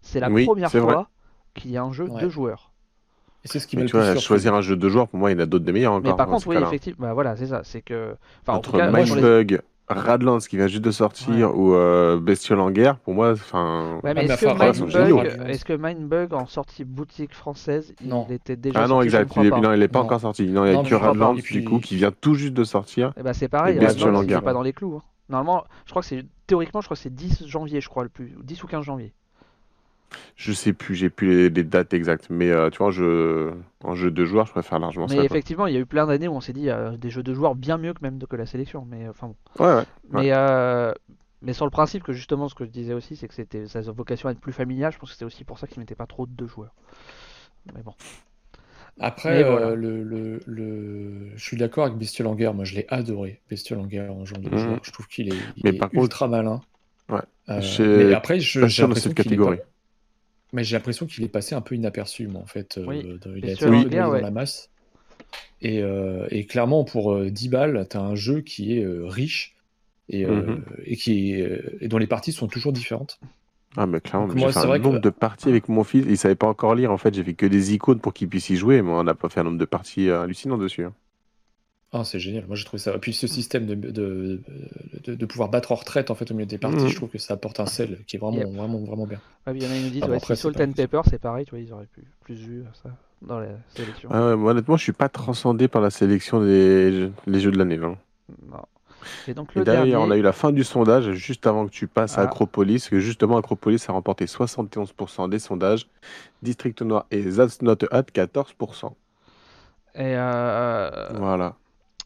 C'est 0.01 0.19
la 0.19 0.29
première 0.29 0.71
fois 0.71 1.09
qu'il 1.53 1.71
y 1.71 1.77
a 1.77 1.83
un 1.83 1.91
jeu 1.91 2.07
deux 2.19 2.29
joueurs. 2.29 2.71
Et 3.43 3.47
c'est 3.47 3.59
ce 3.59 3.67
qui 3.67 3.77
m'a 3.77 3.85
tu 3.85 3.91
vois, 3.95 4.15
choisir 4.15 4.53
un 4.55 4.61
jeu 4.61 4.75
de 4.75 4.81
deux 4.81 4.89
joueurs, 4.89 5.07
pour 5.07 5.19
moi, 5.19 5.31
il 5.31 5.37
y 5.37 5.37
en 5.37 5.43
a 5.43 5.45
d'autres 5.45 5.63
des 5.63 5.71
meilleurs 5.71 5.93
encore. 5.93 6.11
Mais 6.11 6.17
par 6.17 6.27
contre, 6.27 6.47
oui, 6.47 6.57
effectivement, 6.57 7.07
bah, 7.07 7.13
voilà, 7.13 7.35
c'est 7.35 7.47
ça. 7.47 7.61
C'est 7.63 7.81
que. 7.81 8.15
Enfin, 8.41 8.57
Entre 8.57 8.69
en 8.69 8.71
tout 8.71 8.77
cas, 8.77 9.57
Radlands 9.89 10.39
qui 10.39 10.57
vient 10.57 10.67
juste 10.67 10.83
de 10.83 10.91
sortir 10.91 11.57
ou 11.57 11.73
euh, 11.73 12.19
Bestiole 12.19 12.59
en 12.59 12.71
guerre, 12.71 12.97
pour 12.99 13.13
moi, 13.13 13.31
enfin. 13.31 13.99
Ouais, 14.03 14.13
mais 14.13 14.29
Ah, 14.29 14.33
est-ce 14.33 14.83
que, 14.83 14.89
géniaux. 14.89 15.21
Mindbug, 15.21 15.49
est-ce 15.49 15.65
que 15.65 15.73
Mindbug 15.73 16.33
en 16.33 16.45
sortie 16.45 16.83
boutique 16.83 17.33
française, 17.33 17.93
il 18.01 18.09
Non. 18.09 18.27
était 18.29 18.55
déjà 18.57 18.83
Ah 18.83 18.87
non, 18.87 19.01
exact. 19.01 19.31
Il 19.37 19.45
est, 19.45 19.49
pas. 19.49 19.59
non, 19.61 19.73
il 19.73 19.81
est 19.81 19.87
pas 19.87 19.99
Non. 19.99 20.05
encore 20.05 20.19
sorti. 20.19 20.45
Non, 20.47 20.65
il 20.65 20.69
y 20.69 20.71
a 20.71 20.73
Non, 20.75 20.83
que. 20.83 20.93
Radlands, 20.95 21.35
puis- 21.35 21.61
du 21.61 21.63
coup, 21.63 21.79
qui 21.79 21.95
vient 21.95 22.11
tout 22.11 22.33
juste 22.33 22.53
de 22.53 22.63
sortir. 22.65 23.13
Et 23.17 23.23
bah 23.23 23.33
c'est 23.33 23.47
pareil, 23.47 23.79
Bestiole 23.79 24.15
en 24.15 24.21
il 24.21 24.25
est 24.25 24.27
guerre. 24.27 24.43
pas 24.43 24.53
dans 24.53 24.61
les 24.61 24.73
clous. 24.73 24.95
hein. 24.97 25.03
Normalement, 25.29 25.63
je 25.85 25.91
crois 25.91 26.01
que 26.01 26.07
c'est 26.07 26.25
théoriquement, 26.47 26.81
je 26.81 26.87
crois 26.87 26.95
que 26.95 27.01
c'est 27.03 27.13
10 27.13 27.45
janvier, 27.47 27.81
je 27.81 27.89
crois 27.89 28.03
le 28.03 28.09
plus, 28.09 28.33
10 28.43 28.63
ou 28.63 28.67
15 28.67 28.83
janvier. 28.83 29.13
Je 30.35 30.53
sais 30.53 30.71
plus, 30.73 30.95
j'ai 30.95 31.09
plus 31.09 31.27
les, 31.29 31.49
les 31.49 31.63
dates 31.63 31.93
exactes. 31.93 32.27
Mais 32.29 32.49
euh, 32.51 32.69
tu 32.69 32.77
vois, 32.77 32.87
en 32.87 32.91
jeu, 32.91 33.53
en 33.83 33.95
jeu 33.95 34.11
de 34.11 34.25
joueur, 34.25 34.45
je 34.45 34.51
préfère 34.51 34.79
largement 34.79 35.07
Mais 35.09 35.17
ça. 35.17 35.23
effectivement, 35.23 35.67
il 35.67 35.73
y 35.73 35.77
a 35.77 35.79
eu 35.79 35.85
plein 35.85 36.05
d'années 36.07 36.27
où 36.27 36.33
on 36.35 36.41
s'est 36.41 36.53
dit 36.53 36.69
euh, 36.69 36.95
des 36.97 37.09
jeux 37.09 37.23
de 37.23 37.33
joueurs 37.33 37.55
bien 37.55 37.77
mieux 37.77 37.93
que 37.93 38.01
même 38.01 38.17
de- 38.17 38.25
que 38.25 38.35
la 38.35 38.45
sélection. 38.45 38.85
Mais 38.89 39.05
euh, 39.05 39.09
enfin 39.11 39.27
bon. 39.27 39.63
Ouais, 39.65 39.73
ouais. 39.75 39.83
Mais, 40.11 40.29
euh, 40.33 40.93
mais 41.41 41.53
sur 41.53 41.65
le 41.65 41.71
principe 41.71 42.03
que 42.03 42.13
justement, 42.13 42.47
ce 42.49 42.55
que 42.55 42.63
je 42.65 42.69
disais 42.69 42.93
aussi, 42.93 43.15
c'est 43.15 43.27
que 43.27 43.33
c'était 43.33 43.67
sa 43.67 43.81
vocation 43.81 44.29
à 44.29 44.31
être 44.31 44.39
plus 44.39 44.53
familiale. 44.53 44.91
Je 44.93 44.97
pense 44.99 45.09
que 45.09 45.13
c'était 45.15 45.25
aussi 45.25 45.43
pour 45.43 45.59
ça 45.59 45.67
qu'il 45.67 45.79
mettait 45.79 45.95
pas 45.95 46.07
trop 46.07 46.25
de 46.25 46.31
deux 46.31 46.47
joueurs. 46.47 46.73
Mais 47.75 47.81
bon. 47.83 47.93
Après, 48.99 49.43
Mais 49.43 49.43
voilà. 49.43 49.67
euh, 49.67 49.75
le, 49.75 50.03
le, 50.03 50.39
le- 50.47 51.31
je 51.35 51.43
suis 51.43 51.57
d'accord 51.57 51.85
avec 51.85 51.97
guerre. 52.35 52.53
Moi, 52.53 52.63
je 52.65 52.75
l'ai 52.75 52.85
adoré, 52.89 53.41
Bestiole 53.49 53.79
en 53.79 53.85
guerre 53.85 54.11
en 54.11 54.25
janvier. 54.25 54.49
Mhm. 54.49 54.79
Je 54.81 54.91
trouve 54.91 55.07
qu'il 55.07 55.31
est, 55.31 55.37
il 55.57 55.61
Mais 55.63 55.69
est 55.71 55.73
par 55.77 55.89
contre- 55.89 56.01
ultra 56.03 56.27
malin. 56.27 56.61
Ouais. 57.09 57.19
Euh, 57.49 57.61
mais 57.79 58.13
après, 58.13 58.39
je- 58.39 58.65
j'ai 58.65 58.81
de 58.83 58.87
l'impression 58.87 59.09
cette 59.09 59.19
est 59.19 59.23
catégorie. 59.23 59.57
pas- 59.57 59.63
Mais 60.53 60.63
j'ai 60.63 60.75
l'impression 60.75 61.05
qu'il 61.05 61.23
est 61.23 61.27
passé 61.29 61.55
un 61.55 61.61
peu 61.61 61.75
inaperçu, 61.75 62.27
moi, 62.27 62.41
en 62.41 62.45
fait. 62.45 62.77
euh, 62.77 62.83
dans- 63.23 63.35
il 63.35 63.45
a 63.45 63.51
été 63.53 63.65
un 63.65 63.69
peu 63.83 64.11
ouais. 64.11 64.19
dans 64.19 64.25
la 64.25 64.31
masse. 64.31 64.69
Et, 65.61 65.81
euh, 65.81 66.27
et 66.29 66.45
clairement, 66.45 66.83
pour 66.83 67.13
euh, 67.13 67.29
10 67.29 67.49
balles, 67.49 67.87
tu 67.89 67.97
as 67.97 68.01
un 68.01 68.15
jeu 68.15 68.41
qui 68.41 68.77
est 68.77 68.83
euh, 68.83 69.05
riche 69.07 69.55
et, 70.09 70.25
euh, 70.25 70.31
Mhm. 70.31 70.63
et, 70.85 70.95
qui 70.95 71.33
est, 71.33 71.41
euh, 71.41 71.77
et 71.81 71.87
dont 71.87 71.97
les 71.97 72.07
parties 72.07 72.31
sont 72.31 72.47
toujours 72.47 72.71
différentes. 72.73 73.19
Ah, 73.75 73.85
mais 73.87 73.99
clairement, 73.99 74.27
Donc 74.27 74.35
mais 74.35 74.41
moi, 74.41 74.49
j'ai 74.49 74.53
fait 74.53 74.59
c'est 74.59 74.65
un 74.65 74.69
vrai 74.69 74.79
que- 74.79 74.83
nombre 74.85 74.99
de 74.99 75.09
parties 75.09 75.49
avec 75.49 75.67
mon 75.67 75.83
fils. 75.83 76.05
Il 76.07 76.17
savait 76.17 76.35
pas 76.35 76.47
encore 76.47 76.75
lire, 76.75 76.91
en 76.91 76.97
fait. 76.97 77.13
J'ai 77.13 77.23
fait 77.23 77.33
que 77.33 77.45
des 77.45 77.73
icônes 77.73 77.99
pour 77.99 78.13
qu'il 78.13 78.29
puisse 78.29 78.49
y 78.49 78.55
jouer, 78.55 78.81
mais 78.81 78.91
on 78.91 79.03
n'a 79.03 79.13
pas 79.15 79.29
fait 79.29 79.41
un 79.41 79.43
nombre 79.43 79.57
de 79.57 79.65
parties 79.65 80.09
hallucinant 80.09 80.57
dessus. 80.57 80.83
hein. 80.85 80.93
Ah, 81.99 82.03
c'est 82.03 82.19
génial. 82.19 82.45
Moi, 82.47 82.55
j'ai 82.55 82.65
trouvé 82.65 82.79
ça. 82.81 82.93
Et 82.93 82.97
puis, 82.99 83.13
ce 83.13 83.25
système 83.27 83.65
de, 83.65 83.73
de, 83.75 84.41
de, 85.03 85.15
de 85.15 85.25
pouvoir 85.25 85.49
battre 85.49 85.71
en 85.71 85.75
retraite 85.75 86.11
en 86.11 86.15
fait 86.15 86.29
au 86.29 86.33
milieu 86.35 86.45
des 86.45 86.57
parties, 86.57 86.83
Mhm. 86.83 86.87
je 86.89 86.95
trouve 86.95 87.09
que 87.09 87.17
ça 87.17 87.33
apporte 87.33 87.59
un 87.59 87.65
sel 87.65 87.99
qui 88.05 88.17
est 88.17 88.19
vraiment, 88.19 88.37
Yep. 88.37 88.49
vraiment, 88.55 88.79
vraiment 88.79 89.07
bien. 89.07 89.19
Ouais, 89.47 89.53
il 89.55 89.63
y 89.63 89.65
en 89.67 89.71
a 89.71 89.73
qui 89.73 89.83
nous 89.83 89.89
disent 89.89 90.01
Ah 90.03 90.05
bon, 90.07 90.11
ouais, 90.11 90.17
après, 90.17 90.35
si 90.35 90.41
c'est 90.43 90.53
Salt 90.53 90.63
and 90.69 90.73
Pepper, 90.73 91.01
c'est 91.09 91.19
pareil, 91.19 91.45
tu 91.45 91.51
vois, 91.51 91.59
ils 91.59 91.73
auraient 91.73 91.87
pu 91.87 92.03
plus 92.23 92.35
vu 92.35 92.63
ça 92.83 92.89
dans 93.21 93.39
la 93.39 93.47
sélection. 93.75 94.09
Ah 94.11 94.27
ouais, 94.27 94.35
moi, 94.35 94.51
honnêtement, 94.51 94.77
je 94.77 94.83
suis 94.83 94.91
pas 94.93 95.09
transcendé 95.09 95.67
par 95.67 95.81
la 95.81 95.89
sélection 95.89 96.39
des 96.41 96.91
jeux- 96.91 97.11
les 97.25 97.39
jeux 97.39 97.51
de 97.51 97.57
l'année. 97.57 97.77
Non. 97.77 97.95
Et 99.27 99.33
donc 99.33 99.51
Et 99.55 99.59
le 99.59 99.65
d'ailleurs, 99.65 99.85
dernier, 99.85 99.95
on 100.05 100.11
a 100.11 100.17
eu 100.17 100.21
la 100.21 100.33
fin 100.33 100.51
du 100.51 100.63
sondage 100.65 101.11
juste 101.13 101.47
avant 101.47 101.65
que 101.65 101.71
tu 101.71 101.87
passes 101.87 102.17
à 102.17 102.21
Ah. 102.21 102.23
Acropolis, 102.25 102.89
que 102.89 102.99
justement 102.99 103.37
Acropolis 103.37 103.87
a 103.89 103.93
remporté 103.93 104.27
71% 104.27 105.29
des 105.29 105.39
sondages, 105.39 105.87
District 106.43 106.81
Noir 106.81 107.05
et 107.11 107.23
That's 107.23 107.61
Not 107.61 107.77
a 107.89 107.95
Hat 107.97 108.03
14%. 108.13 108.95
et 109.95 110.13
euh, 110.17 111.09
Voilà. 111.15 111.55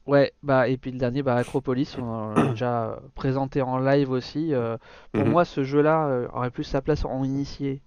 Ouais, 0.08 0.34
bah 0.44 0.68
et 0.68 0.78
puis 0.78 0.92
le 0.92 0.98
dernier, 0.98 1.24
bah 1.24 1.36
Acropolis, 1.36 1.98
on 1.98 2.36
l'a 2.36 2.48
déjà 2.48 3.00
présenté 3.16 3.62
en 3.62 3.78
live 3.80 4.12
aussi. 4.12 4.54
euh, 4.54 4.78
pour 5.14 5.26
Mhm. 5.26 5.32
moi, 5.32 5.46
ce 5.46 5.64
jeu-là 5.64 6.08
euh, 6.08 6.28
aurait 6.34 6.52
plus 6.52 6.64
sa 6.64 6.82
place 6.82 7.06
en 7.06 7.24
initié 7.24 7.82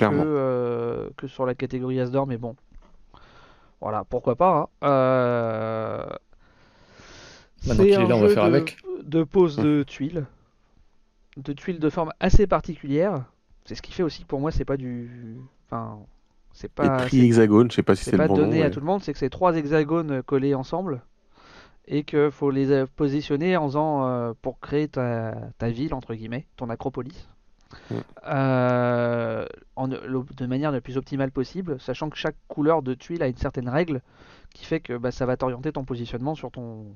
que, 0.00 0.12
Clairement. 0.12 0.12
euh, 0.14 1.10
que 1.18 1.26
sur 1.28 1.46
la 1.46 1.54
catégorie 1.56 2.00
Asdor, 2.00 2.26
mais 2.26 2.38
bon, 2.38 2.56
voilà, 3.80 4.04
pourquoi 4.04 4.36
pas. 4.36 4.70
hein. 4.82 4.86
Euh, 4.88 6.06
Maintenant 7.64 7.86
c'est 7.86 7.86
qu'il 7.86 8.02
est 8.02 8.04
un 8.04 8.08
là, 8.08 8.16
on 8.16 8.20
va 8.20 8.28
jeu 8.28 8.34
faire 8.34 8.44
de, 8.44 8.44
avec. 8.44 8.78
de 9.02 9.24
pose 9.24 9.58
de 9.58 9.82
tuiles, 9.84 10.26
de 11.36 11.52
tuiles 11.52 11.78
de 11.78 11.90
forme 11.90 12.12
assez 12.20 12.46
particulière. 12.46 13.24
C'est 13.64 13.74
ce 13.74 13.82
qui 13.82 13.92
fait 13.92 14.02
aussi 14.02 14.22
que 14.22 14.28
pour 14.28 14.40
moi, 14.40 14.50
c'est 14.50 14.64
pas 14.64 14.76
du, 14.76 15.36
enfin, 15.66 15.98
c'est 16.52 16.72
pas, 16.72 17.08
tri 17.08 17.08
c'est- 17.10 17.26
hexagone, 17.26 17.70
je 17.70 17.76
sais 17.76 17.82
pas 17.82 17.94
si 17.96 18.04
c'est 18.04 18.12
c'est 18.12 18.16
pas 18.16 18.28
le 18.28 18.28
bon 18.28 18.34
donné 18.34 18.58
nom. 18.58 18.64
à 18.64 18.70
tout 18.70 18.80
le 18.80 18.86
monde, 18.86 19.02
c'est 19.02 19.12
que 19.12 19.18
c'est 19.18 19.30
trois 19.30 19.56
hexagones 19.56 20.22
collés 20.24 20.54
ensemble 20.54 21.02
et 21.86 22.04
qu'il 22.04 22.30
faut 22.30 22.50
les 22.50 22.70
euh, 22.70 22.86
positionner 22.96 23.56
en 23.56 23.66
faisant 23.66 24.06
euh, 24.06 24.32
pour 24.40 24.60
créer 24.60 24.88
ta, 24.88 25.34
ta 25.58 25.70
ville 25.70 25.94
entre 25.94 26.14
guillemets, 26.14 26.46
ton 26.56 26.70
acropolis. 26.70 27.28
Mm. 27.90 27.94
Euh, 28.26 29.46
en- 29.76 29.88
de 29.88 30.46
manière 30.46 30.70
la 30.72 30.80
plus 30.80 30.96
optimale 30.98 31.30
possible, 31.30 31.80
sachant 31.80 32.10
que 32.10 32.16
chaque 32.16 32.36
couleur 32.46 32.82
de 32.82 32.94
tuile 32.94 33.22
a 33.22 33.28
une 33.28 33.36
certaine 33.36 33.68
règle 33.68 34.02
qui 34.54 34.64
fait 34.66 34.80
que 34.80 34.96
bah, 34.96 35.10
ça 35.10 35.26
va 35.26 35.36
t'orienter 35.36 35.72
ton 35.72 35.84
positionnement 35.84 36.34
sur 36.34 36.50
ton 36.50 36.86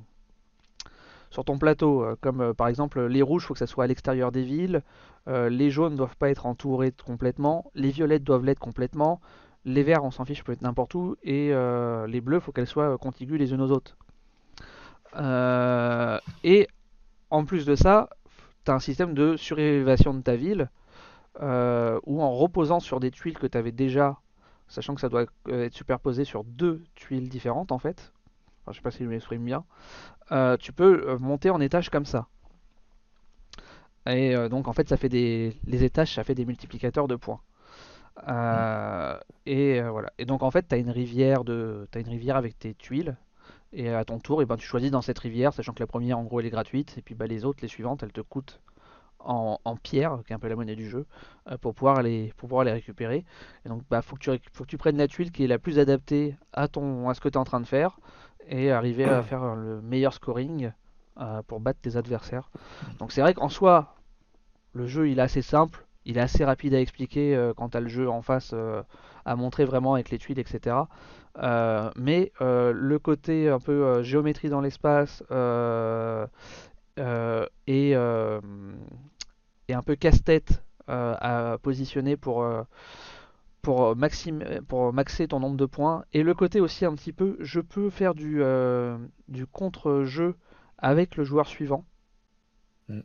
sur 1.30 1.44
ton 1.44 1.58
plateau. 1.58 2.06
Comme 2.20 2.40
euh, 2.40 2.52
par 2.54 2.68
exemple 2.68 3.04
les 3.06 3.22
rouges, 3.22 3.42
il 3.44 3.46
faut 3.46 3.54
que 3.54 3.58
ça 3.58 3.66
soit 3.66 3.84
à 3.84 3.86
l'extérieur 3.86 4.32
des 4.32 4.42
villes, 4.42 4.82
les 5.26 5.70
jaunes 5.70 5.94
ne 5.94 5.98
doivent 5.98 6.16
pas 6.16 6.30
être 6.30 6.46
entourés 6.46 6.92
complètement, 6.92 7.70
les 7.74 7.90
violettes 7.90 8.22
doivent 8.22 8.44
l'être 8.44 8.60
complètement, 8.60 9.20
les 9.64 9.82
verts, 9.82 10.04
on 10.04 10.12
s'en 10.12 10.24
fiche, 10.24 10.44
peut 10.44 10.52
être 10.52 10.62
n'importe 10.62 10.94
où, 10.94 11.16
et 11.24 11.52
les 12.06 12.20
bleus, 12.20 12.38
faut 12.38 12.52
qu'elles 12.52 12.68
soient 12.68 12.96
contiguës 12.96 13.36
les 13.36 13.52
unes 13.52 13.60
aux 13.60 13.72
autres. 13.72 13.96
Euh, 15.16 16.18
et 16.44 16.68
en 17.30 17.44
plus 17.44 17.66
de 17.66 17.74
ça, 17.74 18.10
tu 18.64 18.70
as 18.70 18.74
un 18.74 18.80
système 18.80 19.14
de 19.14 19.36
surélévation 19.36 20.14
de 20.14 20.22
ta 20.22 20.36
ville, 20.36 20.70
euh, 21.42 22.00
où 22.04 22.22
en 22.22 22.32
reposant 22.32 22.80
sur 22.80 23.00
des 23.00 23.10
tuiles 23.10 23.38
que 23.38 23.46
tu 23.46 23.58
avais 23.58 23.72
déjà, 23.72 24.18
sachant 24.68 24.94
que 24.94 25.00
ça 25.00 25.08
doit 25.08 25.26
euh, 25.48 25.64
être 25.66 25.74
superposé 25.74 26.24
sur 26.24 26.44
deux 26.44 26.82
tuiles 26.94 27.28
différentes 27.28 27.72
en 27.72 27.78
fait, 27.78 28.12
enfin, 28.62 28.72
je 28.72 28.76
sais 28.76 28.82
pas 28.82 28.90
si 28.90 29.04
je 29.04 29.08
m'exprime 29.08 29.44
bien, 29.44 29.64
euh, 30.32 30.56
tu 30.56 30.72
peux 30.72 31.16
monter 31.18 31.50
en 31.50 31.60
étage 31.60 31.90
comme 31.90 32.06
ça. 32.06 32.26
Et 34.08 34.36
donc 34.48 34.68
en 34.68 34.72
fait 34.72 34.88
ça 34.88 34.96
fait 34.96 35.08
des 35.08 35.56
les 35.66 35.82
étages 35.82 36.14
ça 36.14 36.22
fait 36.22 36.34
des 36.36 36.44
multiplicateurs 36.44 37.08
de 37.08 37.16
points. 37.16 37.40
Euh, 38.28 39.18
et 39.46 39.80
euh, 39.80 39.90
voilà. 39.90 40.12
Et 40.18 40.24
donc 40.24 40.42
en 40.42 40.50
fait 40.50 40.66
tu 40.68 40.74
as 40.74 40.78
une 40.78 40.90
rivière 40.90 41.44
de 41.44 41.86
t'as 41.90 42.00
une 42.00 42.08
rivière 42.08 42.36
avec 42.36 42.58
tes 42.58 42.74
tuiles 42.74 43.16
et 43.76 43.90
à 43.90 44.04
ton 44.04 44.18
tour 44.18 44.40
et 44.40 44.46
ben 44.46 44.56
tu 44.56 44.66
choisis 44.66 44.90
dans 44.90 45.02
cette 45.02 45.18
rivière 45.18 45.52
sachant 45.52 45.72
que 45.74 45.80
la 45.80 45.86
première 45.86 46.18
en 46.18 46.24
gros 46.24 46.40
elle 46.40 46.46
est 46.46 46.50
gratuite 46.50 46.96
et 46.96 47.02
puis 47.02 47.14
bah, 47.14 47.26
les 47.26 47.44
autres 47.44 47.58
les 47.60 47.68
suivantes 47.68 48.02
elles 48.02 48.12
te 48.12 48.22
coûtent 48.22 48.60
en, 49.18 49.76
pierre 49.82 50.20
qui 50.24 50.32
est 50.32 50.36
un 50.36 50.38
peu 50.38 50.48
la 50.48 50.54
monnaie 50.54 50.76
du 50.76 50.88
jeu 50.88 51.04
euh, 51.50 51.58
pour 51.58 51.74
pouvoir 51.74 52.00
les 52.00 52.32
récupérer. 52.72 53.24
Et 53.64 53.68
donc 53.68 53.82
bah 53.90 54.00
faut 54.00 54.16
que 54.16 54.64
tu 54.66 54.78
prennes 54.78 54.96
la 54.96 55.08
tuile 55.08 55.32
qui 55.32 55.44
est 55.44 55.48
la 55.48 55.58
plus 55.58 55.78
adaptée 55.78 56.36
à 56.52 56.68
ton 56.68 57.08
à 57.08 57.14
ce 57.14 57.20
que 57.20 57.28
tu 57.28 57.34
es 57.34 57.38
en 57.38 57.44
train 57.44 57.60
de 57.60 57.66
faire 57.66 57.98
et 58.48 58.70
arriver 58.70 59.04
à 59.04 59.22
faire 59.22 59.56
le 59.56 59.82
meilleur 59.82 60.14
scoring 60.14 60.70
euh, 61.20 61.42
pour 61.42 61.58
battre 61.58 61.80
tes 61.80 61.96
adversaires. 61.96 62.50
Donc 63.00 63.10
c'est 63.10 63.20
vrai 63.20 63.34
qu'en 63.34 63.48
soi, 63.48 63.96
le 64.74 64.86
jeu 64.86 65.08
il 65.08 65.18
est 65.18 65.22
assez 65.22 65.42
simple, 65.42 65.84
il 66.04 66.18
est 66.18 66.20
assez 66.20 66.44
rapide 66.44 66.74
à 66.74 66.80
expliquer 66.80 67.34
euh, 67.34 67.52
quand 67.52 67.70
tu 67.70 67.76
as 67.76 67.80
le 67.80 67.88
jeu 67.88 68.08
en 68.08 68.22
face 68.22 68.54
à 69.24 69.34
montrer 69.34 69.64
vraiment 69.64 69.94
avec 69.94 70.10
les 70.10 70.18
tuiles, 70.18 70.38
etc. 70.38 70.76
Euh, 71.38 71.90
mais 71.96 72.32
euh, 72.40 72.72
le 72.72 72.98
côté 72.98 73.50
un 73.50 73.58
peu 73.58 73.72
euh, 73.84 74.02
géométrie 74.02 74.48
dans 74.48 74.62
l'espace 74.62 75.22
et, 77.66 77.90
et 77.90 77.94
un 79.74 79.82
peu 79.84 79.96
casse-tête 79.96 80.62
à 80.88 81.58
positionner 81.62 82.16
pour, 82.16 82.46
pour, 83.62 83.96
maxim- 83.96 84.62
pour 84.62 84.92
maxer 84.92 85.28
ton 85.28 85.40
nombre 85.40 85.56
de 85.56 85.66
points. 85.66 86.04
Et 86.12 86.22
le 86.22 86.32
côté 86.34 86.60
aussi 86.60 86.84
un 86.84 86.94
petit 86.94 87.12
peu, 87.12 87.36
je 87.40 87.60
peux 87.60 87.90
faire 87.90 88.14
du, 88.14 88.42
du 89.28 89.46
contre-jeu 89.46 90.36
avec 90.78 91.16
le 91.16 91.24
joueur 91.24 91.46
suivant. 91.46 91.84
Mm. 92.88 93.00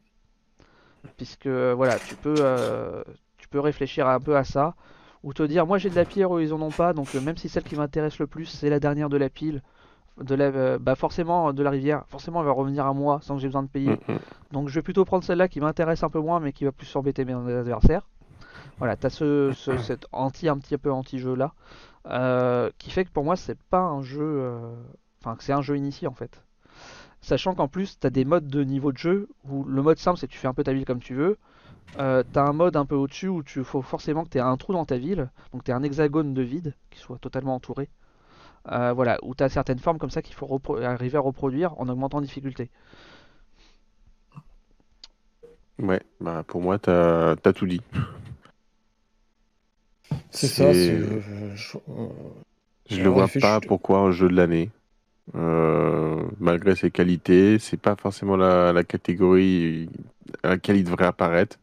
Puisque 1.18 1.48
voilà, 1.48 2.00
tu 2.00 2.16
peux, 2.16 3.04
tu 3.38 3.48
peux 3.50 3.60
réfléchir 3.60 4.08
un 4.08 4.20
peu 4.20 4.38
à 4.38 4.44
ça. 4.44 4.76
Ou 5.24 5.34
te 5.34 5.44
dire, 5.44 5.68
moi 5.68 5.78
j'ai 5.78 5.90
de 5.90 5.96
la 5.96 6.06
pierre, 6.06 6.36
eux 6.36 6.42
ils 6.42 6.54
en 6.54 6.62
ont 6.62 6.72
pas, 6.72 6.94
donc 6.94 7.14
euh, 7.14 7.22
même 7.22 7.38
si 7.38 7.48
celle 7.48 7.64
qui 7.64 7.76
m'intéresse 7.76 8.18
le 8.18 8.26
plus 8.28 8.46
c'est 8.46 8.70
la 8.70 8.80
dernière 8.80 9.08
de 9.08 9.18
la 9.18 9.30
pile, 9.30 9.62
de 10.20 10.36
la, 10.36 10.46
euh, 10.46 10.80
bah 10.80 10.96
forcément 10.96 11.54
de 11.54 11.64
la 11.64 11.70
rivière, 11.70 12.04
forcément 12.08 12.40
elle 12.40 12.48
va 12.48 12.52
revenir 12.52 12.86
à 12.86 12.94
moi 12.94 13.20
sans 13.22 13.36
que 13.36 13.42
j'ai 13.42 13.48
besoin 13.48 13.64
de 13.64 13.68
payer. 13.68 13.92
Mm, 14.08 14.14
mm. 14.14 14.20
Donc 14.52 14.70
je 14.70 14.76
vais 14.76 14.82
plutôt 14.82 15.06
prendre 15.06 15.24
celle-là 15.24 15.48
qui 15.48 15.60
m'intéresse 15.60 16.04
un 16.04 16.10
peu 16.10 16.20
moins 16.20 16.40
mais 16.40 16.54
qui 16.54 16.66
va 16.66 16.72
plus 16.72 16.94
embêter 16.96 17.24
mes 17.26 17.34
adversaires. 17.34 18.08
Voilà, 18.78 18.96
t'as 18.96 19.12
ce, 19.12 19.52
ce, 19.54 19.78
cet 19.78 20.08
anti 20.12 20.50
un 20.50 20.58
petit 20.58 20.76
peu 20.78 20.92
anti-jeu 20.92 21.36
là, 21.36 21.54
euh, 22.08 22.72
qui 22.80 22.90
fait 22.90 23.06
que 23.06 23.12
pour 23.12 23.24
moi 23.24 23.36
c'est 23.36 23.62
pas 23.70 23.82
un 23.82 24.02
jeu, 24.02 24.22
euh, 24.24 24.74
enfin 25.22 25.36
que 25.36 25.44
c'est 25.44 25.54
un 25.54 25.62
jeu 25.62 25.78
initié 25.78 26.08
en 26.08 26.14
fait. 26.14 26.44
Sachant 27.22 27.54
qu'en 27.54 27.68
plus 27.68 28.00
t'as 28.00 28.10
des 28.10 28.26
modes 28.26 28.48
de 28.48 28.64
niveau 28.64 28.92
de 28.92 28.98
jeu 28.98 29.30
où 29.48 29.64
le 29.66 29.84
mode 29.84 30.00
simple 30.00 30.18
c'est 30.18 30.28
tu 30.28 30.40
fais 30.40 30.48
un 30.48 30.56
peu 30.56 30.64
ta 30.64 30.74
ville 30.74 30.86
comme 30.86 31.00
tu 31.00 31.14
veux. 31.14 31.38
Euh, 32.00 32.24
t'as 32.32 32.44
un 32.48 32.54
mode 32.54 32.78
un 32.78 32.86
peu 32.86 32.96
au-dessus 32.96 33.28
où 33.28 33.44
tu 33.44 33.64
faut 33.64 33.82
forcément 33.82 34.24
que 34.24 34.30
tu 34.30 34.38
aies 34.38 34.42
un 34.42 34.56
trou 34.58 34.74
dans 34.74 34.86
ta 34.86 34.98
ville, 34.98 35.30
donc 35.52 35.64
tu 35.64 35.72
un 35.72 35.84
hexagone 35.84 36.34
de 36.34 36.42
vide 36.42 36.74
qui 36.90 37.00
soit 37.00 37.18
totalement 37.20 37.56
entouré. 37.56 37.90
Euh, 38.72 38.94
voilà, 38.94 39.18
où 39.24 39.36
tu 39.36 39.44
as 39.44 39.50
certaines 39.50 39.80
formes 39.80 39.98
comme 39.98 40.10
ça 40.12 40.22
qu'il 40.22 40.36
faut 40.36 40.62
arriver 40.84 41.18
à 41.18 41.22
reproduire 41.22 41.78
en 41.80 41.90
augmentant 41.90 42.20
en 42.20 42.22
difficulté. 42.22 42.70
Ouais, 45.80 46.02
bah 46.20 46.44
pour 46.48 46.62
moi, 46.62 46.78
t'as 46.78 47.32
as 47.32 47.54
tout 47.54 47.66
dit. 47.66 47.82
C'est 50.30 50.48
ça. 50.48 50.66
Euh, 50.66 51.20
je- 51.56 51.78
Je 52.90 53.02
le 53.02 53.10
vois 53.10 53.26
effet, 53.26 53.40
pas 53.40 53.60
je- 53.62 53.68
pourquoi 53.68 54.00
un 54.00 54.12
jeu 54.12 54.30
de 54.30 54.36
l'année. 54.36 54.70
Euh, 55.36 56.24
malgré 56.40 56.76
ses 56.76 56.92
qualités. 56.92 57.58
C'est 57.60 57.78
pas 57.80 57.96
forcément 57.96 58.36
la, 58.36 58.74
la 58.74 58.84
catégorie 58.84 59.90
à 60.44 60.50
laquelle 60.50 60.78
il 60.78 60.84
devrait 60.84 61.06
apparaître. 61.06 61.58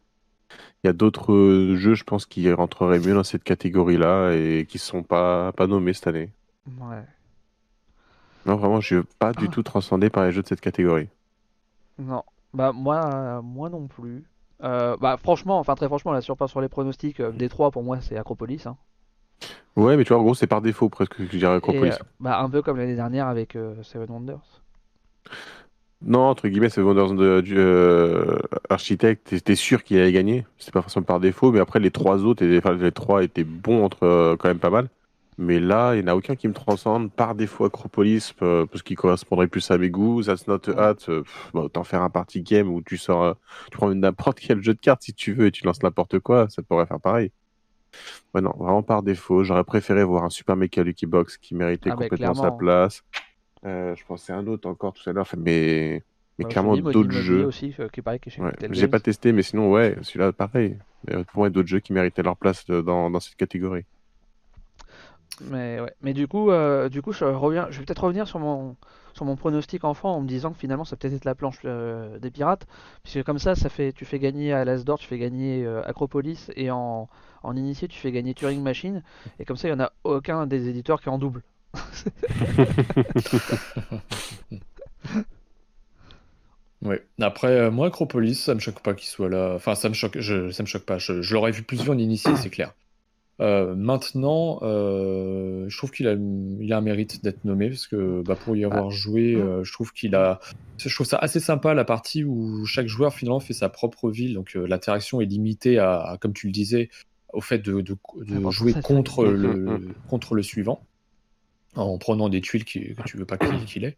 Il 0.83 0.87
y 0.87 0.89
a 0.89 0.93
d'autres 0.93 1.33
euh, 1.33 1.75
jeux, 1.75 1.93
je 1.95 2.03
pense, 2.05 2.25
qui 2.25 2.51
rentreraient 2.53 2.99
mieux 2.99 3.13
dans 3.13 3.23
cette 3.23 3.43
catégorie-là 3.43 4.31
et 4.31 4.65
qui 4.67 4.77
sont 4.77 5.03
pas, 5.03 5.51
pas 5.51 5.67
nommés 5.67 5.93
cette 5.93 6.07
année. 6.07 6.31
Ouais. 6.79 7.03
Non, 8.45 8.55
vraiment, 8.55 8.79
je 8.79 8.95
suis 8.95 9.03
pas 9.19 9.33
du 9.33 9.45
Ah. 9.49 9.51
tout 9.51 9.63
transcendé 9.63 10.09
par 10.09 10.23
les 10.25 10.31
jeux 10.31 10.41
de 10.41 10.47
cette 10.47 10.61
catégorie. 10.61 11.09
Non. 11.97 12.23
Bah, 12.53 12.71
moi, 12.73 13.01
euh, 13.13 13.41
moi 13.41 13.69
non 13.69 13.87
plus. 13.87 14.23
Euh, 14.63 14.95
bah, 15.01 15.17
franchement, 15.17 15.59
enfin, 15.59 15.75
très 15.75 15.87
franchement, 15.87 16.13
on 16.27 16.35
part 16.35 16.49
sur 16.49 16.61
les 16.61 16.69
pronostics, 16.69 17.19
euh, 17.19 17.31
Détroit, 17.31 17.71
pour 17.71 17.83
moi, 17.83 17.99
c'est 18.01 18.17
Acropolis. 18.17 18.65
hein. 18.65 18.77
Ouais, 19.75 19.97
mais 19.97 20.03
tu 20.05 20.09
vois, 20.09 20.19
en 20.19 20.23
gros, 20.23 20.33
c'est 20.33 20.47
par 20.47 20.61
défaut 20.61 20.89
presque 20.89 21.15
que 21.15 21.25
je 21.25 21.37
dirais 21.37 21.55
Acropolis. 21.55 21.95
bah, 22.21 22.39
un 22.39 22.49
peu 22.49 22.61
comme 22.61 22.77
l'année 22.77 22.95
dernière 22.95 23.27
avec 23.27 23.57
Seven 23.83 24.09
Wonders. 24.09 24.61
Non, 26.01 26.21
entre 26.29 26.47
guillemets, 26.47 26.69
c'est 26.69 26.81
Wonders 26.81 27.13
de, 27.13 27.43
euh, 27.57 28.37
Architect. 28.69 29.43
T'es 29.43 29.55
sûr 29.55 29.83
qu'il 29.83 29.97
allait 29.99 30.13
gagner? 30.13 30.45
C'est 30.57 30.73
pas 30.73 30.81
forcément 30.81 31.03
par 31.03 31.19
défaut, 31.19 31.51
mais 31.51 31.59
après, 31.59 31.79
les 31.79 31.91
trois 31.91 32.23
autres, 32.23 32.45
enfin, 32.57 32.73
les 32.73 32.91
trois 32.93 33.21
étaient 33.23 33.43
bons 33.43 33.83
entre 33.83 34.03
euh, 34.03 34.35
quand 34.37 34.47
même 34.47 34.59
pas 34.59 34.69
mal. 34.69 34.87
Mais 35.37 35.59
là, 35.59 35.95
il 35.95 36.03
n'y 36.03 36.09
en 36.09 36.13
a 36.13 36.15
aucun 36.15 36.35
qui 36.35 36.47
me 36.47 36.53
transcende. 36.53 37.11
Par 37.11 37.35
défaut, 37.35 37.65
Acropolis, 37.65 38.33
euh, 38.41 38.65
parce 38.65 38.81
qu'il 38.81 38.95
correspondrait 38.97 39.47
plus 39.47 39.69
à 39.71 39.77
mes 39.77 39.89
goûts. 39.89 40.23
That's 40.23 40.47
not 40.47 40.59
a 40.69 40.89
hat. 40.89 40.95
euh, 41.09 41.23
pff, 41.23 41.49
bah, 41.53 41.61
autant 41.61 41.83
faire 41.83 42.01
un 42.01 42.09
party 42.09 42.41
game 42.43 42.69
où 42.69 42.81
tu 42.81 42.97
sors, 42.97 43.35
tu 43.69 43.77
prends 43.77 43.93
n'importe 43.93 44.39
quel 44.39 44.61
jeu 44.61 44.73
de 44.73 44.79
cartes 44.79 45.01
si 45.01 45.13
tu 45.13 45.33
veux 45.33 45.47
et 45.47 45.51
tu 45.51 45.65
lances 45.65 45.83
n'importe 45.83 46.19
quoi. 46.19 46.47
Ça 46.49 46.61
pourrait 46.61 46.85
faire 46.85 46.99
pareil. 46.99 47.31
Ouais, 48.33 48.41
non, 48.41 48.53
vraiment 48.57 48.83
par 48.83 49.01
défaut. 49.03 49.43
J'aurais 49.43 49.63
préféré 49.63 50.03
voir 50.03 50.23
un 50.23 50.29
Super 50.29 50.55
Mecha 50.55 50.83
Lucky 50.83 51.05
Box 51.05 51.37
qui 51.37 51.55
méritait 51.55 51.89
Ah, 51.89 51.95
bah, 51.95 52.07
complètement 52.07 52.35
sa 52.35 52.51
place. 52.51 53.03
Euh, 53.65 53.95
je 53.95 54.05
pensais 54.05 54.33
à 54.33 54.37
un 54.37 54.47
autre 54.47 54.69
encore 54.69 54.93
tout 54.93 55.07
à 55.09 55.13
l'heure, 55.13 55.23
enfin, 55.23 55.37
mais, 55.39 56.03
mais 56.37 56.45
clairement 56.45 56.77
d'autres 56.77 57.11
jeux. 57.11 57.45
aussi, 57.45 57.75
euh, 57.79 57.89
qui 57.89 58.01
paraît 58.01 58.19
que 58.19 58.29
chez 58.29 58.41
Ouais, 58.41 58.53
j'ai 58.71 58.87
pas 58.87 58.99
testé, 58.99 59.33
mais 59.33 59.41
sinon, 59.41 59.71
ouais, 59.71 59.97
celui-là, 60.01 60.31
pareil. 60.31 60.77
Euh, 61.09 61.23
pour 61.25 61.39
moi, 61.39 61.47
il 61.47 61.51
y 61.51 61.53
a 61.53 61.55
d'autres 61.55 61.67
jeux 61.67 61.79
qui 61.79 61.93
méritaient 61.93 62.23
leur 62.23 62.37
place 62.37 62.65
dans, 62.65 63.09
dans 63.09 63.19
cette 63.19 63.35
catégorie. 63.35 63.85
Mais 65.41 65.79
ouais. 65.79 65.93
Mais 66.01 66.13
du 66.13 66.27
coup, 66.27 66.51
euh, 66.51 66.89
du 66.89 67.01
coup, 67.01 67.11
je 67.11 67.23
reviens, 67.23 67.67
je 67.69 67.79
vais 67.79 67.85
peut-être 67.85 68.03
revenir 68.03 68.27
sur 68.27 68.39
mon, 68.39 68.75
sur 69.13 69.25
mon 69.25 69.35
pronostic 69.35 69.83
enfant 69.83 70.15
en 70.15 70.21
me 70.21 70.27
disant 70.27 70.51
que 70.51 70.57
finalement, 70.57 70.83
ça 70.83 70.95
peut 70.95 71.07
être 71.07 71.13
être 71.13 71.25
la 71.25 71.35
planche 71.35 71.59
euh, 71.65 72.19
des 72.19 72.31
pirates, 72.31 72.67
puisque 73.03 73.23
comme 73.23 73.39
ça, 73.39 73.55
ça 73.55 73.69
fait, 73.69 73.93
tu 73.93 74.05
fais 74.05 74.19
gagner 74.19 74.53
à 74.53 74.65
l'Asdor, 74.65 74.99
tu 74.99 75.07
fais 75.07 75.17
gagner 75.17 75.65
euh, 75.65 75.81
Acropolis, 75.85 76.51
et 76.55 76.71
en, 76.71 77.07
en 77.43 77.55
initié, 77.55 77.87
tu 77.87 77.99
fais 77.99 78.11
gagner 78.11 78.33
Turing 78.33 78.61
Machine, 78.61 79.03
et 79.39 79.45
comme 79.45 79.55
ça, 79.57 79.67
il 79.67 79.71
y 79.71 79.73
en 79.73 79.79
a 79.79 79.91
aucun 80.03 80.45
des 80.45 80.67
éditeurs 80.67 81.01
qui 81.01 81.07
est 81.07 81.11
en 81.11 81.19
double. 81.19 81.41
Ouais. 86.81 87.05
Après, 87.19 87.49
euh, 87.49 87.71
moi, 87.71 87.87
Acropolis, 87.87 88.35
ça 88.35 88.55
me 88.55 88.59
choque 88.59 88.81
pas 88.81 88.93
qu'il 88.93 89.09
soit 89.09 89.27
là. 89.27 89.53
Enfin, 89.55 89.75
ça 89.75 89.89
me 89.89 89.93
choque, 89.93 90.17
je, 90.19 90.49
ça 90.51 90.63
me 90.63 90.67
choque 90.67 90.85
pas. 90.85 90.97
Je, 90.97 91.21
je 91.21 91.33
l'aurais 91.33 91.51
vu 91.51 91.63
plus 91.63 91.77
vite 91.77 91.89
en 91.89 91.97
initié, 91.97 92.35
c'est 92.37 92.49
clair. 92.49 92.73
Euh, 93.41 93.73
maintenant, 93.73 94.59
euh, 94.63 95.65
je 95.69 95.77
trouve 95.77 95.91
qu'il 95.91 96.07
a, 96.07 96.13
il 96.13 96.73
a 96.73 96.77
un 96.77 96.81
mérite 96.81 97.23
d'être 97.23 97.45
nommé 97.45 97.69
parce 97.69 97.87
que 97.87 98.21
bah, 98.21 98.35
pour 98.35 98.55
y 98.55 98.65
avoir 98.65 98.91
joué, 98.91 99.35
euh, 99.35 99.63
je 99.63 99.71
trouve 99.71 99.93
qu'il 99.93 100.13
a, 100.15 100.39
je 100.77 100.93
trouve 100.93 101.07
ça 101.07 101.17
assez 101.17 101.39
sympa 101.39 101.73
la 101.73 101.85
partie 101.85 102.25
où 102.25 102.65
chaque 102.65 102.87
joueur 102.87 103.13
finalement 103.13 103.39
fait 103.39 103.53
sa 103.53 103.69
propre 103.69 104.09
ville, 104.09 104.33
donc 104.33 104.55
l'interaction 104.55 105.21
est 105.21 105.25
limitée 105.25 105.79
à, 105.79 106.01
à, 106.01 106.17
comme 106.17 106.33
tu 106.33 106.47
le 106.47 106.51
disais, 106.51 106.89
au 107.31 107.39
fait 107.39 107.59
de, 107.59 107.79
de, 107.79 107.93
de 107.93 107.97
Ah, 108.29 108.39
bon, 108.39 108.51
jouer 108.51 108.73
le 108.73 109.79
contre 110.09 110.35
le 110.35 110.43
suivant 110.43 110.81
en 111.75 111.97
prenant 111.97 112.29
des 112.29 112.41
tuiles 112.41 112.65
qui- 112.65 112.95
que 112.95 113.03
tu 113.03 113.17
veux 113.17 113.25
pas 113.25 113.37
qu'il 113.37 113.85
ait. 113.85 113.95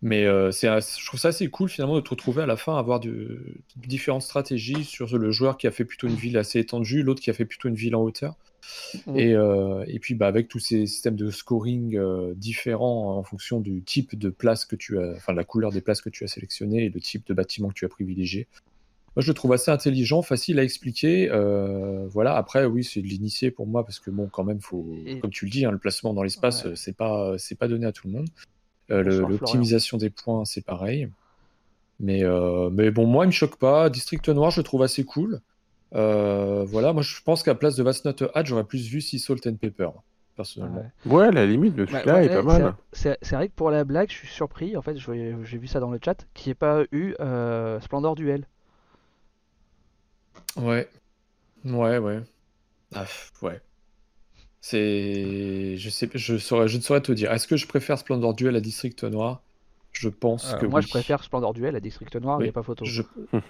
Mais 0.00 0.24
euh, 0.24 0.52
c'est, 0.52 0.68
je 0.68 1.06
trouve 1.06 1.18
ça 1.18 1.28
assez 1.28 1.48
cool 1.48 1.68
finalement 1.68 1.96
de 1.96 2.00
te 2.00 2.10
retrouver 2.10 2.42
à 2.42 2.46
la 2.46 2.56
fin 2.56 2.76
à 2.76 2.78
avoir 2.78 3.00
de, 3.00 3.42
différentes 3.76 4.22
stratégies 4.22 4.84
sur 4.84 5.16
le 5.16 5.30
joueur 5.32 5.58
qui 5.58 5.66
a 5.66 5.72
fait 5.72 5.84
plutôt 5.84 6.06
une 6.06 6.14
ville 6.14 6.38
assez 6.38 6.60
étendue, 6.60 7.02
l'autre 7.02 7.20
qui 7.20 7.30
a 7.30 7.32
fait 7.32 7.44
plutôt 7.44 7.68
une 7.68 7.74
ville 7.74 7.96
en 7.96 8.02
hauteur. 8.02 8.36
Mm. 9.06 9.18
Et, 9.18 9.34
euh, 9.34 9.84
et 9.88 9.98
puis 9.98 10.14
bah, 10.14 10.28
avec 10.28 10.46
tous 10.46 10.60
ces 10.60 10.86
systèmes 10.86 11.16
de 11.16 11.30
scoring 11.30 11.96
euh, 11.96 12.32
différents 12.36 13.18
en 13.18 13.22
fonction 13.24 13.60
du 13.60 13.82
type 13.82 14.16
de 14.16 14.30
place 14.30 14.64
que 14.64 14.76
tu 14.76 15.00
as, 15.00 15.14
enfin 15.16 15.32
la 15.32 15.44
couleur 15.44 15.72
des 15.72 15.80
places 15.80 16.00
que 16.00 16.10
tu 16.10 16.22
as 16.22 16.28
sélectionnées 16.28 16.84
et 16.84 16.90
le 16.90 17.00
type 17.00 17.26
de 17.26 17.34
bâtiment 17.34 17.68
que 17.68 17.74
tu 17.74 17.84
as 17.84 17.88
privilégié. 17.88 18.46
Moi, 19.18 19.24
je 19.24 19.30
le 19.30 19.34
trouve 19.34 19.52
assez 19.52 19.72
intelligent, 19.72 20.22
facile 20.22 20.60
à 20.60 20.62
expliquer. 20.62 21.28
euh, 21.28 22.06
voilà. 22.08 22.36
Après, 22.36 22.64
oui, 22.66 22.84
c'est 22.84 23.02
de 23.02 23.06
l'initié 23.08 23.50
pour 23.50 23.66
moi 23.66 23.84
parce 23.84 23.98
que 23.98 24.12
bon, 24.12 24.28
quand 24.30 24.44
même, 24.44 24.60
faut, 24.60 24.86
Et- 25.06 25.18
comme 25.18 25.32
tu 25.32 25.44
le 25.46 25.50
dis, 25.50 25.64
hein, 25.64 25.72
le 25.72 25.78
placement 25.78 26.14
dans 26.14 26.22
l'espace, 26.22 26.64
Ouais. 26.64 26.76
c'est 26.76 26.96
pas, 26.96 27.36
c'est 27.36 27.56
pas 27.58 27.66
donné 27.66 27.84
à 27.84 27.90
tout 27.90 28.06
le 28.06 28.12
monde. 28.12 28.28
Euh, 28.92 29.02
L'optimisation 29.02 29.98
des 29.98 30.08
points, 30.10 30.44
c'est 30.44 30.64
pareil. 30.64 31.08
Mais, 31.98 32.22
euh, 32.22 32.70
mais 32.70 32.92
bon, 32.92 33.06
moi, 33.08 33.24
il 33.24 33.28
me 33.28 33.32
choque 33.32 33.56
pas. 33.56 33.90
District 33.90 34.28
Noir, 34.28 34.52
je 34.52 34.60
le 34.60 34.62
trouve 34.64 34.84
assez 34.84 35.02
cool. 35.02 35.40
Euh, 35.96 36.64
voilà, 36.68 36.92
moi, 36.92 37.02
je 37.02 37.20
pense 37.24 37.42
qu'à 37.42 37.56
place 37.56 37.74
de 37.74 37.82
Vast 37.82 38.04
Not 38.04 38.22
Hat, 38.36 38.44
j'aurais 38.44 38.62
plus 38.62 38.86
vu 38.88 39.00
Sea 39.00 39.18
Salt 39.18 39.48
and 39.48 39.54
Pepper, 39.56 39.88
personnellement. 40.36 40.88
Ouais. 41.06 41.32
La 41.32 41.44
limite, 41.44 41.76
le 41.76 41.86
Bah, 41.86 42.02
ouais, 42.06 42.26
est 42.26 42.28
pas 42.28 42.42
mal. 42.42 42.74
C'est 42.92 43.18
vrai 43.32 43.48
que 43.48 43.54
pour 43.54 43.72
la 43.72 43.82
blague, 43.82 44.10
je 44.12 44.14
suis 44.14 44.28
surpris, 44.28 44.76
en 44.76 44.82
fait, 44.82 44.96
j'ai 44.96 45.58
vu 45.58 45.66
ça 45.66 45.80
dans 45.80 45.90
le 45.90 45.98
chat, 46.04 46.24
qu'il 46.34 46.50
n'y 46.50 46.52
ait 46.52 46.54
pas 46.54 46.84
eu 46.92 47.16
euh, 47.18 47.80
Splendor 47.80 48.14
Duel. 48.14 48.46
Ouais, 50.58 50.88
ouais, 51.64 51.98
ouais. 51.98 52.20
Ah, 52.94 53.06
ouais. 53.42 53.60
C'est, 54.60 55.76
je 55.76 55.88
sais, 55.90 56.10
je 56.14 56.36
saurais, 56.36 56.68
je 56.68 56.76
ne 56.78 56.82
saurais 56.82 57.00
te 57.00 57.12
dire. 57.12 57.32
Est-ce 57.32 57.46
que 57.46 57.56
je 57.56 57.66
préfère 57.66 57.98
Splendor 57.98 58.34
Duel 58.34 58.56
à 58.56 58.60
District 58.60 59.02
Noir? 59.04 59.42
Je 59.92 60.08
pense 60.08 60.52
Euh, 60.52 60.60
que 60.60 60.66
moi, 60.66 60.80
oui. 60.80 60.82
je 60.82 60.88
préfère 60.88 61.22
Splendor 61.24 61.54
Duel 61.54 61.76
à 61.76 61.80
District 61.80 62.14
Noir, 62.16 62.40
il 62.40 62.44
n'y 62.44 62.48
a 62.48 62.52
pas 62.52 62.62
photo. 62.62 62.84
Je, 62.86 63.02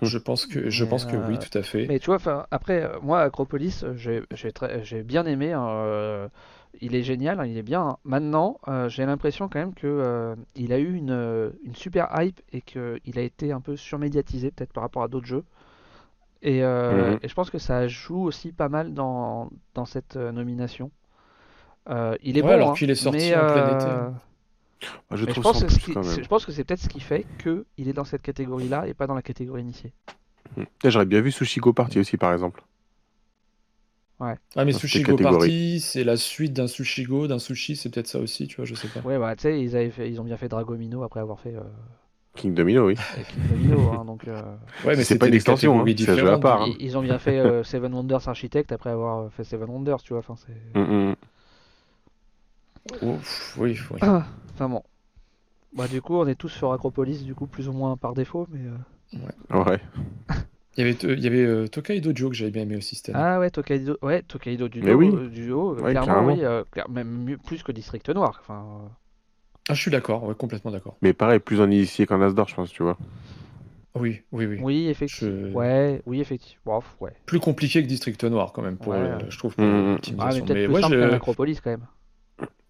je 0.03 0.19
pense 0.19 0.47
que, 0.47 0.71
je 0.71 0.85
Mais, 0.85 0.91
pense 0.91 1.05
que 1.05 1.17
oui, 1.17 1.39
euh, 1.39 1.41
tout 1.41 1.59
à 1.59 1.63
fait. 1.63 1.87
Mais 1.89 1.99
tu 1.99 2.07
vois, 2.07 2.47
après, 2.51 2.83
euh, 2.85 2.99
moi, 3.03 3.21
Acropolis, 3.21 3.85
j'ai 3.97 4.53
très- 4.53 5.03
bien 5.03 5.25
aimé. 5.27 5.53
hein, 5.53 6.31
il 6.81 6.95
est 6.95 7.03
génial, 7.03 7.41
hein, 7.41 7.47
il 7.47 7.57
est 7.59 7.63
bien. 7.63 7.97
Maintenant, 8.05 8.59
euh, 8.69 8.89
j'ai 8.89 9.05
l'impression 9.07 9.49
quand 9.49 9.59
même 9.59 9.75
que 9.75 9.87
euh, 9.87 10.37
il 10.55 10.73
a 10.73 10.79
eu 10.79 10.95
une, 10.95 11.53
une 11.65 11.75
super 11.75 12.09
hype 12.21 12.41
et 12.53 12.61
qu'il 12.61 13.19
a 13.19 13.23
été 13.23 13.53
un 13.53 13.61
peu 13.61 13.77
surmédiatisé, 13.77 14.51
peut-être 14.51 14.73
par 14.73 14.83
rapport 14.83 15.03
à 15.03 15.09
d'autres 15.09 15.27
jeux. 15.27 15.45
Et, 16.43 16.63
euh, 16.63 17.13
Mhm. 17.13 17.19
et 17.23 17.29
je 17.29 17.35
pense 17.35 17.51
que 17.51 17.59
ça 17.59 17.89
joue 17.89 18.23
aussi 18.23 18.53
pas 18.53 18.69
mal 18.69 18.95
dans, 18.95 19.51
dans 19.75 19.85
cette 19.85 20.17
euh, 20.17 20.31
nomination. 20.33 20.91
Euh, 21.89 22.17
il 22.23 22.37
est 22.39 22.43
Ouais, 22.43 22.49
bon, 22.49 22.55
alors 22.55 22.71
hein, 22.73 22.75
qu'il 22.75 22.91
est 22.91 22.95
sorti 22.95 23.19
mais, 23.19 23.35
en 23.35 23.47
plein 23.47 23.67
euh, 23.67 24.11
été. 24.11 24.19
Moi, 25.11 25.19
je 25.19 25.25
mais 25.25 25.33
je 25.33 25.41
trouve 25.41 25.43
pense, 25.53 25.65
plus 25.65 25.79
qui- 25.79 25.93
je 25.93 26.29
pense 26.29 26.45
que 26.47 26.53
c'est 26.53 26.65
peut-être 26.65 26.81
ce 26.81 26.89
qui 26.89 27.01
fait 27.01 27.25
que 27.39 27.65
il 27.77 27.89
est 27.89 27.93
dans 27.93 28.05
cette 28.05 28.23
catégorie-là 28.23 28.87
et 28.87 28.95
pas 28.95 29.07
dans 29.07 29.15
la 29.15 29.23
catégorie 29.23 29.63
initiée. 29.63 29.93
Hmm. 30.57 30.65
J'aurais 30.85 31.07
bien 31.07 31.21
vu 31.21 31.31
Sushi 31.33 31.61
Go 31.61 31.73
Party 31.73 31.99
aussi, 31.99 32.17
par 32.17 32.33
exemple. 32.33 32.63
Ah, 34.21 34.65
mais 34.65 34.67
dans 34.67 34.79
cette 34.79 34.81
Sushi 34.81 35.03
Go 35.03 35.13
catégorie. 35.13 35.39
Party, 35.49 35.81
c'est 35.81 36.05
la 36.05 36.17
suite 36.17 36.53
d'un 36.53 36.67
Sushi 36.67 37.05
Go, 37.05 37.27
d'un 37.27 37.39
sushi, 37.39 37.77
c'est 37.77 37.89
peut-être 37.91 38.07
ça 38.09 38.19
aussi, 38.19 38.47
tu 38.47 38.57
vois, 38.57 38.65
je 38.65 38.75
sais 38.75 38.89
pas. 38.89 39.01
Ouais, 39.07 39.19
bah, 39.19 39.35
tu 39.37 39.43
sais, 39.43 39.61
ils, 39.61 39.77
avaient 39.77 39.91
fait- 39.91 40.11
ils 40.11 40.21
ont 40.21 40.25
bien 40.25 40.37
fait 40.37 40.49
Dragomino 40.49 41.03
après 41.03 41.21
avoir 41.21 41.41
fait 41.41 41.55
euh, 41.55 41.63
King 42.35 42.55
Domino, 42.55 42.87
oui. 42.87 42.95
King 43.29 43.49
Domino, 43.49 43.91
hein, 43.91 44.05
donc 44.07 44.29
euh, 44.29 44.41
Ouais, 44.85 44.95
mais 44.97 45.05
C'est 45.05 45.19
pas 45.19 45.27
une 45.29 45.35
extension, 45.35 45.81
hein, 45.81 45.85
c'est 45.97 46.11
un 46.11 46.17
jeu 46.17 46.31
à 46.31 46.39
part. 46.39 46.63
hein. 46.63 46.67
ils, 46.79 46.87
ils 46.87 46.97
ont 46.99 47.03
bien 47.03 47.19
fait 47.19 47.39
euh, 47.39 47.65
Seven 47.65 47.93
Wonders 47.95 48.29
Architect 48.29 48.71
après 48.73 48.91
avoir 48.91 49.31
fait 49.33 49.45
Seven 49.45 49.69
Wonders, 49.69 50.03
tu 50.03 50.13
vois. 50.13 50.21
Enfin, 50.21 50.35
c'est. 50.37 50.79
Mm, 50.79 51.11
mm. 51.11 51.17
Pff, 53.01 53.57
oui, 53.59 53.79
oui. 53.91 53.99
Enfin 54.55 54.69
bon. 54.69 54.83
Bah, 55.75 55.87
du 55.89 56.01
coup, 56.01 56.17
on 56.17 56.27
est 56.27 56.35
tous 56.35 56.49
sur 56.49 56.73
Acropolis, 56.73 57.25
du 57.25 57.35
coup, 57.35 57.47
plus 57.47 57.69
ou 57.69 57.73
moins 57.73 57.97
par 57.97 58.15
défaut, 58.15 58.47
mais. 58.51 58.61
euh, 58.69 59.59
Ouais. 59.65 59.81
Il 60.77 60.87
y 60.87 60.89
avait, 60.89 60.97
il 61.15 61.21
y 61.25 61.27
avait 61.27 61.45
euh, 61.45 61.67
Tokaido 61.67 62.13
Joe 62.15 62.31
que 62.31 62.37
j'avais 62.37 62.53
bien 62.53 62.63
aimé 62.63 62.77
aussi 62.77 62.95
cette 62.95 63.09
année. 63.09 63.19
Ah 63.21 63.41
ouais, 63.41 63.51
Tokaido, 63.51 63.97
ouais, 64.01 64.23
Tokaido 64.23 64.69
du 64.69 64.81
Mais 64.81 64.91
duo, 64.91 64.99
oui. 64.99 65.11
euh, 65.13 65.29
duo, 65.29 65.73
euh, 65.77 65.81
Ouais, 65.83 65.91
clairement, 65.91 66.25
oui, 66.25 66.45
euh, 66.45 66.63
clair- 66.71 66.89
même 66.89 67.09
mieux, 67.25 67.37
plus 67.37 67.65
que 67.65 67.73
District 67.73 68.09
Noir. 68.11 68.39
Enfin, 68.41 68.65
euh, 68.85 68.89
Ah, 69.69 69.75
je 69.75 69.81
suis 69.81 69.91
d'accord, 69.91 70.25
ouais, 70.25 70.35
complètement 70.35 70.71
d'accord. 70.73 70.99
Mais 71.03 71.13
pareil, 71.13 71.39
plus 71.41 71.61
en 71.61 71.71
initié 71.71 72.07
qu'en 72.07 72.21
Asdor, 72.23 72.49
je 72.49 72.55
pense, 72.55 72.71
tu 72.73 72.83
vois. 72.83 72.97
Oui, 73.95 74.23
oui, 74.33 74.47
oui. 74.47 74.61
oui, 74.63 74.89
effectivement. 74.89 75.35
Je- 75.51 75.59
Ouais, 75.59 76.03
oui, 76.07 76.21
effectivement. 76.21 76.63
Bof, 76.65 76.97
ouais. 77.01 77.13
Plus 77.27 77.41
compliqué 77.41 77.83
que 77.83 77.89
District 77.89 78.23
Noir 78.25 78.53
quand 78.53 78.63
même, 78.63 78.79
pour, 78.79 78.93
Ouais, 78.93 78.99
euh, 78.99 79.19
je 79.31 79.39
trouve, 79.39 79.57
pour 79.57 79.65
Mm, 79.65 79.95
mm. 79.95 79.99
Ah, 80.19 80.33
mais 80.35 80.43
l'optimisation. 80.43 80.45
peut-être 80.47 80.59
Mais 80.59 80.65
plus 80.65 80.75
ouais, 80.75 80.81
simple 80.81 80.95
je- 80.95 81.15
Acropolis 81.15 81.61
quand 81.61 81.71
même. 81.71 81.87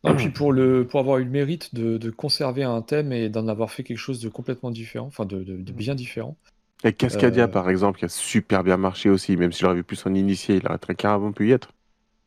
Non, 0.05 0.15
puis 0.15 0.31
pour, 0.31 0.53
le, 0.53 0.87
pour 0.87 1.01
avoir 1.01 1.19
eu 1.19 1.25
le 1.25 1.31
mérite 1.31 1.75
de, 1.75 1.99
de 1.99 2.11
conserver 2.11 2.63
un 2.65 2.83
thème 2.83 3.13
et 3.13 3.29
d'en 3.29 3.49
avoir 3.49 3.71
fait 3.71 3.83
quelque 3.85 3.99
chose 3.99 4.21
de 4.21 4.29
complètement 4.29 4.71
différent, 4.71 5.07
enfin 5.07 5.25
de, 5.27 5.43
de- 5.43 5.57
de 5.63 5.73
bien 5.73 5.95
différent. 5.95 6.37
Et 6.83 6.93
Cascadia, 6.93 7.47
Euh. 7.47 7.53
par 7.53 7.71
exemple, 7.71 8.01
qui 8.01 8.05
a 8.05 8.09
super 8.09 8.65
bien 8.65 8.77
marché 8.77 9.11
aussi, 9.11 9.37
même 9.37 9.53
si 9.53 9.61
j'aurais 9.61 9.77
vu 9.77 9.85
plus 9.85 10.05
en 10.07 10.15
initié, 10.15 10.57
il 10.57 10.67
aurait 10.67 10.79
très 10.79 10.97
carrément 10.97 11.31
pu 11.33 11.49
y 11.49 11.53
être. 11.53 11.71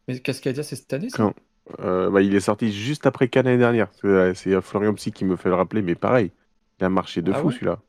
Mais 0.07 0.19
Cascadia, 0.21 0.61
c'est 0.61 0.75
cette 0.75 0.93
année, 0.93 1.09
ça? 1.09 1.23
Quand 1.23 1.33
Euh, 1.79 2.09
bah, 2.09 2.21
il 2.21 2.35
est 2.35 2.39
sorti 2.41 2.71
juste 2.71 3.05
après 3.05 3.27
Cannes 3.27 3.45
l'année 3.45 3.57
dernière. 3.57 3.87
C'est 4.01 4.07
euh, 4.07 4.33
c'est, 4.33 4.53
euh, 4.53 4.61
Florian 4.61 4.93
Psy 4.93 5.11
qui 5.11 5.25
me 5.25 5.35
fait 5.35 5.49
le 5.49 5.55
rappeler, 5.55 5.81
mais 5.81 5.95
pareil, 5.95 6.31
il 6.79 6.85
a 6.85 6.89
marché 6.89 7.21
de 7.21 7.31
Ah 7.31 7.35
fou 7.39 7.47
ouais 7.47 7.53
celui-là. 7.53 7.79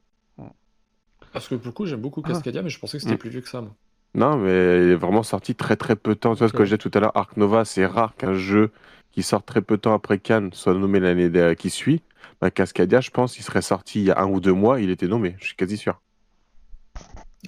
Parce 1.33 1.49
que 1.49 1.55
pour 1.55 1.67
le 1.67 1.73
coup, 1.73 1.87
j'aime 1.87 2.01
beaucoup 2.01 2.23
Ah. 2.25 2.29
Cascadia, 2.29 2.63
mais 2.63 2.69
je 2.69 2.79
pensais 2.79 2.99
que 2.99 3.03
c'était 3.03 3.15
Mm. 3.15 3.19
plus 3.19 3.31
vieux 3.31 3.41
que 3.41 3.49
ça. 3.49 3.61
moi. 3.63 3.75
Non, 4.15 4.37
mais 4.37 4.85
il 4.85 4.91
est 4.91 4.95
vraiment 4.95 5.23
sorti 5.23 5.55
très 5.55 5.77
très 5.77 5.97
peu 5.97 6.11
de 6.15 6.19
temps. 6.19 6.35
Tu 6.35 6.41
vois 6.41 6.49
ce 6.49 6.53
que 6.53 6.65
je 6.65 6.75
disais 6.77 6.79
tout 6.79 6.91
à 6.93 7.01
l'heure, 7.01 7.17
Ark 7.17 7.37
Nova, 7.39 7.65
c'est 7.65 7.87
rare 7.87 8.15
qu'un 8.17 8.35
jeu 8.35 8.71
qui 9.13 9.23
sort 9.23 9.43
très 9.43 9.63
peu 9.63 9.77
de 9.77 9.81
temps 9.81 9.95
après 9.95 10.19
Cannes 10.19 10.51
soit 10.53 10.75
nommé 10.75 11.01
l'année 11.01 11.31
de- 11.31 11.55
qui 11.55 11.71
suit. 11.71 12.03
Bah, 12.41 12.51
Cascadia, 12.51 13.01
je 13.01 13.11
pense, 13.11 13.39
il 13.39 13.43
serait 13.43 13.63
sorti 13.63 14.01
il 14.01 14.07
y 14.07 14.11
a 14.11 14.21
un 14.21 14.27
ou 14.27 14.41
deux 14.41 14.53
mois, 14.53 14.81
il 14.81 14.91
était 14.91 15.07
nommé, 15.09 15.37
je 15.41 15.47
suis 15.47 15.57
quasi 15.57 15.79
sûr. 15.79 16.01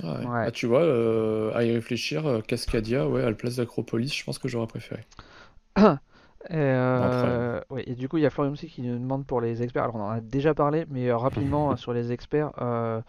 Ouais. 0.02 0.08
Ouais. 0.08 0.44
Ah, 0.46 0.50
tu 0.50 0.66
vois, 0.66 0.80
euh, 0.82 1.52
à 1.54 1.64
y 1.64 1.72
réfléchir, 1.72 2.40
Cascadia, 2.48 3.06
ouais, 3.08 3.22
à 3.22 3.26
la 3.30 3.36
place 3.36 3.56
d'Acropolis, 3.56 4.14
je 4.16 4.24
pense 4.24 4.38
que 4.38 4.48
j'aurais 4.48 4.66
préféré. 4.66 5.02
Et, 6.50 6.56
euh, 6.56 7.60
ouais, 7.70 7.84
et 7.86 7.94
du 7.94 8.08
coup, 8.08 8.18
il 8.18 8.22
y 8.22 8.26
a 8.26 8.30
Florian 8.30 8.52
aussi 8.52 8.68
qui 8.68 8.82
nous 8.82 8.98
demande 8.98 9.26
pour 9.26 9.40
les 9.40 9.62
experts. 9.62 9.84
Alors, 9.84 9.96
on 9.96 10.02
en 10.02 10.10
a 10.10 10.20
déjà 10.20 10.54
parlé, 10.54 10.84
mais 10.90 11.08
euh, 11.08 11.16
rapidement 11.16 11.76
sur 11.76 11.92
les 11.92 12.12
experts, 12.12 12.52
euh, 12.60 13.00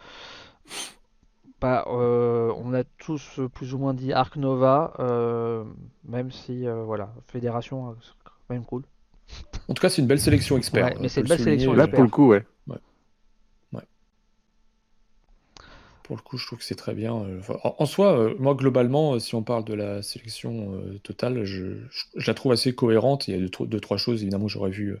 bah, 1.60 1.84
euh, 1.88 2.52
on 2.56 2.72
a 2.72 2.84
tous 2.84 3.40
plus 3.54 3.74
ou 3.74 3.78
moins 3.78 3.94
dit 3.94 4.12
Arc 4.12 4.36
Nova, 4.36 4.94
euh, 5.00 5.64
même 6.04 6.30
si, 6.30 6.66
euh, 6.66 6.82
voilà, 6.84 7.12
Fédération, 7.28 7.94
c'est 8.00 8.12
quand 8.24 8.54
même 8.54 8.64
cool. 8.64 8.82
En 9.68 9.74
tout 9.74 9.80
cas, 9.80 9.88
c'est 9.88 10.00
une 10.00 10.08
belle 10.08 10.20
sélection 10.20 10.56
expert. 10.56 10.86
Ouais, 10.86 10.96
mais 11.00 11.08
c'est 11.08 11.20
une 11.20 11.24
le 11.26 11.28
belle 11.28 11.44
sélection 11.44 11.72
Là, 11.74 11.88
pour 11.88 12.02
le 12.02 12.08
coup, 12.08 12.28
ouais. 12.28 12.46
Pour 16.06 16.16
le 16.16 16.22
coup, 16.22 16.38
je 16.38 16.46
trouve 16.46 16.60
que 16.60 16.64
c'est 16.64 16.76
très 16.76 16.94
bien. 16.94 17.16
euh, 17.24 17.40
enfin, 17.40 17.58
en, 17.64 17.74
en 17.78 17.86
soi, 17.86 18.16
euh, 18.18 18.34
moi, 18.38 18.54
globalement, 18.54 19.14
euh, 19.14 19.18
si 19.18 19.34
on 19.34 19.42
parle 19.42 19.64
de 19.64 19.74
la 19.74 20.02
sélection 20.02 20.74
euh, 20.74 20.98
totale, 21.02 21.44
je, 21.44 21.80
je- 21.90 22.04
je 22.14 22.26
la 22.30 22.34
trouve 22.34 22.52
assez 22.52 22.74
cohérente. 22.74 23.26
Il 23.26 23.34
y 23.34 23.36
a 23.36 23.40
deux, 23.40 23.48
tro- 23.48 23.66
deux, 23.66 23.80
trois 23.80 23.96
choses, 23.96 24.22
évidemment, 24.22 24.46
que 24.46 24.52
j'aurais 24.52 24.70
vu 24.70 24.96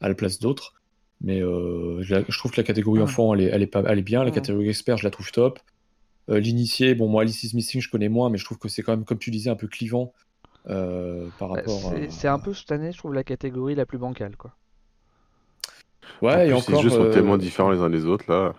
à 0.00 0.08
la 0.08 0.14
place 0.14 0.38
d'autres. 0.40 0.74
Mais 1.20 1.42
euh, 1.42 2.02
je, 2.02 2.14
la- 2.16 2.24
je 2.28 2.38
trouve 2.38 2.52
que 2.52 2.58
la 2.58 2.64
catégorie 2.64 3.02
enfant, 3.02 3.34
elle 3.34 3.42
est, 3.42 3.46
elle 3.46 3.62
est, 3.62 3.66
pas, 3.68 3.82
elle 3.88 3.98
est 4.00 4.02
bien. 4.02 4.24
La 4.24 4.30
catégorie 4.32 4.68
expert, 4.70 4.98
je 4.98 5.04
la 5.04 5.10
trouve 5.10 5.32
top. 5.32 5.60
Euh, 6.30 6.40
L'initié, 6.40 6.94
bon, 6.94 7.08
moi, 7.08 7.22
Alice 7.22 7.42
is 7.44 7.56
Missing, 7.56 7.80
je 7.82 7.90
connais 7.90 8.08
moins, 8.10 8.30
mais 8.30 8.38
je 8.38 8.44
trouve 8.46 8.58
que 8.58 8.68
c'est 8.68 8.82
quand 8.82 8.92
même, 8.92 9.04
comme 9.06 9.18
tu 9.18 9.30
disais, 9.32 9.50
un 9.50 9.56
peu 9.56 9.68
clivant 9.68 10.14
euh, 10.68 11.30
par 11.38 11.50
Bah, 11.52 11.62
rapport 11.62 11.66
c'est 11.66 12.10
à... 12.10 12.10
c'est 12.10 12.28
un 12.28 12.38
peu 12.38 12.52
cette 12.52 12.70
année, 12.70 12.92
je 12.92 12.98
trouve, 12.98 13.14
la 13.14 13.24
catégorie 13.24 13.74
la 13.74 13.86
plus 13.86 13.96
bancale, 13.98 14.36
quoi. 14.36 14.58
En 16.32 16.38
Ouais, 16.38 16.48
et 16.48 16.52
encore. 16.52 16.74
ces 16.74 16.76
jeux 16.76 16.90
sont 16.90 17.06
euh, 17.06 17.10
tellement 17.10 17.36
différents 17.38 17.70
les 17.70 17.78
uns 17.80 17.90
des 17.90 18.04
autres, 18.06 18.24
là. 18.28 18.54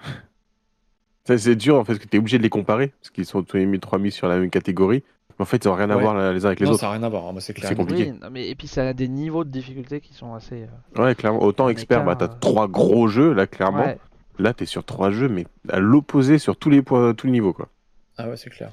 Ça, 1.27 1.37
C'est 1.37 1.55
dur, 1.55 1.75
en 1.75 1.83
fait, 1.83 1.93
parce 1.93 1.99
que 2.05 2.09
tu 2.09 2.15
es 2.17 2.19
obligé 2.19 2.37
de 2.37 2.43
les 2.43 2.49
comparer, 2.49 2.93
parce 3.01 3.09
qu'ils 3.09 3.25
sont 3.25 3.43
tous 3.43 3.57
mis 3.57 3.79
3 3.79 3.99
mis 3.99 4.11
sur 4.11 4.27
la 4.27 4.37
même 4.37 4.49
catégorie. 4.49 5.03
Mais 5.37 5.43
en 5.43 5.45
fait, 5.45 5.65
ils 5.65 5.67
n'ont 5.67 5.73
rien 5.73 5.89
à 5.89 5.95
Ouais. 5.95 6.01
voir 6.01 6.31
les 6.33 6.45
uns 6.45 6.47
avec 6.49 6.59
les 6.61 6.65
Non, 6.65 6.71
autres. 6.73 6.79
ça 6.81 6.85
n'a 6.87 6.93
rien 6.93 7.03
à 7.03 7.09
voir, 7.09 7.25
hein, 7.27 7.31
moi, 7.33 7.41
c'est 7.41 7.53
clair. 7.53 7.67
C'est 7.67 7.75
compliqué. 7.75 8.11
Oui, 8.11 8.19
non, 8.21 8.29
mais, 8.31 8.47
et 8.47 8.55
puis 8.55 8.67
ça 8.67 8.87
a 8.87 8.93
des 8.93 9.07
niveaux 9.09 9.43
de 9.43 9.49
difficulté 9.49 9.99
qui 9.99 10.13
sont 10.13 10.33
assez. 10.33 10.65
euh, 10.97 11.03
Ouais, 11.03 11.13
clairement. 11.15 11.41
Autant 11.43 11.67
expert, 11.67 12.05
bah, 12.05 12.15
t'as 12.15 12.25
euh, 12.25 12.39
trois 12.39 12.67
gros 12.67 13.07
jeux, 13.07 13.33
là, 13.33 13.45
clairement. 13.47 13.83
ouais. 13.85 13.97
Là, 14.39 14.53
t'es 14.53 14.65
sur 14.65 14.83
trois 14.83 15.11
jeux, 15.11 15.27
mais 15.29 15.45
à 15.69 15.79
l'opposé 15.79 16.37
sur 16.37 16.55
tous 16.57 16.69
les 16.69 16.81
points, 16.81 17.13
tous 17.13 17.27
les 17.27 17.33
niveaux, 17.33 17.53
quoi. 17.53 17.69
Ah 18.17 18.29
ouais, 18.29 18.37
c'est 18.37 18.49
clair. 18.49 18.71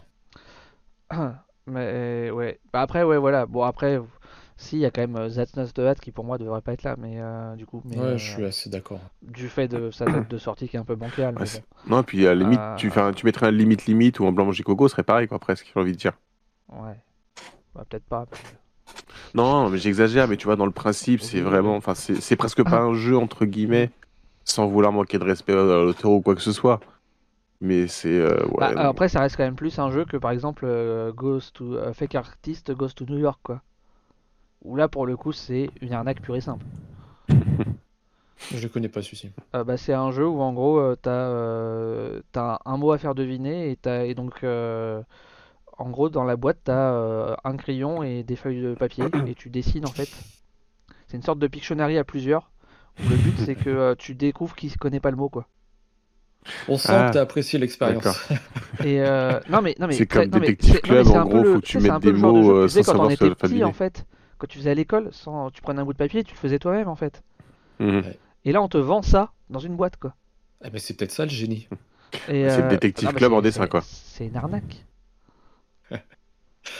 Mais 1.66 2.31
ouais. 2.33 2.59
Bah 2.73 2.81
après, 2.81 3.03
ouais, 3.05 3.19
voilà. 3.19 3.47
Bon, 3.47 3.62
après, 3.62 4.01
si, 4.57 4.77
il 4.77 4.81
y 4.81 4.87
a 4.87 4.91
quand 4.91 5.01
même 5.03 5.16
euh, 5.16 5.31
That's 5.31 5.57
Not 5.57 5.69
the 5.74 5.81
Hat 5.81 5.95
qui 5.97 6.12
pour 6.12 6.24
moi 6.24 6.39
devrait 6.39 6.62
pas 6.62 6.73
être 6.73 6.83
là, 6.85 6.97
mais 6.99 7.20
euh, 7.20 7.57
du 7.57 7.66
coup, 7.66 7.83
mais, 7.85 7.97
Ouais, 8.01 8.05
euh, 8.07 8.19
je 8.19 8.31
suis 8.31 8.45
assez 8.45 8.69
d'accord. 8.70 9.01
du 9.23 9.49
fait 9.51 9.69
de 9.69 9.91
sa 9.91 10.09
date 10.09 10.29
de 10.29 10.39
sortie 10.39 10.69
qui 10.69 10.77
est 10.77 10.81
un 10.81 10.85
peu 10.85 10.97
bancale. 10.97 11.39
Ouais, 11.39 11.47
Non, 11.87 12.03
puis 12.03 12.27
à 12.27 12.35
la 12.35 12.43
limite, 12.43 12.62
tu, 12.77 12.91
Euh, 12.91 12.91
fais 12.91 13.01
un- 13.01 13.12
tu 13.12 13.27
mettrais 13.27 13.47
un 13.47 13.51
limite 13.51 13.87
limite 13.87 14.20
ou 14.20 14.27
un 14.27 14.33
blanc 14.33 14.45
manger 14.47 14.62
coco, 14.62 14.89
ce 14.89 14.93
serait 14.93 15.03
pareil, 15.03 15.29
quoi, 15.29 15.39
presque, 15.39 15.70
j'ai 15.73 15.81
envie 15.81 15.93
de 15.93 15.97
dire. 15.99 16.12
ouais. 16.69 17.01
Bah, 17.74 17.85
peut-être 17.89 18.07
pas. 18.07 18.27
Non, 19.35 19.70
mais 19.70 19.79
j'exagère, 19.79 20.29
mais 20.29 20.37
tu 20.37 20.45
vois, 20.47 20.57
dans 20.57 20.66
le 20.66 20.73
principe, 20.73 21.20
c'est 21.20 21.41
vraiment. 21.41 21.77
Enfin, 21.77 21.95
c'est 21.95 22.37
presque 22.37 22.62
pas 22.62 22.79
un 22.81 22.95
jeu, 22.95 23.16
entre 23.16 23.45
guillemets, 23.45 23.91
sans 24.45 24.66
vouloir 24.69 24.93
manquer 24.93 25.19
de 25.19 25.24
respect 25.24 25.53
à 25.53 25.57
l'auteur 25.57 26.11
ou 26.12 26.20
quoi 26.23 26.35
que 26.35 26.43
ce 26.43 26.53
soit. 26.53 26.81
Mais 27.61 27.89
c'est. 27.89 28.11
euh, 28.19 28.45
ouais, 28.49 28.66
Bah, 28.66 28.73
après, 28.77 29.09
ça 29.11 29.20
reste 29.20 29.37
quand 29.37 29.43
même 29.45 29.57
plus 29.57 29.79
un 29.79 29.91
jeu 29.91 30.05
que 30.07 30.16
par 30.16 30.31
exemple 30.31 30.65
euh, 30.65 31.12
Ghost 31.12 31.55
to 31.57 31.74
euh, 31.77 31.93
Fake 31.93 32.15
Artist 32.15 32.70
Ghost 32.73 32.97
to 32.99 33.05
New 33.05 33.19
York, 33.19 33.41
quoi. 33.43 33.62
Où 34.64 34.76
là, 34.76 34.89
pour 34.89 35.06
le 35.06 35.16
coup, 35.16 35.32
c'est 35.32 35.70
une 35.80 35.93
arnaque 35.93 36.20
pure 36.22 36.36
et 36.36 36.40
simple. 36.40 36.64
Je 38.52 38.60
le 38.60 38.68
connais 38.68 38.89
pas 38.89 39.02
celui-ci. 39.02 39.30
Euh, 39.55 39.62
bah, 39.62 39.76
c'est 39.76 39.93
un 39.93 40.10
jeu 40.10 40.26
où 40.26 40.40
en 40.40 40.52
gros 40.52 40.78
euh, 40.78 40.97
t'as 41.01 41.10
euh, 41.10 42.20
t'as 42.32 42.59
un 42.64 42.76
mot 42.76 42.90
à 42.90 42.98
faire 42.98 43.14
deviner 43.14 43.70
et, 43.70 43.76
t'as- 43.76 44.05
et 44.05 44.14
donc 44.14 44.43
euh, 44.43 45.01
en 45.78 45.90
gros 45.90 46.09
dans 46.09 46.24
la 46.24 46.34
boîte 46.34 46.59
t'as 46.64 46.93
euh, 46.93 47.36
un 47.44 47.56
crayon 47.56 48.02
et 48.02 48.24
des 48.24 48.34
feuilles 48.34 48.60
de 48.60 48.74
papier 48.74 49.05
et 49.28 49.34
tu 49.36 49.48
dessines 49.48 49.86
en 49.86 49.93
fait. 49.93 50.09
C'est 51.06 51.16
une 51.16 51.22
sorte 51.22 51.39
de 51.39 51.47
Pictionary 51.47 51.98
à 51.98 52.05
plusieurs. 52.05 52.51
où 52.98 53.09
le 53.09 53.16
but 53.16 53.34
c'est 53.39 53.55
que 53.55 53.70
euh, 53.70 53.94
tu 53.97 54.16
découvres 54.16 54.56
qui 54.56 54.68
connaît 54.72 55.01
pas 55.01 55.10
le 55.12 55.16
mot 55.16 55.28
quoi. 55.28 55.47
On 56.66 56.76
sent 56.76 56.89
Ah, 56.93 57.06
que 57.06 57.12
tu 57.12 57.18
as 57.18 57.22
apprécié 57.22 57.60
l'expérience. 57.60 58.28
Et 58.84 59.01
euh, 59.02 59.39
non 59.51 59.62
mais 59.62 59.76
non 59.78 59.86
mais 59.86 59.93
C'est 59.94 60.06
très- 60.06 60.28
comme 60.28 60.40
Détective 60.40 60.80
c'est- 60.82 60.89
non, 60.89 60.94
mais 60.97 61.02
Club, 61.05 61.06
en 61.16 61.20
un 61.20 61.22
peu 61.26 61.28
gros, 61.28 61.43
le- 61.44 61.55
faut 61.55 61.60
que 61.60 61.66
tu 61.66 61.78
tu 61.78 61.84
mettes 61.84 62.02
des 62.02 62.12
de 62.12 62.16
mots, 62.18 62.66
tu 62.66 62.70
sans 62.70 62.82
quand 62.82 62.90
on 62.90 62.93
savoir 63.09 63.10
était 63.12 63.34
petit 63.36 63.62
en 63.62 63.72
fait. 63.72 64.05
Quand 64.43 64.48
tu 64.48 64.59
faisais 64.59 64.73
à 64.73 64.74
l'école, 64.74 65.09
sans 65.12 65.52
tu 65.52 65.62
prenais 65.62 65.81
un 65.81 65.85
bout 65.85 65.93
de 65.93 65.98
papier 65.98 66.19
et 66.20 66.24
tu 66.24 66.35
le 66.35 66.39
faisais 66.40 66.59
toi-même 66.59 66.89
en 66.89 66.97
fait. 66.97 67.23
Mhm. 67.78 68.02
Et 68.44 68.51
là 68.51 68.60
on 68.60 68.66
te 68.66 68.77
vend 68.77 69.01
ça 69.01 69.31
dans 69.51 69.60
une 69.60 69.77
boîte 69.77 69.97
quoi. 69.98 70.16
Eh 70.64 70.70
ben, 70.70 70.81
c'est 70.81 70.94
peut-être 70.97 71.12
ça 71.12 71.23
le 71.27 71.31
génie. 71.31 71.69
Et, 72.28 72.48
C'est 72.48 72.59
le 72.59 72.64
euh, 72.64 72.69
Détective 72.70 73.09
non, 73.09 73.14
Club 73.14 73.32
en 73.35 73.36
c'est- 73.36 73.43
dessin, 73.43 73.62
c'est- 73.62 73.69
quoi. 73.69 73.81
C'est 73.85 74.27
une 74.27 74.36
arnaque. 74.36 74.85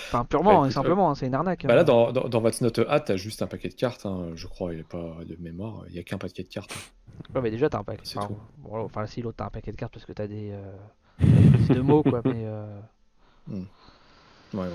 Enfin, 0.09 0.25
purement 0.25 0.65
et 0.67 0.71
simplement, 0.73 1.11
hein, 1.11 1.15
c'est 1.15 1.27
une 1.27 1.35
arnaque. 1.35 1.67
Bah 1.67 1.75
là, 1.75 1.81
hein. 1.83 1.85
dans, 1.85 2.13
dans, 2.13 2.29
dans 2.29 2.41
What's 2.41 2.61
Not 2.63 2.79
a 2.81 2.91
Hat, 2.93 3.01
t'as 3.01 3.17
juste 3.17 3.43
un 3.43 3.47
paquet 3.47 3.69
de 3.69 3.75
cartes, 3.75 4.07
hein, 4.07 4.31
je 4.37 4.47
crois, 4.47 4.73
il 4.73 4.77
n'y 4.77 4.83
a 4.83 4.85
pas 4.85 5.17
de 5.25 5.37
mémoire, 5.41 5.85
il 5.89 5.95
n'y 5.95 5.99
a 5.99 6.03
qu'un 6.05 6.19
paquet 6.19 6.43
de 6.45 6.49
cartes. 6.49 6.73
Ouais, 7.35 7.41
mais 7.41 7.51
déjà, 7.51 7.69
t'as 7.69 7.79
un 7.79 7.85
paquet. 7.85 8.03
C'est 8.05 8.19
Enfin, 8.19 8.29
tout. 8.29 8.37
bon, 8.59 8.79
enfin, 8.85 9.07
si 9.07 9.23
l'autre, 9.23 9.37
t'as 9.39 9.47
un 9.47 9.51
paquet 9.51 9.73
de 9.73 9.77
cartes 9.77 9.93
parce 9.95 10.05
que 10.05 10.13
t'as 10.13 10.27
des. 10.29 10.51
Euh... 10.53 10.73
t'as 11.19 11.27
des 11.27 11.57
listes 11.59 11.73
de 11.73 11.81
mots, 11.81 12.03
quoi. 12.03 12.21
Mais. 12.25 12.45
euh, 12.45 12.79
Ouais, 13.49 13.61
ouais. 14.55 14.67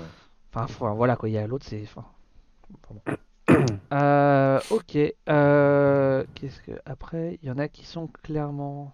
Enfin, 0.54 0.92
voilà, 0.94 1.16
quoi. 1.16 1.28
Il 1.28 1.32
y 1.32 1.38
a 1.38 1.46
l'autre, 1.46 1.64
c'est. 1.66 1.82
Enfin. 1.84 2.04
Euh, 3.92 4.60
ok. 4.70 4.98
Euh, 5.28 6.24
Qu'est-ce 6.34 6.60
que. 6.62 6.72
Après, 6.84 7.38
il 7.42 7.48
y 7.48 7.50
en 7.50 7.58
a 7.58 7.68
qui 7.68 7.84
sont 7.86 8.06
clairement. 8.22 8.92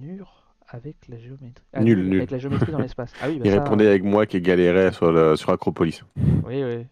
nuls 0.00 0.24
avec 0.68 0.96
la 1.08 1.18
géométrie. 1.18 1.64
Ah, 1.72 1.82
Nul, 1.82 1.98
nuls 1.98 2.08
nul. 2.10 2.18
Avec 2.18 2.30
la 2.30 2.38
géométrie 2.38 2.72
dans 2.72 2.78
l'espace. 2.82 3.12
Ah 3.20 3.28
oui, 3.28 3.38
bah 3.38 3.44
Il 3.46 3.50
ça. 3.50 3.62
répondait 3.62 3.86
avec 3.86 4.04
moi 4.04 4.26
qui 4.26 4.40
galérait 4.40 4.92
sur, 4.92 5.10
le- 5.10 5.36
sur 5.36 5.50
Acropolis. 5.50 6.02
Oui, 6.44 6.62
oui. 6.64 6.86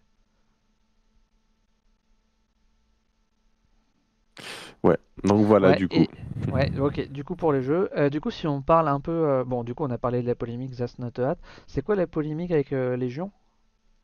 Donc 5.23 5.45
voilà, 5.45 5.71
Ouais, 5.71 5.77
du 5.77 5.87
coup. 5.87 5.95
et- 5.95 6.09
Ouais, 6.51 6.71
ok. 6.79 7.09
Du 7.11 7.23
coup, 7.23 7.35
pour 7.35 7.51
les 7.51 7.61
jeux, 7.61 7.89
euh, 7.97 8.09
du 8.09 8.21
coup, 8.21 8.31
si 8.31 8.47
on 8.47 8.61
parle 8.61 8.87
un 8.87 8.99
peu, 9.01 9.11
euh, 9.11 9.43
bon, 9.43 9.63
du 9.63 9.73
coup, 9.73 9.83
on 9.83 9.89
a 9.91 9.97
parlé 9.97 10.21
de 10.21 10.27
la 10.27 10.35
polémique 10.35 10.75
That's 10.75 10.97
Not 10.99 11.11
a 11.19 11.31
Hat. 11.31 11.35
C'est 11.67 11.81
quoi 11.83 11.95
la 11.95 12.07
polémique 12.07 12.51
avec 12.51 12.71
euh, 12.71 12.95
Légion? 12.95 13.31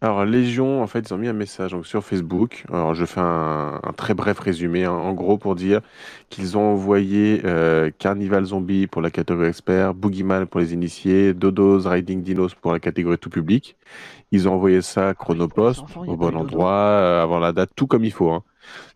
Alors, 0.01 0.25
Légion, 0.25 0.83
en 0.83 0.87
fait, 0.87 0.99
ils 1.09 1.13
ont 1.13 1.17
mis 1.17 1.29
un 1.29 1.33
message 1.33 1.71
donc, 1.71 1.85
sur 1.87 2.03
Facebook. 2.03 2.65
Alors, 2.67 2.93
je 2.93 3.05
fais 3.05 3.21
un, 3.21 3.79
un 3.81 3.93
très 3.93 4.13
bref 4.13 4.37
résumé, 4.37 4.83
hein, 4.83 4.91
en 4.91 5.13
gros, 5.13 5.37
pour 5.37 5.55
dire 5.55 5.79
qu'ils 6.29 6.57
ont 6.57 6.73
envoyé 6.73 7.41
euh, 7.45 7.89
Carnival 7.99 8.43
Zombie 8.43 8.85
pour 8.87 9.01
la 9.01 9.09
catégorie 9.11 9.47
expert, 9.47 9.93
Boogeyman 9.93 10.45
pour 10.45 10.59
les 10.59 10.73
initiés, 10.73 11.33
Dodo's 11.33 11.85
Riding 11.87 12.21
Dinos 12.21 12.53
pour 12.53 12.73
la 12.73 12.81
catégorie 12.81 13.17
tout 13.17 13.29
public. 13.29 13.77
Ils 14.31 14.49
ont 14.49 14.53
envoyé 14.55 14.81
ça 14.81 15.09
à 15.09 15.13
Chronopost, 15.13 15.81
enfants, 15.83 16.03
il 16.03 16.07
y 16.07 16.09
a 16.11 16.13
au 16.15 16.17
bon 16.17 16.35
endroit, 16.35 16.71
euh, 16.73 17.23
avant 17.23 17.39
la 17.39 17.53
date, 17.53 17.71
tout 17.75 17.87
comme 17.87 18.03
il 18.03 18.11
faut. 18.11 18.31
hein. 18.31 18.43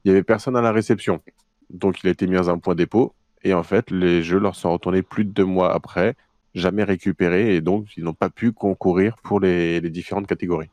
Il 0.04 0.10
y 0.10 0.12
avait 0.12 0.24
personne 0.24 0.58
à 0.58 0.62
la 0.62 0.74
réception. 0.74 1.22
Donc, 1.70 2.04
il 2.04 2.08
a 2.08 2.12
été 2.12 2.28
mis 2.28 2.36
dans 2.36 2.50
un 2.50 2.58
point 2.60 2.76
dépôt. 2.76 3.14
Et 3.44 3.54
en 3.54 3.64
fait, 3.64 3.92
les 3.92 4.24
jeux 4.24 4.40
leur 4.40 4.56
sont 4.56 4.74
retournés 4.74 5.04
plus 5.04 5.24
de 5.24 5.32
deux 5.32 5.46
mois 5.46 5.74
après, 5.74 6.16
jamais 6.54 6.84
récupérés. 6.84 7.56
Et 7.56 7.62
donc, 7.62 7.96
ils 7.96 8.04
n'ont 8.04 8.14
pas 8.14 8.30
pu 8.30 8.52
concourir 8.52 9.16
pour 9.24 9.40
les- 9.40 9.80
les 9.80 9.90
différentes 9.90 10.28
catégories. 10.28 10.70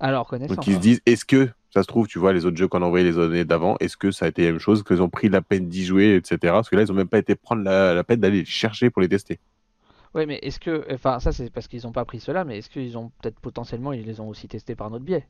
Alors, 0.00 0.26
connaissance. 0.26 0.56
Donc 0.56 0.66
ils 0.66 0.74
se 0.74 0.80
disent, 0.80 1.00
est-ce 1.06 1.24
que, 1.24 1.48
ça 1.72 1.82
se 1.82 1.86
trouve, 1.88 2.06
tu 2.08 2.18
vois, 2.18 2.32
les 2.32 2.46
autres 2.46 2.56
jeux 2.56 2.66
qu'on 2.68 2.82
a 2.82 2.86
envoyés 2.86 3.04
les 3.04 3.18
années 3.18 3.44
d'avant, 3.44 3.76
est-ce 3.80 3.96
que 3.96 4.10
ça 4.10 4.26
a 4.26 4.28
été 4.28 4.44
la 4.44 4.50
même 4.52 4.60
chose, 4.60 4.82
qu'ils 4.82 5.02
ont 5.02 5.08
pris 5.08 5.28
la 5.28 5.42
peine 5.42 5.68
d'y 5.68 5.84
jouer, 5.84 6.16
etc. 6.16 6.58
Parce 6.58 6.68
que 6.68 6.76
là, 6.76 6.82
ils 6.82 6.90
ont 6.90 6.94
même 6.94 7.08
pas 7.08 7.18
été 7.18 7.34
prendre 7.36 7.62
la, 7.62 7.94
la 7.94 8.04
peine 8.04 8.20
d'aller 8.20 8.40
les 8.40 8.44
chercher 8.44 8.90
pour 8.90 9.02
les 9.02 9.08
tester. 9.08 9.38
Ouais, 10.14 10.26
mais 10.26 10.38
est-ce 10.42 10.58
que, 10.58 10.86
enfin, 10.92 11.20
ça 11.20 11.32
c'est 11.32 11.50
parce 11.50 11.68
qu'ils 11.68 11.86
ont 11.86 11.92
pas 11.92 12.04
pris 12.04 12.18
cela, 12.20 12.44
mais 12.44 12.58
est-ce 12.58 12.68
qu'ils 12.70 12.98
ont 12.98 13.10
peut-être 13.20 13.38
potentiellement, 13.40 13.92
ils 13.92 14.04
les 14.04 14.20
ont 14.20 14.28
aussi 14.28 14.48
testés 14.48 14.74
par 14.74 14.90
notre 14.90 15.04
biais? 15.04 15.28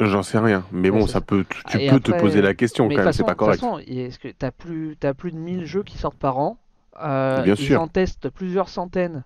J'en 0.00 0.22
sais 0.22 0.38
rien. 0.38 0.64
Mais 0.72 0.90
Ouais, 0.90 1.00
bon, 1.00 1.06
ça 1.06 1.20
peut, 1.20 1.44
tu 1.66 1.78
peux 1.78 2.00
te 2.00 2.12
poser 2.12 2.40
la 2.40 2.54
question 2.54 2.88
Mais 2.88 2.94
quand 2.96 3.02
même, 3.02 3.12
c'est 3.12 3.24
pas 3.24 3.34
façon- 3.34 3.50
de 3.50 3.52
toute 3.52 3.60
correct. 3.60 3.60
façon, 3.60 3.78
est-ce 4.06 4.18
que 4.18 4.28
t'as 4.28 4.50
plus, 4.52 4.96
t'as 4.98 5.12
plus 5.14 5.32
de 5.32 5.36
1000 5.38 5.64
jeux 5.66 5.82
qui 5.82 5.98
sortent 5.98 6.18
par 6.18 6.38
an? 6.38 6.58
Euh, 7.00 7.42
Bien 7.44 7.54
ils 7.54 7.64
sûr. 7.66 7.80
en 7.80 7.88
testent 7.88 8.30
plusieurs 8.30 8.68
centaines. 8.68 9.24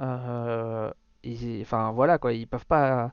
Euh, 0.00 0.90
ils- 1.22 1.62
enfin, 1.62 1.92
voilà 1.92 2.18
quoi, 2.18 2.32
ils 2.32 2.46
peuvent 2.46 2.66
pas. 2.66 3.12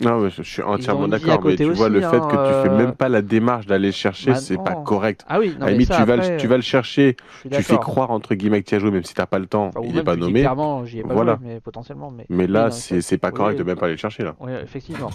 Non, 0.00 0.28
je, 0.28 0.42
suis 0.42 0.62
entièrement 0.62 1.06
d'accord. 1.06 1.42
Mais 1.44 1.56
tu 1.56 1.64
vois, 1.72 1.88
le 1.88 2.00
fait 2.00 2.16
hein, 2.16 2.28
que 2.30 2.36
tu 2.36 2.52
fais 2.62 2.68
euh, 2.68 2.78
même 2.78 2.92
pas 2.94 3.08
la 3.08 3.22
démarche 3.22 3.66
d'aller 3.66 3.92
chercher, 3.92 4.32
Bah 4.32 4.36
c'est 4.36 4.56
pas 4.56 4.74
correct. 4.74 5.24
Ah 5.28 5.38
oui, 5.38 5.54
non, 5.58 5.66
mais 5.66 5.84
ça, 5.84 5.96
tu, 5.96 6.04
vas 6.04 6.16
le, 6.16 6.36
tu 6.38 6.46
vas 6.46 6.56
le 6.56 6.62
chercher, 6.62 7.16
je 7.34 7.38
suis 7.38 7.50
tu 7.50 7.62
fais 7.62 7.78
croire, 7.78 8.10
entre 8.10 8.34
guillemets, 8.34 8.62
que 8.62 8.68
tu 8.68 8.74
y 8.74 8.76
as 8.76 8.80
joué, 8.80 8.90
même 8.90 9.04
si 9.04 9.14
t'as 9.14 9.26
pas 9.26 9.38
le 9.38 9.46
temps, 9.46 9.66
Enfin, 9.66 9.80
ou 9.80 9.84
il 9.84 9.90
même 9.90 9.98
est 9.98 10.04
pas 10.04 10.16
nommé. 10.16 10.40
clairement, 10.40 10.84
j'y 10.84 11.00
ai 11.00 11.02
pas 11.02 11.14
Voilà. 11.14 11.36
joué, 11.36 11.46
mais 11.46 11.60
potentiellement. 11.60 12.10
Mais, 12.10 12.26
Mais 12.30 12.44
oui, 12.44 12.50
là, 12.50 12.64
non, 12.64 12.70
c'est 12.70 13.18
pas 13.18 13.30
oui, 13.30 13.36
correct 13.36 13.58
de 13.58 13.62
oui. 13.62 13.66
même 13.68 13.76
pas 13.76 13.86
aller 13.86 13.94
le 13.94 13.98
chercher, 13.98 14.24
là. 14.24 14.34
Oui, 14.40 14.52
effectivement. 14.52 15.10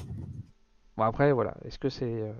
Bon, 0.96 1.04
après, 1.04 1.32
voilà. 1.32 1.54
Est-ce 1.66 1.80
que 1.80 1.90
c'est 1.90 2.06
euh, 2.06 2.32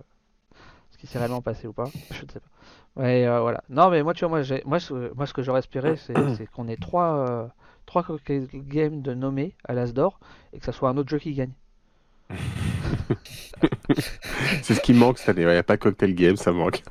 ce 0.92 0.98
qui 0.98 1.08
s'est 1.08 1.20
réellement 1.20 1.42
passé 1.42 1.68
ou 1.68 1.74
pas? 1.74 1.92
Je 2.12 2.24
ne 2.24 2.32
sais 2.32 2.40
pas. 2.40 3.02
Ouais, 3.02 3.26
euh, 3.28 3.42
voilà. 3.42 3.64
Non, 3.70 3.90
mais 3.90 4.04
moi, 4.04 4.14
tu 4.14 4.26
vois, 4.26 4.40
moi, 4.40 4.58
moi, 4.66 4.80
ce, 4.80 5.14
moi, 5.16 5.26
ce 5.26 5.34
que 5.34 5.42
j'aurais 5.42 5.60
espéré, 5.60 5.96
c'est, 5.98 6.14
qu'on 6.56 6.68
ait 6.68 6.78
trois, 6.78 7.18
euh, 7.18 7.48
trois 7.86 8.06
games 8.54 9.02
de 9.02 9.14
nommés 9.14 9.56
à 9.64 9.74
l'As 9.74 9.94
d'or 9.94 10.20
et 10.54 10.60
que 10.60 10.66
ça 10.66 10.72
soit 10.72 10.90
un 10.90 10.98
autre 10.98 11.10
jeu 11.10 11.20
qui 11.20 11.34
gagne. 11.34 11.54
C'est 14.62 14.74
ce 14.76 14.82
qui 14.82 14.94
manque 14.94 15.18
cette 15.18 15.30
année. 15.30 15.42
Il 15.42 15.48
n'y 15.48 15.56
a 15.56 15.64
pas 15.64 15.78
Cocktail 15.78 16.14
Game, 16.16 16.36
ça 16.36 16.52
manque. 16.52 16.84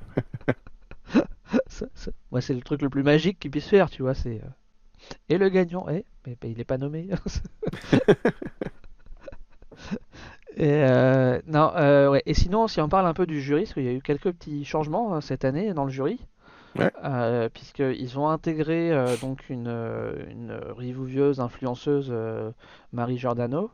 Ça- 1.68 1.86
ça- 1.94 2.10
Moi, 2.32 2.40
c'est 2.40 2.54
le 2.54 2.60
truc 2.60 2.82
le 2.82 2.88
plus 2.88 3.04
magique 3.04 3.38
qu'il 3.38 3.50
puisse 3.52 3.68
faire, 3.68 3.88
tu 3.88 4.02
vois. 4.02 4.14
C'est 4.14 4.40
euh, 4.42 4.48
et 5.28 5.38
le 5.38 5.48
gagnant, 5.48 5.86
eh, 5.88 6.04
mais, 6.26 6.36
mais 6.42 6.50
il 6.50 6.58
est 6.60 6.64
pas 6.64 6.78
nommé. 6.78 7.08
Et 10.56 10.72
euh, 10.84 11.40
non, 11.46 11.70
euh, 11.76 12.08
ouais. 12.10 12.22
Et 12.26 12.32
sinon, 12.34 12.66
si 12.66 12.80
on 12.80 12.88
parle 12.88 13.06
un 13.06 13.12
peu 13.14 13.26
du 13.26 13.40
jury, 13.42 13.62
parce 13.62 13.74
qu'il 13.74 13.84
y 13.84 13.88
a 13.88 13.92
eu 13.92 14.00
quelques 14.00 14.32
petits 14.32 14.64
changements 14.64 15.16
euh, 15.16 15.20
cette 15.20 15.44
année 15.44 15.74
dans 15.74 15.84
le 15.84 15.90
jury, 15.90 16.18
Ouais. 16.78 16.90
euh, 17.04 17.48
puisqu'ils 17.48 18.18
ont 18.18 18.28
intégré 18.28 18.90
euh, 18.92 19.16
donc 19.18 19.48
une, 19.48 19.68
une 20.30 20.58
influenceuse, 21.40 22.08
euh, 22.10 22.50
Marie 22.92 23.16
Giordano, 23.18 23.70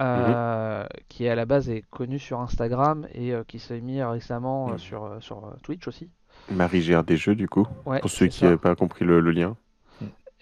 euh, 0.00 0.86
qui 1.08 1.26
à 1.28 1.34
la 1.34 1.46
base 1.46 1.68
est 1.68 1.82
connue 1.90 2.18
sur 2.18 2.40
Instagram 2.40 3.08
et 3.12 3.32
euh, 3.32 3.42
qui 3.44 3.58
s'est 3.58 3.80
mis 3.80 4.02
récemment 4.02 4.68
euh, 4.68 4.72
Mhm. 4.72 4.78
sur, 4.78 5.04
euh, 5.04 5.20
sur 5.20 5.54
Twitch 5.62 5.88
aussi. 5.88 6.08
Marie 6.50 6.80
gère 6.82 7.04
des 7.04 7.16
jeux, 7.16 7.34
du 7.34 7.48
coup, 7.48 7.66
Ouais, 7.86 8.00
pour 8.00 8.10
ceux 8.10 8.26
qui 8.28 8.44
n'avaient 8.44 8.56
pas 8.56 8.74
compris 8.76 9.04
le, 9.04 9.20
le 9.20 9.30
lien. 9.30 9.56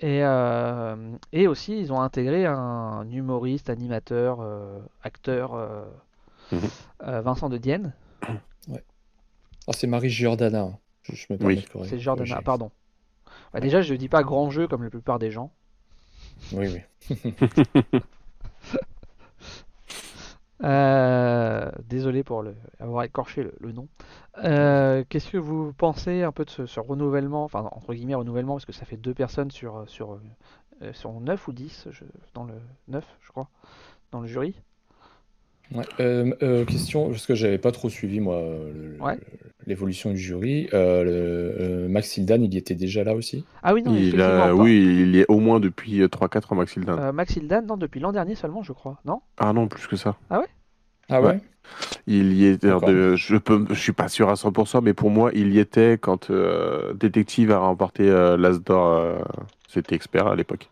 Et, 0.00 0.22
euh, 0.24 1.16
et 1.32 1.48
aussi, 1.48 1.78
ils 1.80 1.92
ont 1.92 2.00
intégré 2.00 2.46
un 2.46 3.04
humoriste, 3.10 3.68
animateur, 3.68 4.38
euh, 4.40 4.78
acteur, 5.02 5.54
euh, 5.54 5.84
Mhm. 6.52 6.60
euh, 7.04 7.20
Vincent 7.20 7.48
de 7.48 7.58
Dienne. 7.58 7.92
Ah, 9.70 9.72
c'est 9.74 9.86
Marie 9.86 10.08
Giordana. 10.08 10.62
hein. 10.62 10.78
Je, 11.02 11.14
je 11.14 11.26
me 11.30 11.36
Oui. 11.44 11.62
C'est 11.84 11.98
corriger. 11.98 12.42
pardon. 12.42 12.70
Bah, 13.52 13.60
déjà, 13.60 13.82
je 13.82 13.92
dis 13.94 14.08
pas 14.08 14.22
grand 14.22 14.48
jeu 14.48 14.66
comme 14.66 14.82
la 14.82 14.88
plupart 14.88 15.18
des 15.18 15.30
gens. 15.30 15.52
Oui, 16.52 16.66
oui. 17.10 17.22
Euh, 20.64 21.70
désolé 21.84 22.24
pour 22.24 22.44
avoir 22.80 23.04
écorché 23.04 23.48
le, 23.60 23.72
nom. 23.72 23.88
Euh, 24.44 25.04
Qu'est-ce 25.08 25.30
que 25.30 25.38
vous 25.38 25.72
pensez 25.72 26.22
un 26.22 26.32
peu 26.32 26.44
de 26.44 26.50
ce, 26.50 26.80
renouvellement, 26.80 27.44
enfin 27.44 27.68
entre 27.72 27.94
guillemets 27.94 28.14
renouvellement, 28.16 28.54
parce 28.54 28.66
que 28.66 28.72
ça 28.72 28.84
fait 28.84 28.96
deux 28.96 29.14
personnes 29.14 29.50
sur, 29.52 29.88
sur, 29.88 30.18
euh, 30.82 30.92
sur 30.92 31.12
9 31.20 31.46
ou 31.48 31.52
10, 31.52 31.88
je- 31.90 32.04
dans 32.34 32.44
le 32.44 32.54
9 32.88 33.06
je 33.22 33.30
crois, 33.30 33.48
dans 34.12 34.20
le 34.20 34.26
jury. 34.28 34.54
Ouais. 35.74 35.84
Euh, 36.00 36.32
euh, 36.42 36.64
question, 36.64 37.10
parce 37.10 37.26
que 37.26 37.34
j'avais 37.34 37.58
pas 37.58 37.72
trop 37.72 37.88
suivi 37.90 38.20
moi 38.20 38.42
Ouais. 39.00 39.18
l'évolution 39.66 40.10
du 40.10 40.16
jury. 40.18 40.68
Euh, 40.72 41.04
le- 41.04 41.10
euh, 41.84 41.88
Max 41.88 42.16
Hildan, 42.16 42.42
il 42.42 42.54
y 42.54 42.56
était 42.56 42.74
déjà 42.74 43.04
là 43.04 43.14
aussi? 43.14 43.44
Ah 43.62 43.74
oui, 43.74 43.82
non, 43.82 43.92
Il 43.94 44.08
effectivement 44.08 44.44
a, 44.44 44.54
oui, 44.54 44.76
il 45.02 45.14
y 45.16 45.20
est 45.20 45.26
au 45.28 45.40
moins 45.40 45.60
depuis 45.60 46.00
3-4 46.08 46.52
ans, 46.52 46.56
Max 46.56 46.74
Hildan. 46.76 46.98
Euh, 46.98 47.12
Max 47.12 47.36
Hildan, 47.36 47.62
non, 47.66 47.76
depuis 47.76 48.00
l'an 48.00 48.12
dernier 48.12 48.34
seulement, 48.34 48.62
je 48.62 48.72
crois, 48.72 48.98
non? 49.04 49.20
Ah 49.36 49.52
non, 49.52 49.68
plus 49.68 49.86
que 49.86 49.96
ça. 49.96 50.16
Ah 50.30 50.40
ouais, 50.40 50.46
Ouais? 51.26 51.40
Il 52.06 52.32
y 52.32 52.46
de- 52.80 53.14
je 53.16 53.36
peux, 53.36 53.66
je 53.68 53.74
suis 53.74 53.92
pas 53.92 54.08
sûr 54.08 54.30
à 54.30 54.36
100%, 54.36 54.80
mais 54.80 54.94
pour 54.94 55.10
moi, 55.10 55.30
il 55.34 55.52
y 55.52 55.58
était 55.58 55.98
quand 56.00 56.30
euh, 56.30 56.94
Détective 56.94 57.50
a 57.50 57.58
remporté 57.58 58.08
euh, 58.08 58.38
l'As 58.38 58.58
d'or. 58.58 58.86
euh, 58.96 59.18
C'était 59.68 59.94
expert 59.94 60.26
à 60.28 60.34
l'époque. 60.34 60.70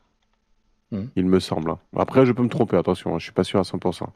Mhm. 0.92 1.10
Il 1.16 1.26
me 1.26 1.38
semble. 1.38 1.70
hein. 1.70 1.78
Après, 1.96 2.24
je 2.24 2.32
peux 2.32 2.42
me 2.42 2.48
tromper, 2.48 2.76
attention, 2.78 3.14
hein, 3.14 3.18
je 3.18 3.24
suis 3.24 3.32
pas 3.32 3.44
sûr 3.44 3.60
à 3.60 3.64
100%. 3.64 4.08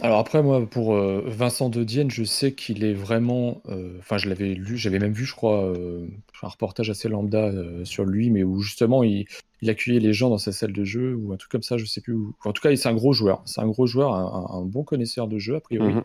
Alors 0.00 0.18
après, 0.18 0.42
moi, 0.42 0.66
pour 0.66 0.94
euh, 0.94 1.22
Vincent 1.26 1.68
de 1.68 1.84
Dienne, 1.84 2.10
je 2.10 2.24
sais 2.24 2.54
qu'il 2.54 2.82
est 2.82 2.94
vraiment. 2.94 3.62
euh, 3.68 3.96
Enfin, 3.98 4.16
je 4.18 4.28
l'avais 4.28 4.54
lu, 4.54 4.76
j'avais 4.76 4.98
même 4.98 5.12
vu, 5.12 5.24
je 5.26 5.34
crois, 5.34 5.64
euh, 5.66 6.06
un 6.42 6.48
reportage 6.48 6.90
assez 6.90 7.08
lambda 7.08 7.44
euh, 7.48 7.84
sur 7.84 8.04
lui, 8.04 8.30
mais 8.30 8.42
où 8.42 8.60
justement 8.62 9.04
il, 9.04 9.26
il 9.60 9.70
accueillait 9.70 10.00
les 10.00 10.12
gens 10.12 10.28
dans 10.30 10.38
sa 10.38 10.50
salle 10.50 10.72
de 10.72 10.82
jeu 10.84 11.14
ou 11.14 11.32
un 11.32 11.36
truc 11.36 11.52
comme 11.52 11.62
ça, 11.62 11.76
je 11.76 11.84
sais 11.84 12.00
plus. 12.00 12.14
où. 12.14 12.34
En 12.44 12.52
tout 12.52 12.62
cas, 12.62 12.74
c'est 12.74 12.88
un 12.88 12.94
gros 12.94 13.12
joueur. 13.12 13.42
C'est 13.44 13.60
un 13.60 13.68
gros 13.68 13.86
joueur, 13.86 14.14
un, 14.14 14.48
un- 14.50 14.58
un 14.60 14.64
bon 14.64 14.82
connaisseur 14.82 15.28
de 15.28 15.38
jeu, 15.38 15.56
a 15.56 15.60
priori. 15.60 15.92
Mhm. 15.94 16.02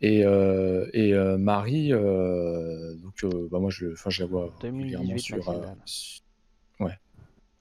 Et, 0.00 0.24
euh, 0.24 0.86
et 0.92 1.14
euh, 1.14 1.38
Marie, 1.38 1.92
euh, 1.92 2.94
donc, 2.96 3.22
euh, 3.22 3.46
bah, 3.52 3.60
moi, 3.60 3.70
je, 3.70 3.92
enfin, 3.92 4.10
je 4.10 4.22
la 4.22 4.26
vois 4.26 4.52
2018, 4.62 4.82
régulièrement 4.96 5.18
sur. 5.18 5.36
Max 5.36 5.48
euh, 5.48 5.52
Hildan. 5.52 5.76
su- 5.84 6.20
ouais. 6.80 6.98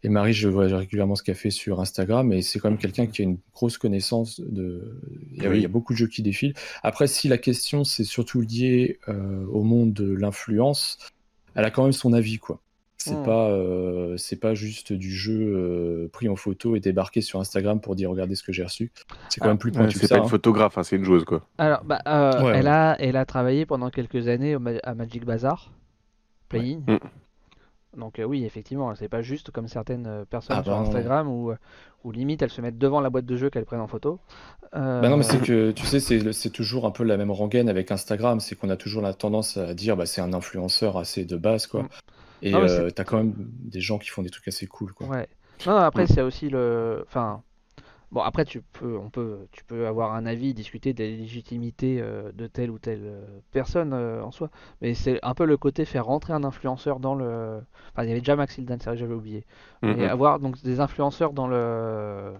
Et 0.03 0.09
Marie, 0.09 0.33
je 0.33 0.47
vois 0.49 0.65
régulièrement 0.65 1.15
ce 1.15 1.21
qu'elle 1.23 1.35
fait 1.35 1.51
sur 1.51 1.79
Instagram, 1.79 2.33
et 2.33 2.41
c'est 2.41 2.57
quand 2.57 2.69
même 2.69 2.79
quelqu'un 2.79 3.05
qui 3.05 3.21
a 3.21 3.25
une 3.25 3.37
grosse 3.53 3.77
connaissance 3.77 4.39
de. 4.41 4.99
Il 5.35 5.43
y, 5.43 5.45
a, 5.45 5.49
Oui. 5.49 5.57
il 5.57 5.61
y 5.61 5.65
a 5.65 5.69
beaucoup 5.69 5.93
de 5.93 5.97
jeux 5.97 6.07
qui 6.07 6.23
défilent. 6.23 6.55
Après, 6.81 7.05
si 7.07 7.27
la 7.27 7.37
question 7.37 7.83
c'est 7.83 8.03
surtout 8.03 8.41
lié 8.41 8.99
euh, 9.07 9.45
au 9.51 9.61
monde 9.63 9.93
de 9.93 10.11
l'influence, 10.11 10.97
elle 11.53 11.65
a 11.65 11.69
quand 11.71 11.83
même 11.83 11.91
son 11.91 12.13
avis, 12.13 12.39
quoi. 12.39 12.59
C'est 12.97 13.15
Hmm. 13.15 13.23
pas, 13.23 13.49
euh, 13.49 14.15
c'est 14.17 14.35
pas 14.39 14.53
juste 14.53 14.93
du 14.93 15.09
jeu 15.11 15.33
euh, 15.55 16.07
pris 16.13 16.29
en 16.29 16.35
photo 16.35 16.75
et 16.75 16.79
débarqué 16.79 17.21
sur 17.21 17.39
Instagram 17.39 17.81
pour 17.81 17.95
dire 17.95 18.11
regardez 18.11 18.35
ce 18.35 18.43
que 18.43 18.51
j'ai 18.51 18.63
reçu. 18.63 18.91
C'est 19.29 19.39
quand 19.39 19.45
Ah, 19.47 19.49
même 19.49 19.57
plus 19.57 19.71
pointu 19.71 19.95
que 19.95 19.99
c'est 20.01 20.05
ça. 20.07 20.15
pas 20.15 20.19
une 20.19 20.25
hein. 20.25 20.29
photographe, 20.29 20.77
hein, 20.77 20.83
c'est 20.83 20.97
une 20.97 21.03
joueuse, 21.03 21.25
quoi. 21.25 21.47
Alors, 21.57 21.83
bah, 21.83 21.99
euh, 22.07 22.43
Ouais, 22.43 22.51
elle 22.57 22.65
ouais. 22.65 22.69
a, 22.71 22.95
elle 22.99 23.15
a 23.17 23.25
travaillé 23.25 23.65
pendant 23.65 23.89
quelques 23.89 24.27
années 24.27 24.55
à 24.83 24.93
Magic 24.93 25.25
Bazaar, 25.25 25.71
Playing. 26.49 26.81
Mm. 26.87 26.97
Donc 27.97 28.19
euh, 28.19 28.23
oui, 28.23 28.45
effectivement, 28.45 28.93
c'est 28.95 29.09
pas 29.09 29.21
juste 29.21 29.51
comme 29.51 29.67
certaines 29.67 30.07
euh, 30.07 30.25
personnes 30.25 30.55
Ah 30.59 30.63
sur 30.63 30.71
bah 30.71 30.79
non. 30.79 30.85
Instagram 30.87 31.27
où, 31.27 31.51
euh, 31.51 31.57
où 32.03 32.11
limite 32.11 32.41
elles 32.41 32.49
se 32.49 32.61
mettent 32.61 32.77
devant 32.77 33.01
la 33.01 33.09
boîte 33.09 33.25
de 33.25 33.35
jeu 33.35 33.49
qu'elles 33.49 33.65
prennent 33.65 33.81
en 33.81 33.87
photo. 33.87 34.19
Euh, 34.75 35.01
Bah 35.01 35.09
non, 35.09 35.17
mais 35.17 35.23
c'est 35.23 35.41
que 35.41 35.71
tu 35.71 35.85
sais, 35.85 35.99
c'est 35.99 36.49
toujours 36.49 36.85
un 36.85 36.91
peu 36.91 37.03
la 37.03 37.17
même 37.17 37.31
rengaine 37.31 37.67
avec 37.67 37.91
Instagram, 37.91 38.39
c'est 38.39 38.55
qu'on 38.55 38.69
a 38.69 38.77
toujours 38.77 39.01
la 39.01 39.13
tendance 39.13 39.57
à 39.57 39.73
dire 39.73 39.97
bah 39.97 40.05
c'est 40.05 40.21
un 40.21 40.31
influenceur 40.33 40.97
assez 40.97 41.25
de 41.25 41.35
base 41.35 41.67
quoi. 41.67 41.83
Mm. 41.83 41.89
Et 42.43 42.55
euh, 42.55 42.89
t'as 42.89 43.03
quand 43.03 43.17
même 43.17 43.33
des 43.37 43.81
gens 43.81 43.99
qui 43.99 44.09
font 44.09 44.21
des 44.23 44.29
trucs 44.29 44.47
assez 44.47 44.67
cool 44.67 44.93
quoi. 44.93 45.07
Ouais. 45.07 45.27
Non, 45.67 45.73
non, 45.73 45.79
après 45.79 46.05
Mm. 46.05 46.07
c'est 46.07 46.21
aussi 46.21 46.49
le. 46.49 47.03
Enfin, 47.07 47.43
bon 48.11 48.21
après 48.21 48.45
tu 48.45 48.61
peux, 48.61 48.97
on 48.97 49.09
peut, 49.09 49.47
tu 49.51 49.63
peux 49.63 49.87
avoir 49.87 50.13
un 50.13 50.25
avis, 50.25 50.53
discuter 50.53 50.93
de 50.93 51.03
la 51.03 51.09
légitimité 51.09 51.99
euh, 52.01 52.31
de 52.33 52.47
telle 52.47 52.69
ou 52.69 52.79
telle 52.79 53.03
euh, 53.03 53.25
personne 53.51 53.93
euh, 53.93 54.23
en 54.23 54.31
soi, 54.31 54.49
mais 54.81 54.93
c'est 54.93 55.19
un 55.23 55.33
peu 55.33 55.45
le 55.45 55.57
côté 55.57 55.85
faire 55.85 56.05
rentrer 56.05 56.33
un 56.33 56.43
influenceur 56.43 56.99
dans 56.99 57.15
le. 57.15 57.61
Enfin, 57.93 58.03
il 58.03 58.09
y 58.09 58.11
avait 58.11 58.21
déjà 58.21 58.35
Max 58.35 58.57
Hildan, 58.57 58.77
c'est 58.79 58.85
vrai 58.85 58.95
que 58.95 58.99
j'avais 58.99 59.13
oublié. 59.13 59.45
Mhm. 59.81 59.99
Et 59.99 60.05
avoir 60.07 60.39
donc 60.39 60.61
des 60.63 60.79
influenceurs 60.79 61.33
dans 61.33 61.47
le 61.47 62.33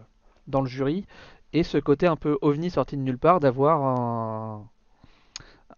dans 0.48 0.62
le 0.62 0.68
jury 0.68 1.06
et 1.54 1.64
ce 1.64 1.78
côté 1.78 2.08
un 2.08 2.16
peu 2.16 2.38
ovni 2.42 2.70
sorti 2.70 2.98
de 2.98 3.02
nulle 3.02 3.18
part 3.18 3.40
d'avoir 3.40 3.82
un 3.84 4.66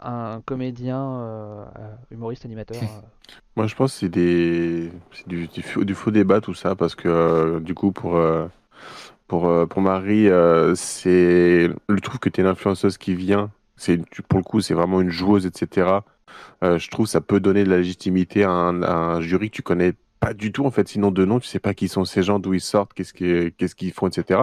un 0.06 0.41
comédien 0.45 1.02
euh, 1.02 1.65
humoriste 2.11 2.45
animateur. 2.45 2.82
euh. 2.82 3.02
Moi, 3.56 3.68
je 3.68 3.76
pense 3.76 3.94
que 3.94 3.99
c'est 3.99 4.10
des... 4.10 4.91
c'est 5.14 5.28
du, 5.28 5.48
du 5.48 5.61
faux, 5.61 5.84
du 5.86 5.95
faux 5.95 6.11
débat, 6.11 6.41
tout 6.41 6.53
ça, 6.53 6.76
parce 6.76 6.94
que 6.94 7.07
euh, 7.07 7.60
du 7.61 7.74
coup, 7.74 7.91
pour, 7.94 8.18
euh, 8.18 8.48
pour, 9.34 9.48
euh, 9.48 9.66
pour 9.66 9.82
Marie, 9.82 10.30
euh, 10.30 10.76
c'est 10.76 11.68
le 11.90 12.02
trouve 12.02 12.20
que 12.20 12.30
tu 12.30 12.40
es 12.40 12.44
une 12.44 12.50
influenceuse 12.52 13.00
qui 13.00 13.16
vient, 13.16 13.50
c'est 13.78 14.00
pour 14.28 14.38
le 14.38 14.44
coup, 14.44 14.62
c'est 14.62 14.76
vraiment 14.76 15.02
une 15.02 15.10
joueuse, 15.10 15.48
etc. 15.48 15.88
Euh, 16.64 16.78
je 16.78 16.88
trouve 16.92 17.08
que 17.08 17.12
ça 17.12 17.20
peut 17.20 17.40
donner 17.40 17.64
de 17.64 17.70
la 17.72 17.78
légitimité 17.78 18.44
à 18.44 18.52
un, 18.52 19.22
jury 19.22 19.50
que 19.50 19.56
tu 19.56 19.64
connais 19.64 19.94
pas 20.20 20.36
du 20.36 20.52
tout, 20.52 20.68
en 20.68 20.70
fait, 20.70 20.88
sinon 20.88 21.10
de 21.10 21.26
nom, 21.26 21.40
tu 21.40 21.48
sais 21.48 21.58
pas 21.58 21.74
qui 21.74 21.88
sont 21.88 22.06
ces 22.06 22.22
gens, 22.22 22.38
d'où 22.38 22.54
ils 22.54 22.62
sortent, 22.62 22.94
qu'est-ce 22.94 23.12
qu'ils 23.76 23.92
font, 23.92 24.08
etc. 24.08 24.42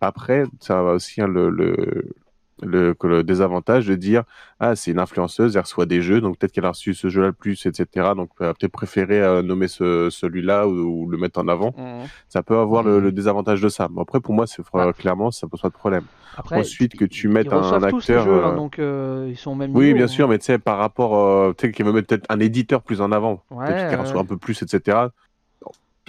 Après, 0.00 0.44
ça 0.60 0.82
va 0.82 0.92
aussi 0.92 1.20
hein, 1.20 1.28
le, 1.28 2.14
le, 2.62 2.94
désavantage 3.22 3.86
de 3.86 3.94
dire 3.94 4.22
ah, 4.60 4.74
c'est 4.76 4.90
une 4.90 4.98
influenceuse, 4.98 5.56
elle 5.56 5.62
reçoit 5.62 5.84
des 5.86 6.00
jeux, 6.00 6.20
donc 6.20 6.38
peut-être 6.38 6.52
qu'elle 6.52 6.64
a 6.64 6.70
reçu 6.70 6.94
ce 6.94 7.08
jeu-là 7.08 7.26
le 7.28 7.32
plus, 7.32 7.66
etc. 7.66 8.12
Donc 8.16 8.30
elle 8.40 8.46
a 8.46 8.54
peut-être 8.54 8.72
préféré 8.72 9.20
euh, 9.20 9.42
nommer 9.42 9.68
ce, 9.68 10.08
celui-là 10.10 10.66
ou, 10.66 11.02
ou 11.04 11.08
le 11.08 11.18
mettre 11.18 11.38
en 11.40 11.48
avant. 11.48 11.74
Mhm. 11.76 12.06
Ça 12.28 12.42
peut 12.42 12.56
avoir 12.56 12.82
le, 12.82 12.96
Mhm. 12.96 13.02
le 13.04 13.12
désavantage 13.12 13.60
de 13.60 13.68
ça. 13.68 13.88
Mais 13.94 14.00
après, 14.00 14.20
pour 14.20 14.32
moi, 14.34 14.46
c'est 14.46 14.62
Ah. 14.72 14.92
clairement, 14.96 15.30
ça 15.30 15.46
pose 15.46 15.60
pas 15.60 15.68
de 15.68 15.74
problème. 15.74 16.04
Après, 16.38 16.58
Ensuite, 16.60 16.96
que 16.96 17.04
tu 17.04 17.28
mettes 17.28 17.46
ils 17.50 17.54
un 17.54 17.58
reçoivent 17.60 17.90
tous 17.90 17.96
les 18.08 18.16
acteur, 18.16 18.24
jeux, 18.24 18.44
hein, 18.44 18.52
euh, 18.52 18.56
donc 18.56 18.78
euh, 18.78 19.26
ils 19.30 19.36
sont 19.36 19.52
au 19.52 19.54
même 19.54 19.74
Oui, 19.74 19.86
niveau, 19.86 19.96
bien 19.98 20.06
sûr, 20.06 20.28
mais 20.28 20.38
tu 20.38 20.44
sais, 20.46 20.58
par 20.58 20.78
rapport, 20.78 21.16
euh, 21.16 21.52
tu 21.56 21.66
sais, 21.66 21.72
qu'il 21.72 21.84
veut 21.84 21.92
mettre 21.92 22.08
peut-être 22.08 22.26
un 22.28 22.40
éditeur 22.40 22.82
plus 22.82 23.00
en 23.00 23.12
avant, 23.12 23.42
Ouais, 23.50 23.66
peut-être 23.66 23.88
qu'il 23.90 23.98
reçoit 23.98 24.20
un 24.20 24.24
peu 24.26 24.36
plus, 24.36 24.60
etc. 24.62 25.08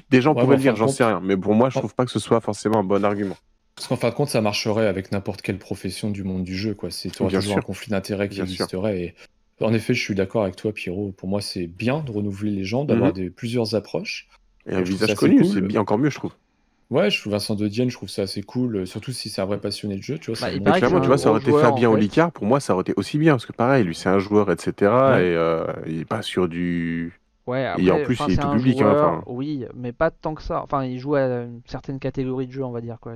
Des 0.10 0.22
gens 0.22 0.34
Ouais, 0.34 0.41
pourraient 0.41 0.52
mais 0.52 0.56
le 0.57 0.61
dire, 0.61 0.76
j'en 0.76 0.88
sais 0.88 1.03
rien. 1.03 1.19
Mais 1.24 1.36
pour 1.36 1.53
moi, 1.53 1.69
je 1.69 1.80
trouve 1.80 1.94
pas 1.94 2.06
que 2.06 2.11
ce 2.11 2.19
soit 2.19 2.40
forcément 2.40 2.80
un 2.80 2.84
bon 2.84 3.03
argument. 3.03 3.36
Parce 3.78 3.88
qu'en 3.88 3.95
fin 3.95 4.10
de 4.10 4.16
compte, 4.16 4.30
ça 4.30 4.41
marcherait 4.41 4.88
avec 4.88 5.12
n'importe 5.12 5.41
quelle 5.44 5.60
profession 5.60 6.10
du 6.10 6.24
monde 6.24 6.44
du 6.44 6.58
jeu 6.58 6.74
quoi. 6.74 6.90
C'est 6.91 7.10
toujours 7.12 7.41
sûr. 7.41 7.58
un 7.58 7.62
conflit 7.62 7.91
d'intérêts 7.91 8.28
qui 8.28 8.36
Bien 8.36 8.44
existerait. 8.45 8.99
Et 9.62 9.64
en 9.64 9.72
effet, 9.74 9.94
je 9.94 10.02
suis 10.02 10.16
d'accord 10.16 10.44
avec 10.44 10.56
toi, 10.56 10.74
Pierrot. 10.74 11.14
Pour 11.16 11.30
moi, 11.30 11.41
c'est 11.41 11.68
bien 11.68 11.99
de 12.02 12.12
renouveler 12.12 12.52
les 12.52 12.64
gens, 12.64 12.86
d'avoir 12.86 13.16
Mhm. 13.16 13.30
plusieurs 13.30 13.76
approches. 13.76 14.28
Et 14.68 14.74
un 14.76 14.82
visage 14.82 15.14
connu, 15.16 15.38
cool. 15.41 15.45
c'est 15.45 15.62
bien 15.62 15.80
encore 15.82 15.98
mieux, 15.99 16.10
je 16.10 16.16
trouve. 16.18 16.32
Ouais, 16.90 17.10
je 17.12 17.20
trouve 17.20 17.34
Vincent 17.34 17.56
de 17.56 17.68
Dienne, 17.68 17.90
je 17.90 17.95
trouve 17.98 18.10
ça 18.10 18.24
assez 18.24 18.41
cool, 18.41 18.78
euh, 18.78 18.86
surtout 18.86 19.12
si 19.12 19.30
c'est 19.30 19.41
un 19.41 19.45
vrai 19.45 19.60
passionné 19.60 19.98
de 19.98 20.02
jeu, 20.04 20.18
tu 20.18 20.32
vois. 20.32 20.40
Bah, 20.48 20.54
il 20.54 20.62
clairement, 20.62 20.99
tu 21.02 21.08
vois, 21.08 21.18
ça 21.18 21.30
aurait 21.30 21.41
été 21.41 21.52
Fabien. 21.52 21.90
Olicard, 21.90 22.32
pour 22.32 22.45
moi, 22.45 22.60
ça 22.60 22.74
aurait 22.74 22.82
été 22.82 22.94
aussi 22.98 23.18
bien, 23.18 23.34
parce 23.34 23.45
que 23.45 23.52
pareil, 23.54 23.84
lui, 23.84 23.94
c'est 23.94 24.10
un 24.10 24.20
joueur, 24.20 24.49
etc. 24.52 24.72
Ouais. 24.80 25.28
Et 25.28 25.36
euh, 25.36 25.66
il 25.86 25.99
est 26.02 26.06
pas 26.06 26.22
sur 26.22 26.48
du. 26.49 27.20
Ouais, 27.45 27.66
Et 27.78 27.91
en 27.91 28.04
plus, 28.04 28.18
il 28.28 28.32
est 28.32 28.36
c'est 28.36 28.41
tout 28.41 28.48
un 28.48 28.56
public, 28.58 28.82
hein, 28.82 28.91
joueur, 28.91 29.24
oui, 29.28 29.66
mais 29.76 29.91
pas 29.94 30.12
tant 30.12 30.34
que 30.34 30.41
ça. 30.41 30.62
Enfin, 30.64 30.84
il 30.86 30.98
joue 30.99 31.16
à 31.16 31.22
une 31.26 31.62
certaine 31.66 31.99
catégorie 31.99 32.48
de 32.48 32.52
jeu, 32.52 32.64
on 32.64 32.72
va 32.72 32.82
dire 32.82 32.98
quoi. 32.99 33.14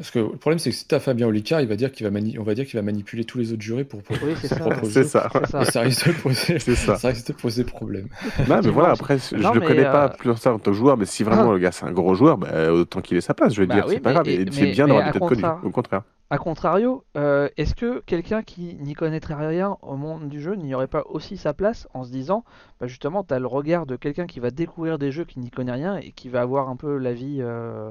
Parce 0.00 0.10
que 0.10 0.18
le 0.18 0.28
problème, 0.36 0.58
c'est 0.58 0.70
que 0.70 0.76
si 0.76 0.86
t'as 0.88 0.98
Fabien 0.98 1.26
Olicard, 1.26 1.60
il 1.60 1.68
va 1.68 1.76
dire 1.76 1.92
qu'il 1.92 2.06
va 2.06 2.10
mani- 2.10 2.38
on 2.38 2.42
va 2.42 2.54
dire 2.54 2.64
qu'il 2.64 2.78
va 2.78 2.82
manipuler 2.82 3.24
tous 3.24 3.36
les 3.36 3.52
autres 3.52 3.60
jurés 3.60 3.84
pour, 3.84 4.02
pour 4.02 4.16
Oui, 4.24 4.32
c'est 4.40 4.48
son 4.48 4.54
ça. 4.54 4.60
propre 4.62 4.86
C'est 4.86 5.02
jeu. 5.02 5.04
ça. 5.04 5.28
C'est 5.34 5.46
ça. 5.50 5.60
Et 5.62 5.64
ça 5.66 5.80
risque 5.82 6.08
de 6.08 6.12
poser, 6.22 6.58
C'est 6.58 6.74
ça. 6.74 6.96
ça 6.96 7.08
risque 7.08 7.26
de 7.28 7.32
poser 7.34 7.64
problème. 7.64 8.08
Non, 8.48 8.60
mais 8.64 8.70
voilà, 8.70 8.92
après, 8.92 9.18
je 9.18 9.36
mais, 9.36 9.66
connais 9.66 9.82
pas 9.84 10.06
euh, 10.06 10.08
plus 10.08 10.34
ça 10.36 10.54
en 10.54 10.58
tant 10.58 10.70
que 10.70 10.76
joueur, 10.76 10.96
mais 10.96 11.04
si 11.04 11.22
vraiment 11.22 11.50
Ah. 11.50 11.52
le 11.52 11.58
gars 11.58 11.70
c'est 11.72 11.84
un 11.84 11.92
gros 11.92 12.14
joueur, 12.14 12.38
bah, 12.38 12.72
autant 12.72 13.02
qu'il 13.02 13.18
ait 13.18 13.20
sa 13.20 13.34
place, 13.34 13.52
je 13.52 13.60
veux 13.60 13.66
Bah 13.66 13.74
dire, 13.74 13.84
oui, 13.88 13.94
c'est 13.96 14.00
pas 14.00 14.14
grave, 14.14 14.24
c'est 14.26 14.66
bien 14.70 14.86
d'avoir 14.86 15.04
des 15.04 15.12
têtes 15.12 15.28
connues, 15.28 15.44
au 15.64 15.70
contraire. 15.70 16.02
A 16.32 16.38
contrario, 16.38 17.04
euh, 17.18 17.48
est-ce 17.58 17.74
que 17.74 18.00
quelqu'un 18.06 18.42
qui 18.42 18.76
n'y 18.80 18.94
connaîtrait 18.94 19.34
rien 19.34 19.76
au 19.82 19.96
monde 19.96 20.28
du 20.28 20.40
jeu 20.40 20.54
n'y 20.54 20.74
aurait 20.74 20.86
pas 20.86 21.02
aussi 21.10 21.36
sa 21.36 21.52
place 21.52 21.88
en 21.92 22.04
se 22.04 22.10
disant, 22.10 22.44
bah 22.80 22.86
justement, 22.86 23.22
tu 23.24 23.34
as 23.34 23.38
le 23.40 23.46
regard 23.48 23.84
de 23.84 23.96
quelqu'un 23.96 24.26
qui 24.26 24.38
va 24.40 24.50
découvrir 24.50 24.98
des 24.98 25.10
jeux 25.10 25.24
qui 25.24 25.40
n'y 25.40 25.50
connaît 25.50 25.72
rien 25.72 25.96
et 25.96 26.12
qui 26.12 26.28
va 26.30 26.40
avoir 26.40 26.68
un 26.70 26.76
peu 26.76 26.96
la 26.96 27.12
vie. 27.12 27.38
euh, 27.40 27.90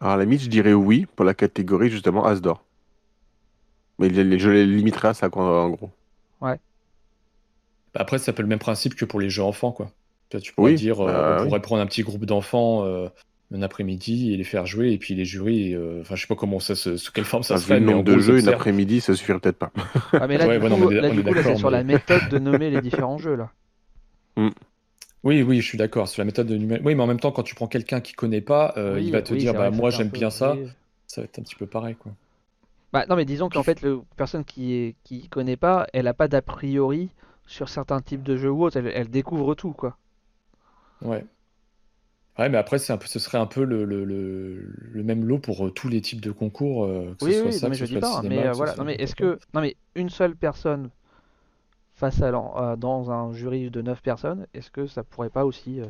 Alors, 0.00 0.14
à 0.14 0.16
la 0.16 0.24
limite, 0.24 0.42
je 0.42 0.48
dirais 0.48 0.72
oui 0.74 1.06
pour 1.16 1.24
la 1.24 1.34
catégorie 1.34 1.90
justement 1.90 2.24
Asdor. 2.24 2.64
Mais 3.98 4.08
les- 4.08 4.38
je 4.38 4.48
les 4.50 4.64
limiterais 4.66 5.08
à 5.08 5.14
ça, 5.14 5.28
quoi, 5.28 5.64
en 5.64 5.70
gros. 5.70 5.90
Bah, 6.40 6.56
Après, 7.94 8.18
c'est 8.18 8.30
un 8.30 8.34
peu 8.34 8.42
le 8.42 8.48
même 8.48 8.58
principe 8.58 8.94
que 8.94 9.04
pour 9.04 9.18
les 9.18 9.30
jeux 9.30 9.42
enfants, 9.42 9.72
quoi. 9.72 9.90
Tu 10.42 10.52
pourrais 10.52 10.72
Oui, 10.72 10.76
dire, 10.76 11.00
euh, 11.00 11.06
bah, 11.06 11.36
on 11.38 11.42
oui. 11.42 11.48
pourrait 11.48 11.62
prendre 11.62 11.80
un 11.82 11.86
petit 11.86 12.02
groupe 12.02 12.26
d'enfants 12.26 12.84
euh, 12.84 13.08
un 13.52 13.62
après-midi 13.62 14.34
et 14.34 14.36
les 14.36 14.44
faire 14.44 14.66
jouer, 14.66 14.92
et 14.92 14.98
puis 14.98 15.14
les 15.14 15.24
jurys, 15.24 15.74
euh, 15.74 16.02
enfin, 16.02 16.14
je 16.14 16.20
sais 16.20 16.26
pas 16.26 16.34
comment 16.36 16.60
ça 16.60 16.74
se, 16.74 16.98
sous 16.98 17.12
quelle 17.12 17.24
forme 17.24 17.42
ça 17.42 17.54
Enfin, 17.54 17.62
se 17.62 17.66
fait, 17.66 17.80
le 17.80 17.86
mais 17.86 17.92
nombre 17.92 18.04
de 18.04 18.18
jeux, 18.18 18.38
une 18.40 18.48
après-midi, 18.48 19.00
ça 19.00 19.14
suffirait 19.14 19.38
peut-être 19.40 19.56
pas. 19.58 19.72
Ah, 20.12 20.26
mais 20.28 20.36
là, 20.36 20.46
Ouais, 20.46 20.58
du 20.58 20.64
ouais, 20.64 20.68
non, 20.68 20.76
mais 20.86 20.94
là, 21.00 21.08
là, 21.08 21.42
c'est 21.42 21.56
sur 21.56 21.70
la 21.70 21.82
mais- 21.82 21.94
méthode 21.94 22.28
de 22.28 22.38
nommer 22.38 22.68
les 22.70 22.82
différents 22.82 23.16
jeux, 23.18 23.36
là. 23.36 23.50
Oui, 25.22 25.42
oui, 25.42 25.60
je 25.60 25.66
suis 25.66 25.78
d'accord, 25.78 26.08
sur 26.08 26.20
la 26.20 26.24
méthode 26.24 26.46
de 26.48 26.56
numérique. 26.56 26.84
Oui, 26.84 26.94
mais 26.96 27.02
en 27.02 27.06
même 27.06 27.20
temps, 27.20 27.30
quand 27.32 27.42
tu 27.44 27.54
prends 27.54 27.68
quelqu'un 27.68 28.00
qui 28.00 28.12
connaît 28.14 28.40
pas, 28.40 28.74
euh, 28.76 29.00
Oui, 29.00 29.04
il 29.04 29.10
va 29.12 29.22
te 29.22 29.32
oui, 29.32 29.34
dire, 29.34 29.54
c'est 29.54 29.56
bah, 29.56 29.70
vrai 29.70 29.70
que 29.70 29.76
moi, 29.76 29.90
un 29.94 30.02
j'aime 30.02 30.08
peu- 30.10 30.22
bien 30.22 30.30
ça, 30.30 30.58
ça 31.06 31.20
va 31.20 31.24
être 31.26 31.38
un 31.38 31.42
petit 31.42 31.54
peu 31.56 31.66
pareil, 31.66 31.94
quoi. 31.96 32.12
Bah, 32.92 33.06
non, 33.08 33.16
mais 33.16 33.24
disons 33.24 33.48
qu'en 33.48 33.62
fait, 33.62 33.80
le 33.80 34.02
personne 34.18 34.44
qui 34.44 34.74
est, 34.74 34.96
qui 35.02 35.28
connaît 35.30 35.56
pas, 35.56 35.86
elle 35.94 36.06
a 36.06 36.12
pas 36.12 36.28
d'a 36.28 36.42
priori 36.42 37.10
sur 37.46 37.68
certains 37.70 38.02
types 38.02 38.22
de 38.22 38.36
jeux 38.36 38.50
ou 38.50 38.62
autres, 38.64 38.76
elle, 38.76 38.88
elle 38.88 39.08
découvre 39.10 39.54
tout, 39.54 39.72
quoi. 39.72 39.96
Ouais. 41.02 41.26
Ouais, 42.38 42.48
mais 42.48 42.56
après, 42.58 42.78
c'est 42.78 42.92
un 42.92 42.96
peu, 42.98 43.06
ce 43.06 43.18
serait 43.18 43.36
un 43.38 43.46
peu 43.46 43.64
le, 43.64 43.84
le, 43.84 44.04
le, 44.04 44.72
le 44.78 45.02
même 45.02 45.24
lot 45.26 45.38
pour 45.40 45.66
euh, 45.66 45.70
tous 45.70 45.88
les 45.88 46.00
types 46.00 46.20
de 46.22 46.30
concours, 46.30 46.84
euh, 46.84 47.14
que 47.16 47.20
Oui, 47.20 47.30
ce 47.32 47.32
soit 47.32 47.50
oui, 47.50 47.52
ça, 47.52 47.68
non, 47.68 47.68
mais 47.68 47.76
que 47.76 47.76
ce 47.76 47.84
je 47.84 47.90
dis 47.90 47.96
soit 47.96 48.00
le 48.00 48.06
pas, 48.06 48.22
cinéma, 48.22 48.48
mais 48.48 48.48
que 48.48 48.56
ce 48.56 48.66
voilà, 48.66 48.74
soit 48.74 48.78
non, 48.78 48.84
mais 48.84 48.94
n'importe 48.94 48.98
est-ce 48.98 49.14
quoi. 49.14 49.26
que, 49.26 49.40
non, 49.54 49.60
mais 49.60 49.76
une 49.94 50.08
seule 50.10 50.36
personne 50.36 50.90
face 51.98 52.22
à 52.22 52.28
euh, 52.28 52.76
dans 52.76 53.10
un 53.10 53.32
jury 53.32 53.70
de 53.70 53.82
9 53.82 54.00
personnes, 54.02 54.46
est-ce 54.54 54.70
que 54.70 54.86
ça 54.86 55.02
pourrait 55.02 55.30
pas 55.30 55.44
aussi. 55.44 55.80
euh, 55.80 55.86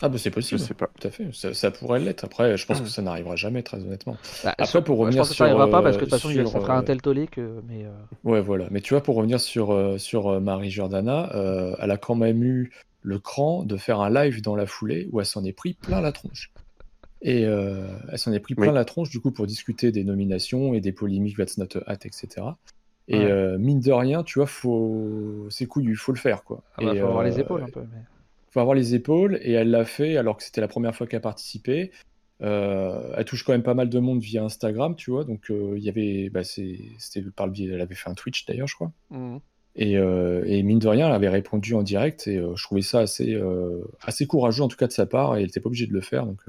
Ah, 0.00 0.08
bah, 0.08 0.18
c'est 0.18 0.30
Je 0.30 0.34
possible, 0.34 0.60
sais 0.60 0.74
pas. 0.74 0.88
tout 0.98 1.06
à 1.06 1.10
fait. 1.10 1.32
Ça, 1.32 1.54
ça 1.54 1.70
pourrait 1.70 2.00
l'être. 2.00 2.24
Après, 2.24 2.56
je 2.56 2.66
pense 2.66 2.80
que 2.80 2.88
ça 2.88 3.02
n'arrivera 3.02 3.36
jamais, 3.36 3.62
très 3.62 3.78
honnêtement. 3.78 4.16
bah, 4.42 4.50
Après, 4.52 4.66
sur- 4.66 4.82
pour 4.84 4.96
je 4.96 5.00
revenir 5.02 5.20
pense 5.20 5.28
que 5.30 5.34
ça 5.36 5.44
n'arrivera 5.44 5.66
sur, 5.66 5.70
pas 5.70 5.82
parce 5.82 5.96
que 5.96 6.00
de 6.00 6.06
euh, 6.06 6.10
toute 6.10 6.18
façon, 6.20 6.30
il- 6.30 6.44
ça 6.44 6.50
sur, 6.50 6.60
fera 6.62 6.76
un 6.76 6.80
euh, 6.82 6.84
tel 6.84 7.00
tollé 7.02 7.26
que. 7.28 7.60
Mais, 7.68 7.84
euh, 7.84 7.90
Ouais, 8.24 8.40
voilà. 8.40 8.66
Mais 8.70 8.80
tu 8.80 8.94
vois, 8.94 9.02
pour 9.02 9.14
revenir 9.16 9.38
sur, 9.40 9.72
euh, 9.72 9.98
sur 9.98 10.28
euh, 10.28 10.40
Marie 10.40 10.70
Giordana, 10.70 11.34
euh, 11.36 11.74
elle 11.78 11.90
a 11.90 11.96
quand 11.98 12.14
même 12.16 12.42
eu 12.42 12.72
le 13.02 13.18
cran 13.18 13.62
de 13.64 13.76
faire 13.76 14.00
un 14.00 14.10
live 14.10 14.42
dans 14.42 14.56
la 14.56 14.66
foulée 14.66 15.08
où 15.12 15.20
elle 15.20 15.26
s'en 15.26 15.44
est 15.44 15.52
pris 15.52 15.74
plein 15.74 16.00
la 16.00 16.10
tronche. 16.12 16.50
Et 17.20 17.44
euh, 17.46 17.86
elle 18.10 18.18
s'en 18.18 18.32
est 18.32 18.40
pris 18.40 18.54
plein 18.56 18.68
Oui. 18.68 18.74
la 18.74 18.84
tronche, 18.84 19.10
du 19.10 19.20
coup, 19.20 19.30
pour 19.30 19.46
discuter 19.46 19.92
des 19.92 20.02
nominations 20.02 20.74
et 20.74 20.80
des 20.80 20.90
polémiques, 20.92 21.36
That's 21.36 21.58
Not 21.58 21.76
a 21.76 21.90
Hat, 21.92 21.98
etc. 22.04 22.28
Et 23.08 23.18
Ouais. 23.18 23.30
euh, 23.30 23.58
mine 23.58 23.80
de 23.80 23.92
rien, 23.92 24.22
tu 24.22 24.38
vois, 24.38 24.46
faut... 24.46 25.46
c'est 25.50 25.66
couillu, 25.66 25.92
il 25.92 25.96
faut 25.96 26.12
le 26.12 26.18
faire, 26.18 26.44
quoi. 26.44 26.62
ah 26.76 26.84
bah, 26.84 26.94
Et, 26.94 27.00
faut 27.00 27.06
avoir 27.06 27.24
les 27.24 27.36
euh, 27.38 27.42
épaules 27.42 27.62
un 27.62 27.68
peu. 27.68 27.80
mais- 27.80 28.02
faut 28.50 28.60
avoir 28.60 28.74
les 28.74 28.94
épaules 28.94 29.38
et 29.42 29.52
elle 29.52 29.70
l'a 29.70 29.84
fait 29.84 30.16
alors 30.18 30.36
que 30.36 30.42
c'était 30.44 30.60
la 30.60 30.68
première 30.68 30.94
fois 30.94 31.06
qu'elle 31.06 31.20
participait. 31.22 31.90
Euh, 32.42 33.14
elle 33.16 33.24
touche 33.24 33.44
quand 33.44 33.52
même 33.52 33.62
pas 33.62 33.74
mal 33.74 33.88
de 33.88 33.98
monde 33.98 34.20
via 34.20 34.42
Instagram, 34.44 34.94
tu 34.96 35.10
vois. 35.10 35.24
Donc 35.24 35.50
euh, 35.50 35.74
il 35.76 35.82
y 35.82 35.88
avait, 35.88 36.28
bah, 36.28 36.42
c'était 36.44 37.22
par 37.34 37.46
le 37.46 37.52
biais, 37.52 37.70
elle 37.72 37.80
avait 37.80 37.94
fait 37.94 38.10
un 38.10 38.14
Twitch 38.14 38.44
d'ailleurs, 38.46 38.66
je 38.68 38.74
crois. 38.74 38.92
Mhm. 39.10 39.40
Et, 39.74 39.96
euh, 39.96 40.42
et 40.46 40.62
mine 40.62 40.78
de 40.80 40.86
rien, 40.88 41.06
elle 41.08 41.14
avait 41.14 41.30
répondu 41.30 41.72
en 41.74 41.82
direct 41.82 42.26
et 42.28 42.36
je 42.54 42.62
trouvais 42.62 42.82
ça 42.82 43.00
assez, 43.00 43.40
assez 44.02 44.26
courageux 44.26 44.62
en 44.62 44.68
tout 44.68 44.76
cas 44.76 44.86
de 44.86 44.92
sa 44.92 45.06
part 45.06 45.34
et 45.36 45.40
elle 45.40 45.46
n'était 45.46 45.60
pas 45.60 45.68
obligée 45.68 45.86
de 45.86 45.94
le 45.94 46.02
faire. 46.02 46.26
Donc 46.26 46.40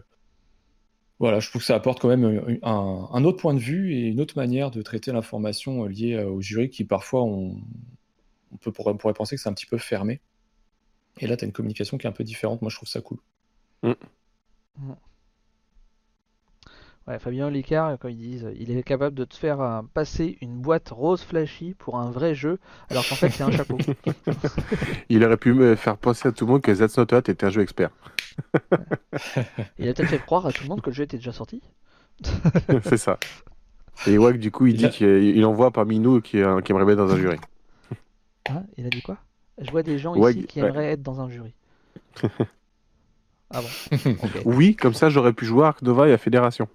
voilà, 1.24 1.40
je 1.40 1.50
trouve 1.50 1.62
que 1.62 1.66
ça 1.66 1.76
apporte 1.76 2.02
quand 2.02 2.10
même 2.10 2.26
euh, 2.26 2.60
un, 2.64 3.08
un 3.10 3.24
autre 3.24 3.38
point 3.38 3.54
de 3.54 3.60
vue 3.60 3.94
et 3.94 4.08
une 4.08 4.20
autre 4.20 4.36
manière 4.36 4.72
de 4.72 4.82
traiter 4.82 5.14
l'information 5.14 5.86
euh, 5.86 5.88
liée 5.88 6.16
euh, 6.16 6.30
au 6.30 6.42
jury 6.42 6.70
qui 6.70 6.84
parfois 6.84 7.24
on, 7.24 7.62
on 8.52 8.58
peut, 8.58 8.74
pourrait, 8.74 8.92
on 8.92 8.98
pourrait 8.98 9.14
penser 9.14 9.38
que 9.38 9.42
c'est 9.42 9.48
un 9.48 9.54
petit 9.54 9.66
peu 9.66 9.78
fermé. 9.78 10.20
Et 11.20 11.28
là, 11.28 11.38
tu 11.38 11.46
as 11.46 11.48
une 11.48 11.54
communication 11.54 11.98
qui 11.98 12.08
est 12.08 12.10
un 12.10 12.14
peu 12.14 12.26
différente. 12.26 12.62
Moi, 12.62 12.70
je 12.70 12.76
trouve 12.76 12.90
ça 12.90 13.00
cool. 13.00 13.20
Ouais, 17.08 17.20
Fabien 17.20 17.50
Licard, 17.50 17.98
quand 18.00 18.08
ils 18.08 18.16
disent, 18.18 18.48
il 18.58 18.72
est 18.72 18.82
capable 18.84 19.14
de 19.16 19.26
te 19.26 19.36
faire 19.36 19.60
euh, 19.60 19.82
passer 19.94 20.38
une 20.42 20.58
boîte 20.62 20.90
rose 20.90 21.22
flashy 21.22 21.74
pour 21.78 21.98
un 22.00 22.10
vrai 22.10 22.34
jeu, 22.34 22.60
alors 22.90 23.06
qu'en 23.08 23.16
fait 23.16 23.30
c'est 23.30 23.44
un 23.44 23.52
chapeau. 23.58 23.78
Il 25.10 25.22
aurait 25.26 25.36
pu 25.38 25.52
me 25.54 25.76
faire 25.76 25.98
penser 25.98 26.30
à 26.30 26.32
tout 26.32 26.46
le 26.46 26.54
monde 26.54 26.62
que 26.62 26.72
That's 26.72 26.98
Not 26.98 27.14
a 27.14 27.18
Hat 27.18 27.24
était 27.28 27.46
un 27.46 27.50
jeu 27.50 27.62
expert. 27.62 27.90
Il 29.80 29.90
a 29.90 29.94
peut-être 29.94 30.08
fait 30.10 30.20
croire 30.20 30.46
à 30.46 30.54
tout 30.54 30.64
le 30.64 30.70
monde 30.70 30.82
que 30.82 30.90
le 30.92 30.96
jeu 30.96 31.04
était 31.04 31.18
déjà 31.18 31.34
sorti. 31.34 31.62
c'est 32.84 32.98
ça. 32.98 33.18
Et 34.08 34.18
Wack, 34.18 34.38
du 34.40 34.50
coup, 34.50 34.66
il 34.68 34.76
Il 34.76 34.78
dit 34.78 34.86
a- 34.86 34.90
qu'il 34.90 35.08
il 35.38 35.46
envoie 35.46 35.72
parmi 35.72 36.00
nous 36.00 36.22
qui, 36.22 36.42
euh, 36.42 36.62
qui 36.62 36.72
aimerait 36.72 36.86
bien 36.86 36.96
dans 36.96 37.12
un 37.12 37.18
jury. 37.18 37.38
Hein 38.50 38.64
Il 38.78 38.86
a 38.86 38.90
dit 38.90 39.02
quoi? 39.02 39.18
Je 39.60 39.70
vois 39.72 39.84
des 39.84 39.98
gens 40.00 40.16
ici 40.16 40.46
qui 40.46 40.62
ouais. 40.62 40.70
aimeraient 40.70 40.92
être 40.92 41.04
dans 41.04 41.20
un 41.20 41.30
jury. 41.30 41.54
Ah 43.54 43.62
bon. 43.62 44.16
Oui, 44.46 44.76
comme 44.76 44.94
ça, 44.94 45.10
j'aurais 45.10 45.34
pu 45.34 45.46
jouer 45.46 45.66
à 45.66 45.68
Ark 45.68 45.82
Nova 45.82 46.08
et 46.08 46.14
à 46.14 46.18
Fédération. 46.18 46.68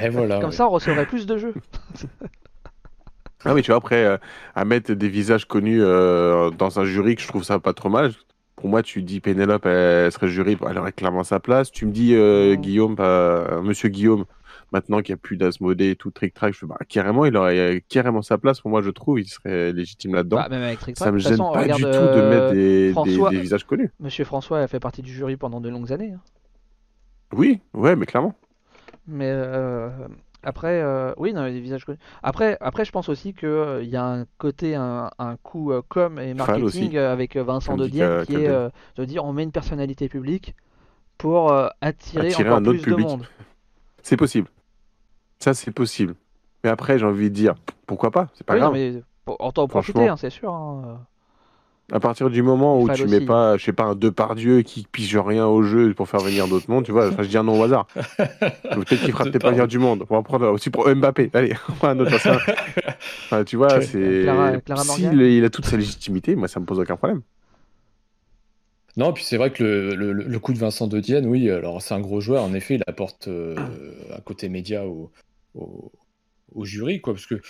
Et 0.00 0.08
voilà. 0.08 0.36
Comme 0.36 0.50
ouais. 0.50 0.56
ça, 0.56 0.66
on 0.66 0.70
recevrait 0.70 1.06
plus 1.06 1.26
de 1.26 1.36
jeux. 1.38 1.54
Ah 3.42 3.54
oui, 3.54 3.62
tu 3.62 3.68
vois, 3.68 3.78
après, 3.78 4.04
euh, 4.04 4.18
à 4.54 4.66
mettre 4.66 4.92
des 4.92 5.08
visages 5.08 5.46
connus 5.46 5.80
euh, 5.82 6.50
dans 6.50 6.78
un 6.78 6.84
jury, 6.84 7.16
que 7.16 7.22
je 7.22 7.28
trouve 7.28 7.42
ça 7.42 7.58
pas 7.58 7.72
trop 7.72 7.88
mal. 7.88 8.12
Pour 8.60 8.68
moi, 8.68 8.82
tu 8.82 9.02
dis 9.02 9.20
Pénélope, 9.20 9.64
elle 9.64 10.12
serait 10.12 10.28
jury, 10.28 10.58
elle 10.68 10.76
aurait 10.76 10.92
clairement 10.92 11.24
sa 11.24 11.40
place. 11.40 11.72
Tu 11.72 11.86
me 11.86 11.92
dis 11.92 12.14
euh. 12.14 12.56
Guillaume, 12.56 12.96
euh, 13.00 13.62
Monsieur 13.62 13.88
Guillaume, 13.88 14.26
maintenant 14.72 15.00
qu'il 15.02 15.12
n'y 15.12 15.18
a 15.18 15.22
plus 15.22 15.36
d'Asmodée 15.36 15.90
et 15.90 15.96
tout, 15.96 16.10
Trick 16.10 16.34
Track, 16.34 16.54
je 16.54 16.66
bah, 16.66 16.76
carrément, 16.88 17.24
il 17.24 17.36
aurait 17.36 17.58
euh, 17.58 17.80
carrément 17.88 18.22
sa 18.22 18.38
place. 18.38 18.60
Pour 18.60 18.70
moi, 18.70 18.82
je 18.82 18.90
trouve, 18.90 19.20
il 19.20 19.26
serait 19.28 19.72
légitime 19.72 20.14
là-dedans. 20.14 20.36
Bah, 20.36 20.48
même 20.48 20.62
avec 20.62 20.78
Trick 20.78 20.96
ça 20.98 21.10
me 21.10 21.18
de 21.18 21.22
gêne 21.22 21.32
façon, 21.32 21.52
pas 21.52 21.64
du 21.66 21.72
tout 21.72 21.88
de 21.88 22.22
mettre 22.28 22.42
euh, 22.44 22.50
des, 22.52 22.86
des- 22.88 22.92
François- 22.92 23.30
des 23.30 23.40
visages 23.40 23.64
connus. 23.64 23.90
Monsieur 24.00 24.24
François 24.24 24.60
a 24.60 24.66
fait 24.68 24.80
partie 24.80 25.02
du 25.02 25.12
jury 25.12 25.36
pendant 25.36 25.60
de 25.60 25.68
longues 25.68 25.92
années. 25.92 26.12
hein. 26.12 26.20
Oui, 27.32 27.60
ouais, 27.74 27.94
mais 27.96 28.06
clairement. 28.06 28.34
Mais 29.06 29.30
euh, 29.30 29.88
après, 30.42 30.80
euh, 30.82 31.12
oui, 31.16 31.32
non, 31.32 31.44
des 31.44 31.60
visages 31.60 31.84
connus. 31.84 31.98
Après, 32.22 32.56
après, 32.60 32.84
je 32.84 32.92
pense 32.92 33.08
aussi 33.08 33.34
qu'il 33.34 33.84
y 33.88 33.96
a 33.96 34.04
un 34.04 34.24
côté, 34.38 34.74
un, 34.74 35.10
un 35.18 35.36
coup 35.36 35.72
euh, 35.72 35.82
com 35.88 36.18
et 36.18 36.34
marketing 36.34 36.96
euh, 36.96 37.12
avec 37.12 37.36
euh, 37.36 37.42
Vincent 37.42 37.76
de 37.76 37.86
Dienne 37.86 38.24
qui 38.26 38.34
est 38.34 38.48
euh, 38.48 38.68
de 38.96 39.04
dire 39.04 39.24
on 39.24 39.32
met 39.32 39.42
une 39.44 39.52
personnalité 39.52 40.08
publique 40.08 40.54
pour 41.18 41.52
euh, 41.52 41.68
attirer, 41.80 42.28
Attirer 42.28 42.48
encore 42.48 42.58
un 42.58 42.64
autre 42.64 42.70
plus 42.82 42.90
de 42.90 42.96
public. 42.96 43.06
monde. 43.06 43.26
C'est 44.02 44.16
possible. 44.16 44.48
Ça, 45.40 45.54
c'est 45.54 45.70
possible. 45.70 46.14
Mais 46.64 46.70
après, 46.70 46.98
j'ai 46.98 47.06
envie 47.06 47.30
de 47.30 47.34
dire, 47.34 47.54
pourquoi 47.86 48.10
pas? 48.10 48.28
C'est 48.34 48.44
pas 48.46 48.54
Oui, 48.54 48.60
non, 48.60 48.70
grave. 48.70 48.78
mais 48.78 49.02
en 49.26 49.52
profiter, 49.52 49.68
Franchement. 49.70 50.12
hein, 50.12 50.16
c'est 50.16 50.30
sûr. 50.30 50.52
hein. 50.52 51.00
À 51.92 51.98
partir 51.98 52.30
du 52.30 52.42
moment 52.42 52.80
où 52.80 52.88
tu 52.88 53.02
mets 53.06 53.16
aussi. 53.16 53.26
pas, 53.26 53.56
je 53.56 53.64
sais 53.64 53.72
pas, 53.72 53.82
un 53.84 53.94
Depardieu 53.96 54.62
qui 54.62 54.86
pige 54.92 55.16
rien 55.16 55.46
au 55.46 55.62
jeu 55.62 55.92
pour 55.92 56.08
faire 56.08 56.20
venir 56.20 56.46
d'autres 56.46 56.70
mondes, 56.70 56.84
tu 56.84 56.92
vois, 56.92 57.08
enfin, 57.08 57.24
je 57.24 57.28
dis 57.28 57.36
un 57.36 57.42
nom 57.42 57.58
au 57.58 57.64
hasard. 57.64 57.86
Peut-être 57.96 59.00
qu'il 59.00 59.10
fera 59.12 59.24
peut-être 59.24 59.42
pas 59.42 59.50
venir 59.50 59.66
du 59.66 59.78
monde. 59.80 60.04
On 60.08 60.14
va 60.14 60.22
prendre 60.22 60.46
aussi 60.50 60.70
pour 60.70 60.88
Mbappé. 60.88 61.30
Allez, 61.34 61.54
on 61.68 61.72
prend 61.72 61.88
un 61.88 61.98
autre. 61.98 62.14
Enfin, 63.32 63.44
tu 63.44 63.56
vois, 63.56 63.80
c'est. 63.80 64.60
S'il 64.76 65.20
il 65.20 65.44
a 65.44 65.50
toute 65.50 65.64
sa 65.66 65.76
légitimité, 65.76 66.36
moi, 66.36 66.48
ça 66.48 66.60
me 66.60 66.64
pose 66.66 66.78
aucun 66.78 66.96
problème. 66.96 67.22
Non, 68.96 69.12
puis 69.12 69.24
c'est 69.24 69.36
vrai 69.36 69.52
que 69.52 69.62
le, 69.64 70.12
le- 70.12 70.24
le 70.24 70.38
coup 70.38 70.52
de 70.52 70.58
Vincent 70.58 70.86
de 70.88 70.98
Dienne, 71.00 71.26
oui, 71.26 71.48
alors 71.50 71.80
c'est 71.80 71.94
un 71.94 72.00
gros 72.00 72.20
joueur. 72.20 72.42
En 72.44 72.52
effet, 72.54 72.74
il 72.74 72.82
apporte 72.86 73.28
euh, 73.28 73.56
un 74.16 74.20
côté 74.20 74.48
média 74.48 74.84
au, 74.84 75.10
au, 75.54 76.64
jury, 76.64 77.00
quoi, 77.00 77.14
parce 77.14 77.26
que 77.26 77.40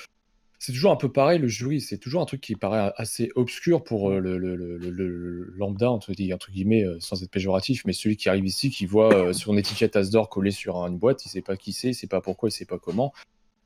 c'est 0.58 0.72
toujours 0.72 0.92
un 0.92 0.96
peu 0.96 1.10
pareil, 1.10 1.38
le 1.38 1.48
jury, 1.48 1.80
c'est 1.80 1.98
toujours 1.98 2.20
un 2.20 2.26
truc 2.26 2.40
qui 2.42 2.54
paraît 2.54 2.92
assez 2.96 3.30
obscur 3.34 3.82
pour 3.82 4.10
euh, 4.10 4.18
le, 4.20 5.54
lambda, 5.56 5.90
entre, 5.90 6.12
gui- 6.12 6.34
entre 6.34 6.50
guillemets, 6.50 6.84
euh, 6.84 6.98
sans 7.00 7.22
être 7.22 7.30
péjoratif, 7.30 7.84
mais 7.86 7.94
celui 7.94 8.16
qui 8.16 8.28
arrive 8.28 8.44
ici, 8.44 8.70
qui 8.70 8.84
voit 8.84 9.14
euh, 9.14 9.32
une 9.32 9.58
étiquette 9.58 9.96
Asdor 9.96 10.28
collée 10.28 10.50
sur 10.50 10.76
une 10.76 10.98
boîte, 10.98 11.24
il 11.24 11.30
sait 11.30 11.40
pas 11.40 11.56
qui 11.56 11.72
c'est, 11.72 11.88
il 11.88 11.94
sait 11.94 12.06
pas 12.06 12.20
pourquoi, 12.20 12.50
il 12.50 12.52
sait 12.52 12.66
pas 12.66 12.78
comment. 12.78 13.12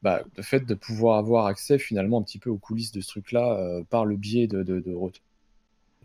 Bah, 0.02 0.22
le 0.36 0.42
fait 0.42 0.66
de 0.66 0.74
pouvoir 0.74 1.18
avoir 1.18 1.46
accès 1.46 1.78
finalement 1.78 2.20
un 2.20 2.22
petit 2.22 2.38
peu 2.38 2.50
aux 2.50 2.58
coulisses 2.58 2.92
de 2.92 3.00
ce 3.00 3.08
truc-là 3.08 3.80
par 3.88 4.04
le 4.04 4.16
biais 4.16 4.46
de, 4.46 4.62
de, 4.62 4.78
de, 4.80 4.94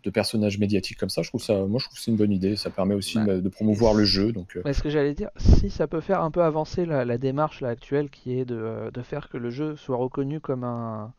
de 0.02 0.10
personnages 0.10 0.58
médiatiques 0.58 0.98
comme 0.98 1.08
ça, 1.10 1.22
je 1.22 1.28
trouve 1.28 1.42
ça, 1.42 1.54
moi 1.66 1.78
je 1.78 1.84
trouve 1.86 1.96
que 1.98 2.02
c'est 2.04 2.10
une 2.10 2.16
bonne 2.16 2.32
idée. 2.32 2.56
Ça 2.56 2.70
permet 2.70 2.94
aussi 2.94 3.18
Bah, 3.18 3.36
de, 3.36 3.40
de 3.40 3.48
promouvoir 3.48 3.94
le 3.94 4.04
jeu. 4.04 4.32
Donc, 4.32 4.56
euh, 4.56 4.62
Mais 4.64 4.72
ce 4.72 4.82
que 4.82 4.90
j'allais 4.90 5.14
dire, 5.14 5.30
si 5.36 5.70
ça 5.70 5.86
peut 5.86 6.00
faire 6.00 6.22
un 6.22 6.30
peu 6.30 6.42
avancer 6.42 6.86
la, 6.86 7.04
la 7.04 7.18
démarche 7.18 7.60
là, 7.60 7.68
actuelle 7.68 8.10
qui 8.10 8.38
est 8.38 8.44
de, 8.44 8.90
de 8.92 9.02
faire 9.02 9.28
que 9.28 9.36
le 9.36 9.50
jeu 9.50 9.76
soit 9.76 9.96
reconnu 9.96 10.40
comme 10.40 10.64
un 10.64 11.12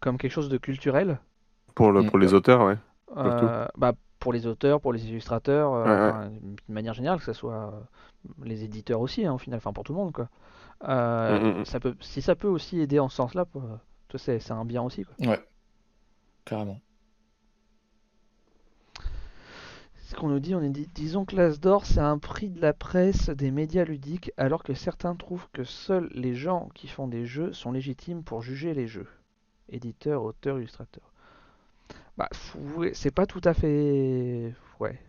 comme 0.00 0.18
quelque 0.18 0.32
chose 0.32 0.48
de 0.48 0.58
culturel, 0.58 1.18
Pour, 1.74 1.92
le, 1.92 2.02
Mm. 2.02 2.06
pour 2.10 2.18
les 2.18 2.34
auteurs, 2.34 2.64
ouais. 2.66 2.76
euh, 3.16 3.66
bah, 3.76 3.92
pour 4.18 4.32
les 4.32 4.46
auteurs, 4.46 4.80
pour 4.80 4.92
les 4.92 5.06
illustrateurs, 5.08 5.72
euh, 5.74 5.84
Ouais, 5.84 5.90
ouais. 5.90 6.08
enfin, 6.10 6.30
d'une 6.30 6.56
manière 6.74 6.94
générale, 6.94 7.18
que 7.18 7.24
ce 7.24 7.32
soit 7.32 7.72
euh, 7.74 8.30
les 8.44 8.64
éditeurs 8.64 9.00
aussi, 9.00 9.24
hein, 9.26 9.32
au 9.34 9.38
final, 9.38 9.58
enfin 9.58 9.72
pour 9.72 9.84
tout 9.84 9.92
le 9.92 9.98
monde 9.98 10.12
quoi. 10.12 10.28
Euh, 10.88 11.38
Mm, 11.38 11.60
mm, 11.60 11.64
ça 11.64 11.78
peut, 11.78 11.94
si 12.00 12.20
ça 12.22 12.34
peut 12.34 12.48
aussi 12.48 12.80
aider 12.80 12.98
en 12.98 13.08
ce 13.08 13.14
sens-là, 13.16 13.44
c'est 14.16 14.50
un 14.50 14.64
bien 14.64 14.82
aussi. 14.82 15.04
Quoi. 15.04 15.28
Ouais, 15.28 15.40
carrément. 16.44 16.80
Ce 20.12 20.16
qu'on 20.18 20.28
nous 20.28 20.40
dit, 20.40 20.54
on 20.54 20.60
dit, 20.60 20.86
disons 20.94 21.24
que 21.24 21.34
l'As 21.36 21.58
d'or, 21.58 21.86
c'est 21.86 21.98
un 21.98 22.18
prix 22.18 22.50
de 22.50 22.60
la 22.60 22.74
presse 22.74 23.30
des 23.30 23.50
médias 23.50 23.86
ludiques, 23.86 24.30
alors 24.36 24.62
que 24.62 24.74
certains 24.74 25.16
trouvent 25.16 25.48
que 25.54 25.64
seuls 25.64 26.10
les 26.12 26.34
gens 26.34 26.68
qui 26.74 26.86
font 26.86 27.08
des 27.08 27.24
jeux 27.24 27.54
sont 27.54 27.72
légitimes 27.72 28.22
pour 28.22 28.42
juger 28.42 28.74
les 28.74 28.86
jeux. 28.86 29.06
Éditeur, 29.70 30.22
auteur, 30.22 30.58
illustrateur. 30.58 31.14
Bah, 32.18 32.28
c'est 32.92 33.10
pas 33.10 33.24
tout 33.24 33.40
à 33.42 33.54
fait. 33.54 34.52
Ouais. 34.80 35.00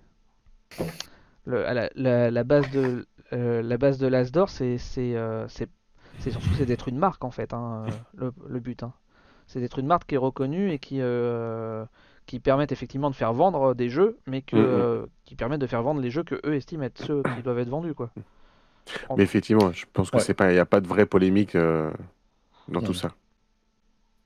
La, 1.47 2.43
base 2.45 2.71
de 2.71 3.05
euh, 3.34 4.31
d'or, 4.31 4.49
c'est 4.49 4.77
euh, 4.97 5.47
surtout 5.49 6.65
d'être 6.65 6.88
une 6.88 6.97
marque 6.97 7.25
en 7.25 7.31
fait, 7.31 7.53
hein, 7.53 7.88
le, 8.15 8.31
le 8.47 8.59
but. 8.61 8.84
hein. 8.84 8.93
C'est 9.47 9.59
d'être 9.59 9.80
une 9.80 9.88
marque 9.88 10.07
qui 10.07 10.15
est 10.15 10.17
reconnue 10.17 10.71
et 10.71 10.80
qui 10.80 11.01
euh, 11.01 11.84
qui 12.26 12.40
permettent 12.40 12.72
effectivement 12.72 13.10
de 13.10 13.16
faire 13.16 13.34
vendre 13.34 13.74
des 13.74 13.90
jeux, 13.90 14.18
mais 14.28 14.41
que, 14.41 14.56
Mhm. 14.56 14.64
euh, 14.66 15.06
qui 15.26 15.36
permettent 15.36 15.62
de 15.62 15.68
faire 15.68 15.84
vendre 15.84 16.02
les 16.02 16.12
jeux 16.12 16.24
que 16.24 16.36
eux 16.45 16.56
estiment 16.56 16.84
être 16.84 17.04
ceux 17.04 17.22
qui 17.36 17.44
doivent 17.44 17.60
être 17.60 17.70
vendus, 17.70 17.94
quoi. 17.94 18.12
En- 19.10 19.16
Mais 19.18 19.24
effectivement, 19.24 19.72
je 19.72 19.86
pense 19.91 20.10
que 20.12 20.18
Ouais. 20.18 20.24
c'est 20.24 20.34
pas, 20.34 20.52
il 20.52 20.54
n'y 20.56 20.60
a 20.60 20.66
pas 20.66 20.82
de 20.82 20.88
vraie 20.88 21.06
polémique 21.06 21.56
euh, 21.56 21.91
dans 22.68 22.80
Non. 22.82 22.86
tout 22.88 22.94
ça. 22.94 23.12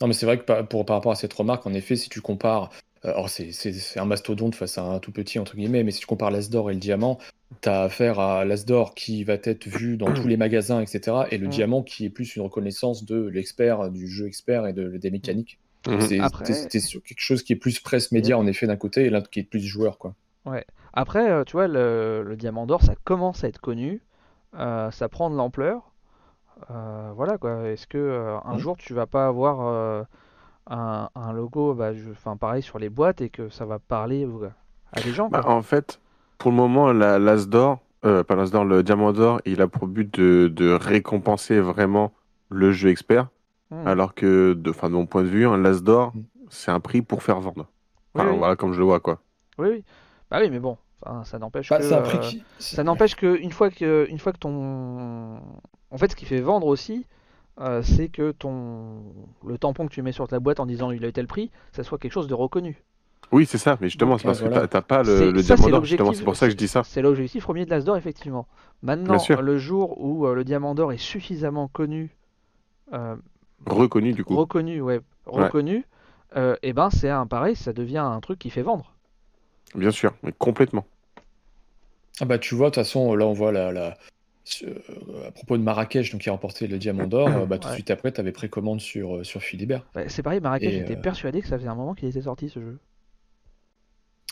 Non, 0.01 0.07
mais 0.07 0.13
c'est 0.13 0.25
vrai 0.25 0.37
que 0.37 0.43
par, 0.43 0.67
pour, 0.67 0.85
par 0.85 0.95
rapport 0.97 1.11
à 1.11 1.15
cette 1.15 1.33
remarque, 1.33 1.65
en 1.65 1.73
effet, 1.73 1.95
si 1.95 2.09
tu 2.09 2.21
compares, 2.21 2.69
euh, 3.05 3.09
alors 3.09 3.29
c'est- 3.29 3.97
un 3.97 4.05
mastodonte 4.05 4.55
face 4.55 4.77
à 4.77 4.83
un 4.83 4.99
tout 4.99 5.11
petit, 5.11 5.39
entre 5.39 5.55
guillemets, 5.55 5.83
mais 5.83 5.91
si 5.91 5.99
tu 6.01 6.05
compares 6.05 6.31
l'As 6.31 6.49
d'or 6.49 6.69
et 6.69 6.73
le 6.73 6.79
diamant, 6.79 7.17
tu 7.61 7.69
as 7.69 7.81
affaire 7.83 8.19
à 8.19 8.45
l'As 8.45 8.65
d'or 8.65 8.93
qui 8.93 9.23
va 9.23 9.33
être 9.43 9.67
vu 9.67 9.97
dans 9.97 10.13
tous 10.13 10.27
les 10.27 10.37
magasins, 10.37 10.81
etc., 10.81 11.17
et 11.31 11.37
le 11.37 11.47
Mm. 11.47 11.51
diamant 11.51 11.83
qui 11.83 12.05
est 12.05 12.09
plus 12.09 12.35
une 12.35 12.43
reconnaissance 12.43 13.05
de 13.05 13.25
l'expert, 13.27 13.89
du 13.89 14.07
jeu 14.07 14.27
expert 14.27 14.67
et 14.67 14.73
de, 14.73 14.97
des 14.97 15.09
mécaniques. 15.11 15.59
Mhm. 15.87 16.01
C'est 16.01 16.19
Après- 16.19 16.79
sur 16.79 17.01
quelque 17.03 17.19
chose 17.19 17.43
qui 17.43 17.53
est 17.53 17.57
plus 17.57 17.79
presse 17.79 18.11
média, 18.11 18.37
en 18.37 18.45
effet, 18.47 18.67
d'un 18.67 18.75
côté, 18.77 19.05
et 19.05 19.09
l'autre 19.09 19.29
qui 19.29 19.39
est 19.39 19.43
plus 19.43 19.61
joueur, 19.61 19.97
quoi. 19.97 20.13
Après, 20.93 21.29
euh, 21.29 21.43
tu 21.43 21.53
vois, 21.53 21.67
le, 21.67 22.23
le 22.25 22.35
Diamant 22.35 22.65
d'Or, 22.65 22.81
ça 22.81 22.93
commence 23.03 23.43
à 23.43 23.47
être 23.49 23.59
connu, 23.59 24.01
euh, 24.57 24.89
ça 24.91 25.09
prend 25.09 25.29
de 25.29 25.35
l'ampleur. 25.35 25.91
Euh, 26.71 27.11
voilà 27.15 27.37
quoi. 27.37 27.67
Est-ce 27.69 27.85
que 27.85 27.97
euh, 27.99 28.37
un 28.43 28.57
jour 28.57 28.77
tu 28.77 28.93
vas 28.95 29.05
pas 29.05 29.27
avoir 29.27 29.59
euh, 29.67 30.03
un, 30.69 31.09
un 31.13 31.31
logo, 31.33 31.75
bah, 31.75 31.93
je- 31.93 32.09
enfin 32.09 32.35
pareil 32.35 32.63
sur 32.63 32.79
les 32.79 32.89
boîtes 32.89 33.21
et 33.21 33.29
que 33.29 33.49
ça 33.49 33.65
va 33.65 33.77
parler 33.77 34.25
au- 34.25 34.43
à 34.91 35.01
des 35.01 35.11
gens 35.11 35.29
Bah, 35.29 35.43
en 35.45 35.61
fait, 35.61 35.99
pour 36.39 36.49
le 36.49 36.57
moment, 36.57 36.91
la- 36.91 37.19
l'As 37.19 37.47
d'or, 37.47 37.79
euh, 38.05 38.23
pas 38.23 38.35
l'As 38.35 38.49
d'or, 38.49 38.65
le 38.65 38.81
Diamant 38.81 39.13
d'or, 39.13 39.39
il 39.45 39.61
a 39.61 39.67
pour 39.67 39.85
but 39.87 40.11
de, 40.19 40.47
de 40.47 40.71
récompenser 40.71 41.59
vraiment 41.59 42.11
le 42.49 42.71
jeu 42.71 42.89
expert, 42.89 43.27
Hmm. 43.69 43.85
alors 43.87 44.13
que, 44.15 44.53
de, 44.53 44.69
enfin, 44.69 44.89
de 44.89 44.93
mon 44.95 45.05
point 45.05 45.23
de 45.23 45.27
vue, 45.27 45.45
un 45.45 45.57
l'As 45.57 45.81
d'or, 45.83 46.13
Mm. 46.15 46.21
c'est 46.49 46.71
un 46.71 46.79
prix 46.79 47.01
pour 47.01 47.21
faire 47.23 47.39
vendre. 47.41 47.67
Oui, 48.15 48.21
Enfin, 48.21 48.31
oui. 48.31 48.37
Voilà 48.37 48.55
comme 48.55 48.71
je 48.73 48.79
le 48.79 48.85
vois, 48.85 48.99
quoi. 49.01 49.19
Oui, 49.57 49.67
oui. 49.69 49.83
Bah 50.31 50.39
oui, 50.41 50.49
mais 50.49 50.59
bon, 50.59 50.77
enfin, 51.05 51.23
ça 51.25 51.37
n'empêche 51.37 51.69
Bah, 51.69 51.77
que 51.79 51.83
c'est 51.83 51.93
un 51.93 52.01
prix 52.01 52.17
euh, 52.17 52.21
qui. 52.21 52.43
ça 52.59 52.83
n'empêche 52.83 53.15
que 53.15 53.37
une 53.37 53.51
fois 53.51 53.69
que 53.69 54.07
une 54.09 54.19
fois 54.19 54.31
que 54.33 54.37
ton 54.37 55.37
en 55.91 55.97
fait 55.97 56.11
ce 56.11 56.15
qui 56.15 56.25
fait 56.25 56.39
vendre 56.41 56.67
aussi 56.67 57.05
euh, 57.59 57.81
c'est 57.81 58.07
que 58.09 58.31
ton 58.31 59.03
le 59.45 59.57
tampon 59.57 59.87
que 59.87 59.93
tu 59.93 60.01
mets 60.01 60.11
sur 60.11 60.27
ta 60.27 60.39
boîte 60.39 60.59
en 60.59 60.65
disant 60.65 60.91
il 60.91 61.03
a 61.03 61.07
eu 61.09 61.13
tel 61.13 61.27
prix, 61.27 61.49
ça 61.73 61.83
soit 61.83 61.97
quelque 61.97 62.11
chose 62.13 62.27
de 62.27 62.33
reconnu. 62.33 62.83
Oui, 63.33 63.45
c'est 63.45 63.57
ça, 63.57 63.77
mais 63.81 63.89
justement, 63.89 64.17
c'est 64.17 64.23
parce 64.25 64.39
ouais, 64.41 64.47
que 64.47 64.53
voilà. 64.53 64.67
t'as- 64.69 64.81
t'as 64.81 65.01
pas 65.01 65.03
C'est- 65.03 65.25
le, 65.25 65.31
le 65.31 65.41
ça, 65.41 65.55
Diamant 65.55 65.63
c'est 65.65 65.71
d'or, 65.71 65.85
justement, 65.85 66.13
c'est 66.13 66.23
pour 66.23 66.35
ça 66.37 66.45
que 66.45 66.51
je 66.51 66.55
dis 66.57 66.67
ça. 66.69 66.83
C'est 66.85 67.01
l'objectif 67.01 67.43
premier 67.43 67.65
de 67.65 67.69
l'As 67.69 67.81
d'or, 67.83 67.97
effectivement. 67.97 68.47
Maintenant, 68.83 69.17
le 69.41 69.57
jour 69.57 69.99
où 69.99 70.25
euh, 70.27 70.33
le 70.35 70.45
diamant 70.45 70.75
d'or 70.75 70.93
est 70.93 70.97
suffisamment 70.97 71.67
connu, 71.67 72.15
euh, 72.93 73.15
Reconnu, 73.65 74.13
du 74.13 74.23
coup. 74.23 74.41
reconnu, 74.41 74.79
ouais, 74.81 75.01
reconnu, 75.25 75.85
euh, 76.35 76.55
et 76.61 76.73
ben 76.73 76.89
c'est 76.89 77.09
un 77.09 77.25
pareil, 77.27 77.55
ça 77.55 77.73
devient 77.73 77.97
un 77.97 78.19
truc 78.21 78.39
qui 78.39 78.49
fait 78.49 78.61
vendre. 78.61 78.93
Bien 79.75 79.91
sûr, 79.91 80.13
mais 80.23 80.33
complètement. 80.33 80.85
Ah 82.19 82.25
bah 82.25 82.39
tu 82.39 82.55
vois, 82.55 82.69
de 82.69 82.75
toute 82.75 82.83
façon, 82.83 83.15
là 83.15 83.25
on 83.27 83.33
voit 83.33 83.51
la, 83.51 83.71
la- 83.71 83.97
euh, 84.63 85.27
à 85.27 85.31
propos 85.31 85.57
de 85.57 85.63
Marrakech, 85.63 86.11
donc 86.11 86.21
qui 86.21 86.29
a 86.29 86.31
remporté 86.31 86.67
le 86.67 86.77
Diamant 86.79 87.07
d'Or, 87.07 87.37
euh, 87.37 87.45
bah, 87.45 87.59
tout 87.59 87.67
de 87.67 87.73
Ouais. 87.73 87.73
suite 87.73 87.91
après, 87.91 88.11
tu 88.11 88.19
avais 88.21 88.31
précommande 88.31 88.81
sur, 88.81 89.25
sur 89.25 89.41
Philibert. 89.43 89.85
Bah, 89.93 90.07
c'est 90.07 90.23
pareil, 90.23 90.39
Marrakech, 90.39 90.73
Et, 90.73 90.75
j'étais 90.75 90.95
euh, 90.95 91.01
persuadé 91.01 91.41
que 91.41 91.47
ça 91.49 91.57
faisait 91.57 91.67
un 91.67 91.75
moment 91.75 91.93
qu'il 91.93 92.07
était 92.07 92.21
sorti 92.21 92.47
ce 92.47 92.61
jeu. 92.61 92.79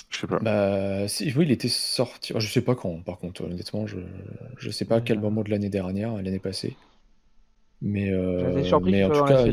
Je 0.09 0.17
sais 0.19 0.27
pas. 0.27 0.41
Bah 0.41 1.07
si, 1.07 1.31
oui, 1.35 1.45
il 1.45 1.51
était 1.51 1.67
sorti. 1.69 2.33
oh, 2.35 2.39
Je 2.39 2.47
sais 2.51 2.61
pas 2.61 2.75
quand, 2.75 3.01
par 3.03 3.17
contre, 3.17 3.43
honnêtement, 3.43 3.87
je, 3.87 3.97
je 4.57 4.69
sais 4.69 4.85
pas 4.85 4.97
à 4.97 5.01
quel 5.01 5.19
Euh. 5.19 5.19
moment 5.19 5.43
de 5.43 5.49
l'année 5.49 5.69
dernière, 5.69 6.13
l'année 6.15 6.39
passée. 6.39 6.77
Mais, 7.81 8.09
euh, 8.11 8.63
surpris 8.63 8.91
mais 8.91 9.03
en 9.03 9.09
tout 9.09 9.23
cas, 9.25 9.45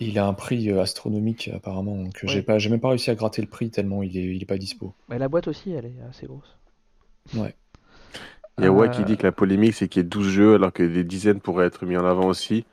il, 0.00 0.18
a 0.18 0.26
un 0.26 0.34
prix 0.34 0.70
euh, 0.70 0.80
astronomique 0.82 1.48
apparemment, 1.54 1.96
donc 1.96 2.18
j'ai 2.24 2.42
pas, 2.42 2.58
j'ai 2.58 2.68
même 2.68 2.80
pas 2.80 2.88
réussi 2.88 3.10
à 3.10 3.14
gratter 3.14 3.40
le 3.42 3.48
prix 3.48 3.70
tellement 3.70 4.02
il 4.02 4.16
est, 4.16 4.24
il 4.34 4.42
est 4.42 4.46
pas 4.46 4.58
dispo. 4.58 4.92
Mais 5.08 5.18
la 5.18 5.28
boîte 5.28 5.48
aussi, 5.48 5.70
elle 5.72 5.86
est 5.86 5.94
assez 6.10 6.26
grosse. 6.26 6.56
Ouais. 7.36 7.54
Il 8.58 8.62
y 8.64 8.66
a 8.68 8.72
Wack 8.72 8.92
qui 8.92 9.02
Euh, 9.02 9.04
dit 9.04 9.16
que 9.16 9.24
la 9.24 9.32
polémique, 9.32 9.74
c'est 9.74 9.88
qu'il 9.88 10.00
y 10.02 10.04
ait 10.04 10.08
12 10.08 10.28
jeux 10.28 10.54
alors 10.54 10.72
que 10.72 10.84
des 10.84 11.02
dizaines 11.02 11.40
pourraient 11.40 11.66
être 11.66 11.86
mis 11.86 11.96
en 11.96 12.04
avant 12.04 12.26
aussi. 12.28 12.64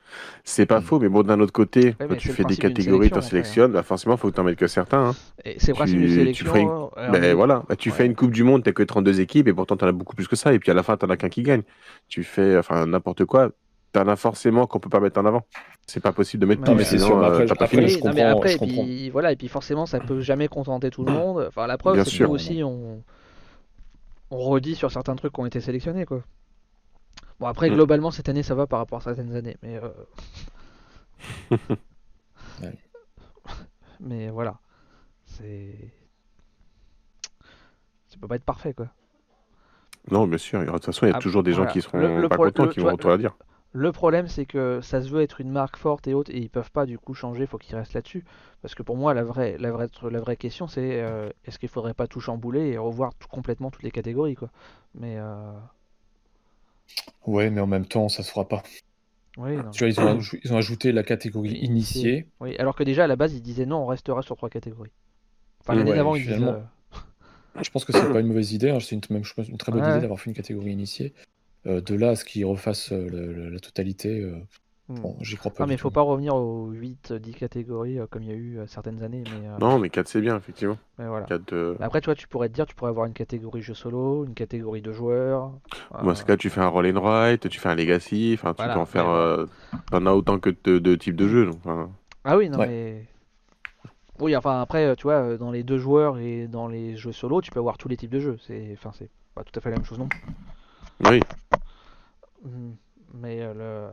C'est 0.44 0.64
pas 0.66 0.78
Mm. 0.78 0.82
faux, 0.84 1.00
mais 1.00 1.08
bon, 1.08 1.22
d'un 1.24 1.40
autre 1.40 1.52
côté, 1.52 1.96
quand 1.98 2.16
tu 2.16 2.28
fais 2.28 2.44
des 2.44 2.56
catégories, 2.56 3.10
tu 3.10 3.18
en 3.18 3.22
sélectionnes, 3.22 3.72
bah 3.72 3.82
forcément, 3.82 4.14
il 4.14 4.18
faut 4.18 4.30
que 4.30 4.34
tu 4.36 4.40
en 4.40 4.44
mettes 4.44 4.58
que 4.58 4.68
certains. 4.68 5.08
hein. 5.08 5.14
C'est 5.56 5.68
le 5.68 5.74
principe 5.74 5.98
Tu- 5.98 6.06
tu 6.06 6.14
sélection. 6.14 6.46
ferais 6.46 6.60
une- 6.60 6.68
euh, 6.68 6.70
alors, 6.96 7.12
Ben 7.12 7.20
mais- 7.20 7.32
voilà, 7.32 7.64
Bah, 7.68 7.74
tu 7.74 7.88
ouais. 7.90 7.96
fais 7.96 8.06
une 8.06 8.14
Coupe 8.14 8.30
du 8.30 8.44
Monde, 8.44 8.62
t'as 8.62 8.70
que 8.70 8.84
32 8.84 9.20
équipes 9.20 9.48
et 9.48 9.52
pourtant 9.52 9.76
t'en 9.76 9.88
as 9.88 9.92
beaucoup 9.92 10.14
plus 10.14 10.28
que 10.28 10.36
ça. 10.36 10.52
Et 10.54 10.60
puis 10.60 10.70
à 10.70 10.74
la 10.74 10.84
fin, 10.84 10.96
t'en 10.96 11.10
as 11.10 11.16
qu'un 11.16 11.28
qui 11.30 11.42
gagne. 11.42 11.62
Tu 12.08 12.22
fais 12.22 12.56
enfin 12.56 12.86
n'importe 12.86 13.24
quoi, 13.24 13.50
t'en 13.92 14.08
as 14.08 14.16
forcément 14.16 14.66
qu'on 14.66 14.78
peut 14.80 14.88
pas 14.88 15.00
mettre 15.00 15.20
en 15.20 15.26
avant. 15.26 15.42
C'est 15.86 16.00
pas 16.00 16.12
possible 16.12 16.40
de 16.42 16.46
mettre 16.46 16.64
tout, 16.64 16.74
mais 16.74 16.84
c'est 16.84 16.96
sinon 16.96 17.06
sûr, 17.08 17.18
euh, 17.18 17.28
après, 17.32 17.46
t'as 17.46 17.54
pas 17.54 17.64
après, 17.64 17.76
fini. 17.76 17.88
je 17.88 17.98
comprends, 17.98 18.28
après, 18.28 18.48
je 18.50 18.54
et 18.54 18.58
puis, 18.58 19.10
voilà, 19.10 19.32
et 19.32 19.36
puis 19.36 19.48
forcément, 19.48 19.84
ça 19.86 20.00
peut 20.00 20.20
jamais 20.20 20.48
contenter 20.48 20.90
tout 20.90 21.04
le 21.04 21.12
monde. 21.12 21.44
Enfin, 21.48 21.66
la 21.66 21.76
preuve, 21.78 22.02
c'est 22.04 22.18
que 22.18 22.24
nous 22.24 22.30
aussi, 22.30 22.62
on, 22.64 23.02
on 24.30 24.38
redit 24.38 24.74
sur 24.74 24.90
certains 24.90 25.14
trucs 25.16 25.32
qui 25.34 25.40
ont 25.40 25.46
été 25.46 25.60
sélectionnés, 25.60 26.04
quoi. 26.06 26.22
Bon, 27.40 27.46
après, 27.48 27.68
Mm. 27.70 27.74
globalement, 27.74 28.10
cette 28.10 28.28
année, 28.28 28.42
ça 28.42 28.54
va 28.54 28.66
par 28.66 28.78
rapport 28.78 28.98
à 28.98 29.02
certaines 29.02 29.34
années, 29.34 29.56
mais. 29.62 29.78
euh, 29.82 29.88
Ouais. 32.62 32.78
mais 34.00 34.28
voilà. 34.30 34.58
C'est. 35.24 35.74
Ça 38.08 38.16
peut 38.20 38.28
pas 38.28 38.36
être 38.36 38.44
parfait, 38.44 38.72
quoi. 38.74 38.86
Non, 40.10 40.26
bien 40.26 40.38
sûr. 40.38 40.60
De 40.60 40.66
toute 40.70 40.84
façon, 40.84 41.06
il 41.06 41.10
y 41.10 41.12
a 41.12 41.16
Ah, 41.16 41.20
toujours 41.20 41.42
des 41.42 41.52
gens 41.52 41.66
qui 41.66 41.80
seront 41.80 41.98
Le- 41.98 42.20
le 42.22 42.28
pas 42.28 42.36
contents, 42.36 42.64
le- 42.64 42.70
qui 42.70 42.80
vont 42.80 42.84
vois, 42.86 42.92
retour 42.92 43.10
à 43.12 43.18
dire. 43.18 43.36
Le 43.72 43.90
problème, 43.92 44.28
c'est 44.28 44.46
que 44.46 44.80
ça 44.82 45.00
se 45.02 45.08
veut 45.08 45.22
être 45.22 45.40
une 45.40 45.50
marque 45.50 45.76
forte 45.76 46.06
et 46.06 46.14
haute, 46.14 46.28
et 46.30 46.38
ils 46.38 46.50
peuvent 46.50 46.70
pas 46.70 46.86
du 46.86 46.98
coup 46.98 47.14
changer, 47.14 47.46
faut 47.46 47.58
qu'ils 47.58 47.76
restent 47.76 47.94
là-dessus. 47.94 48.24
Parce 48.62 48.74
que 48.74 48.82
pour 48.82 48.96
moi, 48.96 49.14
la 49.14 49.24
vraie, 49.24 49.56
la 49.58 49.70
vraie, 49.72 49.88
la 50.10 50.20
vraie 50.20 50.36
question, 50.36 50.66
c'est 50.68 51.00
euh, 51.02 51.30
est-ce 51.44 51.58
qu'il 51.58 51.68
faudrait 51.70 51.94
pas 51.94 52.06
tout 52.06 52.20
chambouler 52.20 52.68
et 52.70 52.78
revoir 52.78 53.14
tout- 53.14 53.28
complètement 53.28 53.70
toutes 53.70 53.82
les 53.82 53.90
catégories, 53.90 54.34
quoi. 54.36 54.50
Mais 54.94 55.16
euh, 55.18 55.52
Ouais, 57.26 57.50
mais 57.50 57.60
en 57.60 57.66
même 57.66 57.86
temps, 57.86 58.08
ça 58.08 58.22
se 58.22 58.30
fera 58.30 58.46
pas. 58.46 58.62
oui, 59.36 59.62
non. 59.62 59.72
Tu 59.72 59.80
vois, 59.82 59.88
ils 59.88 60.00
ont, 60.00 60.06
aj- 60.20 60.38
ils 60.44 60.52
ont 60.52 60.56
ajouté 60.56 60.92
la 60.92 61.02
catégorie 61.02 61.56
Initié. 61.60 61.60
initiée. 61.60 62.28
Oui, 62.40 62.56
alors 62.58 62.74
que 62.74 62.82
déjà 62.82 63.04
à 63.04 63.06
la 63.06 63.14
base, 63.16 63.34
ils 63.34 63.42
disaient 63.42 63.66
non, 63.66 63.78
on 63.84 63.86
restera 63.86 64.22
sur 64.22 64.36
trois 64.36 64.50
catégories. 64.50 64.90
Enfin, 65.60 65.74
l'année 65.74 65.92
Ouais, 65.92 65.94
d'avant, 65.94 66.16
ils 66.16 66.24
disaient. 66.24 66.50
euh, 66.50 66.62
Je 67.62 67.70
pense 67.70 67.84
que 67.84 67.92
c'est 67.92 68.06
pas 68.08 68.20
une 68.20 68.26
mauvaise 68.28 68.52
idée. 68.52 68.70
hein, 68.70 68.80
C'est 68.80 68.94
une, 68.94 69.02
même, 69.10 69.22
une 69.48 69.58
très 69.58 69.72
bonne 69.72 69.84
Ouais, 69.84 69.86
idée 69.86 70.00
d'avoir 70.00 70.20
fait 70.20 70.30
une 70.30 70.36
catégorie 70.36 70.72
initiée. 70.72 71.14
Euh, 71.66 71.80
de 71.80 71.94
là 71.94 72.10
à 72.10 72.16
ce 72.16 72.24
qu'ils 72.24 72.44
refassent 72.44 72.90
euh, 72.92 73.08
le- 73.08 73.32
le- 73.32 73.48
la 73.50 73.60
totalité, 73.60 74.20
euh, 74.20 74.32
hmm. 74.88 74.96
bon, 75.00 75.16
j'y 75.20 75.36
crois 75.36 75.52
pas. 75.52 75.62
Ah, 75.62 75.66
mais 75.66 75.74
il 75.74 75.78
faut 75.78 75.90
pas 75.90 76.00
revenir 76.02 76.34
aux 76.34 76.70
8, 76.70 77.12
10 77.12 77.34
catégories 77.34 78.00
euh, 78.00 78.06
comme 78.08 78.22
il 78.24 78.28
y 78.28 78.32
a 78.32 78.36
eu 78.36 78.58
euh, 78.58 78.66
certaines 78.66 79.02
années. 79.04 79.22
Mais, 79.24 79.48
euh, 79.48 79.58
Non, 79.60 79.78
mais 79.78 79.88
4 79.88 80.08
c'est 80.08 80.20
bien, 80.20 80.36
effectivement. 80.36 80.76
mais 80.98 81.06
voilà. 81.06 81.26
4 81.26 81.52
de... 81.54 81.76
Après, 81.80 82.00
toi, 82.00 82.16
tu 82.16 82.26
pourrais 82.26 82.48
te 82.48 82.54
dire, 82.54 82.66
tu 82.66 82.74
pourrais 82.74 82.90
avoir 82.90 83.06
une 83.06 83.12
catégorie 83.12 83.62
jeu 83.62 83.74
solo, 83.74 84.24
une 84.24 84.34
catégorie 84.34 84.82
de 84.82 84.92
joueurs. 84.92 85.52
Euh, 86.04 86.14
ce 86.14 86.24
cas, 86.24 86.36
tu 86.36 86.50
fais 86.50 86.60
un 86.60 86.66
roll 86.68 86.86
and 86.86 87.00
write, 87.00 87.48
tu 87.48 87.60
fais 87.60 87.68
un 87.68 87.76
legacy, 87.76 88.32
enfin, 88.34 88.54
tu 88.54 88.56
Voilà, 88.56 88.74
peux 88.74 88.80
en 88.80 88.86
faire. 88.86 89.06
ouais, 89.06 89.14
euh, 89.14 89.46
T'en 89.90 90.04
as 90.06 90.12
autant 90.12 90.40
que 90.40 90.50
de, 90.64 90.78
de 90.80 90.94
types 90.96 91.16
de 91.16 91.28
jeux. 91.28 91.50
Ah 92.24 92.36
oui, 92.36 92.48
non, 92.48 92.58
Ouais. 92.58 92.66
mais. 92.66 93.06
Oui, 94.20 94.36
enfin, 94.36 94.60
après, 94.60 94.94
tu 94.96 95.04
vois, 95.04 95.36
dans 95.36 95.50
les 95.50 95.62
deux 95.62 95.78
joueurs 95.78 96.18
et 96.18 96.46
dans 96.46 96.68
les 96.68 96.96
jeux 96.96 97.12
solo, 97.12 97.40
tu 97.40 97.50
peux 97.50 97.58
avoir 97.60 97.78
tous 97.78 97.88
les 97.88 97.96
types 97.96 98.10
de 98.10 98.20
jeux. 98.20 98.36
C'est 98.46 98.70
enfin, 98.74 98.90
c'est 98.96 99.10
pas 99.34 99.42
tout 99.42 99.52
à 99.58 99.60
fait 99.60 99.70
la 99.70 99.76
même 99.76 99.84
chose 99.84 99.98
non? 99.98 100.08
Plus. 100.08 100.20
Oui, 101.10 101.20
Mais 103.14 103.40
euh, 103.40 103.54
le. 103.54 103.90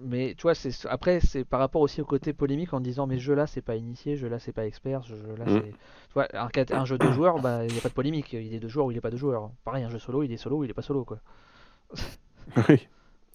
Mais 0.00 0.34
tu 0.36 0.42
vois, 0.42 0.54
c'est 0.54 0.70
après, 0.86 1.20
c'est 1.20 1.44
par 1.44 1.58
rapport 1.58 1.80
aussi 1.80 2.00
au 2.00 2.04
côté 2.04 2.32
polémique 2.32 2.72
en 2.72 2.80
disant, 2.80 3.06
mais 3.06 3.16
ce 3.16 3.22
jeu-là, 3.22 3.46
c'est 3.46 3.62
pas 3.62 3.74
initié, 3.74 4.14
ce 4.16 4.20
jeu-là, 4.20 4.38
c'est 4.38 4.52
pas 4.52 4.66
expert, 4.66 5.02
ce 5.04 5.14
jeu-là, 5.14 5.44
Mm. 5.46 5.60
c'est. 5.60 5.70
Tu 5.70 6.14
vois, 6.14 6.28
un, 6.32 6.84
jeu 6.84 6.98
de 6.98 7.10
joueurs, 7.12 7.40
bah, 7.40 7.64
il 7.64 7.72
n'y 7.72 7.78
a 7.78 7.82
pas 7.82 7.88
de 7.88 7.94
polémique. 7.94 8.32
Il 8.32 8.54
est 8.54 8.60
de 8.60 8.68
joueurs 8.68 8.86
ou 8.86 8.90
il 8.90 8.94
n'est 8.94 9.00
pas 9.00 9.10
de 9.10 9.16
joueurs. 9.16 9.50
Pareil, 9.64 9.84
un 9.84 9.90
jeu 9.90 9.98
solo, 9.98 10.22
il 10.22 10.32
est 10.32 10.36
solo 10.36 10.58
ou 10.58 10.64
il 10.64 10.70
est 10.70 10.74
pas 10.74 10.82
solo, 10.82 11.04
quoi. 11.04 11.18
oui. 12.68 12.86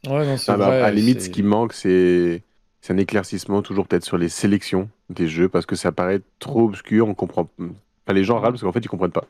Ouais, 0.07 0.25
non, 0.25 0.37
c'est 0.37 0.51
Alors, 0.51 0.69
vrai. 0.69 0.81
à 0.81 0.89
la 0.89 0.91
limite, 0.91 1.21
ce 1.21 1.29
qui 1.29 1.43
manque, 1.43 1.73
c'est 1.73 2.43
c'est 2.81 2.91
un 2.91 2.97
éclaircissement, 2.97 3.61
toujours 3.61 3.87
peut-être 3.87 4.03
sur 4.03 4.17
les 4.17 4.27
sélections 4.27 4.89
des 5.09 5.29
jeux, 5.29 5.47
parce 5.47 5.65
que 5.65 5.77
ça 5.77 5.93
paraît 5.93 6.21
trop 6.39 6.65
obscur, 6.65 7.07
on 7.07 7.13
comprend. 7.13 7.47
Enfin, 7.57 8.13
les 8.13 8.25
gens 8.25 8.39
râlent 8.39 8.51
parce 8.51 8.61
qu'en 8.61 8.73
fait, 8.73 8.81
ils 8.83 8.89
comprennent 8.89 9.11
pas. 9.11 9.25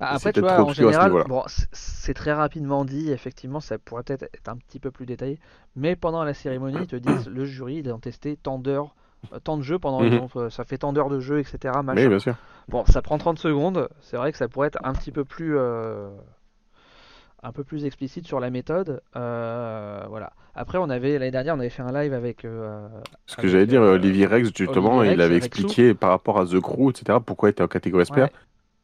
Bah, 0.00 0.08
Après, 0.12 0.32
tu 0.32 0.40
vois, 0.40 0.58
en 0.60 0.68
ce 0.70 0.74
général, 0.82 1.12
bon, 1.28 1.42
c'est 1.72 2.14
très 2.14 2.32
rapidement 2.32 2.84
dit, 2.86 3.10
effectivement, 3.10 3.60
ça 3.60 3.78
pourrait 3.78 4.02
peut-être 4.02 4.22
être 4.22 4.48
un 4.48 4.56
petit 4.56 4.80
peu 4.80 4.90
plus 4.90 5.04
détaillé, 5.06 5.38
mais 5.76 5.94
pendant 5.94 6.24
la 6.24 6.32
cérémonie, 6.34 6.78
ils 6.80 6.86
te 6.86 6.96
disent, 6.96 7.28
le 7.28 7.44
jury, 7.44 7.82
ils 7.84 7.92
ont 7.92 7.98
testé 7.98 8.36
tant 8.36 8.58
d'heures, 8.58 8.94
euh, 9.34 9.38
tant 9.40 9.58
de 9.58 9.62
jeux 9.62 9.78
pendant, 9.78 10.02
ont, 10.02 10.28
euh, 10.36 10.48
ça 10.50 10.64
fait 10.64 10.78
tant 10.78 10.92
d'heures 10.94 11.10
de 11.10 11.20
jeu, 11.20 11.38
etc., 11.38 11.74
Oui, 11.76 11.82
machin. 11.84 12.08
bien 12.08 12.18
sûr. 12.18 12.34
Bon, 12.68 12.84
ça 12.86 13.02
prend 13.02 13.18
30 13.18 13.38
secondes, 13.38 13.88
c'est 14.00 14.16
vrai 14.16 14.32
que 14.32 14.38
ça 14.38 14.48
pourrait 14.48 14.68
être 14.68 14.78
un 14.82 14.94
petit 14.94 15.12
peu 15.12 15.24
plus, 15.26 15.58
euh, 15.58 16.08
un 17.42 17.52
peu 17.52 17.64
plus 17.64 17.84
explicite 17.84 18.26
sur 18.26 18.40
la 18.40 18.50
méthode, 18.50 19.02
euh, 19.16 20.04
voilà. 20.08 20.32
Après, 20.54 20.78
on 20.78 20.90
avait, 20.90 21.18
l'année 21.18 21.30
dernière, 21.30 21.54
on 21.54 21.60
avait 21.60 21.70
fait 21.70 21.82
un 21.82 21.92
live 21.92 22.12
avec, 22.12 22.44
euh, 22.44 22.86
Ce 23.26 23.36
que 23.36 23.48
j'allais 23.48 23.66
dire, 23.66 23.82
Olivier 23.82 24.26
Rex, 24.26 24.50
justement, 24.54 24.96
Olivier 24.98 25.14
il 25.16 25.20
avait 25.20 25.34
Rexou. 25.34 25.46
expliqué 25.46 25.94
par 25.94 26.10
rapport 26.10 26.38
à 26.40 26.44
The 26.46 26.58
Crew, 26.60 26.90
etc., 26.90 27.18
pourquoi 27.24 27.48
il 27.48 27.52
était 27.52 27.62
en 27.62 27.68
catégorie 27.68 28.02
expert. 28.02 28.24
Ouais. 28.24 28.32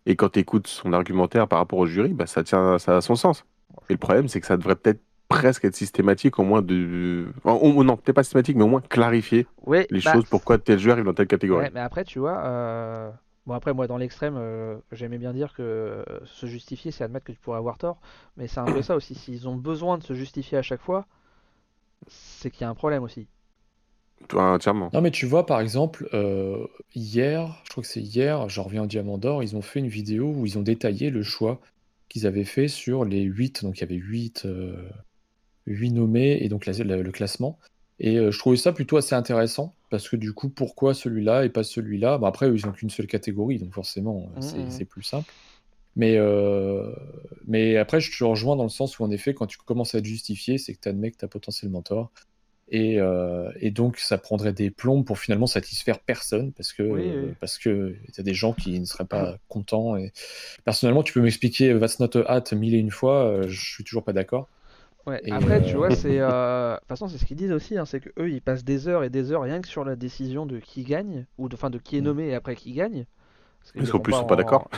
Et 0.06 0.16
quand 0.16 0.30
tu 0.30 0.38
écoutes 0.38 0.68
son 0.68 0.92
argumentaire 0.92 1.48
par 1.48 1.58
rapport 1.58 1.80
au 1.80 1.86
jury, 1.86 2.14
bah, 2.14 2.26
ça 2.26 2.44
tient, 2.44 2.78
ça 2.78 2.98
a 2.98 3.00
son 3.00 3.16
sens. 3.16 3.44
Et 3.88 3.92
le 3.92 3.98
problème, 3.98 4.28
c'est 4.28 4.40
que 4.40 4.46
ça 4.46 4.56
devrait 4.56 4.76
peut-être 4.76 5.00
presque 5.28 5.64
être 5.64 5.74
systématique, 5.74 6.38
au 6.38 6.44
moins 6.44 6.62
de. 6.62 7.26
non, 7.44 7.96
peut-être 7.96 8.14
pas 8.14 8.22
systématique, 8.22 8.56
mais 8.56 8.64
au 8.64 8.68
moins 8.68 8.80
clarifier 8.80 9.46
les 9.90 10.00
bah, 10.00 10.12
choses, 10.12 10.24
pourquoi 10.26 10.58
tel 10.58 10.78
joueur 10.78 10.94
arrive 10.94 11.04
dans 11.04 11.14
telle 11.14 11.26
catégorie. 11.26 11.64
Ouais, 11.64 11.70
mais 11.74 11.80
après, 11.80 12.04
tu 12.04 12.18
vois, 12.20 12.38
euh, 12.44 13.10
bon, 13.46 13.54
après, 13.54 13.74
moi, 13.74 13.86
dans 13.86 13.96
l'extrême, 13.96 14.36
euh, 14.36 14.76
j'aimais 14.92 15.18
bien 15.18 15.32
dire 15.32 15.52
que 15.54 15.62
euh, 15.62 16.04
se 16.24 16.46
justifier, 16.46 16.90
c'est 16.90 17.04
admettre 17.04 17.26
que 17.26 17.32
tu 17.32 17.38
pourrais 17.38 17.58
avoir 17.58 17.78
tort, 17.78 17.98
mais 18.36 18.46
c'est 18.46 18.60
un 18.60 18.64
peu 18.64 18.82
ça 18.82 18.96
aussi. 18.96 19.14
S'ils 19.14 19.48
ont 19.48 19.56
besoin 19.56 19.98
de 19.98 20.04
se 20.04 20.14
justifier 20.14 20.58
à 20.58 20.62
chaque 20.62 20.82
fois, 20.82 21.06
c'est 22.06 22.50
qu'il 22.50 22.62
y 22.62 22.64
a 22.64 22.70
un 22.70 22.74
problème 22.74 23.02
aussi. 23.02 23.26
Toi, 24.28 24.52
entièrement. 24.54 24.90
Non, 24.92 25.00
mais 25.00 25.10
tu 25.10 25.26
vois, 25.26 25.46
par 25.46 25.60
exemple, 25.60 26.08
euh, 26.14 26.66
hier, 26.94 27.60
je 27.64 27.70
crois 27.70 27.82
que 27.82 27.88
c'est 27.88 28.00
hier, 28.00 28.48
j'en 28.48 28.64
reviens 28.64 28.84
au 28.84 28.86
Diamant 28.86 29.18
d'Or, 29.18 29.42
ils 29.42 29.56
ont 29.56 29.62
fait 29.62 29.80
une 29.80 29.88
vidéo 29.88 30.32
où 30.32 30.46
ils 30.46 30.58
ont 30.58 30.62
détaillé 30.62 31.10
le 31.10 31.22
choix 31.22 31.60
qu'ils 32.08 32.26
avaient 32.26 32.44
fait 32.44 32.68
sur 32.68 33.04
les 33.04 33.22
8, 33.22 33.62
donc 33.64 33.78
il 33.78 33.80
y 33.80 33.84
avait 33.84 33.96
8, 33.96 34.46
euh, 34.46 34.88
8 35.66 35.90
nommés 35.90 36.38
et 36.42 36.48
donc 36.48 36.66
la- 36.66 36.72
la- 36.84 36.98
le 36.98 37.12
classement. 37.12 37.58
Et 37.98 38.16
euh, 38.18 38.30
je 38.30 38.38
trouvais 38.38 38.56
ça 38.56 38.72
plutôt 38.72 38.96
assez 38.96 39.14
intéressant 39.14 39.74
parce 39.90 40.08
que 40.08 40.16
du 40.16 40.32
coup, 40.34 40.48
pourquoi 40.50 40.94
celui-là 40.94 41.44
et 41.44 41.48
pas 41.50 41.64
celui-là? 41.64 42.18
Bon, 42.18 42.26
après, 42.26 42.48
eux, 42.48 42.56
ils 42.58 42.66
n'ont 42.66 42.72
qu'une 42.72 42.90
seule 42.90 43.06
catégorie, 43.06 43.58
donc 43.58 43.74
forcément, 43.74 44.30
euh, 44.32 44.40
c'est 44.68 44.84
plus 44.84 45.02
simple. 45.02 45.34
Mais, 45.96 46.16
euh, 46.18 46.92
mais 47.46 47.76
après, 47.76 48.00
je 48.00 48.16
te 48.16 48.24
rejoins 48.24 48.56
dans 48.56 48.64
le 48.64 48.68
sens 48.68 48.98
où, 48.98 49.04
en 49.04 49.10
effet, 49.10 49.34
quand 49.34 49.46
tu 49.46 49.58
commences 49.58 49.94
à 49.94 50.00
te 50.02 50.06
justifier, 50.06 50.58
c'est 50.58 50.74
que 50.74 50.80
tu 50.80 50.88
admets 50.88 51.10
que 51.10 51.16
tu 51.18 51.24
as 51.24 51.28
potentiellement 51.28 51.82
tort. 51.82 52.12
Et, 52.68 53.00
euh, 53.00 53.50
et 53.60 53.70
donc, 53.70 53.98
ça 53.98 54.18
prendrait 54.18 54.52
des 54.52 54.70
plombes 54.70 55.06
pour 55.06 55.18
finalement 55.18 55.46
satisfaire 55.46 56.00
personne 56.00 56.52
parce 56.52 56.72
que 56.72 56.82
Oui, 56.88 57.12
euh, 57.12 57.14
oui. 57.16 57.36
parce 57.40 57.58
que 57.58 57.96
il 58.08 58.16
y 58.16 58.20
a 58.20 58.24
des 58.24 58.34
gens 58.34 58.54
qui 58.54 58.80
ne 58.80 58.84
seraient 58.84 59.06
pas 59.06 59.38
contents. 59.48 59.96
Et 59.96 60.12
personnellement, 60.64 61.02
tu 61.04 61.12
peux 61.12 61.22
m'expliquer 61.22 61.78
That's 61.78 62.00
not 62.00 62.16
a 62.16 62.24
hat 62.30 62.44
mille 62.54 62.74
et 62.74 62.78
une 62.78 62.90
fois, 62.92 63.24
euh, 63.26 63.48
je 63.48 63.60
suis 63.74 63.84
toujours 63.84 64.04
pas 64.04 64.12
d'accord. 64.14 64.50
Ouais, 65.06 65.22
Et, 65.22 65.30
après, 65.30 65.60
tu 65.60 65.76
euh, 65.76 65.76
vois, 65.76 65.90
c'est. 65.92 66.18
euh, 66.20 66.74
De 66.74 66.78
toute 66.80 66.88
façon, 66.88 67.06
c'est 67.08 67.18
ce 67.18 67.24
qu'ils 67.24 67.36
disent 67.36 67.52
aussi, 67.52 67.78
hein, 67.78 67.84
c'est 67.84 68.00
que 68.00 68.10
eux, 68.18 68.30
ils 68.30 68.42
passent 68.42 68.64
des 68.64 68.88
heures 68.88 69.04
et 69.04 69.10
des 69.10 69.30
heures 69.30 69.42
rien 69.42 69.60
que 69.60 69.68
sur 69.68 69.84
la 69.84 69.94
décision 69.94 70.46
de 70.46 70.58
qui 70.58 70.82
gagne, 70.82 71.26
ou 71.38 71.48
de, 71.48 71.54
enfin, 71.54 71.70
de 71.70 71.78
qui 71.78 71.96
est 71.96 72.00
Mm. 72.00 72.02
nommé 72.02 72.26
et 72.28 72.34
après 72.34 72.56
qui 72.56 72.72
gagne. 72.72 73.06
Parce 73.76 73.90
qu'en 73.90 74.00
plus, 74.00 74.12
ils 74.14 74.16
pas 74.16 74.20
sont 74.20 74.26
pas 74.26 74.36
d'accord. 74.36 74.70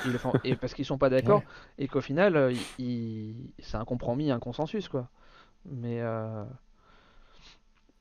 Et 0.44 0.56
parce 0.56 0.74
qu'ils 0.74 0.84
sont 0.84 0.98
pas 0.98 1.10
d'accord, 1.10 1.44
et 1.78 1.88
qu'au 1.88 2.00
final, 2.00 2.36
euh, 2.36 2.52
ils- 2.78 3.52
c'est 3.60 3.76
un 3.76 3.84
compromis, 3.84 4.30
un 4.30 4.40
consensus, 4.40 4.88
quoi. 4.88 5.10
Mais. 5.66 6.00
euh, 6.00 6.44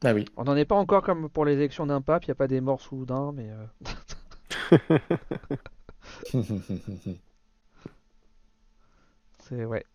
Ah 0.04 0.14
oui. 0.14 0.26
On 0.38 0.44
n'en 0.44 0.56
est 0.56 0.66
pas 0.66 0.76
encore 0.76 1.02
comme 1.02 1.30
pour 1.30 1.46
les 1.46 1.54
élections 1.54 1.88
d'un 1.88 2.02
pape, 2.02 2.26
il 2.26 2.30
n'y 2.30 2.34
a 2.34 2.36
pas 2.36 2.48
des 2.48 2.62
morts 2.62 2.82
soudains, 2.82 3.32
mais 3.34 3.50
euh, 3.50 3.66
c'est 9.40 9.66
ouais. 9.66 9.86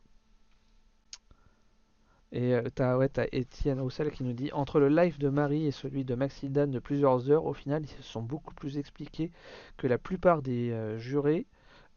Et 2.33 2.55
euh, 2.55 2.63
t'as 2.75 2.97
ouais, 2.97 3.11
Étienne 3.33 3.81
Roussel 3.81 4.11
qui 4.11 4.25
nous 4.25 4.33
dit 4.33 4.51
entre 4.53 4.81
le 4.81 4.89
live 4.89 5.19
de 5.19 5.29
Marie 5.29 5.67
et 5.67 5.71
celui 5.71 6.05
de 6.05 6.15
Maxildan 6.15 6.67
de 6.69 6.79
plusieurs 6.79 7.31
heures, 7.31 7.45
au 7.45 7.53
final, 7.55 7.83
ils 7.85 7.89
se 7.89 8.03
sont 8.03 8.23
beaucoup 8.23 8.55
plus 8.55 8.79
expliqués 8.79 9.31
que 9.77 9.87
la 9.87 9.99
plupart 9.99 10.43
des 10.43 10.71
euh, 10.73 10.99
jurés 10.99 11.47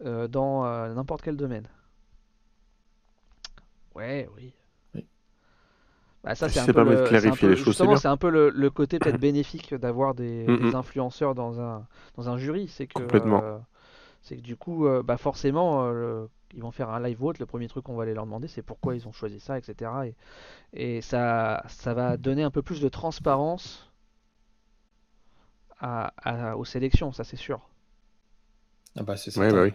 euh, 0.04 0.28
dans 0.28 0.64
n'importe 0.94 1.22
quel 1.24 1.38
domaine. 1.38 1.68
Ouais, 3.96 4.30
oui. 4.36 4.54
Bah, 6.26 6.36
ça, 6.36 6.50
c'est 6.50 6.60
un 6.60 6.70
peu 6.70 6.82
le- 6.82 7.28
un 7.28 7.38
peu- 7.38 7.50
les 7.50 7.56
choses, 7.56 7.78
c'est 7.78 7.88
justement, 7.88 7.88
bien. 7.88 8.02
c'est 8.02 8.08
un 8.10 8.18
peu 8.18 8.30
le, 8.32 8.50
le 8.50 8.70
côté 8.72 9.00
peut-être 9.00 9.18
bénéfique 9.20 9.76
d'avoir 9.76 10.16
des, 10.16 10.52
Mm, 10.52 10.56
des 10.56 10.74
mm. 10.74 10.76
influenceurs 10.76 11.36
dans 11.36 11.62
un, 11.62 11.88
dans 12.18 12.30
un 12.30 12.38
jury. 12.38 12.68
C'est 12.68 12.88
que, 12.88 13.02
Complètement. 13.02 13.44
euh, 13.44 13.58
c'est 14.24 14.38
que 14.38 14.42
du 14.42 14.58
coup, 14.58 14.88
euh, 14.88 15.04
bah 15.04 15.18
forcément, 15.18 15.86
euh, 15.88 15.94
le- 15.94 16.30
ils 16.56 16.62
vont 16.64 16.72
faire 16.72 16.90
un 16.92 17.02
live 17.02 17.20
vote. 17.20 17.40
Le 17.40 17.46
premier 17.48 17.68
truc 17.70 17.86
qu'on 17.86 17.96
va 17.96 18.04
aller 18.04 18.14
leur 18.16 18.26
demander, 18.26 18.48
c'est 18.50 18.64
pourquoi 18.64 18.96
ils 18.96 19.08
ont 19.08 19.14
choisi 19.14 19.40
ça, 19.40 19.60
etc. 19.60 20.08
Et, 20.08 20.16
et 20.74 21.02
ça, 21.02 21.64
ça 21.70 21.94
va 21.96 22.18
donner 22.18 22.44
un 22.44 22.52
peu 22.52 22.62
plus 22.64 22.82
de 22.82 22.90
transparence 22.90 23.92
à, 25.80 26.14
à- 26.24 26.58
aux 26.58 26.66
sélections, 26.66 27.12
ça 27.14 27.24
c'est 27.24 27.38
sûr. 27.38 27.62
Ah 28.98 29.04
bah, 29.04 29.16
c'est 29.18 29.36
Ouais, 29.38 29.52
bah 29.52 29.64
oui. 29.64 29.74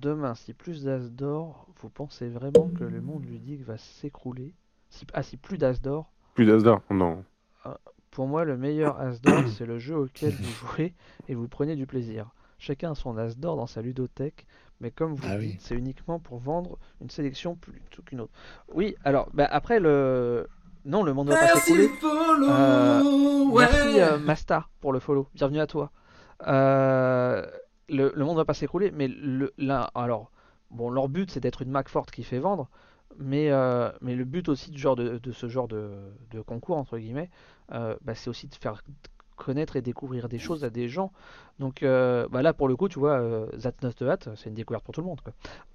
Demain, 0.00 0.34
si 0.34 0.52
plus 0.52 0.84
d'As 0.84 1.08
d'or, 1.10 1.66
vous 1.80 1.88
pensez 1.88 2.28
vraiment 2.28 2.68
que 2.68 2.84
le 2.84 3.00
monde 3.00 3.24
ludique 3.24 3.64
va 3.64 3.78
s'écrouler? 3.78 4.52
Si, 4.90 5.06
Ah, 5.14 5.22
si 5.22 5.36
plus 5.36 5.58
d'As 5.58 5.80
d'or, 5.80 6.12
Plus 6.34 6.46
d'Asdor. 6.46 6.82
Non. 6.90 7.24
Pour 8.10 8.26
moi, 8.28 8.44
le 8.44 8.56
meilleur 8.56 8.98
as 9.00 9.20
d'or, 9.20 9.42
c'est 9.56 9.66
le 9.66 9.78
jeu 9.78 9.96
auquel 9.96 10.32
vous 10.34 10.66
jouez 10.76 10.94
et 11.28 11.34
vous 11.34 11.48
prenez 11.48 11.76
du 11.76 11.86
plaisir. 11.86 12.30
Chacun 12.58 12.92
a 12.92 12.94
son 12.94 13.16
as 13.18 13.36
d'or 13.36 13.56
dans 13.56 13.66
sa 13.66 13.82
ludothèque, 13.82 14.46
mais 14.80 14.90
comme 14.90 15.14
vous 15.14 15.26
Ah 15.30 15.36
oui. 15.38 15.52
dites, 15.52 15.60
c'est 15.62 15.74
uniquement 15.74 16.18
pour 16.18 16.38
vendre 16.38 16.78
une 17.02 17.10
sélection 17.10 17.54
plutôt 17.54 18.02
qu'une 18.02 18.20
autre. 18.20 18.32
Oui, 18.74 18.96
alors, 19.04 19.28
bah, 19.34 19.46
après, 19.50 19.80
le... 19.80 20.46
Non, 20.84 21.02
le 21.02 21.12
monde 21.14 21.28
va 21.28 21.36
pas 21.36 21.56
s'écouler. 21.60 21.90
Euh, 22.04 23.02
Merci 23.58 24.00
euh, 24.00 24.18
Masta 24.18 24.68
pour 24.80 24.92
le 24.92 25.00
follow. 25.00 25.28
Bienvenue 25.34 25.58
à 25.60 25.66
toi. 25.66 25.90
Euh, 26.46 27.44
le, 27.88 28.12
le 28.14 28.24
monde 28.24 28.36
va 28.36 28.44
pas 28.44 28.54
s'écrouler, 28.54 28.90
mais 28.90 29.08
le, 29.08 29.52
là, 29.58 29.90
alors, 29.94 30.30
bon, 30.70 30.90
leur 30.90 31.08
but 31.08 31.30
c'est 31.30 31.40
d'être 31.40 31.62
une 31.62 31.70
Mac 31.70 31.88
forte 31.88 32.10
qui 32.10 32.22
fait 32.22 32.38
vendre, 32.38 32.68
mais, 33.18 33.50
euh, 33.50 33.90
mais 34.00 34.14
le 34.14 34.24
but 34.24 34.48
aussi 34.48 34.76
genre 34.76 34.96
de, 34.96 35.18
de 35.18 35.32
ce 35.32 35.48
genre 35.48 35.68
de, 35.68 35.90
de 36.30 36.40
concours 36.40 36.76
entre 36.76 36.98
guillemets, 36.98 37.30
euh, 37.72 37.96
bah, 38.02 38.14
c'est 38.14 38.30
aussi 38.30 38.48
de 38.48 38.54
faire 38.54 38.82
connaître 39.36 39.76
et 39.76 39.82
découvrir 39.82 40.28
des 40.28 40.38
choses 40.38 40.64
à 40.64 40.70
des 40.70 40.88
gens. 40.88 41.12
Donc 41.58 41.82
euh, 41.82 42.26
bah 42.30 42.42
là 42.42 42.52
pour 42.52 42.68
le 42.68 42.76
coup, 42.76 42.88
tu 42.88 42.98
vois, 42.98 43.20
Not 43.20 43.92
a 44.00 44.12
Hat, 44.12 44.18
c'est 44.34 44.48
une 44.48 44.54
découverte 44.54 44.84
pour 44.84 44.94
tout 44.94 45.02
le 45.02 45.06
monde. 45.06 45.20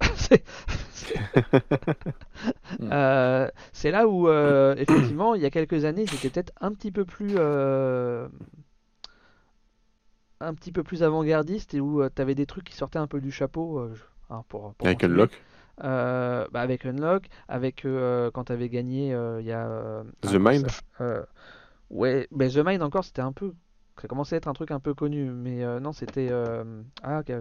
c'est 3.72 3.90
là 3.90 4.08
où 4.08 4.28
effectivement, 4.76 5.34
il 5.34 5.42
y 5.42 5.46
a 5.46 5.50
quelques 5.50 5.84
années, 5.84 6.06
c'était 6.06 6.30
peut-être 6.30 6.52
un 6.60 6.72
petit 6.72 6.90
peu 6.90 7.04
plus 7.04 7.36
un 10.42 10.54
petit 10.54 10.72
peu 10.72 10.82
plus 10.82 11.02
avant-gardiste 11.02 11.74
et 11.74 11.80
où 11.80 12.02
tu 12.08 12.22
avais 12.22 12.34
des 12.34 12.46
trucs 12.46 12.64
qui 12.64 12.74
sortaient 12.74 12.98
un 12.98 13.06
peu 13.06 13.20
du 13.20 13.30
chapeau 13.30 13.78
euh, 13.78 13.94
je- 13.94 14.02
hein, 14.30 14.44
pour, 14.48 14.74
pour 14.74 14.86
Avec. 14.86 15.04
Unlock. 15.04 15.30
Euh, 15.84 16.46
bah, 16.52 16.60
avec 16.60 16.84
Unlock, 16.84 17.28
avec 17.48 17.84
euh, 17.84 18.30
quand 18.30 18.44
tu 18.44 18.52
avais 18.52 18.68
gagné 18.68 19.14
euh, 19.14 19.40
il 19.40 19.46
y 19.46 19.52
a 19.52 19.66
euh, 19.66 20.02
The 20.20 20.34
ah, 20.34 20.38
Mind 20.38 20.66
euh, 21.00 21.22
ouais, 21.90 22.28
mais 22.30 22.50
The 22.50 22.58
Mind 22.58 22.82
encore 22.82 23.04
c'était 23.04 23.22
un 23.22 23.32
peu 23.32 23.54
ça 24.00 24.06
commençait 24.06 24.36
à 24.36 24.38
être 24.38 24.48
un 24.48 24.52
truc 24.52 24.70
un 24.70 24.80
peu 24.80 24.94
connu, 24.94 25.30
mais 25.30 25.64
euh, 25.64 25.80
non 25.80 25.92
c'était 25.92 26.28
euh, 26.30 26.82
ah, 27.02 27.20
ok. 27.20 27.32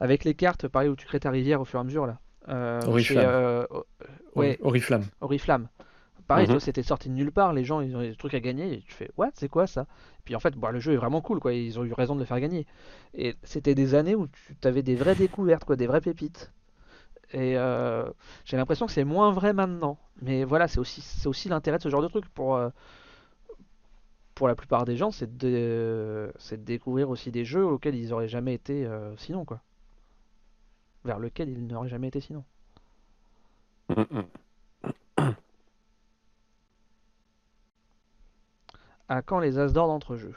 avec 0.00 0.24
les 0.24 0.34
cartes 0.34 0.66
pareil 0.68 0.88
où 0.88 0.96
tu 0.96 1.06
crées 1.06 1.20
ta 1.20 1.30
rivière 1.30 1.60
au 1.60 1.64
fur 1.64 1.78
et 1.78 1.82
à 1.82 1.84
mesure 1.84 2.06
là. 2.06 2.18
Euh, 2.48 2.80
Oriflamme. 2.86 3.24
euh, 3.24 3.66
ouais, 4.34 4.58
Oriflamme. 4.62 5.04
Oriflamme. 5.20 5.68
Pareil, 6.26 6.48
toi, 6.48 6.60
c'était 6.60 6.82
sorti 6.82 7.08
de 7.08 7.14
nulle 7.14 7.32
part, 7.32 7.52
les 7.52 7.64
gens 7.64 7.80
ils 7.80 7.96
ont 7.96 8.00
des 8.00 8.14
trucs 8.16 8.34
à 8.34 8.40
gagner, 8.40 8.74
et 8.74 8.80
tu 8.82 8.92
fais 8.92 9.10
What, 9.16 9.30
c'est 9.34 9.48
quoi 9.48 9.66
ça? 9.66 9.82
Et 9.82 10.22
puis 10.24 10.34
en 10.36 10.40
fait, 10.40 10.54
bah, 10.56 10.70
le 10.70 10.80
jeu 10.80 10.92
est 10.92 10.96
vraiment 10.96 11.20
cool, 11.20 11.40
quoi, 11.40 11.52
ils 11.52 11.78
ont 11.78 11.84
eu 11.84 11.92
raison 11.92 12.14
de 12.14 12.20
le 12.20 12.26
faire 12.26 12.40
gagner. 12.40 12.66
Et 13.14 13.36
c'était 13.42 13.74
des 13.74 13.94
années 13.94 14.14
où 14.14 14.28
tu 14.28 14.68
avais 14.68 14.82
des 14.82 14.94
vraies 14.96 15.14
découvertes, 15.16 15.64
quoi, 15.64 15.76
des 15.76 15.86
vraies 15.86 16.00
pépites. 16.00 16.52
Et 17.32 17.56
euh, 17.56 18.04
j'ai 18.44 18.56
l'impression 18.56 18.86
que 18.86 18.92
c'est 18.92 19.04
moins 19.04 19.32
vrai 19.32 19.52
maintenant. 19.52 19.98
Mais 20.22 20.44
voilà, 20.44 20.68
c'est 20.68 20.78
aussi, 20.80 21.48
l'intérêt 21.48 21.78
de 21.78 21.82
ce 21.82 21.88
genre 21.88 22.02
de 22.02 22.08
truc 22.08 22.28
pour, 22.30 22.56
euh, 22.56 22.70
pour 24.34 24.48
la 24.48 24.54
plupart 24.54 24.84
des 24.84 24.96
gens, 24.96 25.10
c'est 25.10 25.36
de, 25.38 26.32
de 26.50 26.56
découvrir 26.56 27.10
aussi 27.10 27.30
des 27.30 27.44
jeux 27.44 27.64
auxquels 27.64 27.94
ils 27.94 28.12
auraient 28.12 28.28
jamais 28.28 28.54
été 28.54 28.86
euh, 28.86 29.14
sinon, 29.16 29.44
quoi. 29.44 29.60
Vers 31.04 31.20
lequel 31.20 31.48
ils 31.48 31.64
n'auraient 31.64 31.88
jamais 31.88 32.08
été 32.08 32.20
sinon. 32.20 32.44
Mm, 33.88 34.06
mm. 34.10 34.26
À 39.08 39.22
quand 39.22 39.40
les 39.40 39.58
As 39.58 39.72
d'or 39.72 39.88
d'entre-jeux? 39.88 40.34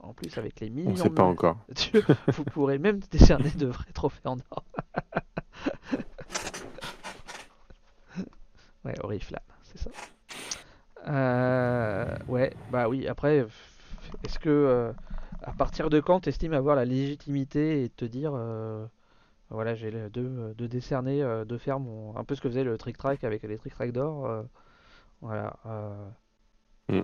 En 0.00 0.12
plus, 0.12 0.36
avec 0.38 0.60
les 0.60 0.68
On 0.68 0.72
millions 0.72 0.96
sait 0.96 1.08
de 1.08 1.14
pas 1.14 1.24
mains 1.24 1.30
encore. 1.30 1.58
Vous 2.28 2.44
pourrez 2.44 2.78
même 2.78 3.00
décerner 3.10 3.50
de 3.50 3.66
vrais 3.66 3.90
trophées 3.92 4.26
en 4.26 4.36
or. 4.50 4.64
ouais, 8.84 8.94
Oriflamme, 9.02 9.42
c'est 9.64 9.78
ça. 9.78 9.90
Euh, 11.08 12.16
ouais, 12.28 12.52
bah 12.70 12.88
oui, 12.88 13.08
après, 13.08 13.46
est-ce 14.22 14.38
que 14.38 14.48
euh, 14.48 14.92
à 15.42 15.52
partir 15.52 15.90
de 15.90 15.98
quand 16.00 16.20
t'estimes 16.20 16.52
avoir 16.52 16.76
la 16.76 16.84
légitimité 16.84 17.82
et 17.82 17.88
te 17.88 18.04
dire 18.04 18.32
euh, 18.34 18.86
voilà 19.50 19.74
j'ai 19.74 19.90
de, 19.90 20.54
de 20.56 20.66
décerner 20.66 21.22
de 21.46 21.58
faire 21.58 21.80
mon 21.80 22.16
un 22.16 22.24
peu 22.24 22.34
ce 22.34 22.40
que 22.40 22.48
faisait 22.48 22.64
le 22.64 22.76
Trick 22.76 22.98
Track 22.98 23.24
avec 23.24 23.42
les 23.42 23.56
Trick 23.58 23.72
Track 23.72 23.92
d'or 23.92 24.44
voilà 25.22 25.56
Mm. 26.88 27.02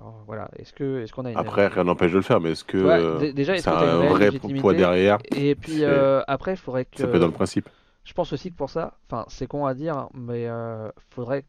Quand- 0.00 0.22
voilà 0.26 0.48
est-ce 0.56 0.72
que 0.72 1.02
est-ce 1.02 1.12
qu'on 1.12 1.24
a 1.24 1.30
une 1.30 1.36
Après, 1.36 1.66
rien 1.68 1.84
n'empêche 1.84 2.10
de 2.12 2.16
le 2.16 2.22
faire, 2.22 2.40
mais 2.40 2.52
est-ce 2.52 2.64
que 2.64 2.78
Ouais, 2.78 3.00
euh, 3.00 3.18
dé- 3.18 3.32
déjà 3.32 3.54
est-ce 3.56 3.68
une 3.68 3.74
un 3.76 4.08
vrai 4.08 4.30
poids 4.60 4.74
derrière? 4.74 5.18
Et 5.36 5.54
puis 5.54 5.78
C'est- 5.78 5.84
euh, 5.84 6.22
après 6.26 6.52
il 6.54 6.56
faudrait 6.56 6.84
que 6.86 6.98
Ça 6.98 7.06
peut 7.06 7.14
être 7.14 7.20
dans 7.20 7.26
le 7.26 7.32
principe. 7.32 7.68
je 8.04 8.12
pense 8.12 8.32
aussi 8.32 8.50
que 8.50 8.56
pour 8.56 8.70
ça 8.70 8.98
enfin 9.06 9.24
c'est 9.28 9.46
con 9.46 9.66
à 9.66 9.74
dire 9.74 10.08
mais 10.14 10.46
euh, 10.48 10.88
faudrait 11.10 11.44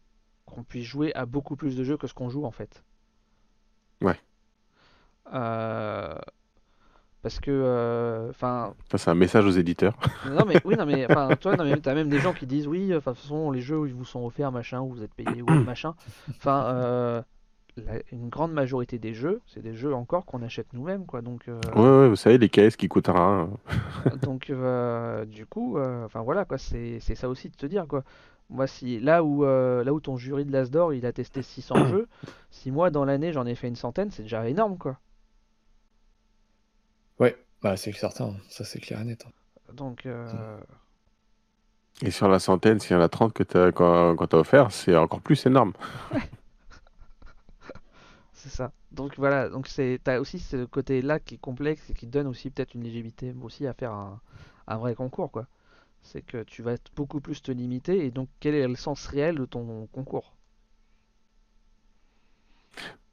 qu'on 0.46 0.64
puisse 0.64 0.86
jouer 0.86 1.14
à 1.16 1.26
beaucoup 1.26 1.56
plus 1.56 1.76
de 1.78 1.84
jeux 1.84 1.98
que 1.98 2.08
ce 2.08 2.14
qu'on 2.14 2.30
joue 2.30 2.44
en 2.46 2.52
fait 2.52 2.84
Ouais. 4.02 4.16
Euh, 5.34 6.14
parce 7.22 7.40
que 7.40 7.52
euh, 7.52 8.30
enfin 8.32 8.74
Ça, 8.92 8.98
c'est 8.98 9.12
un 9.12 9.16
message 9.16 9.46
aux 9.46 9.52
éditeurs. 9.52 9.94
non 10.30 10.44
mais 10.46 10.60
oui 10.66 10.76
non 10.76 10.86
mais 10.86 11.06
enfin 11.10 11.30
toi 11.40 11.56
non 11.56 11.64
mais 11.64 11.78
t'as 11.78 11.94
même 11.94 12.10
des 12.10 12.20
gens 12.20 12.34
qui 12.34 12.48
disent 12.48 12.68
oui 12.68 12.88
de 12.88 12.96
toute 12.96 13.04
façon 13.04 13.52
les 13.52 13.62
jeux 13.62 13.78
où 13.78 13.86
ils 13.86 13.94
vous 13.94 14.04
sont 14.06 14.26
offerts 14.26 14.52
machin 14.52 14.82
où 14.82 14.90
vous 14.90 15.04
êtes 15.04 15.14
payé 15.14 15.42
ou 15.44 15.46
machin 15.66 15.94
enfin 16.32 16.66
euh, 16.66 17.22
la- 17.78 18.02
une 18.12 18.30
grande 18.30 18.52
majorité 18.54 19.00
des 19.00 19.14
jeux 19.14 19.42
c'est 19.48 19.62
des 19.62 19.74
jeux 19.76 19.94
encore 19.96 20.26
qu'on 20.26 20.42
achète 20.44 20.68
nous-mêmes 20.74 21.06
quoi 21.06 21.22
donc 21.22 21.48
euh, 21.48 21.60
Ouais, 21.76 22.02
ouais, 22.04 22.10
vous 22.10 22.16
savez, 22.16 22.38
les 22.38 22.50
caisses 22.50 22.76
qui 22.76 22.88
coûtent 22.88 23.08
rien. 23.08 23.50
donc 24.22 24.50
euh, 24.50 25.26
du 25.26 25.46
coup 25.46 25.78
euh, 25.78 26.06
enfin 26.06 26.22
voilà 26.22 26.46
quoi 26.46 26.58
c'est 26.58 27.00
c'est 27.00 27.16
ça 27.16 27.30
aussi 27.30 27.50
de 27.50 27.56
te 27.56 27.66
dire 27.66 27.88
quoi 27.88 28.04
moi 28.50 28.68
si 28.68 29.00
là 29.00 29.24
où 29.24 29.46
euh, 29.46 29.84
là 29.84 29.94
où 29.94 30.00
ton 30.02 30.18
jury 30.18 30.44
de 30.46 30.52
l'Asdor 30.52 30.94
il 30.94 31.06
a 31.06 31.14
testé 31.14 31.42
600 31.42 31.86
jeux 31.92 32.08
si 32.50 32.72
moi 32.72 32.90
dans 32.90 33.06
l'année 33.06 33.32
j'en 33.32 33.46
ai 33.46 33.56
fait 33.56 33.68
une 33.70 33.76
centaine 33.78 34.12
c'est 34.12 34.24
déjà 34.24 34.48
énorme 34.50 34.78
quoi 34.78 34.98
Ouais, 37.20 37.38
bah 37.62 37.78
c'est 37.78 37.92
certain, 37.94 38.34
ça 38.50 38.64
c'est 38.64 38.80
clair 38.80 39.00
et 39.02 39.06
net. 39.06 39.24
hein. 39.28 39.32
donc 39.74 40.06
euh, 40.06 40.58
Et 42.02 42.10
sur 42.10 42.28
la 42.28 42.40
centaine, 42.40 42.80
s'il 42.80 42.96
y 42.96 43.00
en 43.00 43.02
a 43.04 43.10
30 43.10 43.32
que 43.34 43.44
t'as, 43.44 43.72
quand, 43.72 44.16
quand 44.16 44.28
t'as 44.28 44.38
offert, 44.40 44.72
c'est 44.72 44.96
encore 44.98 45.22
plus 45.22 45.46
énorme. 45.46 45.74
C'est 48.42 48.50
ça. 48.50 48.72
Donc 48.92 49.14
voilà, 49.18 49.50
donc 49.50 49.68
c'est 49.68 50.00
t'as 50.04 50.20
aussi 50.20 50.40
ce 50.40 50.66
côté-là 50.66 51.20
qui 51.20 51.36
est 51.36 51.38
complexe 51.38 51.92
et 51.92 51.94
qui 51.94 52.08
donne 52.08 52.26
aussi 52.26 52.50
peut-être 52.50 52.74
une 52.74 52.82
légitimité 52.84 53.36
aussi 53.44 53.68
à 53.68 53.74
faire 53.74 53.92
un, 53.92 54.20
un 54.68 54.78
vrai 54.78 54.96
concours 54.96 55.32
quoi. 55.32 55.46
C'est 56.02 56.24
que 56.24 56.42
tu 56.42 56.64
vas 56.64 56.72
être 56.74 56.92
beaucoup 56.96 57.22
plus 57.22 57.44
te 57.44 57.52
limiter 57.52 58.04
et 58.04 58.10
donc 58.10 58.30
quel 58.40 58.56
est 58.56 58.68
le 58.68 58.76
sens 58.76 59.06
réel 59.06 59.36
de 59.36 59.46
ton 59.46 59.88
concours? 59.92 60.34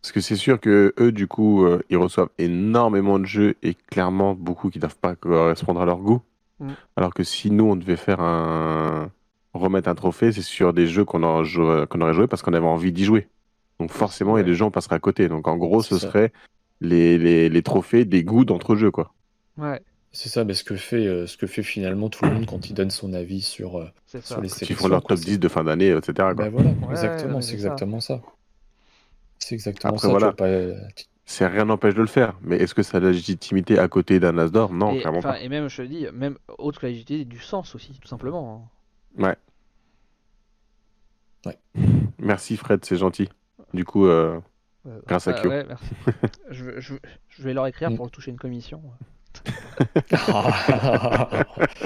Parce 0.01 0.13
que 0.13 0.21
c'est 0.23 0.37
sûr 0.37 0.59
que 0.59 0.95
eux, 0.99 1.13
du 1.13 1.27
coup, 1.27 1.67
euh, 1.67 1.83
ils 1.91 1.99
reçoivent 1.99 2.31
énormément 2.39 3.19
de 3.19 3.27
jeux 3.27 3.57
et 3.63 3.75
clairement 3.75 4.35
beaucoup 4.35 4.71
qui 4.71 4.79
ne 4.79 4.83
doivent 4.83 4.97
pas 4.97 5.15
correspondre 5.15 5.83
à 5.83 5.85
leur 5.85 5.99
goût. 5.99 6.23
Mm. 6.61 6.73
Alors 6.97 7.13
que 7.13 7.23
si 7.23 7.51
nous, 7.51 7.65
on 7.65 7.77
devait 7.77 7.97
faire 7.97 8.21
un 8.21 9.11
remettre 9.53 9.89
un 9.91 9.95
trophée, 9.95 10.33
c'est 10.33 10.41
sur 10.41 10.73
des 10.73 10.87
jeux 10.87 11.05
qu'on 11.05 11.23
aurait 11.23 11.45
joué, 11.45 11.85
qu'on 11.91 12.01
aurait 12.01 12.15
joué 12.15 12.27
parce 12.27 12.41
qu'on 12.41 12.55
avait 12.55 12.67
envie 12.67 12.93
d'y 12.93 13.05
jouer. 13.05 13.29
Donc 13.81 13.91
forcément, 13.93 14.37
il 14.37 14.41
y 14.41 14.43
a 14.43 14.45
Ouais. 14.45 14.51
des 14.51 14.57
gens 14.57 14.71
passeraient 14.71 14.97
à 14.97 15.01
côté. 15.01 15.29
Donc 15.29 15.47
en 15.49 15.57
gros, 15.57 15.83
ce 15.83 15.99
ça. 15.99 16.07
serait 16.09 16.33
les, 16.81 17.19
les, 17.19 17.49
les 17.49 17.63
trophées 17.63 18.05
des 18.05 18.25
goûts 18.25 18.45
d'entre 18.45 18.75
jeux, 18.77 18.91
quoi. 18.91 19.13
Ouais, 19.57 19.81
C'est 20.13 20.29
ça, 20.29 20.45
mais 20.45 20.55
ce 20.55 20.65
que 20.65 20.77
fait, 20.77 21.07
euh, 21.07 21.27
ce 21.27 21.37
que 21.37 21.47
fait 21.47 21.63
finalement 21.63 22.09
tout 22.09 22.25
le 22.25 22.33
monde 22.33 22.47
quand 22.47 22.71
il 22.71 22.75
donne 22.75 22.91
son 22.91 23.13
avis 23.13 23.41
sur, 23.43 23.79
euh, 23.79 23.87
sur 24.07 24.23
ça. 24.23 24.41
les 24.41 24.49
Qui 24.49 24.55
sélections. 24.55 24.77
font 24.77 24.89
leur 24.89 25.03
top 25.03 25.19
c'est- 25.19 25.25
10 25.27 25.39
de 25.39 25.49
fin 25.49 25.65
d'année, 25.65 25.89
etc. 25.91 26.13
quoi. 26.15 26.35
Ben 26.35 26.49
voilà, 26.51 26.71
Ouais, 26.71 26.91
exactement, 26.91 27.41
c'est 27.41 27.49
ça. 27.49 27.55
exactement 27.55 28.01
ça. 28.01 28.21
C'est 29.39 29.55
exactement 29.55 29.95
Après, 29.95 30.03
ça. 30.03 30.09
voilà. 30.09 30.33
pas- 30.33 30.45
euh, 30.47 30.75
C'est 31.25 31.47
rien 31.47 31.67
n'empêche 31.67 31.95
de 31.95 32.01
le 32.01 32.07
faire. 32.07 32.35
Mais 32.43 32.57
est-ce 32.57 32.75
que 32.75 32.83
ça 32.83 32.97
a 32.97 33.01
la 33.01 33.11
légitimité 33.11 33.79
à 33.79 33.87
côté 33.87 34.19
d'un 34.19 34.39
Asdor? 34.39 34.73
Non, 34.73 34.95
Et, 34.95 35.01
clairement 35.01 35.21
pas. 35.21 35.39
et 35.41 35.49
même, 35.51 35.69
je 35.69 35.77
te 35.83 35.83
dis, 35.87 36.07
même 36.15 36.39
autre 36.57 36.81
que 36.81 36.87
la 36.87 36.93
légitimité, 36.93 37.25
du 37.27 37.39
sens 37.39 37.75
aussi, 37.75 37.93
tout 38.01 38.09
simplement. 38.09 38.71
hein. 39.19 39.23
Ouais. 39.23 39.37
Ouais. 41.47 41.59
Merci 42.19 42.57
Fred, 42.57 42.83
c'est 42.85 42.97
gentil. 42.97 43.29
Du 43.75 43.85
coup, 43.85 44.07
euh, 44.07 44.41
Euh, 44.87 45.01
Grâce 45.07 45.29
à 45.29 45.33
ah, 45.33 45.43
Kyo. 45.43 45.49
ouais, 45.49 45.65
merci. 45.65 45.87
je, 46.51 46.65
vais- 46.65 46.81
je, 46.81 46.95
je 47.29 47.43
vais 47.43 47.55
leur 47.55 47.67
écrire 47.67 47.95
pour 47.95 48.11
toucher 48.11 48.31
une 48.31 48.39
commission. 48.39 48.83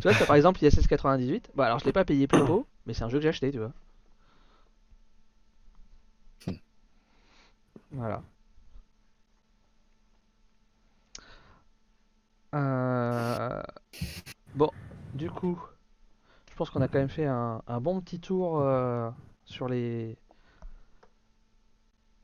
Tu 0.00 0.02
vois, 0.02 0.14
ça, 0.14 0.26
par 0.26 0.36
exemple, 0.36 0.62
ISS 0.64 0.86
98, 0.86 1.50
bon, 1.54 1.62
alors 1.62 1.78
je 1.78 1.84
l'ai 1.84 1.92
pas 1.92 2.04
payé 2.04 2.26
plus 2.26 2.42
tôt, 2.42 2.66
mais 2.86 2.94
c'est 2.94 3.04
un 3.04 3.08
jeu 3.08 3.18
que 3.18 3.22
j'ai 3.22 3.28
acheté, 3.28 3.50
tu 3.50 3.58
vois. 3.58 3.72
Hmm. 6.46 6.58
Voilà. 7.90 8.22
Euh, 12.54 13.62
Bon, 14.54 14.70
du 15.14 15.30
coup, 15.30 15.58
je 16.50 16.56
pense 16.56 16.70
qu'on 16.70 16.82
a 16.82 16.88
quand 16.88 16.98
même 16.98 17.08
fait 17.10 17.26
un, 17.26 17.62
un 17.66 17.80
bon 17.80 18.00
petit 18.00 18.20
tour 18.20 18.60
euh, 18.60 19.10
sur 19.46 19.68
les 19.68 20.18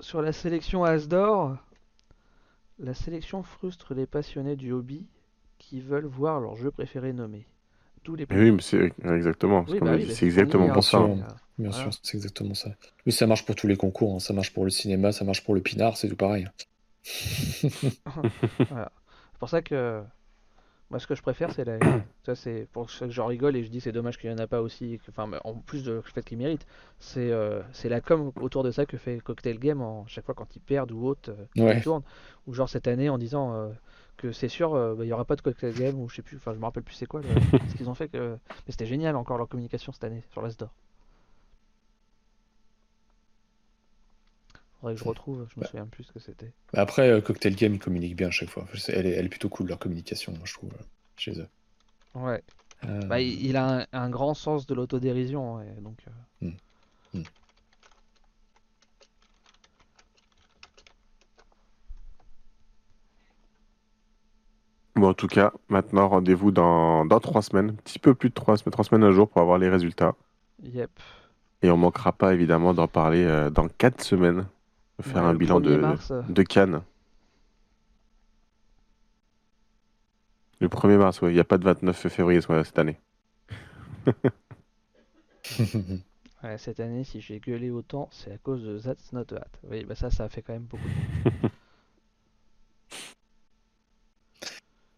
sur 0.00 0.22
la 0.22 0.32
sélection 0.32 0.84
Asdor. 0.84 1.56
La 2.78 2.94
sélection 2.94 3.42
frustre 3.42 3.94
les 3.94 4.06
passionnés 4.06 4.56
du 4.56 4.72
hobby 4.72 5.06
qui 5.58 5.80
veulent 5.80 6.06
voir 6.06 6.40
leur 6.40 6.56
jeu 6.56 6.70
préféré 6.70 7.12
nommé. 7.12 7.46
Les 8.06 8.26
oui, 8.30 8.50
mais 8.50 8.60
c'est 8.60 8.92
exactement. 9.02 9.64
Oui, 9.66 9.78
bah 9.80 9.92
oui, 9.92 10.02
dit, 10.02 10.06
bah, 10.08 10.12
c'est 10.14 10.24
on 10.26 10.26
y 10.26 10.28
exactement 10.28 10.68
pour 10.68 10.78
hein, 10.78 10.82
ça. 10.82 10.88
sûr. 10.90 11.00
euh, 11.00 11.14
Bien 11.56 11.70
Voilà. 11.70 11.90
sûr, 11.90 12.00
c'est 12.02 12.16
exactement 12.18 12.52
ça. 12.54 12.70
Mais 13.06 13.12
ça 13.12 13.26
marche 13.26 13.46
pour 13.46 13.54
tous 13.54 13.66
les 13.66 13.76
concours, 13.76 14.14
hein. 14.14 14.18
ça 14.18 14.34
marche 14.34 14.52
pour 14.52 14.64
le 14.64 14.70
cinéma, 14.70 15.12
ça 15.12 15.24
marche 15.24 15.42
pour 15.42 15.54
le 15.54 15.62
pinard, 15.62 15.96
c'est 15.96 16.08
tout 16.08 16.16
pareil. 16.16 16.46
C'est 17.04 17.70
pour 19.38 19.48
ça 19.48 19.62
que 19.62 20.02
moi 20.90 20.98
ce 21.00 21.06
que 21.06 21.14
je 21.14 21.22
préfère 21.22 21.50
c'est 21.52 21.64
la 21.64 21.78
ça 22.24 22.34
c'est 22.34 22.68
pour 22.72 22.90
ça 22.90 23.06
que 23.06 23.12
j'en 23.12 23.26
rigole 23.26 23.56
et 23.56 23.64
je 23.64 23.68
dis 23.70 23.80
c'est 23.80 23.92
dommage 23.92 24.18
qu'il 24.18 24.30
y 24.30 24.32
en 24.34 24.38
a 24.38 24.46
pas 24.46 24.60
aussi 24.60 25.00
enfin 25.08 25.26
mais 25.26 25.38
en 25.44 25.54
plus 25.54 25.82
de 25.84 25.92
le 25.92 26.02
fait 26.02 26.22
qu'il 26.24 26.38
mérite 26.38 26.66
c'est 26.98 27.30
euh, 27.32 27.62
c'est 27.72 27.88
la 27.88 28.00
com 28.00 28.32
autour 28.40 28.62
de 28.62 28.70
ça 28.70 28.86
que 28.86 28.96
fait 28.96 29.20
Cocktail 29.20 29.58
Game 29.58 29.80
en 29.80 30.06
chaque 30.06 30.24
fois 30.26 30.34
quand 30.34 30.54
ils 30.56 30.60
perdent 30.60 30.92
ou 30.92 31.06
autre 31.06 31.30
euh, 31.30 31.44
qu'ils 31.54 31.64
Ouais. 31.64 31.80
tournent 31.80 32.02
ou 32.46 32.54
genre 32.54 32.68
cette 32.68 32.86
année 32.86 33.08
en 33.08 33.18
disant 33.18 33.54
euh, 33.54 33.68
que 34.16 34.30
c'est 34.30 34.48
sûr 34.48 34.74
euh, 34.74 34.94
bah, 34.94 35.04
il 35.04 35.08
y 35.08 35.12
aura 35.12 35.24
pas 35.24 35.36
de 35.36 35.40
Cocktail 35.42 35.74
Game 35.74 35.98
ou 36.00 36.08
je 36.08 36.16
sais 36.16 36.22
plus 36.22 36.36
enfin 36.36 36.52
je 36.54 36.58
me 36.58 36.64
rappelle 36.64 36.82
plus 36.84 36.94
c'est 36.94 37.06
quoi 37.06 37.20
le- 37.22 37.28
ce 37.70 37.74
qu'ils 37.74 37.88
ont 37.90 37.94
fait 37.94 38.08
que 38.08 38.32
mais 38.66 38.70
c'était 38.70 38.86
génial 38.86 39.16
encore 39.16 39.38
leur 39.38 39.48
communication 39.48 39.90
cette 39.92 40.04
année 40.04 40.22
sur 40.30 40.42
l'Asdor 40.42 40.72
faudrait 44.84 44.94
que 44.94 45.00
je 45.00 45.08
retrouve 45.08 45.46
je 45.52 45.58
me 45.58 45.62
Bah. 45.62 45.70
souviens 45.70 45.86
plus 45.86 46.04
ce 46.04 46.12
que 46.12 46.18
c'était 46.20 46.52
Mais 46.72 46.78
Après, 46.78 47.10
euh, 47.10 47.20
Cocktail 47.20 47.54
Game, 47.56 47.74
ils 47.74 47.78
communiquent 47.78 48.16
bien 48.16 48.28
à 48.28 48.30
chaque 48.30 48.50
fois. 48.50 48.66
Elle 48.88 49.06
est, 49.06 49.10
elle 49.12 49.26
est 49.26 49.28
plutôt 49.30 49.48
cool, 49.48 49.68
leur 49.68 49.78
communication, 49.78 50.32
moi, 50.32 50.42
je 50.44 50.52
trouve, 50.54 50.72
euh, 50.74 50.84
chez 51.16 51.38
eux. 51.40 51.48
ouais 52.14 52.42
Euh, 52.84 53.00
Bah, 53.06 53.20
il, 53.20 53.44
il 53.46 53.56
a 53.56 53.80
un, 53.80 53.86
un 53.92 54.10
grand 54.10 54.34
sens 54.34 54.66
de 54.66 54.74
l'autodérision, 54.74 55.58
donc. 55.80 55.98
euh, 56.06 56.10
Mm. 57.14 57.18
Mm. 57.18 57.22
Bon, 64.96 65.08
en 65.08 65.14
tout 65.14 65.26
cas, 65.26 65.52
maintenant, 65.68 66.08
rendez-vous 66.08 66.52
dans, 66.52 67.04
dans 67.04 67.18
trois 67.18 67.42
semaines, 67.42 67.70
un 67.70 67.74
petit 67.74 67.98
peu 67.98 68.14
plus 68.14 68.28
de 68.28 68.34
trois 68.34 68.56
semaines, 68.56 68.72
trois 68.72 68.84
semaines 68.84 69.02
un 69.02 69.10
jour 69.10 69.28
pour 69.28 69.40
avoir 69.40 69.58
les 69.58 69.68
résultats. 69.68 70.14
Yep. 70.62 70.90
Et 71.62 71.70
on 71.70 71.76
manquera 71.76 72.12
pas 72.12 72.32
évidemment 72.32 72.74
d'en 72.74 72.86
parler 72.86 73.24
euh, 73.24 73.50
dans 73.50 73.66
quatre 73.68 74.02
semaines, 74.02 74.46
faire 75.02 75.22
Ouais, 75.22 75.24
un 75.24 75.34
bilan 75.34 75.60
1er 75.60 75.60
de, 75.60 75.76
mars, 75.76 76.10
euh, 76.10 76.22
de 76.28 76.42
Cannes. 76.42 76.82
Le 80.60 80.68
1er 80.68 80.96
mars, 80.96 81.20
ouais, 81.22 81.30
il 81.30 81.34
n'y 81.34 81.40
a 81.40 81.44
pas 81.44 81.58
de 81.58 81.64
29 81.64 82.08
février 82.08 82.40
cette 82.40 82.78
année. 82.78 82.98
ouais, 86.42 86.58
cette 86.58 86.80
année, 86.80 87.04
si 87.04 87.20
j'ai 87.20 87.40
gueulé 87.40 87.70
autant, 87.70 88.08
c'est 88.12 88.32
à 88.32 88.38
cause 88.38 88.62
de 88.64 88.78
That's 88.78 89.12
Not 89.12 89.32
a 89.34 89.38
Hat. 89.38 89.48
Oui, 89.64 89.84
bah 89.84 89.94
ça, 89.94 90.10
ça 90.10 90.24
a 90.24 90.28
fait 90.28 90.42
quand 90.42 90.52
même 90.52 90.64
beaucoup. 90.64 90.90
de- 90.90 90.96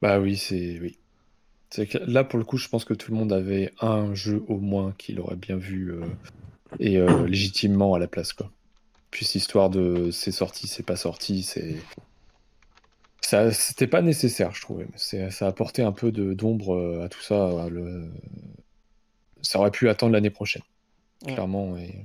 Bah 0.02 0.20
oui, 0.20 0.36
c'est 0.36 0.78
oui. 0.80 0.98
C'est 1.70 1.86
que 1.86 1.98
là 1.98 2.24
pour 2.24 2.38
le 2.38 2.44
coup, 2.46 2.56
je 2.58 2.68
pense 2.68 2.84
que 2.84 2.94
tout 2.94 3.10
le 3.12 3.16
monde 3.18 3.32
avait 3.32 3.72
un 3.80 4.14
jeu 4.14 4.42
au 4.48 4.58
moins 4.58 4.92
qu'il 4.98 5.20
aurait 5.20 5.36
bien 5.36 5.56
vu 5.56 5.90
euh, 5.92 6.04
et 6.80 6.98
euh, 6.98 7.26
légitimement 7.26 7.94
à 7.94 7.98
la 8.00 8.08
place 8.08 8.32
quoi. 8.34 8.50
Puis 9.10 9.24
cette 9.24 9.36
histoire 9.36 9.70
de 9.70 10.10
c'est 10.10 10.32
sorti, 10.32 10.66
c'est 10.66 10.82
pas 10.82 10.96
sorti, 10.96 11.42
c'est 11.42 11.76
ça, 13.20 13.50
c'était 13.52 13.86
pas 13.86 14.02
nécessaire, 14.02 14.52
je 14.54 14.60
trouvais. 14.60 14.86
c'est- 14.96 15.30
ça 15.30 15.46
a 15.46 15.48
apporté 15.48 15.82
un 15.82 15.92
peu 15.92 16.12
de 16.12 16.34
d'ombre 16.34 16.74
euh, 16.76 17.04
à 17.04 17.08
tout 17.08 17.20
ça. 17.22 17.64
à 17.64 17.68
le- 17.68 18.10
Ça 19.42 19.58
aurait 19.60 19.70
pu 19.70 19.88
attendre 19.88 20.12
l'année 20.12 20.30
prochaine, 20.30 20.62
Ouais. 21.24 21.34
clairement. 21.34 21.76
Et... 21.76 22.04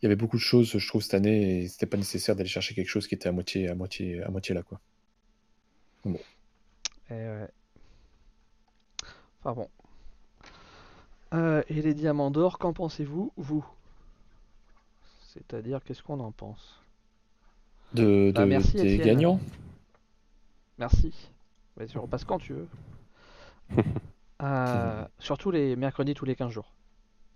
Il 0.00 0.04
y 0.04 0.06
avait 0.06 0.14
beaucoup 0.16 0.36
de 0.36 0.42
choses, 0.42 0.78
je 0.78 0.86
trouve, 0.88 1.02
cette 1.02 1.14
année, 1.14 1.62
et 1.64 1.68
c'était 1.68 1.86
pas 1.86 1.96
nécessaire 1.96 2.36
d'aller 2.36 2.48
chercher 2.48 2.72
quelque 2.74 2.88
chose 2.88 3.08
qui 3.08 3.16
était 3.16 3.28
à 3.28 3.32
moitié, 3.32 3.68
à 3.68 3.74
moitié, 3.74 4.22
à 4.22 4.28
moitié 4.30 4.54
là, 4.54 4.62
quoi. 4.62 4.80
Et 6.06 6.12
ouais. 7.10 7.48
Enfin 9.42 9.54
bon. 9.54 9.68
Euh, 11.34 11.62
et 11.68 11.82
les 11.82 11.94
diamants 11.94 12.30
d'or, 12.30 12.58
qu'en 12.58 12.72
pensez-vous, 12.72 13.32
vous? 13.36 13.66
C'est-à-dire, 15.48 15.80
qu'est-ce 15.84 16.02
qu'on 16.02 16.20
en 16.20 16.32
pense? 16.32 16.80
De, 17.94 18.32
Bah, 18.34 18.42
de- 18.42 18.46
merci, 18.48 18.72
des 18.72 18.94
Étienne. 18.94 19.06
gagnants. 19.06 19.40
Merci. 20.78 21.12
Mais 21.78 21.86
tu 21.86 21.98
repasses 21.98 22.24
quand 22.24 22.38
tu 22.38 22.54
veux. 22.54 22.68
Euh, 24.40 25.04
surtout 25.18 25.50
les 25.50 25.74
mercredis 25.74 26.14
tous 26.14 26.24
les 26.24 26.36
15 26.36 26.52
jours. 26.52 26.72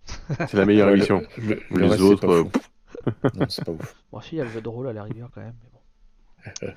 C'est 0.38 0.54
la 0.54 0.64
meilleure 0.64 0.86
le- 0.86 0.94
émission. 0.98 1.20
le- 1.36 1.60
le 1.70 1.80
les 1.88 2.00
autres, 2.00 2.28
euh. 2.28 2.44
Non, 3.34 3.46
c'est 3.48 3.64
pas 3.64 3.72
ouf. 3.72 3.96
Bon, 4.12 4.20
si, 4.20 4.36
il 4.36 4.38
y 4.38 4.40
a 4.40 4.44
le 4.44 4.50
jeu 4.50 4.60
de 4.60 4.68
rôle 4.68 4.86
à 4.86 4.92
la 4.92 5.02
rigueur 5.02 5.28
quand 5.34 5.40
même. 5.40 5.56
Mais 5.64 6.68
bon. 6.68 6.72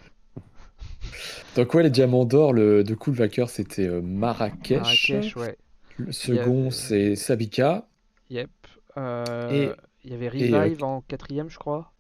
Donc 1.56 1.74
ouais, 1.76 1.84
les 1.84 1.92
diamants 1.92 2.26
d'or, 2.26 2.54
le 2.54 2.84
de 2.84 2.96
Cool 2.96 3.14
Vacker, 3.14 3.48
c'était 3.50 3.86
euh, 3.88 4.02
Marrakech. 4.02 4.80
Marrakech, 4.80 5.36
ouais. 5.36 5.58
Le 5.98 6.12
second, 6.12 6.72
c'est 6.72 7.16
Sabika. 7.16 7.88
Yep. 8.32 8.50
Euh, 8.98 9.52
Et- 9.52 9.72
Il 10.06 10.12
y 10.12 10.14
avait 10.14 10.26
et, 10.38 10.54
euh, 10.54 10.60
Revive 10.62 10.84
en 10.84 11.02
quatrième, 11.02 11.50
je 11.50 11.58
crois. 11.58 11.92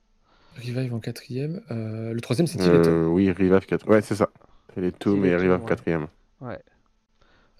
Revive 0.56 0.94
en 0.94 1.00
quatrième. 1.00 1.62
Euh, 1.72 2.14
le 2.14 2.22
troisième, 2.22 2.48
c'est 2.48 2.62
euh, 2.62 3.06
oui, 3.08 3.30
Revive 3.32 3.60
4. 3.66 3.88
Ouais, 3.90 4.02
c'est 4.02 4.16
ça. 4.16 4.30
C'est 4.74 4.82
les 4.82 4.92
Toom 4.92 5.26
et 5.26 5.36
Revive 5.36 5.52
ouais. 5.52 5.60
4 5.68 5.84
Ouais. 6.42 6.60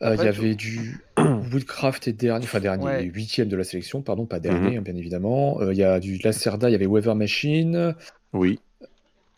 Euh, 0.02 0.16
Il 0.20 0.24
y 0.24 0.28
avait 0.28 0.56
du 0.56 1.04
Woodcraft 1.18 2.08
et 2.08 2.14
dernier, 2.14 2.46
enfin 2.46 2.60
dernier, 2.60 2.84
Ouais. 2.84 3.04
huitième 3.04 3.48
de 3.48 3.56
la 3.56 3.64
sélection, 3.64 4.02
pardon, 4.02 4.26
pas 4.26 4.40
dernier, 4.40 4.78
hein, 4.78 4.82
bien 4.82 4.96
évidemment. 4.96 5.60
Euh, 5.62 5.74
Il 5.74 5.78
y 5.80 5.84
a 5.84 6.00
du 6.00 6.18
Lacerda, 6.18 6.70
il 6.70 6.74
y 6.74 6.76
avait 6.76 6.86
Weather 6.86 7.16
Machine 7.16 7.96
Oui. 8.34 8.60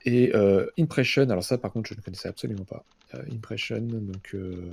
et 0.03 0.35
euh, 0.35 0.65
Impression. 0.77 1.29
Alors 1.29 1.43
ça, 1.43 1.57
par 1.57 1.71
contre, 1.71 1.89
je 1.89 1.95
ne 1.95 2.01
connaissais 2.01 2.27
absolument 2.27 2.65
pas. 2.65 2.83
Euh, 3.15 3.23
Impression, 3.31 3.79
donc 3.79 4.31
euh, 4.33 4.69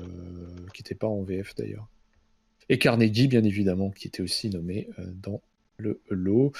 qui 0.72 0.82
n'était 0.82 0.94
pas 0.96 1.06
en 1.06 1.22
VF 1.22 1.54
d'ailleurs. 1.54 1.86
Et 2.70 2.78
Carnegie, 2.78 3.28
bien 3.28 3.44
évidemment, 3.44 3.90
qui 3.90 4.08
était 4.08 4.22
aussi 4.22 4.48
nommé 4.48 4.88
euh, 4.98 5.04
dans 5.22 5.40
le 5.78 6.00
lot. 6.10 6.52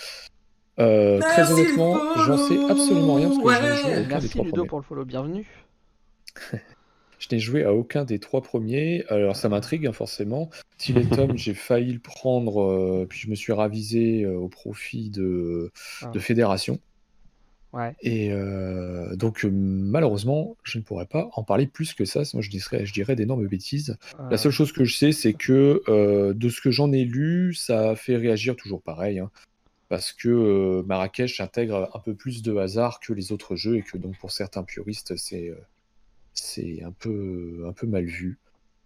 Euh, 0.81 1.21
très 1.21 1.53
honnêtement, 1.53 1.97
j'en 2.27 2.37
sais 2.37 2.59
absolument 2.69 3.15
rien 3.15 3.29
parce 3.29 3.39
que 3.39 3.45
je 3.55 3.63
n'ai 3.63 3.77
joué 3.77 3.95
à 3.95 4.01
aucun 4.01 4.05
des 4.05 4.09
Merci 4.09 4.29
trois 4.31 4.45
Ludo 4.45 4.57
premiers. 4.57 4.69
pour 4.69 4.79
le 4.79 4.85
follow, 4.85 5.05
bienvenue. 5.05 5.47
Je 7.21 7.29
n'ai 7.35 7.39
joué 7.39 7.65
à 7.65 7.73
aucun 7.73 8.05
des 8.05 8.19
trois 8.19 8.43
premiers. 8.43 9.05
Alors 9.09 9.35
ça 9.37 9.49
m'intrigue 9.49 9.87
hein, 9.87 9.93
forcément. 9.93 10.51
Tiletum, 10.77 11.39
j'ai 11.39 11.55
failli 11.55 11.93
le 11.93 12.01
prendre, 12.01 12.61
euh, 12.61 13.07
puis 13.09 13.19
je 13.21 13.31
me 13.31 13.35
suis 13.35 13.53
ravisé 13.53 14.25
euh, 14.25 14.37
au 14.37 14.49
profit 14.49 15.09
de, 15.11 15.71
Ah. 16.03 16.09
de 16.11 16.19
Fédération. 16.19 16.81
Ouais. 17.75 17.97
Et 18.03 18.33
euh, 18.33 19.17
donc 19.17 19.45
euh, 19.45 19.51
malheureusement, 19.53 20.57
je 20.63 20.79
ne 20.79 20.85
pourrais 20.85 21.07
pas 21.07 21.29
en 21.35 21.43
parler 21.43 21.67
plus 21.67 21.93
que 21.93 22.05
ça. 22.05 22.23
Moi, 22.33 22.41
je 22.41 22.49
dirais, 22.49 22.87
je 22.87 22.93
dirais 22.93 23.17
d'énormes 23.17 23.47
bêtises. 23.49 23.97
La 24.31 24.37
seule 24.39 24.53
chose 24.53 24.71
que 24.71 24.85
je 24.85 24.97
sais, 24.97 25.11
c'est 25.11 25.33
que 25.35 25.83
euh, 25.89 26.33
de 26.35 26.49
ce 26.49 26.61
que 26.61 26.71
j'en 26.71 26.93
ai 26.93 27.05
lu, 27.05 27.53
ça 27.53 27.91
a 27.91 27.97
fait 27.97 28.17
réagir 28.17 28.55
toujours 28.55 28.81
pareil. 28.81 29.19
hein. 29.19 29.31
parce 29.89 30.13
que 30.13 30.29
euh, 30.29 30.83
Marrakech 30.87 31.41
intègre 31.41 31.91
un 31.93 31.99
peu 31.99 32.15
plus 32.15 32.43
de 32.43 32.55
hasard 32.57 33.01
que 33.01 33.13
les 33.13 33.33
autres 33.33 33.57
jeux 33.57 33.77
et 33.79 33.83
que 33.83 33.99
donc 33.99 34.17
pour 34.19 34.31
certains 34.31 34.63
puristes, 34.63 35.17
c'est 35.17 35.53
c'est 36.33 36.83
un 36.85 36.93
peu, 36.93 37.65
un 37.69 37.73
peu 37.73 37.87
mal 37.89 38.05
vu. 38.05 38.39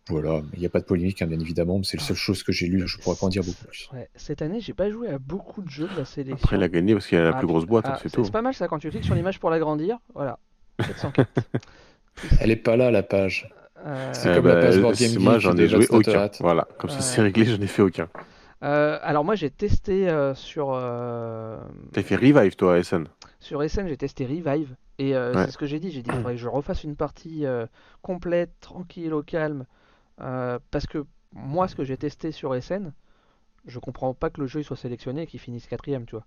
Voilà, 0.09 0.41
il 0.55 0.61
n'y 0.61 0.67
a 0.67 0.69
pas 0.71 0.81
de 0.81 0.85
polémique, 0.85 1.21
hein, 1.23 1.27
bien 1.27 1.39
évidemment, 1.41 1.79
mais 1.79 1.85
c'est 1.85 1.99
la 1.99 2.03
seule 2.05 2.17
chose 2.17 2.43
que 2.43 2.53
j'ai 2.53 2.67
lue, 2.67 2.87
je 2.87 2.99
pourrais 2.99 3.17
pas 3.17 3.27
en 3.27 3.29
dire 3.29 3.43
beaucoup 3.45 3.65
plus. 3.67 3.89
ouais. 3.93 4.09
Cette 4.15 4.43
année, 4.43 4.61
j'ai 4.61 4.73
pas 4.75 4.91
joué 4.91 5.09
à 5.09 5.19
beaucoup 5.19 5.63
de 5.63 5.69
jeux 5.71 5.89
de 5.89 5.97
la 5.99 6.05
sélection. 6.05 6.43
Après, 6.45 6.57
elle 6.57 6.63
a 6.63 6.69
gagné 6.69 6.95
parce 6.95 7.07
qu'il 7.07 7.19
a 7.19 7.25
la 7.25 7.31
Ah, 7.35 7.39
plus 7.39 7.47
grosse 7.47 7.67
boîte, 7.67 7.87
hein, 7.87 7.93
ah, 7.95 8.01
c'est 8.03 8.11
tout. 8.11 8.25
C'est 8.25 8.31
pas 8.31 8.43
mal 8.43 8.55
ça 8.55 8.69
quand 8.69 8.79
tu 8.79 8.89
cliques 8.91 9.05
sur 9.05 9.15
l'image 9.17 9.39
pour 9.39 9.51
l'agrandir. 9.51 9.99
Voilà. 10.15 10.39
704. 10.81 11.29
Elle 12.41 12.51
est 12.51 12.57
pas 12.57 12.77
là, 12.77 12.91
la 12.91 13.03
page. 13.03 13.49
Euh, 13.87 14.11
C'est 14.13 14.35
comme 14.35 14.47
la 14.49 14.55
ben, 14.57 14.61
page 14.61 14.81
Board 14.81 14.95
c'est- 14.97 15.15
Game 15.15 15.23
Moi, 15.23 15.39
j'en 15.39 15.57
ai 15.57 15.69
joué 15.69 15.87
aucun. 15.91 16.29
Voilà, 16.41 16.67
comme 16.79 16.91
ça 16.91 17.01
c'est 17.01 17.21
réglé, 17.23 17.45
je 17.45 17.55
n'ai 17.57 17.67
fait 17.69 17.83
aucun. 17.83 18.09
euh, 18.65 18.99
alors 19.03 19.25
moi 19.25 19.37
j'ai 19.37 19.51
testé 19.51 20.09
euh, 20.11 20.35
sur 20.35 20.71
euh, 20.73 21.59
T'as 21.93 22.03
fait 22.03 22.17
Revive, 22.17 22.57
toi, 22.57 22.75
à 22.75 22.83
SN 22.83 23.05
sur 23.39 23.63
SN 23.63 23.87
j'ai 23.87 23.97
testé 23.97 24.27
Revive 24.27 24.75
et 24.99 25.15
euh, 25.15 25.33
Ouais. 25.33 25.45
c'est 25.45 25.53
ce 25.53 25.59
que 25.59 25.67
j'ai 25.67 25.79
dit 25.79 25.93
j'ai 25.93 26.03
dit 26.03 26.11
il 26.13 26.17
faudrait 26.17 26.35
que 26.35 26.41
je 26.41 26.49
refasse 26.49 26.83
une 26.83 26.97
partie 26.97 27.47
euh, 27.47 27.67
complète 28.03 28.51
tranquille 28.61 29.15
au 29.15 29.23
calme 29.23 29.65
euh, 30.21 30.59
parce 30.71 30.87
que 30.87 31.05
moi 31.33 31.69
ce 31.69 31.75
que 31.77 31.85
j'ai 31.85 31.97
testé 31.97 32.33
sur 32.33 32.55
SN 32.61 32.93
je 33.67 33.79
comprends 33.79 34.15
pas 34.15 34.31
que 34.31 34.41
le 34.41 34.47
jeu 34.47 34.61
il 34.61 34.65
soit 34.65 34.77
sélectionné 34.77 35.23
et 35.23 35.27
qu'il 35.27 35.41
finisse 35.41 35.67
quatrième 35.67 36.07
tu 36.07 36.17
vois 36.17 36.25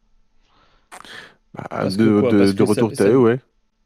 Bah, 1.53 1.64
Parce 1.70 1.98
de, 1.98 2.06
que 2.06 2.20
quoi 2.22 2.32
de- 2.32 2.38
Parce 2.38 2.53
de 2.53 2.64
que 2.64 2.66
ça- 2.66 2.70
retour 2.82 2.95
ça- 2.95 3.03
à 3.06 3.08
eux, 3.10 3.18
ouais. 3.18 3.40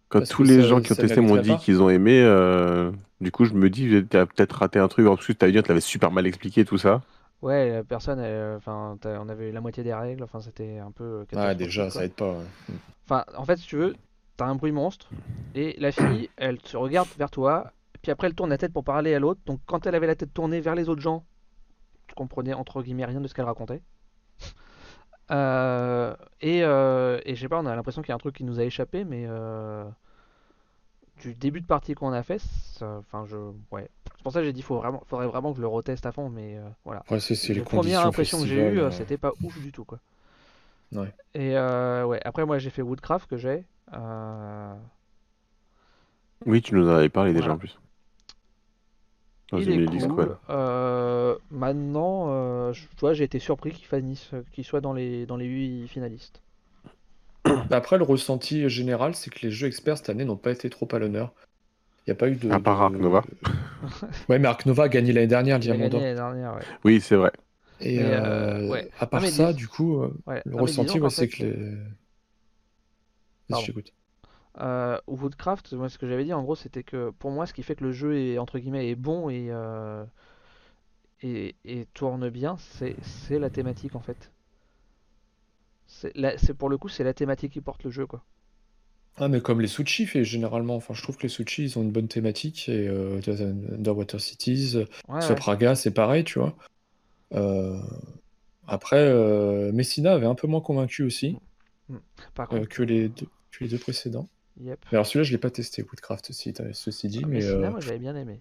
Quand 0.10 0.20
parce 0.20 0.30
tous 0.30 0.44
les 0.44 0.62
ça- 0.62 0.68
gens 0.68 0.82
qui 0.82 0.92
ont 0.92 0.96
testé 0.96 1.20
m'ont 1.20 1.38
dit 1.38 1.58
qu'ils 1.58 1.82
ont 1.82 1.90
aimé, 1.90 2.22
euh, 2.22 2.92
du 3.22 3.32
coup, 3.32 3.46
je 3.46 3.54
me 3.54 3.70
dis, 3.72 4.06
t'as 4.08 4.26
peut-être 4.28 4.54
raté 4.54 4.78
un 4.78 4.88
truc. 4.88 5.08
En 5.08 5.16
plus, 5.18 5.36
t'avais 5.36 5.52
dit, 5.52 5.62
tu 5.64 5.68
l'avais 5.68 5.82
super 5.82 6.12
mal 6.12 6.28
expliqué, 6.28 6.64
tout 6.66 6.78
ça. 6.78 7.02
ouais 7.42 7.70
la 7.72 7.84
personne 7.84 8.20
elle, 8.20 8.56
enfin 8.58 8.98
t'as- 9.02 9.20
on 9.22 9.30
avait 9.30 9.52
la 9.52 9.62
moitié 9.62 9.84
des 9.84 9.94
règles 9.94 10.24
enfin 10.24 10.40
c'était 10.42 10.80
un 10.80 10.90
peu 10.92 11.04
euh, 11.04 11.20
Ouais, 11.20 11.26
catastrophique, 11.28 11.58
déjà, 11.60 11.82
quoi. 11.84 11.92
ça 11.92 12.06
aide 12.06 12.14
pas. 12.14 12.32
ouais. 12.32 12.76
Enfin, 13.06 13.24
en 13.38 13.46
fait, 13.46 13.58
si 13.58 13.68
tu 13.68 13.76
veux, 13.78 13.96
t'as 14.38 14.46
un 14.46 14.56
bruit 14.56 14.72
monstre, 14.72 15.10
et 15.54 15.76
la 15.80 15.92
fille, 15.92 16.30
elle 16.38 16.60
se 16.64 16.78
regarde 16.78 17.08
vers 17.18 17.30
toi, 17.32 17.72
puis 18.06 18.12
après 18.12 18.28
elle 18.28 18.36
tourne 18.36 18.52
la 18.52 18.60
tête 18.60 18.72
pour 18.72 18.84
parler 18.84 19.16
à 19.16 19.20
l'autre, 19.20 19.42
donc 19.48 19.60
quand 19.66 19.88
elle 19.88 19.96
avait 19.96 20.06
la 20.06 20.16
tête 20.16 20.32
tournée 20.32 20.62
vers 20.62 20.76
les 20.76 20.90
autres 20.90 21.02
gens, 21.02 21.26
tu 22.08 22.16
comprenais 22.16 22.54
entre 22.54 22.84
guillemets 22.84 23.06
rien 23.06 23.22
de 23.22 23.28
ce 23.28 23.34
qu'elle 23.34 23.46
racontait. 23.46 23.82
Euh, 25.32 26.16
et, 26.40 26.64
euh, 26.64 27.20
et 27.26 27.34
je 27.36 27.42
sais 27.42 27.50
pas, 27.50 27.60
on 27.60 27.66
a 27.66 27.76
l'impression 27.76 28.04
qu'il 28.04 28.10
y 28.10 28.12
a 28.12 28.16
un 28.16 28.20
truc 28.20 28.36
qui 28.36 28.44
nous 28.44 28.60
a 28.60 28.64
échappé, 28.64 29.04
mais 29.06 29.26
euh, 29.28 29.84
du 31.22 31.34
début 31.34 31.62
de 31.62 31.66
partie 31.66 31.96
qu'on 31.96 32.14
a 32.14 32.22
fait, 32.24 32.42
enfin 32.82 33.26
je, 33.26 33.38
ouais, 33.72 33.90
c'est 34.16 34.22
pour 34.24 34.32
ça 34.34 34.40
que 34.42 34.46
j'ai 34.46 34.54
dit 34.54 34.62
faut 34.62 34.78
vraiment, 34.78 35.02
faudrait 35.08 35.28
vraiment 35.28 35.52
que 35.52 35.58
je 35.58 35.62
le 35.62 35.68
reteste 35.68 36.06
à 36.06 36.12
fond, 36.12 36.30
mais 36.30 36.58
euh, 36.58 36.70
voilà. 36.84 37.04
Ouais, 37.10 37.20
c'est 37.20 37.34
les 37.54 37.60
La 37.60 37.66
première 37.66 37.82
conditions 37.82 38.10
impression 38.10 38.38
que 38.40 38.46
j'ai 38.46 38.56
festival, 38.56 38.76
eue, 38.76 38.82
euh, 38.82 38.92
c'était 38.92 39.18
pas 39.18 39.32
ouf 39.42 39.60
du 39.60 39.72
tout, 39.72 39.86
quoi. 39.86 40.00
Ouais. 40.92 41.12
Et 41.34 41.58
euh, 41.58 42.06
ouais, 42.06 42.20
après 42.24 42.46
moi 42.46 42.60
j'ai 42.60 42.70
fait 42.70 42.82
Woodcraft 42.82 43.30
que 43.30 43.38
j'ai. 43.38 43.66
euh, 43.94 44.76
Oui, 46.46 46.62
tu 46.62 46.76
nous 46.76 46.88
en 46.88 46.96
avais 46.96 47.10
parlé 47.10 47.34
déjà 47.34 47.54
en 47.54 47.58
plus. 47.58 47.80
Il 49.54 49.70
est 49.70 50.08
cool. 50.08 50.38
Euh, 50.50 51.36
maintenant, 51.52 52.26
euh, 52.30 52.74
je- 52.74 52.82
tu 52.84 53.00
vois, 53.02 53.14
j'ai 53.14 53.24
été 53.24 53.40
surpris 53.40 53.72
qu'il 53.72 53.86
finisse- 53.88 54.32
qu'il 54.52 54.64
soit 54.64 54.82
dans 54.82 54.94
les 54.94 55.26
dans 55.26 55.38
les 55.38 55.46
8 55.46 55.88
finalistes. 55.88 56.42
Bah, 57.70 57.78
Après, 57.78 57.98
le 57.98 58.04
ressenti 58.04 58.68
général, 58.70 59.14
c'est 59.16 59.30
que 59.30 59.40
les 59.46 59.52
jeux 59.52 59.68
experts 59.68 59.98
cette 59.98 60.10
année 60.10 60.26
n'ont 60.26 60.36
pas 60.36 60.52
été 60.52 60.70
trop 60.70 60.88
à 60.92 61.00
l'honneur. 61.00 61.32
Il 62.08 62.10
n'y 62.10 62.14
a 62.14 62.16
pas 62.16 62.28
eu 62.30 62.36
de. 62.36 62.50
À 62.52 62.60
part 62.60 62.78
de- 62.78 62.96
Ark 62.96 63.04
Nova. 63.04 63.24
Ouais, 64.30 64.40
mais 64.40 64.48
Ark 64.48 64.66
Nova 64.66 64.84
a 64.84 64.90
gagné 64.90 65.14
l'année 65.14 65.28
dernière, 65.28 65.60
Diamant 65.60 65.90
d'Or. 65.90 66.02
l'année 66.02 66.16
dernière, 66.16 66.56
ouais. 66.56 66.62
Oui, 66.84 67.02
c'est 67.02 67.16
vrai. 67.16 67.32
Et 67.82 68.00
euh, 68.02 68.06
euh, 68.66 68.70
ouais. 68.70 68.90
à 69.00 69.06
part 69.06 69.26
ça, 69.26 69.52
dis- 69.54 69.58
du 69.60 69.68
coup, 69.68 70.02
Ouais. 70.26 70.42
le 70.46 70.52
Non, 70.52 70.58
ressenti, 70.60 71.00
c'est 71.10 71.28
que 71.28 71.44
les. 71.44 71.56
Pardon. 73.50 73.66
Euh, 74.62 75.00
Woodcraft, 75.08 75.74
moi 75.74 75.90
ce 75.90 75.98
que 75.98 76.08
j'avais 76.08 76.24
dit 76.26 76.34
en 76.34 76.44
gros, 76.44 76.56
c'était 76.56 76.84
que 76.84 77.12
pour 77.12 77.32
moi, 77.32 77.46
ce 77.46 77.54
qui 77.54 77.64
fait 77.64 77.76
que 77.76 77.84
le 77.84 77.92
jeu 77.92 78.18
est 78.18 78.38
entre 78.38 78.60
guillemets 78.60 78.90
est 78.90 78.96
bon 78.96 79.30
et 79.30 79.48
euh, 79.50 80.06
et, 81.22 81.56
et 81.66 81.88
tourne 81.88 82.30
bien, 82.30 82.56
c'est 82.58 82.96
la 83.40 83.50
thématique 83.50 83.96
en 83.96 84.00
fait. 84.00 84.32
C'est 85.88 86.54
pour 86.54 86.70
le 86.70 86.78
coup, 86.78 86.90
c'est 86.90 87.04
la 87.04 87.16
thématique 87.16 87.54
qui 87.54 87.62
porte 87.62 87.84
le 87.86 87.90
jeu 87.90 88.06
quoi. 88.06 88.24
Ah, 89.18 89.30
mais 89.30 89.40
comme 89.42 89.62
les 89.62 89.68
sushi 89.68 90.06
fait 90.06 90.24
généralement. 90.26 90.76
Enfin, 90.76 90.94
je 90.94 91.02
trouve 91.02 91.16
que 91.18 91.24
les 91.24 91.30
sushi, 91.30 91.64
ils 91.64 91.80
ont 91.80 91.84
une 91.84 91.92
bonne 91.92 92.08
thématique. 92.08 92.68
Et 92.68 92.88
euh, 92.88 93.22
Underwater 93.74 94.20
Cities, 94.20 94.86
Ouais, 95.08 95.22
sur 95.22 95.36
ouais. 95.36 95.36
Praga, 95.36 95.76
c'est 95.76 95.92
pareil, 95.92 96.24
tu 96.24 96.40
vois. 96.40 96.56
Euh, 97.34 97.80
Après, 98.68 99.14
Messina 99.72 100.14
avait 100.14 100.26
un 100.28 100.36
peu 100.36 100.48
moins 100.48 100.62
convaincu 100.62 101.04
aussi 101.04 101.38
Par 102.34 102.52
euh, 102.54 102.60
contre, 102.60 102.70
que, 102.70 102.84
les 102.84 103.10
deux, 103.10 103.28
que 103.52 103.64
les 103.64 103.70
deux 103.70 103.78
précédents. 103.78 104.28
Yep. 104.62 104.80
Alors 104.92 105.06
celui-là, 105.06 105.24
je 105.24 105.32
l'ai 105.32 105.38
pas 105.38 105.50
testé, 105.50 105.84
Woodcraft, 105.84 106.30
aussi, 106.30 106.54
ceci 106.74 107.08
dit, 107.08 107.26
mais 107.26 107.36
Messina, 107.36 107.68
euh, 107.68 107.72
moi 107.72 107.80
j'avais 107.80 108.00
bien 108.00 108.16
aimé. 108.16 108.40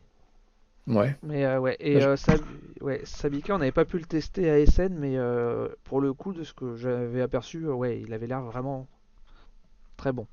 ouais. 0.86 1.16
Mais 1.22 1.44
euh, 1.44 1.58
ouais, 1.58 1.76
et 1.80 1.96
euh, 2.02 2.16
Sab- 2.16 2.40
ouais, 2.80 3.00
Sabika, 3.04 3.54
on 3.54 3.58
n'avait 3.58 3.72
pas 3.72 3.84
pu 3.84 3.98
le 3.98 4.04
tester 4.04 4.50
à 4.50 4.58
SN, 4.58 4.94
mais 4.98 5.16
euh, 5.16 5.68
pour 5.84 6.00
le 6.00 6.12
coup, 6.12 6.32
de 6.32 6.44
ce 6.44 6.52
que 6.52 6.76
j'avais 6.76 7.22
aperçu, 7.22 7.64
euh, 7.66 7.72
ouais, 7.72 8.00
il 8.00 8.12
avait 8.12 8.26
l'air 8.26 8.42
vraiment 8.42 8.86
très 9.96 10.12
bon. 10.12 10.26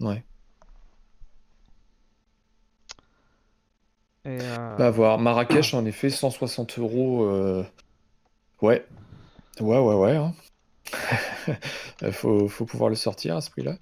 Ouais. 0.00 0.22
Et, 4.24 4.28
euh, 4.28 4.76
Bah, 4.78 4.90
voir. 4.90 5.18
Marrakech, 5.18 5.72
en 5.74 5.84
effet, 5.86 6.10
160 6.10 6.78
euros. 6.78 7.24
euh, 7.24 7.64
Ouais. 8.60 8.84
Ouais, 9.60 9.78
ouais, 9.78 9.94
ouais. 9.94 10.16
hein. 10.16 10.34
Euh, 12.02 12.12
faut, 12.12 12.48
faut 12.48 12.66
pouvoir 12.66 12.90
le 12.90 12.96
sortir 12.96 13.36
à 13.36 13.40
ce 13.40 13.50
prix-là. 13.50 13.76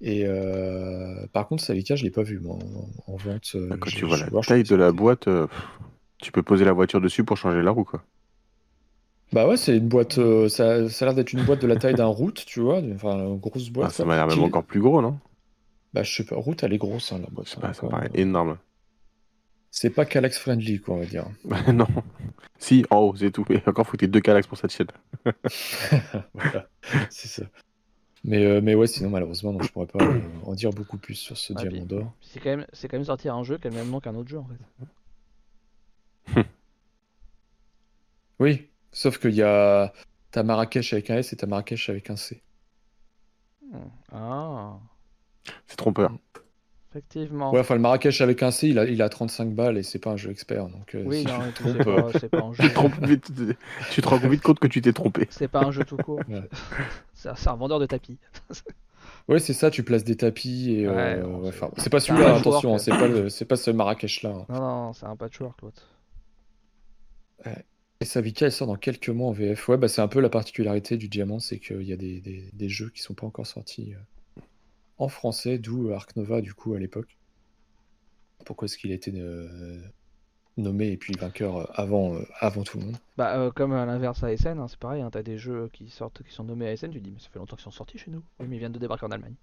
Et 0.00 0.24
euh, 0.26 1.26
par 1.32 1.48
contre, 1.48 1.62
Savika, 1.62 1.96
je 1.96 2.04
l'ai 2.04 2.10
pas 2.10 2.22
vu 2.22 2.38
moi, 2.38 2.56
en, 3.06 3.12
en 3.12 3.16
vente. 3.16 3.52
euh, 3.56 3.68
Quand 3.80 3.90
tu 3.90 4.04
vois 4.06 4.16
la 4.16 4.26
voir, 4.26 4.44
taille 4.46 4.62
de 4.62 4.76
la 4.76 4.92
boîte, 4.92 5.26
euh, 5.28 5.46
tu 6.22 6.32
peux 6.32 6.42
poser 6.42 6.64
la 6.64 6.72
voiture 6.72 7.00
dessus 7.00 7.24
pour 7.24 7.36
changer 7.36 7.62
la 7.62 7.70
roue, 7.70 7.84
quoi. 7.84 8.02
Bah 9.32 9.46
ouais, 9.46 9.56
c'est 9.56 9.76
une 9.76 9.88
boîte. 9.88 10.18
euh, 10.18 10.48
ça, 10.48 10.88
ça 10.88 11.04
a 11.04 11.08
l'air 11.08 11.14
d'être 11.14 11.32
une 11.32 11.44
boîte 11.44 11.60
de 11.60 11.66
la 11.66 11.76
taille 11.76 11.94
d'un 11.94 12.06
route, 12.06 12.44
tu 12.46 12.60
vois. 12.60 12.80
Enfin, 12.94 13.18
une 13.18 13.38
grosse 13.38 13.68
boîte. 13.70 13.88
Ah, 13.88 13.92
ça 13.92 14.04
m'a 14.04 14.16
l'air 14.16 14.26
même 14.26 14.42
encore 14.42 14.64
plus 14.64 14.80
gros, 14.80 15.02
non? 15.02 15.18
Bah, 15.92 16.02
je 16.02 16.14
sais 16.14 16.24
pas. 16.24 16.36
Route, 16.36 16.62
elle 16.62 16.72
est 16.72 16.78
grosse, 16.78 17.12
hein, 17.12 17.20
la 17.22 17.28
boîte. 17.30 17.48
Sais 17.48 17.60
pas, 17.60 17.68
hein, 17.68 17.72
ça 17.72 17.86
paraît 17.88 18.10
énorme. 18.14 18.56
C'est 19.70 19.90
pas 19.90 20.06
Calax 20.06 20.38
friendly, 20.38 20.80
quoi, 20.80 20.94
on 20.94 20.98
va 21.00 21.04
dire. 21.06 21.26
non. 21.72 21.86
Si, 22.58 22.84
en 22.90 22.98
haut, 22.98 23.14
c'est 23.16 23.30
tout. 23.30 23.44
Mais 23.50 23.62
encore, 23.66 23.86
faut 23.86 23.92
que 23.92 23.98
tu 23.98 24.04
aies 24.06 24.08
deux 24.08 24.20
calax 24.20 24.46
pour 24.46 24.56
cette 24.56 24.72
chaîne. 24.72 24.88
voilà, 26.34 26.68
c'est 27.10 27.28
ça. 27.28 27.42
Mais, 28.24 28.44
euh, 28.44 28.60
mais 28.60 28.74
ouais, 28.74 28.86
sinon, 28.86 29.10
malheureusement, 29.10 29.52
non, 29.52 29.62
je 29.62 29.70
pourrais 29.72 29.86
pas 29.86 30.04
euh, 30.04 30.20
en 30.44 30.54
dire 30.54 30.70
beaucoup 30.70 30.98
plus 30.98 31.14
sur 31.14 31.36
ce 31.36 31.52
Ah, 31.56 31.60
diamant 31.64 31.86
d'or. 31.86 32.12
C'est 32.20 32.40
quand 32.40 32.50
même, 32.50 32.66
c'est 32.72 32.88
quand 32.88 32.96
même 32.96 33.04
sortir 33.04 33.34
un 33.34 33.44
jeu 33.44 33.58
qui 33.58 33.66
a 33.68 33.70
le 33.70 33.76
même 33.76 33.90
nom 33.90 34.00
qu'un 34.00 34.14
autre 34.14 34.28
jeu 34.28 34.38
en 34.38 34.46
fait. 34.46 36.42
Oui, 38.40 38.68
sauf 38.92 39.18
qu'il 39.18 39.34
y 39.34 39.42
a. 39.42 39.92
T'as 40.30 40.42
Marrakech 40.42 40.92
avec 40.92 41.10
un 41.10 41.16
S 41.16 41.32
et 41.32 41.36
t'as 41.36 41.46
Marrakech 41.46 41.88
avec 41.88 42.10
un 42.10 42.16
C. 42.16 42.42
Ah, 44.12 44.78
C'est 45.66 45.76
trompeur. 45.76 46.12
Effectivement. 46.98 47.52
Ouais, 47.52 47.60
enfin, 47.60 47.74
le 47.74 47.80
Marrakech 47.80 48.20
avec 48.20 48.42
un 48.42 48.50
C, 48.50 48.68
il 48.68 48.78
a, 48.78 48.84
il 48.84 49.00
a 49.02 49.08
35 49.08 49.50
balles 49.54 49.78
et 49.78 49.82
c'est 49.82 49.98
pas 49.98 50.10
un 50.10 50.16
jeu 50.16 50.30
expert. 50.30 50.66
Donc, 50.68 50.94
euh, 50.94 51.02
oui, 51.06 51.20
si 51.20 51.26
non, 51.26 51.38
tu 51.56 51.62
te 51.62 51.68
trompes, 51.82 52.30
pas, 52.30 52.38
un 52.40 52.52
jeu. 52.52 52.62
Tu 52.62 52.68
te, 52.68 52.74
trompes 52.74 53.04
vite, 53.06 53.32
tu 53.90 54.02
te 54.02 54.08
rends 54.08 54.16
vite 54.18 54.42
compte 54.42 54.58
que 54.58 54.66
tu 54.66 54.80
t'es 54.82 54.92
trompé. 54.92 55.26
C'est 55.30 55.48
pas 55.48 55.62
un 55.64 55.70
jeu 55.70 55.84
tout 55.84 55.96
court. 55.96 56.20
Ouais. 56.28 56.42
c'est 57.14 57.28
un, 57.30 57.34
c'est 57.34 57.48
un 57.48 57.56
vendeur 57.56 57.78
de 57.80 57.86
tapis. 57.86 58.18
Ouais, 59.28 59.38
c'est 59.40 59.52
ça, 59.52 59.70
tu 59.70 59.82
places 59.82 60.04
des 60.04 60.16
tapis 60.16 60.72
et. 60.72 60.86
euh, 60.86 60.94
Ouais, 60.94 61.20
non, 61.20 61.40
ouais, 61.40 61.50
c'est- 61.76 61.90
pas 61.90 62.00
celui-là, 62.00 62.36
attention, 62.36 62.74
hein, 62.74 62.78
c'est 62.78 62.90
pas, 62.92 63.06
le- 63.08 63.28
c'est 63.28 63.44
pas 63.44 63.56
ce 63.56 63.70
Marrakech-là. 63.70 64.30
hein. 64.30 64.46
Non, 64.48 64.58
non, 64.60 64.92
c'est 64.94 65.04
un 65.04 65.16
patchwork 65.16 65.60
l'autre. 65.60 65.86
Et 68.00 68.04
Savica, 68.04 68.46
elle 68.46 68.52
sort 68.52 68.68
dans 68.68 68.76
quelques 68.76 69.08
mois 69.10 69.28
en 69.28 69.32
VF. 69.32 69.68
Ouais, 69.68 69.76
bah, 69.76 69.88
c'est 69.88 70.00
un 70.00 70.08
peu 70.08 70.20
la 70.20 70.28
particularité 70.30 70.96
du 70.96 71.08
Diamant, 71.08 71.40
c'est 71.40 71.58
qu'il 71.58 71.82
y 71.82 71.92
a 71.92 71.96
des, 71.96 72.20
des- 72.20 72.48
des 72.52 72.68
jeux 72.68 72.90
qui 72.90 73.02
sont 73.02 73.14
pas 73.14 73.26
encore 73.26 73.46
sortis 73.46 73.92
euh, 73.94 73.98
en 74.98 75.08
français, 75.08 75.58
d'où 75.58 75.92
Ark 75.92 76.16
Nova, 76.16 76.40
du 76.40 76.54
coup, 76.54 76.74
à 76.74 76.78
l'époque. 76.78 77.16
Pourquoi 78.44 78.66
est-ce 78.66 78.78
qu'il 78.78 78.90
a 78.92 78.94
été 78.94 79.12
euh, 79.14 79.80
nommé 80.56 80.88
et 80.88 80.96
puis 80.96 81.14
vainqueur 81.18 81.56
euh, 81.56 81.64
avant, 81.74 82.14
euh, 82.14 82.26
avant 82.40 82.62
tout 82.62 82.78
le 82.78 82.86
monde? 82.86 82.96
Bah, 83.16 83.36
euh, 83.38 83.50
comme 83.50 83.72
à 83.72 83.84
l'inverse 83.86 84.22
à 84.22 84.28
ASN, 84.28 84.58
hein, 84.58 84.68
c'est 84.68 84.78
pareil, 84.78 85.02
hein, 85.02 85.10
t'as 85.10 85.22
des 85.22 85.38
jeux 85.38 85.68
qui 85.72 85.88
sortent, 85.90 86.22
qui 86.22 86.32
sont 86.32 86.44
nommés 86.44 86.68
ASN, 86.68 86.90
tu 86.90 86.98
te 86.98 87.04
dis, 87.04 87.10
mais 87.10 87.20
ça 87.20 87.28
fait 87.30 87.38
longtemps 87.38 87.56
qu'ils 87.56 87.64
sont 87.64 87.70
sortis 87.70 87.98
chez 87.98 88.10
nous. 88.10 88.22
Oui, 88.40 88.46
mais 88.48 88.56
ils 88.56 88.60
viennent 88.60 88.72
de 88.72 88.78
débarquer 88.78 89.06
en 89.06 89.10
Allemagne. 89.10 89.34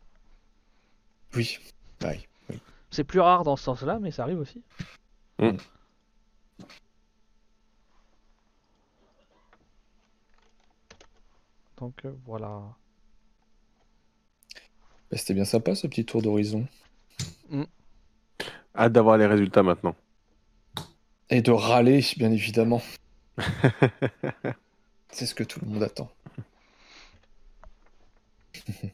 Oui, 1.36 1.60
pareil. 2.00 2.28
C'est 2.92 3.04
plus 3.04 3.20
rare 3.20 3.44
dans 3.44 3.56
ce 3.56 3.64
sens-là, 3.66 4.00
mais 4.00 4.12
ça 4.12 4.24
arrive 4.24 4.40
aussi. 4.40 4.62
Mm. 5.40 5.58
Donc 11.78 12.06
euh, 12.06 12.14
voilà. 12.26 12.62
Bah, 15.16 15.20
C'était 15.20 15.34
bien 15.34 15.46
sympa 15.46 15.76
ce 15.76 15.88
petit 15.88 16.04
tour 16.04 16.22
d'horizon. 16.22 16.68
Hâte 18.76 18.92
d'avoir 18.92 19.18
les 19.18 19.26
résultats 19.26 19.64
maintenant. 19.64 19.96
Et 21.30 21.42
de 21.42 21.52
râler, 21.52 22.06
bien 22.18 22.34
évidemment. 22.34 22.82
c'est 25.12 25.26
ce 25.26 25.34
que 25.34 25.46
tout 25.46 25.62
le 25.62 25.68
monde 25.72 25.84
attend. 25.84 26.12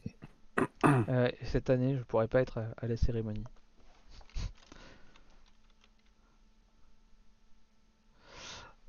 Euh, 1.08 1.28
et 1.40 1.44
cette 1.46 1.70
année, 1.70 1.96
je 1.96 2.02
pourrais 2.02 2.26
pas 2.26 2.40
être 2.40 2.58
à, 2.58 2.66
à 2.76 2.86
la 2.88 2.96
cérémonie. 2.96 3.44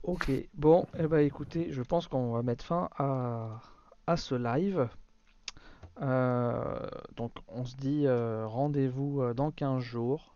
Ok, 0.03 0.30
bon, 0.53 0.86
eh 1.00 1.08
ben 1.08 1.20
écoutez, 1.20 1.72
je 1.72 1.82
pense 1.82 2.08
qu'on 2.08 2.34
va 2.34 2.42
mettre 2.44 2.66
fin 2.66 2.90
à, 2.98 3.62
à 4.08 4.18
ce 4.18 4.36
live. 4.36 4.90
Euh, 6.02 6.88
donc 7.16 7.32
on 7.48 7.66
se 7.66 7.76
dit 7.76 8.04
euh, 8.08 8.48
rendez-vous 8.48 9.22
euh, 9.22 9.34
dans 9.34 9.52
15 9.52 9.82
jours 9.82 10.34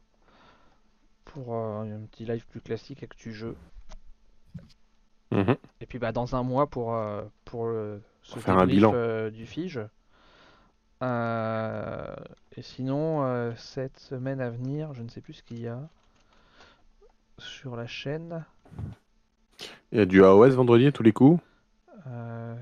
pour 1.26 1.56
un 1.56 1.86
petit 2.12 2.26
live 2.26 2.46
plus 2.48 2.62
classique 2.62 3.00
avec 3.00 3.18
du 3.18 3.34
jeu. 3.34 3.56
Mhm. 5.32 5.56
Et 5.82 5.86
puis 5.86 6.00
bah, 6.00 6.12
dans 6.12 6.36
un 6.36 6.44
mois 6.44 6.68
pour, 6.68 6.96
euh, 6.96 7.24
pour 7.46 7.66
euh, 7.66 8.00
ce 8.22 8.34
Pour 8.34 8.44
faire 8.44 8.58
un 8.58 8.66
bilan. 8.66 8.92
euh, 8.94 9.30
du 9.30 9.46
Fige. 9.46 9.82
Et 11.02 12.62
sinon, 12.62 13.54
cette 13.56 14.00
semaine 14.00 14.42
à 14.42 14.50
venir, 14.50 14.94
je 14.94 15.04
ne 15.04 15.10
sais 15.10 15.22
plus 15.22 15.34
ce 15.34 15.44
qu'il 15.44 15.60
y 15.60 15.68
a 15.68 15.80
sur 17.38 17.76
la 17.76 17.86
chaîne. 17.86 18.44
Il 19.92 20.00
y 20.00 20.02
a 20.02 20.06
du 20.06 20.24
AOS 20.24 20.50
vendredi 20.50 20.88
à 20.88 20.92
tous 20.92 21.04
les 21.04 21.14
coups? 21.14 21.40
Un 22.08 22.58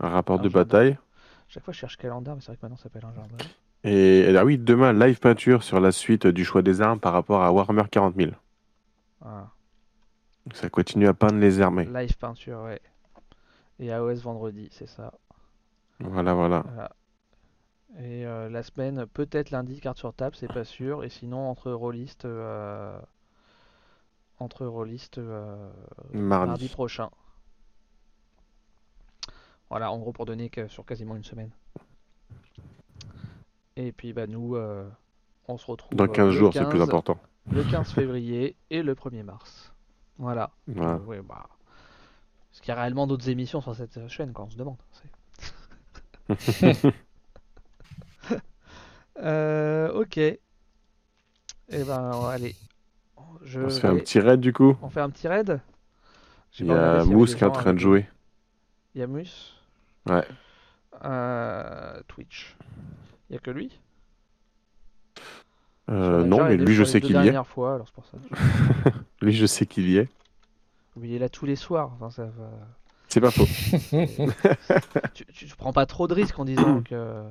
rapport 0.00 0.38
de 0.38 0.48
bataille? 0.48 0.96
Chaque 1.54 1.64
fois, 1.64 1.72
je 1.72 1.78
cherche 1.78 1.96
calendar, 1.96 2.34
mais 2.34 2.40
c'est 2.40 2.48
vrai 2.48 2.56
que 2.56 2.62
maintenant, 2.62 2.76
ça 2.76 2.82
s'appelle 2.84 3.04
un 3.04 3.14
jardin. 3.14 3.36
Et 3.84 4.34
ah 4.36 4.44
oui, 4.44 4.58
demain, 4.58 4.92
live 4.92 5.20
peinture 5.20 5.62
sur 5.62 5.78
la 5.78 5.92
suite 5.92 6.26
du 6.26 6.44
choix 6.44 6.62
des 6.62 6.80
armes 6.82 6.98
par 6.98 7.12
rapport 7.12 7.42
à 7.42 7.52
Warhammer 7.52 7.84
40 7.88 8.16
000. 8.16 8.32
Ah, 9.24 9.46
Donc 10.46 10.56
Ça 10.56 10.68
continue 10.68 11.06
à 11.06 11.14
peindre 11.14 11.38
les 11.38 11.60
armées. 11.60 11.84
live 11.84 12.16
peinture, 12.16 12.62
ouais. 12.62 12.80
Et 13.78 13.92
AOS 13.92 14.16
vendredi, 14.16 14.68
c'est 14.72 14.88
ça. 14.88 15.12
Voilà, 16.00 16.34
voilà. 16.34 16.64
Voilà. 16.66 16.90
Et 18.00 18.26
euh, 18.26 18.48
la 18.48 18.64
semaine, 18.64 19.06
peut-être 19.06 19.52
lundi, 19.52 19.80
carte 19.80 19.98
sur 19.98 20.12
table, 20.12 20.34
c'est 20.34 20.52
pas 20.52 20.64
sûr. 20.64 21.04
Et 21.04 21.08
sinon, 21.08 21.48
entre 21.48 21.70
rôlistes, 21.70 22.24
euh, 22.24 22.98
entre 24.40 24.66
rôlistes 24.66 25.18
euh, 25.18 25.70
Mardi. 26.12 26.48
mardi 26.48 26.68
prochain. 26.68 27.10
Voilà, 29.74 29.90
en 29.90 29.98
gros, 29.98 30.12
pour 30.12 30.24
donner 30.24 30.50
que 30.50 30.68
sur 30.68 30.86
quasiment 30.86 31.16
une 31.16 31.24
semaine. 31.24 31.50
Et 33.74 33.90
puis, 33.90 34.12
bah, 34.12 34.28
nous, 34.28 34.54
euh, 34.54 34.88
on 35.48 35.58
se 35.58 35.66
retrouve 35.66 35.96
Dans 35.96 36.04
euh, 36.04 36.06
15 36.06 36.26
le 36.26 36.30
jours, 36.30 36.52
c'est 36.52 36.60
le 36.60 36.68
plus 36.68 36.78
15 36.78 36.88
important. 36.88 37.18
Le 37.50 37.64
15 37.72 37.90
février 37.90 38.54
et 38.70 38.84
le 38.84 38.94
1er 38.94 39.24
mars. 39.24 39.72
Voilà. 40.16 40.52
Voilà. 40.68 40.92
Euh, 40.92 40.98
ouais, 40.98 41.20
bah, 41.22 41.48
Est-ce 42.52 42.62
qu'il 42.62 42.68
y 42.68 42.70
a 42.70 42.80
réellement 42.80 43.08
d'autres 43.08 43.28
émissions 43.28 43.60
sur 43.60 43.74
cette 43.74 43.96
euh, 43.96 44.06
chaîne, 44.06 44.32
quand 44.32 44.44
on 44.44 44.50
se 44.50 44.56
demande 44.56 44.76
Euh, 49.18 49.92
ok. 49.92 50.18
Et 50.18 50.38
ben, 51.70 52.10
allez. 52.28 52.54
Je 53.42 53.60
On 53.60 53.70
se 53.70 53.80
fait 53.80 53.88
un 53.88 53.96
petit 53.96 54.20
raid 54.20 54.38
du 54.38 54.52
coup. 54.52 54.76
on 54.82 54.88
fait 54.88 55.00
un 55.00 55.10
petit 55.10 55.26
raid 55.26 55.60
Il 56.60 56.66
y 56.66 56.72
a 56.72 57.04
Mousse 57.04 57.34
qui 57.34 57.42
est 57.42 57.46
en 57.46 57.50
train 57.50 57.74
de 57.74 57.78
jouer. 57.80 58.06
Il 58.94 59.00
y 59.00 59.02
a 59.02 59.08
Mousse 59.08 59.54
Ouais. 60.06 60.24
Euh, 61.04 62.00
Twitch. 62.08 62.56
Il 63.28 63.34
y 63.34 63.36
a 63.36 63.38
que 63.38 63.50
lui? 63.50 63.78
Euh, 65.90 66.24
non, 66.24 66.44
mais 66.44 66.56
lui, 66.58 66.74
je 66.74 66.84
sais 66.84 67.00
qu'il 67.00 67.16
y 67.16 67.28
est. 67.28 67.44
fois, 67.44 67.74
alors 67.74 67.88
c'est 67.88 67.94
pour 67.94 68.06
ça. 68.06 68.16
Lui, 69.20 69.32
je 69.32 69.46
sais 69.46 69.66
qu'il 69.66 69.88
y 69.88 69.98
est. 69.98 70.08
Il 71.02 71.12
est 71.12 71.18
là 71.18 71.28
tous 71.28 71.46
les 71.46 71.56
soirs. 71.56 71.90
Enfin, 71.94 72.10
ça 72.10 72.24
va... 72.24 72.50
C'est 73.08 73.20
pas 73.20 73.30
faux. 73.30 73.46
tu, 75.14 75.24
tu, 75.26 75.46
tu 75.46 75.56
prends 75.56 75.72
pas 75.72 75.86
trop 75.86 76.08
de 76.08 76.14
risques 76.14 76.38
en 76.38 76.44
disant 76.44 76.82
que 76.82 77.22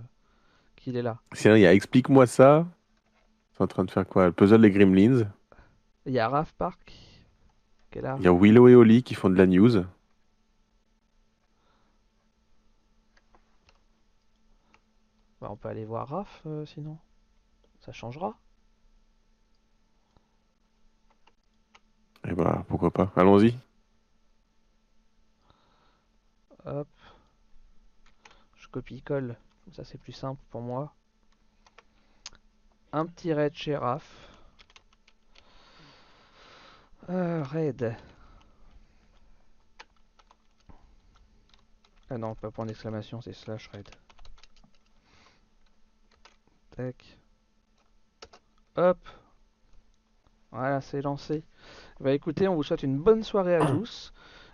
qu'il 0.76 0.98
est 0.98 1.02
là. 1.02 1.18
Sinon, 1.34 1.56
il 1.56 1.62
y 1.62 1.66
a 1.66 1.74
Explique-moi 1.74 2.28
ça. 2.28 2.66
C'est 3.54 3.64
en 3.64 3.68
train 3.68 3.84
de 3.84 3.92
faire 3.92 4.08
quoi? 4.08 4.28
Le 4.28 4.32
puzzle 4.32 4.62
des 4.62 4.72
Gremlins. 4.72 5.28
Il 6.06 6.14
y 6.14 6.20
a 6.20 6.28
Raph 6.28 6.54
Park 6.54 6.94
qui 7.92 8.00
est 8.00 8.02
là. 8.02 8.16
Il 8.20 8.26
y 8.26 8.28
a 8.28 8.34
Willow 8.34 8.68
et 8.68 8.76
Oli 8.76 9.04
qui 9.04 9.14
font 9.14 9.30
de 9.30 9.38
la 9.38 9.46
news. 9.46 9.84
Bah, 15.44 15.50
on 15.52 15.58
peut 15.58 15.68
aller 15.68 15.84
voir 15.84 16.08
Raph 16.08 16.42
euh, 16.46 16.66
sinon. 16.66 16.98
Ça 17.82 17.92
changera. 17.92 18.40
Et 22.26 22.32
bah, 22.32 22.64
pourquoi 22.70 22.92
pas. 22.92 23.12
Allons-y. 23.18 23.54
Hop. 26.64 26.88
Je 28.56 28.70
copie-colle. 28.70 29.36
Ça, 29.74 29.84
c'est 29.84 29.98
plus 29.98 30.14
simple 30.14 30.42
pour 30.50 30.62
moi. 30.62 30.94
Un 32.94 33.06
petit 33.06 33.34
raid 33.34 33.54
chez 33.54 33.76
Raph. 33.76 34.30
Euh, 37.10 37.44
raid. 37.44 37.98
Ah 42.10 42.18
non, 42.18 42.34
pas 42.34 42.50
point 42.50 42.66
d'exclamation, 42.66 43.20
c'est 43.20 43.34
slash 43.34 43.68
raid. 43.74 43.90
Tac. 46.76 47.18
Hop. 48.76 48.98
Voilà, 50.52 50.82
c'est 50.82 51.02
lancé. 51.02 51.44
Bah 52.00 52.14
écoutez, 52.14 52.48
on 52.48 52.56
vous 52.56 52.64
souhaite 52.64 52.84
une 52.84 52.98
bonne 52.98 53.24
soirée 53.24 53.56
à 53.56 53.66
tous. 53.72 54.14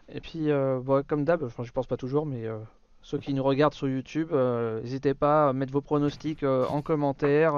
Et 0.09 0.19
puis, 0.21 0.51
euh, 0.51 0.79
bon, 0.81 1.05
comme 1.05 1.23
d'hab, 1.23 1.43
enfin, 1.43 1.63
je 1.63 1.71
pense 1.71 1.87
pas 1.87 1.97
toujours, 1.97 2.25
mais 2.25 2.45
euh, 2.45 2.57
ceux 3.01 3.19
qui 3.19 3.33
nous 3.33 3.43
regardent 3.43 3.73
sur 3.73 3.87
YouTube, 3.87 4.29
euh, 4.31 4.81
n'hésitez 4.81 5.13
pas 5.13 5.49
à 5.49 5.53
mettre 5.53 5.71
vos 5.71 5.81
pronostics 5.81 6.43
en 6.43 6.81
commentaire 6.81 7.53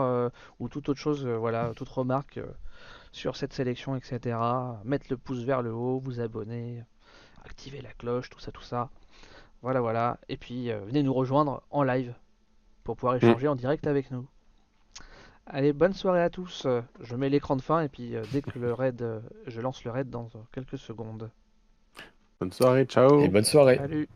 ou 0.60 0.70
toute 0.70 0.90
autre 0.90 1.00
chose, 1.00 1.26
voilà, 1.26 1.72
toute 1.76 1.90
remarque 1.90 2.40
sur 3.12 3.36
cette 3.36 3.54
sélection, 3.54 3.96
etc. 3.96 4.38
Mettre 4.84 5.08
le 5.10 5.18
pouce 5.18 5.44
vers 5.44 5.62
le 5.62 5.74
haut, 5.74 6.00
vous 6.00 6.20
abonner, 6.20 6.84
activer 7.46 7.82
la 7.82 7.94
cloche, 7.94 8.30
tout 8.30 8.40
ça, 8.40 8.52
tout 8.52 8.64
ça. 8.64 8.90
Voilà, 9.64 9.82
voilà. 9.82 10.20
Et 10.30 10.38
puis, 10.38 10.72
venez 10.72 11.04
nous 11.04 11.14
rejoindre 11.14 11.64
en 11.72 11.84
live 11.84 12.14
pour 12.84 12.96
pouvoir 12.96 13.16
échanger 13.16 13.48
en 13.48 13.56
direct 13.56 13.88
avec 13.88 14.12
nous. 14.12 14.28
Allez, 15.48 15.74
bonne 15.74 15.94
soirée 15.94 16.22
à 16.22 16.30
tous. 16.30 16.68
Je 17.02 17.16
mets 17.16 17.30
l'écran 17.30 17.56
de 17.56 17.62
fin 17.62 17.82
et 17.82 17.90
puis 17.90 18.16
euh, 18.16 18.24
dès 18.32 18.42
que 18.42 18.58
le 18.58 18.74
raid, 18.74 19.02
euh, 19.02 19.20
je 19.48 19.60
lance 19.60 19.84
le 19.84 19.92
raid 19.92 20.10
dans 20.10 20.30
quelques 20.52 20.78
secondes. 20.78 21.30
Bonne 22.40 22.52
soirée, 22.52 22.86
ciao. 22.86 23.22
Et 23.22 23.28
bonne 23.28 23.44
soirée. 23.44 23.78
Salut 23.78 24.08